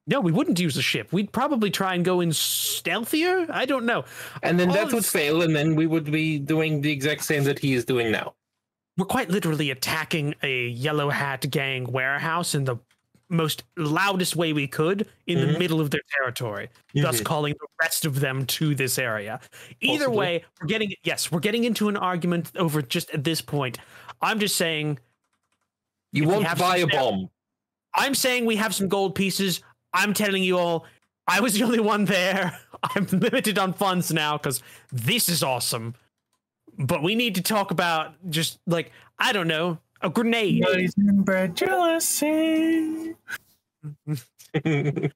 No, 0.08 0.20
we 0.20 0.30
wouldn't 0.30 0.60
use 0.60 0.76
a 0.76 0.82
ship. 0.82 1.12
We'd 1.12 1.32
probably 1.32 1.70
try 1.70 1.94
and 1.94 2.04
go 2.04 2.20
in 2.20 2.30
stealthier. 2.30 3.46
I 3.50 3.66
don't 3.66 3.84
know. 3.86 4.04
And 4.42 4.58
then 4.60 4.68
All 4.68 4.74
that 4.76 4.92
would 4.92 5.04
fail, 5.04 5.42
and 5.42 5.54
then 5.54 5.74
we 5.74 5.86
would 5.86 6.10
be 6.12 6.38
doing 6.38 6.80
the 6.80 6.92
exact 6.92 7.24
same 7.24 7.42
that 7.44 7.58
he 7.58 7.74
is 7.74 7.84
doing 7.84 8.12
now. 8.12 8.34
We're 8.96 9.06
quite 9.06 9.30
literally 9.30 9.70
attacking 9.70 10.34
a 10.42 10.68
yellow 10.68 11.10
hat 11.10 11.44
gang 11.50 11.84
warehouse 11.90 12.54
in 12.54 12.64
the 12.64 12.76
most 13.28 13.64
loudest 13.76 14.36
way 14.36 14.52
we 14.52 14.68
could 14.68 15.08
in 15.26 15.40
the 15.40 15.46
Mhm. 15.54 15.58
middle 15.58 15.80
of 15.80 15.90
their 15.90 16.00
territory, 16.16 16.68
thus 16.94 17.20
Mhm. 17.20 17.24
calling 17.24 17.54
the 17.58 17.66
rest 17.82 18.04
of 18.06 18.20
them 18.20 18.46
to 18.46 18.76
this 18.76 19.00
area. 19.00 19.40
Either 19.80 20.04
Possibly. 20.04 20.16
way, 20.16 20.44
we're 20.60 20.68
getting 20.68 20.94
yes, 21.02 21.32
we're 21.32 21.40
getting 21.40 21.64
into 21.64 21.88
an 21.88 21.96
argument 21.96 22.52
over 22.56 22.80
just 22.80 23.10
at 23.10 23.24
this 23.24 23.40
point. 23.42 23.78
I'm 24.20 24.38
just 24.38 24.56
saying 24.56 24.98
You 26.12 26.24
If 26.24 26.28
we 26.28 26.34
won't 26.34 26.58
buy 26.58 26.76
a 26.76 26.80
some 26.80 26.90
bomb. 26.90 27.30
I'm 27.94 28.14
saying 28.14 28.44
we 28.44 28.56
have 28.56 28.74
some 28.74 28.88
gold 28.88 29.14
pieces. 29.14 29.62
I'm 29.92 30.12
telling 30.12 30.42
you 30.42 30.58
all, 30.58 30.84
I 31.26 31.40
was 31.40 31.54
the 31.54 31.64
only 31.64 31.80
one 31.80 32.04
there. 32.04 32.58
I'm 32.82 33.06
limited 33.06 33.58
on 33.58 33.72
funds 33.72 34.12
now 34.12 34.36
because 34.36 34.62
this 34.92 35.28
is 35.28 35.42
awesome. 35.42 35.94
But 36.78 37.02
we 37.02 37.14
need 37.14 37.34
to 37.36 37.42
talk 37.42 37.70
about 37.70 38.14
just 38.28 38.58
like 38.66 38.92
I 39.18 39.32
don't 39.32 39.48
know, 39.48 39.78
a 40.02 40.10
grenade. 40.10 40.64
jealousy. 41.54 43.14
Maybe 44.64 45.12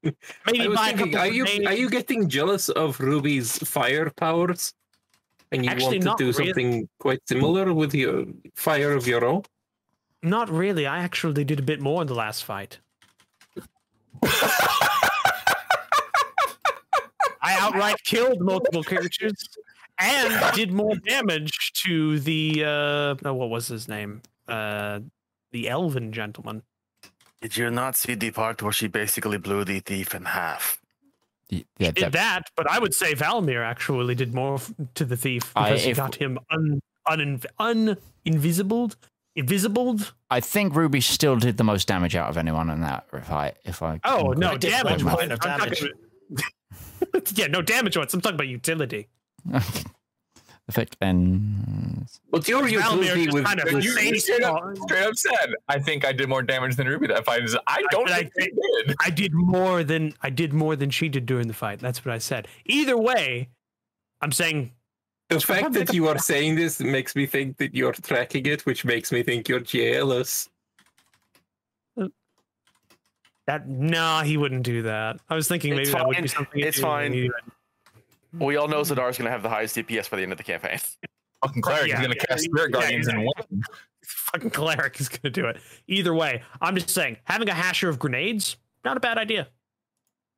I 0.61 0.67
was 0.69 0.77
buy 0.77 0.91
a 0.91 0.97
thinking, 0.97 1.17
are 1.17 1.27
you 1.27 1.45
are 1.67 1.75
you 1.75 1.91
getting 1.91 2.29
jealous 2.29 2.69
of 2.71 2.99
Ruby's 3.01 3.59
fire 3.59 4.11
powers? 4.11 4.73
And 5.53 5.65
you 5.65 5.71
Actually, 5.71 5.99
want 6.01 6.19
to 6.19 6.25
do 6.25 6.39
really. 6.39 6.47
something 6.49 6.89
quite 6.99 7.21
similar 7.27 7.73
with 7.75 7.95
your 7.95 8.25
fire 8.55 8.93
of 8.93 9.07
your 9.07 9.25
own? 9.25 9.43
Not 10.23 10.49
really. 10.51 10.87
I 10.87 10.99
actually 10.99 11.45
did 11.45 11.59
a 11.59 11.63
bit 11.63 11.81
more 11.81 12.03
in 12.03 12.07
the 12.07 12.15
last 12.15 12.45
fight. 12.45 12.79
I 17.43 17.57
outright 17.59 17.97
killed 18.05 18.41
multiple 18.41 18.83
characters 18.83 19.49
and 19.99 20.55
did 20.55 20.73
more 20.73 20.95
damage 20.97 21.73
to 21.85 22.21
the 22.21 22.65
uh 22.65 23.15
oh, 23.25 23.35
what 23.35 23.51
was 23.51 23.69
his 23.69 23.89
name? 23.89 24.23
Uh 24.47 25.01
the 25.53 25.69
elven 25.69 26.13
gentleman. 26.13 26.63
Did 27.41 27.57
you 27.57 27.71
not 27.71 27.97
see 27.97 28.15
the 28.15 28.31
part 28.31 28.63
where 28.63 28.73
she 28.73 28.87
basically 28.87 29.39
blew 29.39 29.65
the 29.65 29.81
thief 29.81 30.15
in 30.15 30.27
half? 30.27 30.80
Y- 31.51 31.65
yeah, 31.79 31.91
Did 31.91 32.05
that- 32.05 32.13
that, 32.13 32.43
but 32.57 32.71
I 32.71 32.79
would 32.79 32.95
say 32.95 33.15
Valymr 33.15 33.65
actually 33.65 34.15
did 34.15 34.35
more 34.35 34.55
f- 34.55 34.73
to 34.95 35.05
the 35.05 35.17
thief 35.17 35.53
I- 35.57 35.71
because 35.71 35.85
he 35.85 35.93
got 35.93 36.15
him 36.15 36.39
un 36.51 36.81
un 37.07 37.41
un 37.59 37.97
invisibled 38.25 38.97
invisibled. 39.37 40.13
I 40.31 40.41
think 40.41 40.75
Ruby 40.75 41.01
still 41.01 41.37
did 41.37 41.57
the 41.57 41.65
most 41.65 41.89
damage 41.89 42.15
out 42.17 42.29
of 42.31 42.37
anyone 42.37 42.71
in 42.71 42.81
that. 42.83 43.07
If 43.13 43.31
I, 43.33 43.53
if 43.65 43.83
I. 43.83 44.01
Oh 44.05 44.29
no, 44.37 44.57
damage. 44.57 45.03
point 45.05 45.33
of 45.33 45.41
damage. 45.41 45.83
about- 45.83 47.33
yeah, 47.39 47.47
no 47.47 47.63
damage 47.63 47.97
once. 47.97 48.13
I'm 48.15 48.21
talking 48.21 48.35
about 48.37 48.49
utility. 48.49 49.09
Effect 50.71 50.97
then. 51.01 52.07
What's 52.29 52.49
your 52.49 52.63
Valymr 52.63 52.71
utility 52.71 53.29
with 53.31 53.45
kind 53.45 53.59
of 53.59 53.73
with- 53.73 53.85
You, 53.85 53.91
you 53.91 53.97
face 53.97 54.23
straight, 54.23 54.45
up, 54.45 54.63
straight 54.87 55.03
up 55.03 55.17
said, 55.17 55.51
I 55.69 55.81
think 55.81 56.05
I 56.05 56.13
did 56.13 56.29
more 56.29 56.43
damage 56.43 56.77
than 56.77 56.87
Ruby 56.87 57.09
that 57.09 57.25
fight. 57.25 57.43
I 57.67 57.83
don't 57.91 58.09
I 58.09 58.19
think 58.21 58.33
they 58.37 58.45
think- 58.45 58.87
did. 58.87 58.97
I 59.01 59.11
did 59.11 59.35
more 59.35 59.83
than 59.83 60.15
I 60.23 60.31
did 60.31 60.53
more 60.53 60.77
than 60.77 60.91
she 60.91 61.09
did 61.09 61.27
during 61.27 61.49
the 61.49 61.55
fight. 61.55 61.81
That's 61.81 62.05
what 62.05 62.15
I 62.15 62.19
said. 62.19 62.47
Either 62.67 62.97
way, 62.97 63.49
I'm 64.21 64.31
saying 64.31 64.71
the 65.29 65.41
fact 65.41 65.73
that 65.73 65.93
you 65.93 66.07
are 66.07 66.19
saying 66.19 66.55
this 66.55 66.79
makes 66.79 67.17
me 67.17 67.27
think 67.27 67.57
that 67.57 67.75
you're 67.75 67.93
tracking 67.93 68.47
it, 68.47 68.65
which 68.65 68.85
makes 68.85 69.11
me 69.11 69.25
think 69.25 69.49
you're 69.49 69.59
jealous. 69.59 70.49
That 73.47 73.69
nah, 73.69 74.23
he 74.23 74.37
wouldn't 74.37 74.63
do 74.63 74.83
that. 74.83 75.19
I 75.29 75.35
was 75.35 75.49
thinking 75.49 75.71
maybe 75.71 75.83
It's 75.83 75.93
that 75.93 76.07
would 76.07 76.17
be 76.23 76.29
something. 76.29 76.61
he'd 76.61 76.69
It's 76.69 76.77
do, 76.77 76.83
fine. 76.85 77.31
And 78.33 78.41
We 78.41 78.57
all 78.57 78.69
know 78.69 78.81
Zedaar's 78.83 79.19
going 79.19 79.27
to 79.27 79.31
have 79.31 79.43
the 79.43 79.49
highest 79.49 79.77
DPS 79.77 80.11
by 80.11 80.17
the 80.19 80.23
end 80.23 80.33
of 80.33 80.39
the 80.39 80.45
campaign. 80.45 80.79
Fucking 81.45 81.63
cleric 81.63 81.89
Yeah, 81.89 81.95
is 81.95 82.01
gonna 82.03 82.15
yeah, 82.19 82.25
cast 82.29 82.45
Spirit 82.45 82.71
yeah, 82.75 82.81
Guardians 82.81 83.09
and 83.09 83.23
exactly. 83.23 83.47
win. 83.57 83.63
Fucking 84.05 84.51
cleric 84.51 85.01
is 85.01 85.09
gonna 85.09 85.31
do 85.31 85.47
it. 85.47 85.59
Either 85.89 86.13
way, 86.15 86.43
I'm 86.61 86.75
just 86.75 86.91
saying, 86.91 87.17
having 87.25 87.49
a 87.49 87.55
hasher 87.55 87.89
of 87.89 87.99
grenades, 87.99 88.59
not 88.85 88.99
a 88.99 89.01
bad 89.01 89.17
idea. 89.17 89.49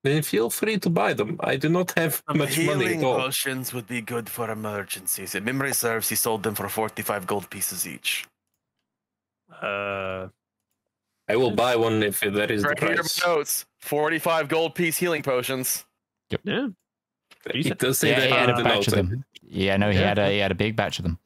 Then 0.04 0.22
feel 0.22 0.48
free 0.48 0.78
to 0.78 0.90
buy 0.90 1.12
them. 1.14 1.38
I 1.40 1.56
do 1.56 1.68
not 1.68 1.92
have 1.96 2.22
much 2.32 2.56
money 2.58 2.98
at 2.98 3.04
all. 3.04 3.18
potions 3.18 3.72
would 3.74 3.88
be 3.88 4.00
good 4.00 4.28
for 4.30 4.48
emergencies. 4.50 5.34
If 5.34 5.42
memory 5.42 5.72
serves, 5.74 6.08
he 6.08 6.14
sold 6.14 6.44
them 6.44 6.54
for 6.54 6.68
45 6.68 7.26
gold 7.26 7.50
pieces 7.50 7.86
each. 7.86 8.26
Uh, 9.60 10.28
I 11.28 11.36
will 11.36 11.50
buy 11.52 11.76
one 11.76 12.02
if 12.02 12.20
that 12.20 12.50
is 12.50 12.62
the 12.62 12.68
Right 12.68 12.78
here 12.78 12.94
price. 12.96 13.24
notes. 13.26 13.64
45 13.80 14.48
gold 14.48 14.74
piece 14.74 14.96
healing 14.98 15.22
potions. 15.22 15.84
Yep. 16.30 16.40
yeah. 16.44 16.66
It 17.46 17.78
does 17.78 17.98
say 17.98 18.10
Yeah, 18.10 18.20
that 18.20 18.28
he 18.28 18.34
had 18.34 18.50
a 18.50 18.64
batch 18.64 18.88
of 18.88 18.94
them. 18.94 19.24
Yeah, 19.42 19.76
no, 19.76 19.90
he 19.90 19.98
Yeah. 19.98 20.08
had 20.08 20.18
a 20.18 20.30
he 20.30 20.38
had 20.38 20.50
a 20.52 20.54
big 20.54 20.76
batch 20.76 20.98
of 20.98 21.04
them. 21.04 21.18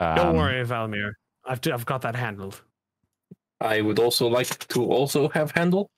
Don't 0.00 0.18
Um, 0.18 0.36
worry, 0.36 0.64
Valymr. 0.64 1.12
I've 1.44 1.60
I've 1.72 1.86
got 1.86 2.02
that 2.02 2.16
handled. 2.16 2.62
I 3.60 3.80
would 3.80 3.98
also 3.98 4.26
like 4.28 4.66
to 4.68 4.84
also 4.84 5.28
have 5.30 5.52
handle. 5.52 5.90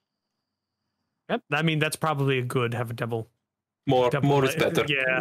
Yep. 1.28 1.42
I 1.52 1.62
mean, 1.62 1.78
that's 1.78 1.96
probably 1.96 2.38
a 2.38 2.42
good. 2.42 2.74
Have 2.74 2.90
a 2.90 2.94
double. 2.94 3.28
More, 3.86 4.10
double 4.10 4.28
more 4.28 4.44
is 4.44 4.54
better. 4.54 4.84
Yeah. 4.88 5.20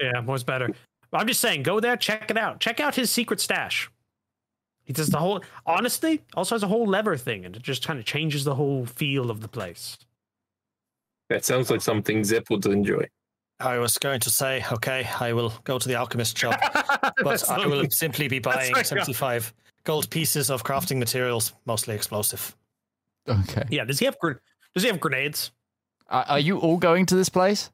Yeah, 0.00 0.20
more 0.20 0.36
is 0.36 0.44
better. 0.44 0.68
I'm 1.12 1.26
just 1.26 1.40
saying, 1.40 1.62
go 1.62 1.78
there, 1.80 1.96
check 1.96 2.30
it 2.30 2.36
out. 2.38 2.60
Check 2.60 2.80
out 2.80 2.94
his 2.94 3.10
secret 3.10 3.40
stash. 3.40 3.90
He 4.84 4.92
does 4.92 5.08
the 5.08 5.18
whole. 5.18 5.42
Honestly, 5.66 6.22
also 6.34 6.54
has 6.54 6.62
a 6.62 6.68
whole 6.68 6.86
lever 6.86 7.16
thing, 7.16 7.44
and 7.44 7.54
it 7.56 7.62
just 7.62 7.84
kind 7.86 7.98
of 7.98 8.04
changes 8.04 8.44
the 8.44 8.54
whole 8.54 8.86
feel 8.86 9.30
of 9.30 9.40
the 9.40 9.48
place. 9.48 9.98
That 11.28 11.44
sounds 11.44 11.70
like 11.70 11.80
something 11.80 12.24
Zep 12.24 12.50
would 12.50 12.64
enjoy. 12.66 13.06
I 13.62 13.78
was 13.78 13.96
going 13.98 14.20
to 14.20 14.30
say, 14.30 14.64
okay, 14.72 15.08
I 15.20 15.32
will 15.32 15.52
go 15.64 15.78
to 15.78 15.88
the 15.88 15.94
alchemist 15.94 16.36
shop, 16.36 16.60
but 17.22 17.48
I 17.50 17.56
not- 17.58 17.68
will 17.70 17.88
simply 17.90 18.28
be 18.28 18.38
buying 18.50 18.72
like 18.72 18.82
a- 18.84 18.88
75 18.88 19.52
gold 19.84 20.10
pieces 20.10 20.50
of 20.50 20.62
crafting 20.64 20.98
materials, 20.98 21.52
mostly 21.64 21.94
explosive. 21.94 22.56
Okay. 23.28 23.62
Yeah. 23.70 23.84
Does 23.84 23.98
he 23.98 24.04
have? 24.06 24.18
gre- 24.18 24.32
Does 24.74 24.82
he 24.82 24.88
have 24.88 25.00
grenades? 25.00 25.52
Are, 26.08 26.24
are 26.28 26.38
you 26.40 26.58
all 26.58 26.76
going 26.76 27.06
to 27.06 27.14
this 27.14 27.28
place? 27.28 27.70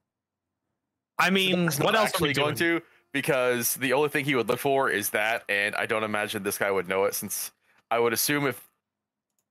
I 1.18 1.31
mean, 1.31 1.68
Zedaar's 1.68 1.81
what 1.81 1.94
else 1.94 2.10
are 2.20 2.23
we 2.23 2.28
actually 2.31 2.33
going 2.34 2.55
doing? 2.55 2.81
to? 2.81 2.86
Because 3.12 3.75
the 3.75 3.94
only 3.94 4.10
thing 4.10 4.25
he 4.26 4.34
would 4.34 4.49
look 4.49 4.58
for 4.60 4.91
is 4.91 5.10
that, 5.10 5.42
and 5.49 5.75
I 5.75 5.86
don't 5.86 6.05
imagine 6.05 6.42
this 6.42 6.58
guy 6.58 6.70
would 6.70 6.89
know 6.89 7.05
it 7.05 7.15
since 7.15 7.50
I 7.91 7.99
would 7.99 8.12
assume 8.12 8.47
if 8.47 8.62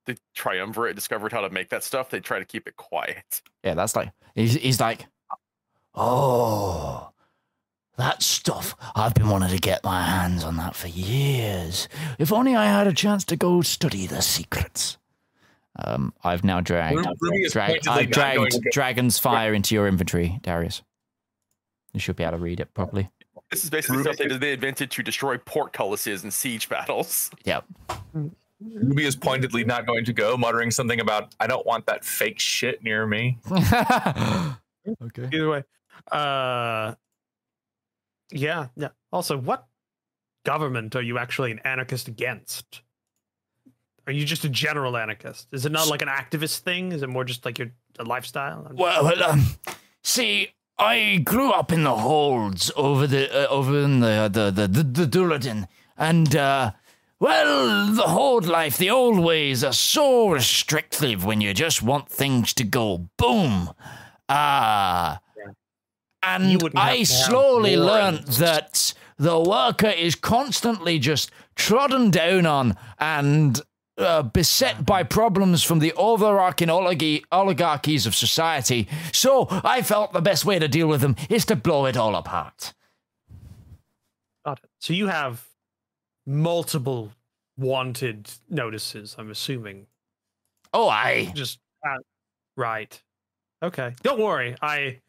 the 0.06 0.16
triumvirate 0.34 0.94
discovered 0.94 1.32
how 1.32 1.40
to 1.42 1.50
make 1.50 1.68
that 1.70 1.82
stuff, 1.84 2.08
they'd 2.08 2.22
try 2.24 2.38
to 2.38 2.44
keep 2.44 2.66
it 2.68 2.76
quiet. 2.76 3.42
Yeah, 3.64 3.74
that's 3.74 3.94
like 3.96 4.10
he's 4.34 4.54
he's 4.54 4.80
like, 4.80 5.06
oh, 5.94 7.10
that 7.96 8.22
stuff. 8.22 8.74
I've 8.94 9.14
been 9.14 9.28
wanting 9.28 9.50
to 9.50 9.58
get 9.58 9.82
my 9.84 10.02
hands 10.02 10.44
on 10.44 10.56
that 10.56 10.76
for 10.76 10.88
years. 10.88 11.88
If 12.18 12.32
only 12.32 12.54
I 12.54 12.66
had 12.66 12.86
a 12.86 12.92
chance 12.92 13.24
to 13.26 13.36
go 13.36 13.60
study 13.62 14.06
the 14.06 14.22
secrets. 14.22 14.98
Um, 15.84 16.12
I've 16.24 16.42
now 16.44 16.60
dragged 16.60 16.98
Ru- 16.98 17.14
Ruby 17.20 17.42
is 17.44 17.52
drag, 17.52 17.68
pointedly 17.70 17.92
I've 18.02 18.10
dragged 18.10 18.60
Dragon's 18.72 19.18
Fire 19.18 19.52
into 19.54 19.74
your 19.74 19.86
inventory, 19.86 20.38
Darius. 20.42 20.82
You 21.92 22.00
should 22.00 22.16
be 22.16 22.24
able 22.24 22.38
to 22.38 22.42
read 22.42 22.60
it 22.60 22.74
properly. 22.74 23.10
This 23.50 23.64
is 23.64 23.70
basically 23.70 23.98
Ruby- 23.98 24.08
something 24.10 24.28
that 24.28 24.40
they 24.40 24.52
invented 24.52 24.90
to 24.90 25.02
destroy 25.02 25.36
portcullises 25.38 26.24
in 26.24 26.30
siege 26.30 26.68
battles. 26.68 27.30
Yep. 27.44 27.64
Ruby 28.60 29.04
is 29.06 29.14
pointedly 29.14 29.62
not 29.62 29.86
going 29.86 30.04
to 30.04 30.12
go, 30.12 30.36
muttering 30.36 30.72
something 30.72 30.98
about 30.98 31.32
"I 31.38 31.46
don't 31.46 31.64
want 31.64 31.86
that 31.86 32.04
fake 32.04 32.40
shit 32.40 32.82
near 32.82 33.06
me." 33.06 33.38
okay. 33.52 35.28
Either 35.32 35.48
way, 35.48 35.62
uh, 36.10 36.94
yeah, 38.30 38.68
yeah. 38.76 38.88
Also, 39.12 39.36
what 39.36 39.66
government 40.44 40.94
are 40.96 41.02
you 41.02 41.18
actually 41.18 41.50
an 41.50 41.60
anarchist 41.64 42.08
against? 42.08 42.82
Are 44.06 44.12
you 44.12 44.24
just 44.24 44.44
a 44.44 44.48
general 44.48 44.96
anarchist? 44.96 45.48
Is 45.52 45.66
it 45.66 45.72
not 45.72 45.88
like 45.88 46.00
an 46.00 46.08
activist 46.08 46.60
thing? 46.60 46.92
Is 46.92 47.02
it 47.02 47.08
more 47.08 47.24
just 47.24 47.44
like 47.44 47.58
your 47.58 47.70
a 47.98 48.04
lifestyle? 48.04 48.70
Well, 48.72 49.22
um, 49.22 49.46
see, 50.02 50.48
I 50.78 51.20
grew 51.24 51.50
up 51.50 51.72
in 51.72 51.84
the 51.84 51.96
holds 51.96 52.70
over 52.76 53.06
the 53.06 53.44
uh, 53.44 53.48
over 53.48 53.78
in 53.80 54.00
the 54.00 54.30
the 54.32 54.50
the 54.50 54.68
the, 54.68 54.82
the 54.82 55.06
Duladin, 55.06 55.68
and 55.96 56.34
uh, 56.34 56.72
well, 57.20 57.92
the 57.92 58.02
hold 58.02 58.46
life, 58.46 58.78
the 58.78 58.90
old 58.90 59.18
ways 59.18 59.64
are 59.64 59.72
so 59.72 60.30
restrictive 60.30 61.24
when 61.24 61.40
you 61.40 61.52
just 61.52 61.82
want 61.82 62.08
things 62.08 62.54
to 62.54 62.64
go 62.64 63.08
boom. 63.16 63.70
Ah. 64.28 65.20
And 66.22 66.62
I 66.74 67.04
slowly 67.04 67.76
learned 67.76 68.24
that 68.38 68.94
the 69.16 69.38
worker 69.38 69.88
is 69.88 70.14
constantly 70.14 70.98
just 70.98 71.30
trodden 71.54 72.10
down 72.10 72.46
on 72.46 72.76
and 72.98 73.60
uh, 73.98 74.22
beset 74.22 74.86
by 74.86 75.02
problems 75.02 75.62
from 75.62 75.80
the 75.80 75.92
overarching 75.94 76.70
oligarchy, 76.70 77.24
oligarchies 77.32 78.06
of 78.06 78.14
society. 78.14 78.88
So 79.12 79.46
I 79.50 79.82
felt 79.82 80.12
the 80.12 80.20
best 80.20 80.44
way 80.44 80.58
to 80.58 80.68
deal 80.68 80.86
with 80.86 81.00
them 81.00 81.16
is 81.28 81.44
to 81.46 81.56
blow 81.56 81.86
it 81.86 81.96
all 81.96 82.14
apart. 82.14 82.74
Got 84.44 84.60
it. 84.62 84.70
So 84.78 84.92
you 84.92 85.08
have 85.08 85.44
multiple 86.26 87.12
wanted 87.56 88.30
notices. 88.48 89.16
I'm 89.18 89.30
assuming. 89.30 89.86
Oh, 90.72 90.88
I. 90.88 91.32
Just 91.34 91.58
uh, 91.84 91.98
right. 92.56 93.02
Okay. 93.62 93.94
Don't 94.02 94.20
worry. 94.20 94.54
I 94.62 95.00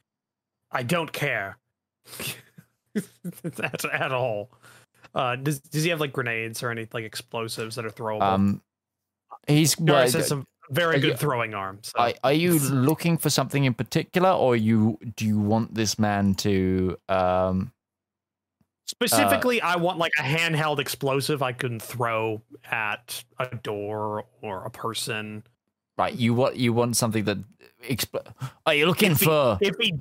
I 0.71 0.83
don't 0.83 1.11
care 1.11 1.57
at, 2.95 3.85
at 3.85 4.11
all. 4.11 4.49
Uh, 5.15 5.35
does 5.35 5.59
does 5.59 5.83
he 5.83 5.89
have 5.89 5.99
like 5.99 6.13
grenades 6.13 6.61
or 6.61 6.69
any 6.69 6.87
like 6.93 7.03
explosives 7.03 7.75
that 7.75 7.85
are 7.85 7.89
throwable? 7.89 8.21
Um, 8.21 8.61
he's. 9.47 9.75
Darius 9.75 10.13
well, 10.13 10.21
has 10.21 10.31
a 10.31 10.45
very 10.69 10.99
good 10.99 11.11
you- 11.11 11.15
throwing 11.17 11.53
arm. 11.55 11.79
So. 11.81 11.93
are, 11.97 12.13
are 12.23 12.33
you 12.33 12.59
looking 12.59 13.17
for 13.17 13.29
something 13.29 13.65
in 13.65 13.73
particular, 13.73 14.29
or 14.29 14.55
you 14.55 14.99
do 15.15 15.25
you 15.25 15.39
want 15.39 15.73
this 15.73 15.97
man 15.97 16.35
to? 16.35 16.97
Um, 17.09 17.71
Specifically, 18.85 19.61
I 19.61 19.75
want 19.75 19.99
like 19.99 20.11
a 20.17 20.23
handheld 20.23 20.79
explosive 20.79 21.43
I 21.43 21.51
can 21.53 21.79
throw 21.79 22.41
at 22.71 23.23
a 23.37 23.55
door 23.57 24.25
or 24.41 24.65
a 24.65 24.71
person. 24.71 25.43
right, 25.97 26.13
you 26.15 26.33
want 26.33 26.55
you 26.55 26.73
want 26.73 26.97
something 26.97 27.23
that. 27.25 27.37
Expl- 27.87 28.33
are 28.65 28.73
you 28.73 28.87
looking 28.87 29.11
If 29.13 29.19
he- 29.21 29.25
for? 29.25 29.57
If 29.61 29.75
he 29.79 29.93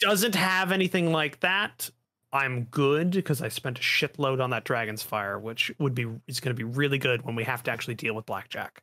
doesn't 0.00 0.34
have 0.34 0.72
anything 0.72 1.12
like 1.12 1.40
that, 1.40 1.90
I'm 2.32 2.64
good 2.64 3.10
because 3.10 3.40
I 3.42 3.48
spent 3.48 3.78
a 3.78 3.82
shitload 3.82 4.42
on 4.42 4.50
that 4.50 4.64
dragon's 4.64 5.02
fire, 5.02 5.38
which 5.38 5.72
would 5.78 5.94
be 5.94 6.06
is 6.26 6.40
going 6.40 6.54
to 6.54 6.58
be 6.58 6.64
really 6.64 6.98
good 6.98 7.22
when 7.22 7.36
we 7.36 7.44
have 7.44 7.62
to 7.64 7.70
actually 7.70 7.94
deal 7.94 8.14
with 8.14 8.26
blackjack. 8.26 8.82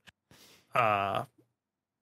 Uh, 0.74 1.24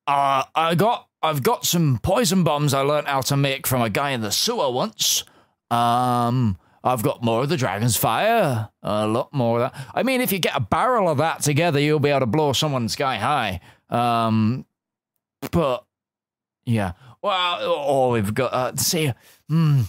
Uh, 0.07 0.43
I 0.55 0.75
got 0.75 1.07
I've 1.21 1.43
got 1.43 1.65
some 1.65 1.99
poison 2.01 2.43
bombs 2.43 2.73
I 2.73 2.81
learnt 2.81 3.07
how 3.07 3.21
to 3.21 3.37
make 3.37 3.67
from 3.67 3.81
a 3.81 3.89
guy 3.89 4.11
in 4.11 4.21
the 4.21 4.31
sewer 4.31 4.71
once. 4.71 5.23
Um, 5.69 6.57
I've 6.83 7.03
got 7.03 7.21
more 7.23 7.43
of 7.43 7.49
the 7.49 7.57
dragon's 7.57 7.97
fire, 7.97 8.69
a 8.81 9.05
lot 9.07 9.33
more 9.33 9.61
of 9.61 9.71
that. 9.71 9.87
I 9.93 10.03
mean, 10.03 10.21
if 10.21 10.31
you 10.31 10.39
get 10.39 10.55
a 10.55 10.61
barrel 10.61 11.09
of 11.09 11.17
that 11.17 11.41
together, 11.41 11.79
you'll 11.79 11.99
be 11.99 12.09
able 12.09 12.21
to 12.21 12.25
blow 12.25 12.53
someone 12.53 12.87
sky 12.89 13.17
high. 13.17 13.59
Um, 13.89 14.65
but 15.51 15.83
yeah, 16.65 16.93
well, 17.21 17.57
oh, 17.61 18.11
we've 18.11 18.33
got 18.33 18.53
uh, 18.53 18.75
see, 18.75 19.13
hmm, 19.47 19.81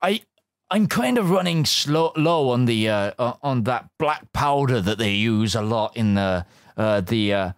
I. 0.00 0.22
I'm 0.68 0.88
kind 0.88 1.16
of 1.16 1.30
running 1.30 1.64
slow, 1.64 2.10
low 2.16 2.48
on 2.48 2.64
the 2.64 2.88
uh, 2.88 3.12
uh, 3.20 3.34
on 3.40 3.62
that 3.64 3.88
black 4.00 4.32
powder 4.32 4.80
that 4.80 4.98
they 4.98 5.12
use 5.12 5.54
a 5.54 5.62
lot 5.62 5.96
in 5.96 6.14
the 6.14 6.44
uh, 6.76 7.02
the 7.02 7.32
uh, 7.32 7.52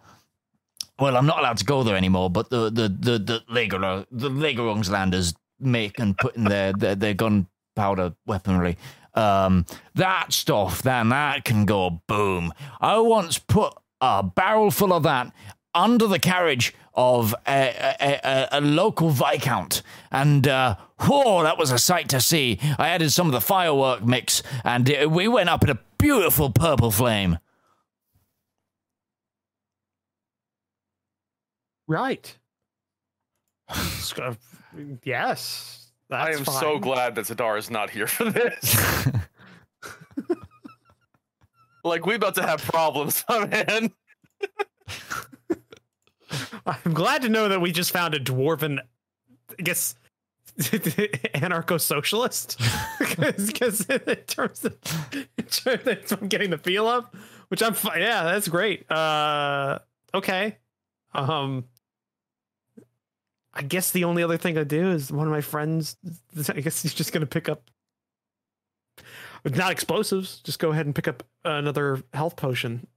well, 0.99 1.17
I'm 1.17 1.25
not 1.25 1.39
allowed 1.39 1.57
to 1.57 1.65
go 1.65 1.81
there 1.83 1.95
anymore, 1.95 2.29
but 2.29 2.49
the 2.49 2.69
the 2.69 2.87
the 2.87 3.17
the 3.17 3.43
Lager 3.49 4.05
the 4.11 4.29
Lagerungslanders 4.29 5.33
make 5.59 5.99
and 5.99 6.17
put 6.17 6.35
in 6.35 6.43
their 6.43 6.73
their, 6.73 6.95
their 6.95 7.13
gunpowder 7.13 8.13
weaponry. 8.25 8.77
Um, 9.15 9.65
that 9.95 10.31
stuff, 10.31 10.81
then 10.83 11.09
that 11.09 11.43
can 11.43 11.65
go 11.65 12.01
boom. 12.07 12.53
I 12.79 12.99
once 12.99 13.39
put 13.39 13.73
a 14.01 14.23
barrel 14.23 14.71
full 14.71 14.93
of 14.93 15.03
that 15.03 15.33
under 15.73 16.07
the 16.07 16.19
carriage 16.19 16.73
of 16.93 17.33
a, 17.47 17.95
a, 17.99 18.19
a, 18.23 18.47
a 18.53 18.61
local 18.61 19.09
viscount, 19.09 19.81
and 20.11 20.47
uh, 20.47 20.75
whoa, 21.01 21.43
that 21.43 21.57
was 21.57 21.71
a 21.71 21.79
sight 21.79 22.09
to 22.09 22.21
see. 22.21 22.59
I 22.77 22.89
added 22.89 23.11
some 23.11 23.27
of 23.27 23.33
the 23.33 23.41
firework 23.41 24.03
mix, 24.03 24.43
and 24.63 24.89
it, 24.89 25.09
we 25.09 25.27
went 25.27 25.49
up 25.49 25.63
in 25.63 25.69
a 25.69 25.79
beautiful 25.97 26.49
purple 26.49 26.91
flame. 26.91 27.39
right. 31.89 32.37
So, 33.99 34.35
yes, 35.03 35.91
I 36.09 36.31
that's 36.31 36.39
am 36.39 36.45
so 36.45 36.79
glad 36.79 37.15
that 37.15 37.25
Zedaar 37.25 37.59
is 37.59 37.69
not 37.69 37.89
here 37.89 38.07
for 38.07 38.31
this. 38.31 39.07
like 41.83 42.05
we 42.05 42.15
about 42.15 42.35
to 42.35 42.43
have 42.43 42.61
problems, 42.61 43.23
man. 43.29 43.91
I'm 46.65 46.93
glad 46.93 47.21
to 47.23 47.29
know 47.29 47.49
that 47.49 47.61
we 47.61 47.71
just 47.71 47.91
found 47.91 48.13
a 48.13 48.19
dwarven, 48.19 48.79
I 49.57 49.61
guess, 49.61 49.95
anarcho-socialist. 50.57 52.59
Because 53.19 53.81
in 53.89 53.99
terms 54.27 54.63
of, 54.65 54.77
in 55.37 55.43
terms 55.45 56.11
of 56.11 56.21
I'm 56.21 56.27
getting 56.29 56.49
the 56.51 56.57
feel 56.57 56.87
of, 56.87 57.05
which 57.49 57.61
I'm, 57.61 57.73
fi- 57.73 57.99
yeah, 57.99 58.23
that's 58.23 58.47
great. 58.47 58.89
Uh, 58.89 59.79
okay. 60.13 60.57
Um, 61.13 61.65
I 63.53 63.63
guess 63.63 63.91
the 63.91 64.05
only 64.05 64.23
other 64.23 64.37
thing 64.37 64.57
I 64.57 64.63
do 64.63 64.91
is 64.91 65.11
one 65.11 65.27
of 65.27 65.31
my 65.31 65.41
friends. 65.41 65.97
I 66.47 66.61
guess 66.61 66.81
he's 66.81 66.93
just 66.93 67.11
gonna 67.11 67.25
pick 67.25 67.49
up, 67.49 67.69
not 69.43 69.71
explosives. 69.71 70.39
Just 70.41 70.59
go 70.59 70.71
ahead 70.71 70.85
and 70.85 70.95
pick 70.95 71.07
up 71.07 71.23
another 71.43 72.01
health 72.13 72.35
potion. 72.37 72.87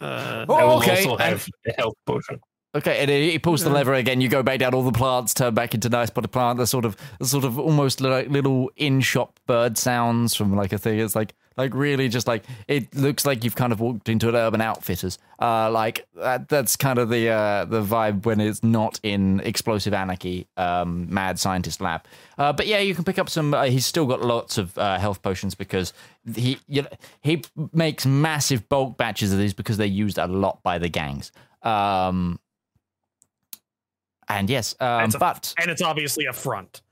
Uh, 0.00 0.44
Oh, 0.48 0.54
I 0.54 0.64
will 0.64 0.76
okay. 0.78 0.96
also 1.04 1.16
have 1.16 1.48
a 1.66 1.72
health 1.72 1.96
potion. 2.04 2.40
Okay, 2.76 2.98
and 2.98 3.10
he 3.10 3.38
pulls 3.38 3.64
the 3.64 3.70
lever 3.70 3.94
again. 3.94 4.20
You 4.20 4.28
go 4.28 4.42
back 4.42 4.58
down. 4.58 4.74
All 4.74 4.82
the 4.82 4.92
plants 4.92 5.32
turn 5.32 5.54
back 5.54 5.72
into 5.72 5.88
nice 5.88 6.10
potted 6.10 6.30
plant. 6.30 6.58
The 6.58 6.66
sort 6.66 6.84
of, 6.84 6.94
the 7.18 7.24
sort 7.24 7.44
of 7.44 7.58
almost 7.58 8.02
like 8.02 8.28
little 8.28 8.70
in-shop 8.76 9.40
bird 9.46 9.78
sounds 9.78 10.34
from 10.34 10.54
like 10.54 10.74
a 10.74 10.78
thing. 10.78 11.00
It's 11.00 11.16
like, 11.16 11.32
like 11.56 11.72
really 11.72 12.10
just 12.10 12.26
like 12.26 12.44
it 12.68 12.94
looks 12.94 13.24
like 13.24 13.44
you've 13.44 13.56
kind 13.56 13.72
of 13.72 13.80
walked 13.80 14.10
into 14.10 14.28
an 14.28 14.34
Urban 14.34 14.60
Outfitters. 14.60 15.18
Uh, 15.40 15.70
like 15.70 16.06
that. 16.16 16.50
That's 16.50 16.76
kind 16.76 16.98
of 16.98 17.08
the 17.08 17.30
uh, 17.30 17.64
the 17.64 17.82
vibe 17.82 18.26
when 18.26 18.40
it's 18.42 18.62
not 18.62 19.00
in 19.02 19.40
Explosive 19.40 19.94
Anarchy, 19.94 20.46
um, 20.58 21.06
Mad 21.08 21.38
Scientist 21.38 21.80
Lab. 21.80 22.04
Uh, 22.36 22.52
but 22.52 22.66
yeah, 22.66 22.80
you 22.80 22.94
can 22.94 23.04
pick 23.04 23.18
up 23.18 23.30
some. 23.30 23.54
Uh, 23.54 23.64
he's 23.64 23.86
still 23.86 24.04
got 24.04 24.20
lots 24.20 24.58
of 24.58 24.76
uh, 24.76 24.98
health 24.98 25.22
potions 25.22 25.54
because 25.54 25.94
he 26.34 26.58
you 26.68 26.82
know, 26.82 26.88
he 27.22 27.42
makes 27.72 28.04
massive 28.04 28.68
bulk 28.68 28.98
batches 28.98 29.32
of 29.32 29.38
these 29.38 29.54
because 29.54 29.78
they're 29.78 29.86
used 29.86 30.18
a 30.18 30.26
lot 30.26 30.62
by 30.62 30.76
the 30.76 30.90
gangs. 30.90 31.32
Um, 31.62 32.38
and 34.28 34.48
yes, 34.50 34.74
um, 34.80 35.02
That's 35.02 35.14
a- 35.14 35.18
but 35.18 35.54
and 35.60 35.70
it's 35.70 35.82
obviously 35.82 36.26
a 36.26 36.32
front. 36.32 36.82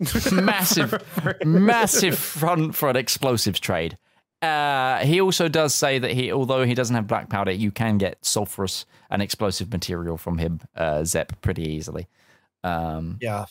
massive, 0.32 1.04
massive 1.44 2.18
front 2.18 2.74
for 2.74 2.88
an 2.88 2.96
explosives 2.96 3.60
trade. 3.60 3.98
Uh, 4.40 4.98
he 5.00 5.20
also 5.20 5.48
does 5.48 5.74
say 5.74 5.98
that 5.98 6.12
he, 6.12 6.32
although 6.32 6.64
he 6.64 6.72
doesn't 6.74 6.96
have 6.96 7.06
black 7.06 7.28
powder, 7.28 7.50
you 7.50 7.70
can 7.70 7.98
get 7.98 8.18
sulfurous 8.22 8.86
and 9.10 9.20
explosive 9.20 9.70
material 9.70 10.16
from 10.16 10.38
him, 10.38 10.60
uh, 10.74 11.04
Zep, 11.04 11.38
pretty 11.42 11.64
easily. 11.68 12.08
Um, 12.64 13.18
Yeah. 13.20 13.44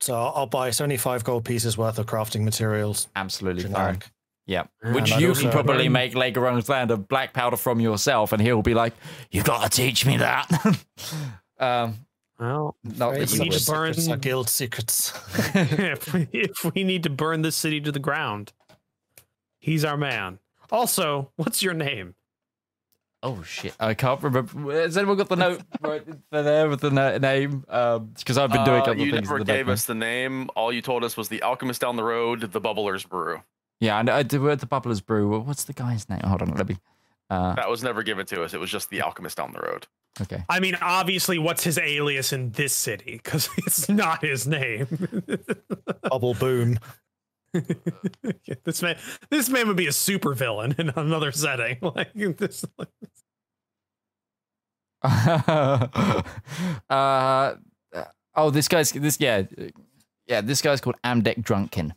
So 0.00 0.14
I'll 0.14 0.46
buy 0.46 0.70
75 0.70 1.24
gold 1.24 1.44
pieces 1.44 1.76
worth 1.76 1.98
of 1.98 2.06
crafting 2.06 2.42
materials. 2.42 3.08
absolutely 3.16 3.64
fine. 3.64 3.72
Generic. 3.72 4.06
Yeah, 4.48 4.64
And 4.82 4.94
which 4.94 5.10
I'd 5.12 5.20
you 5.20 5.32
can 5.32 5.50
probably 5.50 5.84
burn- 5.86 5.92
make 5.92 6.14
Legoran's 6.14 6.68
land 6.68 6.92
of 6.92 7.08
black 7.08 7.32
powder 7.32 7.56
from 7.56 7.80
yourself, 7.80 8.30
and 8.32 8.40
he'll 8.40 8.62
be 8.62 8.74
like, 8.74 8.92
"You've 9.32 9.44
got 9.44 9.64
to 9.64 9.68
teach 9.68 10.06
me 10.06 10.18
that." 10.18 10.48
um, 11.58 12.05
Well, 12.38 12.76
not 12.84 13.12
that 13.12 13.16
Great 13.18 13.32
you 13.34 13.38
need 13.44 13.52
to 13.52 13.70
burn- 13.70 13.94
secrets 13.94 14.08
are 14.10 14.16
guild 14.16 14.48
secrets. 14.50 15.12
if, 15.54 16.12
we, 16.12 16.28
if 16.32 16.64
we 16.74 16.84
need 16.84 17.02
to 17.04 17.10
burn 17.10 17.42
this 17.42 17.56
city 17.56 17.80
to 17.80 17.90
the 17.90 17.98
ground, 17.98 18.52
he's 19.58 19.84
our 19.84 19.96
man. 19.96 20.38
Also, 20.70 21.30
what's 21.36 21.62
your 21.62 21.72
name? 21.74 22.14
Oh 23.22 23.42
shit! 23.42 23.74
I 23.80 23.94
can't 23.94 24.22
remember. 24.22 24.72
Has 24.72 24.96
anyone 24.98 25.16
got 25.16 25.28
the 25.30 25.36
note 25.36 25.62
right 25.80 26.04
there 26.30 26.68
with 26.68 26.80
the 26.80 26.90
na- 26.90 27.16
name? 27.18 27.60
Because 27.60 28.36
I've 28.36 28.52
been 28.52 28.64
doing 28.64 28.82
Uh, 28.82 28.84
other 28.84 28.94
you 28.96 29.10
things. 29.10 29.28
never 29.28 29.42
gave 29.42 29.68
us 29.68 29.86
the 29.86 29.94
name. 29.94 30.50
All 30.54 30.70
you 30.72 30.82
told 30.82 31.02
us 31.02 31.16
was 31.16 31.28
the 31.28 31.42
alchemist 31.42 31.80
down 31.80 31.96
the 31.96 32.04
road, 32.04 32.40
the 32.52 32.60
bubblers 32.60 33.08
brew. 33.08 33.42
Yeah, 33.80 33.98
and 33.98 34.08
I 34.10 34.22
did 34.22 34.40
word 34.42 34.60
the 34.60 34.66
Bubblers 34.66 35.04
Brew. 35.04 35.38
What's 35.40 35.64
the 35.64 35.72
guy's 35.72 36.08
name? 36.08 36.20
Hold 36.24 36.42
on, 36.42 36.48
let 36.54 36.68
me. 36.68 36.76
Uh, 37.30 37.54
That 37.54 37.68
was 37.68 37.82
never 37.82 38.02
given 38.02 38.26
to 38.26 38.42
us. 38.42 38.54
It 38.54 38.60
was 38.60 38.70
just 38.70 38.90
the 38.90 39.02
alchemist 39.02 39.36
down 39.36 39.52
the 39.52 39.60
road. 39.60 39.86
okay. 40.22 40.44
I 40.48 40.60
mean, 40.60 40.76
obviously, 40.80 41.38
what's 41.38 41.64
his 41.64 41.78
alias 41.78 42.32
in 42.32 42.50
this 42.52 42.72
city? 42.72 43.20
Because 43.22 43.48
it's 43.58 43.88
not 43.88 44.22
his 44.24 44.46
name. 44.46 44.86
Bubble 46.02 46.34
boom. 46.34 46.78
this 48.64 48.82
man, 48.82 48.96
this 49.30 49.48
man 49.48 49.66
would 49.68 49.76
be 49.76 49.86
a 49.86 49.92
super 49.92 50.34
villain 50.34 50.74
in 50.78 50.90
another 50.90 51.32
setting. 51.32 51.78
Like 51.80 52.12
this. 52.14 52.64
uh, 56.90 57.54
oh, 58.34 58.50
this 58.50 58.68
guy's 58.68 58.92
this 58.92 59.18
yeah, 59.20 59.42
yeah. 60.26 60.40
This 60.40 60.62
guy's 60.62 60.80
called 60.80 60.96
Amdek 61.04 61.42
Drunkin. 61.42 61.92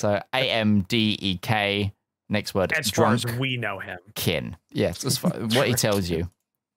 So 0.00 0.18
A 0.32 0.50
M 0.50 0.80
D 0.82 1.18
E 1.20 1.36
K. 1.36 1.92
Next 2.30 2.54
word, 2.54 2.72
As 2.72 2.90
far 2.90 3.12
as 3.12 3.26
we 3.26 3.56
know 3.56 3.80
him, 3.80 3.98
Kin. 4.14 4.56
Yes, 4.72 5.04
as 5.04 5.18
far, 5.18 5.32
what 5.32 5.66
he 5.66 5.74
tells 5.74 6.08
you. 6.08 6.30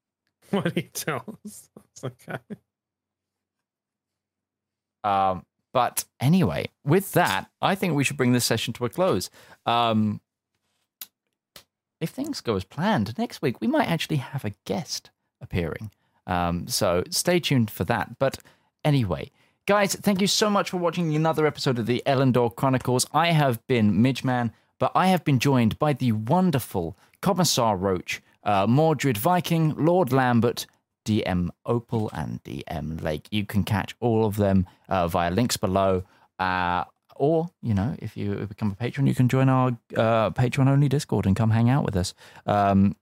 what 0.49 0.73
he 0.73 0.81
tells. 0.81 1.69
Okay. 2.03 2.37
Um, 5.03 5.45
but 5.71 6.05
anyway, 6.19 6.69
with 6.83 7.11
that, 7.13 7.49
I 7.61 7.75
think 7.75 7.93
we 7.93 8.03
should 8.03 8.17
bring 8.17 8.33
this 8.33 8.45
session 8.45 8.73
to 8.73 8.85
a 8.85 8.89
close. 8.89 9.29
Um, 9.65 10.21
if 12.01 12.09
things 12.09 12.41
go 12.41 12.55
as 12.55 12.63
planned, 12.63 13.17
next 13.17 13.41
week 13.41 13.61
we 13.61 13.67
might 13.67 13.87
actually 13.87 14.17
have 14.17 14.43
a 14.43 14.53
guest 14.65 15.11
appearing. 15.39 15.91
Um, 16.25 16.67
so 16.67 17.03
stay 17.09 17.39
tuned 17.39 17.69
for 17.69 17.83
that. 17.85 18.17
But 18.17 18.39
anyway, 18.83 19.29
guys, 19.65 19.95
thank 19.95 20.21
you 20.21 20.27
so 20.27 20.49
much 20.49 20.69
for 20.69 20.77
watching 20.77 21.15
another 21.15 21.45
episode 21.47 21.79
of 21.79 21.85
the 21.85 22.01
Elendor 22.05 22.53
Chronicles. 22.55 23.05
I 23.13 23.27
have 23.31 23.65
been 23.67 23.93
Midgeman, 23.93 24.51
but 24.79 24.91
I 24.95 25.07
have 25.07 25.23
been 25.23 25.39
joined 25.39 25.79
by 25.79 25.93
the 25.93 26.11
wonderful 26.11 26.97
Commissar 27.21 27.77
Roach, 27.77 28.21
uh, 28.43 28.67
Mordred 28.67 29.17
Viking, 29.17 29.73
Lord 29.77 30.11
Lambert, 30.11 30.65
DM 31.05 31.49
Opal, 31.65 32.09
and 32.13 32.43
DM 32.43 33.01
Lake. 33.01 33.27
You 33.31 33.45
can 33.45 33.63
catch 33.63 33.95
all 33.99 34.25
of 34.25 34.37
them 34.37 34.67
uh, 34.89 35.07
via 35.07 35.31
links 35.31 35.57
below. 35.57 36.03
Uh, 36.39 36.83
or, 37.15 37.49
you 37.61 37.73
know, 37.73 37.95
if 37.99 38.17
you 38.17 38.33
become 38.47 38.71
a 38.71 38.75
patron, 38.75 39.07
you 39.07 39.15
can 39.15 39.29
join 39.29 39.47
our 39.47 39.69
uh, 39.95 40.31
Patreon 40.31 40.67
only 40.67 40.89
Discord 40.89 41.25
and 41.25 41.35
come 41.35 41.51
hang 41.51 41.69
out 41.69 41.85
with 41.85 41.95
us. 41.95 42.13
Um, 42.45 42.95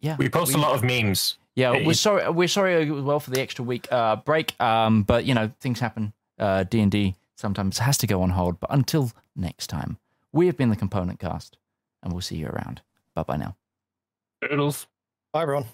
yeah, 0.00 0.16
We 0.16 0.28
post 0.28 0.54
a 0.54 0.58
lot 0.58 0.74
of 0.74 0.84
memes. 0.84 1.38
Yeah, 1.58 1.72
Hey. 1.74 1.84
we're 1.86 1.94
sorry. 1.94 2.30
We're 2.30 2.48
sorry 2.48 2.74
as 2.82 3.02
well 3.02 3.18
for 3.20 3.30
the 3.30 3.40
extra 3.40 3.64
week 3.64 3.90
uh, 3.90 4.16
break. 4.16 4.54
Um, 4.60 5.02
but 5.02 5.24
you 5.24 5.34
know 5.34 5.50
things 5.60 5.80
happen. 5.80 6.12
Uh, 6.38 6.62
D 6.62 6.78
and 6.80 6.90
D 6.90 7.16
sometimes 7.36 7.78
has 7.78 7.98
to 7.98 8.06
go 8.06 8.22
on 8.22 8.30
hold. 8.30 8.60
But 8.60 8.70
until 8.72 9.10
next 9.34 9.66
time, 9.66 9.98
we 10.32 10.46
have 10.46 10.56
been 10.56 10.70
the 10.70 10.76
Component 10.76 11.18
Cast, 11.18 11.58
and 12.02 12.12
we'll 12.12 12.22
see 12.22 12.36
you 12.36 12.46
around. 12.46 12.80
Bye 13.14 13.24
bye 13.24 13.36
now. 13.36 13.56
Turtles. 14.42 14.86
Bye, 15.32 15.42
everyone. 15.42 15.66